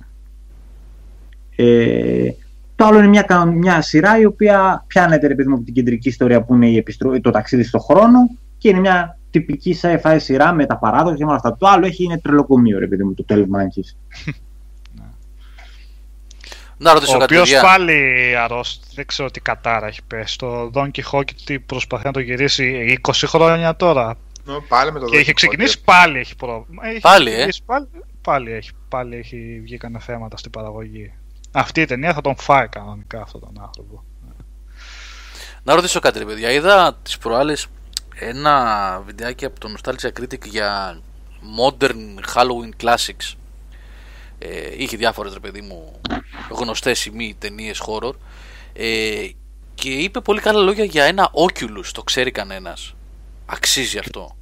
Ε, 1.57 2.31
το 2.77 2.85
άλλο 2.85 2.99
είναι 2.99 3.07
μια, 3.09 3.23
κα- 3.23 3.45
μια 3.45 3.81
σειρά 3.83 4.19
η 4.19 4.25
οποία 4.25 4.85
πιάνεται 4.87 5.27
ρε 5.27 5.35
παιδί 5.35 5.49
μου 5.49 5.55
από 5.55 5.65
την 5.65 5.75
κεντρική 5.75 6.09
ιστορία 6.09 6.43
που 6.43 6.55
είναι 6.55 6.69
η 6.69 6.77
επιστρο... 6.77 7.21
το 7.21 7.31
ταξίδι 7.31 7.63
στο 7.63 7.79
χρόνο 7.79 8.19
και 8.59 8.69
είναι 8.69 8.79
μια 8.81 9.19
τυπική 9.31 9.77
sci-fi 9.83 10.17
σειρά 10.21 10.53
με 10.53 10.67
τα 10.67 10.77
παράδοξα 10.77 11.17
και 11.17 11.25
με 11.25 11.29
όλα 11.31 11.37
αυτά. 11.45 11.57
Το 11.57 11.67
άλλο 11.69 11.87
έχει 11.87 12.05
είναι 12.05 12.19
τρελοκομείο 12.21 12.79
ρε 12.79 12.87
παιδί 12.87 13.05
μου, 13.05 13.15
το 13.15 13.25
12 13.29 13.35
Monkeys. 13.37 13.97
Να 16.79 16.93
ρωτήσω 16.93 17.17
Ο 17.17 17.19
κάτι, 17.19 17.35
οποίος 17.35 17.51
παιδιά. 17.51 17.69
πάλι 17.69 18.03
αρρώστη, 18.37 18.87
δεν 18.95 19.07
ξέρω 19.07 19.31
τι 19.31 19.41
κατάρα 19.41 19.87
έχει 19.87 20.01
πέσει. 20.07 20.39
Το 20.39 20.71
Don 20.75 20.89
Quixote 20.91 21.57
προσπαθεί 21.67 22.07
να 22.07 22.13
το 22.13 22.21
γυρίσει 22.21 22.99
20 23.09 23.11
χρόνια 23.27 23.77
τώρα. 23.77 24.17
Νο, 24.45 24.65
Πάλι 24.69 24.93
με 24.93 24.99
το 24.99 25.07
Και 25.07 25.17
έχει 25.17 25.31
Don 25.31 25.35
ξεκινήσει 25.35 25.77
Quixote. 25.79 25.85
πάλι 25.85 26.19
έχει 26.19 26.37
πρόβλημα. 26.37 26.87
Έχει 26.87 27.01
Πάλι, 27.01 27.29
ε; 27.29 27.33
ξεκινήσει 27.33 27.63
Πάλι, 27.67 27.87
πάλι, 28.25 28.53
έχει, 28.53 28.71
πάλι 28.89 29.17
έχει 29.17 29.61
βγει 29.63 29.77
κανένα 29.77 30.01
θέματα 30.01 30.37
στην 30.37 30.51
παραγωγή. 30.51 31.13
Αυτή 31.53 31.81
η 31.81 31.85
ταινία 31.85 32.15
θα 32.15 32.21
τον 32.21 32.37
φάει 32.37 32.69
κανονικά 32.69 33.23
αυτόν 33.23 33.41
τον 33.41 33.63
άνθρωπο. 33.63 34.05
Να 35.63 35.75
ρωτήσω 35.75 36.01
κάτι, 36.01 36.19
ρε 36.19 36.25
παιδιά. 36.25 36.51
Είδα 36.51 36.99
τις 37.03 37.19
προάλλες 37.19 37.67
ένα 38.15 39.03
βιντεάκι 39.07 39.45
από 39.45 39.61
το 39.61 39.75
Nostalgia 39.77 40.21
Critic 40.21 40.47
για 40.47 41.01
Modern 41.59 42.35
Halloween 42.35 42.83
Classics. 42.83 43.35
Ε, 44.39 44.83
είχε 44.83 44.97
διάφορες, 44.97 45.33
ρε 45.33 45.41
παιδί 45.41 45.61
μου, 45.61 46.01
γνωστές 46.51 47.05
ή 47.05 47.11
μη 47.11 47.35
ταινίες 47.39 47.83
horror. 47.87 48.13
Ε, 48.73 49.29
και 49.75 49.91
είπε 49.91 50.21
πολύ 50.21 50.41
καλά 50.41 50.61
λόγια 50.61 50.85
για 50.85 51.05
ένα 51.05 51.31
Oculus. 51.33 51.87
Το 51.93 52.03
ξέρει 52.03 52.31
κανένας. 52.31 52.95
Αξίζει 53.47 53.99
αυτό. 53.99 54.37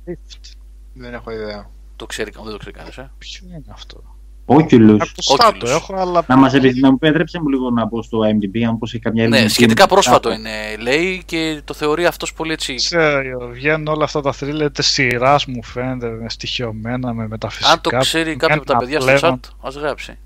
Δεν 0.93 1.15
έχω 1.15 1.31
ιδέα. 1.31 1.71
Το 2.03 2.09
ξέρει, 2.09 2.31
δεν 2.43 2.53
το 2.53 2.57
ξέρει 2.57 2.75
κανένας, 2.75 2.99
ε. 2.99 3.11
Ποιο 3.19 3.47
είναι 3.49 3.63
αυτό; 3.71 4.03
Oculus. 4.47 4.97
Ακουστά 5.01 5.53
το 5.53 5.59
Oculus. 5.67 5.69
έχω, 5.69 5.95
αλλά. 5.97 6.25
Να, 6.29 6.37
μας, 6.37 6.55
επι- 6.55 6.81
να 6.81 6.91
μου 6.91 6.99
επιτρέψει 7.01 7.39
μου 7.39 7.49
λίγο 7.49 7.71
να 7.71 7.87
μπω 7.87 8.03
στο 8.03 8.19
IMDb, 8.21 8.63
αν 8.63 8.79
πως 8.79 8.93
έχει 8.95 9.03
καμιά 9.03 9.29
Ναι, 9.29 9.35
ελληνική 9.37 9.55
σχετικά 9.55 9.83
μετά. 9.83 9.95
πρόσφατο 9.95 10.33
είναι, 10.33 10.77
λέει, 10.77 11.23
και 11.27 11.61
το 11.65 11.75
θεωρεί 11.75 12.07
αυτός 12.07 12.33
πολύ 12.33 12.53
έτσι. 12.53 12.75
Ξέρω, 12.75 13.49
βγαίνουν 13.49 13.87
όλα 13.87 14.05
αυτά 14.05 14.21
τα 14.21 14.33
θρύλε 14.33 14.71
τη 14.71 14.83
σειράς 14.83 15.47
μου 15.47 15.63
φαίνεται 15.65 16.09
με 16.09 16.29
στοιχειωμένα, 16.31 17.13
με 17.15 17.29
μεταφυσικά. 17.29 17.71
Αν 17.71 17.81
το 17.81 17.91
ξέρει 17.99 18.37
κάποιο 18.37 18.57
από 18.57 18.65
τα 18.67 18.77
παιδιά 18.77 19.01
στο 19.01 19.13
πλέον. 19.13 19.41
chat, 19.45 19.49
ας 19.63 19.75
γράψει. 19.75 20.19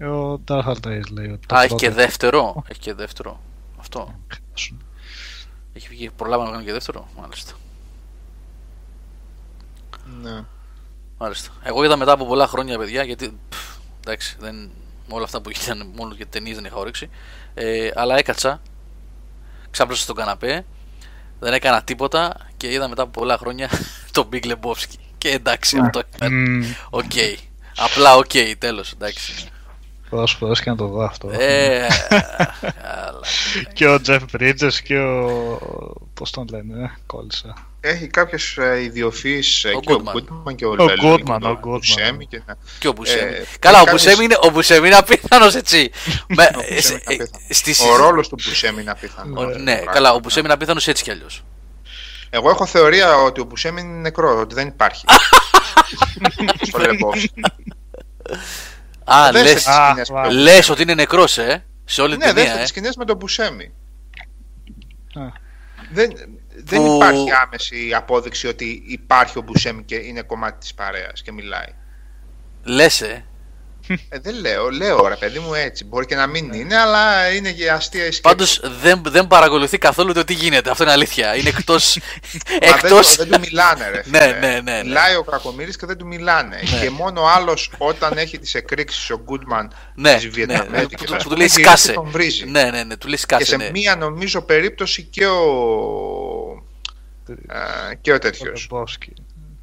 Ο 0.00 0.40
Dark 0.48 0.74
Days 0.86 1.10
λέει 1.12 1.28
ότι. 1.30 1.46
το 1.46 1.54
Α, 1.54 1.58
έχει 1.58 1.68
πρώτο 1.68 1.74
και 1.84 1.90
δεύτερο. 1.90 2.62
Έχει 2.68 2.80
και 2.80 2.94
δεύτερο. 2.94 3.40
Αυτό. 3.78 4.14
σου. 4.54 4.76
Έχει 5.72 5.88
βγει 5.88 6.10
προλάβα 6.16 6.44
να 6.44 6.50
κάνει 6.50 6.64
και 6.64 6.72
δεύτερο. 6.72 7.08
Μάλιστα. 7.20 7.52
Ναι. 10.22 10.44
Μάλιστα. 11.18 11.50
Εγώ 11.62 11.84
είδα 11.84 11.96
μετά 11.96 12.12
από 12.12 12.26
πολλά 12.26 12.46
χρόνια, 12.46 12.78
παιδιά, 12.78 13.02
γιατί. 13.02 13.38
πφ, 13.48 13.56
εντάξει, 14.00 14.36
δεν, 14.40 14.54
με 15.08 15.14
όλα 15.14 15.24
αυτά 15.24 15.40
που 15.40 15.50
γίνανε, 15.50 15.84
μόνο 15.94 16.14
και 16.14 16.26
ταινίες 16.26 16.56
δεν 16.56 16.64
είχα 16.64 16.76
όρεξη. 16.76 17.10
Ε, 17.54 17.90
αλλά 17.94 18.16
έκατσα, 18.18 18.60
ξάπλωσα 19.70 20.02
στον 20.02 20.16
καναπέ, 20.16 20.64
δεν 21.38 21.52
έκανα 21.52 21.82
τίποτα 21.82 22.36
και 22.56 22.72
είδα 22.72 22.88
μετά 22.88 23.02
από 23.02 23.10
πολλά 23.20 23.38
χρόνια 23.38 23.70
τον 24.12 24.28
Big 24.32 24.44
Lebowski. 24.44 24.94
Και 25.18 25.28
εντάξει, 25.30 25.76
Ναι. 25.76 25.86
αυτό 25.86 26.02
ήταν. 26.16 26.32
Μμμ, 26.34 26.64
Οκ. 26.90 27.12
Απλά 27.76 28.16
οκ, 28.16 28.30
τέλος, 28.58 28.92
εντάξει. 28.92 29.48
Πόσες 30.10 30.36
φορές 30.38 30.60
και 30.62 30.70
να 30.70 30.76
το 30.76 30.86
δω 30.86 31.02
αυτό. 31.04 31.30
Ε, 31.32 31.86
καλά. 32.82 33.20
Και 33.72 33.88
ο 33.88 33.98
Jeff 34.06 34.20
Bridges 34.32 34.72
και 34.84 34.98
ο. 34.98 35.58
Πώς 36.14 36.30
τον 36.30 36.46
λένε, 36.50 36.84
ε, 36.84 36.90
κόλλησα. 37.06 37.54
Έχει 37.82 38.06
κάποιες 38.06 38.58
ιδιοφύσει 38.82 39.68
Ο 39.68 39.80
και 39.80 39.92
ο 39.92 40.02
Goodman. 40.04 40.14
Goodman 40.16 40.54
και 40.54 40.64
ο 40.64 40.70
Ο 40.78 40.84
Λέλη 40.84 41.00
Goodman, 41.04 41.38
και 41.40 41.46
ο 41.46 41.58
Goodman. 41.64 41.68
Μπουσέμι 41.70 42.26
και 42.26 42.42
να- 42.46 42.56
Και 42.78 42.88
ο 42.88 42.92
Μπουσέμι. 42.92 43.34
Ε, 43.34 43.44
Καλά, 43.58 43.80
ο 43.80 43.84
κάνεις- 43.84 44.04
Μπουσέμι 44.04 44.24
είναι, 44.24 44.36
ο 44.42 44.50
Μπουσέμι 44.50 44.86
είναι 44.86 44.96
απίθανος 44.96 45.54
έτσι. 45.54 45.90
Με- 46.36 46.50
Ο 46.56 46.60
Μπουσέμι 46.74 47.00
ε, 47.06 47.12
είναι 47.12 47.22
απίθανος. 47.22 47.46
στη 47.56 47.70
Ο 47.70 47.74
συζή- 47.74 47.96
ρόλος 47.96 48.28
του 48.28 48.36
Μπουσέμι 48.44 48.80
είναι 48.80 48.90
απίθανος. 48.90 49.44
ο- 49.44 49.58
Ναι, 49.58 49.74
καλά, 49.92 50.12
ο 50.12 50.18
Μπουσέμι 50.18 50.44
είναι 50.44 50.54
απίθανος 50.54 50.88
έτσι 50.88 51.02
κι 51.02 51.10
αλλιώς. 51.10 51.44
Εγώ 52.30 52.50
έχω 52.50 52.66
θεωρία 52.66 53.16
ότι 53.16 53.40
ο 53.40 53.44
Μπουσέμι 53.44 53.80
είναι 53.80 54.00
νεκρό, 54.00 54.38
ότι 54.40 54.54
δεν 54.54 54.66
υπάρχει. 54.66 55.04
Στο 56.68 56.78
Λεμπόφσκι. 56.78 57.32
Α, 59.04 59.30
Δες 59.32 59.42
λες, 59.42 59.54
τις 59.54 59.66
Α, 59.66 59.86
σκηνές 59.88 60.10
βα- 60.10 60.20
με 60.20 60.26
τον- 60.28 60.36
λες 60.36 60.68
ότι 60.68 60.82
είναι 60.82 60.94
νεκρός, 60.94 61.38
ε. 61.38 61.64
Σε 61.84 62.00
όλη 62.02 62.10
την 62.16 62.18
Ναι, 62.18 62.24
ταινία, 62.32 62.42
δέστε 62.42 62.58
ε. 62.58 62.60
τις 62.60 62.68
σκηνές 62.70 62.96
με 62.96 63.04
τον 63.04 63.16
Μπουσέμι. 63.16 63.64
Α. 65.14 65.20
Δεν, 65.92 66.12
δεν 66.70 66.80
Που- 66.84 66.94
υπάρχει 66.96 67.26
άμεση 67.44 67.92
απόδειξη 67.96 68.46
ότι 68.46 68.82
υπάρχει 68.86 69.38
ο 69.38 69.42
Μπουσέμι 69.42 69.82
και 69.82 69.94
είναι 69.94 70.22
κομμάτι 70.22 70.58
της 70.58 70.74
παρέας 70.74 71.22
και 71.22 71.32
μιλάει. 71.32 71.74
Λες, 72.64 73.00
ε. 73.00 73.24
Ε, 74.08 74.18
δεν 74.18 74.34
λέω, 74.40 74.68
λέω 74.70 75.08
ρε 75.08 75.16
παιδί 75.16 75.38
μου 75.38 75.54
έτσι. 75.54 75.84
Μπορεί 75.84 76.06
και 76.06 76.14
να 76.14 76.26
μην 76.26 76.52
είναι, 76.52 76.76
αλλά 76.76 77.30
είναι 77.32 77.52
και 77.52 77.70
αστεία 77.70 78.00
η 78.00 78.04
σκέψη. 78.04 78.20
Πάντως 78.20 78.60
δεν, 78.82 79.02
δεν 79.06 79.26
παρακολουθεί 79.26 79.78
καθόλου 79.78 80.12
το 80.12 80.24
τι 80.24 80.32
γίνεται. 80.34 80.70
Αυτό 80.70 80.82
είναι 80.82 80.92
αλήθεια. 80.92 81.36
Είναι 81.36 81.48
εκτός... 81.48 81.98
Μα 82.32 82.40
δεν, 82.60 82.74
εκτός... 82.74 83.16
το- 83.16 83.24
δεν 83.24 83.32
του 83.32 83.38
μιλάνε, 83.40 83.88
ρε. 83.88 84.02
Ναι, 84.06 84.20
φίλε. 84.20 84.38
ναι, 84.38 84.48
ναι, 84.48 84.60
ναι. 84.60 84.82
Μιλάει 84.84 85.14
ο 85.16 85.22
Κακομοίρης 85.22 85.76
και 85.76 85.86
δεν 85.86 85.96
του 85.96 86.06
μιλάνε. 86.06 86.60
Ναι. 86.72 86.80
Και 86.80 86.90
μόνο 86.90 87.22
άλλος 87.24 87.70
όταν 87.78 88.18
έχει 88.18 88.38
τις 88.38 88.54
εκρήξεις 88.54 89.10
ο 89.10 89.20
Γκούντμαν 89.24 89.72
Ναι, 89.94 90.14
της 90.14 90.24
ναι, 90.24 90.30
Βιετναμέζικης, 90.30 90.96
που 90.98 91.04
του- 91.04 91.14
ας 91.14 91.22
που 91.22 91.28
του 91.28 91.34
πούμε, 91.34 91.36
λέει 91.36 91.46
γυρίζει 91.46 91.62
σκάσε. 91.68 91.88
και 91.88 91.94
Τον 91.94 92.10
βρίζει. 92.10 92.44
Ναι, 92.50 92.62
ναι, 92.64 92.82
ναι, 92.84 92.96
του 92.96 93.06
λέει 93.06 93.16
Και 93.16 93.22
σκάσε, 93.22 93.44
σε 93.44 93.56
ναι. 93.56 93.70
μία 93.70 93.96
νομίζω 93.96 94.42
περίπτωση 94.42 95.02
και 95.02 95.26
ο, 95.26 95.40
ε, 95.40 96.39
και 98.00 98.12
ο 98.12 98.14
Ο 98.14 98.18
τέτοιος. 98.18 98.68
Λεμπόσκι. 98.70 99.12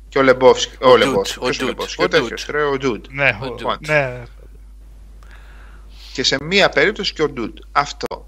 Και 0.09 0.17
ο 0.17 0.21
Λεμπόφσκι. 0.21 0.75
Ο, 0.83 0.89
Ο 0.89 0.97
Λεμπόφσκι. 0.97 1.39
Dude, 1.39 1.43
ποιος 1.43 1.59
ο 1.59 1.63
ο 1.63 1.65
Dude, 1.65 1.69
Λεμπόφσκι. 1.69 2.01
ο 2.01 2.03
Ο 2.03 2.07
τέτοιος, 2.07 2.45
Dude. 2.47 2.51
ρε, 2.51 2.63
ο 2.63 2.73
Dude. 2.81 3.09
Ναι, 3.09 3.37
Ο 3.41 3.45
ο- 3.45 3.55
Dude. 3.59 3.79
ναι. 3.79 4.23
Και 6.13 6.23
σε 6.23 6.37
μία 6.43 6.69
περίπτωση 6.69 7.13
και 7.13 7.21
ο 7.23 7.33
Dude. 7.37 7.53
Αυτό. 7.71 8.27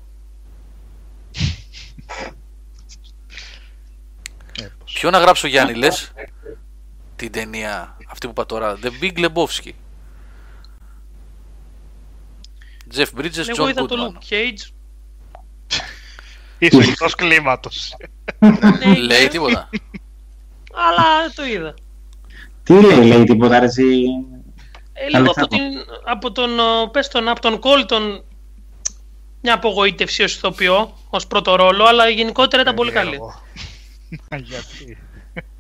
Ποιο 4.86 5.10
να 5.10 5.20
γράψω 5.20 5.48
Γιάννη 5.48 5.74
λες; 5.74 6.11
Την 7.16 7.32
ταινία 7.32 7.98
αυτή 8.10 8.26
που 8.26 8.32
είπα 8.32 8.45
τώρα 8.45 8.78
The 8.84 8.90
Big 9.02 9.18
Lebowski 9.26 9.72
Jeff 12.95 13.07
Bridges, 13.18 13.48
Εγώ 13.48 13.66
John 13.66 13.70
είδα 13.70 13.86
το 13.86 13.95
Goodman 13.95 14.18
Luke 14.18 14.34
Cage. 14.34 14.68
Είσαι 16.60 16.77
εκτός 16.90 17.15
κλίματος. 17.15 17.95
Ναι, 18.40 18.95
Λέει 18.98 19.23
ναι, 19.23 19.27
τίποτα 19.27 19.69
Αλλά 20.73 21.31
το 21.36 21.45
είδα. 21.45 21.73
Τι 22.64 22.73
λέει, 22.81 23.06
λέει 23.06 23.23
τίποτα 23.23 23.60
ρε 23.60 23.65
εσύ; 23.65 23.84
Ε, 24.94 25.07
λίγο 25.10 25.31
από, 25.31 25.41
Αλεξάνδρου. 25.41 25.57
την, 25.57 25.86
από 26.06 26.31
τον, 26.31 26.60
ο, 26.60 26.88
πες 26.91 27.07
τον, 27.07 27.27
από 27.27 27.41
τον 27.41 27.60
Κόλτον 27.60 28.23
μια 29.41 29.53
απογοήτευση 29.53 30.23
ως 30.23 30.36
ηθοποιό, 30.36 30.98
ως 31.10 31.27
πρώτο 31.27 31.56
ρόλο, 31.56 31.86
αλλά 31.86 32.10
γενικότερα 32.10 32.61
ήταν 32.61 32.76
πολύ 32.76 32.91
καλή. 32.91 33.10
Περίεργο. 33.10 33.41
Μα 34.30 34.38
Γιατί. 34.38 34.98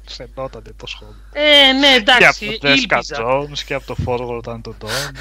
Σε 0.05 0.29
νότανε 0.35 0.73
το 0.75 0.87
σχόλιο. 0.87 1.15
Ε, 1.31 1.71
ναι, 1.71 1.87
Και 1.89 1.95
εντάξει, 1.95 2.45
από 2.45 2.59
τον 2.59 2.69
Τέσκα 2.71 2.95
ήλπιζα. 2.95 3.17
Jones 3.19 3.59
και 3.65 3.73
από 3.73 3.85
το 3.85 3.95
Forward 4.05 4.37
ήταν 4.37 4.61
το 4.61 4.75
Don. 4.81 5.15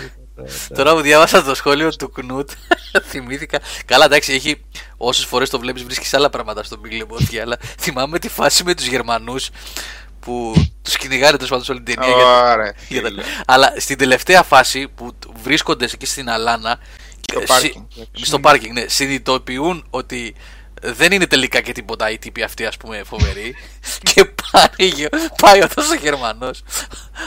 Τώρα 0.75 0.95
που 0.95 1.01
διάβασα 1.01 1.43
το 1.43 1.55
σχόλιο 1.55 1.93
του 1.97 2.11
Κνούτ 2.13 2.51
θυμήθηκα 3.11 3.59
Καλά 3.85 4.05
εντάξει 4.05 4.33
έχει 4.33 4.65
όσες 4.97 5.25
φορές 5.25 5.51
το 5.51 5.59
βλέπεις 5.59 5.83
βρίσκεις 5.85 6.15
άλλα 6.15 6.31
πράγματα 6.31 6.63
στον 6.63 6.81
Big 6.85 7.03
Lebowski 7.03 7.37
αλλά 7.43 7.57
θυμάμαι 7.79 8.19
τη 8.19 8.29
φάση 8.29 8.65
με 8.65 8.75
τους 8.75 8.87
Γερμανούς 8.87 9.49
που 10.21 10.55
τους 10.83 10.97
κυνηγάνε 10.97 11.37
τόσο 11.37 11.51
πάντων 11.51 11.65
σε 11.65 11.73
όλη 11.73 11.83
την 11.83 11.95
ταινία 11.95 12.09
γιατί- 12.15 12.31
Ωραία. 12.53 12.75
για 12.89 13.03
τα- 13.03 13.11
Αλλά 13.47 13.73
στην 13.77 13.99
τελευταία 13.99 14.43
φάση 14.43 14.89
που 14.89 15.15
τ- 15.19 15.27
βρίσκονται 15.43 15.85
εκεί 15.85 16.07
στην 16.07 16.31
Αλάνα 16.31 16.79
και 17.21 17.33
Στο 17.33 17.41
συ- 17.41 17.49
πάρκινγκ. 17.49 17.85
στο 18.13 18.41
πάρκινγκ, 18.41 18.73
ναι, 18.73 18.85
συνειδητοποιούν 18.89 19.87
ότι 19.91 20.35
δεν 20.83 21.13
είναι 21.13 21.27
τελικά 21.27 21.61
και 21.61 21.73
τίποτα 21.73 22.11
οι 22.11 22.19
τύποι 22.19 22.43
αυτοί 22.43 22.65
ας 22.67 22.77
πούμε 22.77 23.03
φοβεροί 23.05 23.57
και 24.03 24.25
πάει, 24.53 24.87
γε- 24.89 25.15
πάει 25.43 25.61
αυτός 25.61 25.91
ο 25.91 25.95
Γερμανός 25.95 26.63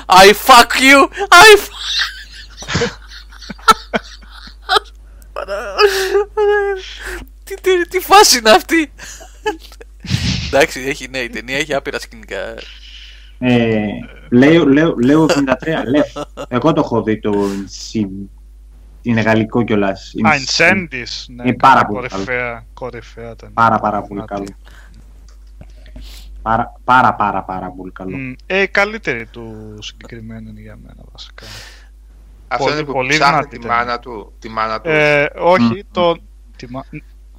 I 0.07 0.29
fuck 0.45 0.71
you 0.81 1.01
I 1.29 1.57
fuck 1.57 2.89
τι, 7.43 7.55
τι, 7.55 7.87
τι 7.89 7.99
φάση 7.99 8.37
είναι 8.37 8.49
αυτή; 8.49 8.91
Εντάξει, 10.47 10.79
έχει, 10.79 11.07
ναι, 11.07 11.17
η 11.17 11.29
ταινία 11.29 11.57
έχει 11.57 11.73
άπειρα 11.73 11.99
σκηνικά. 11.99 12.37
Ε, 13.39 13.85
λέω, 14.29 14.65
λέω, 14.65 14.95
λέω 14.95 15.25
73, 15.25 15.33
λέω. 15.87 16.03
Εγώ 16.47 16.73
το 16.73 16.81
έχω 16.81 17.03
δει 17.03 17.19
το 17.19 17.31
Insin- 17.45 18.27
Είναι 19.01 19.21
γαλλικό 19.21 19.63
κιόλας. 19.63 20.13
Α, 20.23 20.29
Incendies. 20.37 21.25
Ναι, 21.27 21.43
Είναι 21.43 21.53
πάρα 21.53 21.85
πολύ 21.85 22.07
κορυφαία, 22.09 22.65
κορυφαία 22.73 23.31
ήταν. 23.31 23.53
Πάρα 23.53 23.79
πάρα 23.79 24.01
πολύ 24.01 24.23
καλό. 24.25 24.47
Πάρα 26.41 26.79
πάρα 26.83 27.13
πάρα, 27.13 27.43
πάρα 27.43 27.71
πολύ 27.71 27.91
καλό. 27.91 28.17
Μμ, 28.17 28.33
Ε, 28.45 28.61
η 28.61 28.67
καλύτερη 28.67 29.25
του 29.25 29.77
συγκεκριμένη 29.81 30.49
είναι 30.49 30.61
για 30.61 30.77
μένα 30.81 31.01
βασικά. 31.11 31.45
Αυτό 32.53 32.63
Πολύ- 32.63 32.75
είναι 32.77 32.85
που 32.85 32.91
πολύ 32.91 33.09
ψάχνει 33.09 33.29
δυνατή 33.35 33.49
τη 33.49 33.59
ταινία. 33.59 33.77
μάνα 33.77 33.99
του. 33.99 34.33
Τη 34.39 34.49
μάνα 34.49 34.81
του. 34.81 34.89
Ε, 34.89 35.27
όχι, 35.37 35.63
Μμ. 35.63 35.79
το... 35.91 36.15
Τη 36.55 36.71
μα... 36.71 36.83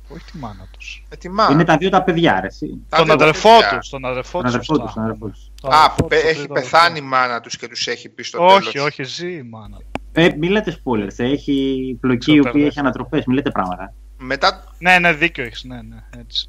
Όχι 0.08 0.24
τη 0.32 0.38
μάνα 0.38 0.68
τους. 0.72 1.04
Ε, 1.08 1.16
τη 1.16 1.28
μάνα. 1.28 1.52
Είναι 1.52 1.64
τα 1.64 1.76
δύο 1.76 1.90
τα 1.90 2.02
παιδιά, 2.02 2.40
ρε. 2.40 2.46
εσύ. 2.46 2.80
Τα 2.88 2.96
τον 2.96 3.04
δύο 3.06 3.14
αδερφό 3.14 3.48
παιδιά. 3.58 3.78
τους, 3.78 3.88
τον 3.88 4.04
αδερφό 4.04 4.40
Τον 4.40 4.42
τους. 4.46 4.54
αδερφό 4.54 4.74
τους, 4.74 4.82
σωστά. 4.82 4.94
τον 4.94 5.02
αδερφό 5.04 5.28
τους. 5.28 5.50
Τον 5.60 5.72
Α, 5.72 5.76
αδερφό 5.76 5.94
που 5.96 6.08
τους, 6.08 6.08
πε- 6.08 6.20
το 6.22 6.28
έχει 6.28 6.38
τρίτο 6.38 6.52
πεθάνει 6.52 6.84
η 6.84 6.88
αδερφό. 6.90 7.08
μάνα 7.08 7.40
τους 7.40 7.56
και 7.56 7.68
τους 7.68 7.86
έχει 7.86 8.08
πει 8.08 8.22
στο 8.22 8.38
τέλος. 8.46 8.66
Όχι, 8.66 8.78
όχι, 8.78 9.02
ζει 9.02 9.32
η 9.32 9.42
μάνα. 9.42 9.76
Ε, 10.12 10.28
μη 10.38 10.48
λέτε 10.48 10.76
spoilers, 10.84 11.16
ε, 11.18 11.24
έχει 11.24 11.96
πλοκή 12.00 12.32
η 12.32 12.40
Super, 12.42 12.48
οποία 12.48 12.60
ναι. 12.60 12.66
έχει 12.66 12.78
ανατροπές, 12.78 13.24
μη 13.24 13.34
λέτε 13.34 13.50
πράγματα. 13.50 13.94
Μετά 14.18 14.64
Ναι, 14.78 14.98
ναι, 14.98 15.12
δίκιο 15.12 15.44
έχεις, 15.44 15.64
ναι, 15.64 15.82
ναι, 15.82 15.96
έτσι. 16.20 16.48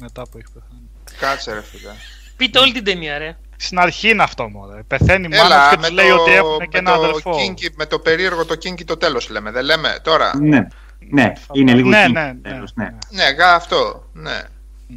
Μετά 0.00 0.22
που 0.22 0.38
έχει 0.38 0.46
πεθάνει. 0.52 0.88
κάτσε 1.18 1.52
ρε 1.52 1.62
φίλε. 1.62 1.90
Πείτε 2.36 2.58
όλη 2.58 2.72
την 2.72 2.84
ταινία, 2.84 3.18
ρε. 3.18 3.36
Στην 3.62 3.78
αρχή 3.78 4.08
είναι 4.08 4.22
αυτό 4.22 4.48
μόνο. 4.48 4.78
Πεθαίνει 4.86 5.26
η 5.26 5.36
μάνα 5.36 5.44
Έλα, 5.44 5.60
τους 5.60 5.70
και 5.70 5.76
με 5.76 5.86
τους 5.86 5.96
λέει 5.96 6.08
το, 6.08 6.14
ότι 6.14 6.32
έχουν 6.32 6.56
με 6.58 6.66
και 6.66 6.78
ένα 6.78 6.94
το 6.94 7.02
αδερφό. 7.02 7.30
kinky- 7.36 7.74
με 7.76 7.86
το 7.86 7.98
περίεργο 7.98 8.44
το 8.44 8.54
κίνκι 8.54 8.84
το 8.84 8.96
τέλος 8.96 9.28
λέμε, 9.28 9.50
δεν 9.50 9.64
λέμε 9.64 9.98
τώρα; 10.02 10.36
Ναι, 10.40 10.66
ναι, 10.98 11.32
είναι 11.52 11.74
λίγο 11.74 11.88
ναι, 11.88 12.02
εκεί, 12.02 12.12
ναι, 12.12 12.32
ναι, 12.42 12.50
τέλος, 12.50 12.72
ναι. 12.74 12.88
Ναι, 13.10 13.24
γα, 13.30 13.54
αυτό, 13.54 14.10
ναι. 14.12 14.42
Μμ, 14.86 14.96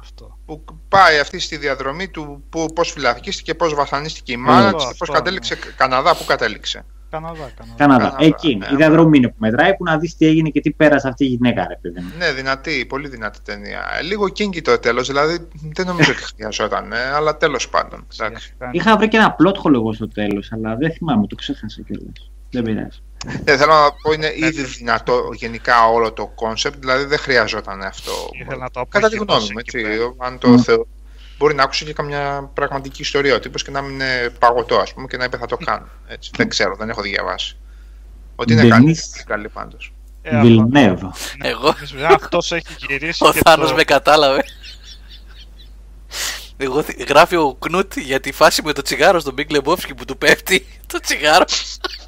Αυτό. 0.00 0.38
Που 0.46 0.64
πάει 0.88 1.18
αυτή 1.18 1.38
στη 1.38 1.56
διαδρομή 1.56 2.08
του 2.08 2.44
που, 2.50 2.72
πώς 2.72 2.90
φυλακίστηκε, 2.92 3.54
πώς 3.54 3.74
βασανίστηκε 3.74 4.32
η 4.32 4.36
μάνα 4.36 4.66
Αυτό, 4.66 4.76
της 4.76 4.86
και 4.86 4.94
πώς 4.98 5.08
αυτό, 5.08 5.12
κατέληξε 5.12 5.58
Καναδά, 5.76 6.16
που 6.16 6.24
κατέληξε. 6.24 6.84
Καναδά, 7.12 7.50
Καναδά. 7.56 7.74
Καναδά. 7.76 8.04
Καναδά, 8.04 8.16
Εκεί, 8.24 8.54
ναι. 8.56 8.66
η 8.72 8.76
διαδρομή 8.76 9.16
είναι 9.18 9.28
που 9.28 9.34
μετράει 9.38 9.76
που 9.76 9.84
να 9.84 9.98
δεις 9.98 10.16
τι 10.16 10.26
έγινε 10.26 10.48
και 10.48 10.60
τι 10.60 10.70
πέρασε 10.70 11.08
αυτή 11.08 11.24
η 11.24 11.28
γυναίκα, 11.28 11.66
ρε 11.68 11.78
παιδί 11.80 12.00
μου. 12.00 12.12
Ναι, 12.18 12.32
δυνατή, 12.32 12.86
πολύ 12.88 13.08
δυνατή 13.08 13.38
ταινία. 13.44 13.82
Ε, 13.98 14.02
Λίγο 14.02 14.28
kinky 14.28 14.62
το 14.62 14.78
τέλος, 14.78 15.06
δηλαδή 15.06 15.48
δεν 15.72 15.86
νομίζω 15.86 16.12
ότι 16.12 16.22
χρειαζόταν, 16.22 16.92
ε, 16.92 16.96
αλλά 17.14 17.36
τέλος 17.36 17.68
πάντων. 17.68 18.06
Εντάξει. 18.20 18.54
Είχα 18.70 18.96
βρει 18.96 19.08
και 19.08 19.16
ένα 19.16 19.36
plot 19.38 19.54
hole 19.62 19.74
εγώ 19.74 19.92
στο 19.92 20.08
τέλος, 20.08 20.52
αλλά 20.52 20.76
δεν 20.76 20.92
θυμάμαι, 20.92 21.26
το 21.26 21.34
ξέχασα 21.34 21.82
κιόλας. 21.86 22.30
Δεν 22.50 22.62
πειράζει. 22.62 22.98
Ε, 23.44 23.56
θέλω 23.56 23.72
να 23.72 23.92
πω 24.02 24.12
είναι 24.12 24.32
ήδη 24.36 24.62
δυνατό 24.62 25.28
γενικά 25.32 25.86
όλο 25.88 26.12
το 26.12 26.26
concept, 26.34 26.78
δηλαδή 26.78 27.04
δεν 27.04 27.18
χρειαζόταν 27.18 27.82
αυτό. 27.82 28.12
Ήθελα 28.42 28.56
να 28.62 28.70
το 28.70 28.84
Κατά 28.88 29.08
τη 29.08 29.14
γνώμη 29.16 29.30
απογειώσει 29.30 29.52
μου, 29.52 29.58
εκεί 29.58 29.76
έτσι, 29.76 29.90
πέρα. 29.98 30.14
αν 30.18 30.38
το 30.38 30.48
Μμ. 30.48 30.62
Θεω... 31.42 31.48
μπορεί 31.48 31.54
να 31.54 31.62
άκουσε 31.62 31.84
και 31.84 31.92
καμιά 31.92 32.50
πραγματική 32.54 33.02
ιστορία 33.02 33.34
ο 33.34 33.38
τύπος 33.40 33.62
και 33.62 33.70
να 33.70 33.80
μην 33.80 33.92
είναι 33.94 34.30
παγωτό, 34.38 34.76
ας 34.76 34.94
πούμε, 34.94 35.06
και 35.06 35.16
να 35.16 35.24
είπε 35.24 35.36
θα 35.36 35.46
το 35.46 35.56
κάνω. 35.56 35.88
Έτσι. 36.06 36.30
δεν 36.36 36.48
ξέρω, 36.48 36.76
δεν 36.76 36.88
έχω 36.88 37.02
διαβάσει. 37.02 37.56
Ότι 38.36 38.52
είναι 38.52 38.68
καλή, 38.68 38.96
Denis 38.98 39.22
καλή 39.26 39.48
πάντως. 39.48 39.92
Ε, 40.22 40.36
αυτό- 40.36 40.48
Villeneuve. 40.48 41.10
Εγώ, 41.42 41.74
Αυτός 42.14 42.52
έχει 42.52 42.76
γυρίσει 42.88 43.24
ο 43.24 43.32
και 43.32 43.40
Θάνος 43.44 43.68
το... 43.68 43.74
με 43.74 43.84
κατάλαβε. 43.84 44.44
Εγώ 46.56 46.82
θυ- 46.82 47.08
γράφει 47.08 47.36
ο 47.36 47.54
Κνούτ 47.58 47.98
για 47.98 48.20
τη 48.20 48.32
φάση 48.32 48.62
με 48.64 48.72
το 48.72 48.82
τσιγάρο 48.82 49.20
στον 49.20 49.34
Big 49.38 49.56
Lebowski 49.56 49.90
που 49.96 50.04
του 50.04 50.18
πέφτει 50.18 50.66
το 50.92 51.00
τσιγάρο 51.00 51.44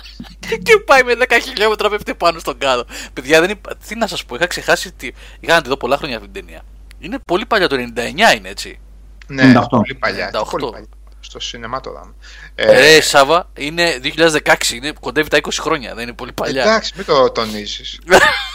και 0.63 0.79
πάει 0.87 1.03
με 1.03 1.13
10 1.19 1.39
χιλιόμετρα 1.43 1.89
πέφτει 1.89 2.15
πάνω 2.15 2.39
στον 2.39 2.59
κάδο. 2.59 2.85
Παιδιά, 3.13 3.41
δεν 3.41 3.51
είπα, 3.51 3.77
τι 3.89 3.95
να 3.95 4.07
σας 4.07 4.25
πω, 4.25 4.35
είχα 4.35 4.47
ξεχάσει 4.47 4.93
τι. 4.93 5.11
Είχα 5.41 5.55
να 5.55 5.63
τη 5.63 5.69
δω 5.69 5.77
πολλά 5.77 5.97
χρόνια 5.97 6.17
αυτή 6.17 6.29
την 6.29 6.45
ταινία. 6.45 6.63
Είναι 6.99 7.19
πολύ 7.27 7.47
παλιά, 7.47 7.69
το 7.69 7.77
99 7.77 8.37
είναι 8.37 8.49
έτσι. 8.49 8.79
Ναι, 9.27 9.53
98. 9.57 9.67
πολύ 9.69 9.95
παλιά. 9.95 10.31
98. 10.33 10.45
Πολύ 10.51 10.71
παλιά. 10.73 10.89
Στο 11.21 11.41
σινεμά 11.41 11.81
το 11.81 11.93
δάμε. 11.93 12.15
Ε, 12.55 13.01
Σάβα, 13.01 13.51
είναι 13.57 14.01
2016, 14.03 14.71
είναι, 14.73 14.93
κοντεύει 15.01 15.29
τα 15.29 15.39
20 15.43 15.49
χρόνια, 15.61 15.95
δεν 15.95 16.03
είναι 16.03 16.13
πολύ 16.13 16.33
παλιά. 16.33 16.63
εντάξει, 16.63 16.93
μην 16.97 17.07
το 17.07 17.31
τονίζεις. 17.31 17.99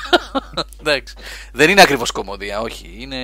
Εντάξει. 0.79 1.15
Δεν 1.51 1.69
είναι 1.69 1.81
ακριβώς 1.81 2.11
κομμωδία, 2.11 2.61
όχι. 2.61 2.95
Είναι 2.97 3.17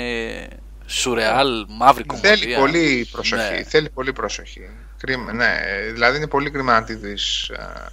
σουρεάλ, 0.85 1.65
μαύρη 1.69 2.03
κομμωδία. 2.03 2.35
Θέλει 2.35 2.55
πολύ 2.55 3.07
προσοχή. 3.11 3.53
Ναι. 3.53 3.63
Θέλει 3.63 3.89
πολύ 3.89 4.13
προσοχή. 4.13 4.69
Κρίμα, 4.97 5.33
ναι, 5.33 5.57
δηλαδή 5.93 6.17
είναι 6.17 6.27
πολύ 6.27 6.51
κρίμα 6.51 6.73
να 6.73 6.83
τη 6.83 6.95
δεις 6.95 7.49
ε, 7.49 7.89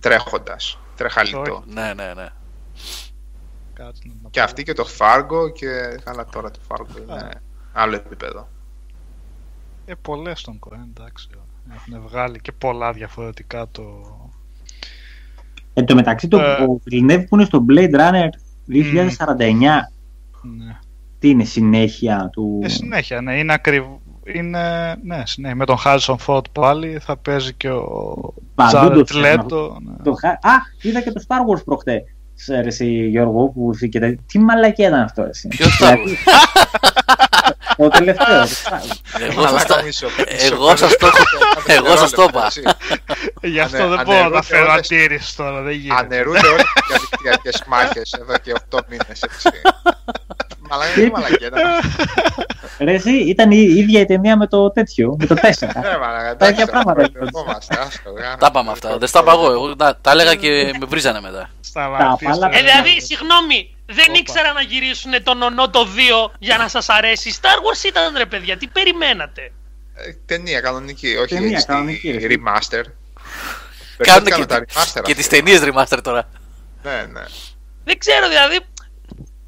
τρέχοντας, 0.00 0.78
τρεχαλιτό. 0.96 1.64
Ναι, 1.66 1.92
ναι, 1.94 2.12
ναι. 2.14 2.28
Κάτσε 3.74 4.02
να 4.22 4.30
Και 4.30 4.40
αυτή 4.40 4.62
και 4.62 4.72
το 4.72 4.88
Fargo 4.98 5.52
και 5.54 5.70
καλά 6.04 6.24
τώρα 6.24 6.50
το 6.50 6.58
Fargo 6.68 7.00
είναι 7.00 7.30
άλλο 7.72 7.94
επίπεδο. 7.94 8.48
Ε, 9.86 9.92
πολλές 10.02 10.40
στον 10.40 10.58
Κοέν, 10.58 10.88
εντάξει. 10.96 11.28
Έχουν 11.74 12.02
βγάλει 12.08 12.40
και 12.40 12.52
πολλά 12.52 12.92
διαφορετικά 12.92 13.66
το... 13.72 13.82
Εν 15.74 15.84
τω 15.86 15.94
μεταξύ, 15.94 16.28
το, 16.28 16.40
Ε. 16.40 16.62
ο 16.62 16.80
Villeneuve 16.90 17.24
που 17.28 17.34
είναι 17.36 17.44
στο 17.44 17.64
Blade 17.70 17.94
Runner 17.94 18.28
2049, 18.68 19.48
Ναι. 20.42 20.78
τι 21.18 21.28
είναι 21.28 21.44
συνέχεια 21.44 22.28
του... 22.32 22.60
Ε, 22.62 22.68
συνέχεια, 22.68 23.20
ναι, 23.20 23.38
είναι 23.38 23.52
ακριβώ. 23.52 24.00
Είναι, 24.34 24.96
ναι, 25.02 25.22
συνέχεια. 25.26 25.56
Με 25.56 25.64
τον 25.64 25.76
Harrison 25.84 26.16
Ford 26.26 26.50
πάλι 26.52 26.98
θα 26.98 27.16
παίζει 27.16 27.52
και 27.54 27.70
ο 27.70 28.34
Παντού 28.54 28.88
το 28.88 29.00
Jared 29.00 29.04
ψάχνω. 29.04 29.46
Leto. 29.50 29.76
Ναι. 29.82 29.96
Το 30.02 30.14
χα- 30.14 30.28
Α, 30.50 30.56
είδα 30.82 31.00
και 31.02 31.12
το 31.12 31.22
Star 31.28 31.36
Wars 31.56 31.64
προχτές. 31.64 32.02
Ρε 32.48 32.66
εσύ, 32.66 33.08
Γιώργο, 33.08 33.48
που 33.48 33.70
θήκεται. 33.74 34.18
Τι 34.26 34.38
μαλακία 34.38 34.88
ήταν 34.88 35.00
αυτό, 35.00 35.22
εσύ. 35.22 35.48
Ποιος 35.48 35.80
Star 35.82 35.92
Wars? 35.94 36.14
Το 37.76 37.88
τελευταίος. 37.88 38.62
Εγώ 39.20 39.42
σας 39.42 39.52
Μαλάκα, 39.52 39.74
τα- 39.74 39.82
μισό, 39.82 40.06
εγώ 40.26 40.70
μισό, 40.70 40.76
σας 40.76 40.96
το 40.96 41.08
πέντε 41.66 41.78
εγώ 41.78 41.96
σας 41.96 42.10
το 42.10 42.22
είπα. 42.22 42.40
δευτερόλεπτα, 42.40 42.46
έτσι. 42.46 42.62
Γι' 43.42 43.60
αυτό 43.60 43.82
Ανε- 43.82 43.96
δεν 43.96 44.04
μπορώ 44.04 44.18
να 44.18 44.24
αναιρούνται 44.24 44.42
φέρω 44.42 44.70
όλες- 44.72 44.90
αντίρρηση 44.92 45.36
τώρα, 45.36 45.60
δεν 45.62 45.72
γίνεται. 45.74 46.00
Αναιρούνται 46.04 46.46
όλες 46.46 46.62
οι 46.62 46.80
διαδικτυακές 46.88 47.62
μάχες 47.66 48.12
εδώ 48.20 48.38
και 48.38 48.52
8 48.52 48.78
μήνες, 48.88 49.22
έτσι. 49.22 49.48
Μαλάκα, 50.70 50.92
τι 50.94 51.10
μαλακία 51.10 51.46
ήταν. 51.46 51.60
Ρε 52.78 52.92
εσύ, 52.94 53.10
ήταν 53.16 53.50
η 53.50 53.56
ίδια 53.56 54.00
η 54.00 54.04
ταινία 54.04 54.36
με 54.36 54.46
το 54.46 54.70
τέτοιο, 54.70 55.16
με 55.20 55.26
το 55.26 55.34
4. 55.34 55.80
Ναι, 55.80 55.98
μαλάκα, 55.98 56.36
Τα 56.36 56.48
ίδια 56.48 56.62
εντάξει, 56.62 56.66
πράγματα. 56.70 57.08
μπερδευόμαστε, 57.12 57.78
άστο, 57.80 58.10
γάμο. 58.10 58.36
Τα 58.38 58.46
είπαμε 58.50 58.70
αυτά. 58.70 58.98
Δεν 58.98 59.08
στα 59.08 59.20
είπα 59.20 59.32
εγώ. 59.32 59.50
Εγώ 59.52 59.76
τα, 59.76 59.98
τα 60.00 60.10
έλεγα 60.10 60.34
και 60.34 60.48
με 60.80 60.86
βρίζανε 60.86 61.20
μετά. 61.20 61.50
Σταματήστε. 61.60 62.26
Τα 62.26 62.30
πάλα- 62.30 62.58
Ε, 62.58 62.60
δηλαδή, 62.62 63.00
συγγνώμη, 63.00 63.74
δεν 63.94 64.04
Όπα. 64.08 64.18
ήξερα 64.18 64.52
να 64.52 64.60
γυρίσουν 64.60 65.22
τον 65.22 65.42
ονό 65.42 65.70
το 65.70 65.86
2 66.26 66.30
για 66.38 66.56
να 66.56 66.68
σας 66.68 66.88
αρέσει. 66.88 67.38
Star 67.42 67.46
Wars 67.56 67.84
ήταν 67.84 68.16
ρε 68.16 68.26
παιδιά, 68.26 68.56
τι 68.56 68.66
περιμένατε; 68.66 69.52
Ε, 69.94 70.12
Ταινία 70.26 70.60
κανονική, 70.60 71.16
όχι 71.16 71.34
Ταινία 71.34 71.50
έτσι, 71.50 71.66
κανονική, 71.66 72.10
ρε. 72.10 72.18
remaster. 72.28 72.82
Κάνουν 73.96 74.22
Μπερδεύτηκαν 74.22 74.40
και, 74.40 74.46
τα 74.46 74.58
remaster 74.58 74.64
και 74.64 74.78
αυτά. 75.00 75.02
τις 75.02 75.28
ταινίες 75.28 75.60
remaster 75.64 75.98
τώρα. 76.02 76.28
Ναι, 76.82 77.06
ναι. 77.12 77.22
Δεν 77.84 77.98
ξέρω 77.98 78.28
δηλαδή. 78.28 78.58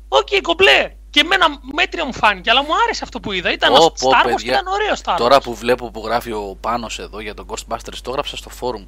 Οκ, 0.08 0.28
κομπλέ. 0.42 0.92
Και 1.10 1.20
εμένα 1.20 1.46
μέτρια 1.72 2.04
μου 2.04 2.14
φάνηκε, 2.14 2.50
αλλά 2.50 2.62
μου 2.62 2.68
άρεσε 2.84 3.00
αυτό 3.04 3.20
που 3.20 3.32
είδα. 3.32 3.52
Ήταν 3.52 3.72
Πω, 3.74 3.84
Star 3.84 4.00
πω, 4.00 4.08
Wars 4.10 4.22
και 4.26 4.28
παιδιά. 4.34 4.52
ήταν 4.52 4.66
ωραίο 4.66 4.92
Star 5.04 5.12
Wars. 5.12 5.16
Τώρα 5.16 5.40
που 5.40 5.54
βλέπω 5.54 5.90
που 5.90 6.02
γράφει 6.06 6.32
ο 6.32 6.56
Πάνος 6.60 6.98
εδώ 6.98 7.20
για 7.20 7.34
τον 7.34 7.46
Ghostbusters, 7.48 7.96
το 8.02 8.10
έγραψα 8.10 8.36
στο 8.36 8.50
forum. 8.60 8.86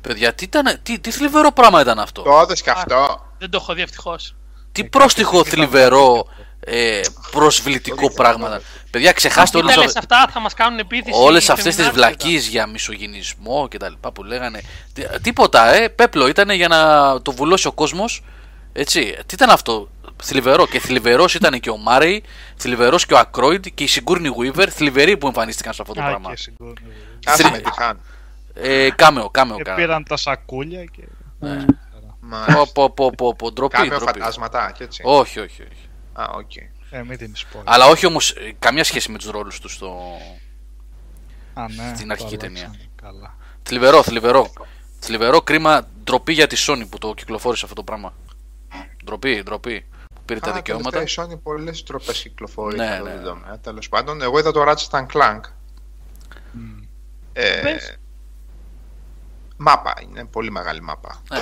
Παιδιά, 0.00 0.34
τι, 0.34 0.44
ήταν, 0.44 0.78
τι, 0.82 0.98
τι 0.98 1.10
θλιβερό 1.10 1.52
πράγμα 1.52 1.80
ήταν 1.80 1.98
αυτό. 1.98 2.22
Το 2.22 2.30
όντως 2.40 2.62
και 2.62 2.70
αυτό. 2.70 3.26
Δεν 3.38 3.50
το 3.50 3.58
έχω 3.60 3.74
δει 3.74 3.82
ευτυχώς. 3.82 4.36
Τι 4.72 4.84
πρόστιχο 4.84 5.44
θλιβερό 5.44 6.26
ε, 6.60 7.00
προσβλητικό 7.30 7.96
Το 7.96 8.00
δείχνω, 8.08 8.22
πράγματα. 8.22 8.56
το 8.56 8.62
Παιδιά, 8.90 9.12
ξεχάστε 9.12 9.58
Τι 9.58 9.62
όλες, 9.64 9.74
τα 9.74 9.80
αυ- 9.80 9.86
λες 9.88 9.96
αυτά, 9.96 10.28
θα 10.32 10.40
μας 10.40 10.54
κάνουν 10.54 10.78
επίθεση. 10.78 11.10
όλες 11.22 11.46
οι 11.46 11.52
αυτές 11.52 11.74
τις 11.76 11.84
φεμινάρτες 11.86 12.16
βλακίες 12.16 12.46
για 12.46 12.66
μισογυνισμό 12.66 13.68
και 13.68 13.76
τα 13.78 13.88
λοιπά 13.88 14.12
που 14.12 14.24
λέγανε. 14.24 14.60
Τι- 14.92 15.20
τίποτα, 15.22 15.74
ε, 15.74 15.88
πέπλο 15.88 16.26
ήταν 16.28 16.50
για 16.50 16.68
να 16.68 16.78
το 17.22 17.32
βουλώσει 17.32 17.66
ο 17.66 17.72
κόσμος. 17.72 18.22
Έτσι, 18.72 19.00
τι 19.26 19.34
ήταν 19.34 19.50
αυτό, 19.50 19.88
θλιβερό. 20.22 20.66
Και 20.66 20.80
θλιβερός 20.80 21.34
ήταν 21.34 21.60
και 21.60 21.70
ο 21.70 21.76
Μάρεϊ, 21.76 22.22
θλιβερός 22.56 23.06
και 23.06 23.14
ο 23.14 23.18
Ακρόιντ 23.18 23.66
και 23.74 23.84
η 23.84 23.86
Σιγκούρνη 23.86 24.28
Γουίβερ, 24.28 24.74
θλιβεροί 24.74 25.16
που 25.16 25.26
εμφανίστηκαν 25.26 25.72
σε 25.74 25.82
αυτό 25.82 25.94
το 25.94 26.02
Α, 26.02 26.04
πράγμα. 26.06 26.30
και 26.30 26.36
συγκρούω. 26.36 26.72
Άσε 27.26 27.42
Θρι- 27.42 27.54
με 27.54 27.58
τη 27.58 27.70
χάνει. 27.78 27.98
Ε, 28.54 28.90
cameo, 28.90 29.30
cameo 29.30 29.56
Και 29.56 29.62
κάνανε. 29.62 29.84
πήραν 29.84 30.04
τα 30.04 30.16
σακούλια 30.16 30.84
και... 30.84 31.02
Ναι. 32.28 32.36
Μα 32.36 32.44
Πω, 32.46 32.66
πω, 32.72 32.90
πω, 32.94 33.10
πω, 33.16 33.34
πω, 33.34 33.52
ντροπή, 33.52 33.76
κάμιο 33.76 33.96
ντροπή. 33.98 34.18
φαντάσματα 34.18 34.72
και 34.76 34.84
έτσι. 34.84 35.02
Όχι, 35.04 35.40
όχι, 35.40 35.62
όχι. 35.62 35.88
Α, 36.12 36.24
οκ. 36.34 36.56
Ε, 36.90 37.02
μην 37.02 37.18
την 37.18 37.32
spoil. 37.36 37.60
Αλλά 37.64 37.86
όχι 37.86 38.06
όμως 38.06 38.30
ε, 38.30 38.54
καμία 38.58 38.84
σχέση 38.84 39.10
με 39.12 39.18
τους 39.18 39.30
ρόλους 39.30 39.60
τους 39.60 39.72
στο... 39.74 40.16
Α, 41.54 41.62
ναι, 41.68 41.92
στην 41.94 42.06
το 42.06 42.12
αρχική 42.12 42.34
αλλάξανε. 42.34 42.36
ταινία. 42.36 42.74
Καλά. 43.02 43.36
Θλιβερό, 43.62 44.02
θλιβερό. 44.02 44.52
Θλιβερό 44.98 45.40
κρίμα, 45.42 45.88
ντροπή 46.04 46.32
για 46.32 46.46
τη 46.46 46.64
Sony 46.68 46.82
που 46.90 46.98
το 46.98 47.14
κυκλοφόρησε 47.14 47.62
αυτό 47.64 47.76
το 47.76 47.82
πράγμα. 47.82 48.14
Ντροπή, 49.04 49.42
ντροπή. 49.42 49.86
Που 50.14 50.20
πήρε 50.24 50.40
τα 50.40 50.50
Α, 50.50 50.54
δικαιώματα. 50.54 50.90
τελευταία 50.90 51.24
η 51.24 51.28
Sony 51.34 51.38
πολλές 51.42 51.82
ντροπές 51.82 52.22
κυκλοφορεί 52.22 52.76
Ναι, 52.76 52.84
σε 52.86 52.92
αυτό 52.92 53.04
ναι. 53.04 53.14
το 53.14 53.22
τομέα. 53.28 53.58
Τέλος 53.58 53.88
πάντων, 53.88 54.22
εγώ 54.22 54.38
είδα 54.38 54.52
το 54.52 54.64
Ratchet 54.68 54.98
and 54.98 55.06
Clank. 55.12 55.40
Μμ. 56.52 56.82
Ε, 57.32 57.60
Πες. 57.62 57.96
μάπα, 59.56 59.94
είναι 60.02 60.24
πολύ 60.24 60.50
μεγάλη 60.50 60.82
μάπα. 60.82 61.22
Ναι. 61.30 61.38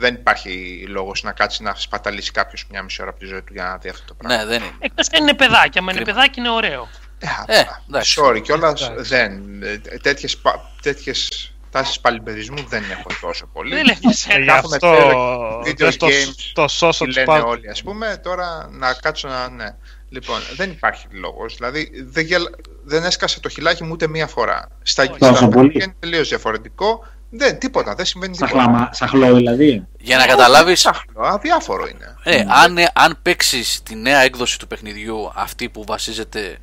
Δεν 0.00 0.14
υπάρχει 0.14 0.84
λόγος 0.88 1.22
να 1.22 1.32
κάτσει 1.32 1.62
να 1.62 1.74
σπαταλήσει 1.76 2.30
κάποιος 2.30 2.66
μια 2.70 2.82
μισή 2.82 3.02
ώρα 3.02 3.10
από 3.10 3.18
τη 3.20 3.26
ζωή 3.26 3.42
του 3.42 3.52
για 3.52 3.64
να 3.64 3.76
δει 3.76 3.88
αυτό 3.88 4.04
το 4.04 4.14
πράγμα. 4.14 4.36
Ναι, 4.36 4.44
δεν 4.46 4.62
είναι. 4.62 4.72
Εκτός 4.78 5.08
και 5.08 5.16
αν 5.16 5.22
είναι 5.22 5.34
παιδάκι. 5.34 5.78
Αν 5.78 5.84
είναι 5.84 5.92
Κρίμα. 5.92 6.04
παιδάκι 6.12 6.38
είναι 6.40 6.50
ωραίο. 6.50 6.88
Ε, 7.18 7.26
Ε, 7.46 7.58
α, 7.60 7.82
εντάξει. 7.88 8.20
sorry 8.24 8.42
κιόλας 8.42 8.88
Εντάξει. 8.88 9.08
δεν. 9.14 9.62
ε, 9.62 9.98
Τέτοιες, 10.02 10.36
πα- 10.36 10.70
τέτοιες 10.82 11.52
τάσεις 11.70 12.00
παλιμπερισμού 12.00 12.64
δεν 12.68 12.82
έχω 12.90 13.06
τόσο 13.20 13.46
πολύ. 13.46 13.74
Δεν 13.74 13.84
λέει 13.84 13.96
για 14.00 14.10
Ε, 14.10 14.14
σένα. 14.14 14.38
γι' 14.38 14.46
Κάθομαι 14.46 14.76
αυτό 14.82 15.60
video 15.60 15.74
δες 15.76 15.96
το, 15.96 16.06
games 16.06 16.50
το 16.52 16.68
σώσο 16.68 16.98
Τι 17.04 17.06
της 17.10 17.14
λένε 17.16 17.26
Πάρ- 17.26 17.44
όλοι, 17.46 17.68
ας 17.68 17.82
πούμε, 17.82 18.20
τώρα 18.22 18.68
να 18.70 18.92
κάτσω 18.94 19.28
να. 19.28 19.48
Ναι. 19.50 19.76
Λοιπόν, 20.08 20.40
δεν 20.56 20.70
υπάρχει 20.70 21.06
λόγος. 21.10 21.54
Δηλαδή, 21.54 21.90
δεν, 22.06 22.24
γελ- 22.24 22.54
δεν 22.84 23.04
έσκασε 23.04 23.40
το 23.40 23.48
χιλάκι 23.48 23.84
μου 23.84 23.90
ούτε 23.92 24.08
μία 24.08 24.26
φορά. 24.26 24.68
Στα 24.82 25.02
Όχι. 25.02 25.12
στα 25.16 25.28
Τόσο 25.28 25.48
πολύ. 25.48 25.52
παιχνίδια 25.66 25.84
είναι 25.84 25.94
τελείως 25.98 26.28
διαφορετικό. 26.28 27.06
Δεν, 27.30 27.58
τίποτα, 27.58 27.94
δεν 27.94 28.04
συμβαίνει 28.04 28.32
τίποτα. 28.36 28.52
Σαχλάμα, 28.52 28.88
σαχλό 28.92 29.34
δηλαδή. 29.34 29.86
Για 29.98 30.16
να 30.16 30.26
καταλάβεις, 30.26 30.74
Ψάχνω, 30.80 31.22
αδιάφορο 31.22 31.86
είναι. 31.86 32.16
ε, 32.24 32.44
αν, 32.48 32.78
ε, 32.78 32.88
αν 32.94 33.18
παίξεις 33.22 33.82
τη 33.82 33.94
νέα 33.94 34.18
έκδοση 34.20 34.58
του 34.58 34.66
παιχνιδιού, 34.66 35.30
αυτή 35.34 35.68
που 35.68 35.84
βασίζεται. 35.86 36.58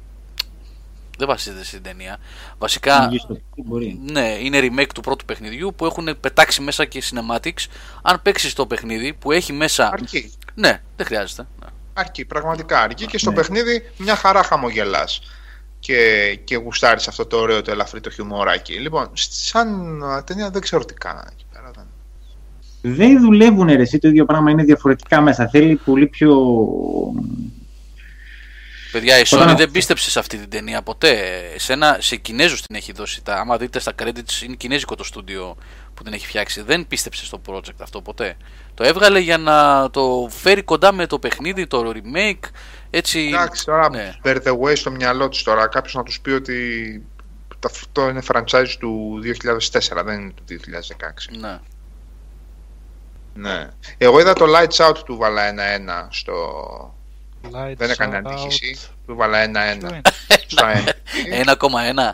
Δεν 1.18 1.28
βασίζεται 1.28 1.64
στην 1.64 1.82
ταινία. 1.84 2.18
Βασικά, 2.58 3.08
Βγει 3.08 3.18
στο 3.18 3.34
τι 3.34 3.62
μπορεί. 3.66 4.00
ναι, 4.12 4.38
είναι 4.40 4.60
remake 4.62 4.88
του 4.94 5.02
πρώτου 5.02 5.26
παιχνιδιού 5.26 5.74
που 5.78 5.86
έχουν 5.86 6.18
πετάξει 6.20 6.62
μέσα 6.62 6.86
και 6.86 7.04
cinematics. 7.10 7.66
Αν 8.02 8.22
παίξεις 8.22 8.54
το 8.54 8.66
παιχνίδι 8.68 9.14
που 9.14 9.32
έχει 9.32 9.54
μέσα. 9.54 9.90
Αρκεί. 9.94 10.34
Ναι, 10.56 10.82
δεν 10.96 11.06
χρειάζεται. 11.06 11.48
Ναι. 11.64 11.68
Αρκεί, 11.94 12.26
πραγματικά 12.26 12.82
αρκεί 12.82 13.06
και 13.06 13.18
στο 13.18 13.30
Ναι. 13.30 13.36
παιχνίδι 13.36 13.92
μια 13.98 14.16
χαρά 14.16 14.44
χαμογελάς 14.44 15.22
και, 15.88 16.40
και 16.44 16.56
γουστάρεις 16.56 17.08
αυτό 17.08 17.26
το 17.26 17.38
ωραίο 17.38 17.62
το 17.62 17.72
ελαφρύ 17.72 18.00
το 18.02 18.10
χιουμοράκι. 18.10 18.74
Λοιπόν, 18.74 19.10
σαν 19.14 20.04
α, 20.04 20.24
ταινία 20.24 20.50
δεν 20.50 20.62
ξέρω 20.62 20.86
τι 20.86 20.94
κάνανε 20.94 21.30
εκεί 21.34 21.46
πέρα. 21.54 21.72
δεν- 21.76 21.86
Δεν 22.96 23.20
δουλεύουν 23.22 23.68
ρε, 23.68 23.82
εσύ 23.82 24.00
το 24.00 24.08
ίδιο 24.08 24.26
πράγμα, 24.26 24.52
είναι 24.52 24.64
διαφορετικά 24.64 25.22
μέσα. 25.22 25.48
Θέλει 25.50 25.76
πολύ 25.76 26.08
πιο. 26.08 26.36
Παιδιά, 28.92 29.18
η 29.20 29.24
Όταν- 29.32 29.54
Sony 29.54 29.58
δεν 29.58 29.72
πίστεψε 29.72 30.10
σε 30.10 30.20
αυτή 30.20 30.38
την 30.38 30.50
ταινία 30.50 30.82
ποτέ. 30.82 31.18
Σε, 31.58 31.74
ένα, 31.74 31.98
σε 32.00 32.16
Κινέζους 32.16 32.62
την 32.62 32.76
έχει 32.76 32.92
δώσει. 32.92 33.24
Τα, 33.24 33.36
άμα 33.36 33.58
δείτε 33.58 33.80
στα 33.80 33.94
credits, 34.04 34.42
είναι 34.46 34.56
κινέζικο 34.56 34.96
το 34.96 35.04
στούντιο 35.04 35.58
που 35.94 36.04
την 36.04 36.14
έχει 36.14 36.28
φτιάξει. 36.28 36.62
Δεν 36.62 36.88
πίστεψε 36.88 37.26
στο 37.26 37.42
project 37.48 37.80
αυτό 37.82 38.02
ποτέ. 38.02 38.38
Το 38.74 38.84
έβγαλε 38.84 39.20
για 39.20 39.38
να 39.38 39.90
το 39.90 40.28
φέρει 40.32 40.62
κοντά 40.64 40.94
με 40.94 41.06
το 41.08 41.20
παιχνίδι, 41.20 41.68
το 41.68 41.92
remake. 41.96 42.50
Έτσι. 42.90 43.20
Εντάξει, 43.20 43.66
τώρα 43.66 43.90
ναι. 43.90 44.14
bear 44.24 44.38
the 44.44 44.60
way 44.60 44.78
στο 44.78 44.92
μυαλό 44.92 45.30
τους 45.30 45.44
τώρα. 45.44 45.68
Κάποιος 45.68 45.94
να 45.94 46.04
τους 46.04 46.20
πει 46.20 46.30
ότι 46.30 47.04
αυτό 47.66 48.10
είναι 48.10 48.22
franchise 48.34 48.76
του 48.80 49.20
2004, 49.92 50.04
δεν 50.06 50.20
είναι 50.20 50.32
του 50.32 50.44
2016. 50.48 51.38
Ναι. 51.40 51.60
Ναι. 53.34 53.70
Εγώ 53.98 54.20
είδα 54.20 54.34
το 54.34 54.46
Lights 54.48 54.88
Out 54.90 54.98
του 55.06 55.18
βάλα 55.18 55.44
ένα-ένα 55.44 56.08
στο 56.12 56.34
Lights 57.44 57.74
Δεν 57.78 57.90
έκανε 57.90 58.22
out. 58.26 58.32
αντίχηση. 58.32 58.78
Του 59.06 59.12
έβαλα 59.12 59.38
ένα-ένα. 59.38 59.88
Ποιο 59.88 59.96
είναι; 59.96 60.02
Στο 60.48 60.66
ένα. 61.36 62.14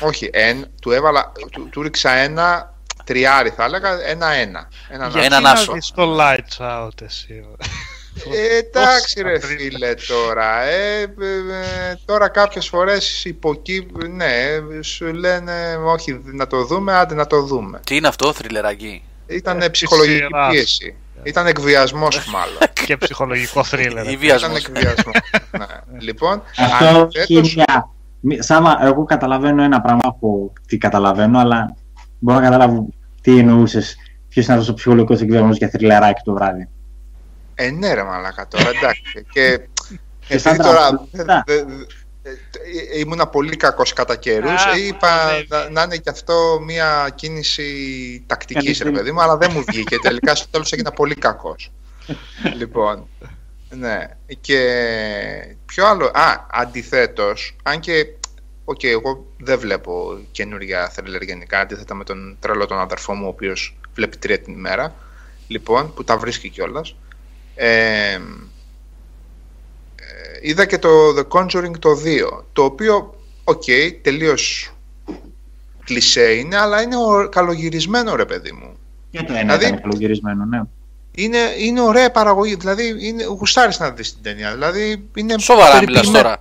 1,1. 0.00 0.06
Όχι, 0.06 0.30
εν, 0.32 0.66
του, 0.80 0.90
έβαλα, 0.90 1.32
του, 1.50 1.68
του 1.68 1.82
ρίξα 1.82 2.10
ένα 2.10 2.74
τριάρι 3.04 3.50
θα 3.50 3.64
έλεγα, 3.64 4.00
ένα-ένα. 4.06 4.68
Έναν 4.88 5.10
Γιατί 5.10 5.26
Έναν 5.26 5.42
να 5.42 5.50
άσο. 5.50 5.72
δεις 5.72 5.90
το 5.90 6.16
Lights 6.20 6.58
Out 6.58 7.02
εσύ. 7.02 7.44
Ε, 8.32 8.56
εντάξει 8.56 9.22
ρε 9.22 9.32
Πόσα 9.32 9.46
φίλε 9.46 9.94
τώρα, 10.08 10.60
ε, 10.62 11.00
ε, 11.02 11.06
ε, 11.90 11.94
τώρα 12.04 12.28
κάποιες 12.28 12.68
φορές 12.68 13.24
υποκύ... 13.24 13.86
ναι, 14.10 14.34
σου 14.82 15.12
λένε 15.14 15.52
όχι 15.84 16.20
να 16.24 16.46
το 16.46 16.64
δούμε, 16.64 16.92
άντε 16.92 17.14
να 17.14 17.26
το 17.26 17.42
δούμε. 17.42 17.80
Τι 17.86 17.96
είναι 17.96 18.08
αυτό, 18.08 18.32
θρυλεράκι; 18.32 19.02
Ήταν 19.26 19.60
Ε, 19.62 19.68
ψυχολογική 19.68 20.14
σειράς. 20.22 20.50
πίεση. 20.50 20.94
Ήταν 21.22 21.46
εκβιασμός 21.46 22.26
μάλλον. 22.26 22.58
και 22.86 22.96
ψυχολογικό 22.96 23.64
θρίλερ. 23.64 24.04
Ή 24.04 24.08
Ήταν 24.08 24.18
βιασμός. 24.18 24.64
εκβιασμός. 24.64 25.14
ναι. 25.58 25.98
Λοιπόν, 26.00 26.42
Αυτό 26.56 26.84
αντιθέτως, 26.86 27.14
έχει 27.16 27.54
μια. 27.56 27.90
μη- 28.20 28.42
Σάμα, 28.42 28.78
εγώ 28.82 29.04
καταλαβαίνω 29.04 29.62
ένα 29.62 29.80
πράγμα 29.80 30.16
που 30.20 30.52
τι 30.66 30.78
καταλαβαίνω, 30.78 31.38
αλλά 31.38 31.74
μπορώ 32.18 32.38
να 32.38 32.44
καταλάβω 32.44 32.88
τι 33.20 33.38
εννοούσες. 33.38 33.96
Ποιος 34.28 34.44
είναι 34.44 34.54
αυτός 34.54 34.68
ο 34.70 34.74
ψυχολογικός 34.74 35.20
εκβιασμός 35.20 35.56
για 35.56 35.68
θρυλεράκι 35.68 36.20
το 36.24 36.32
βράδυ. 36.32 36.68
Ε, 37.58 37.70
ναι 37.70 37.94
ρε 37.94 38.02
μαλάκα 38.02 38.48
τώρα, 38.48 38.68
εντάξει. 38.68 39.26
Και 39.32 39.60
επειδή 40.22 40.40
σαν 40.40 40.56
τώρα 40.56 40.88
τραγούδια. 40.88 41.44
δε- 41.46 41.62
δε- 41.64 41.84
ε, 42.22 42.30
ε, 42.92 42.98
ήμουνα 42.98 43.26
πολύ 43.28 43.56
κακός 43.56 43.92
κατά 43.92 44.16
καιρούς, 44.16 44.64
Α, 44.66 44.76
είπα 44.76 45.32
ναι. 45.32 45.44
να, 45.48 45.70
να 45.70 45.82
είναι 45.82 45.96
και 45.96 46.10
αυτό 46.10 46.60
μια 46.64 47.08
κίνηση 47.14 48.24
τακτικής 48.26 48.78
ρε 48.78 48.84
Καλή 48.84 48.96
παιδί 48.96 49.12
μου, 49.12 49.20
αλλά 49.20 49.36
δεν 49.36 49.50
μου 49.54 49.64
βγήκε. 49.66 49.98
Τελικά 49.98 50.34
στο 50.34 50.48
τέλος 50.50 50.72
έγινα 50.72 50.90
πολύ 50.90 51.14
κακός. 51.14 51.72
λοιπόν, 52.58 53.08
ναι. 53.70 54.06
Και 54.40 54.58
ποιο 55.66 55.86
άλλο, 55.86 56.06
α, 56.06 56.46
αντιθέτως, 56.50 57.56
αν 57.62 57.80
και, 57.80 58.06
οκ, 58.64 58.82
εγώ 58.84 59.26
δεν 59.38 59.58
βλέπω 59.58 60.18
καινούργια 60.30 60.88
θρίλερ 60.88 61.22
γενικά, 61.22 61.60
αντίθετα 61.60 61.94
με 61.94 62.04
τον 62.04 62.36
τρελό 62.40 62.66
τον 62.66 62.78
αδερφό 62.80 63.14
μου, 63.14 63.24
ο 63.26 63.28
οποίος 63.28 63.78
βλέπει 63.94 64.16
τρία 64.16 64.38
την 64.40 64.52
ημέρα, 64.52 64.94
λοιπόν, 65.48 65.94
που 65.94 66.04
τα 66.04 66.16
βρίσκει 66.16 66.48
κιόλας. 66.48 66.96
Ε, 67.58 68.12
ε, 68.12 68.18
είδα 70.40 70.66
και 70.66 70.78
το 70.78 70.88
The 71.18 71.28
Conjuring 71.28 71.78
το 71.78 71.90
2, 72.04 72.44
το 72.52 72.62
οποίο, 72.64 73.14
οκ, 73.44 73.62
τελείως 74.02 74.70
κλισέ 75.84 76.32
είναι, 76.32 76.56
αλλά 76.56 76.82
είναι 76.82 76.96
ο- 76.96 77.28
καλογυρισμένο 77.28 78.14
ρε 78.16 78.24
παιδί 78.24 78.52
μου. 78.52 78.76
Και 79.10 79.22
το 79.22 79.32
ένα 79.32 79.40
Δηλαδή- 79.40 79.66
ήταν 79.66 79.80
καλογυρισμένο, 79.80 80.44
ναι. 80.44 80.60
Είναι, 81.18 81.38
είναι 81.58 81.80
ωραία 81.80 82.10
παραγωγή, 82.10 82.54
δηλαδή 82.54 82.96
είναι, 83.08 83.24
γουστάρεις 83.24 83.78
να 83.78 83.90
δεις 83.90 84.12
την 84.14 84.22
ταινία, 84.22 84.52
δηλαδή 84.52 85.08
είναι 85.14 85.38
Σοβαρά 85.38 85.66
μιλάς 85.74 85.84
περιποιημένο. 85.84 86.22
τώρα. 86.22 86.40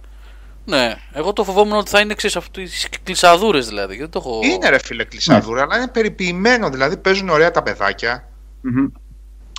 Ναι, 0.67 0.95
εγώ 1.13 1.33
το 1.33 1.43
φοβόμουν 1.43 1.77
ότι 1.77 1.89
θα 1.89 1.99
είναι 1.99 2.11
εξής 2.11 2.35
αυτού 2.35 2.61
τις 2.61 2.87
κλεισαδούρες 3.03 3.67
δηλαδή. 3.67 3.97
Δεν 3.97 4.09
το 4.09 4.19
έχω... 4.25 4.39
Είναι 4.43 4.69
ρε 4.69 4.77
φίλε 4.79 5.03
κλεισαδούρα, 5.03 5.61
αλλά 5.61 5.77
είναι 5.77 5.87
περιποιημένο, 5.87 6.69
δηλαδή 6.69 6.97
παίζουν 6.97 7.29
ωραία 7.29 7.51
τα 7.51 7.63
παιδάκια. 7.63 8.27
Μμμ. 8.61 8.85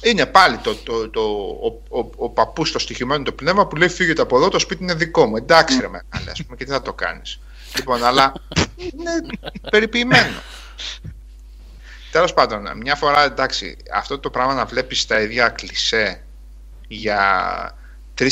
Είναι 0.02 0.26
πάλι 0.26 0.56
το, 0.56 0.74
το, 0.74 1.10
το, 1.10 1.20
ο, 1.60 1.98
ο, 1.98 2.10
ο 2.16 2.30
παππούς 2.30 2.68
στο 2.68 2.78
στοιχειμένο 2.78 3.22
το 3.22 3.32
πνεύμα 3.32 3.66
που 3.66 3.76
λέει 3.76 3.88
φύγετε 3.88 4.22
από 4.22 4.36
εδώ, 4.36 4.48
το 4.48 4.58
σπίτι 4.58 4.82
είναι 4.82 4.94
δικό 4.94 5.26
μου. 5.26 5.36
Εντάξει 5.36 5.80
ρε 5.80 5.88
μεγάλε, 5.88 6.30
ας 6.30 6.42
πούμε, 6.42 6.56
και 6.56 6.64
τι 6.64 6.70
θα 6.70 6.82
το 6.82 6.92
κάνεις. 6.92 7.40
Λοιπόν, 7.76 8.04
αλλά 8.04 8.32
είναι 8.76 9.10
περιποιημένο. 9.70 10.40
Τέλος 12.10 12.34
πάντων, 12.34 12.68
μια 12.76 12.94
φορά 12.94 13.24
εντάξει, 13.24 13.76
αυτό 13.92 14.18
το 14.18 14.30
πράγμα 14.30 14.54
να 14.54 14.64
βλέπεις 14.64 15.06
τα 15.06 15.20
ίδια 15.20 15.48
κλισέ 15.48 16.22
για 16.88 17.78
3.000, 18.18 18.28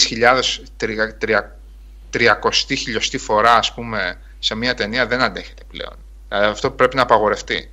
300 2.13 2.29
χιλιοστή 2.69 3.19
φορά 3.19 3.55
ας 3.55 3.75
πούμε 3.75 4.21
σε 4.39 4.55
μια 4.55 4.75
ταινία 4.75 5.07
δεν 5.07 5.23
αντέχεται 5.23 5.63
πλέον. 5.69 5.97
Δηλαδή, 6.29 6.47
αυτό 6.47 6.71
πρέπει 6.71 6.97
να 6.97 7.03
απαγορευτεί. 7.03 7.71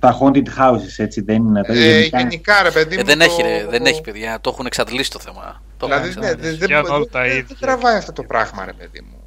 Τα 0.00 0.18
haunted 0.20 0.46
houses, 0.58 0.94
έτσι 0.96 1.20
δεν 1.20 1.36
είναι. 1.36 1.62
τα 1.62 1.72
Ε, 1.72 1.76
γενικά- 1.98 2.18
γενικά 2.18 2.62
ρε 2.62 2.70
παιδί 2.70 2.94
Ε, 2.94 2.98
μου 2.98 3.04
δεν, 3.04 3.18
το- 3.18 3.24
έχει, 3.24 3.42
ρε, 3.42 3.66
δεν 3.70 3.86
έχει 3.86 4.00
παιδιά, 4.00 4.40
το 4.40 4.50
έχουν 4.52 4.66
εξαντλήσει 4.66 5.10
το 5.10 5.18
θέμα. 5.18 5.62
Το 5.78 5.86
έχουν 5.86 6.00
Δηλαδή, 6.02 6.20
ναι, 6.20 6.26
εξαντλήσει. 6.26 6.50
δεν, 6.50 6.58
δεν, 6.58 6.68
Πηγαίνουν 6.68 6.90
όλα 6.90 6.98
δεν- 6.98 7.10
τα 7.10 7.20
δεν- 7.20 7.30
ίδια. 7.30 7.44
δεν 7.48 7.56
τραβάει 7.60 7.96
αυτό 7.96 8.12
το 8.12 8.22
πράγμα, 8.22 8.64
ρε 8.64 8.72
παιδί 8.72 9.00
μου. 9.10 9.22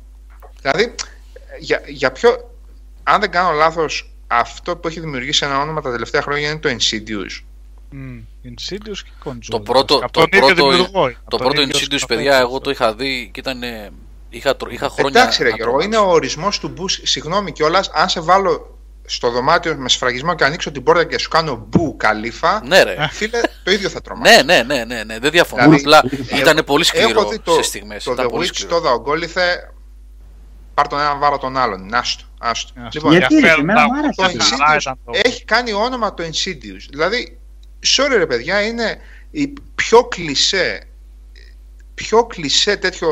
Δηλαδή, 0.61 0.95
για, 1.59 1.81
για 1.87 2.11
ποιο. 2.11 2.49
Αν 3.03 3.19
δεν 3.19 3.31
κάνω 3.31 3.51
λάθος, 3.51 4.11
αυτό 4.27 4.77
που 4.77 4.87
έχει 4.87 4.99
δημιουργήσει 4.99 5.45
ένα 5.45 5.59
όνομα 5.59 5.81
τα 5.81 5.91
τελευταία 5.91 6.21
χρόνια 6.21 6.49
είναι 6.49 6.59
το 6.59 6.69
Insidious. 6.69 7.43
Μμ, 7.89 8.17
Insidious 8.45 8.97
και 9.03 9.11
Conjuring. 9.23 9.37
Το 9.47 9.59
πρώτο, 9.59 9.95
Από 9.95 10.11
το 10.11 10.19
τον 10.19 10.27
ίδιο 10.31 10.39
πρώτο, 10.55 10.69
δημιουργό 10.71 11.03
είναι, 11.03 11.11
το 11.13 11.19
από 11.23 11.29
τον 11.29 11.39
πρώτο 11.39 11.61
ίδιο 11.61 11.73
Insidious, 11.75 11.81
σκηνοθέτη. 11.83 12.15
παιδιά, 12.15 12.37
εγώ 12.37 12.59
το 12.59 12.69
είχα 12.69 12.93
δει 12.95 13.29
και 13.33 13.39
ήταν. 13.39 13.63
ε, 13.63 13.89
Είχα, 14.35 14.55
τρο- 14.55 14.71
είχα 14.71 14.89
χρόνια. 14.89 15.19
Εντάξει, 15.21 15.43
ρε 15.43 15.49
να 15.49 15.55
Γιώργο, 15.55 15.75
είναι 15.79 15.89
τρομάξω. 15.89 16.11
ο 16.11 16.15
ορισμός 16.15 16.59
του 16.59 16.67
μπου. 16.67 16.87
Συγγνώμη 16.87 17.51
κιόλας, 17.51 17.89
αν 17.93 18.09
σε 18.09 18.19
βάλω 18.19 18.72
στο 19.05 19.29
δωμάτιο 19.31 19.75
με 19.77 19.89
σφραγισμό 19.89 20.35
και 20.35 20.43
ανοίξω 20.43 20.71
την 20.71 20.83
πόρτα 20.83 21.03
και 21.03 21.17
σου 21.17 21.29
κάνω 21.29 21.65
μπου 21.69 21.95
καλύφα, 21.97 22.61
Ναι, 22.65 22.83
ρε. 22.83 22.95
φίλε, 23.11 23.39
το 23.63 23.71
ίδιο 23.71 23.89
θα 23.89 24.01
τρομάξει. 24.01 24.43
ναι, 24.45 24.55
ναι, 24.63 24.75
ναι, 24.75 24.83
ναι, 24.95 25.03
ναι, 25.03 25.19
δεν 25.19 25.31
διαφωνώ. 25.31 25.61
Δηλαδή, 25.63 25.81
Απλά 25.81 26.03
ε, 26.29 26.37
ήταν 26.39 26.63
πολύ 26.65 26.85
Έχω 26.93 27.03
σκληρό 27.03 27.29
δει 27.29 27.39
το, 27.39 27.53
σε 27.53 27.61
στιγμές. 27.61 28.03
το 28.03 28.11
Ήταν 28.11 28.25
The 28.27 28.29
πολύ 28.29 28.47
Witch, 28.47 28.55
σκληρό. 28.55 28.75
το 28.75 28.81
Δαογκόλιθε. 28.81 29.73
Πάρ 30.73 30.87
τον 30.87 30.99
έναν, 30.99 31.19
βάλω 31.19 31.37
τον 31.37 31.57
άλλον. 31.57 31.93
Άστο. 31.93 32.23
άστο. 32.39 32.71
Άστο. 32.75 32.89
Λοιπόν, 32.93 33.11
Γιατί, 33.11 33.33
ρε, 33.33 33.39
ενδιαφέρον 33.39 33.69
εμένα 33.69 33.81
μου 33.81 33.91
τα- 33.91 33.99
άρεσε. 33.99 34.15
το 34.15 34.57
Καλά 34.57 34.75
Insidious 34.75 34.81
ήταν 34.81 34.99
το- 35.05 35.11
έχει 35.23 35.45
κάνει 35.45 35.73
όνομα 35.73 36.13
το 36.13 36.23
Insidious. 36.23 36.85
Δηλαδή, 36.89 37.39
sorry 37.97 38.13
ρε 38.17 38.25
παιδιά, 38.25 38.61
είναι 38.61 38.97
η 39.31 39.53
πιο 39.75 40.03
κλισέ, 40.03 40.83
πιο 41.93 42.25
κλισέ 42.25 42.77
τέτοιο 42.77 43.07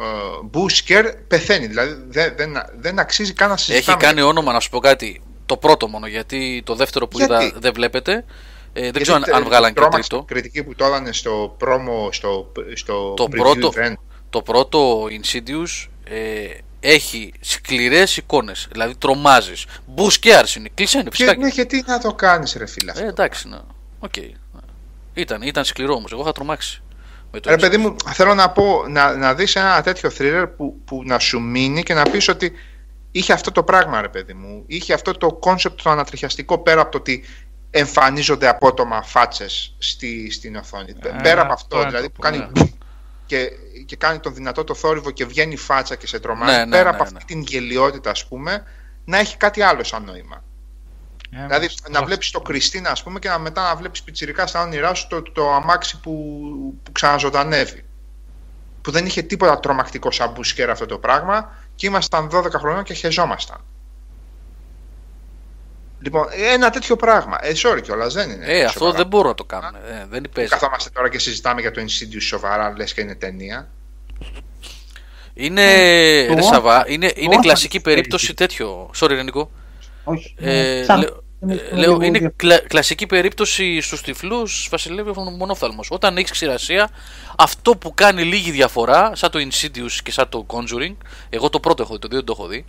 ε, 0.00 0.44
μπούσκερ 0.44 1.12
πεθαίνει. 1.16 1.66
Δηλαδή, 1.66 2.04
δεν, 2.08 2.34
δεν, 2.36 2.52
δεν 2.78 2.98
αξίζει 2.98 3.32
καν 3.32 3.48
να 3.48 3.54
Έχει 3.54 3.62
συζητάμε. 3.64 4.02
κάνει 4.02 4.20
όνομα, 4.20 4.52
να 4.52 4.60
σου 4.60 4.70
πω 4.70 4.78
κάτι. 4.78 5.20
Το 5.50 5.56
πρώτο 5.56 5.88
μόνο, 5.88 6.06
γιατί 6.06 6.62
το 6.66 6.74
δεύτερο 6.74 7.08
που 7.08 7.18
Γιατί; 7.18 7.32
είδα 7.44 7.52
δεν 7.58 7.72
βλέπετε. 7.74 8.12
Ε, 8.12 8.22
δεν 8.72 8.82
Γιατί 8.82 9.00
ξέρω 9.00 9.16
αν, 9.16 9.22
τε- 9.22 9.34
αν 9.34 9.44
βγάλαν 9.44 9.72
και 9.74 9.80
τρόμαξε 9.80 10.08
τρίτο. 10.08 10.24
την 10.24 10.34
κριτική 10.36 10.62
που 10.64 10.74
το 10.74 10.84
έδανε 10.84 11.12
στο 11.12 11.54
πρόμο, 11.58 12.08
στο, 12.12 12.52
στο 12.74 13.14
Το 13.16 13.24
preview 13.24 13.36
πρώτο- 13.36 13.72
event. 13.76 13.94
Το 14.30 14.42
πρώτο 14.42 15.04
Insidious 15.04 15.88
ε, 16.04 16.44
έχει 16.80 17.32
σκληρές 17.40 18.16
εικόνες, 18.16 18.68
δηλαδή 18.72 18.94
τρομάζεις. 18.96 19.66
Μπούς 19.86 20.18
και 20.18 20.34
άρσινη, 20.34 20.70
κλεισέ 20.74 20.98
είναι 20.98 21.08
Και, 21.10 21.16
φυσικά. 21.16 21.36
ναι, 21.36 21.48
γιατί 21.48 21.84
να 21.86 21.98
το 21.98 22.14
κάνεις 22.14 22.54
ρε 22.58 22.66
φίλε 22.66 22.90
αυτό. 22.90 23.04
Ε, 23.04 23.08
εντάξει, 23.08 23.48
ναι. 23.48 23.58
Οκ. 23.98 24.14
Ήταν, 25.14 25.42
ήταν 25.42 25.64
σκληρό 25.64 25.94
όμως, 25.94 26.12
εγώ 26.12 26.20
είχα 26.20 26.32
τρομάξει. 26.32 26.82
Με 27.32 27.40
το 27.40 27.48
Ρε 27.50 27.54
Insidious. 27.56 27.60
παιδί 27.60 27.76
μου, 27.76 27.96
θέλω 28.12 28.34
να 28.34 28.50
πω, 28.50 28.84
να, 28.88 29.16
να 29.16 29.34
δεις 29.34 29.56
ένα 29.56 29.82
τέτοιο 29.82 30.10
thriller 30.18 30.46
που, 30.56 30.80
που 30.84 31.02
να 31.04 31.18
σου 31.18 31.40
μείνει 31.40 31.82
και 31.82 31.94
να 31.94 32.02
πεις 32.02 32.28
ότι 32.28 32.52
είχε 33.10 33.32
αυτό 33.32 33.52
το 33.52 33.62
πράγμα 33.62 34.00
ρε 34.00 34.08
παιδί 34.08 34.32
μου. 34.32 34.64
Είχε 34.66 34.92
αυτό 34.92 35.12
το 35.12 35.32
concept 35.32 35.80
το 35.82 35.90
ανατριχιαστικό 35.90 36.58
πέρα 36.58 36.80
από 36.80 36.90
το 36.90 36.98
ότι 36.98 37.24
εμφανίζονται 37.70 38.48
απότομα 38.48 39.02
φάτσες 39.02 39.74
στη, 39.78 40.30
στην 40.30 40.56
οθόνη. 40.56 40.94
Ε, 41.02 41.08
πέρα 41.22 41.42
από 41.42 41.52
αυτό 41.52 41.76
αυτό, 41.76 41.76
είναι 41.76 41.86
δηλαδή 41.86 42.06
το 42.06 42.12
που 42.12 42.20
κάνει 42.20 42.38
ναι. 42.38 42.70
και, 43.26 43.50
και 43.86 43.96
κάνει 43.96 44.18
τον 44.18 44.34
δυνατό 44.34 44.64
το 44.64 44.74
θόρυβο 44.74 45.10
και 45.10 45.24
βγαίνει 45.24 45.52
η 45.52 45.56
φάτσα 45.56 45.94
και 45.96 46.06
σε 46.06 46.20
τρομάζει. 46.20 46.56
Ναι, 46.56 46.64
ναι, 46.64 46.70
πέρα 46.70 46.90
ναι, 46.90 46.96
από 46.96 47.04
ναι. 47.04 47.10
αυτή 47.16 47.24
την 47.24 47.42
γελιότητα 47.42 48.10
ας 48.10 48.26
πούμε, 48.26 48.64
να 49.04 49.18
έχει 49.18 49.36
κάτι 49.36 49.62
άλλο 49.62 49.84
σαν 49.84 50.04
νόημα. 50.04 50.44
Ε, 51.30 51.46
Δηλαδή 51.46 51.66
μας- 51.66 51.90
να 51.90 52.04
βλέπεις 52.04 52.30
το 52.30 52.40
Christine 52.40 52.90
ας 52.90 53.02
πούμε 53.02 53.18
και 53.18 53.28
να 53.28 53.38
μετά 53.38 53.62
να 53.62 53.76
βλέπεις 53.76 54.02
πιτσιρικά 54.02 54.46
στα 54.46 54.62
όνειρά 54.62 54.94
σου 54.94 55.06
το, 55.06 55.22
το 55.22 55.52
αμάξι 55.52 56.00
που, 56.00 56.12
που 56.82 56.92
ξαναζωντανεύει. 56.92 57.84
Που 58.82 58.90
δεν 58.90 59.06
είχε 59.06 59.22
τίποτα 59.22 59.60
τρομακτικό 59.60 60.10
σαν 60.10 60.30
μπουσκέρα 60.30 60.72
αυτό 60.72 60.86
το 60.86 60.98
πράγμα 60.98 61.52
και 61.80 61.86
ήμασταν 61.86 62.30
12 62.32 62.50
χρονών 62.52 62.82
και 62.82 62.94
χεζόμασταν. 62.94 63.56
Λοιπόν, 66.00 66.26
ένα 66.52 66.70
τέτοιο 66.70 66.96
πράγμα. 66.96 67.38
Ε, 67.40 67.52
sorry 67.62 67.80
κιόλας, 67.82 68.14
δεν 68.14 68.30
είναι. 68.30 68.44
Ε, 68.46 68.64
αυτό 68.64 68.78
σοβαρά. 68.78 68.96
δεν 68.96 69.06
μπορώ 69.06 69.28
να 69.28 69.34
το 69.34 69.44
κάνω. 69.44 69.66
Ε, 69.66 70.06
δεν 70.10 70.22
παίζει. 70.34 70.50
Καθόμαστε 70.50 70.90
τώρα 70.90 71.08
και 71.08 71.18
συζητάμε 71.18 71.60
για 71.60 71.70
το 71.70 71.80
Insidious 71.80 72.20
σοβαρά, 72.22 72.72
λες 72.76 72.92
και 72.94 73.00
είναι 73.00 73.14
ταινία. 73.14 73.68
Είναι, 75.34 75.62
Το 76.28 76.34
ρε 76.34 76.40
Orphan- 76.40 76.52
Σαββά, 76.52 76.84
είναι, 76.88 77.08
το 77.08 77.14
είναι 77.20 77.36
Orphan 77.36 77.42
κλασική 77.42 77.76
της 77.76 77.82
περίπτωση 77.84 78.34
περίπτωσης. 78.34 78.34
τέτοιο. 78.34 78.90
Sorry, 79.00 79.14
Ρενικό. 79.16 79.50
Όχι. 80.04 80.34
Ε, 80.38 80.82
σαν- 80.84 81.00
λέω, 81.00 81.08
είναι 81.08 81.14
ε, 81.14 81.14
στο 81.14 81.22
λέω, 81.40 81.58
λίγο 81.74 82.02
είναι 82.02 82.18
δια- 82.18 82.32
κλα- 82.36 82.66
κλασική 82.66 83.06
περίπτωση 83.06 83.80
στους 83.80 84.02
τυφλούς 84.02 84.68
βασιλεύει 84.70 85.10
ο 85.10 85.22
μονόφθαλμος. 85.22 85.88
Όταν 85.90 86.16
έχει 86.16 86.30
ξηρασία, 86.30 86.90
αυτό 87.36 87.76
που 87.76 87.94
κάνει 87.94 88.22
λίγη 88.22 88.50
διαφορά, 88.50 89.12
σαν 89.14 89.30
το 89.30 89.38
Insidious 89.38 89.92
και 90.02 90.12
σαν 90.12 90.28
το 90.28 90.46
Conjuring, 90.48 90.96
εγώ 91.30 91.50
το 91.50 91.60
πρώτο 91.60 91.82
έχω 91.82 91.92
δει, 91.92 91.98
το 91.98 92.08
δύο 92.08 92.16
δεν 92.16 92.26
το 92.26 92.34
έχω 92.38 92.46
δει. 92.46 92.64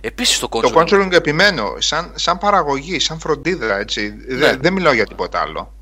Επίσης 0.00 0.38
το 0.38 0.48
Conjuring, 0.50 0.72
Το 0.72 0.80
Conjuring 0.80 1.12
επιμένω, 1.12 1.74
σαν, 1.78 2.12
σαν 2.14 2.38
παραγωγή, 2.38 2.98
σαν 3.00 3.18
φροντίδα, 3.20 3.78
έτσι. 3.78 4.14
Ναι. 4.28 4.36
Δεν, 4.36 4.58
δεν 4.62 4.72
μιλάω 4.72 4.92
για 4.92 5.06
τίποτα 5.06 5.40
άλλο. 5.40 5.72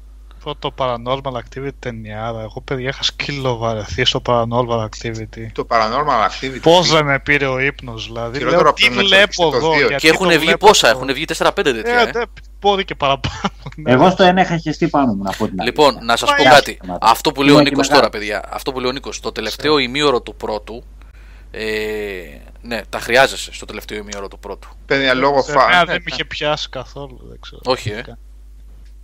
Αυτό 0.44 0.56
το 0.70 0.74
Paranormal 0.78 1.32
Activity 1.32 1.68
ταινιάρα. 1.78 2.40
Εγώ 2.40 2.60
παιδιά 2.64 2.88
είχα 2.88 3.02
σκυλοβαρεθεί 3.02 4.04
στο 4.04 4.22
Paranormal 4.26 4.84
Activity. 4.88 5.46
Το 5.52 5.66
Paranormal 5.70 6.28
Activity. 6.30 6.58
Πώς 6.62 6.90
δεν 6.90 7.04
με 7.04 7.18
πήρε 7.20 7.46
ο 7.46 7.58
ύπνος 7.58 8.06
δηλαδή. 8.06 8.38
Χειρότερο 8.38 8.62
Λέω, 8.62 8.70
από 8.70 8.78
τι 8.80 8.90
το 8.90 9.00
Netflix, 9.00 9.04
βλέπω 9.06 9.50
το 9.50 9.56
εδώ. 9.56 9.70
δύο. 9.72 9.86
γιατί 9.86 9.94
και 9.96 10.08
έχουν 10.08 10.26
το 10.28 10.32
βγει 10.34 10.44
βλέπω 10.44 10.66
πόσα, 10.66 10.88
εδώ. 10.88 10.96
έχουν 10.98 11.14
βγει 11.14 11.24
4-5 11.38 11.50
τέτοια. 11.54 11.98
Ε, 12.00 12.02
ε. 12.02 12.04
ναι, 12.18 12.22
μπορεί 12.60 12.84
και 12.84 12.94
παραπάνω. 12.94 13.34
Εγώ 13.84 14.10
στο 14.10 14.22
ένα 14.22 14.40
είχα 14.42 14.56
χεστεί 14.56 14.88
πάνω 14.88 15.12
μου 15.14 15.22
να 15.22 15.30
πω 15.30 15.48
την 15.48 15.60
αλήθεια. 15.60 15.64
Λοιπόν, 15.64 16.04
να 16.04 16.16
σας 16.16 16.28
πω 16.28 16.34
Πάει 16.42 16.52
κάτι. 16.52 16.70
άσχημα. 16.80 16.98
Αυτό 17.00 17.32
που 17.32 17.42
λέει 17.42 17.50
ο 17.50 17.54
Είναι 17.54 17.62
και 17.62 17.70
Νίκος 17.70 17.88
μεγάλο. 17.88 18.08
τώρα, 18.08 18.18
παιδιά. 18.18 18.44
Αυτό 18.52 18.72
που 18.72 18.80
λέει 18.80 18.88
ο 18.90 18.92
Νίκος, 18.92 19.20
το 19.20 19.32
τελευταίο 19.32 19.78
ημίωρο 19.78 20.20
του 20.22 20.34
πρώτου. 20.34 20.84
Ε, 21.50 21.64
ναι, 22.62 22.80
τα 22.88 22.98
χρειάζεσαι 23.00 23.54
στο 23.54 23.64
τελευταίο 23.66 23.98
ημίωρο 23.98 24.28
του 24.28 24.38
πρώτου. 24.38 24.68
Παιδιά, 24.86 25.14
λόγω 25.14 25.42
Σε 25.42 25.52
μένα 25.52 25.62
φαν. 25.70 25.86
δεν 25.86 25.94
με 25.96 26.02
είχε 26.04 26.24
πιάσει 26.24 26.68
καθόλου, 26.68 27.20
δεν 27.28 27.38
ξέρω. 27.40 27.60
Όχι, 27.64 27.90
ε. 27.90 28.02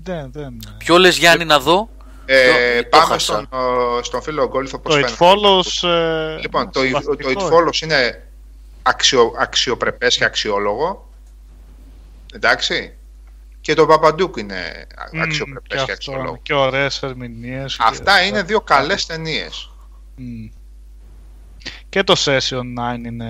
Δεν, 0.02 0.33
δεν. 0.33 0.59
Ποιο 0.78 0.99
λες, 0.99 1.17
Γιάννη, 1.18 1.44
να 1.44 1.59
δω; 1.60 1.89
Ε, 2.27 2.83
Το 2.83 2.89
πάμε 2.89 3.05
χάσα. 3.05 3.18
στον, 3.49 3.60
ο, 3.60 4.02
στον 4.02 4.23
φίλο 4.23 4.47
Γκόλιθο 4.49 4.78
πώς 4.78 4.94
Το 4.94 5.01
It 5.01 5.02
φαίνεται. 5.09 5.25
Follows. 5.25 5.89
ε, 5.89 6.39
Λοιπόν, 6.41 6.65
το, 6.70 6.81
το 6.81 6.86
συμβαστικό. 6.86 7.47
It 7.49 7.52
Follows 7.52 7.81
είναι 7.83 8.28
αξιο, 8.83 9.33
αξιοπρεπές 9.39 10.17
και 10.17 10.25
αξιόλογο. 10.25 11.09
Εντάξει. 12.35 12.93
Και 13.60 13.75
το 13.75 13.86
Babadook 13.86 14.36
είναι 14.36 14.86
α- 14.97 15.09
Μμμ, 15.12 15.23
αξιοπρεπές 15.23 15.67
και, 15.68 15.78
αυτό, 15.78 15.93
αξιόλογο. 15.93 16.39
Και 16.43 16.55
ωραίες 16.55 17.02
ερμηνείες. 17.02 17.77
και- 17.77 17.83
Αυτά 17.86 18.23
είναι 18.25 18.43
δύο 18.43 18.60
καλές 18.60 19.07
ταινίες. 19.07 19.70
Μμ. 20.17 20.47
Και 21.89 22.02
το 22.02 22.15
Session 22.18 22.60
9 22.60 22.94
είναι 23.07 23.27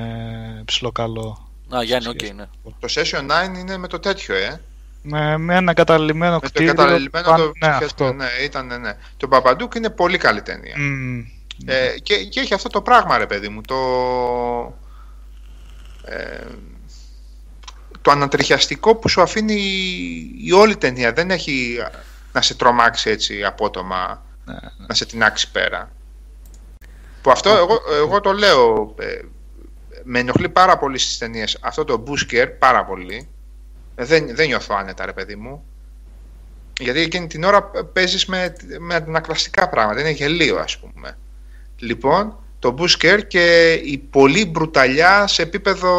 ψιλοκαλό. 0.65 1.49
Α, 1.77 1.83
Γιάννη, 1.83 2.09
οκ, 2.09 2.23
ναι. 2.35 2.47
Το 2.81 2.89
Session 2.95 3.19
9 3.19 3.45
είναι 3.59 3.77
με 3.77 3.87
το 3.89 3.99
τέτοιο, 3.99 4.35
ε. 4.35 4.61
Με, 5.03 5.37
με 5.37 5.57
ένα 5.57 5.73
κατειλημμένο 5.75 6.35
Με 6.35 6.41
το 6.41 6.47
κτίριο. 6.49 6.75
κατειλημμένο 6.75 7.27
πάνω- 7.31 7.45
το 7.45 7.53
ναι, 7.59 7.67
αυτό. 7.67 8.13
ναι, 8.13 8.27
ήταν, 8.45 8.81
ναι. 8.81 8.93
Το 9.17 9.29
Babadook 9.29 9.75
είναι 9.75 9.91
πολύ 9.91 10.19
καλή 10.19 10.43
ταινία. 10.43 10.75
Μμ. 10.79 11.19
Ε, 11.67 11.99
και, 12.03 12.25
και 12.25 12.41
έχει 12.41 12.55
αυτό 12.55 12.69
το 12.69 12.83
πράγμα, 12.83 13.19
ρε 13.19 13.27
παιδί 13.27 13.49
μου, 13.49 13.61
το, 13.61 13.77
ε, 16.05 16.47
το 18.03 18.11
ανατριχιαστικό 18.11 18.95
που 18.95 19.09
σου 19.09 19.23
αφήνει 19.23 19.55
η, 19.55 20.35
η 20.45 20.53
όλη 20.53 20.77
ταινία. 20.77 21.13
Δεν 21.13 21.31
έχει 21.31 21.79
να 22.33 22.43
σε 22.43 22.55
τρομάξει 22.55 23.11
έτσι 23.11 23.45
απότομα, 23.45 24.23
Ναι, 24.45 24.55
να 24.87 24.95
σε 24.95 25.07
τεινάξει 25.07 25.51
πέρα. 25.51 25.91
Που 27.23 27.31
αυτό 27.31 27.51
εγώ, 27.51 27.81
εγώ 28.03 28.21
το 28.21 28.33
λέω, 28.33 28.95
ε, 28.99 29.21
με 30.03 30.19
ενοχλεί 30.19 30.49
πάρα 30.49 30.79
πολύ 30.79 30.99
στις 30.99 31.19
ταινίες 31.19 31.59
αυτό 31.61 31.85
το 31.85 31.97
Μπούσκερ, 31.97 32.49
πάρα 32.49 32.85
πολύ. 32.85 33.29
Ε, 34.01 34.05
δεν, 34.05 34.35
δεν 34.37 34.47
νιώθω 34.47 34.75
άνετα, 34.79 35.07
ρε 35.07 35.13
παιδί 35.13 35.37
μου. 35.37 35.65
Γιατί 36.81 37.01
εκείνη 37.01 37.27
την 37.27 37.45
ώρα 37.45 37.63
παίζεις 37.65 38.27
με, 38.27 38.53
με 38.79 38.95
ανακλαστικά 38.95 39.69
πράγματα. 39.69 40.01
Είναι 40.01 40.11
γελίο, 40.11 40.59
ας 40.59 40.79
πούμε. 40.79 41.19
Λοιπόν, 41.79 42.37
το 42.59 42.71
Μπούσκερ 42.71 43.27
και 43.27 43.73
η 43.73 43.99
πολύ 43.99 44.47
μπρουταλιά 44.47 45.27
σε 45.27 45.43
επίπεδο 45.43 45.93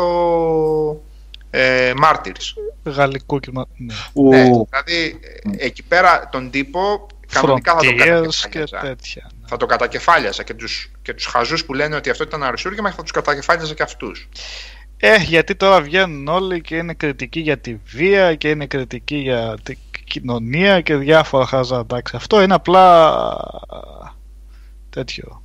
ε, 1.49 1.91
Martyrs. 2.03 2.61
Γαλλικού 2.83 3.39
και. 3.39 3.49
μα- 3.53 3.65
Ναι. 3.77 3.93
Ου, 4.13 4.29
Ναι, 4.29 4.43
δηλαδή 4.43 5.19
ε, 5.59 5.65
εκεί 5.65 5.83
πέρα 5.83 6.29
τον 6.31 6.49
τύπο 6.49 7.07
κανονικά 7.31 7.71
θα 7.71 7.77
τον 7.79 7.87
Frontiers 7.89 7.95
και 7.95 8.05
κατακεφάλιαζα. 8.05 8.79
τέτοια. 8.79 9.31
ναι. 9.41 9.47
Θα 9.47 9.57
τον 9.57 9.67
κατακεφάλιαζα 9.67 10.43
και 10.43 10.53
τους, 10.53 10.91
και 11.01 11.13
τους 11.13 11.25
χαζούς 11.25 11.65
που 11.65 11.73
λένε 11.73 11.95
ότι 11.95 12.09
αυτό 12.09 12.23
ήταν 12.23 12.43
αριστούργημα 12.43 12.91
θα 12.91 13.01
τους 13.01 13.11
κατακεφάλιαζα 13.11 13.73
και 13.73 13.83
αυτούς. 13.83 14.29
Ε, 15.01 15.15
γιατί 15.17 15.55
τώρα 15.55 15.81
βγαίνουν 15.81 16.27
όλοι 16.27 16.61
και 16.61 16.75
είναι 16.75 16.93
κριτικοί 16.93 17.39
για 17.39 17.57
τη 17.57 17.75
βία 17.85 18.35
και 18.35 18.49
είναι 18.49 18.65
κριτικοί 18.67 19.15
για 19.15 19.57
την 19.63 19.77
κοινωνία 20.03 20.81
και 20.81 20.95
διάφορα 20.95 21.45
χαζά. 21.45 21.79
Εντάξει, 21.79 22.15
αυτό 22.15 22.41
είναι 22.41 22.53
απλά 22.53 23.15
τέτοιο. 24.89 25.43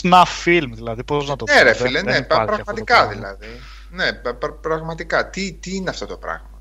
Snuff 0.00 0.44
film, 0.44 0.68
δηλαδή, 0.72 1.04
πώς 1.04 1.28
να 1.28 1.36
το 1.36 1.44
Ναι, 1.48 1.62
ρε 1.62 1.72
δεν- 1.72 1.74
φίλε, 1.74 2.00
δεν 2.02 2.12
ναι, 2.12 2.16
υπάρχει 2.18 2.26
πρα- 2.26 2.54
αυτό 2.54 2.56
το 2.56 2.62
πραγματικά 2.64 2.94
πράγμα. 2.94 3.12
δηλαδή. 3.14 3.60
Ναι, 3.90 4.12
πρα- 4.12 4.34
πρα- 4.34 4.52
πραγματικά. 4.52 5.30
Τι, 5.30 5.52
τι 5.52 5.74
είναι 5.76 5.90
αυτό 5.90 6.06
το 6.06 6.16
πράγμα; 6.16 6.53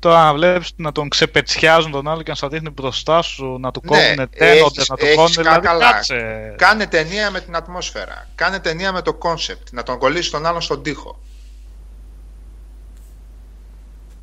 Τώρα 0.00 0.24
να 0.24 0.32
βλέπεις 0.34 0.70
να 0.76 0.92
τον 0.92 1.08
ξεπετσιάζουν 1.08 1.90
τον 1.90 2.08
άλλο 2.08 2.22
και 2.22 2.30
να 2.30 2.36
σου 2.36 2.48
δείχνει 2.48 2.70
μπροστά 2.70 3.22
σου, 3.22 3.58
να 3.60 3.70
του 3.70 3.80
Ναι, 3.84 3.88
κόβουν 3.88 4.30
τένοντες, 4.38 4.76
έχεις- 4.76 4.88
να 4.88 4.96
του 4.96 5.04
έχεις 5.04 5.16
κόβουν, 5.16 5.32
δηλαδή 5.32 5.66
καλά. 5.66 5.92
κάτσε. 5.92 6.54
Κάνε 6.58 6.86
ταινία 6.86 7.30
με 7.30 7.40
την 7.40 7.56
ατμόσφαιρα. 7.56 8.28
Κάνε 8.34 8.58
ταινία 8.58 8.92
με 8.92 9.02
το 9.02 9.14
κόνσεπτ. 9.14 9.68
Να 9.72 9.82
τον 9.82 9.98
κολλήσεις 9.98 10.30
τον 10.30 10.46
άλλον 10.46 10.60
στον 10.60 10.82
τοίχο. 10.82 11.20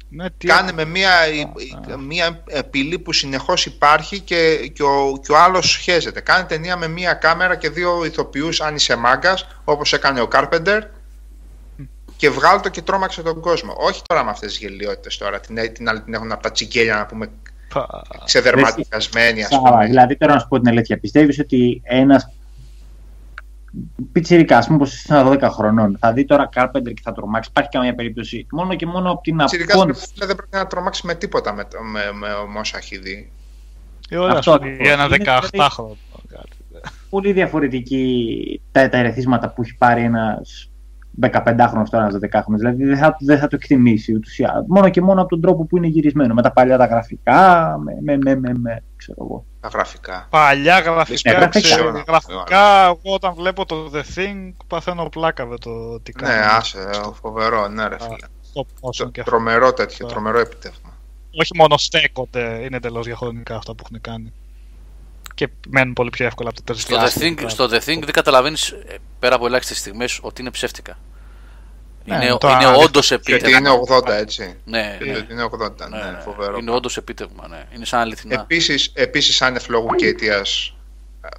Ναι, 0.10 0.30
τι 0.30 0.48
Κάνε 0.48 0.72
με 0.72 0.86
μια, 0.86 1.10
μια 2.08 2.44
πυλή 2.70 3.00
που 3.00 3.14
συνεχώς 3.14 3.66
υπάρχει 3.66 4.20
και, 4.20 4.56
και, 4.74 4.84
ο, 4.84 5.20
και 5.26 5.32
ο 5.32 5.38
άλλος 5.38 5.78
χέζεται. 5.78 6.20
Κάνε 6.22 6.44
ταινία 6.44 6.78
με 6.78 6.88
μια 6.88 7.14
κάμερα 7.14 7.56
και 7.56 7.70
δύο 7.70 8.06
ηθοποιούς 8.06 8.62
αν 8.62 8.76
είσαι 8.76 8.96
μάγκας, 8.96 9.48
όπως 9.64 9.94
έκανε 9.94 10.22
ο 10.22 10.28
Κάρπεντερ 10.28 10.84
και 12.18 12.30
βγάλω 12.30 12.60
το 12.60 12.70
και 12.70 12.82
τρόμαξε 12.82 13.22
τον 13.22 13.40
κόσμο. 13.42 13.74
Όχι 13.78 14.02
τώρα 14.08 14.24
με 14.24 14.30
αυτές 14.30 14.50
τις 14.50 14.60
γελιότητες 14.60 15.18
τώρα. 15.18 15.40
Την, 15.40 15.74
την 15.74 15.90
άλλη 15.90 16.02
την 16.02 16.14
έχουν 16.14 16.32
από 16.32 16.44
τα 16.44 16.52
τσιγκέλια 16.52 16.96
να 16.96 17.06
πούμε 17.06 17.30
πα- 17.74 18.02
ξεδερματικασμένοι 18.26 19.44
ας 19.44 19.50
Σάβα, 19.50 19.70
πούμε. 19.72 19.86
δηλαδή 19.86 20.18
τώρα 20.18 20.34
να 20.34 20.40
σου 20.40 20.48
πω 20.48 20.60
την 20.60 20.68
αλήθεια. 20.68 21.00
Πιστεύεις 21.00 21.40
ότι 21.40 21.82
ένας 21.84 22.32
πιτσιρικά, 24.12 24.58
ας 24.58 24.66
πούμε, 24.68 24.78
πως 24.78 24.94
είσαι 24.94 25.24
12 25.26 25.42
χρονών, 25.52 25.98
θα 26.00 26.14
δει 26.14 26.26
τώρα 26.26 26.50
Carpenter 26.56 26.94
και 26.94 27.02
θα 27.04 27.12
τρομάξει. 27.14 27.50
Υπάρχει 27.50 27.70
καμία 27.70 27.96
περίπτωση. 27.96 28.48
Μόνο 28.52 28.76
και 28.76 28.86
μόνο 28.86 29.12
από 29.12 29.22
την 29.22 29.38
Τσιρικάς 29.46 29.76
απόντηση. 29.82 30.06
δεν 30.16 30.36
πρέπει 30.36 30.56
να 30.56 30.68
τρομάξει 30.68 31.06
με 31.06 31.16
τίποτα 31.16 31.54
με, 31.54 31.64
το- 31.64 31.82
με, 31.82 32.00
με, 32.14 32.28
με 32.54 32.60
όσα 32.60 32.78
έχει 32.78 32.98
δει. 32.98 33.32
Ε, 34.10 34.18
ωραία, 34.18 34.38
Αυτό 34.38 34.52
σου 34.52 34.58
πει, 34.60 34.64
ακριβώς. 34.68 34.86
για 34.88 34.94
ένα 34.94 35.06
Είναι 35.06 35.50
18χρονο. 35.68 35.96
Πολύ 37.10 37.32
διαφορετική 37.32 38.62
τα, 38.72 38.90
τα 38.90 38.98
ερεθίσματα 38.98 39.50
που 39.50 39.62
έχει 39.62 39.76
πάρει 39.78 40.02
ένας 40.04 40.70
15χρονο 41.22 41.84
τώρα, 41.90 42.06
ένας 42.06 42.14
12χρονο. 42.22 42.56
Δηλαδή 42.58 42.84
δεν 42.86 42.98
θα, 42.98 43.18
δεν 43.20 43.40
θα 43.40 43.48
το 43.48 43.56
εκτιμήσει 43.56 44.14
ούτως 44.16 44.38
ή 44.40 44.44
άλλως. 44.44 44.66
Μόνο 44.68 44.90
και 44.90 45.02
μόνο 45.02 45.20
από 45.22 45.30
τον 45.30 45.42
τρόπο 45.42 45.66
που 45.66 45.78
είναι 45.78 45.88
γυρισμένο. 45.88 46.34
Με 46.34 46.42
τα 46.42 46.52
παλιά 46.52 46.78
τα 46.78 46.86
γραφικά, 46.86 47.78
με, 47.84 47.94
με, 48.02 48.18
με, 48.18 48.36
με, 48.40 48.52
με 48.60 48.84
ξέρω 48.96 49.18
εγώ. 49.24 49.46
Τα 49.60 49.68
γραφικά. 49.68 50.28
Παλιά 50.30 50.80
γραφικά, 50.80 51.40
Ναι, 51.40 51.48
ξέρεις, 51.48 51.76
γραφικά. 51.76 52.04
γραφικά, 52.08 52.84
εγώ 52.86 53.14
όταν 53.16 53.34
βλέπω 53.34 53.66
το 53.66 53.92
The 53.94 54.18
Thing 54.20 54.52
παθαίνω 54.68 55.10
πλάκα 55.10 55.46
με 55.46 55.58
το 55.58 56.00
τι 56.00 56.12
κάνει. 56.12 56.34
Ναι, 56.34 56.46
άσε, 56.46 56.90
φοβερό, 57.22 57.68
ναι, 57.68 57.88
ρε 57.88 57.96
Α, 57.96 58.00
φίλε. 58.00 58.16
stop 58.54 58.62
motion 58.90 58.96
Το- 58.98 59.10
και 59.10 59.20
αυτό. 59.20 59.32
Τρομερό 59.32 59.74
τέτοιο, 59.74 60.06
Α. 60.06 60.10
τρομερό 60.10 60.40
επιτεύγμα. 60.40 60.90
Όχι 61.40 61.52
μόνο 61.58 61.78
στέκονται, 61.78 62.60
είναι 62.66 62.76
εντελώς 62.78 63.06
διαχρονικά 63.06 63.56
αυτά 63.56 63.76
που 63.76 63.84
έχουν 63.86 64.02
κάνει. 64.02 64.34
Και 65.36 65.50
μένουν 65.70 65.94
πολύ 65.94 66.10
πιο 66.10 66.26
εύκολα 66.26 66.50
από 66.50 66.62
το 66.64 66.74
Στο 66.74 66.96
The, 66.96 67.00
τρισδιάστημα. 67.00 67.42
Thing, 67.42 67.50
στο 67.52 67.66
The 67.66 67.78
Thing 67.78 68.00
δεν 68.04 68.12
καταλαβαίνεις 68.12 68.76
πέρα 69.20 69.36
από 69.36 69.46
ελάχιστες 69.46 69.78
στιγμές 69.78 70.20
ότι 70.22 70.42
είναι 70.42 70.52
ψεύτικα. 70.52 70.98
Ναι, 72.08 72.16
είναι 72.26 72.38
το 72.38 72.48
είναι 72.48 72.66
αλήθεια. 72.66 72.84
όντως 72.84 73.08
Και 73.08 73.14
ότι 73.14 73.34
επίτευγμα. 73.34 73.58
είναι 73.58 73.80
80, 73.90 74.08
έτσι. 74.10 74.56
Ναι, 74.66 74.96
Και 75.00 75.06
ναι, 75.06 75.18
ότι 75.18 75.34
είναι 75.34 75.44
80, 75.44 75.90
ναι, 75.90 75.98
ναι, 76.04 76.12
ναι. 76.12 76.20
φοβερό. 76.20 76.58
Είναι 76.58 76.72
όντως 76.72 76.98
επίτευγμα. 76.98 77.48
Ναι. 77.48 77.64
Είναι 77.76 77.86
σαν 77.86 78.00
αληθινά. 78.00 78.40
Επίσης, 78.42 78.92
επίσης 78.94 79.42
άνευ 79.42 79.68
λόγου 79.70 79.96
και 79.96 80.06
αιτίας, 80.08 80.76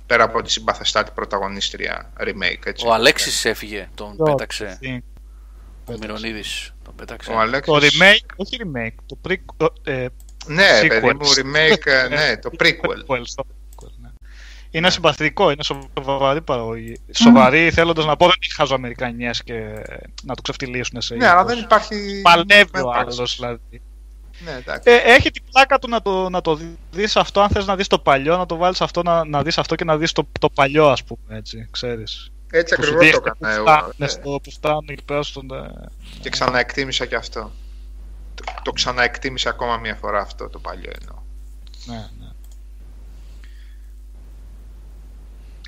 πέρα 0.07 0.25
από 0.25 0.43
τη 0.43 0.51
συμπαθεστάτη 0.51 1.11
πρωταγωνίστρια 1.15 2.13
remake, 2.21 2.67
έτσι. 2.67 2.87
Ο 2.87 2.93
Αλέξης 2.93 3.45
έφυγε, 3.45 3.89
τον 3.95 4.17
Το 4.17 4.23
πέταξε. 4.23 4.79
Thing. 4.83 4.99
Ο 5.87 5.93
Μυρονίδης 6.01 6.73
τον 6.85 6.95
πέταξε. 6.95 7.31
Ο 7.33 7.39
Αλέξης... 7.39 7.73
Το 7.73 7.79
remake, 7.79 8.27
όχι 8.37 8.57
remake, 8.63 8.95
το 9.07 9.19
pre, 9.29 9.35
το, 9.57 9.73
ε, 9.85 10.07
Ναι, 10.47 10.81
sequel. 10.83 10.89
παιδί 10.89 11.07
μου, 11.07 11.29
remake, 11.35 11.87
ε, 11.87 12.09
ναι, 12.09 12.37
το 12.37 12.51
prequel. 12.61 13.15
prequel, 13.17 13.21
στο 13.25 13.45
prequel, 13.49 13.91
ναι. 14.01 14.09
Είναι 14.71 14.91
συμπαθητικό, 14.91 15.51
είναι 15.51 15.63
σοβαρή 16.05 16.41
παραγωγή. 16.43 17.01
Σοβαρή, 17.15 17.71
θέλοντας 17.71 18.05
να 18.07 18.17
πω, 18.17 18.27
δεν 18.27 18.35
έχει 18.43 18.53
χαζοαμερικανιές 18.55 19.43
και 19.43 19.55
να 20.23 20.35
το 20.35 20.43
ξεφτυλίσουν 20.43 21.01
σε 21.01 21.15
Ναι, 21.15 21.27
αλλά 21.27 21.41
ύφος. 21.41 21.55
δεν 21.55 21.63
υπάρχει... 21.65 22.21
Παλεύει 22.23 22.71
δεν 22.73 22.85
ο 22.85 22.89
υπάρχει. 22.91 23.01
άλλος 23.19 23.37
δηλαδή. 23.37 23.83
Ναι, 24.45 24.51
εντάξει. 24.53 24.91
Ε, 24.91 24.97
έχει 24.97 25.31
την 25.31 25.43
πλάκα 25.53 25.79
του 25.79 25.89
να 25.89 26.03
το, 26.03 26.29
να 26.29 26.41
το 26.41 26.59
δεις 26.91 27.17
αυτό, 27.17 27.41
αν 27.41 27.49
θες 27.49 27.67
να 27.67 27.77
δεις 27.77 27.87
το 27.87 27.99
παλιό, 27.99 28.37
να 28.37 28.47
το 28.47 28.57
βάλεις 28.57 28.81
αυτό, 28.81 29.03
να, 29.03 29.25
να 29.25 29.43
δεις 29.43 29.59
αυτό 29.59 29.75
και 29.75 29.85
να 29.85 29.97
δεις 29.97 30.13
το, 30.13 30.29
το 30.41 30.49
παλιό, 30.51 30.89
ας 30.89 31.05
πούμε, 31.05 31.37
έτσι, 31.39 31.69
ξέρεις. 31.71 32.31
Έτσι 32.51 32.75
Που 32.77 32.83
σου 32.83 32.95
ακριβώς 32.95 33.11
το 33.13 33.21
δείχνει 33.21 33.33
έκανα 33.39 33.55
που 33.55 33.61
εγώ. 33.61 33.77
φτάνουν 33.77 33.93
ναι. 33.97 34.09
στο- 34.09 34.41
που 34.43 34.51
φτάνουν 34.51 34.87
εκεί 34.89 35.05
πέρα 35.05 35.23
στον... 35.23 35.51
ε, 35.51 35.71
Και 36.21 36.31
ξαναεκτίμησα 36.31 37.07
και 37.07 37.15
αυτό. 37.17 37.53
Το, 38.35 38.43
το 38.63 38.73
ξαναεκτίμησα 38.73 39.49
ακόμα 39.51 39.77
μία 39.77 39.95
φορά 39.95 40.21
αυτό 40.21 40.49
το 40.49 40.59
παλιό 40.59 40.91
εννοώ. 41.01 41.19
Ναι, 41.85 41.95
ναι. 42.19 42.27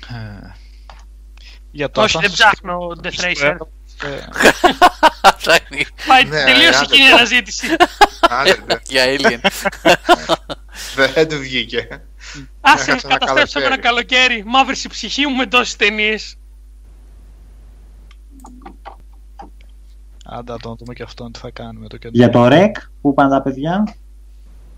για 1.71 1.89
το 1.91 2.01
Όχι, 2.01 2.17
δεν 2.19 2.29
Assassin's 2.29 2.33
ψάχνω 2.33 2.77
Creed, 2.87 3.05
Death 3.05 3.23
Racer. 3.25 3.55
ε, 4.03 4.19
Ψάχνει 5.37 5.85
Πάει, 6.07 6.23
Ναι, 6.23 6.43
τελείωσε 6.43 6.77
άντε. 6.77 6.85
εκείνη 6.93 7.07
η 7.07 7.11
αναζήτηση. 7.11 7.67
Άντε, 8.29 8.57
δε- 8.65 8.75
για 8.93 9.03
Alien. 9.05 9.39
δεν 11.13 11.29
του 11.29 11.37
βγήκε. 11.37 11.87
Άσε, 12.61 12.91
Έχασα 12.91 13.07
ένα 13.07 13.17
καταστρέψαμε 13.17 13.65
ένα 13.65 13.77
καλοκαίρι. 13.77 14.17
καλοκαίρι. 14.17 14.43
Μαύρησε 14.45 14.87
η 14.87 14.89
ψυχή 14.89 15.27
μου 15.27 15.35
με 15.35 15.45
τόσες 15.45 15.75
ταινίες. 15.75 16.35
Άντα, 20.25 20.57
το 20.57 20.69
να 20.69 20.75
δούμε 20.75 20.93
και 20.93 21.03
αυτό 21.03 21.31
τι 21.31 21.39
θα 21.39 21.49
κάνουμε 21.51 21.87
το 21.87 21.97
κέντρο. 21.97 22.17
Για 22.17 22.29
το 22.29 22.45
REC 22.51 22.71
που 23.01 23.09
είπαν 23.09 23.29
τα 23.29 23.41
παιδιά. 23.41 23.95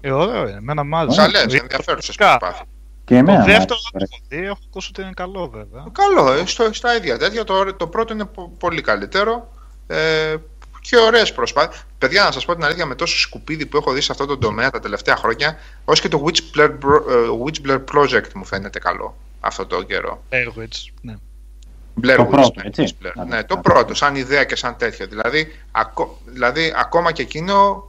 Ε, 0.02 0.12
ωραίο 0.12 0.48
είναι, 0.48 0.58
εμένα 0.58 0.84
μ' 0.84 0.90
Καλές, 0.92 1.18
άρεσε. 1.18 1.58
ενδιαφέρουσες 1.58 2.16
Πραγματικά. 2.16 2.38
προσπάθειες. 2.38 2.68
Και 3.06 3.15
εμένα. 3.15 3.38
Το 3.43 3.45
μου 3.49 3.53
δεύτερο 3.57 3.80
άρεσε, 3.93 4.07
δεν 4.27 4.30
το 4.30 4.35
έχω 4.35 4.41
δει, 4.41 4.45
έχω 4.45 4.59
ακούσει 4.69 4.90
ότι 4.91 5.01
είναι 5.01 5.11
καλό 5.15 5.48
βέβαια. 5.53 5.85
Καλό, 5.91 6.32
ε, 6.32 6.45
στο, 6.45 6.73
στα 6.73 6.95
ίδια 6.95 7.17
τέτοια. 7.17 7.43
Το, 7.43 7.73
το 7.73 7.88
πρώτο 7.88 8.14
είναι 8.14 8.25
πο- 8.25 8.51
πολύ 8.59 8.82
καλύτερο. 8.82 9.53
Ε, 9.88 10.35
και 10.82 10.98
ωραίες 10.98 11.33
προσπάθειες. 11.33 11.83
Παιδιά, 11.98 12.23
να 12.23 12.32
σας 12.32 12.45
πω 12.45 12.53
την 12.56 12.64
αλήθεια, 12.64 12.85
με 12.85 12.95
τόσο 12.95 13.17
σκουπίδι 13.17 13.65
που 13.65 13.77
έχω 13.77 13.91
δει 13.91 14.01
σε 14.01 14.11
αυτό 14.11 14.25
το 14.25 14.38
τομέα 14.38 14.69
τα 14.69 14.80
τελευταία 14.80 15.15
χρόνια, 15.15 15.57
ως 15.85 16.01
και 16.01 16.07
το 16.09 16.23
Witchblur, 16.25 16.69
ε, 17.09 17.14
Witchblur 17.45 17.83
Project 17.93 18.32
μου 18.35 18.45
φαίνεται 18.45 18.80
καλό 18.80 19.15
αυτό 19.40 19.65
το 19.65 19.83
καιρό. 19.83 20.23
Blair 20.30 20.59
Witch, 20.61 20.91
ναι. 21.01 21.14
Blair 22.01 22.15
Το 22.15 22.23
Witch, 22.23 22.30
πρώτο, 22.30 22.51
ναι, 22.56 22.64
έτσι. 22.67 22.98
Witchblur. 23.01 23.11
Ναι, 23.15 23.23
Ναι, 23.35 23.43
το 23.43 23.56
ναι. 23.56 23.61
πρώτο, 23.61 23.93
σαν 23.93 24.15
ιδέα 24.15 24.43
και 24.43 24.56
σαν 24.56 24.75
τέτοιο. 24.77 25.07
Δηλαδή, 25.07 25.59
ακό- 25.72 26.17
δηλαδή 26.25 26.73
ακόμα 26.77 27.11
και 27.11 27.22
εκείνο. 27.22 27.88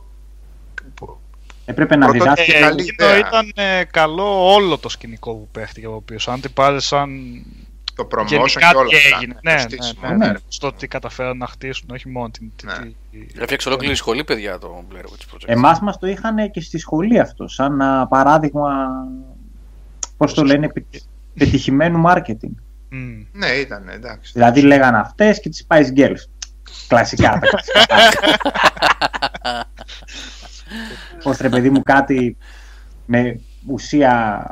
Που- 1.64 1.70
Έπρεπε 1.70 1.96
να 1.96 2.06
Πρώτο- 2.06 2.22
διδάσκει. 2.24 2.50
Ε, 2.50 2.56
Ε, 2.56 2.60
καλή 2.60 2.80
εκείνο 2.82 3.08
ιδέα. 3.08 3.18
ήταν 3.18 3.52
ε, 3.54 3.84
καλό 3.84 4.52
όλο 4.54 4.78
το 4.78 4.88
σκηνικό 4.88 5.32
που 5.34 5.48
παίχτηκε 5.52 5.86
από 5.86 6.00
πίσω. 6.02 6.30
Αν 6.30 6.40
την 6.40 6.52
πάρει 6.52 6.80
σαν 6.80 7.10
Το 7.94 8.08
promotion 8.10 8.26
γενικά 8.26 8.70
και 8.70 8.76
όλα 8.76 8.88
τι 8.88 8.96
αυτά. 8.96 9.16
έγινε. 9.16 9.34
το 9.34 9.40
Ναι, 9.42 9.52
ναι, 9.52 9.58
στήσιμο, 9.60 10.00
ναι, 10.08 10.16
ναι. 10.16 10.26
ναι. 10.26 10.32
Στο 10.48 10.72
τι 10.72 10.86
καταφέραν 10.88 11.36
να 11.36 11.46
χτίσουν, 11.46 11.88
όχι 11.92 12.08
μόνο 12.08 12.30
την. 12.30 12.52
τη- 12.56 12.66
Ναι. 12.66 12.72
τη- 13.10 13.40
Έφτιαξε 13.40 13.68
ολόκληρη 13.68 13.94
σχολή, 13.94 14.24
παιδιά, 14.24 14.58
το 14.58 14.84
Blair 14.92 15.04
Witch 15.04 15.34
Project. 15.34 15.44
Εμάς 15.46 15.80
μας 15.80 15.98
το 15.98 16.06
είχαν 16.06 16.50
και 16.50 16.60
στη 16.60 16.78
σχολή 16.78 17.18
αυτό, 17.20 17.48
σαν 17.48 17.80
α, 17.82 18.06
παράδειγμα, 18.06 18.70
πώς 20.16 20.34
το 20.34 20.42
λένε, 20.44 20.68
πε- 20.68 20.84
πετυχημένου 21.38 22.02
marketing. 22.06 22.54
Μμ. 22.88 23.22
Ναι, 23.32 23.46
ήταν 23.46 23.88
εντάξει. 23.88 24.32
Δηλαδή 24.34 24.60
λέγανε 24.60 24.98
αυτές 24.98 25.40
και 25.40 25.48
τις 25.48 25.66
Spice 25.68 25.98
Girls. 25.98 26.24
Κλασικά 26.88 27.38
τα 27.38 27.38
κλασικά. 27.38 27.84
Πώς 31.22 31.38
ρε 31.38 31.48
παιδί 31.48 31.70
μου 31.70 31.82
κάτι 31.82 32.36
με 33.06 33.40
ουσία 33.66 34.42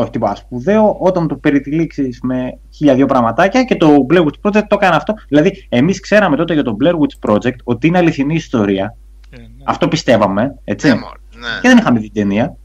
όχι 0.00 0.10
τίποτα 0.10 0.34
σπουδαίο, 0.34 0.96
όταν 1.00 1.28
το 1.28 1.36
περιτυλίξεις 1.36 2.20
με 2.22 2.58
χίλια 2.70 2.94
δύο 2.94 3.06
πραγματάκια 3.06 3.64
και 3.64 3.76
το 3.76 4.06
Blair 4.10 4.24
Witch 4.24 4.40
Project 4.42 4.64
το 4.68 4.76
έκανε 4.80 4.96
αυτό. 4.96 5.14
Δηλαδή, 5.28 5.66
εμείς 5.68 6.00
ξέραμε 6.00 6.36
τότε 6.36 6.54
για 6.54 6.62
το 6.62 6.76
Blair 6.82 6.92
Witch 6.92 7.30
Project 7.30 7.56
ότι 7.64 7.86
είναι 7.86 7.98
αληθινή 7.98 8.34
ιστορία. 8.34 8.96
Ε, 9.30 9.36
ναι. 9.36 9.46
Αυτό 9.64 9.88
πιστεύαμε, 9.88 10.58
έτσι. 10.64 10.88
Ναι, 10.88 10.94
μωρέ, 10.94 11.18
ναι. 11.34 11.60
Και 11.60 11.68
δεν 11.68 11.78
είχαμε 11.78 11.98
δει 11.98 12.10
την 12.10 12.22
ταινία. 12.22 12.56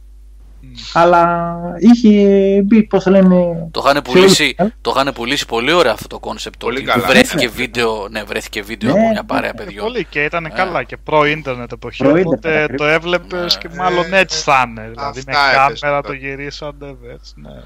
Μμ. 0.74 0.82
Αλλά 0.93 1.58
είχε 1.80 2.61
μπει, 2.66 2.84
πώς 2.84 3.03
το 3.03 3.10
λένε, 3.10 3.68
Το 3.72 3.84
είχαν 3.85 4.02
πουλήσει, 4.03 4.56
το 4.82 4.93
είχαν 4.95 5.14
πουλήσει 5.14 5.45
πολύ 5.45 5.72
ωραία 5.72 5.92
αυτό 5.92 6.08
το 6.08 6.19
κόνσεπτ. 6.19 6.60
Πολύ 6.60 6.77
ότι 6.77 6.85
καλά. 6.85 7.08
βρέθηκε 7.08 7.48
βίντεο, 7.50 8.08
ναι, 8.10 8.24
βρέθηκε 8.24 8.61
βίντεο 8.61 8.93
Ναι, 8.93 9.00
από 9.00 9.10
μια 9.10 9.24
παρέα 9.24 9.52
ναι, 9.56 9.61
Ε, 9.61 9.66
παιδιών. 9.66 9.85
Πολύ 9.85 10.06
και 10.10 10.24
ήταν 10.24 10.45
Ε. 10.45 10.50
καλά 10.50 10.84
και 10.84 10.98
προ-ίντερνετ 10.98 11.72
εποχή. 11.72 11.98
Προ-ίντερνετ, 12.03 12.27
Οπότε 12.27 12.61
ακριβώς. 12.61 12.77
το 12.88 12.93
έβλεπες 12.93 13.53
Ναι. 13.56 13.69
και 13.69 13.76
μάλλον 13.77 14.14
Ε, 14.14 14.19
έτσι 14.19 14.42
θα 14.43 14.66
είναι. 14.68 14.90
Δηλαδή 14.90 15.22
με 15.26 15.34
αυτά 15.35 15.64
έπαιζε 15.66 15.80
κάμερα 15.80 16.02
τότε. 16.02 16.18
το 16.18 16.26
γυρίσανε. 16.26 16.95
Έτσι, 17.14 17.34
ναι. 17.35 17.50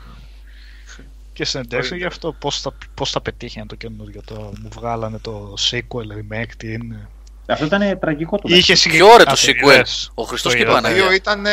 Και 1.33 1.45
συνεντεύξει 1.45 1.97
γι' 1.97 2.05
αυτό 2.05 2.33
πώς 2.39 2.61
θα, 2.61 2.71
πώς 2.93 3.09
θα 3.11 3.21
πετύχει 3.21 3.63
το 3.67 3.75
καινούριο. 3.75 4.21
Το, 4.25 4.35
μου 4.35 4.69
βγάλανε 4.73 5.17
το 5.19 5.53
sequel, 5.71 6.11
remake, 6.17 6.51
τι 6.57 6.71
είναι. 6.73 7.09
Αυτό 7.49 7.65
ήταν 7.65 7.99
τραγικό 7.99 8.37
το 8.37 8.43
Είχε 8.55 8.73
Ποιο 8.73 9.05
ωραίο 9.07 9.25
το 9.25 9.31
Α, 9.31 9.35
sequel. 9.37 9.73
είδες. 9.73 10.11
Ο 10.13 10.23
Χριστός 10.23 10.51
Το 10.51 10.57
και 10.57 10.63
η 10.63 10.67
είδα. 10.67 10.75
Το 10.75 10.81
Παναγία. 10.81 11.03
δύο 11.03 11.13
ήταν. 11.13 11.45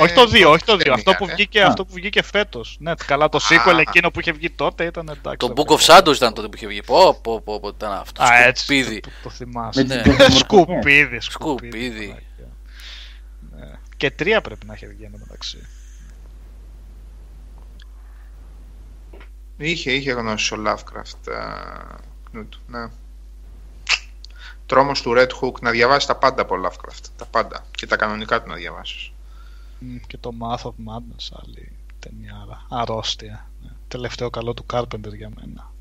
Όχι 0.00 0.14
το 0.14 0.22
2, 0.22 0.50
όχι 0.50 0.64
το 0.64 0.74
2. 0.74 0.78
ταινία, 0.78 0.94
Αυτό 0.94 1.12
που 1.18 1.24
ε. 1.28 1.32
βγήκε, 1.34 1.62
Α. 1.62 1.66
αυτό 1.66 1.84
που 1.84 1.92
βγήκε 1.94 2.22
φέτος. 2.22 2.76
Ναι, 2.80 2.92
καλά 3.06 3.28
το 3.28 3.38
sequel 3.48 3.74
Α. 3.76 3.80
εκείνο 3.80 4.10
που 4.10 4.20
είχε 4.20 4.32
βγει 4.32 4.50
τότε 4.50 4.84
ήταν 4.84 5.08
εντάξει. 5.08 5.36
Το 5.38 5.46
ρε 5.46 5.52
Book 5.56 5.66
παιδί. 5.66 5.84
of 5.88 5.98
Shadows 5.98 6.14
ήταν 6.14 6.34
τότε 6.34 6.48
που 6.48 6.56
είχε 6.56 6.66
βγει. 6.66 6.82
Πω, 6.82 7.14
πω, 7.22 7.40
πω, 7.40 7.60
πω, 7.60 7.68
ήταν 7.68 7.92
αυτό. 7.92 8.22
Α, 8.22 8.26
έτσι. 8.46 8.64
Σκουπίδι. 8.64 9.00
Το, 9.00 9.08
το, 9.08 9.14
το 9.22 9.30
θυμάσαι. 9.30 9.84
Με 9.84 9.94
Ναι. 9.94 10.02
τις 10.02 10.16
δυο 10.16 10.30
Σκουπίδι, 10.38 11.20
Σκουπίδι. 11.20 11.20
σκουπίδι. 11.20 12.06
μαλακία. 12.06 12.48
Ναι. 13.56 13.78
Και 13.96 14.10
τρία 14.10 14.40
πρέπει 14.40 14.66
να 14.66 14.72
έχει 14.72 14.86
βγει 14.86 15.04
εν 15.04 15.10
τω 15.12 15.18
μεταξύ. 15.20 15.66
Είχε, 19.56 19.92
είχε 19.92 20.12
γνώση 20.12 20.54
ο 20.54 20.56
Lovecraft. 20.66 21.32
α, 21.32 21.42
Κνούτ, 22.30 22.54
ναι. 22.66 22.86
Τρόμος 24.74 25.02
του 25.02 25.12
Red 25.16 25.28
Hook 25.40 25.60
να 25.60 25.70
διαβάσεις 25.70 26.06
τα 26.06 26.16
πάντα 26.16 26.42
από 26.42 26.54
Lovecraft. 26.64 27.04
Τα 27.16 27.24
πάντα. 27.24 27.64
Και 27.70 27.86
τα 27.86 27.96
κανονικά 27.96 28.42
του 28.42 28.48
να 28.48 28.54
διαβάσεις. 28.54 29.12
Μμ, 29.78 29.96
Και 30.06 30.18
το 30.18 30.30
Math 30.40 30.62
of 30.62 30.68
Madness, 30.70 31.38
άλλη 31.42 31.72
ταινία. 31.98 32.34
Αρρώστια. 32.68 33.50
Ναι. 33.62 33.70
Τελευταίο 33.88 34.30
καλό 34.30 34.54
του 34.54 34.66
Carpenter 34.72 35.14
για 35.16 35.30
μένα. 35.36 35.72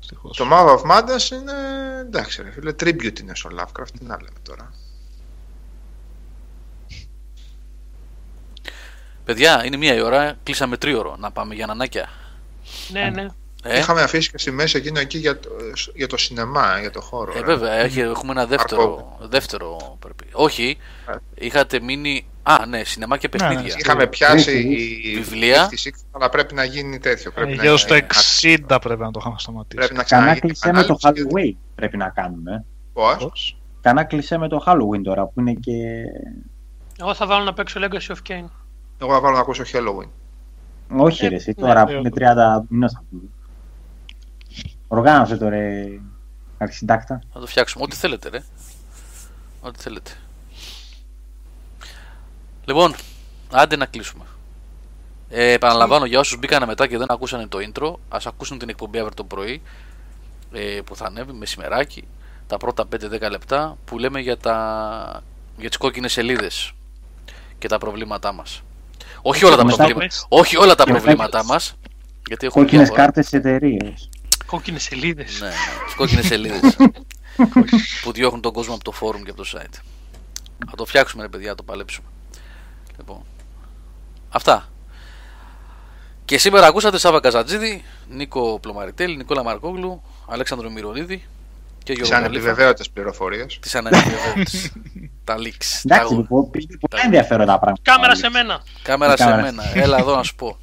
Ευτυχώς. 0.00 0.36
Το 0.36 0.44
Mouth 0.52 0.76
of 0.78 0.90
Madness 0.90 1.30
είναι. 1.30 1.52
εντάξει, 2.00 2.42
ρε 2.42 2.50
φίλε. 2.50 2.70
Tribute 2.70 3.20
είναι 3.20 3.34
στο 3.34 3.50
Lovecraft. 3.52 3.90
Τι 3.98 4.04
να 4.04 4.16
λέμε 4.16 4.38
τώρα. 4.42 4.72
Παιδιά, 9.24 9.64
είναι 9.64 9.76
μία 9.76 9.94
η 9.94 10.00
ώρα. 10.00 10.38
Κλείσαμε 10.42 10.76
τρίωρο. 10.76 11.16
Να 11.16 11.30
πάμε 11.30 11.54
για 11.54 11.66
νανάκια. 11.66 12.08
Ναι, 12.90 13.10
ναι. 13.10 13.26
Ε, 13.62 13.78
Είχαμε 13.78 14.02
αφήσει 14.02 14.30
και 14.30 14.38
στη 14.38 14.50
μέση 14.50 14.76
εκείνο 14.76 14.98
εκεί 15.00 15.18
για 15.18 15.38
το, 15.40 15.48
για 15.94 16.06
το 16.06 16.16
σινεμά, 16.16 16.78
για 16.80 16.90
το 16.90 17.00
χώρο. 17.00 17.32
ε, 17.32 17.38
ρε. 17.38 17.44
βέβαια, 17.44 17.72
έχει- 17.72 18.00
έχουμε 18.00 18.30
ένα 18.32 18.46
δεύτερο. 18.46 19.16
δεύτερο 19.20 19.96
πρέπει. 20.00 20.24
Όχι, 20.32 20.76
Ε. 21.08 21.14
είχατε 21.46 21.80
μείνει. 21.80 22.26
Α, 22.42 22.66
ναι, 22.66 22.84
σινεμά 22.84 23.16
και 23.16 23.28
Ναι, 23.38 23.46
ναι. 23.46 23.52
παιχνίδια. 23.54 23.76
Είχαμε 23.78 24.06
πιάσει 24.06 24.50
Έχει 24.50 25.00
η 25.04 25.14
βιβλία. 25.14 25.64
στη 25.64 25.76
σίξ, 25.76 26.00
αλλά 26.10 26.28
πρέπει 26.28 26.54
να 26.54 26.64
γίνει 26.64 26.98
τέτοιο. 26.98 27.30
Πρέπει 27.32 27.52
Ε, 27.52 27.54
να 27.54 27.62
Γύρω 27.62 27.76
στο 27.76 27.94
είναι- 27.96 28.06
60 28.06 28.78
πρέπει 28.80 29.00
να 29.00 29.10
το 29.10 29.18
είχαμε 29.20 29.36
σταματήσει. 29.38 29.76
Πρέπει 29.76 29.94
να 29.94 30.02
Κανά 30.02 30.22
ξαναγίνει 30.22 30.40
κλεισέ 30.40 30.72
με 30.72 30.82
το 30.84 30.96
ανάλυση. 31.02 31.26
Halloween 31.30 31.56
πρέπει 31.74 31.96
να 31.96 32.08
κάνουμε. 32.08 32.64
Πώς; 32.92 33.16
Πώς; 33.16 33.58
Κανά 33.80 34.04
κλεισέ 34.04 34.38
με 34.38 34.48
το 34.48 34.62
Halloween 34.66 35.00
τώρα 35.02 35.26
που 35.26 35.40
είναι 35.40 35.52
και. 35.52 35.72
Εγώ 37.00 37.14
θα 37.14 37.26
βάλω 37.26 37.44
να 37.44 37.52
παίξω 37.54 37.80
Legacy 37.82 38.12
of 38.14 38.18
Kane. 38.32 38.48
Εγώ 38.98 39.12
θα 39.12 39.20
βάλω 39.20 39.34
να 39.34 39.40
ακούσω 39.40 39.62
Halloween. 39.72 40.08
Όχι, 40.96 41.24
Ε, 41.24 41.28
ρε, 41.28 41.34
εσύ 41.34 41.52
ναι, 41.56 41.66
τώρα 41.66 41.80
ναι, 41.80 41.84
που 41.86 41.90
είναι 41.92 42.00
ναι. 42.02 42.10
30 42.60 42.64
μηνός 42.68 42.92
θα 42.92 43.02
πούμε. 43.10 43.22
Οργάνωσε 44.88 45.36
το 45.36 45.48
ρε 45.48 45.84
αρχισυντάκτα. 46.58 47.20
Να 47.34 47.40
το 47.40 47.46
φτιάξουμε. 47.46 47.84
Ό,τι 47.84 47.96
θέλετε, 47.96 48.28
ρε. 48.28 48.42
Ό,τι 49.60 49.80
θέλετε. 49.82 50.10
Λοιπόν, 52.64 52.94
άντε 53.52 53.76
να 53.76 53.86
κλείσουμε. 53.86 54.24
Ε, 55.30 55.52
επαναλαμβάνω 55.52 56.04
για 56.04 56.18
όσους 56.18 56.38
μπήκανε 56.38 56.66
μετά 56.66 56.86
και 56.86 56.98
δεν 56.98 57.06
ακούσανε 57.10 57.46
το 57.46 57.58
intro, 57.72 57.94
ας 58.08 58.26
ακούσουν 58.26 58.58
την 58.58 58.68
εκπομπή 58.68 58.98
αύριο 58.98 59.14
το 59.14 59.24
πρωί 59.24 59.62
ε, 60.52 60.80
που 60.84 60.96
θα 60.96 61.04
ανέβει 61.06 61.32
μεσημεράκι, 61.32 62.08
τα 62.46 62.56
πρώτα 62.56 62.84
5-10 62.96 63.30
λεπτά 63.30 63.76
που 63.84 63.98
λέμε 63.98 64.20
για, 64.20 64.36
τα, 64.36 65.22
για 65.56 65.68
τις 65.68 65.78
κόκκινες 65.78 66.12
σελίδες 66.12 66.72
και 67.58 67.68
τα 67.68 67.78
προβλήματά 67.78 68.32
μας. 68.32 68.62
Όχι 69.22 69.44
όλα 69.44 69.56
τα 69.56 69.64
μετά- 69.64 69.76
προβλήματα, 69.76 70.14
όχι 70.28 70.56
όλα 70.56 70.74
τα 70.74 70.84
και 70.84 70.92
μετά- 70.92 71.04
προβλήματά 71.04 71.44
μας, 71.44 71.74
γιατί 72.26 72.46
έχουμε 72.46 72.64
Κόκκινες 72.64 72.86
διάφορα. 72.88 73.04
κάρτες 73.06 73.32
εταιρείες. 73.32 74.08
Κόκκινες 74.48 74.82
σελίδες. 74.82 75.40
Ναι, 75.40 75.46
ναι, 75.46 75.54
τις 75.84 75.94
κόκκινες 75.94 76.26
σελίδες 76.26 76.76
που 78.02 78.12
διώχνουν 78.12 78.40
τον 78.40 78.52
κόσμο 78.52 78.74
από 78.74 78.84
το 78.84 78.92
forum 79.00 79.20
και 79.24 79.30
από 79.30 79.42
το 79.42 79.48
site. 79.54 79.80
Θα 80.70 80.76
το 80.76 80.84
φτιάξουμε 80.84 81.22
ρε 81.22 81.28
παιδιά, 81.28 81.48
θα 81.48 81.54
το 81.54 81.62
παλέψουμε. 81.62 82.06
Λοιπόν, 82.98 83.22
αυτά. 84.28 84.68
Και 86.24 86.38
σήμερα 86.38 86.66
ακούσατε 86.66 86.98
Σάβα 86.98 87.20
Καζατζίδη, 87.20 87.84
Νίκο 88.08 88.58
Πλωμαριτέλη, 88.60 89.16
Νικόλα 89.16 89.42
Μαρκόγλου, 89.42 90.02
Αλέξανδρο 90.28 90.70
Μυρονίδη 90.70 91.16
και 91.84 91.92
Τις 91.92 91.96
Γιώργο 91.96 92.10
Καλήφα. 92.10 92.26
ανεπιβεβαίωτες 92.26 92.90
πληροφορίες. 92.90 93.58
Τις 93.60 93.74
ανεπιβεβαίωτες. 93.74 94.72
τα 95.24 95.34
leaks. 95.36 95.40
Εντάξει, 95.84 95.88
τα... 95.88 96.04
λοιπόν, 96.10 96.50
πήγε 96.50 96.76
πολλά 96.88 97.02
ενδιαφέροντα 97.04 97.58
πράγματα. 97.58 97.82
Κάμερα 97.92 98.14
σε 98.16 98.28
μένα. 98.30 98.62
Κάμερα 98.82 99.16
σε 99.16 99.24
Κάμερα. 99.24 99.42
μένα. 99.42 99.62
Έλα 99.74 99.98
εδώ 99.98 100.16
να 100.16 100.22
σου 100.22 100.34
πω. 100.34 100.58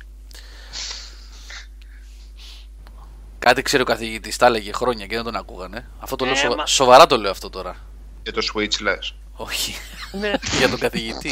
Κάτι 3.46 3.62
ξέρει 3.62 3.82
ο 3.82 3.86
καθηγητής, 3.86 4.38
τα 4.38 4.46
έλεγε 4.46 4.72
χρόνια 4.72 5.06
και 5.06 5.16
δεν 5.16 5.24
τον 5.24 5.36
ακούγανε. 5.36 5.90
Αυτό 6.00 6.16
το 6.16 6.26
λέω 6.26 6.34
Ε, 6.34 6.38
σοβα- 6.38 6.56
μα- 6.56 6.66
σοβαρά 6.66 7.06
το 7.06 7.18
λέω 7.18 7.32
αυτό 7.32 7.50
τώρα. 7.50 7.76
Για 8.24 8.34
το 8.34 8.42
Switch 8.54 8.82
λες. 8.82 9.16
Όχι, 9.36 9.76
Ναι. 10.12 10.32
για 10.60 10.70
τον 10.70 10.80
καθηγητή. 10.80 11.30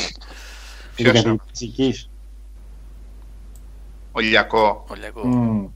Πήγε 0.96 1.12
Ποιος 1.12 1.22
για 1.22 1.30
είναι; 1.30 1.38
την 1.38 1.42
φυσικής. 1.50 2.10
Ολιακό. 4.12 4.86
Ολιακό. 4.90 5.28
Μμμ. 5.28 5.68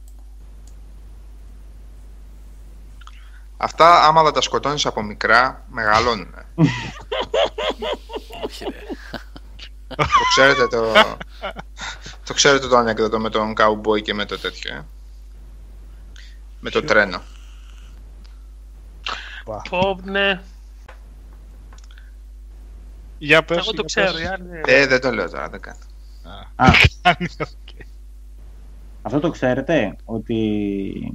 Αυτά 3.57 4.05
άμα 4.05 4.23
δεν 4.23 4.33
τα 4.33 4.41
σκοτώνεις 4.41 4.85
από 4.85 5.01
μικρά, 5.01 5.65
μεγαλώνουν. 5.69 6.33
Όχι, 8.45 8.63
ρε. 8.63 8.79
το 9.95 10.05
ξέρετε 10.29 10.67
το... 10.67 10.93
το 12.25 12.33
ξέρετε 12.33 12.67
το 12.67 12.77
ανέκδοτο 12.77 13.19
με 13.19 13.29
τον 13.29 13.53
cowboy 13.57 14.01
και 14.01 14.13
με 14.13 14.25
το 14.25 14.39
τέτοιο, 14.39 14.73
ε; 14.75 14.85
Με 16.59 16.69
το 16.69 16.81
τρένο. 16.81 17.21
Πω, 19.69 19.99
ναι. 20.03 20.41
Για 23.17 23.43
πες. 23.43 23.57
Εγώ 23.57 23.71
το 23.73 23.83
για 23.87 24.03
ξέρω. 24.03 24.11
πες. 24.17 24.21
οι 24.21 24.25
άλλοι- 24.27 24.61
Ε, 24.65 24.87
δεν 24.87 25.01
το 25.01 25.11
λέω 25.11 25.29
τώρα, 25.29 25.49
δεν 25.49 25.59
κάνω. 25.61 25.77
Α, 26.55 26.65
Κάνει, 27.01 27.27
οκ. 27.41 27.85
αυτό 29.01 29.19
το 29.19 29.29
ξέρετε, 29.29 29.95
ότι... 30.05 31.13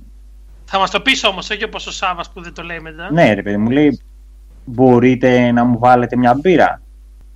Θα 0.65 0.79
μας 0.79 0.91
το 0.91 1.01
πεις 1.01 1.25
όμως, 1.25 1.51
όχι 1.51 1.65
όπως 1.65 1.87
ο 1.87 1.93
Σάβα 1.93 2.25
που 2.35 2.43
δεν 2.43 2.55
το 2.55 2.63
λέει 2.63 2.81
μετά. 2.81 3.13
Ναι, 3.13 3.33
ρε 3.35 3.43
παιδί 3.43 3.57
μου 3.57 3.71
λέει, 3.71 4.01
μπορείτε 4.65 5.51
να 5.53 5.65
μου 5.65 5.79
βάλετε 5.79 6.17
μια 6.17 6.35
μπύρα. 6.35 6.83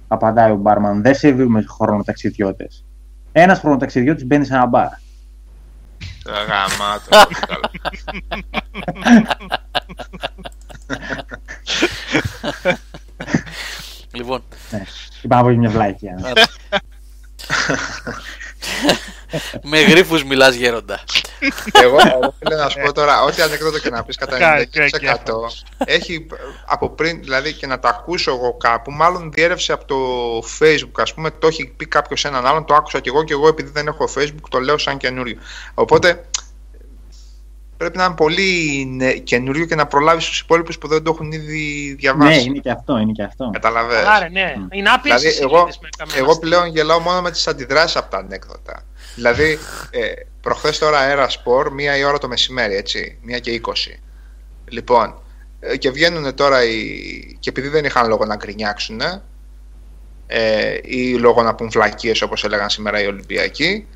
Απαντάει 0.09 0.51
ο 0.51 0.57
μπάρμαν, 0.57 1.03
δεν 1.03 1.15
σερβίρουμε 1.15 1.63
χρονοταξιδιώτες. 1.69 2.85
Ένας 3.33 3.59
χρονοταξιδιώτης 3.59 4.27
μπαίνει 4.27 4.45
σε 4.45 4.55
ένα 4.55 4.67
μπαρ. 4.67 4.89
Γαμάτο. 6.27 7.09
πολύ 7.25 7.37
καλό. 7.47 7.71
λοιπόν. 14.13 14.43
Ναι. 14.71 14.83
Είπα 15.23 15.37
να 15.37 15.43
πω 15.43 15.49
μια 15.49 15.71
βλάκια. 15.71 16.15
Με 19.63 19.81
γρίφους 19.81 20.25
μιλάς 20.25 20.55
γέροντα. 20.55 21.01
Εγώ, 21.73 21.97
εγώ 22.15 22.35
θέλω 22.39 22.57
να 22.63 22.69
σου 22.69 22.79
πω 22.85 22.93
τώρα, 22.93 23.23
ό,τι 23.23 23.43
ανεκδότο 23.43 23.79
και 23.79 23.91
να 23.91 24.05
πεις 24.05 24.17
κατά 24.17 24.39
90% 24.39 24.67
έχει 25.85 26.27
από 26.67 26.91
πριν, 26.91 27.21
δηλαδή 27.21 27.53
και 27.53 27.67
να 27.67 27.79
το 27.79 27.89
ακούσω 27.89 28.31
εγώ 28.31 28.57
κάπου, 28.57 28.91
μάλλον 28.91 29.33
διέρευσε 29.33 29.73
από 29.73 29.85
το 29.85 29.97
Facebook, 30.59 31.03
ας 31.03 31.15
πούμε, 31.15 31.31
το 31.31 31.47
έχει 31.47 31.67
πει 31.67 31.87
κάποιος 31.87 32.25
έναν 32.25 32.47
άλλον, 32.47 32.65
το 32.65 32.75
άκουσα 32.75 33.01
και 33.01 33.09
εγώ 33.09 33.25
και 33.25 33.33
εγώ 33.33 33.49
επειδή 33.49 33.71
δεν 33.71 33.87
έχω 33.87 34.09
Facebook 34.17 34.49
το 34.51 34.59
λέω 34.59 34.79
σαν 34.79 34.97
καινούριο. 34.97 35.37
Οπότε 35.75 36.25
πρέπει 37.77 37.97
να 37.97 38.05
είναι 38.05 38.15
πολύ 38.15 39.23
καινούριο 39.25 39.65
και 39.65 39.75
να 39.75 39.87
προλάβεις 39.87 40.25
τους 40.25 40.41
υπόλοιπους 40.41 40.79
που 40.79 40.89
δεν 40.89 41.03
το 41.03 41.11
έχουν 41.15 41.33
ήδη 41.33 41.95
διαβάσει. 41.99 42.37
Ναι, 42.37 42.43
είναι 42.43 42.59
και 42.59 42.71
αυτό. 42.71 42.99
Είναι 42.99 43.13
και 43.13 43.23
αυτό. 43.23 43.51
Καταλαβαίνεις. 43.53 44.07
Άρα, 44.07 44.31
ναι. 44.31 44.55
Είναι 44.71 44.91
άπειρε 44.91 45.17
δηλαδή, 45.17 45.39
εγώ, 45.43 45.69
εγώ 46.17 46.39
πλέον 46.39 46.67
γελάω 46.67 46.99
μόνο 47.01 47.23
με 47.23 47.31
τις 47.31 47.47
αντιδράσεις 47.47 47.97
από 47.97 48.11
τα 48.11 48.19
ανέκδοτα. 48.19 48.83
δηλαδή, 49.15 49.59
ε, 49.91 50.01
προχθές 50.41 50.79
τώρα 50.79 50.99
αέρα 50.99 51.29
σπορ, 51.29 51.73
μία 51.73 51.97
η 51.97 52.05
ώρα 52.05 52.19
το 52.19 52.29
μεσημέρι, 52.29 52.75
έτσι. 52.75 53.19
Μία 53.23 53.39
και 53.39 53.51
είκοσι. 53.51 54.01
Λοιπόν, 54.69 55.23
ε, 55.61 55.77
και 55.77 55.91
βγαίνουν 55.91 56.35
τώρα 56.35 56.65
οι. 56.65 57.37
και 57.41 57.51
επειδή 57.51 57.69
δεν 57.69 57.85
είχαν 57.85 58.09
λόγο 58.09 58.25
να 58.25 58.37
γκρινιάξουν, 58.37 59.01
ε, 60.27 60.79
ή 60.83 61.15
λόγω 61.15 61.43
να 61.43 61.55
πούν 61.55 61.71
φλακίες 61.71 62.23
όπως 62.23 62.45
έλεγαν 62.45 62.71
σήμερα 62.71 63.03
οι 63.03 63.07
Ολυμπιακοί, 63.07 63.87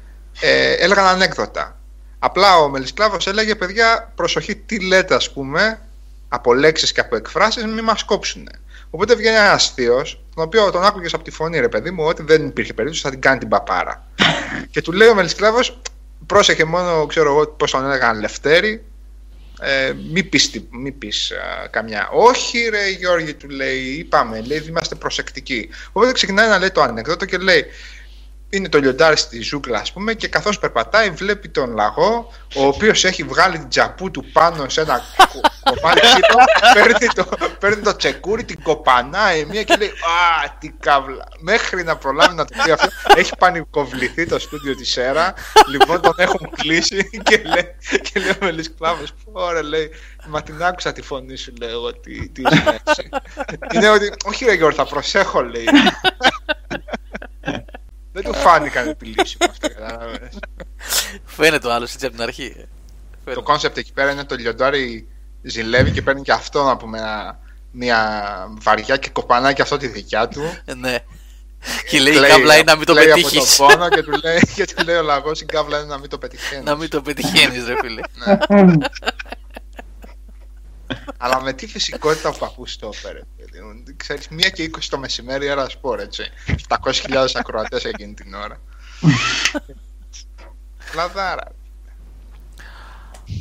ε, 0.40 0.72
έλεγαν 0.72 1.04
ανέκδοτα. 1.04 1.79
Απλά 2.22 2.56
ο 2.56 2.68
Μελισκλάβος 2.68 3.26
έλεγε: 3.26 3.54
Παιδιά, 3.54 4.12
προσοχή, 4.14 4.56
τι 4.56 4.80
λέτε, 4.80 5.14
ας 5.14 5.32
πούμε, 5.32 5.80
από 6.28 6.54
λέξεις 6.54 6.92
και 6.92 7.00
από 7.00 7.16
εκφράσεις, 7.16 7.64
μην 7.64 7.84
μας 7.84 8.04
κόψουν. 8.04 8.48
Οπότε 8.90 9.14
βγαίνει 9.14 9.36
ένα 9.36 9.52
αστείος, 9.52 10.22
τον 10.34 10.44
οποίο 10.44 10.70
τον 10.70 10.84
άκουγες 10.84 11.14
από 11.14 11.24
τη 11.24 11.30
φωνή, 11.30 11.60
ρε 11.60 11.68
παιδί 11.68 11.90
μου, 11.90 12.04
ότι 12.04 12.22
δεν 12.22 12.46
υπήρχε 12.46 12.74
περίπτωση, 12.74 13.02
θα 13.02 13.10
την 13.10 13.20
κάνει 13.20 13.38
την 13.38 13.48
παπάρα. 13.48 14.06
και 14.70 14.82
του 14.82 14.92
λέει 14.92 15.08
ο 15.08 15.14
Μελισκλάβος: 15.14 15.80
Πρόσεχε 16.26 16.64
μόνο, 16.64 17.06
ξέρω 17.06 17.30
εγώ 17.30 17.46
πώς 17.46 17.70
τον 17.70 17.84
έλεγαν 17.84 18.20
Λευτέρη, 18.20 18.84
ε, 19.60 19.92
μη 20.12 20.22
πεις, 20.22 20.64
μη 20.70 20.90
πεις 20.92 21.32
καμιά. 21.70 22.08
Όχι 22.12 22.68
ρε 22.68 22.88
Γιώργη 22.88 23.34
του 23.34 23.48
λέει, 23.48 23.78
είπαμε, 23.78 24.40
λέει, 24.40 24.64
είμαστε 24.68 24.94
προσεκτικοί. 24.94 25.68
Οπότε 25.92 26.12
ξεκινάει 26.12 26.48
να 26.48 26.58
λέει 26.58 26.70
το 26.70 26.82
ανεκδότο 26.82 27.24
και 27.24 27.36
λέει, 27.36 27.64
είναι 28.50 28.68
το 28.68 28.78
λιοντάρι 28.78 29.16
στη 29.16 29.42
ζούγκλα, 29.42 29.78
ας 29.78 29.92
πούμε, 29.92 30.14
και 30.14 30.28
καθώς 30.28 30.58
περπατάει, 30.58 31.10
βλέπει 31.10 31.48
τον 31.48 31.74
λαγό, 31.74 32.32
ο 32.54 32.66
οποίος 32.66 33.04
έχει 33.04 33.22
βγάλει 33.22 33.58
την 33.58 33.68
τζαπού 33.68 34.10
του 34.10 34.24
πάνω 34.32 34.68
σε 34.68 34.80
ένα 34.80 35.00
κομμάτι 35.64 36.00
παίρνει, 36.74 37.06
το, 37.14 37.28
παίρνει 37.58 37.82
το 37.82 37.96
τσεκούρι, 37.96 38.44
την 38.44 38.62
κοπανάει 38.62 39.44
μία 39.44 39.62
και 39.62 39.76
λέει 39.76 39.88
Α, 39.88 40.56
τι 40.58 40.68
καύλα. 40.80 41.28
Μέχρι 41.40 41.82
να 41.82 41.96
προλάβει 41.96 42.34
να 42.34 42.44
το 42.44 42.54
πει 42.64 42.70
αυτό, 42.70 42.88
έχει 43.16 43.32
πανικοβληθεί 43.38 44.26
το 44.26 44.38
στούντιο 44.38 44.74
της 44.74 44.90
ΣΕΡΑ. 44.90 45.34
Λοιπόν, 45.68 46.00
τον 46.00 46.14
έχουν 46.16 46.50
κλείσει 46.56 47.10
και 47.22 47.42
λέει, 47.44 47.76
και 48.02 48.20
λέει 48.20 48.30
ο 48.30 48.44
Μελή 48.44 48.70
Κλάβο, 48.78 49.02
Ωραία, 49.32 49.62
λέει, 49.62 49.90
Μα 50.28 50.42
την 50.42 50.64
άκουσα 50.64 50.92
τη 50.92 51.02
φωνή 51.02 51.36
σου, 51.36 51.52
λέει 51.60 51.70
εγώ, 51.70 51.92
τι, 51.92 52.28
τι 52.28 52.42
είναι 53.74 53.88
ότι, 53.88 54.12
Όχι, 54.24 54.44
ρε 54.44 54.52
Γιώργο, 54.52 54.76
θα 54.76 54.86
προσέχω, 54.86 55.42
λέει. 55.42 55.64
Δεν 58.12 58.22
του 58.22 58.34
φάνηκαν 58.34 58.88
επιλύσιμο 58.88 59.50
αυτό, 59.50 59.68
κατάλαβες. 59.68 60.38
Φαίνεται 61.24 61.66
ο 61.66 61.72
άλλος 61.72 61.94
έτσι 61.94 62.06
από 62.06 62.14
την 62.14 62.24
αρχή. 62.24 62.66
Το 63.34 63.42
κόνσεπτ 63.42 63.76
εκεί 63.76 63.92
πέρα 63.92 64.10
είναι 64.10 64.24
το 64.24 64.34
λιοντάρι 64.34 65.08
ζηλεύει 65.42 65.90
και 65.90 66.02
παίρνει 66.02 66.22
και 66.22 66.32
αυτό 66.32 66.64
να 66.64 66.76
πούμε 66.76 67.00
μια 67.70 68.26
βαριά 68.60 68.96
και 68.96 69.10
κοπανά 69.10 69.52
και 69.52 69.62
αυτό 69.62 69.76
τη 69.76 69.86
δικιά 69.86 70.28
του. 70.28 70.42
Ε, 70.64 70.74
ναι. 70.74 70.98
Και 71.88 72.00
λέει 72.00 72.14
η 72.14 72.20
κάβλα 72.20 72.54
είναι 72.54 72.72
να 72.72 72.76
μην 72.76 72.86
το 72.86 72.94
πετύχεις. 72.94 73.60
και 73.90 74.02
του 74.02 74.20
λέει, 74.22 74.40
και 74.54 74.64
του 74.64 74.84
λέει 74.84 74.96
ο 74.96 75.02
λαγός 75.02 75.40
η 75.40 75.44
κάβλα 75.44 75.78
είναι 75.78 75.86
να 75.86 75.98
μην 75.98 76.08
το 76.08 76.18
πετυχαίνεις. 76.18 76.64
Να 76.64 76.76
μην 76.76 76.90
το 76.90 77.02
πετυχαίνεις, 77.02 77.66
ρε 77.66 77.74
φίλε. 77.80 78.00
Ναι. 80.90 81.04
Αλλά 81.18 81.42
με 81.42 81.52
τι 81.52 81.66
φυσικότητα 81.66 82.32
που 82.32 82.44
ακούς 82.44 82.76
το 82.76 82.86
όπερ. 82.86 83.16
Ξέρεις, 83.96 84.28
μία 84.28 84.48
και 84.48 84.62
είκοσι 84.62 84.90
το 84.90 84.98
μεσημέρι 84.98 85.46
ένα 85.46 85.68
σπορ, 85.68 86.00
έτσι. 86.00 86.22
700.000 86.68 87.26
ακροατές 87.34 87.84
εκείνη 87.84 88.14
την 88.14 88.34
ώρα. 88.34 88.60
Λαδάρα. 90.94 91.52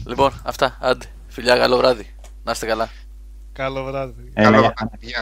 Λοιπόν, 0.05 0.41
αυτά. 0.43 0.77
Άντε. 0.81 1.05
Φιλιά, 1.27 1.57
καλό 1.57 1.77
βράδυ. 1.77 2.15
Να 2.43 2.51
είστε 2.51 2.65
καλά. 2.65 2.89
Καλό 3.53 3.83
βράδυ. 3.83 4.31
Καλό 4.33 4.57
βράδυ. 4.57 5.15